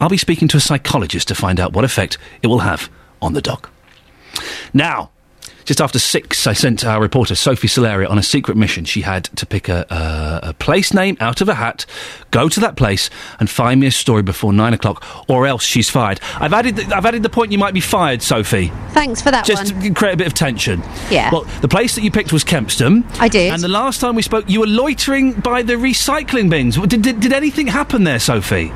I'll 0.00 0.08
be 0.08 0.16
speaking 0.16 0.46
to 0.48 0.56
a 0.56 0.60
psychologist 0.60 1.26
to 1.28 1.34
find 1.34 1.58
out 1.58 1.72
what 1.72 1.84
effect 1.84 2.16
it 2.42 2.46
will 2.46 2.60
have 2.60 2.88
on 3.20 3.32
the 3.32 3.42
dog. 3.42 3.68
Now, 4.72 5.10
just 5.64 5.80
after 5.80 5.98
six, 5.98 6.46
I 6.46 6.52
sent 6.52 6.84
our 6.84 7.00
reporter 7.00 7.34
Sophie 7.34 7.68
Solaria 7.68 8.08
on 8.08 8.18
a 8.18 8.22
secret 8.22 8.56
mission. 8.56 8.84
She 8.84 9.00
had 9.00 9.24
to 9.36 9.46
pick 9.46 9.68
a, 9.68 9.86
a, 9.90 10.48
a, 10.50 10.52
place 10.52 10.92
name 10.92 11.16
out 11.20 11.40
of 11.40 11.48
a 11.48 11.54
hat, 11.54 11.86
go 12.30 12.48
to 12.48 12.60
that 12.60 12.76
place, 12.76 13.08
and 13.40 13.48
find 13.48 13.80
me 13.80 13.86
a 13.86 13.90
story 13.90 14.22
before 14.22 14.52
nine 14.52 14.74
o'clock, 14.74 15.04
or 15.28 15.46
else 15.46 15.64
she's 15.64 15.88
fired. 15.88 16.20
I've 16.34 16.52
added, 16.52 16.76
the, 16.76 16.94
I've 16.94 17.06
added 17.06 17.22
the 17.22 17.30
point 17.30 17.50
you 17.50 17.58
might 17.58 17.74
be 17.74 17.80
fired, 17.80 18.22
Sophie. 18.22 18.68
Thanks 18.90 19.22
for 19.22 19.30
that 19.30 19.46
Just 19.46 19.72
one. 19.72 19.82
to 19.82 19.94
create 19.94 20.14
a 20.14 20.16
bit 20.18 20.26
of 20.26 20.34
tension. 20.34 20.82
Yeah. 21.10 21.30
Well, 21.32 21.44
the 21.62 21.68
place 21.68 21.94
that 21.94 22.02
you 22.02 22.10
picked 22.10 22.32
was 22.32 22.44
Kempston. 22.44 23.04
I 23.18 23.28
did. 23.28 23.52
And 23.52 23.62
the 23.62 23.68
last 23.68 24.00
time 24.00 24.16
we 24.16 24.22
spoke, 24.22 24.48
you 24.48 24.60
were 24.60 24.66
loitering 24.66 25.32
by 25.32 25.62
the 25.62 25.74
recycling 25.74 26.50
bins. 26.50 26.76
Did, 26.76 27.02
did, 27.02 27.20
did 27.20 27.32
anything 27.32 27.68
happen 27.68 28.04
there, 28.04 28.18
Sophie? 28.18 28.70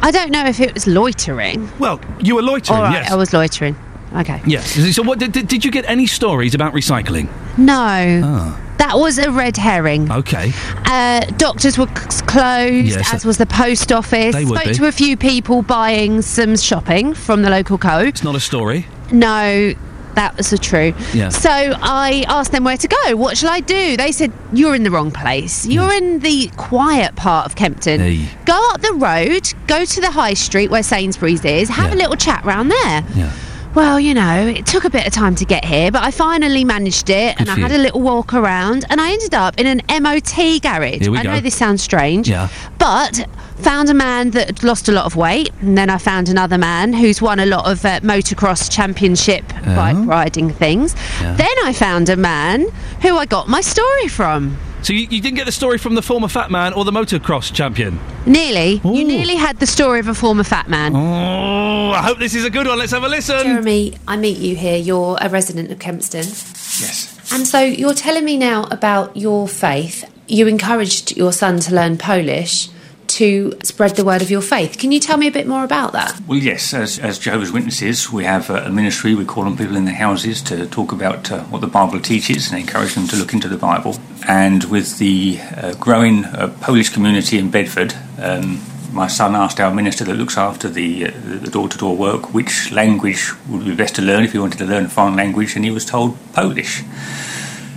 I 0.00 0.12
don't 0.12 0.30
know 0.30 0.46
if 0.46 0.60
it 0.60 0.72
was 0.74 0.86
loitering. 0.86 1.68
Well, 1.80 2.00
you 2.20 2.36
were 2.36 2.42
loitering, 2.42 2.78
All 2.78 2.84
right, 2.84 3.02
yes. 3.02 3.10
I 3.10 3.16
was 3.16 3.32
loitering. 3.32 3.76
Okay. 4.16 4.40
Yes. 4.46 4.94
So, 4.94 5.02
what 5.02 5.18
did, 5.18 5.32
did, 5.32 5.64
you 5.64 5.70
get 5.70 5.84
any 5.86 6.06
stories 6.06 6.54
about 6.54 6.72
recycling? 6.72 7.28
No. 7.58 8.20
Ah. 8.24 8.64
That 8.78 8.96
was 8.96 9.18
a 9.18 9.30
red 9.30 9.56
herring. 9.56 10.10
Okay. 10.10 10.52
Uh, 10.84 11.20
doctors 11.36 11.76
were 11.76 11.88
c- 11.88 12.24
closed, 12.26 12.88
Yes, 12.88 13.12
as 13.12 13.24
was 13.24 13.36
the 13.36 13.46
post 13.46 13.90
office. 13.92 14.34
They 14.34 14.44
would 14.44 14.60
Spoke 14.60 14.72
be. 14.72 14.74
to 14.74 14.86
a 14.86 14.92
few 14.92 15.16
people 15.16 15.62
buying 15.62 16.22
some 16.22 16.56
shopping 16.56 17.12
from 17.12 17.42
the 17.42 17.50
local 17.50 17.76
co. 17.76 17.98
It's 17.98 18.22
not 18.22 18.36
a 18.36 18.40
story. 18.40 18.86
No, 19.10 19.74
that 20.14 20.36
was 20.36 20.50
the 20.50 20.58
true. 20.58 20.94
Yeah. 21.12 21.28
So 21.28 21.50
I 21.50 22.24
asked 22.28 22.52
them 22.52 22.64
where 22.64 22.76
to 22.76 22.88
go. 22.88 23.16
What 23.16 23.36
shall 23.36 23.50
I 23.50 23.60
do? 23.60 23.96
They 23.96 24.12
said, 24.12 24.32
You're 24.52 24.74
in 24.74 24.84
the 24.84 24.90
wrong 24.90 25.10
place. 25.10 25.66
You're 25.66 25.92
in 25.92 26.20
the 26.20 26.50
quiet 26.56 27.16
part 27.16 27.46
of 27.46 27.56
Kempston. 27.56 27.98
Hey. 27.98 28.28
Go 28.44 28.58
up 28.72 28.80
the 28.80 28.94
road, 28.94 29.52
go 29.66 29.84
to 29.84 30.00
the 30.00 30.10
high 30.10 30.34
street 30.34 30.70
where 30.70 30.82
Sainsbury's 30.82 31.44
is, 31.44 31.68
have 31.68 31.92
a 31.92 31.96
little 31.96 32.16
chat 32.16 32.44
round 32.44 32.70
there. 32.70 33.04
Yeah. 33.14 33.32
Well, 33.74 34.00
you 34.00 34.14
know, 34.14 34.46
it 34.46 34.66
took 34.66 34.84
a 34.84 34.90
bit 34.90 35.06
of 35.06 35.12
time 35.12 35.34
to 35.36 35.44
get 35.44 35.64
here, 35.64 35.90
but 35.92 36.02
I 36.02 36.10
finally 36.10 36.64
managed 36.64 37.10
it 37.10 37.36
Good 37.36 37.48
and 37.48 37.50
I 37.50 37.60
had 37.60 37.70
a 37.70 37.78
little 37.78 38.00
walk 38.00 38.34
around 38.34 38.84
and 38.90 39.00
I 39.00 39.12
ended 39.12 39.34
up 39.34 39.58
in 39.60 39.66
an 39.66 39.82
MOT 40.02 40.60
garage. 40.62 41.06
I 41.06 41.22
go. 41.22 41.30
know 41.34 41.40
this 41.40 41.54
sounds 41.56 41.82
strange, 41.82 42.28
Yeah. 42.28 42.48
but 42.78 43.26
found 43.58 43.88
a 43.90 43.94
man 43.94 44.30
that 44.30 44.62
lost 44.64 44.88
a 44.88 44.92
lot 44.92 45.04
of 45.04 45.16
weight, 45.16 45.50
and 45.60 45.76
then 45.76 45.90
I 45.90 45.98
found 45.98 46.28
another 46.28 46.58
man 46.58 46.92
who's 46.92 47.20
won 47.20 47.38
a 47.40 47.46
lot 47.46 47.70
of 47.70 47.84
uh, 47.84 48.00
motocross 48.00 48.70
championship 48.70 49.46
bike 49.64 49.96
riding 50.06 50.50
things. 50.50 50.94
Oh. 50.96 51.22
Yeah. 51.22 51.34
Then 51.34 51.54
I 51.64 51.72
found 51.72 52.08
a 52.08 52.16
man 52.16 52.66
who 53.02 53.16
I 53.16 53.26
got 53.26 53.48
my 53.48 53.60
story 53.60 54.08
from. 54.08 54.56
So 54.82 54.92
you, 54.92 55.00
you 55.10 55.20
didn't 55.20 55.36
get 55.36 55.46
the 55.46 55.52
story 55.52 55.76
from 55.78 55.94
the 55.94 56.02
former 56.02 56.28
fat 56.28 56.50
man 56.50 56.72
or 56.72 56.84
the 56.84 56.92
motocross 56.92 57.52
champion? 57.52 57.98
Nearly. 58.26 58.80
You 58.84 59.04
nearly 59.04 59.34
had 59.34 59.58
the 59.58 59.66
story 59.66 60.00
of 60.00 60.08
a 60.08 60.14
former 60.14 60.44
fat 60.44 60.68
man. 60.68 60.94
Oh, 60.94 61.90
I 61.90 62.02
hope 62.02 62.18
this 62.18 62.34
is 62.34 62.44
a 62.44 62.50
good 62.50 62.66
one. 62.66 62.78
Let's 62.78 62.92
have 62.92 63.02
a 63.02 63.08
listen. 63.08 63.42
Jeremy, 63.42 63.98
I 64.06 64.16
meet 64.16 64.38
you 64.38 64.56
here. 64.56 64.76
You're 64.76 65.18
a 65.20 65.28
resident 65.28 65.70
of 65.70 65.78
Kempston. 65.78 66.24
Yes. 66.80 67.32
And 67.32 67.46
so 67.46 67.60
you're 67.60 67.94
telling 67.94 68.24
me 68.24 68.36
now 68.36 68.64
about 68.70 69.16
your 69.16 69.48
faith. 69.48 70.04
You 70.28 70.46
encouraged 70.46 71.16
your 71.16 71.32
son 71.32 71.58
to 71.60 71.74
learn 71.74 71.98
Polish 71.98 72.68
to 73.08 73.56
spread 73.62 73.96
the 73.96 74.04
word 74.04 74.22
of 74.22 74.30
your 74.30 74.40
faith. 74.40 74.78
Can 74.78 74.92
you 74.92 75.00
tell 75.00 75.16
me 75.16 75.26
a 75.26 75.30
bit 75.30 75.46
more 75.46 75.64
about 75.64 75.92
that? 75.92 76.20
Well, 76.26 76.38
yes, 76.38 76.72
as, 76.74 76.98
as 76.98 77.18
Jehovah's 77.18 77.52
Witnesses, 77.52 78.12
we 78.12 78.24
have 78.24 78.50
a, 78.50 78.70
ministry. 78.70 79.14
We 79.14 79.24
call 79.24 79.44
on 79.44 79.56
people 79.56 79.76
in 79.76 79.84
their 79.84 79.94
houses 79.94 80.40
to 80.42 80.66
talk 80.66 80.92
about 80.92 81.32
uh, 81.32 81.42
what 81.44 81.60
the 81.60 81.66
Bible 81.66 82.00
teaches 82.00 82.50
and 82.50 82.60
encourage 82.60 82.94
them 82.94 83.08
to 83.08 83.16
look 83.16 83.32
into 83.32 83.48
the 83.48 83.56
Bible. 83.56 83.96
And 84.26 84.64
with 84.64 84.98
the 84.98 85.38
uh, 85.40 85.74
growing 85.74 86.24
uh, 86.26 86.54
Polish 86.60 86.90
community 86.90 87.38
in 87.38 87.50
Bedford, 87.50 87.94
um, 88.18 88.60
my 88.92 89.06
son 89.06 89.34
asked 89.34 89.60
our 89.60 89.72
minister 89.72 90.04
that 90.04 90.14
looks 90.14 90.36
after 90.36 90.68
the 90.68 91.06
uh, 91.06 91.10
the 91.24 91.50
door 91.50 91.68
to 91.68 91.78
door 91.78 91.96
work 91.96 92.32
which 92.32 92.72
language 92.72 93.32
would 93.48 93.64
be 93.64 93.74
best 93.74 93.94
to 93.96 94.02
learn 94.02 94.24
if 94.24 94.32
he 94.32 94.38
wanted 94.38 94.58
to 94.58 94.64
learn 94.64 94.86
a 94.86 94.88
foreign 94.88 95.16
language, 95.16 95.56
and 95.56 95.64
he 95.64 95.70
was 95.70 95.84
told 95.84 96.16
Polish. 96.32 96.82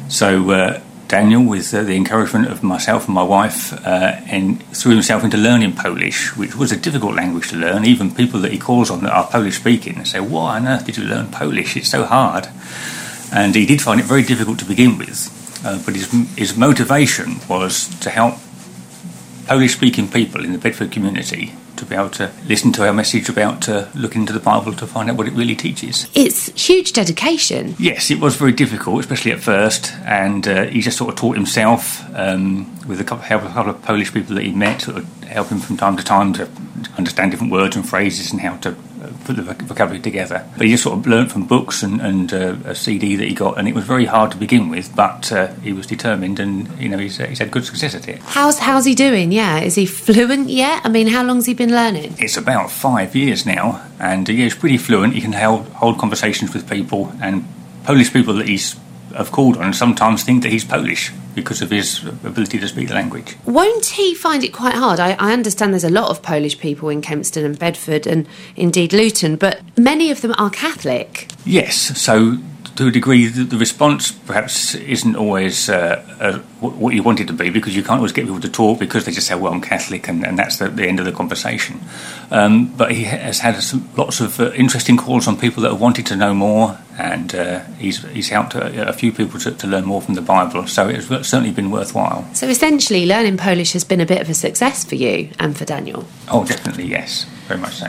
So 0.08 0.52
uh, 0.52 0.82
Daniel, 1.12 1.44
with 1.44 1.74
uh, 1.74 1.84
the 1.84 1.98
encouragement 1.98 2.48
of 2.48 2.64
myself 2.64 3.06
and 3.08 3.14
my 3.14 3.24
wife, 3.24 3.74
uh, 3.86 4.16
and 4.28 4.64
threw 4.74 4.94
himself 4.94 5.26
into 5.26 5.36
learning 5.36 5.74
Polish, 5.74 6.38
which 6.38 6.56
was 6.56 6.72
a 6.72 6.78
difficult 6.78 7.16
language 7.16 7.50
to 7.50 7.58
learn. 7.58 7.84
Even 7.84 8.16
people 8.16 8.40
that 8.40 8.54
he 8.54 8.58
calls 8.58 8.90
on 8.90 9.04
that 9.04 9.12
are 9.12 9.28
Polish 9.28 9.58
speaking 9.58 10.06
say, 10.06 10.22
"Why 10.22 10.56
on 10.56 10.68
earth 10.68 10.86
did 10.86 10.96
you 10.96 11.04
learn 11.04 11.28
Polish? 11.28 11.76
It's 11.76 11.90
so 11.90 12.06
hard." 12.06 12.48
And 13.34 13.54
he 13.56 13.66
did 13.66 13.82
find 13.82 14.00
it 14.00 14.06
very 14.06 14.24
difficult 14.24 14.58
to 14.60 14.66
begin 14.66 14.98
with, 14.98 15.20
uh, 15.66 15.80
but 15.86 15.96
his 15.96 16.08
his 16.38 16.56
motivation 16.56 17.42
was 17.50 17.90
to 18.00 18.10
help 18.10 18.36
Polish-speaking 19.48 20.08
people 20.08 20.46
in 20.46 20.54
the 20.54 20.64
Bedford 20.66 20.92
community 20.92 21.52
to 21.78 21.86
be 21.86 21.96
able 21.96 22.10
to 22.10 22.32
listen 22.46 22.72
to 22.74 22.86
our 22.86 22.94
message 22.94 23.30
about 23.30 23.68
uh, 23.68 23.88
looking 23.96 24.22
into 24.22 24.34
the 24.34 24.40
Bible 24.40 24.74
to 24.74 24.88
find 24.88 25.10
out 25.10 25.18
what 25.18 25.28
it 25.28 25.34
really 25.34 25.56
teaches. 25.56 26.08
It's 26.14 26.48
huge 26.68 26.94
dedication. 26.94 27.76
Yes, 27.80 28.12
it 28.12 28.20
was 28.20 28.36
very 28.36 28.52
difficult, 28.52 29.00
especially 29.00 29.32
at 29.32 29.40
first, 29.40 29.92
and 30.06 30.48
uh, 30.48 30.66
he 30.66 30.82
just 30.82 30.98
sort 30.98 31.10
of 31.10 31.16
taught 31.16 31.36
himself 31.36 32.04
um, 32.16 32.68
with 32.88 33.00
a 33.00 33.04
couple, 33.04 33.24
help 33.24 33.44
of 33.44 33.52
a 33.52 33.54
couple 33.54 33.72
of 33.72 33.82
Polish 33.82 34.14
people 34.14 34.36
that 34.36 34.44
he 34.44 34.52
met, 34.52 34.82
sort 34.82 34.98
of 34.98 35.24
help 35.24 35.48
him 35.50 35.60
from 35.60 35.78
time 35.78 35.98
to 35.98 36.04
time 36.04 36.34
to 36.34 36.50
understand 36.98 37.32
different 37.32 37.52
words 37.52 37.76
and 37.76 37.88
phrases 37.88 38.32
and 38.32 38.42
how 38.42 38.58
to 38.58 38.76
put 39.26 39.36
the 39.36 39.42
voc- 39.42 39.62
vocabulary 39.62 40.02
together. 40.02 40.46
But 40.58 40.66
he 40.66 40.72
just 40.72 40.84
sort 40.84 40.98
of 40.98 41.08
learnt 41.08 41.32
from 41.32 41.46
books 41.46 41.84
and, 41.84 42.02
and 42.02 42.34
uh, 42.34 42.56
a 42.66 42.76
CD 42.76 43.16
that 43.16 43.28
he 43.28 43.34
got, 43.34 43.58
and 43.58 43.68
it 43.68 43.76
was 43.76 43.86
very 43.86 44.06
hard 44.06 44.32
to 44.32 44.38
begin 44.38 44.70
with, 44.70 44.96
but 44.96 45.32
uh, 45.32 45.48
he 45.56 45.74
was 45.74 45.88
determined, 45.88 46.40
and 46.40 46.68
you 46.80 46.90
know 46.90 46.98
he's, 46.98 47.20
uh, 47.20 47.26
he's 47.26 47.40
had 47.40 47.52
good 47.52 47.66
success 47.66 47.96
at 47.96 48.08
it. 48.08 48.20
How's 48.20 48.60
how's 48.60 48.86
he 48.86 48.96
doing? 48.96 49.32
Yeah, 49.32 49.60
is 49.60 49.76
he 49.76 49.86
fluent 49.86 50.50
yet? 50.50 50.82
I 50.86 50.90
mean, 50.90 51.08
how 51.08 51.24
long's 51.24 51.46
he 51.46 51.54
been 51.54 51.72
learning? 51.72 52.16
It's 52.20 52.38
about 52.38 52.72
five 52.72 53.16
years 53.16 53.46
now, 53.46 53.84
and 54.00 54.30
uh, 54.30 54.34
yeah, 54.34 54.44
he's 54.44 54.56
pretty 54.56 54.78
fluent. 54.78 55.14
He 55.14 55.22
can 55.22 55.34
hold, 55.34 55.68
hold 55.70 55.98
conversations 55.98 56.54
with 56.54 56.70
people, 56.70 57.12
and 57.22 57.46
Polish 57.84 58.12
people 58.14 58.36
that 58.36 58.48
he's 58.48 58.76
have 59.16 59.32
called 59.32 59.58
on 59.58 59.64
and 59.64 59.76
sometimes 59.76 60.24
think 60.24 60.44
that 60.44 60.52
he's 60.52 60.66
Polish 60.66 61.12
because 61.36 61.62
of 61.62 61.72
his 61.72 62.04
ability 62.04 62.60
to 62.60 62.68
speak 62.68 62.90
the 62.90 62.94
language. 62.94 63.38
Won't 63.46 63.86
he 63.86 64.14
find 64.14 64.44
it 64.44 64.54
quite 64.54 64.76
hard? 64.76 65.00
I, 65.00 65.12
I 65.14 65.34
understand 65.34 65.74
there's 65.74 65.84
a 65.84 65.90
lot 65.90 66.10
of 66.10 66.22
Polish 66.22 66.60
people 66.60 66.90
in 66.90 67.02
Kempston 67.02 67.46
and 67.46 67.58
Bedford 67.58 68.06
and 68.06 68.28
indeed 68.56 68.94
Luton, 68.94 69.38
but 69.38 69.62
many 69.78 70.12
of 70.12 70.22
them 70.22 70.34
are 70.38 70.50
Catholic. 70.50 71.32
Yes, 71.46 71.76
so 72.00 72.38
to 72.76 72.88
a 72.88 72.92
degree, 72.92 73.28
the, 73.28 73.44
the 73.44 73.58
response 73.58 74.12
perhaps 74.12 74.76
isn't 74.76 75.16
always 75.16 75.70
uh, 75.70 76.04
uh, 76.20 76.40
what 76.60 76.74
what 76.74 76.94
you 76.94 77.04
want 77.04 77.20
it 77.20 77.28
to 77.28 77.34
be 77.34 77.50
because 77.50 77.76
you 77.76 77.84
can't 77.84 77.98
always 77.98 78.12
get 78.12 78.26
people 78.26 78.40
to 78.40 78.50
talk 78.50 78.80
because 78.80 79.06
they 79.06 79.12
just 79.12 79.28
say, 79.28 79.36
"Well, 79.36 79.54
I'm 79.54 79.62
Catholic," 79.62 80.08
and, 80.08 80.26
and 80.26 80.38
that's 80.38 80.58
the, 80.58 80.70
the 80.70 80.88
end 80.88 81.00
of 81.00 81.06
the 81.06 81.12
conversation. 81.12 81.80
Um, 82.30 82.74
but 82.76 82.92
he 82.92 83.04
has 83.04 83.40
had 83.40 83.62
some, 83.62 83.90
lots 83.98 84.20
of 84.20 84.40
uh, 84.40 84.52
interesting 84.54 84.98
calls 84.98 85.28
on 85.28 85.38
people 85.38 85.64
that 85.64 85.72
have 85.72 85.82
wanted 85.82 86.06
to 86.08 86.16
know 86.16 86.34
more, 86.34 86.78
and 86.98 87.34
uh, 87.36 87.64
he's 87.78 88.04
he's 88.10 88.30
helped 88.30 88.56
a, 88.56 88.88
a 88.88 88.94
few 88.94 89.12
people 89.12 89.40
to, 89.40 89.52
to 89.52 89.68
learn 89.68 89.86
more 89.86 90.02
from 90.02 90.16
the 90.16 90.22
Bible. 90.22 90.68
So 90.68 90.88
it's 90.88 91.08
certainly 91.08 91.52
been 91.52 91.72
worthwhile. 91.72 92.28
So 92.34 92.48
essentially, 92.48 93.06
learning 93.06 93.38
Polish 93.38 93.74
has 93.74 93.84
been 93.84 94.02
a 94.02 94.06
bit 94.06 94.22
of 94.22 94.30
a 94.30 94.34
success 94.34 94.86
for 94.86 94.96
you 94.96 95.30
and 95.40 95.58
for 95.58 95.66
Daniel. 95.66 96.06
Oh, 96.30 96.46
definitely, 96.46 96.86
yes, 96.86 97.26
very 97.48 97.60
much 97.60 97.76
so. 97.76 97.88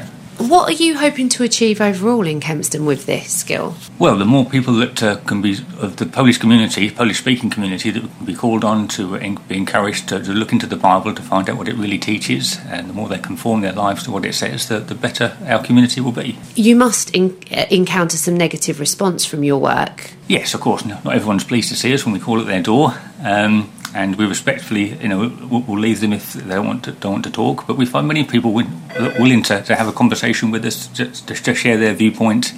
What 0.48 0.68
are 0.68 0.84
you 0.84 0.98
hoping 0.98 1.28
to 1.30 1.44
achieve 1.44 1.80
overall 1.80 2.26
in 2.26 2.40
Kempston 2.40 2.84
with 2.84 3.06
this 3.06 3.32
skill? 3.40 3.74
Well, 3.98 4.18
the 4.18 4.24
more 4.24 4.44
people 4.44 4.74
that 4.74 5.02
uh, 5.02 5.16
can 5.18 5.40
be 5.40 5.52
of 5.78 5.96
the 5.96 6.06
Polish 6.06 6.38
community, 6.38 6.90
Polish-speaking 6.90 7.50
community, 7.50 7.90
that 7.90 8.00
can 8.00 8.26
be 8.26 8.34
called 8.34 8.64
on 8.64 8.88
to 8.88 9.14
en- 9.16 9.36
be 9.48 9.56
encouraged 9.56 10.08
to, 10.08 10.22
to 10.22 10.32
look 10.32 10.52
into 10.52 10.66
the 10.66 10.76
Bible 10.76 11.14
to 11.14 11.22
find 11.22 11.48
out 11.48 11.56
what 11.56 11.68
it 11.68 11.76
really 11.76 11.98
teaches, 11.98 12.58
and 12.66 12.88
the 12.90 12.92
more 12.92 13.08
they 13.08 13.18
conform 13.18 13.60
their 13.60 13.72
lives 13.72 14.02
to 14.04 14.10
what 14.10 14.24
it 14.24 14.34
says, 14.34 14.68
the, 14.68 14.80
the 14.80 14.94
better 14.94 15.36
our 15.46 15.62
community 15.62 16.00
will 16.00 16.12
be. 16.12 16.38
You 16.54 16.76
must 16.76 17.14
in- 17.14 17.38
uh, 17.50 17.66
encounter 17.70 18.16
some 18.16 18.36
negative 18.36 18.80
response 18.80 19.24
from 19.24 19.44
your 19.44 19.60
work. 19.60 20.10
Yes, 20.28 20.54
of 20.54 20.60
course. 20.60 20.84
Not 20.84 21.06
everyone's 21.06 21.44
pleased 21.44 21.68
to 21.68 21.76
see 21.76 21.94
us 21.94 22.04
when 22.04 22.12
we 22.12 22.20
call 22.20 22.40
at 22.40 22.46
their 22.46 22.62
door, 22.62 22.94
um, 23.22 23.72
and 23.94 24.16
we 24.16 24.26
respectfully, 24.26 24.94
you 25.00 25.08
know, 25.08 25.28
we'll, 25.50 25.60
we'll 25.62 25.78
leave 25.78 26.00
them 26.00 26.12
if 26.12 26.32
they 26.32 26.54
don't 26.54 26.66
want 26.66 26.84
to, 26.84 26.92
don't 26.92 27.12
want 27.12 27.24
to 27.24 27.30
talk. 27.30 27.66
But 27.66 27.76
we 27.76 27.86
find 27.86 28.06
many 28.08 28.24
people 28.24 28.50
wi- 28.52 28.70
willing 29.18 29.42
to, 29.44 29.62
to 29.62 29.74
have 29.74 29.88
a 29.88 29.92
conversation 29.92 30.50
with 30.50 30.64
us, 30.64 30.86
to, 30.88 31.06
to, 31.10 31.34
to 31.34 31.54
share 31.54 31.76
their 31.76 31.94
viewpoint, 31.94 32.52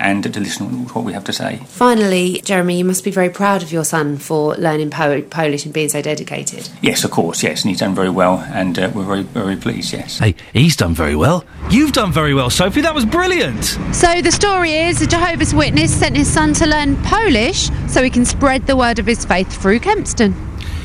and 0.00 0.22
to 0.22 0.40
listen 0.40 0.86
to 0.86 0.92
what 0.94 1.04
we 1.04 1.12
have 1.12 1.24
to 1.24 1.32
say. 1.32 1.60
Finally, 1.66 2.40
Jeremy, 2.44 2.78
you 2.78 2.84
must 2.84 3.04
be 3.04 3.10
very 3.10 3.30
proud 3.30 3.62
of 3.62 3.72
your 3.72 3.84
son 3.84 4.16
for 4.16 4.54
learning 4.56 4.90
po- 4.90 5.22
Polish 5.22 5.64
and 5.64 5.74
being 5.74 5.88
so 5.88 6.00
dedicated. 6.00 6.68
Yes, 6.82 7.04
of 7.04 7.10
course. 7.10 7.42
Yes, 7.42 7.62
and 7.62 7.70
he's 7.70 7.80
done 7.80 7.94
very 7.94 8.10
well, 8.10 8.38
and 8.52 8.78
uh, 8.78 8.90
we're 8.94 9.04
very 9.04 9.22
very 9.22 9.56
pleased. 9.56 9.92
Yes. 9.92 10.18
Hey, 10.18 10.34
he's 10.52 10.76
done 10.76 10.94
very 10.94 11.16
well. 11.16 11.44
You've 11.70 11.92
done 11.92 12.12
very 12.12 12.32
well, 12.34 12.48
Sophie. 12.50 12.80
That 12.80 12.94
was 12.94 13.04
brilliant. 13.04 13.64
So 13.92 14.22
the 14.22 14.32
story 14.32 14.72
is 14.72 15.02
a 15.02 15.06
Jehovah's 15.06 15.54
Witness 15.54 15.92
sent 15.94 16.16
his 16.16 16.32
son 16.32 16.52
to 16.54 16.66
learn 16.66 16.96
Polish 17.02 17.70
so 17.88 18.02
he 18.02 18.10
can 18.10 18.24
spread 18.24 18.66
the 18.66 18.76
word 18.76 18.98
of 18.98 19.06
his 19.06 19.24
faith 19.24 19.50
through 19.60 19.80
Kempston. 19.80 20.34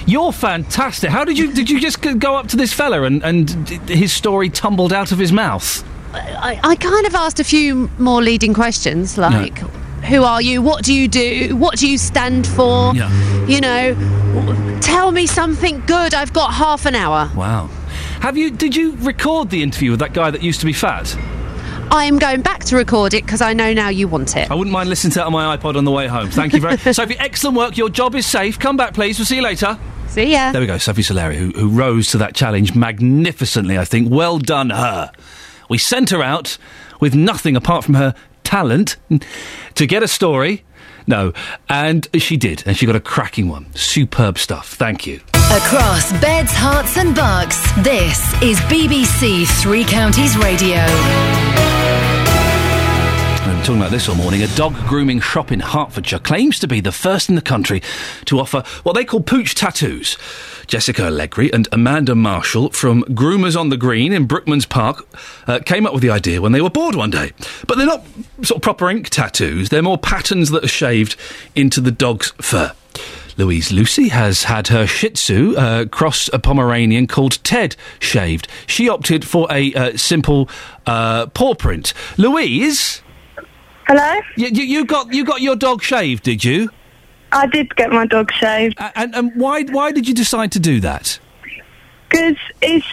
You're 0.06 0.32
fantastic. 0.34 1.10
How 1.10 1.24
did 1.24 1.38
you 1.38 1.54
did 1.54 1.70
you 1.70 1.80
just 1.80 2.02
go 2.20 2.36
up 2.36 2.48
to 2.50 2.58
this 2.58 2.74
fella 2.74 3.04
and 3.04 3.24
and 3.24 3.50
his 3.90 4.12
story 4.12 4.50
tumbled 4.50 4.92
out 4.94 5.12
of 5.12 5.18
his 5.20 5.32
mouth? 5.32 5.84
I, 6.14 6.60
I 6.64 6.76
kind 6.76 7.08
of 7.08 7.16
asked 7.16 7.40
a 7.40 7.44
few 7.44 7.90
more 7.98 8.22
leading 8.22 8.54
questions 8.54 9.18
like 9.18 9.58
who 10.04 10.24
are 10.24 10.42
you 10.42 10.62
what 10.62 10.84
do 10.84 10.94
you 10.94 11.08
do 11.08 11.56
what 11.56 11.80
do 11.80 11.88
you 11.90 11.98
stand 11.98 12.46
for 12.46 12.94
Yeah. 12.94 13.10
you 13.48 13.60
know 13.62 14.80
tell 14.82 15.12
me 15.12 15.26
something 15.26 15.80
good 15.88 16.14
i've 16.14 16.32
got 16.32 16.54
half 16.54 16.86
an 16.86 16.94
hour 16.94 17.32
Wow. 17.36 17.68
Have 18.20 18.38
you 18.38 18.52
did 18.52 18.76
you 18.76 18.96
record 18.98 19.50
the 19.50 19.64
interview 19.64 19.90
with 19.92 20.02
that 20.02 20.14
guy 20.14 20.30
that 20.30 20.44
used 20.44 20.60
to 20.60 20.68
be 20.68 20.74
fat? 20.74 21.18
i 21.90 22.06
am 22.06 22.20
going 22.20 22.42
back 22.42 22.64
to 22.66 22.76
record 22.76 23.16
it 23.16 23.26
because 23.26 23.42
i 23.42 23.52
know 23.54 23.74
now 23.74 23.90
you 23.90 24.08
want 24.08 24.36
it 24.38 24.52
I 24.52 24.54
wouldn't 24.54 24.72
mind 24.72 24.90
listening 24.90 25.14
to 25.14 25.22
it 25.22 25.26
on 25.26 25.32
my 25.32 25.58
iPod 25.58 25.78
on 25.78 25.84
the 25.86 25.92
way 25.92 26.06
home. 26.06 26.30
Thank 26.30 26.54
you 26.54 26.60
very 26.60 26.74
much. 26.86 26.96
Sophie, 26.96 27.18
excellent 27.18 27.58
work. 27.58 27.76
Your 27.78 27.90
job 27.90 28.14
is 28.14 28.28
safe. 28.28 28.60
Come 28.60 28.78
back, 28.78 28.94
please. 28.94 29.18
We'll 29.18 29.26
see 29.26 29.38
you 29.38 29.42
later. 29.42 29.80
See 30.14 30.32
ya 30.32 30.52
There 30.52 30.62
we 30.62 30.68
go, 30.68 30.78
Sophie 30.78 31.02
Solari, 31.02 31.36
who, 31.36 31.50
who 31.54 31.70
rose 31.70 32.12
to 32.12 32.20
that 32.20 32.36
challenge 32.36 32.76
magnificently, 32.76 33.80
I 33.80 33.86
think. 33.86 34.12
Well 34.12 34.38
done, 34.38 34.70
her. 34.70 35.12
We 35.70 35.80
sent 35.80 36.12
her 36.12 36.22
out 36.22 36.60
with 37.00 37.16
nothing 37.16 37.56
apart 37.56 37.84
from 37.84 37.96
her 37.96 38.14
talent 38.44 38.98
to 39.74 39.88
get 39.88 40.04
a 40.04 40.08
story. 40.08 40.66
No, 41.08 41.34
and 41.68 42.08
she 42.16 42.38
did, 42.38 42.62
and 42.68 42.78
she 42.78 42.86
got 42.86 42.96
a 42.96 43.00
cracking 43.00 43.50
one. 43.50 43.74
Superb 43.74 44.38
stuff. 44.38 44.76
Thank 44.76 45.08
you. 45.08 45.20
Across 45.34 46.12
beds, 46.22 46.52
herts, 46.52 46.96
and 46.98 47.16
bucks, 47.16 47.60
this 47.82 48.20
is 48.44 48.60
BBC 48.62 49.48
Three 49.64 49.84
Counties 49.84 50.38
Radio. 50.38 51.73
Talking 53.64 53.78
about 53.78 53.92
this 53.92 54.10
all 54.10 54.16
morning. 54.16 54.44
A 54.44 54.48
dog 54.58 54.76
grooming 54.88 55.22
shop 55.22 55.50
in 55.50 55.62
Hertfordshire 55.62 56.20
claims 56.20 56.60
to 56.60 56.68
be 56.68 56.82
the 56.82 56.92
first 56.92 57.30
in 57.30 57.36
the 57.36 57.42
country 57.42 57.82
to 58.26 58.42
offer 58.42 58.62
what 58.84 58.92
they 58.92 59.06
call 59.06 59.22
pooch 59.22 59.56
tattoos. 59.56 60.18
Jessica 60.68 61.06
Allegri 61.06 61.50
and 61.54 61.70
Amanda 61.72 62.14
Marshall 62.14 62.72
from 62.72 63.04
Groomers 63.04 63.58
on 63.58 63.70
the 63.70 63.78
Green 63.78 64.12
in 64.12 64.28
Brookmans 64.28 64.68
Park 64.68 65.08
uh, 65.48 65.60
came 65.60 65.86
up 65.86 65.94
with 65.94 66.02
the 66.02 66.10
idea 66.10 66.42
when 66.42 66.52
they 66.52 66.60
were 66.60 66.70
bored 66.70 66.96
one 66.96 67.10
day. 67.10 67.32
But 67.66 67.78
they're 67.78 67.88
not 67.88 68.06
sort 68.42 68.58
of 68.58 68.62
proper 68.64 68.90
ink 68.90 69.08
tattoos, 69.10 69.70
they're 69.70 69.82
more 69.82 69.98
patterns 69.98 70.50
that 70.50 70.66
are 70.66 70.68
shaved 70.68 71.16
into 71.56 71.80
the 71.80 71.92
dog's 71.92 72.32
fur. 72.42 72.74
Louise 73.38 73.72
Lucy 73.72 74.10
has 74.10 74.44
had 74.44 74.68
her 74.68 74.86
Shih 74.86 75.12
Tzu 75.12 75.56
uh, 75.56 75.86
cross 75.86 76.30
a 76.34 76.40
Pomeranian 76.40 77.08
called 77.08 77.42
Ted 77.46 77.78
shaved. 78.00 78.48
She 78.68 78.90
opted 78.90 79.26
for 79.26 79.48
a 79.50 79.74
uh, 79.74 79.98
simple 79.98 80.50
uh, 80.86 81.28
paw 81.28 81.56
print. 81.56 81.94
Louise, 82.18 83.02
Hello? 83.88 84.22
you, 84.38 84.48
you, 84.48 84.64
you 84.64 84.86
got 84.86 85.14
you 85.14 85.26
got 85.26 85.42
your 85.42 85.56
dog 85.56 85.82
shaved, 85.84 86.24
did 86.24 86.44
you? 86.44 86.70
I 87.32 87.48
did 87.48 87.76
get 87.76 87.92
my 87.92 88.06
dog 88.06 88.32
shaved. 88.34 88.78
And, 88.96 89.14
and 89.16 89.32
why 89.36 89.64
why 89.64 89.92
did 89.92 90.08
you 90.08 90.14
decide 90.14 90.52
to 90.54 90.60
do 90.60 90.80
that? 90.82 91.20
Because 92.10 92.38
it's, 92.62 92.86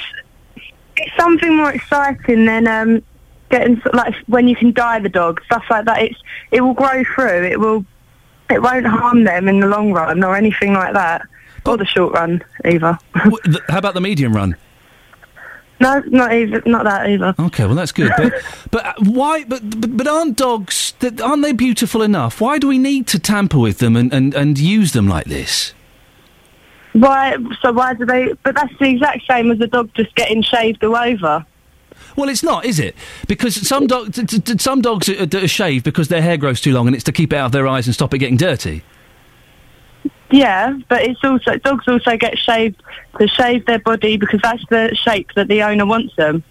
it's 0.97 1.17
something 1.17 1.55
more 1.57 1.71
exciting 1.73 2.47
than 2.47 2.67
um, 2.67 3.03
getting, 3.51 3.77
s- 3.77 3.93
like, 3.93 4.15
when 4.29 4.49
you 4.49 4.57
can 4.57 4.73
dye 4.73 4.99
the 4.99 5.11
dog, 5.11 5.43
stuff 5.45 5.65
like 5.69 5.85
that. 5.85 6.01
It's 6.03 6.19
It 6.51 6.63
will 6.63 6.73
grow 6.75 7.05
through. 7.15 7.45
It 7.45 7.61
will. 7.61 7.85
It 8.49 8.63
won't 8.63 8.87
harm 8.87 9.25
them 9.25 9.47
in 9.49 9.61
the 9.61 9.69
long 9.69 9.93
run 9.93 10.25
or 10.25 10.35
anything 10.35 10.73
like 10.73 10.95
that. 10.95 11.23
or 11.67 11.77
the 11.77 11.85
short 11.85 12.15
run 12.15 12.43
either. 12.65 12.99
W- 13.15 13.37
th- 13.45 13.59
How 13.69 13.79
about 13.79 13.95
the 13.95 14.01
medium 14.01 14.33
run? 14.35 14.57
No, 15.81 16.03
not 16.07 16.33
even, 16.35 16.63
not 16.67 16.85
that 16.85 17.09
either. 17.09 17.35
Okay, 17.39 17.65
well 17.65 17.75
that's 17.75 17.93
good. 17.93 18.13
But 18.17 18.35
but 18.71 18.87
uh, 18.87 18.95
why? 18.99 19.45
But, 19.45 19.81
but 19.81 19.97
but 19.97 20.07
aren't 20.07 20.37
dogs? 20.37 20.93
Aren't 21.23 21.43
they 21.43 21.53
beautiful 21.53 22.03
enough? 22.03 22.41
Why 22.41 22.59
do 22.59 22.69
we 22.69 22.79
need 22.79 23.07
to 23.09 23.19
tamper 23.19 23.59
with 23.59 23.79
them 23.79 23.97
and, 23.97 24.13
and, 24.13 24.35
and 24.35 24.59
use 24.59 24.93
them 24.93 25.09
like 25.09 25.25
this? 25.25 25.73
Why? 26.93 27.37
So 27.63 27.73
why 27.73 27.95
do 27.95 28.05
they? 28.05 28.35
But 28.43 28.57
that's 28.57 28.77
the 28.79 28.91
exact 28.91 29.23
same 29.27 29.51
as 29.51 29.61
a 29.61 29.67
dog 29.67 29.91
just 29.95 30.15
getting 30.17 30.43
shaved 30.43 30.85
all 30.85 30.97
over. 30.97 31.47
Well, 32.17 32.29
it's 32.29 32.43
not, 32.43 32.65
is 32.65 32.79
it? 32.79 32.95
Because 33.29 33.55
some 33.67 33.87
dogs, 33.87 34.21
some 34.63 34.83
dogs 34.83 35.09
are, 35.09 35.23
are 35.23 35.49
shaved 35.49 35.85
because 35.85 36.09
their 36.09 36.23
hair 36.23 36.37
grows 36.37 36.61
too 36.61 36.73
long, 36.73 36.87
and 36.87 36.95
it's 36.95 37.05
to 37.05 37.13
keep 37.13 37.33
it 37.33 37.37
out 37.37 37.47
of 37.47 37.53
their 37.53 37.69
eyes 37.69 37.87
and 37.87 37.95
stop 37.95 38.13
it 38.13 38.19
getting 38.19 38.37
dirty. 38.37 38.83
Yeah, 40.31 40.79
but 40.89 41.03
it's 41.03 41.23
also 41.25 41.57
dogs 41.57 41.87
also 41.89 42.17
get 42.17 42.39
shaved 42.39 42.83
to 43.19 43.27
shave 43.29 43.67
their 43.67 43.81
body 43.81 44.17
because 44.17 44.41
that's 44.43 44.65
the 44.71 44.95
shape 44.95 45.31
that 45.35 45.49
the 45.49 45.63
owner 45.63 45.87
wants 45.87 46.15
them. 46.17 46.45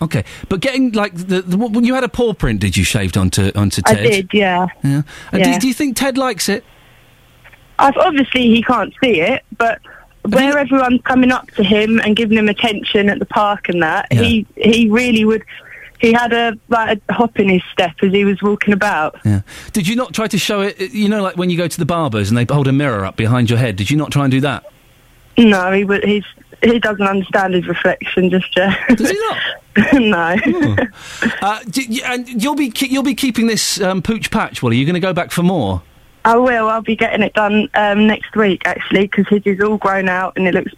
Okay, 0.00 0.24
but 0.48 0.60
getting 0.60 0.92
like 0.92 1.14
the, 1.14 1.42
the 1.42 1.56
when 1.56 1.84
you 1.84 1.94
had 1.94 2.04
a 2.04 2.08
paw 2.08 2.32
print, 2.32 2.60
did 2.60 2.76
you 2.76 2.84
shaved 2.84 3.16
onto 3.16 3.50
onto 3.54 3.82
Ted? 3.82 3.98
I 3.98 4.02
did, 4.02 4.30
yeah. 4.32 4.66
Yeah. 4.84 5.02
And 5.32 5.40
Yeah. 5.40 5.54
Do, 5.54 5.60
do 5.60 5.68
you 5.68 5.74
think 5.74 5.96
Ted 5.96 6.16
likes 6.16 6.48
it? 6.48 6.64
I've, 7.80 7.96
obviously, 7.96 8.48
he 8.48 8.62
can't 8.62 8.92
see 9.02 9.20
it, 9.20 9.44
but 9.56 9.80
where 10.22 10.58
everyone's 10.58 11.00
coming 11.02 11.30
up 11.30 11.48
to 11.52 11.62
him 11.62 12.00
and 12.00 12.16
giving 12.16 12.36
him 12.36 12.48
attention 12.48 13.08
at 13.08 13.18
the 13.18 13.26
park 13.26 13.68
and 13.68 13.82
that, 13.82 14.12
he 14.12 14.46
he 14.56 14.88
really 14.88 15.24
would. 15.24 15.44
He 16.00 16.12
had 16.12 16.32
a 16.32 16.56
like 16.68 17.00
a 17.08 17.12
hop 17.12 17.38
in 17.40 17.48
his 17.48 17.62
step 17.72 17.92
as 18.02 18.12
he 18.12 18.24
was 18.24 18.40
walking 18.40 18.72
about. 18.72 19.16
Yeah. 19.24 19.40
Did 19.72 19.88
you 19.88 19.96
not 19.96 20.14
try 20.14 20.28
to 20.28 20.38
show 20.38 20.60
it? 20.60 20.78
You 20.92 21.08
know, 21.08 21.22
like 21.22 21.36
when 21.36 21.50
you 21.50 21.56
go 21.56 21.66
to 21.68 21.78
the 21.78 21.86
barbers 21.86 22.28
and 22.30 22.38
they 22.38 22.44
hold 22.48 22.68
a 22.68 22.72
mirror 22.72 23.04
up 23.04 23.16
behind 23.16 23.50
your 23.50 23.58
head. 23.58 23.76
Did 23.76 23.90
you 23.90 23.96
not 23.96 24.12
try 24.12 24.24
and 24.24 24.30
do 24.30 24.40
that? 24.42 24.64
No, 25.36 25.72
he 25.72 25.84
would. 25.84 26.04
He's 26.04 26.24
he 26.62 26.78
doesn't 26.80 27.06
understand 27.06 27.54
his 27.54 27.66
reflection 27.68 28.30
just 28.30 28.56
yet. 28.56 28.76
Does 28.96 29.10
he 29.10 29.18
not? 29.18 29.38
no. 29.94 30.76
Uh, 31.40 31.60
d- 31.70 31.86
y- 31.88 32.12
and 32.12 32.42
you'll 32.42 32.56
be 32.56 32.72
you'll 32.80 33.02
be 33.04 33.14
keeping 33.14 33.46
this 33.46 33.80
um, 33.80 34.02
pooch 34.02 34.30
patch. 34.30 34.62
Well, 34.62 34.70
are 34.72 34.74
you 34.74 34.84
going 34.84 34.94
to 34.94 35.00
go 35.00 35.12
back 35.12 35.30
for 35.30 35.42
more? 35.42 35.82
I 36.24 36.36
will. 36.36 36.68
I'll 36.68 36.82
be 36.82 36.96
getting 36.96 37.22
it 37.22 37.32
done 37.34 37.68
um, 37.74 38.06
next 38.06 38.34
week 38.36 38.62
actually 38.66 39.02
because 39.06 39.28
his 39.28 39.42
is 39.44 39.60
all 39.60 39.78
grown 39.78 40.08
out 40.08 40.34
and 40.36 40.46
it 40.48 40.54
looks. 40.54 40.72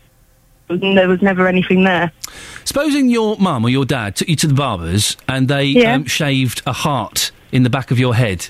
And 0.71 0.97
There 0.97 1.09
was 1.09 1.21
never 1.23 1.47
anything 1.49 1.85
there. 1.85 2.13
Supposing 2.65 3.09
your 3.09 3.37
mum 3.39 3.65
or 3.65 3.69
your 3.69 3.85
dad 3.85 4.17
took 4.17 4.29
you 4.29 4.37
to 4.37 4.47
the 4.47 4.55
barbers 4.55 5.17
and 5.29 5.49
they 5.49 5.65
Yeah. 5.65 5.95
um, 5.95 6.05
shaved 6.07 6.63
a 6.67 6.73
heart 6.73 7.33
in 7.53 7.63
the 7.65 7.71
back 7.71 7.91
of 7.91 7.99
your 7.99 8.15
head. 8.15 8.49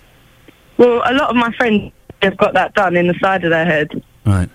Well, 0.77 1.03
a 1.05 1.13
lot 1.15 1.31
of 1.31 1.37
my 1.37 1.53
friends 1.57 1.93
have 2.23 2.37
got 2.37 2.55
that 2.55 2.75
done 2.75 2.97
in 2.97 3.07
the 3.07 3.15
side 3.21 3.45
of 3.45 3.51
their 3.51 3.65
head. 3.65 4.03
Right. 4.27 4.49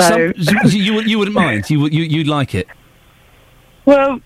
So, 0.00 0.32
Some- 0.40 0.56
you, 0.64 0.78
you, 0.82 0.94
would- 0.94 1.10
you 1.10 1.18
wouldn't 1.18 1.34
mind. 1.36 1.70
You, 1.70 1.86
you 1.86 2.02
you'd 2.02 2.28
like 2.28 2.54
it. 2.54 2.66
well, 3.84 4.20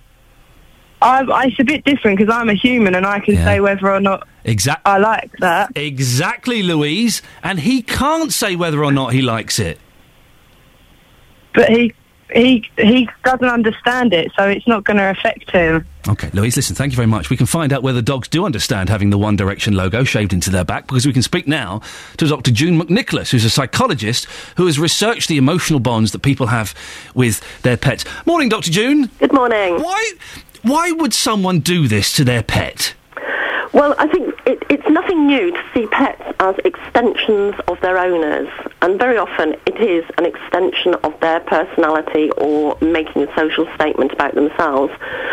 I, 1.02 1.22
I, 1.22 1.44
it's 1.46 1.58
a 1.58 1.64
bit 1.64 1.84
different 1.86 2.18
because 2.18 2.32
I'm 2.34 2.50
a 2.50 2.54
human 2.54 2.94
and 2.94 3.06
I 3.06 3.20
can 3.20 3.34
Yeah. 3.34 3.44
say 3.44 3.60
whether 3.60 3.90
or 3.90 4.00
not 4.00 4.26
Exactly. 4.44 4.90
I 4.90 4.98
like 4.98 5.30
that. 5.40 5.72
Exactly, 5.76 6.62
Louise. 6.62 7.20
And 7.42 7.58
he 7.60 7.82
can't 7.82 8.32
say 8.32 8.54
whether 8.56 8.82
or 8.84 8.92
not 8.92 9.12
he 9.14 9.20
likes 9.22 9.58
it. 9.58 9.78
But 11.54 11.68
he 11.70 11.92
he 12.32 12.68
he 12.76 13.08
doesn't 13.24 13.48
understand 13.48 14.12
it, 14.12 14.32
so 14.36 14.48
it's 14.48 14.66
not 14.66 14.84
going 14.84 14.96
to 14.96 15.10
affect 15.10 15.50
him. 15.50 15.86
Okay, 16.08 16.30
Louise, 16.32 16.56
listen, 16.56 16.74
thank 16.74 16.92
you 16.92 16.96
very 16.96 17.06
much. 17.06 17.28
We 17.28 17.36
can 17.36 17.46
find 17.46 17.72
out 17.72 17.82
whether 17.82 18.00
dogs 18.00 18.28
do 18.28 18.44
understand 18.44 18.88
having 18.88 19.10
the 19.10 19.18
One 19.18 19.36
Direction 19.36 19.74
logo 19.74 20.02
shaved 20.04 20.32
into 20.32 20.50
their 20.50 20.64
back 20.64 20.86
because 20.86 21.06
we 21.06 21.12
can 21.12 21.22
speak 21.22 21.46
now 21.46 21.82
to 22.16 22.26
Dr. 22.26 22.50
June 22.50 22.80
McNicholas, 22.80 23.30
who's 23.30 23.44
a 23.44 23.50
psychologist 23.50 24.26
who 24.56 24.66
has 24.66 24.78
researched 24.78 25.28
the 25.28 25.36
emotional 25.36 25.80
bonds 25.80 26.12
that 26.12 26.20
people 26.20 26.46
have 26.46 26.74
with 27.14 27.42
their 27.62 27.76
pets. 27.76 28.04
Morning, 28.26 28.48
Dr. 28.48 28.70
June. 28.70 29.10
Good 29.18 29.32
morning. 29.32 29.80
Why, 29.82 30.12
why 30.62 30.90
would 30.92 31.12
someone 31.12 31.60
do 31.60 31.86
this 31.86 32.14
to 32.14 32.24
their 32.24 32.42
pet? 32.42 32.94
Well, 33.72 33.94
I 33.98 34.08
think 34.08 34.34
it, 34.46 34.62
it's 34.68 34.88
nothing 34.88 35.26
new 35.26 35.52
to 35.52 35.62
see 35.72 35.86
pets 35.86 36.22
as 36.40 36.56
extensions 36.64 37.54
of 37.68 37.80
their 37.80 37.98
owners, 37.98 38.48
and 38.82 38.98
very 38.98 39.16
often 39.16 39.54
it 39.66 39.80
is 39.80 40.04
an 40.18 40.26
extension 40.26 40.94
of 40.94 41.18
their 41.20 41.40
personality 41.40 42.30
or 42.32 42.76
making 42.80 43.22
a 43.22 43.34
social 43.36 43.66
statement 43.74 44.12
about 44.12 44.34
themselves. 44.34 44.92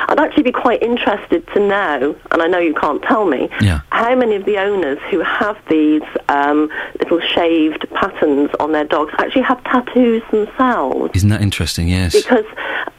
I'd 0.09 0.19
actually 0.19 0.43
be 0.43 0.51
quite 0.51 0.83
interested 0.83 1.47
to 1.53 1.59
know, 1.59 2.15
and 2.31 2.41
I 2.41 2.47
know 2.47 2.59
you 2.59 2.75
can't 2.75 3.01
tell 3.03 3.25
me, 3.25 3.49
how 3.91 4.15
many 4.15 4.35
of 4.35 4.45
the 4.45 4.57
owners 4.57 4.99
who 5.09 5.19
have 5.21 5.57
these 5.69 6.03
um, 6.29 6.69
little 6.99 7.19
shaved 7.19 7.89
patterns 7.91 8.51
on 8.59 8.71
their 8.71 8.83
dogs 8.85 9.13
actually 9.17 9.43
have 9.43 9.63
tattoos 9.63 10.21
themselves. 10.31 11.11
Isn't 11.15 11.29
that 11.29 11.41
interesting? 11.41 11.87
Yes. 11.87 12.13
Because 12.13 12.45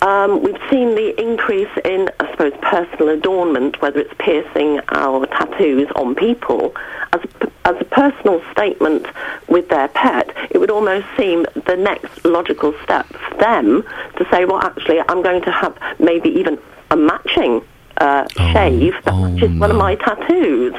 um, 0.02 0.42
we've 0.42 0.60
seen 0.70 0.94
the 0.94 1.14
increase 1.20 1.70
in, 1.84 2.08
I 2.20 2.30
suppose, 2.32 2.52
personal 2.62 3.10
adornment, 3.10 3.80
whether 3.80 4.00
it's 4.00 4.14
piercing 4.18 4.80
or 4.94 5.27
tattoos 5.30 5.88
on 5.96 6.14
people, 6.14 6.74
as 7.12 7.20
a, 7.22 7.50
as 7.64 7.76
a 7.80 7.84
personal 7.84 8.42
statement 8.52 9.06
with 9.48 9.68
their 9.68 9.88
pet, 9.88 10.34
it 10.50 10.58
would 10.58 10.70
almost 10.70 11.06
seem 11.16 11.46
the 11.66 11.76
next 11.76 12.24
logical 12.24 12.74
step 12.82 13.06
for 13.06 13.34
them 13.38 13.82
to 14.16 14.26
say, 14.30 14.44
well, 14.44 14.60
actually, 14.62 15.00
I'm 15.08 15.22
going 15.22 15.42
to 15.42 15.50
have 15.50 15.76
maybe 15.98 16.28
even 16.30 16.58
a 16.90 16.96
matching 16.96 17.62
uh, 17.98 18.26
shave 18.52 18.94
that 19.04 19.14
matches 19.14 19.58
one 19.58 19.70
of 19.70 19.76
my 19.76 19.94
tattoos. 19.96 20.74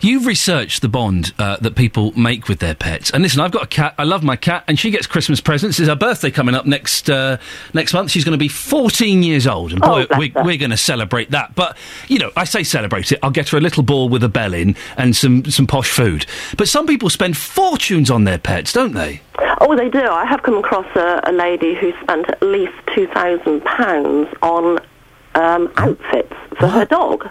You've 0.00 0.26
researched 0.26 0.82
the 0.82 0.88
bond 0.88 1.32
uh, 1.38 1.56
that 1.58 1.74
people 1.74 2.12
make 2.12 2.48
with 2.48 2.58
their 2.58 2.74
pets, 2.74 3.10
and 3.10 3.22
listen, 3.22 3.40
I've 3.40 3.52
got 3.52 3.62
a 3.62 3.66
cat. 3.66 3.94
I 3.98 4.04
love 4.04 4.22
my 4.22 4.36
cat, 4.36 4.64
and 4.68 4.78
she 4.78 4.90
gets 4.90 5.06
Christmas 5.06 5.40
presents. 5.40 5.78
It's 5.78 5.88
her 5.88 5.96
birthday 5.96 6.30
coming 6.30 6.54
up 6.54 6.66
next 6.66 7.08
uh, 7.10 7.38
next 7.72 7.94
month. 7.94 8.10
She's 8.10 8.24
going 8.24 8.36
to 8.36 8.38
be 8.38 8.48
14 8.48 9.22
years 9.22 9.46
old, 9.46 9.72
and 9.72 9.80
boy, 9.80 10.06
we, 10.18 10.32
we're 10.36 10.56
going 10.56 10.70
to 10.70 10.76
celebrate 10.76 11.30
that. 11.30 11.54
But 11.54 11.76
you 12.08 12.18
know, 12.18 12.30
I 12.36 12.44
say 12.44 12.62
celebrate 12.62 13.12
it. 13.12 13.18
I'll 13.22 13.30
get 13.30 13.48
her 13.50 13.58
a 13.58 13.60
little 13.60 13.82
ball 13.82 14.08
with 14.08 14.24
a 14.24 14.28
bell 14.28 14.54
in 14.54 14.76
and 14.96 15.14
some 15.14 15.44
some 15.46 15.66
posh 15.66 15.90
food. 15.90 16.26
But 16.56 16.68
some 16.68 16.86
people 16.86 17.10
spend 17.10 17.36
fortunes 17.36 18.10
on 18.10 18.24
their 18.24 18.38
pets, 18.38 18.72
don't 18.72 18.94
they? 18.94 19.20
Oh, 19.60 19.76
they 19.76 19.88
do. 19.88 20.00
I 20.00 20.24
have 20.26 20.42
come 20.42 20.56
across 20.56 20.86
a, 20.96 21.20
a 21.24 21.32
lady 21.32 21.74
who 21.74 21.92
spent 22.02 22.28
at 22.28 22.42
least 22.42 22.72
£2,000 22.88 24.36
on 24.42 24.78
um, 25.34 25.72
outfits 25.76 26.34
for 26.58 26.68
her 26.68 26.84
dog. 26.84 27.28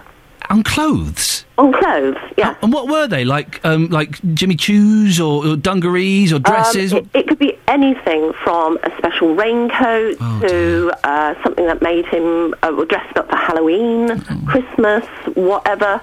On 0.54 0.62
clothes. 0.62 1.46
On 1.58 1.74
clothes, 1.74 2.16
yeah. 2.38 2.56
And 2.62 2.72
what 2.72 2.88
were 2.88 3.08
they 3.08 3.26
like? 3.26 3.60
Um, 3.66 3.88
like 3.90 4.20
Jimmy 4.36 4.56
Choos 4.56 5.20
or, 5.20 5.46
or 5.48 5.56
dungarees 5.56 6.32
or 6.32 6.38
dresses? 6.38 6.94
Um, 6.94 7.00
it, 7.00 7.08
it 7.22 7.28
could 7.28 7.40
be 7.40 7.58
anything 7.68 8.34
from 8.44 8.78
a 8.84 8.92
special 9.00 9.34
raincoat 9.34 10.18
Oh, 10.22 10.40
to 10.48 10.92
uh, 11.04 11.34
something 11.44 11.66
that 11.66 11.82
made 11.82 12.06
him 12.06 12.54
uh, 12.62 12.70
dressed 12.86 13.18
up 13.18 13.30
for 13.32 13.36
Halloween, 13.36 14.10
Mm. 14.10 14.46
Christmas, 14.48 15.06
whatever. 15.36 16.00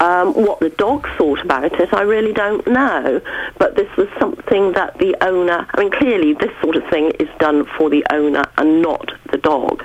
Um, 0.00 0.32
what 0.34 0.58
the 0.58 0.70
dog 0.70 1.06
thought 1.16 1.40
about 1.44 1.72
it, 1.80 1.94
I 1.94 2.02
really 2.02 2.32
don't 2.32 2.66
know. 2.66 3.20
But 3.58 3.76
this 3.76 3.88
was 3.96 4.08
something 4.18 4.72
that 4.72 4.98
the 4.98 5.14
owner, 5.24 5.64
I 5.74 5.80
mean, 5.80 5.92
clearly 5.92 6.32
this 6.34 6.50
sort 6.60 6.74
of 6.74 6.84
thing 6.90 7.12
is 7.20 7.28
done 7.38 7.66
for 7.78 7.88
the 7.88 8.04
owner 8.10 8.44
and 8.58 8.82
not 8.82 9.12
the 9.30 9.38
dog. 9.38 9.84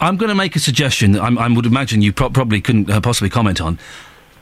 I'm 0.00 0.16
going 0.16 0.28
to 0.28 0.34
make 0.34 0.54
a 0.56 0.60
suggestion 0.60 1.12
that 1.12 1.22
I'm, 1.22 1.38
I 1.38 1.48
would 1.48 1.66
imagine 1.66 2.02
you 2.02 2.12
pro- 2.12 2.30
probably 2.30 2.60
couldn't 2.60 2.88
uh, 2.90 3.00
possibly 3.00 3.30
comment 3.30 3.60
on. 3.60 3.78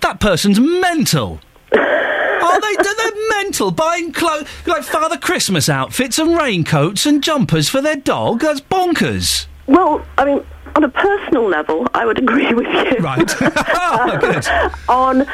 That 0.01 0.20
person's 0.20 0.60
mental. 0.60 1.41
Are 1.73 2.60
they? 2.60 2.76
They're, 2.76 3.17
mental. 3.31 3.70
Buying 3.70 4.12
clothes 4.12 4.47
like 4.67 4.83
Father 4.83 5.17
Christmas 5.17 5.68
outfits 5.68 6.18
and 6.18 6.36
raincoats 6.36 7.07
and 7.07 7.23
jumpers 7.23 7.68
for 7.68 7.81
their 7.81 7.97
dog. 7.97 8.41
That's 8.41 8.60
bonkers. 8.60 9.47
Well, 9.67 10.05
I 10.18 10.25
mean, 10.25 10.44
on 10.75 10.85
a 10.85 10.89
personal 10.89 11.49
level, 11.49 11.86
I 11.94 12.07
would 12.07 12.18
agree 12.23 12.52
with 12.55 12.67
you. 12.67 12.99
Right. 12.99 13.26
Good. 14.20 14.47
on 14.89 15.26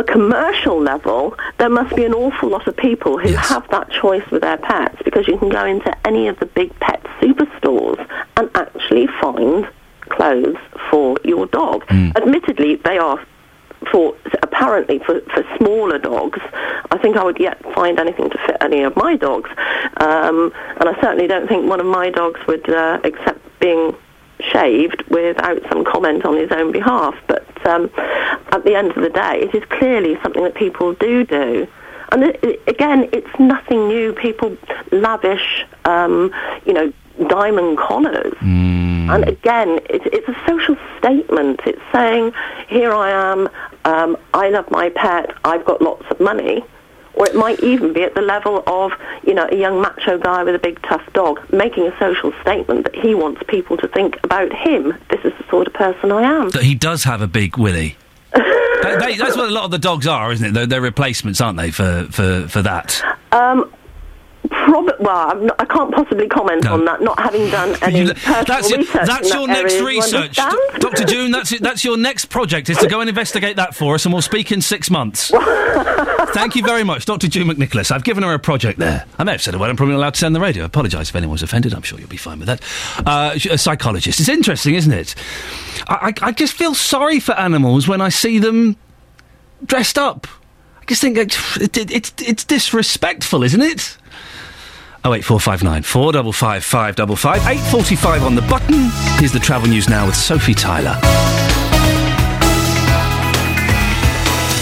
a 0.00 0.04
commercial 0.04 0.80
level, 0.80 1.36
there 1.58 1.68
must 1.68 1.94
be 1.94 2.04
an 2.04 2.14
awful 2.14 2.48
lot 2.48 2.66
of 2.66 2.76
people 2.76 3.18
who 3.18 3.32
have 3.34 3.68
that 3.70 3.90
choice 3.90 4.28
with 4.30 4.42
their 4.42 4.56
pets 4.56 4.96
because 5.04 5.28
you 5.28 5.38
can 5.38 5.48
go 5.48 5.64
into 5.64 5.94
any 6.06 6.26
of 6.26 6.38
the 6.40 6.46
big 6.46 6.78
pet 6.80 7.02
superstores 7.20 8.04
and 8.36 8.50
actually 8.54 9.06
find 9.20 9.68
clothes 10.08 10.56
for 10.90 11.16
your 11.24 11.46
dog. 11.46 11.84
Admittedly, 12.16 12.76
they 12.76 12.98
are 12.98 13.24
for 13.90 14.14
apparently 14.42 14.98
for, 15.00 15.20
for 15.32 15.44
smaller 15.56 15.98
dogs. 15.98 16.38
I 16.90 16.98
think 16.98 17.16
I 17.16 17.24
would 17.24 17.38
yet 17.38 17.62
find 17.74 17.98
anything 17.98 18.28
to 18.30 18.38
fit 18.46 18.56
any 18.60 18.82
of 18.82 18.96
my 18.96 19.16
dogs, 19.16 19.50
um, 19.98 20.52
and 20.78 20.88
I 20.88 21.00
certainly 21.00 21.26
don't 21.26 21.48
think 21.48 21.68
one 21.68 21.80
of 21.80 21.86
my 21.86 22.10
dogs 22.10 22.40
would 22.46 22.68
uh, 22.68 23.00
accept 23.04 23.40
being 23.60 23.94
shaved 24.40 25.02
without 25.08 25.62
some 25.70 25.84
comment 25.84 26.24
on 26.24 26.36
his 26.36 26.50
own 26.50 26.72
behalf. 26.72 27.14
But 27.26 27.46
um, 27.66 27.90
at 28.52 28.64
the 28.64 28.74
end 28.74 28.90
of 28.92 29.02
the 29.02 29.10
day, 29.10 29.40
it 29.40 29.54
is 29.54 29.64
clearly 29.68 30.18
something 30.22 30.42
that 30.42 30.54
people 30.54 30.94
do 30.94 31.24
do. 31.24 31.66
And 32.12 32.24
it, 32.24 32.62
again, 32.66 33.08
it's 33.12 33.38
nothing 33.38 33.88
new. 33.88 34.12
People 34.12 34.56
lavish, 34.90 35.64
um, 35.84 36.32
you 36.66 36.72
know, 36.72 36.92
diamond 37.28 37.78
collars. 37.78 38.34
And 39.10 39.28
again, 39.28 39.80
it, 39.90 40.02
it's 40.06 40.28
a 40.28 40.36
social 40.46 40.76
statement. 40.98 41.60
It's 41.66 41.80
saying, 41.92 42.32
here 42.68 42.92
I 42.92 43.10
am, 43.10 43.48
um, 43.84 44.16
I 44.34 44.50
love 44.50 44.70
my 44.70 44.90
pet, 44.90 45.34
I've 45.44 45.64
got 45.64 45.82
lots 45.82 46.04
of 46.10 46.20
money. 46.20 46.64
Or 47.14 47.26
it 47.26 47.34
might 47.34 47.60
even 47.60 47.92
be 47.92 48.02
at 48.02 48.14
the 48.14 48.20
level 48.22 48.62
of, 48.66 48.92
you 49.26 49.34
know, 49.34 49.46
a 49.50 49.56
young 49.56 49.80
macho 49.80 50.18
guy 50.18 50.42
with 50.44 50.54
a 50.54 50.58
big 50.58 50.80
tough 50.82 51.02
dog 51.12 51.40
making 51.52 51.86
a 51.86 51.98
social 51.98 52.32
statement 52.40 52.84
that 52.84 52.94
he 52.94 53.14
wants 53.14 53.42
people 53.48 53.76
to 53.78 53.88
think 53.88 54.18
about 54.24 54.52
him. 54.52 54.94
This 55.10 55.20
is 55.24 55.32
the 55.38 55.44
sort 55.50 55.66
of 55.66 55.72
person 55.74 56.12
I 56.12 56.22
am. 56.22 56.50
That 56.50 56.62
he 56.62 56.74
does 56.74 57.04
have 57.04 57.20
a 57.20 57.26
big 57.26 57.56
willy. 57.58 57.96
They- 58.34 58.96
they- 58.96 59.16
that's 59.16 59.36
what 59.36 59.48
a 59.48 59.52
lot 59.52 59.64
of 59.64 59.70
the 59.70 59.78
dogs 59.78 60.06
are, 60.06 60.32
isn't 60.32 60.46
it? 60.46 60.54
They're, 60.54 60.66
they're 60.66 60.80
replacements, 60.80 61.40
aren't 61.40 61.58
they, 61.58 61.70
for, 61.70 62.06
for, 62.10 62.46
for 62.48 62.62
that? 62.62 63.02
Um, 63.32 63.70
prob- 64.50 64.90
well, 65.00 65.30
I'm 65.30 65.46
not, 65.46 65.56
I 65.60 65.64
can't 65.64 65.92
possibly 65.94 66.28
comment 66.28 66.66
on 66.66 66.84
that, 66.84 67.00
not 67.00 67.18
having 67.18 67.48
done 67.50 67.76
any 67.82 68.00
You- 68.00 68.14
personal 68.14 68.44
that's 68.44 68.70
your, 68.70 68.78
research. 68.78 69.06
that's 69.06 69.30
in 69.30 69.38
your 69.38 69.46
that 69.48 69.62
next 69.62 69.80
research, 69.80 70.38
understand? 70.38 70.80
Dr. 70.82 71.04
June. 71.04 71.30
That's 71.30 71.52
it, 71.52 71.62
that's 71.62 71.84
your 71.84 71.96
next 71.96 72.26
project 72.26 72.68
is 72.68 72.76
to 72.78 72.88
go 72.88 73.00
and 73.00 73.08
investigate 73.08 73.56
that 73.56 73.74
for 73.74 73.94
us, 73.94 74.04
and 74.04 74.12
we'll 74.12 74.22
speak 74.22 74.52
in 74.52 74.60
six 74.60 74.90
months. 74.90 75.30
Thank 76.32 76.54
you 76.56 76.62
very 76.62 76.84
much, 76.84 77.06
Dr. 77.06 77.28
June 77.28 77.48
McNicholas. 77.48 77.90
I've 77.90 78.04
given 78.04 78.22
her 78.22 78.32
a 78.34 78.38
project 78.38 78.78
there. 78.78 79.04
I 79.18 79.24
may 79.24 79.32
have 79.32 79.42
said 79.42 79.54
a 79.54 79.58
word. 79.58 79.70
I'm 79.70 79.76
probably 79.76 79.94
not 79.94 80.00
allowed 80.00 80.14
to 80.14 80.20
send 80.20 80.34
the 80.34 80.40
radio. 80.40 80.62
I 80.62 80.66
apologise 80.66 81.08
if 81.10 81.16
anyone's 81.16 81.42
offended. 81.42 81.74
I'm 81.74 81.82
sure 81.82 81.98
you'll 81.98 82.08
be 82.08 82.16
fine 82.16 82.38
with 82.38 82.46
that. 82.46 82.60
Uh, 83.06 83.36
a 83.50 83.58
psychologist. 83.58 84.20
It's 84.20 84.28
interesting, 84.28 84.74
isn't 84.74 84.92
it? 84.92 85.14
I, 85.88 86.12
I, 86.22 86.28
I 86.28 86.32
just 86.32 86.52
feel 86.54 86.74
sorry 86.74 87.18
for 87.20 87.32
animals 87.32 87.88
when 87.88 88.00
I 88.00 88.08
see 88.10 88.38
them 88.38 88.76
dressed 89.64 89.98
up. 89.98 90.26
I 90.80 90.84
just 90.86 91.00
think 91.00 91.16
it, 91.18 91.36
it, 91.60 91.90
it's 91.90 92.12
it's 92.18 92.44
disrespectful, 92.44 93.42
isn't 93.42 93.60
it? 93.62 93.96
Oh 95.02 95.14
eight 95.14 95.24
four 95.24 95.40
five 95.40 95.62
nine 95.62 95.82
four 95.82 96.12
double 96.12 96.32
five 96.32 96.62
five 96.62 96.94
double 96.94 97.16
five 97.16 97.46
eight 97.46 97.60
forty 97.70 97.96
five 97.96 98.22
on 98.22 98.34
the 98.34 98.42
button. 98.42 98.90
Here's 99.18 99.32
the 99.32 99.38
travel 99.38 99.68
news 99.68 99.88
now 99.88 100.04
with 100.06 100.14
Sophie 100.14 100.54
Tyler. 100.54 100.96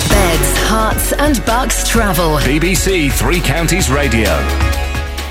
Beds, 0.09 0.59
Herts 0.69 1.13
and 1.19 1.45
Bucks 1.45 1.89
travel. 1.89 2.37
BBC 2.39 3.11
Three 3.13 3.41
Counties 3.41 3.91
Radio. 3.91 4.31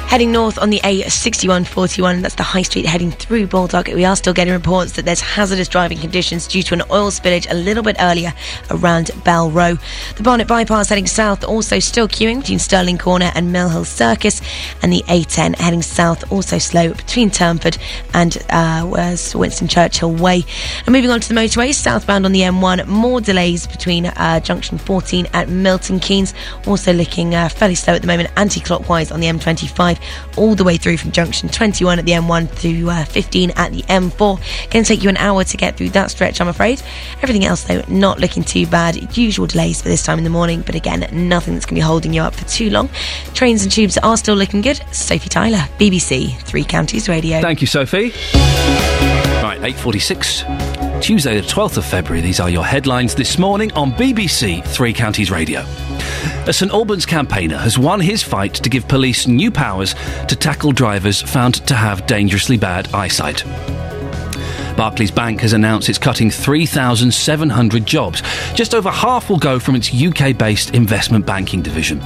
Heading 0.07 0.31
north 0.31 0.57
on 0.57 0.69
the 0.69 0.79
A6141, 0.79 2.21
that's 2.21 2.35
the 2.35 2.41
high 2.41 2.61
street 2.61 2.85
heading 2.85 3.11
through 3.11 3.45
Baldock. 3.47 3.87
We 3.87 4.05
are 4.05 4.15
still 4.15 4.33
getting 4.33 4.53
reports 4.53 4.93
that 4.93 5.03
there's 5.03 5.19
hazardous 5.19 5.67
driving 5.67 5.97
conditions 5.97 6.47
due 6.47 6.63
to 6.63 6.73
an 6.75 6.81
oil 6.89 7.11
spillage 7.11 7.45
a 7.51 7.53
little 7.53 7.83
bit 7.83 7.97
earlier 7.99 8.33
around 8.71 9.11
Bell 9.25 9.51
Row. 9.51 9.77
The 10.15 10.23
Barnet 10.23 10.47
bypass 10.47 10.89
heading 10.89 11.07
south 11.07 11.43
also 11.43 11.79
still 11.79 12.07
queuing 12.07 12.39
between 12.39 12.57
Stirling 12.57 12.97
Corner 12.97 13.31
and 13.35 13.51
Mill 13.51 13.67
Hill 13.67 13.83
Circus, 13.83 14.41
and 14.81 14.93
the 14.93 15.03
A10 15.07 15.57
heading 15.57 15.81
south 15.81 16.31
also 16.31 16.57
slow 16.57 16.93
between 16.93 17.29
Turnford 17.29 17.77
and 18.13 18.37
uh, 18.49 18.89
Winston 19.35 19.67
Churchill 19.67 20.13
Way. 20.13 20.45
And 20.85 20.93
moving 20.93 21.11
on 21.11 21.19
to 21.19 21.27
the 21.27 21.35
motorways, 21.35 21.75
southbound 21.75 22.25
on 22.25 22.31
the 22.31 22.41
M1, 22.41 22.87
more 22.87 23.19
delays 23.19 23.67
between 23.67 24.05
uh, 24.05 24.39
junction 24.39 24.77
14 24.77 25.27
at 25.33 25.49
Milton 25.49 25.99
Keynes, 25.99 26.33
also 26.65 26.93
looking 26.93 27.35
uh, 27.35 27.49
fairly 27.49 27.75
slow 27.75 27.93
at 27.93 28.01
the 28.01 28.07
moment, 28.07 28.31
anti-clockwise 28.37 29.11
on 29.11 29.19
the 29.19 29.27
M25 29.27 29.96
all 30.37 30.55
the 30.55 30.63
way 30.63 30.77
through 30.77 30.97
from 30.97 31.11
junction 31.11 31.49
21 31.49 31.99
at 31.99 32.05
the 32.05 32.11
M1 32.13 32.59
to 32.61 32.89
uh, 32.89 33.05
15 33.05 33.51
at 33.51 33.71
the 33.71 33.81
M4. 33.83 34.17
Going 34.71 34.83
to 34.83 34.87
take 34.87 35.03
you 35.03 35.09
an 35.09 35.17
hour 35.17 35.43
to 35.43 35.57
get 35.57 35.77
through 35.77 35.89
that 35.89 36.11
stretch, 36.11 36.39
I'm 36.41 36.47
afraid. 36.47 36.81
Everything 37.21 37.45
else, 37.45 37.63
though, 37.63 37.83
not 37.87 38.19
looking 38.19 38.43
too 38.43 38.67
bad. 38.67 39.17
Usual 39.17 39.47
delays 39.47 39.81
for 39.81 39.89
this 39.89 40.03
time 40.03 40.17
in 40.17 40.23
the 40.23 40.29
morning, 40.29 40.61
but 40.61 40.75
again, 40.75 41.07
nothing 41.11 41.53
that's 41.53 41.65
going 41.65 41.75
to 41.75 41.81
be 41.81 41.81
holding 41.81 42.13
you 42.13 42.21
up 42.21 42.35
for 42.35 42.45
too 42.47 42.69
long. 42.69 42.89
Trains 43.33 43.63
and 43.63 43.71
tubes 43.71 43.97
are 43.97 44.17
still 44.17 44.35
looking 44.35 44.61
good. 44.61 44.81
Sophie 44.91 45.29
Tyler, 45.29 45.65
BBC, 45.79 46.37
Three 46.41 46.63
Counties 46.63 47.09
Radio. 47.09 47.41
Thank 47.41 47.61
you, 47.61 47.67
Sophie. 47.67 48.11
Right, 49.43 49.59
8.46, 49.61 50.86
Tuesday 51.01 51.39
the 51.39 51.47
12th 51.47 51.77
of 51.77 51.85
February. 51.85 52.21
These 52.21 52.39
are 52.39 52.49
your 52.49 52.65
headlines 52.65 53.15
this 53.15 53.37
morning 53.37 53.71
on 53.73 53.91
BBC 53.93 54.65
Three 54.65 54.93
Counties 54.93 55.31
Radio. 55.31 55.61
A 56.47 56.53
St 56.53 56.71
Albans 56.71 57.05
campaigner 57.05 57.57
has 57.57 57.77
won 57.77 57.99
his 57.99 58.23
fight 58.23 58.53
to 58.55 58.69
give 58.69 58.87
police 58.87 59.27
new 59.27 59.51
powers 59.51 59.95
to 60.27 60.35
tackle 60.35 60.71
drivers 60.71 61.21
found 61.21 61.55
to 61.67 61.75
have 61.75 62.05
dangerously 62.07 62.57
bad 62.57 62.93
eyesight. 62.93 63.43
Barclays 64.77 65.09
Bank 65.09 65.41
has 65.41 65.53
announced 65.53 65.89
it's 65.89 65.97
cutting 65.97 66.29
3,700 66.29 67.85
jobs. 67.85 68.21
Just 68.53 68.75
over 68.75 68.91
half 68.91 69.27
will 69.27 69.39
go 69.39 69.57
from 69.59 69.75
its 69.75 69.91
UK 69.91 70.37
based 70.37 70.75
investment 70.75 71.25
banking 71.25 71.63
division. 71.63 71.99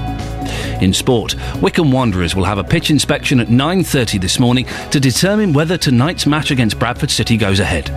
In 0.81 0.93
sport, 0.93 1.35
Wycombe 1.61 1.91
Wanderers 1.91 2.33
will 2.33 2.45
have 2.45 2.57
a 2.57 2.63
pitch 2.63 2.89
inspection 2.89 3.41
at 3.41 3.49
9:30 3.49 4.19
this 4.19 4.39
morning 4.39 4.65
to 4.89 4.99
determine 4.99 5.51
whether 5.51 5.77
tonight's 5.77 6.25
match 6.25 6.49
against 6.49 6.79
Bradford 6.79 7.11
City 7.11 7.35
goes 7.35 7.59
ahead. 7.59 7.91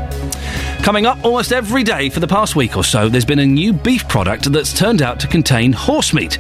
Coming 0.83 1.07
up 1.07 1.25
almost 1.25 1.53
every 1.53 1.83
day 1.83 2.11
for 2.11 2.21
the 2.21 2.27
past 2.27 2.57
week 2.57 2.77
or 2.77 2.85
so, 2.85 3.09
there's 3.09 3.25
been 3.25 3.39
a 3.39 3.47
new 3.47 3.73
beef 3.73 4.07
product 4.09 4.53
that's 4.53 4.77
turned 4.77 5.01
out 5.01 5.19
to 5.21 5.29
contain 5.29 5.73
horse 5.73 6.13
meat. 6.13 6.37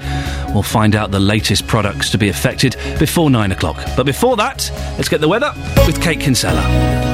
We'll 0.53 0.63
find 0.63 0.97
out 0.97 1.13
the 1.13 1.21
latest 1.21 1.67
products 1.67 2.11
to 2.11 2.19
be 2.19 2.29
affected 2.29 2.77
before 2.99 3.31
9 3.31 3.53
o'clock. 3.53 3.79
But 3.97 4.05
before 4.05 4.37
that, 4.37 4.71
let's 4.99 5.09
get 5.09 5.21
the 5.21 5.29
weather 5.29 5.53
with 5.87 6.03
Kate 6.03 6.21
Kinsella. 6.21 7.14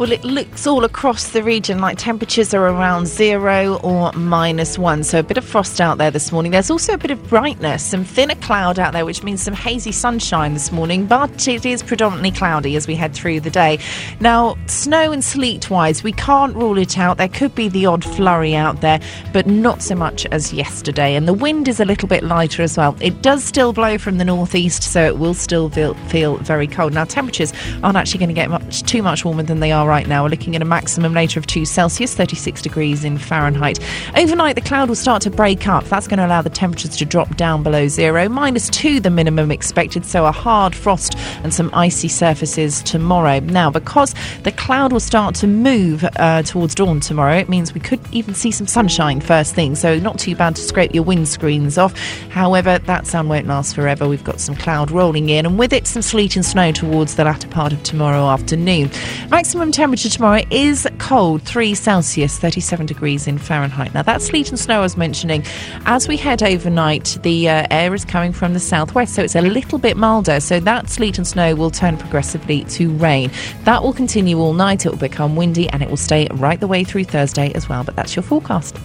Well, 0.00 0.12
it 0.12 0.24
looks 0.24 0.66
all 0.66 0.84
across 0.84 1.32
the 1.32 1.42
region 1.42 1.78
like 1.78 1.98
temperatures 1.98 2.54
are 2.54 2.68
around 2.68 3.06
zero 3.06 3.78
or 3.82 4.10
minus 4.12 4.78
one. 4.78 5.04
So 5.04 5.18
a 5.18 5.22
bit 5.22 5.36
of 5.36 5.44
frost 5.44 5.78
out 5.78 5.98
there 5.98 6.10
this 6.10 6.32
morning. 6.32 6.52
There's 6.52 6.70
also 6.70 6.94
a 6.94 6.96
bit 6.96 7.10
of 7.10 7.22
brightness, 7.28 7.84
some 7.84 8.04
thinner 8.04 8.34
cloud 8.36 8.78
out 8.78 8.94
there, 8.94 9.04
which 9.04 9.22
means 9.22 9.42
some 9.42 9.52
hazy 9.52 9.92
sunshine 9.92 10.54
this 10.54 10.72
morning, 10.72 11.04
but 11.04 11.46
it 11.46 11.66
is 11.66 11.82
predominantly 11.82 12.30
cloudy 12.30 12.76
as 12.76 12.86
we 12.86 12.94
head 12.94 13.12
through 13.12 13.40
the 13.40 13.50
day. 13.50 13.78
Now, 14.20 14.56
snow 14.68 15.12
and 15.12 15.22
sleet 15.22 15.68
wise, 15.68 16.02
we 16.02 16.12
can't 16.12 16.56
rule 16.56 16.78
it 16.78 16.96
out. 16.98 17.18
There 17.18 17.28
could 17.28 17.54
be 17.54 17.68
the 17.68 17.84
odd 17.84 18.02
flurry 18.02 18.54
out 18.56 18.80
there, 18.80 19.00
but 19.34 19.46
not 19.46 19.82
so 19.82 19.94
much 19.94 20.24
as 20.32 20.50
yesterday. 20.50 21.14
And 21.14 21.28
the 21.28 21.34
wind 21.34 21.68
is 21.68 21.78
a 21.78 21.84
little 21.84 22.08
bit 22.08 22.24
lighter 22.24 22.62
as 22.62 22.78
well. 22.78 22.96
It 23.02 23.20
does 23.20 23.44
still 23.44 23.74
blow 23.74 23.98
from 23.98 24.16
the 24.16 24.24
northeast, 24.24 24.82
so 24.82 25.04
it 25.04 25.18
will 25.18 25.34
still 25.34 25.68
feel, 25.68 25.92
feel 26.08 26.38
very 26.38 26.66
cold. 26.66 26.94
Now, 26.94 27.04
temperatures 27.04 27.52
aren't 27.82 27.98
actually 27.98 28.20
going 28.20 28.30
to 28.30 28.34
get 28.34 28.48
much 28.48 28.82
too 28.84 29.02
much 29.02 29.26
warmer 29.26 29.42
than 29.42 29.60
they 29.60 29.72
are 29.72 29.89
right 29.90 30.06
now. 30.06 30.22
We're 30.22 30.28
looking 30.28 30.54
at 30.54 30.62
a 30.62 30.64
maximum 30.64 31.12
later 31.14 31.40
of 31.40 31.48
2 31.48 31.64
Celsius, 31.64 32.14
36 32.14 32.62
degrees 32.62 33.02
in 33.02 33.18
Fahrenheit. 33.18 33.80
Overnight, 34.16 34.54
the 34.54 34.60
cloud 34.60 34.88
will 34.88 34.94
start 34.94 35.20
to 35.22 35.30
break 35.30 35.66
up. 35.66 35.82
That's 35.86 36.06
going 36.06 36.18
to 36.18 36.26
allow 36.26 36.42
the 36.42 36.48
temperatures 36.48 36.96
to 36.98 37.04
drop 37.04 37.36
down 37.36 37.64
below 37.64 37.88
zero. 37.88 38.28
Minus 38.28 38.68
2 38.70 39.00
the 39.00 39.10
minimum 39.10 39.50
expected, 39.50 40.06
so 40.06 40.26
a 40.26 40.30
hard 40.30 40.76
frost 40.76 41.18
and 41.42 41.52
some 41.52 41.70
icy 41.74 42.06
surfaces 42.06 42.84
tomorrow. 42.84 43.40
Now, 43.40 43.68
because 43.68 44.14
the 44.44 44.52
cloud 44.52 44.92
will 44.92 45.00
start 45.00 45.34
to 45.36 45.48
move 45.48 46.04
uh, 46.04 46.42
towards 46.44 46.76
dawn 46.76 47.00
tomorrow, 47.00 47.34
it 47.34 47.48
means 47.48 47.74
we 47.74 47.80
could 47.80 48.00
even 48.12 48.32
see 48.34 48.52
some 48.52 48.68
sunshine 48.68 49.20
first 49.20 49.56
thing, 49.56 49.74
so 49.74 49.98
not 49.98 50.20
too 50.20 50.36
bad 50.36 50.54
to 50.54 50.62
scrape 50.62 50.94
your 50.94 51.04
windscreens 51.04 51.82
off. 51.82 51.98
However, 52.28 52.78
that 52.78 53.08
sun 53.08 53.28
won't 53.28 53.48
last 53.48 53.74
forever. 53.74 54.06
We've 54.06 54.22
got 54.22 54.38
some 54.38 54.54
cloud 54.54 54.92
rolling 54.92 55.30
in, 55.30 55.46
and 55.46 55.58
with 55.58 55.72
it, 55.72 55.88
some 55.88 56.02
sleet 56.02 56.36
and 56.36 56.46
snow 56.46 56.70
towards 56.70 57.16
the 57.16 57.24
latter 57.24 57.48
part 57.48 57.72
of 57.72 57.82
tomorrow 57.82 58.28
afternoon. 58.28 58.88
Maximum 59.30 59.72
temperature 59.80 60.10
tomorrow 60.10 60.42
is 60.50 60.86
cold, 60.98 61.40
3 61.44 61.74
Celsius, 61.74 62.38
37 62.38 62.84
degrees 62.84 63.26
in 63.26 63.38
Fahrenheit. 63.38 63.94
Now, 63.94 64.02
that 64.02 64.20
sleet 64.20 64.50
and 64.50 64.58
snow 64.58 64.80
I 64.80 64.82
was 64.82 64.98
mentioning, 64.98 65.42
as 65.86 66.06
we 66.06 66.18
head 66.18 66.42
overnight, 66.42 67.16
the 67.22 67.48
uh, 67.48 67.66
air 67.70 67.94
is 67.94 68.04
coming 68.04 68.30
from 68.34 68.52
the 68.52 68.60
southwest, 68.60 69.14
so 69.14 69.22
it's 69.22 69.36
a 69.36 69.40
little 69.40 69.78
bit 69.78 69.96
milder. 69.96 70.38
So 70.40 70.60
that 70.60 70.90
sleet 70.90 71.16
and 71.16 71.26
snow 71.26 71.54
will 71.54 71.70
turn 71.70 71.96
progressively 71.96 72.64
to 72.64 72.90
rain. 72.96 73.30
That 73.64 73.82
will 73.82 73.94
continue 73.94 74.38
all 74.38 74.52
night. 74.52 74.84
It 74.84 74.90
will 74.90 74.98
become 74.98 75.34
windy 75.34 75.66
and 75.70 75.82
it 75.82 75.88
will 75.88 75.96
stay 75.96 76.28
right 76.32 76.60
the 76.60 76.68
way 76.68 76.84
through 76.84 77.04
Thursday 77.04 77.50
as 77.54 77.66
well. 77.66 77.82
But 77.82 77.96
that's 77.96 78.14
your 78.14 78.22
forecast. 78.22 78.76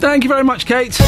Thank 0.00 0.22
you 0.22 0.28
very 0.28 0.44
much, 0.44 0.66
Kate. 0.66 1.00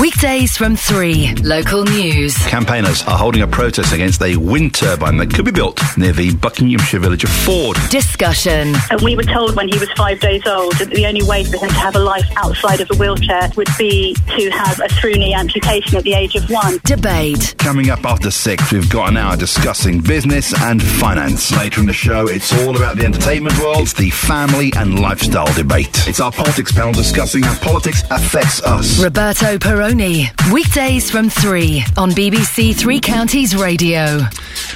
Weekdays 0.00 0.56
from 0.56 0.74
3. 0.74 1.34
Local 1.42 1.84
news. 1.84 2.34
Campaigners 2.46 3.02
are 3.02 3.18
holding 3.18 3.42
a 3.42 3.46
protest 3.46 3.92
against 3.92 4.22
a 4.22 4.36
wind 4.36 4.74
turbine 4.74 5.18
that 5.18 5.34
could 5.34 5.44
be 5.44 5.50
built 5.50 5.78
near 5.98 6.12
the 6.12 6.34
Buckinghamshire 6.36 6.98
village 6.98 7.24
of 7.24 7.30
Ford. 7.30 7.76
Discussion. 7.90 8.74
And 8.90 9.00
we 9.02 9.16
were 9.16 9.22
told 9.22 9.54
when 9.54 9.68
he 9.68 9.78
was 9.78 9.90
five 9.92 10.18
days 10.18 10.46
old 10.46 10.72
that 10.78 10.88
the 10.88 11.04
only 11.04 11.22
way 11.24 11.44
for 11.44 11.58
him 11.58 11.68
to 11.68 11.74
have 11.74 11.94
a 11.94 11.98
life 11.98 12.24
outside 12.38 12.80
of 12.80 12.90
a 12.90 12.94
wheelchair 12.94 13.50
would 13.54 13.68
be 13.78 14.14
to 14.14 14.50
have 14.50 14.80
a 14.80 14.88
through 14.88 15.12
knee 15.12 15.34
amputation 15.34 15.98
at 15.98 16.04
the 16.04 16.14
age 16.14 16.36
of 16.36 16.48
one. 16.48 16.78
Debate. 16.84 17.54
Coming 17.58 17.90
up 17.90 18.02
after 18.06 18.30
six, 18.30 18.72
we've 18.72 18.88
got 18.88 19.10
an 19.10 19.18
hour 19.18 19.36
discussing 19.36 20.00
business 20.00 20.58
and 20.62 20.82
finance. 20.82 21.54
Later 21.54 21.80
in 21.80 21.86
the 21.86 21.92
show, 21.92 22.28
it's 22.28 22.50
all 22.62 22.74
about 22.74 22.96
the 22.96 23.04
entertainment 23.04 23.58
world. 23.58 23.82
It's 23.82 23.92
the 23.92 24.08
family 24.08 24.72
and 24.74 24.98
lifestyle 24.98 25.52
debate. 25.52 26.08
It's 26.08 26.18
our 26.20 26.32
politics 26.32 26.72
panel 26.72 26.94
discussing 26.94 27.42
how 27.42 27.58
politics 27.58 28.02
affects 28.10 28.62
us. 28.62 28.98
Roberto 29.04 29.58
Peroni. 29.82 30.52
Weekdays 30.52 31.10
from 31.10 31.28
3 31.28 31.82
on 31.96 32.10
BBC 32.12 32.72
Three 32.72 33.00
Counties 33.00 33.56
Radio. 33.56 34.20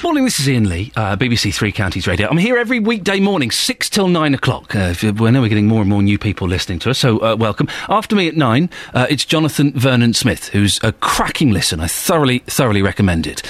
Morning, 0.03 0.25
this 0.25 0.41
is 0.41 0.49
Iain 0.49 0.69
Lee, 0.69 0.91
uh, 0.97 1.15
BBC 1.17 1.55
Three 1.55 1.71
Counties 1.71 2.09
Radio. 2.09 2.29
I'm 2.29 2.39
here 2.39 2.57
every 2.57 2.81
weekday 2.81 3.21
morning, 3.21 3.53
6 3.53 3.89
till 3.89 4.09
9 4.09 4.35
o'clock. 4.35 4.75
Uh, 4.75 4.81
if 4.91 5.05
know 5.05 5.41
we're 5.41 5.49
getting 5.49 5.69
more 5.69 5.81
and 5.81 5.89
more 5.89 6.03
new 6.03 6.19
people 6.19 6.49
listening 6.49 6.81
to 6.81 6.91
us, 6.91 6.99
so 6.99 7.19
uh, 7.21 7.37
welcome. 7.37 7.69
After 7.89 8.17
me 8.17 8.27
at 8.27 8.35
9, 8.35 8.69
uh, 8.95 9.07
it's 9.09 9.25
Jonathan 9.25 9.73
Vernon 9.75 10.13
Smith, 10.13 10.49
who's 10.49 10.83
a 10.83 10.91
cracking 10.91 11.53
listen. 11.53 11.79
I 11.79 11.87
thoroughly, 11.87 12.41
thoroughly 12.41 12.83
recommend 12.83 13.29
it. 13.29 13.43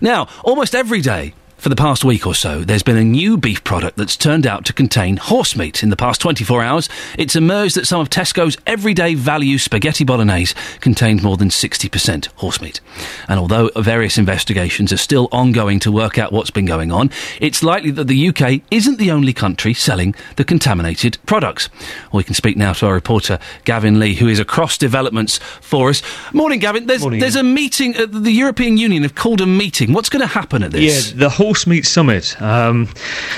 Now, 0.00 0.26
almost 0.42 0.74
every 0.74 1.02
day, 1.02 1.34
for 1.60 1.68
the 1.68 1.76
past 1.76 2.04
week 2.04 2.26
or 2.26 2.34
so, 2.34 2.64
there's 2.64 2.82
been 2.82 2.96
a 2.96 3.04
new 3.04 3.36
beef 3.36 3.62
product 3.64 3.98
that's 3.98 4.16
turned 4.16 4.46
out 4.46 4.64
to 4.64 4.72
contain 4.72 5.18
horse 5.18 5.54
meat. 5.54 5.82
In 5.82 5.90
the 5.90 5.96
past 5.96 6.18
24 6.22 6.62
hours, 6.62 6.88
it's 7.18 7.36
emerged 7.36 7.76
that 7.76 7.86
some 7.86 8.00
of 8.00 8.08
Tesco's 8.08 8.56
everyday 8.66 9.14
value 9.14 9.58
spaghetti 9.58 10.02
bolognese 10.02 10.54
contained 10.80 11.22
more 11.22 11.36
than 11.36 11.50
60% 11.50 12.28
horse 12.36 12.62
meat. 12.62 12.80
And 13.28 13.38
although 13.38 13.68
various 13.76 14.16
investigations 14.16 14.90
are 14.90 14.96
still 14.96 15.28
ongoing 15.32 15.80
to 15.80 15.92
work 15.92 16.16
out 16.16 16.32
what's 16.32 16.50
been 16.50 16.64
going 16.64 16.90
on, 16.90 17.10
it's 17.42 17.62
likely 17.62 17.90
that 17.90 18.06
the 18.06 18.28
UK 18.28 18.62
isn't 18.70 18.98
the 18.98 19.10
only 19.10 19.34
country 19.34 19.74
selling 19.74 20.14
the 20.36 20.44
contaminated 20.44 21.18
products. 21.26 21.68
We 22.10 22.24
can 22.24 22.34
speak 22.34 22.56
now 22.56 22.72
to 22.72 22.86
our 22.86 22.94
reporter, 22.94 23.38
Gavin 23.66 24.00
Lee, 24.00 24.14
who 24.14 24.28
is 24.28 24.40
across 24.40 24.78
developments 24.78 25.38
for 25.60 25.90
us. 25.90 26.02
Morning, 26.32 26.58
Gavin. 26.58 26.86
There's, 26.86 27.02
Morning. 27.02 27.20
there's 27.20 27.36
a 27.36 27.42
meeting, 27.42 27.94
uh, 27.98 28.06
the 28.08 28.32
European 28.32 28.78
Union 28.78 29.02
have 29.02 29.14
called 29.14 29.42
a 29.42 29.46
meeting. 29.46 29.92
What's 29.92 30.08
going 30.08 30.22
to 30.22 30.26
happen 30.26 30.62
at 30.62 30.70
this? 30.70 31.12
Yeah, 31.12 31.18
the 31.18 31.28
Horse 31.50 31.66
Meat 31.66 31.84
Summit. 31.84 32.40
Um, 32.40 32.88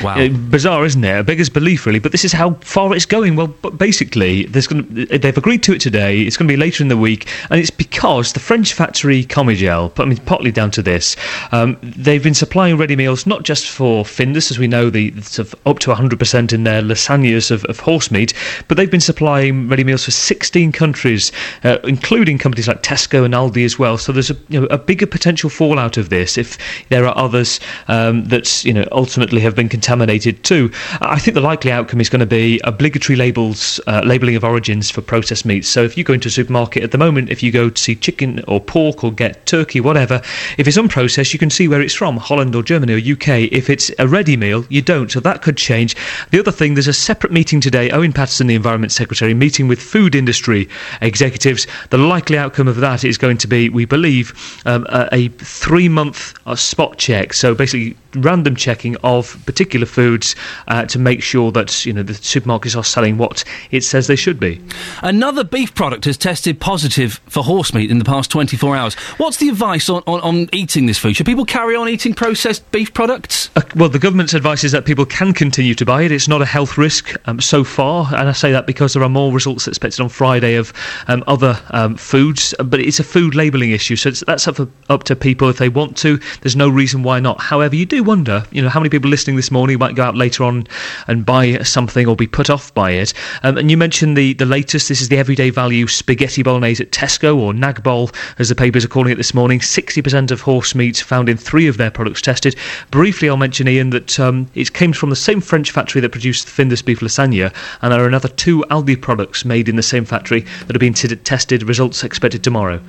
Wow. 0.02 0.18
uh, 0.18 0.28
bizarre, 0.28 0.84
isn't 0.84 1.02
it? 1.02 1.20
A 1.20 1.24
beggar's 1.24 1.48
belief, 1.48 1.86
really. 1.86 1.98
But 1.98 2.12
this 2.12 2.26
is 2.26 2.32
how 2.32 2.54
far 2.60 2.94
it's 2.94 3.06
going. 3.06 3.36
Well, 3.36 3.46
but 3.46 3.78
basically, 3.78 4.44
there's 4.44 4.66
going 4.66 5.06
they've 5.10 5.38
agreed 5.38 5.62
to 5.62 5.72
it 5.72 5.80
today. 5.80 6.20
It's 6.20 6.36
going 6.36 6.46
to 6.46 6.52
be 6.52 6.58
later 6.58 6.82
in 6.84 6.88
the 6.88 6.96
week, 6.98 7.26
and 7.48 7.58
it's 7.58 7.70
because 7.70 8.34
the 8.34 8.40
French 8.40 8.74
factory 8.74 9.24
Comigel, 9.24 9.98
I 9.98 10.04
mean, 10.04 10.18
partly 10.18 10.52
down 10.52 10.70
to 10.72 10.82
this, 10.82 11.16
um, 11.52 11.78
they've 11.82 12.22
been 12.22 12.34
supplying 12.34 12.76
ready 12.76 12.96
meals 12.96 13.26
not 13.26 13.44
just 13.44 13.66
for 13.70 14.04
Findus, 14.04 14.50
as 14.50 14.58
we 14.58 14.68
know, 14.68 14.90
the 14.90 15.18
sort 15.22 15.48
of 15.50 15.54
up 15.64 15.78
to 15.78 15.90
100% 15.90 16.52
in 16.52 16.64
their 16.64 16.82
lasagnas 16.82 17.50
of, 17.50 17.64
of 17.64 17.80
horse 17.80 18.10
meat, 18.10 18.34
but 18.68 18.76
they've 18.76 18.90
been 18.90 19.00
supplying 19.00 19.70
ready 19.70 19.84
meals 19.84 20.04
for 20.04 20.10
16 20.10 20.70
countries, 20.72 21.32
uh, 21.64 21.78
including 21.84 22.36
companies 22.36 22.68
like 22.68 22.82
Tesco 22.82 23.24
and 23.24 23.32
Aldi 23.32 23.64
as 23.64 23.78
well. 23.78 23.96
So 23.96 24.12
there's 24.12 24.30
a, 24.30 24.36
you 24.50 24.60
know, 24.60 24.66
a 24.66 24.76
bigger 24.76 25.06
potential 25.06 25.48
fallout 25.48 25.96
of 25.96 26.10
this 26.10 26.36
if 26.36 26.58
there 26.90 27.06
are 27.06 27.16
others 27.16 27.58
um, 28.02 28.24
that 28.24 28.64
you 28.64 28.72
know 28.72 28.86
ultimately 28.92 29.40
have 29.40 29.54
been 29.54 29.68
contaminated 29.68 30.42
too. 30.44 30.70
I 31.00 31.18
think 31.18 31.34
the 31.34 31.40
likely 31.40 31.70
outcome 31.70 32.00
is 32.00 32.08
going 32.08 32.20
to 32.20 32.26
be 32.26 32.60
obligatory 32.64 33.16
labels, 33.16 33.80
uh, 33.86 34.02
labeling 34.04 34.36
of 34.36 34.44
origins 34.44 34.90
for 34.90 35.00
processed 35.02 35.44
meats. 35.44 35.68
So 35.68 35.82
if 35.82 35.96
you 35.96 36.04
go 36.04 36.12
into 36.12 36.28
a 36.28 36.30
supermarket 36.30 36.82
at 36.82 36.90
the 36.90 36.98
moment, 36.98 37.30
if 37.30 37.42
you 37.42 37.52
go 37.52 37.70
to 37.70 37.82
see 37.82 37.94
chicken 37.94 38.42
or 38.48 38.60
pork 38.60 39.04
or 39.04 39.12
get 39.12 39.46
turkey, 39.46 39.80
whatever, 39.80 40.20
if 40.58 40.66
it's 40.66 40.76
unprocessed, 40.76 41.32
you 41.32 41.38
can 41.38 41.50
see 41.50 41.68
where 41.68 41.80
it's 41.80 41.94
from, 41.94 42.16
Holland 42.16 42.54
or 42.54 42.62
Germany 42.62 42.94
or 42.94 43.12
UK. 43.12 43.52
If 43.52 43.70
it's 43.70 43.90
a 43.98 44.08
ready 44.08 44.36
meal, 44.36 44.64
you 44.68 44.82
don't. 44.82 45.10
So 45.10 45.20
that 45.20 45.42
could 45.42 45.56
change. 45.56 45.96
The 46.30 46.40
other 46.40 46.52
thing, 46.52 46.74
there's 46.74 46.88
a 46.88 46.92
separate 46.92 47.32
meeting 47.32 47.60
today. 47.60 47.90
Owen 47.90 48.12
Paterson, 48.12 48.46
the 48.46 48.54
Environment 48.54 48.92
Secretary, 48.92 49.34
meeting 49.34 49.68
with 49.68 49.80
food 49.80 50.14
industry 50.14 50.68
executives. 51.00 51.66
The 51.90 51.98
likely 51.98 52.38
outcome 52.38 52.68
of 52.68 52.76
that 52.76 53.04
is 53.04 53.18
going 53.18 53.38
to 53.38 53.48
be, 53.48 53.68
we 53.68 53.84
believe, 53.84 54.60
um, 54.66 54.86
a, 54.88 55.08
a 55.12 55.28
three 55.28 55.88
month 55.88 56.34
uh, 56.46 56.56
spot 56.56 56.98
check. 56.98 57.32
So 57.32 57.54
basically, 57.54 57.91
she 57.92 58.01
random 58.14 58.56
checking 58.56 58.96
of 58.98 59.40
particular 59.46 59.86
foods 59.86 60.34
uh, 60.68 60.84
to 60.86 60.98
make 60.98 61.22
sure 61.22 61.52
that 61.52 61.84
you 61.86 61.92
know 61.92 62.02
the 62.02 62.12
supermarkets 62.12 62.76
are 62.76 62.84
selling 62.84 63.18
what 63.18 63.44
it 63.70 63.82
says 63.82 64.06
they 64.06 64.16
should 64.16 64.38
be. 64.38 64.60
Another 65.02 65.44
beef 65.44 65.74
product 65.74 66.04
has 66.04 66.16
tested 66.16 66.60
positive 66.60 67.20
for 67.26 67.42
horse 67.42 67.74
meat 67.74 67.90
in 67.90 67.98
the 67.98 68.04
past 68.04 68.30
24 68.30 68.76
hours. 68.76 68.94
What's 69.18 69.38
the 69.38 69.48
advice 69.48 69.88
on, 69.88 70.02
on, 70.06 70.20
on 70.20 70.48
eating 70.52 70.86
this 70.86 70.98
food? 70.98 71.16
Should 71.16 71.26
people 71.26 71.44
carry 71.44 71.76
on 71.76 71.88
eating 71.88 72.14
processed 72.14 72.70
beef 72.70 72.92
products? 72.94 73.50
Uh, 73.56 73.62
well, 73.76 73.88
the 73.88 73.98
government's 73.98 74.34
advice 74.34 74.64
is 74.64 74.72
that 74.72 74.84
people 74.84 75.04
can 75.04 75.32
continue 75.32 75.74
to 75.74 75.84
buy 75.84 76.02
it. 76.02 76.12
It's 76.12 76.28
not 76.28 76.42
a 76.42 76.46
health 76.46 76.78
risk 76.78 77.14
um, 77.26 77.40
so 77.40 77.64
far, 77.64 78.08
and 78.14 78.28
I 78.28 78.32
say 78.32 78.52
that 78.52 78.66
because 78.66 78.94
there 78.94 79.02
are 79.02 79.08
more 79.08 79.32
results 79.32 79.66
expected 79.66 80.00
on 80.00 80.08
Friday 80.08 80.54
of 80.54 80.72
um, 81.08 81.24
other 81.26 81.58
um, 81.70 81.96
foods, 81.96 82.54
uh, 82.58 82.64
but 82.64 82.80
it's 82.80 83.00
a 83.00 83.04
food 83.04 83.34
labelling 83.34 83.70
issue, 83.70 83.96
so 83.96 84.08
it's, 84.10 84.24
that's 84.26 84.46
up, 84.48 84.56
for, 84.56 84.68
up 84.88 85.04
to 85.04 85.16
people 85.16 85.48
if 85.48 85.58
they 85.58 85.68
want 85.68 85.96
to. 85.98 86.18
There's 86.40 86.56
no 86.56 86.68
reason 86.68 87.02
why 87.02 87.20
not. 87.20 87.40
However, 87.40 87.76
you 87.76 87.86
do 87.86 88.01
wonder, 88.02 88.44
you 88.50 88.62
know, 88.62 88.68
how 88.68 88.80
many 88.80 88.90
people 88.90 89.10
listening 89.10 89.36
this 89.36 89.50
morning 89.50 89.78
might 89.78 89.94
go 89.94 90.02
out 90.02 90.16
later 90.16 90.44
on 90.44 90.66
and 91.06 91.24
buy 91.24 91.58
something 91.58 92.06
or 92.06 92.16
be 92.16 92.26
put 92.26 92.50
off 92.50 92.72
by 92.74 92.92
it. 92.92 93.12
Um, 93.42 93.58
and 93.58 93.70
you 93.70 93.76
mentioned 93.76 94.16
the, 94.16 94.34
the 94.34 94.46
latest. 94.46 94.88
This 94.88 95.00
is 95.00 95.08
the 95.08 95.18
everyday 95.18 95.50
value 95.50 95.86
spaghetti 95.86 96.42
bolognese 96.42 96.82
at 96.82 96.90
Tesco, 96.90 97.36
or 97.36 97.52
Nagbol, 97.52 98.14
as 98.38 98.48
the 98.48 98.54
papers 98.54 98.84
are 98.84 98.88
calling 98.88 99.12
it 99.12 99.16
this 99.16 99.34
morning. 99.34 99.60
60% 99.60 100.30
of 100.30 100.40
horse 100.40 100.74
meat 100.74 100.98
found 100.98 101.28
in 101.28 101.36
three 101.36 101.66
of 101.66 101.76
their 101.76 101.90
products 101.90 102.22
tested. 102.22 102.56
Briefly, 102.90 103.28
I'll 103.28 103.36
mention, 103.36 103.68
Iain, 103.68 103.90
that 103.90 104.18
um, 104.20 104.50
it 104.54 104.72
came 104.72 104.92
from 104.92 105.10
the 105.10 105.16
same 105.16 105.40
French 105.40 105.70
factory 105.70 106.00
that 106.00 106.12
produced 106.12 106.46
the 106.46 106.62
Findus 106.62 106.84
beef 106.84 107.00
lasagna, 107.00 107.54
and 107.80 107.92
there 107.92 108.02
are 108.02 108.08
another 108.08 108.28
two 108.28 108.64
Aldi 108.70 109.00
products 109.00 109.44
made 109.44 109.68
in 109.68 109.76
the 109.76 109.82
same 109.82 110.04
factory 110.04 110.40
that 110.40 110.72
have 110.72 110.80
been 110.80 110.94
t- 110.94 111.14
tested. 111.16 111.62
Results 111.62 112.04
expected 112.04 112.42
tomorrow. 112.44 112.80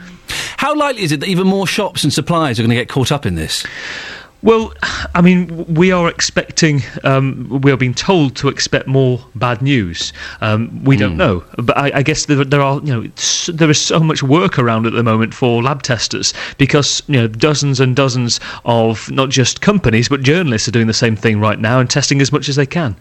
How 0.58 0.76
likely 0.76 1.04
is 1.04 1.12
it 1.12 1.20
that 1.20 1.30
even 1.30 1.48
more 1.48 1.68
shops 1.68 2.04
and 2.04 2.14
suppliers 2.14 2.60
are 2.60 2.64
going 2.64 2.70
to 2.70 2.76
get 2.76 2.90
caught 2.90 3.12
up 3.12 3.26
in 3.26 3.36
this? 3.36 3.66
Well, 4.44 4.74
I 5.16 5.22
mean, 5.22 5.74
we 5.74 5.94
are 5.94 6.10
expecting, 6.10 6.82
um, 7.06 7.62
we 7.62 7.72
are 7.72 7.78
being 7.78 7.94
told 7.94 8.36
to 8.38 8.50
expect 8.50 8.88
more 8.88 9.26
bad 9.36 9.62
news. 9.62 10.12
Um, 10.42 10.84
we 10.84 10.98
don't 10.98 11.16
know, 11.16 11.46
but 11.58 11.78
I, 11.78 12.00
I 12.00 12.04
guess 12.04 12.26
there, 12.26 12.44
there 12.44 12.60
are, 12.60 12.82
you 12.84 12.94
know, 12.94 13.08
there 13.48 13.70
is 13.70 13.80
so 13.80 14.02
much 14.02 14.22
work 14.22 14.60
around 14.60 14.86
at 14.86 14.92
the 14.92 15.02
moment 15.02 15.34
for 15.34 15.64
lab 15.64 15.82
testers 15.82 16.34
because 16.58 17.02
you 17.08 17.16
know 17.16 17.28
dozens 17.28 17.80
and 17.80 17.96
dozens 17.96 18.42
of 18.66 19.10
not 19.12 19.30
just 19.30 19.62
companies 19.62 20.10
but 20.10 20.22
journalists 20.22 20.68
are 20.68 20.72
doing 20.72 20.88
the 20.88 20.94
same 20.94 21.16
thing 21.16 21.40
right 21.40 21.60
now 21.60 21.80
and 21.80 21.90
testing 21.90 22.20
as 22.22 22.32
much 22.32 22.50
as 22.50 22.58
they 22.58 22.66
can. 22.66 22.98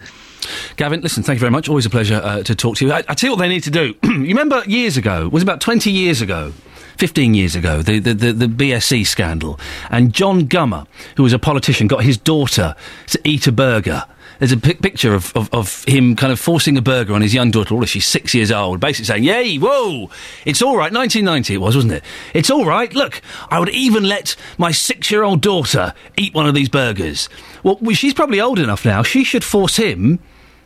Gavin, 0.77 1.01
listen, 1.01 1.23
thank 1.23 1.37
you 1.37 1.41
very 1.41 1.51
much. 1.51 1.67
Always 1.67 1.85
a 1.85 1.89
pleasure 1.89 2.21
uh, 2.23 2.43
to 2.43 2.55
talk 2.55 2.77
to 2.77 2.85
you. 2.85 2.93
I, 2.93 3.03
I 3.07 3.13
tell 3.13 3.29
you 3.29 3.31
what 3.31 3.39
they 3.39 3.49
need 3.49 3.63
to 3.63 3.71
do. 3.71 3.95
you 4.03 4.27
remember 4.27 4.63
years 4.65 4.97
ago, 4.97 5.25
it 5.25 5.31
was 5.31 5.43
about 5.43 5.61
20 5.61 5.91
years 5.91 6.21
ago, 6.21 6.53
15 6.97 7.33
years 7.33 7.55
ago, 7.55 7.81
the, 7.81 7.99
the, 7.99 8.13
the, 8.13 8.33
the 8.33 8.45
BSE 8.47 9.05
scandal, 9.05 9.59
and 9.89 10.13
John 10.13 10.47
Gummer, 10.47 10.87
who 11.17 11.23
was 11.23 11.33
a 11.33 11.39
politician, 11.39 11.87
got 11.87 12.03
his 12.03 12.17
daughter 12.17 12.75
to 13.07 13.19
eat 13.23 13.47
a 13.47 13.51
burger. 13.51 14.03
There's 14.39 14.51
a 14.51 14.57
pic- 14.57 14.81
picture 14.81 15.13
of, 15.13 15.35
of, 15.35 15.53
of 15.53 15.83
him 15.85 16.15
kind 16.15 16.33
of 16.33 16.39
forcing 16.39 16.77
a 16.77 16.81
burger 16.81 17.13
on 17.13 17.21
his 17.21 17.33
young 17.33 17.51
daughter, 17.51 17.73
although 17.73 17.85
she's 17.85 18.05
six 18.05 18.33
years 18.33 18.51
old, 18.51 18.79
basically 18.79 19.05
saying, 19.05 19.23
Yay, 19.23 19.57
whoa, 19.57 20.09
it's 20.45 20.61
all 20.61 20.75
right. 20.75 20.91
1990 20.91 21.53
it 21.53 21.57
was, 21.57 21.75
wasn't 21.75 21.93
it? 21.93 22.03
It's 22.33 22.49
all 22.49 22.65
right. 22.65 22.93
Look, 22.93 23.21
I 23.49 23.59
would 23.59 23.69
even 23.69 24.03
let 24.03 24.35
my 24.57 24.71
six 24.71 25.11
year 25.11 25.23
old 25.23 25.41
daughter 25.41 25.93
eat 26.17 26.33
one 26.33 26.47
of 26.47 26.55
these 26.55 26.69
burgers. 26.69 27.29
Well, 27.63 27.77
she's 27.93 28.13
probably 28.13 28.41
old 28.41 28.59
enough 28.59 28.85
now. 28.85 29.03
She 29.03 29.23
should 29.23 29.43
force 29.43 29.77
him 29.77 30.19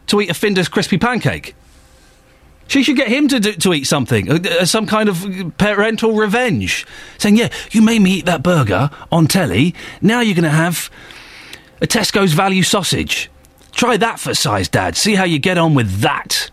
to 0.08 0.22
eat 0.22 0.30
a 0.30 0.34
Findus 0.34 0.72
crispy 0.72 0.98
pancake. 0.98 1.54
She 2.68 2.84
should 2.84 2.98
get 2.98 3.08
him 3.08 3.28
to 3.30 3.40
do, 3.40 3.54
to 3.54 3.74
eat 3.74 3.86
something, 3.86 4.30
uh, 4.30 4.40
uh, 4.60 4.66
some 4.66 4.86
kind 4.86 5.10
of 5.10 5.26
parental 5.58 6.14
revenge, 6.14 6.86
saying, 7.18 7.38
"Yeah, 7.38 7.50
you 7.72 7.82
made 7.82 8.02
me 8.02 8.12
eat 8.12 8.26
that 8.26 8.44
burger 8.44 8.90
on 9.12 9.28
telly. 9.28 9.74
Now 10.02 10.22
you're 10.22 10.36
going 10.36 10.44
to 10.44 10.50
have 10.50 10.90
a 11.82 11.88
Tesco's 11.88 12.34
value 12.34 12.64
sausage. 12.64 13.30
Try 13.74 13.98
that 13.98 14.20
for 14.20 14.34
size, 14.34 14.68
Dad. 14.68 14.96
See 14.96 15.16
how 15.16 15.24
you 15.24 15.40
get 15.40 15.58
on 15.58 15.76
with 15.76 16.00
that." 16.02 16.50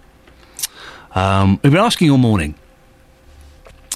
Um, 1.14 1.60
we've 1.62 1.72
been 1.72 1.80
asking 1.80 2.10
all 2.10 2.18
morning 2.18 2.54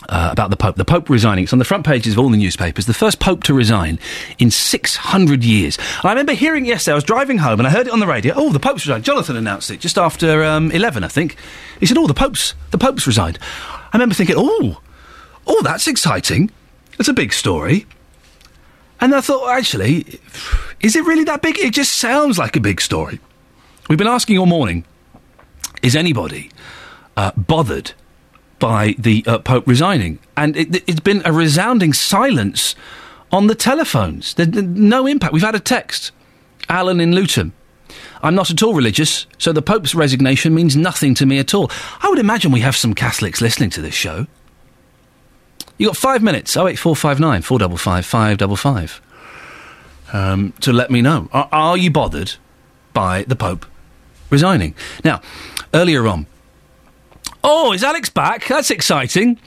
uh, 0.09 0.29
about 0.33 0.51
the 0.51 0.57
Pope. 0.57 0.77
The 0.77 0.85
Pope 0.85 1.11
resigning. 1.11 1.45
It's 1.45 1.53
on 1.53 1.59
the 1.59 1.65
front 1.65 1.85
pages 1.85 2.15
of 2.15 2.19
all 2.19 2.31
the 2.31 2.37
newspapers. 2.37 2.87
The 2.87 2.95
first 2.95 3.21
Pope 3.21 3.45
to 3.45 3.55
resign 3.55 3.99
in 4.39 4.51
600 4.51 5.45
years. 5.45 5.79
I 6.03 6.11
remember 6.11 6.33
hearing 6.33 6.65
yesterday. 6.65 6.93
I 6.93 6.95
was 6.95 7.05
driving 7.05 7.39
home 7.39 7.61
and 7.61 7.67
I 7.67 7.71
heard 7.71 7.87
it 7.87 7.93
on 7.93 8.01
the 8.01 8.07
radio. 8.07 8.35
Oh, 8.37 8.51
the 8.53 8.61
Pope's 8.61 8.87
resigned. 8.87 9.05
Jonathan 9.05 9.37
announced 9.37 9.71
it 9.71 9.81
just 9.81 9.99
after 9.99 10.45
um, 10.45 10.71
11, 10.71 11.05
I 11.05 11.09
think. 11.09 11.37
He 11.81 11.87
said, 11.87 11.99
"Oh, 11.99 12.07
the 12.07 12.15
Pope's 12.15 12.55
the 12.71 12.79
Pope's 12.79 13.07
resigned." 13.07 13.39
I 13.93 13.97
remember 13.97 14.15
thinking, 14.15 14.37
"Oh, 14.39 14.81
oh, 15.47 15.63
that's 15.63 15.87
exciting. 15.87 16.51
It's 16.99 17.09
a 17.09 17.15
big 17.15 17.33
story." 17.33 17.87
And 19.01 19.15
I 19.15 19.21
thought, 19.21 19.49
actually, 19.57 20.19
is 20.81 20.97
it 20.97 21.05
really 21.05 21.23
that 21.25 21.41
big? 21.41 21.57
It 21.59 21.73
just 21.73 21.95
sounds 21.95 22.37
like 22.37 22.57
a 22.57 22.61
big 22.61 22.81
story. 22.81 23.21
We've 23.89 23.99
been 23.99 24.09
asking 24.09 24.39
all 24.39 24.47
morning: 24.47 24.85
Is 25.83 25.95
anybody 25.95 26.51
uh, 27.17 27.33
bothered 27.37 27.93
by 28.59 28.95
the 28.99 29.25
uh, 29.27 29.39
Pope 29.39 29.67
resigning? 29.67 30.19
And 30.37 30.57
it, 30.57 30.83
it's 30.89 31.01
been 31.01 31.23
a 31.25 31.33
resounding 31.33 31.93
silence 31.93 32.75
on 33.31 33.47
the 33.47 33.55
telephones. 33.55 34.35
There's 34.35 34.49
no 34.49 35.07
impact. 35.07 35.33
We've 35.33 35.43
had 35.43 35.55
a 35.55 35.61
text. 35.61 36.13
Alan 36.69 37.01
in 37.01 37.15
Luton. 37.15 37.53
I'm 38.23 38.35
not 38.35 38.51
at 38.51 38.63
all 38.63 38.75
religious, 38.75 39.27
so 39.39 39.53
the 39.53 39.63
Pope's 39.63 39.95
resignation 39.95 40.55
means 40.55 40.77
nothing 40.77 41.15
to 41.15 41.27
me 41.27 41.39
at 41.39 41.55
all. 41.55 41.71
I 42.03 42.09
would 42.09 42.19
imagine 42.19 42.51
we 42.51 42.61
have 42.61 42.77
some 42.77 42.95
Catholics 42.95 43.41
listening 43.41 43.71
to 43.71 43.81
this 43.81 43.95
show. 43.95 44.27
You 45.79 45.87
got 45.87 45.97
five 45.97 46.23
minutes. 46.23 46.57
Oh 46.57 46.67
eight 46.67 46.79
four 46.79 46.97
five 46.97 47.21
nine 47.21 47.43
four 47.43 47.59
double 47.59 47.77
five 47.77 48.05
five 48.05 48.39
double 48.39 48.57
five. 48.57 49.01
Um, 50.13 50.53
to 50.61 50.73
let 50.73 50.91
me 50.91 51.01
know. 51.01 51.29
Are, 51.33 51.49
are 51.53 51.77
you 51.77 51.91
bothered 51.91 52.33
by 52.93 53.23
the 53.25 53.37
Pope 53.37 53.67
resigning? 54.31 54.75
Now, 55.05 55.21
earlier 55.73 56.09
on. 56.09 56.27
Oh, 57.45 57.73
is 57.73 57.85
Alex 57.85 58.09
back? 58.09 58.47
That's 58.49 58.71
exciting. 58.71 59.39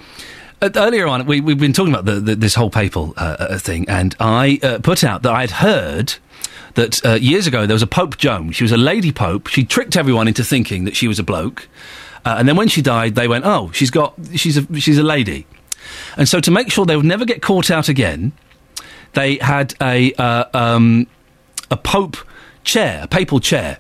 Uh, 0.62 0.70
earlier 0.76 1.08
on, 1.08 1.26
we, 1.26 1.42
we've 1.42 1.60
been 1.60 1.74
talking 1.74 1.94
about 1.94 2.06
the, 2.06 2.20
the, 2.20 2.36
this 2.36 2.56
whole 2.56 2.70
papal 2.70 3.14
uh, 3.18 3.36
uh, 3.40 3.58
thing, 3.58 3.88
and 3.90 4.16
I 4.20 4.60
uh, 4.64 4.80
put 4.80 5.04
out 5.04 5.24
that 5.24 5.34
I'd 5.34 5.52
heard 5.52 6.14
that 6.76 7.06
uh, 7.06 7.14
years 7.14 7.48
ago 7.48 7.66
there 7.66 7.76
was 7.76 7.82
a 7.82 7.88
Pope 7.88 8.18
Joan. 8.18 8.52
She 8.52 8.64
was 8.64 8.72
a 8.72 8.78
lady 8.78 9.12
Pope. 9.12 9.48
She 9.48 9.66
tricked 9.66 9.98
everyone 9.98 10.28
into 10.28 10.44
thinking 10.44 10.86
that 10.86 10.96
she 10.96 11.08
was 11.08 11.20
a 11.20 11.24
bloke, 11.24 11.68
uh, 12.24 12.36
and 12.38 12.48
then 12.48 12.56
when 12.56 12.68
she 12.68 12.82
died, 12.82 13.16
they 13.16 13.28
went, 13.28 13.46
"Oh, 13.46 13.72
she's 13.72 13.92
got 13.92 14.14
she's 14.36 14.58
a 14.58 14.80
she's 14.80 14.98
a 14.98 15.04
lady," 15.04 15.48
and 16.16 16.30
so 16.30 16.40
to 16.40 16.52
make 16.52 16.72
sure 16.72 16.86
they 16.86 16.96
would 16.96 17.06
never 17.06 17.26
get 17.26 17.42
caught 17.42 17.72
out 17.72 17.90
again, 17.90 18.32
they 19.14 19.38
had 19.38 19.74
a 19.82 20.14
um, 20.14 21.08
a 21.72 21.78
pope 21.78 22.18
chair, 22.64 23.02
a 23.04 23.08
papal 23.08 23.40
chair, 23.40 23.80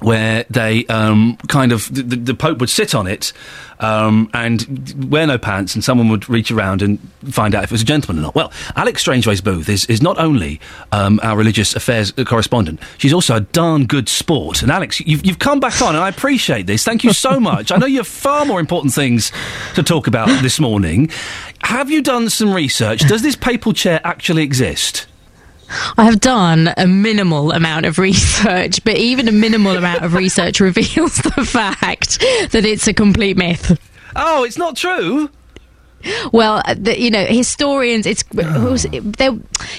where 0.00 0.44
they 0.48 0.86
um, 0.86 1.36
kind 1.48 1.72
of 1.72 1.92
the, 1.92 2.02
the 2.02 2.34
Pope 2.34 2.58
would 2.58 2.70
sit 2.70 2.94
on 2.94 3.06
it 3.08 3.32
um, 3.80 4.30
and 4.32 5.10
wear 5.10 5.26
no 5.26 5.38
pants, 5.38 5.74
and 5.74 5.82
someone 5.82 6.08
would 6.08 6.28
reach 6.28 6.50
around 6.50 6.82
and 6.82 6.98
find 7.30 7.54
out 7.54 7.64
if 7.64 7.70
it 7.70 7.74
was 7.74 7.82
a 7.82 7.84
gentleman 7.84 8.22
or 8.22 8.26
not. 8.26 8.34
Well, 8.34 8.52
Alex 8.76 9.04
Strangwayes-Booth 9.04 9.68
is, 9.68 9.86
is 9.86 10.00
not 10.00 10.18
only 10.18 10.60
um, 10.92 11.18
our 11.22 11.36
religious 11.36 11.74
affairs 11.74 12.12
correspondent, 12.12 12.80
she's 12.98 13.12
also 13.12 13.36
a 13.36 13.40
darn 13.40 13.86
good 13.86 14.08
sport. 14.08 14.62
And 14.62 14.70
Alex, 14.70 15.00
you've, 15.00 15.26
you've 15.26 15.38
come 15.40 15.58
back 15.60 15.82
on, 15.82 15.94
and 15.94 16.04
I 16.04 16.08
appreciate 16.08 16.66
this. 16.66 16.84
Thank 16.84 17.02
you 17.02 17.12
so 17.12 17.40
much. 17.40 17.72
I 17.72 17.76
know 17.76 17.86
you 17.86 17.98
have 17.98 18.08
far 18.08 18.44
more 18.44 18.60
important 18.60 18.94
things 18.94 19.32
to 19.74 19.82
talk 19.82 20.06
about 20.06 20.28
this 20.42 20.60
morning. 20.60 21.10
Have 21.62 21.90
you 21.90 22.02
done 22.02 22.30
some 22.30 22.52
research? 22.54 23.00
Does 23.00 23.22
this 23.22 23.34
papal 23.34 23.72
chair 23.72 24.00
actually 24.04 24.42
exist? 24.44 25.07
I 25.96 26.04
have 26.04 26.20
done 26.20 26.72
a 26.76 26.86
minimal 26.86 27.52
amount 27.52 27.86
of 27.86 27.98
research, 27.98 28.82
but 28.84 28.96
even 28.96 29.28
a 29.28 29.32
minimal 29.32 29.76
amount 29.76 30.04
of 30.04 30.14
research 30.14 30.60
reveals 30.68 31.16
the 31.16 31.44
fact 31.44 32.20
that 32.52 32.64
it's 32.64 32.86
a 32.88 32.94
complete 32.94 33.36
myth. 33.36 33.78
Oh, 34.16 34.44
it's 34.44 34.58
not 34.58 34.76
true. 34.76 35.30
Well, 36.32 36.62
uh, 36.64 36.74
the, 36.78 36.98
you 36.98 37.10
know, 37.10 37.24
historians. 37.24 38.06
It's 38.06 38.22
it 38.32 38.70
was, 38.70 38.86
there, 38.92 39.32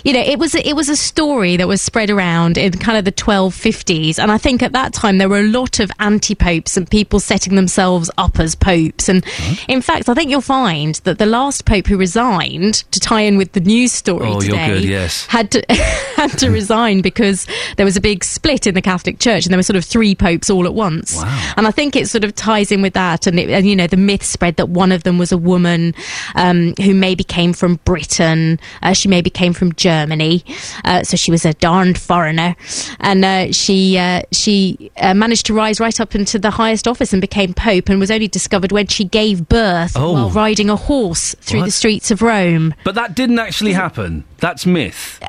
you 0.04 0.14
know, 0.14 0.20
it 0.22 0.38
was 0.40 0.54
it 0.56 0.76
was 0.76 0.90
a 0.90 0.96
story 0.96 1.58
that 1.58 1.68
was 1.68 1.82
spread 1.82 2.10
around 2.10 2.58
in 2.58 2.74
kind 2.74 2.98
of 2.98 3.06
the 3.06 3.12
1250s, 3.12 4.20
and 4.20 4.32
I 4.32 4.38
think 4.38 4.62
at 4.62 4.74
that 4.74 4.94
time 4.94 5.18
there 5.18 5.30
were 5.30 5.40
a 5.40 5.48
lot 5.48 5.80
of 5.80 5.92
anti-popes 6.00 6.78
and 6.78 6.90
people 6.90 7.20
setting 7.20 7.56
themselves 7.56 8.12
up 8.18 8.40
as 8.40 8.56
popes. 8.56 9.10
And 9.10 9.26
in 9.68 9.82
fact, 9.82 10.10
I 10.10 10.14
think 10.14 10.30
you'll 10.30 10.42
find 10.42 10.96
that 11.06 11.20
the 11.20 11.26
last 11.26 11.66
pope 11.66 11.88
who 11.88 11.98
resigned 11.98 12.76
to 12.92 13.00
tie 13.00 13.22
in 13.22 13.38
with 13.38 13.54
the 13.54 13.60
news 13.62 13.92
story 13.92 14.30
Oh, 14.30 14.40
today 14.40 14.74
good, 14.74 14.84
yes. 14.86 15.26
had 15.28 15.52
to 15.52 15.64
had 16.16 16.38
to 16.40 16.50
resign 16.50 17.02
because 17.02 17.48
there 17.78 17.86
was 17.86 17.96
a 17.98 18.02
big 18.02 18.24
split 18.24 18.68
in 18.68 18.76
the 18.76 18.82
Catholic 18.82 19.20
Church, 19.20 19.46
and 19.46 19.54
there 19.54 19.58
were 19.58 19.64
sort 19.64 19.78
of 19.78 19.86
three 19.86 20.16
popes 20.16 20.50
all 20.50 20.66
at 20.66 20.74
once. 20.74 21.16
Wow. 21.16 21.54
And 21.58 21.68
I 21.68 21.72
think 21.72 21.96
it 21.96 22.08
sort 22.08 22.24
of 22.24 22.36
ties 22.36 22.72
in 22.72 22.82
with 22.82 22.94
that, 22.94 23.28
and, 23.28 23.40
it, 23.40 23.50
and 23.50 23.68
you 23.68 23.76
know, 23.76 23.88
the 23.88 23.98
myth 23.98 24.24
spread 24.24 24.58
that 24.58 24.70
one 24.70 24.92
of 24.92 25.04
them 25.04 25.18
was 25.18 25.32
a 25.32 25.38
woman 25.38 25.94
um, 26.36 26.74
who 26.82 26.94
maybe 26.94 27.24
came 27.24 27.54
from 27.54 27.76
Britain, 27.86 28.60
uh, 28.82 28.94
she 28.94 29.08
maybe 29.08 29.30
came 29.30 29.54
from 29.54 29.74
Germany, 29.74 30.44
uh, 30.86 31.04
so 31.04 31.18
she 31.18 31.32
was 31.32 31.46
a 31.46 31.54
darned 31.56 31.98
foreigner, 31.98 32.56
and 33.00 33.24
uh, 33.26 33.52
she 33.52 33.98
uh, 33.98 34.22
she 34.32 34.92
uh, 34.98 35.14
managed 35.14 35.46
to 35.48 35.54
rise 35.54 35.80
right 35.80 36.00
up 36.00 36.16
into 36.16 36.40
the 36.40 36.52
highest 36.52 36.88
office 36.88 37.14
and 37.14 37.22
became 37.22 37.54
pope, 37.54 37.90
and 37.90 38.00
was 38.00 38.12
only 38.12 38.28
discovered 38.28 38.72
when 38.72 38.88
she 38.88 39.04
gave 39.06 39.48
birth 39.50 39.94
Oh. 39.96 40.14
while 40.14 40.30
riding 40.30 40.70
a 40.70 40.76
horse 40.76 41.36
through 41.42 41.60
What? 41.62 41.66
the 41.66 41.72
streets 41.72 42.12
of 42.12 42.22
Rome. 42.22 42.74
But 42.84 42.96
that 42.96 43.16
didn't 43.16 43.40
actually 43.40 43.74
happen. 43.74 44.24
That's 44.40 44.66
myth. 44.66 45.20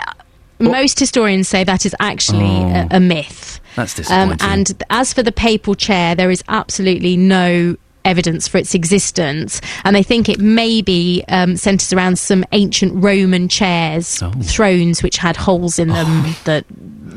Most 0.59 0.99
historians 0.99 1.49
say 1.49 1.65
that 1.65 1.87
is 1.87 1.97
actually 2.01 2.45
Oh. 2.45 2.87
a, 2.91 2.97
a 2.97 3.01
myth. 3.01 3.61
That's 3.77 3.95
Um, 4.11 4.31
disappointing. 4.31 4.49
and 4.49 4.83
as 4.91 5.13
for 5.15 5.23
the 5.23 5.33
papal 5.33 5.75
chair, 5.75 6.15
there 6.15 6.31
is 6.31 6.43
absolutely 6.49 7.17
no 7.17 7.77
evidence 8.05 8.49
for 8.49 8.59
its 8.59 8.75
existence, 8.75 9.61
and 9.85 9.95
they 9.97 10.03
think 10.03 10.29
it 10.29 10.39
maybe 10.41 11.25
um, 11.29 11.57
centres 11.57 11.93
around 11.93 12.19
some 12.19 12.45
ancient 12.53 12.93
Roman 13.03 13.49
chairs, 13.49 14.23
Oh. 14.23 14.31
thrones 14.43 15.03
which 15.03 15.17
had 15.19 15.37
holes 15.37 15.79
in 15.79 15.89
them 15.89 16.35
that 16.45 16.65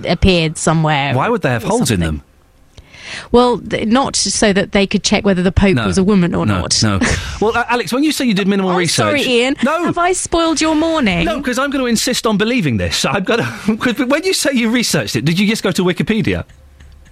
appeared 0.07 0.57
somewhere. 0.57 1.13
Why 1.15 1.29
would 1.29 1.41
they 1.41 1.49
have 1.51 1.63
holes 1.63 1.91
in 1.91 1.99
them? 1.99 2.23
Well, 3.31 3.59
th- 3.59 3.87
not 3.87 4.15
so 4.15 4.53
that 4.53 4.71
they 4.71 4.87
could 4.87 5.03
check 5.03 5.23
whether 5.23 5.43
the 5.43 5.51
Pope 5.51 5.75
No. 5.75 5.85
was 5.85 5.97
a 5.99 6.03
woman 6.03 6.33
or 6.33 6.45
no, 6.45 6.61
not. 6.61 6.81
No. 6.81 6.99
Well, 7.41 7.55
uh, 7.57 7.65
Alex, 7.67 7.91
when 7.91 8.03
you 8.03 8.11
say 8.13 8.25
you 8.25 8.33
did 8.33 8.47
minimal 8.47 8.73
research, 8.73 9.21
Sorry, 9.21 9.41
Iain. 9.43 9.55
No. 9.63 9.83
Have 9.83 9.97
I 9.97 10.13
spoiled 10.13 10.61
your 10.61 10.75
morning? 10.75 11.25
No, 11.25 11.37
because 11.39 11.59
I'm 11.59 11.69
going 11.71 11.83
to 11.83 11.87
insist 11.89 12.25
on 12.25 12.37
believing 12.37 12.77
this. 12.77 13.03
I've 13.05 13.25
got 13.25 13.37
to. 13.37 14.05
When 14.05 14.23
you 14.23 14.33
say 14.33 14.51
you 14.53 14.69
researched 14.71 15.15
it, 15.17 15.25
did 15.25 15.37
you 15.37 15.45
just 15.47 15.61
go 15.61 15.71
to 15.71 15.83
Wikipedia? 15.83 16.45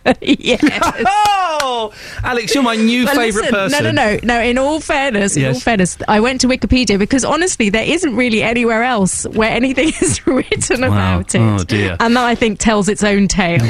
yes. 0.22 0.62
oh, 1.06 1.94
Alex, 2.24 2.54
you're 2.56 2.64
my 2.64 2.76
new 2.76 3.06
favourite 3.06 3.52
listen, 3.52 3.52
person. 3.52 3.84
No, 3.84 3.92
no, 3.92 4.14
no, 4.16 4.20
no. 4.24 4.42
In 4.42 4.58
all 4.58 4.80
fairness, 4.80 5.38
in 5.38 5.46
all 5.46 5.60
fairness, 5.60 5.98
I 6.08 6.20
went 6.20 6.42
to 6.42 6.48
Wikipedia 6.48 6.98
because 6.98 7.24
honestly, 7.24 7.70
there 7.70 7.86
isn't 7.86 8.16
really 8.16 8.42
anywhere 8.42 8.84
else 8.84 9.26
where 9.28 9.52
anything 9.52 9.90
is 10.02 10.26
written 10.26 10.82
Wow. 10.82 10.88
about 11.20 11.36
it. 11.36 11.40
Oh, 11.40 11.64
dear. 11.64 11.98
And 12.00 12.16
that 12.16 12.26
I 12.26 12.36
think 12.36 12.60
tells 12.60 12.90
its 12.90 13.04
own 13.04 13.28
tale. 13.28 13.62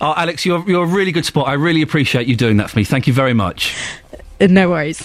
Oh, 0.00 0.14
Alex, 0.16 0.44
you're 0.44 0.62
you're 0.68 0.84
a 0.84 0.86
really 0.86 1.12
good 1.12 1.24
sport. 1.24 1.48
I 1.48 1.54
really 1.54 1.82
appreciate 1.82 2.26
you 2.26 2.36
doing 2.36 2.58
that 2.58 2.70
for 2.70 2.78
me. 2.78 2.84
Thank 2.84 3.06
you 3.06 3.12
very 3.12 3.34
much. 3.34 3.74
no 4.50 4.70
worries. 4.70 5.02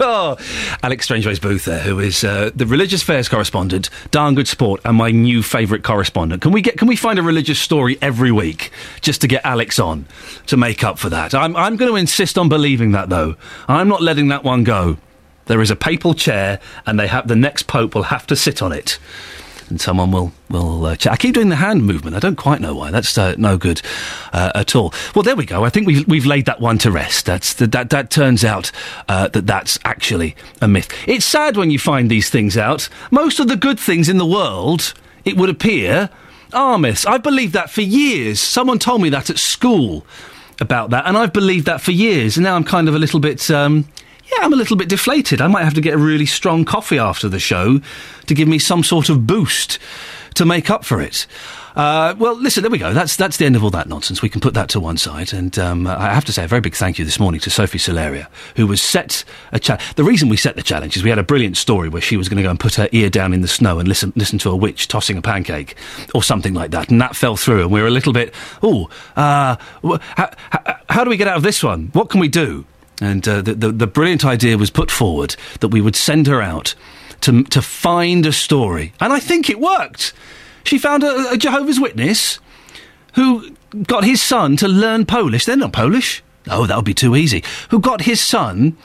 oh, 0.00 0.36
Alex 0.82 1.08
Strangwayes-Booth 1.08 1.64
there, 1.64 1.80
who 1.80 1.98
is 1.98 2.24
uh, 2.24 2.50
the 2.54 2.66
religious 2.66 3.02
affairs 3.02 3.28
correspondent, 3.28 3.90
darn 4.10 4.34
good 4.34 4.48
sport, 4.48 4.80
and 4.84 4.96
my 4.96 5.10
new 5.10 5.42
favourite 5.42 5.82
correspondent. 5.82 6.42
Can 6.42 6.52
we 6.52 6.60
get? 6.60 6.78
Can 6.78 6.88
we 6.88 6.96
find 6.96 7.18
a 7.18 7.22
religious 7.22 7.58
story 7.58 7.98
every 8.02 8.32
week 8.32 8.70
just 9.00 9.20
to 9.22 9.28
get 9.28 9.44
Alex 9.44 9.78
on 9.78 10.06
to 10.46 10.56
make 10.56 10.84
up 10.84 10.98
for 10.98 11.08
that? 11.10 11.34
I'm 11.34 11.56
I'm 11.56 11.76
going 11.76 11.90
to 11.90 11.96
insist 11.96 12.38
on 12.38 12.48
believing 12.48 12.92
that 12.92 13.08
though. 13.08 13.36
I'm 13.68 13.88
not 13.88 14.02
letting 14.02 14.28
that 14.28 14.44
one 14.44 14.64
go. 14.64 14.98
There 15.46 15.60
is 15.60 15.70
a 15.70 15.76
papal 15.76 16.14
chair, 16.14 16.60
and 16.86 16.98
they 16.98 17.08
have 17.08 17.28
the 17.28 17.36
next 17.36 17.64
pope 17.64 17.94
will 17.94 18.04
have 18.04 18.26
to 18.28 18.36
sit 18.36 18.62
on 18.62 18.72
it. 18.72 18.98
And 19.72 19.80
someone 19.80 20.10
will 20.10 20.32
will. 20.50 20.84
Uh, 20.84 20.96
I 21.10 21.16
keep 21.16 21.32
doing 21.32 21.48
the 21.48 21.56
hand 21.56 21.86
movement. 21.86 22.14
I 22.14 22.18
don't 22.18 22.36
quite 22.36 22.60
know 22.60 22.74
why. 22.74 22.90
That's 22.90 23.16
uh, 23.16 23.34
no 23.38 23.56
good 23.56 23.80
uh, 24.34 24.52
at 24.54 24.76
all. 24.76 24.92
Well, 25.14 25.22
there 25.22 25.34
we 25.34 25.46
go. 25.46 25.64
I 25.64 25.70
think 25.70 25.86
we've 25.86 26.06
we've 26.06 26.26
laid 26.26 26.44
that 26.44 26.60
one 26.60 26.76
to 26.78 26.90
rest. 26.90 27.24
That's 27.24 27.54
the, 27.54 27.66
that 27.68 27.88
that 27.88 28.10
turns 28.10 28.44
out 28.44 28.70
uh, 29.08 29.28
that 29.28 29.46
that's 29.46 29.78
actually 29.86 30.36
a 30.60 30.68
myth. 30.68 30.92
It's 31.08 31.24
sad 31.24 31.56
when 31.56 31.70
you 31.70 31.78
find 31.78 32.10
these 32.10 32.28
things 32.28 32.58
out. 32.58 32.90
Most 33.10 33.40
of 33.40 33.48
the 33.48 33.56
good 33.56 33.80
things 33.80 34.10
in 34.10 34.18
the 34.18 34.26
world, 34.26 34.92
it 35.24 35.38
would 35.38 35.48
appear, 35.48 36.10
are 36.52 36.78
myths. 36.78 37.06
I've 37.06 37.22
believed 37.22 37.54
that 37.54 37.70
for 37.70 37.80
years. 37.80 38.38
Someone 38.38 38.78
told 38.78 39.00
me 39.00 39.08
that 39.08 39.30
at 39.30 39.38
school 39.38 40.04
about 40.60 40.90
that, 40.90 41.06
and 41.06 41.16
I've 41.16 41.32
believed 41.32 41.64
that 41.64 41.80
for 41.80 41.92
years. 41.92 42.36
And 42.36 42.44
now 42.44 42.56
I'm 42.56 42.64
kind 42.64 42.90
of 42.90 42.94
a 42.94 42.98
little 42.98 43.20
bit. 43.20 43.50
Um, 43.50 43.86
yeah, 44.32 44.44
I'm 44.44 44.52
a 44.52 44.56
little 44.56 44.76
bit 44.76 44.88
deflated. 44.88 45.40
I 45.40 45.46
might 45.46 45.64
have 45.64 45.74
to 45.74 45.80
get 45.80 45.94
a 45.94 45.98
really 45.98 46.26
strong 46.26 46.64
coffee 46.64 46.98
after 46.98 47.28
the 47.28 47.38
show 47.38 47.80
to 48.26 48.34
give 48.34 48.48
me 48.48 48.58
some 48.58 48.82
sort 48.82 49.08
of 49.08 49.26
boost 49.26 49.78
to 50.34 50.46
make 50.46 50.70
up 50.70 50.84
for 50.84 51.00
it. 51.00 51.26
Uh, 51.76 52.14
well, 52.18 52.34
listen, 52.34 52.62
there 52.62 52.70
we 52.70 52.78
go. 52.78 52.92
That's 52.92 53.16
that's 53.16 53.38
the 53.38 53.46
end 53.46 53.56
of 53.56 53.64
all 53.64 53.70
that 53.70 53.88
nonsense. 53.88 54.20
We 54.20 54.28
can 54.28 54.40
put 54.42 54.52
that 54.54 54.68
to 54.70 54.80
one 54.80 54.98
side. 54.98 55.32
And 55.32 55.58
um, 55.58 55.86
I 55.86 56.12
have 56.12 56.24
to 56.26 56.32
say 56.32 56.44
a 56.44 56.48
very 56.48 56.60
big 56.60 56.74
thank 56.74 56.98
you 56.98 57.04
this 57.04 57.18
morning 57.18 57.40
to 57.42 57.50
Sophie 57.50 57.78
Solaria, 57.78 58.28
who 58.56 58.66
was 58.66 58.82
set 58.82 59.24
a 59.52 59.58
challenge. 59.58 59.94
The 59.94 60.04
reason 60.04 60.28
we 60.28 60.36
set 60.36 60.56
the 60.56 60.62
challenge 60.62 60.96
is 60.96 61.02
we 61.02 61.08
had 61.08 61.18
a 61.18 61.22
brilliant 61.22 61.56
story 61.56 61.88
where 61.88 62.02
she 62.02 62.16
was 62.16 62.28
going 62.28 62.36
to 62.36 62.42
go 62.42 62.50
and 62.50 62.60
put 62.60 62.74
her 62.74 62.88
ear 62.92 63.08
down 63.08 63.32
in 63.32 63.40
the 63.40 63.48
snow 63.48 63.78
and 63.78 63.88
listen 63.88 64.12
listen 64.16 64.38
to 64.40 64.50
a 64.50 64.56
witch 64.56 64.88
tossing 64.88 65.16
a 65.16 65.22
pancake 65.22 65.74
or 66.14 66.22
something 66.22 66.52
like 66.52 66.72
that, 66.72 66.90
and 66.90 67.00
that 67.00 67.16
fell 67.16 67.36
through. 67.36 67.62
And 67.62 67.70
we 67.70 67.80
were 67.80 67.88
a 67.88 67.90
little 67.90 68.12
bit, 68.12 68.34
oh, 68.62 68.90
uh, 69.16 69.56
wh- 69.82 69.98
how, 70.88 71.04
do 71.04 71.10
we 71.10 71.16
get 71.16 71.28
out 71.28 71.36
of 71.36 71.42
this 71.42 71.62
one? 71.62 71.88
What 71.94 72.10
can 72.10 72.20
we 72.20 72.28
do? 72.28 72.66
And 73.02 73.26
uh, 73.26 73.42
the, 73.42 73.54
the, 73.54 73.72
the 73.72 73.86
brilliant 73.86 74.24
idea 74.24 74.56
was 74.56 74.70
put 74.70 74.90
forward 74.90 75.36
that 75.60 75.68
we 75.68 75.80
would 75.80 75.96
send 75.96 76.26
her 76.26 76.40
out 76.40 76.74
to, 77.22 77.44
to 77.44 77.62
find 77.62 78.24
a 78.26 78.32
story. 78.32 78.92
And 79.00 79.12
I 79.12 79.20
think 79.20 79.50
it 79.50 79.60
worked. 79.60 80.12
She 80.64 80.78
found 80.78 81.02
a, 81.02 81.32
a 81.32 81.36
Jehovah's 81.36 81.80
Witness 81.80 82.38
who 83.14 83.50
got 83.84 84.04
his 84.04 84.22
son 84.22 84.56
to 84.58 84.68
learn 84.68 85.06
Polish. 85.06 85.44
They're 85.44 85.56
not 85.56 85.72
Polish. 85.72 86.22
Oh, 86.50 86.66
that 86.66 86.76
would 86.76 86.84
be 86.84 86.94
too 86.94 87.14
easy. 87.16 87.44
Who 87.70 87.80
got 87.80 88.02
his 88.02 88.20
son 88.20 88.76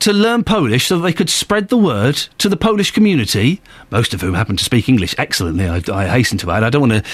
to 0.00 0.12
learn 0.12 0.44
Polish 0.44 0.86
so 0.86 0.96
that 0.96 1.02
they 1.02 1.12
could 1.12 1.30
spread 1.30 1.68
the 1.68 1.76
word 1.76 2.16
to 2.38 2.48
the 2.48 2.56
Polish 2.56 2.90
community, 2.90 3.62
most 3.90 4.12
of 4.12 4.20
whom 4.20 4.34
happen 4.34 4.56
to 4.56 4.64
speak 4.64 4.88
English 4.88 5.14
excellently, 5.16 5.66
I, 5.66 5.80
I 5.92 6.08
hasten 6.08 6.38
to 6.38 6.50
add. 6.50 6.64
I 6.64 6.70
don't 6.70 6.88
want 6.88 7.04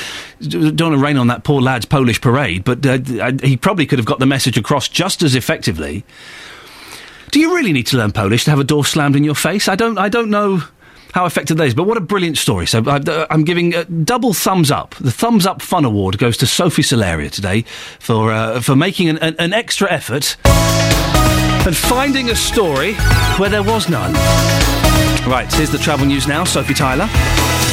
to 0.40 0.72
don't 0.72 0.92
to 0.92 0.98
rain 0.98 1.16
on 1.16 1.26
that 1.28 1.44
poor 1.44 1.60
lad's 1.60 1.84
Polish 1.84 2.20
parade, 2.20 2.64
but 2.64 2.84
uh, 2.84 2.98
I, 3.22 3.39
he 3.42 3.56
probably 3.56 3.86
could 3.86 3.98
have 3.98 4.06
got 4.06 4.18
the 4.18 4.26
message 4.26 4.56
across 4.56 4.89
just 4.89 5.22
as 5.22 5.34
effectively. 5.34 6.05
Do 7.31 7.39
you 7.39 7.55
really 7.55 7.73
need 7.73 7.86
to 7.89 7.97
learn 7.97 8.12
Polish 8.12 8.44
to 8.44 8.50
have 8.50 8.59
a 8.59 8.65
door 8.65 8.84
slammed 8.84 9.17
in 9.17 9.25
your 9.25 9.34
face? 9.34 9.68
I 9.68 9.76
don't. 9.76 9.99
I 9.99 10.09
don't 10.09 10.31
know 10.31 10.62
how 11.12 11.26
effective 11.26 11.57
that 11.57 11.65
is, 11.65 11.75
but 11.75 11.84
what 11.84 11.97
a 11.97 12.00
brilliant 12.00 12.39
story. 12.39 12.67
So 12.67 12.83
I, 12.86 13.26
I'm 13.31 13.44
giving 13.44 13.75
a 13.75 13.84
double 13.84 14.33
thumbs 14.34 14.70
up. 14.70 14.94
The 14.97 15.10
thumbs 15.10 15.47
up 15.47 15.62
fun 15.62 15.84
award 15.84 16.18
goes 16.18 16.36
to 16.39 16.47
Sophie 16.47 16.83
Solaria 16.83 17.31
today 17.31 17.62
for 17.99 18.33
uh, 18.33 18.60
for 18.60 18.75
making 18.76 19.09
an, 19.09 19.18
an, 19.18 19.36
an 19.39 19.52
extra 19.52 19.91
effort 19.91 20.36
and 20.44 21.76
finding 21.76 22.31
a 22.31 22.36
story 22.36 22.94
where 23.39 23.50
there 23.50 23.62
was 23.62 23.89
none. 23.89 24.12
Right, 25.28 25.52
here's 25.52 25.70
the 25.70 25.78
travel 25.78 26.07
news 26.07 26.26
now. 26.26 26.44
Sophie 26.44 26.75
Tyler. 26.75 27.07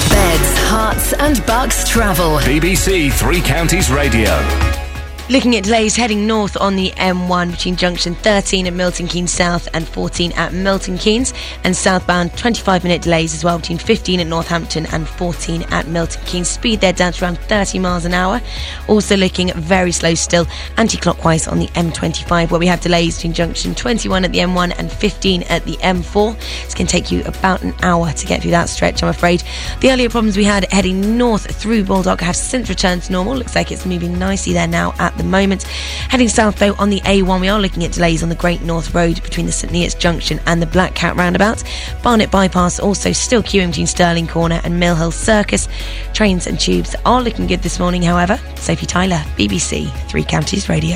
Beds, 0.10 0.58
herts, 0.70 1.14
and 1.14 1.46
bucks 1.46 1.88
travel. 1.88 2.38
BBC 2.40 3.12
Three 3.12 3.42
Counties 3.42 3.90
Radio. 3.90 4.87
Looking 5.30 5.58
at 5.58 5.66
delays 5.66 5.98
heading 5.98 6.26
north 6.26 6.56
on 6.56 6.78
the 6.78 6.92
M1 6.92 7.52
between 7.52 7.76
junction 7.76 8.16
13 8.16 8.66
at 8.66 8.72
Milton 8.74 9.10
Keynes 9.10 9.30
South 9.30 9.68
and 9.74 9.86
14 9.86 10.32
at 10.32 10.54
Milton 10.54 10.98
Keynes, 10.98 11.34
and 11.66 11.76
southbound 11.76 12.38
25 12.38 12.86
minute 12.86 13.02
delays 13.02 13.34
as 13.34 13.44
well 13.44 13.60
between 13.60 13.78
15 13.78 14.22
at 14.22 14.28
Northampton 14.28 14.86
and 14.86 15.06
14 15.06 15.64
at 15.64 15.86
Milton 15.88 16.24
Keynes. 16.24 16.48
Speed 16.48 16.80
there 16.80 16.94
down 16.94 17.12
to 17.12 17.26
around 17.26 17.40
30 17.40 17.78
miles 17.78 18.06
an 18.06 18.14
hour. 18.14 18.40
Also 18.88 19.18
looking 19.18 19.52
very 19.56 19.92
slow 19.92 20.16
still 20.16 20.48
anti 20.78 20.98
clockwise 20.98 21.46
on 21.46 21.60
the 21.60 21.68
M25, 21.68 22.50
where 22.50 22.60
we 22.62 22.68
have 22.68 22.80
delays 22.80 23.18
between 23.18 23.34
junction 23.34 23.76
21 23.76 24.24
at 24.24 24.32
the 24.32 24.40
M1 24.40 24.76
and 24.80 24.90
15 24.90 25.44
at 25.44 25.66
the 25.66 25.76
M4. 25.78 26.38
It's 26.64 26.74
going 26.74 26.88
to 26.88 26.92
take 26.92 27.12
you 27.12 27.22
about 27.26 27.64
an 27.64 27.74
hour 27.82 28.14
to 28.14 28.26
get 28.26 28.44
through 28.44 28.52
that 28.52 28.70
stretch, 28.70 29.04
I'm 29.04 29.10
afraid. 29.10 29.44
The 29.82 29.92
earlier 29.92 30.10
problems 30.10 30.38
we 30.38 30.46
had 30.46 30.72
heading 30.72 31.18
north 31.18 31.54
through 31.54 31.84
Baldock 31.84 32.22
have 32.22 32.38
since 32.38 32.70
returned 32.70 33.04
to 33.04 33.12
normal. 33.12 33.36
Looks 33.36 33.56
like 33.56 33.74
it's 33.74 33.86
moving 33.86 34.18
nicely 34.18 34.54
there 34.54 34.70
now 34.70 34.94
at 35.00 35.17
the 35.18 35.24
moment. 35.24 35.64
Heading 35.64 36.30
south 36.30 36.60
though 36.60 36.76
on 36.76 36.90
the 36.90 37.02
A1, 37.02 37.42
we 37.42 37.50
are 37.50 37.60
looking 37.60 37.84
at 37.84 37.92
delays 37.92 38.24
on 38.24 38.30
the 38.30 38.36
Great 38.36 38.62
North 38.62 38.94
Road 38.94 39.22
between 39.24 39.46
the 39.46 39.52
St 39.52 39.72
Neots 39.72 39.98
Junction 39.98 40.40
and 40.46 40.62
the 40.62 40.66
Black 40.66 40.96
Cat 40.96 41.16
roundabout. 41.16 41.64
Barnet 42.04 42.32
Bypass 42.32 42.80
also 42.80 43.12
still 43.12 43.44
queuing 43.44 43.68
between 43.68 43.88
Stirling 43.88 44.28
Corner 44.28 44.62
and 44.64 44.80
Mill 44.80 44.96
Hill 44.96 45.12
Circus. 45.12 45.68
Trains 46.14 46.48
and 46.48 46.60
tubes 46.60 46.96
are 47.06 47.22
looking 47.22 47.48
good 47.48 47.62
this 47.62 47.80
morning, 47.80 48.02
however. 48.02 48.40
Sophie 48.56 48.86
Tyler, 48.86 49.22
BBC 49.36 49.92
Three 50.08 50.24
Counties 50.24 50.70
Radio. 50.70 50.96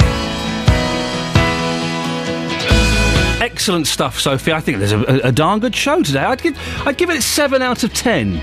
Excellent 3.41 3.87
stuff, 3.87 4.19
Sophie. 4.19 4.53
I 4.53 4.59
think 4.59 4.77
there's 4.77 4.91
a, 4.91 4.99
a, 4.99 5.29
a 5.29 5.31
darn 5.31 5.59
good 5.59 5.75
show 5.75 6.01
today. 6.03 6.19
I'd 6.19 6.41
give, 6.41 6.57
I'd 6.85 6.97
give 6.97 7.09
it 7.09 7.23
seven 7.23 7.61
out 7.61 7.83
of 7.83 7.93
ten. 7.93 8.39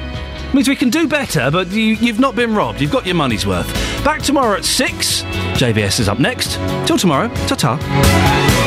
Means 0.54 0.66
we 0.66 0.76
can 0.76 0.88
do 0.88 1.06
better, 1.06 1.50
but 1.50 1.68
you, 1.68 1.94
you've 1.96 2.18
not 2.18 2.34
been 2.34 2.54
robbed. 2.54 2.80
You've 2.80 2.90
got 2.90 3.04
your 3.04 3.14
money's 3.14 3.46
worth. 3.46 3.66
Back 4.02 4.22
tomorrow 4.22 4.56
at 4.56 4.64
six. 4.64 5.22
JVS 5.60 6.00
is 6.00 6.08
up 6.08 6.18
next. 6.18 6.54
Till 6.86 6.96
tomorrow. 6.96 7.28
Ta 7.46 7.54
ta. 7.54 7.76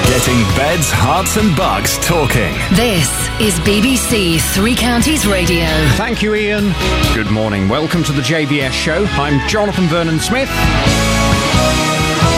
Getting 0.07 0.41
beds, 0.55 0.91
herts, 0.91 1.37
and 1.37 1.57
bucks 1.57 1.97
talking. 2.05 2.53
This 2.75 3.09
is 3.39 3.59
BBC 3.61 4.39
Three 4.53 4.75
Counties 4.75 5.25
Radio. 5.25 5.65
Thank 5.95 6.21
you, 6.21 6.35
Iain. 6.35 6.71
Good 7.15 7.31
morning. 7.31 7.67
Welcome 7.67 8.03
to 8.03 8.11
the 8.11 8.21
JVS 8.21 8.71
show. 8.71 9.05
I'm 9.13 9.47
Jonathan 9.49 9.85
Vernon 9.85 10.19
Smith. 10.19 10.49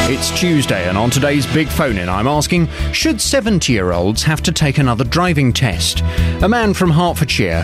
It's 0.05 0.38
Tuesday, 0.38 0.89
and 0.89 0.97
on 0.97 1.09
today's 1.09 1.45
Big 1.53 1.69
Phone 1.69 1.97
In, 1.97 2.09
I'm 2.09 2.27
asking 2.27 2.67
Should 2.91 3.22
70 3.22 3.72
year 3.72 3.93
olds 3.93 4.22
have 4.23 4.41
to 4.43 4.51
take 4.51 4.77
another 4.77 5.05
driving 5.05 5.53
test? 5.53 6.01
A 6.41 6.49
man 6.49 6.73
from 6.73 6.91
Hertfordshire 6.91 7.61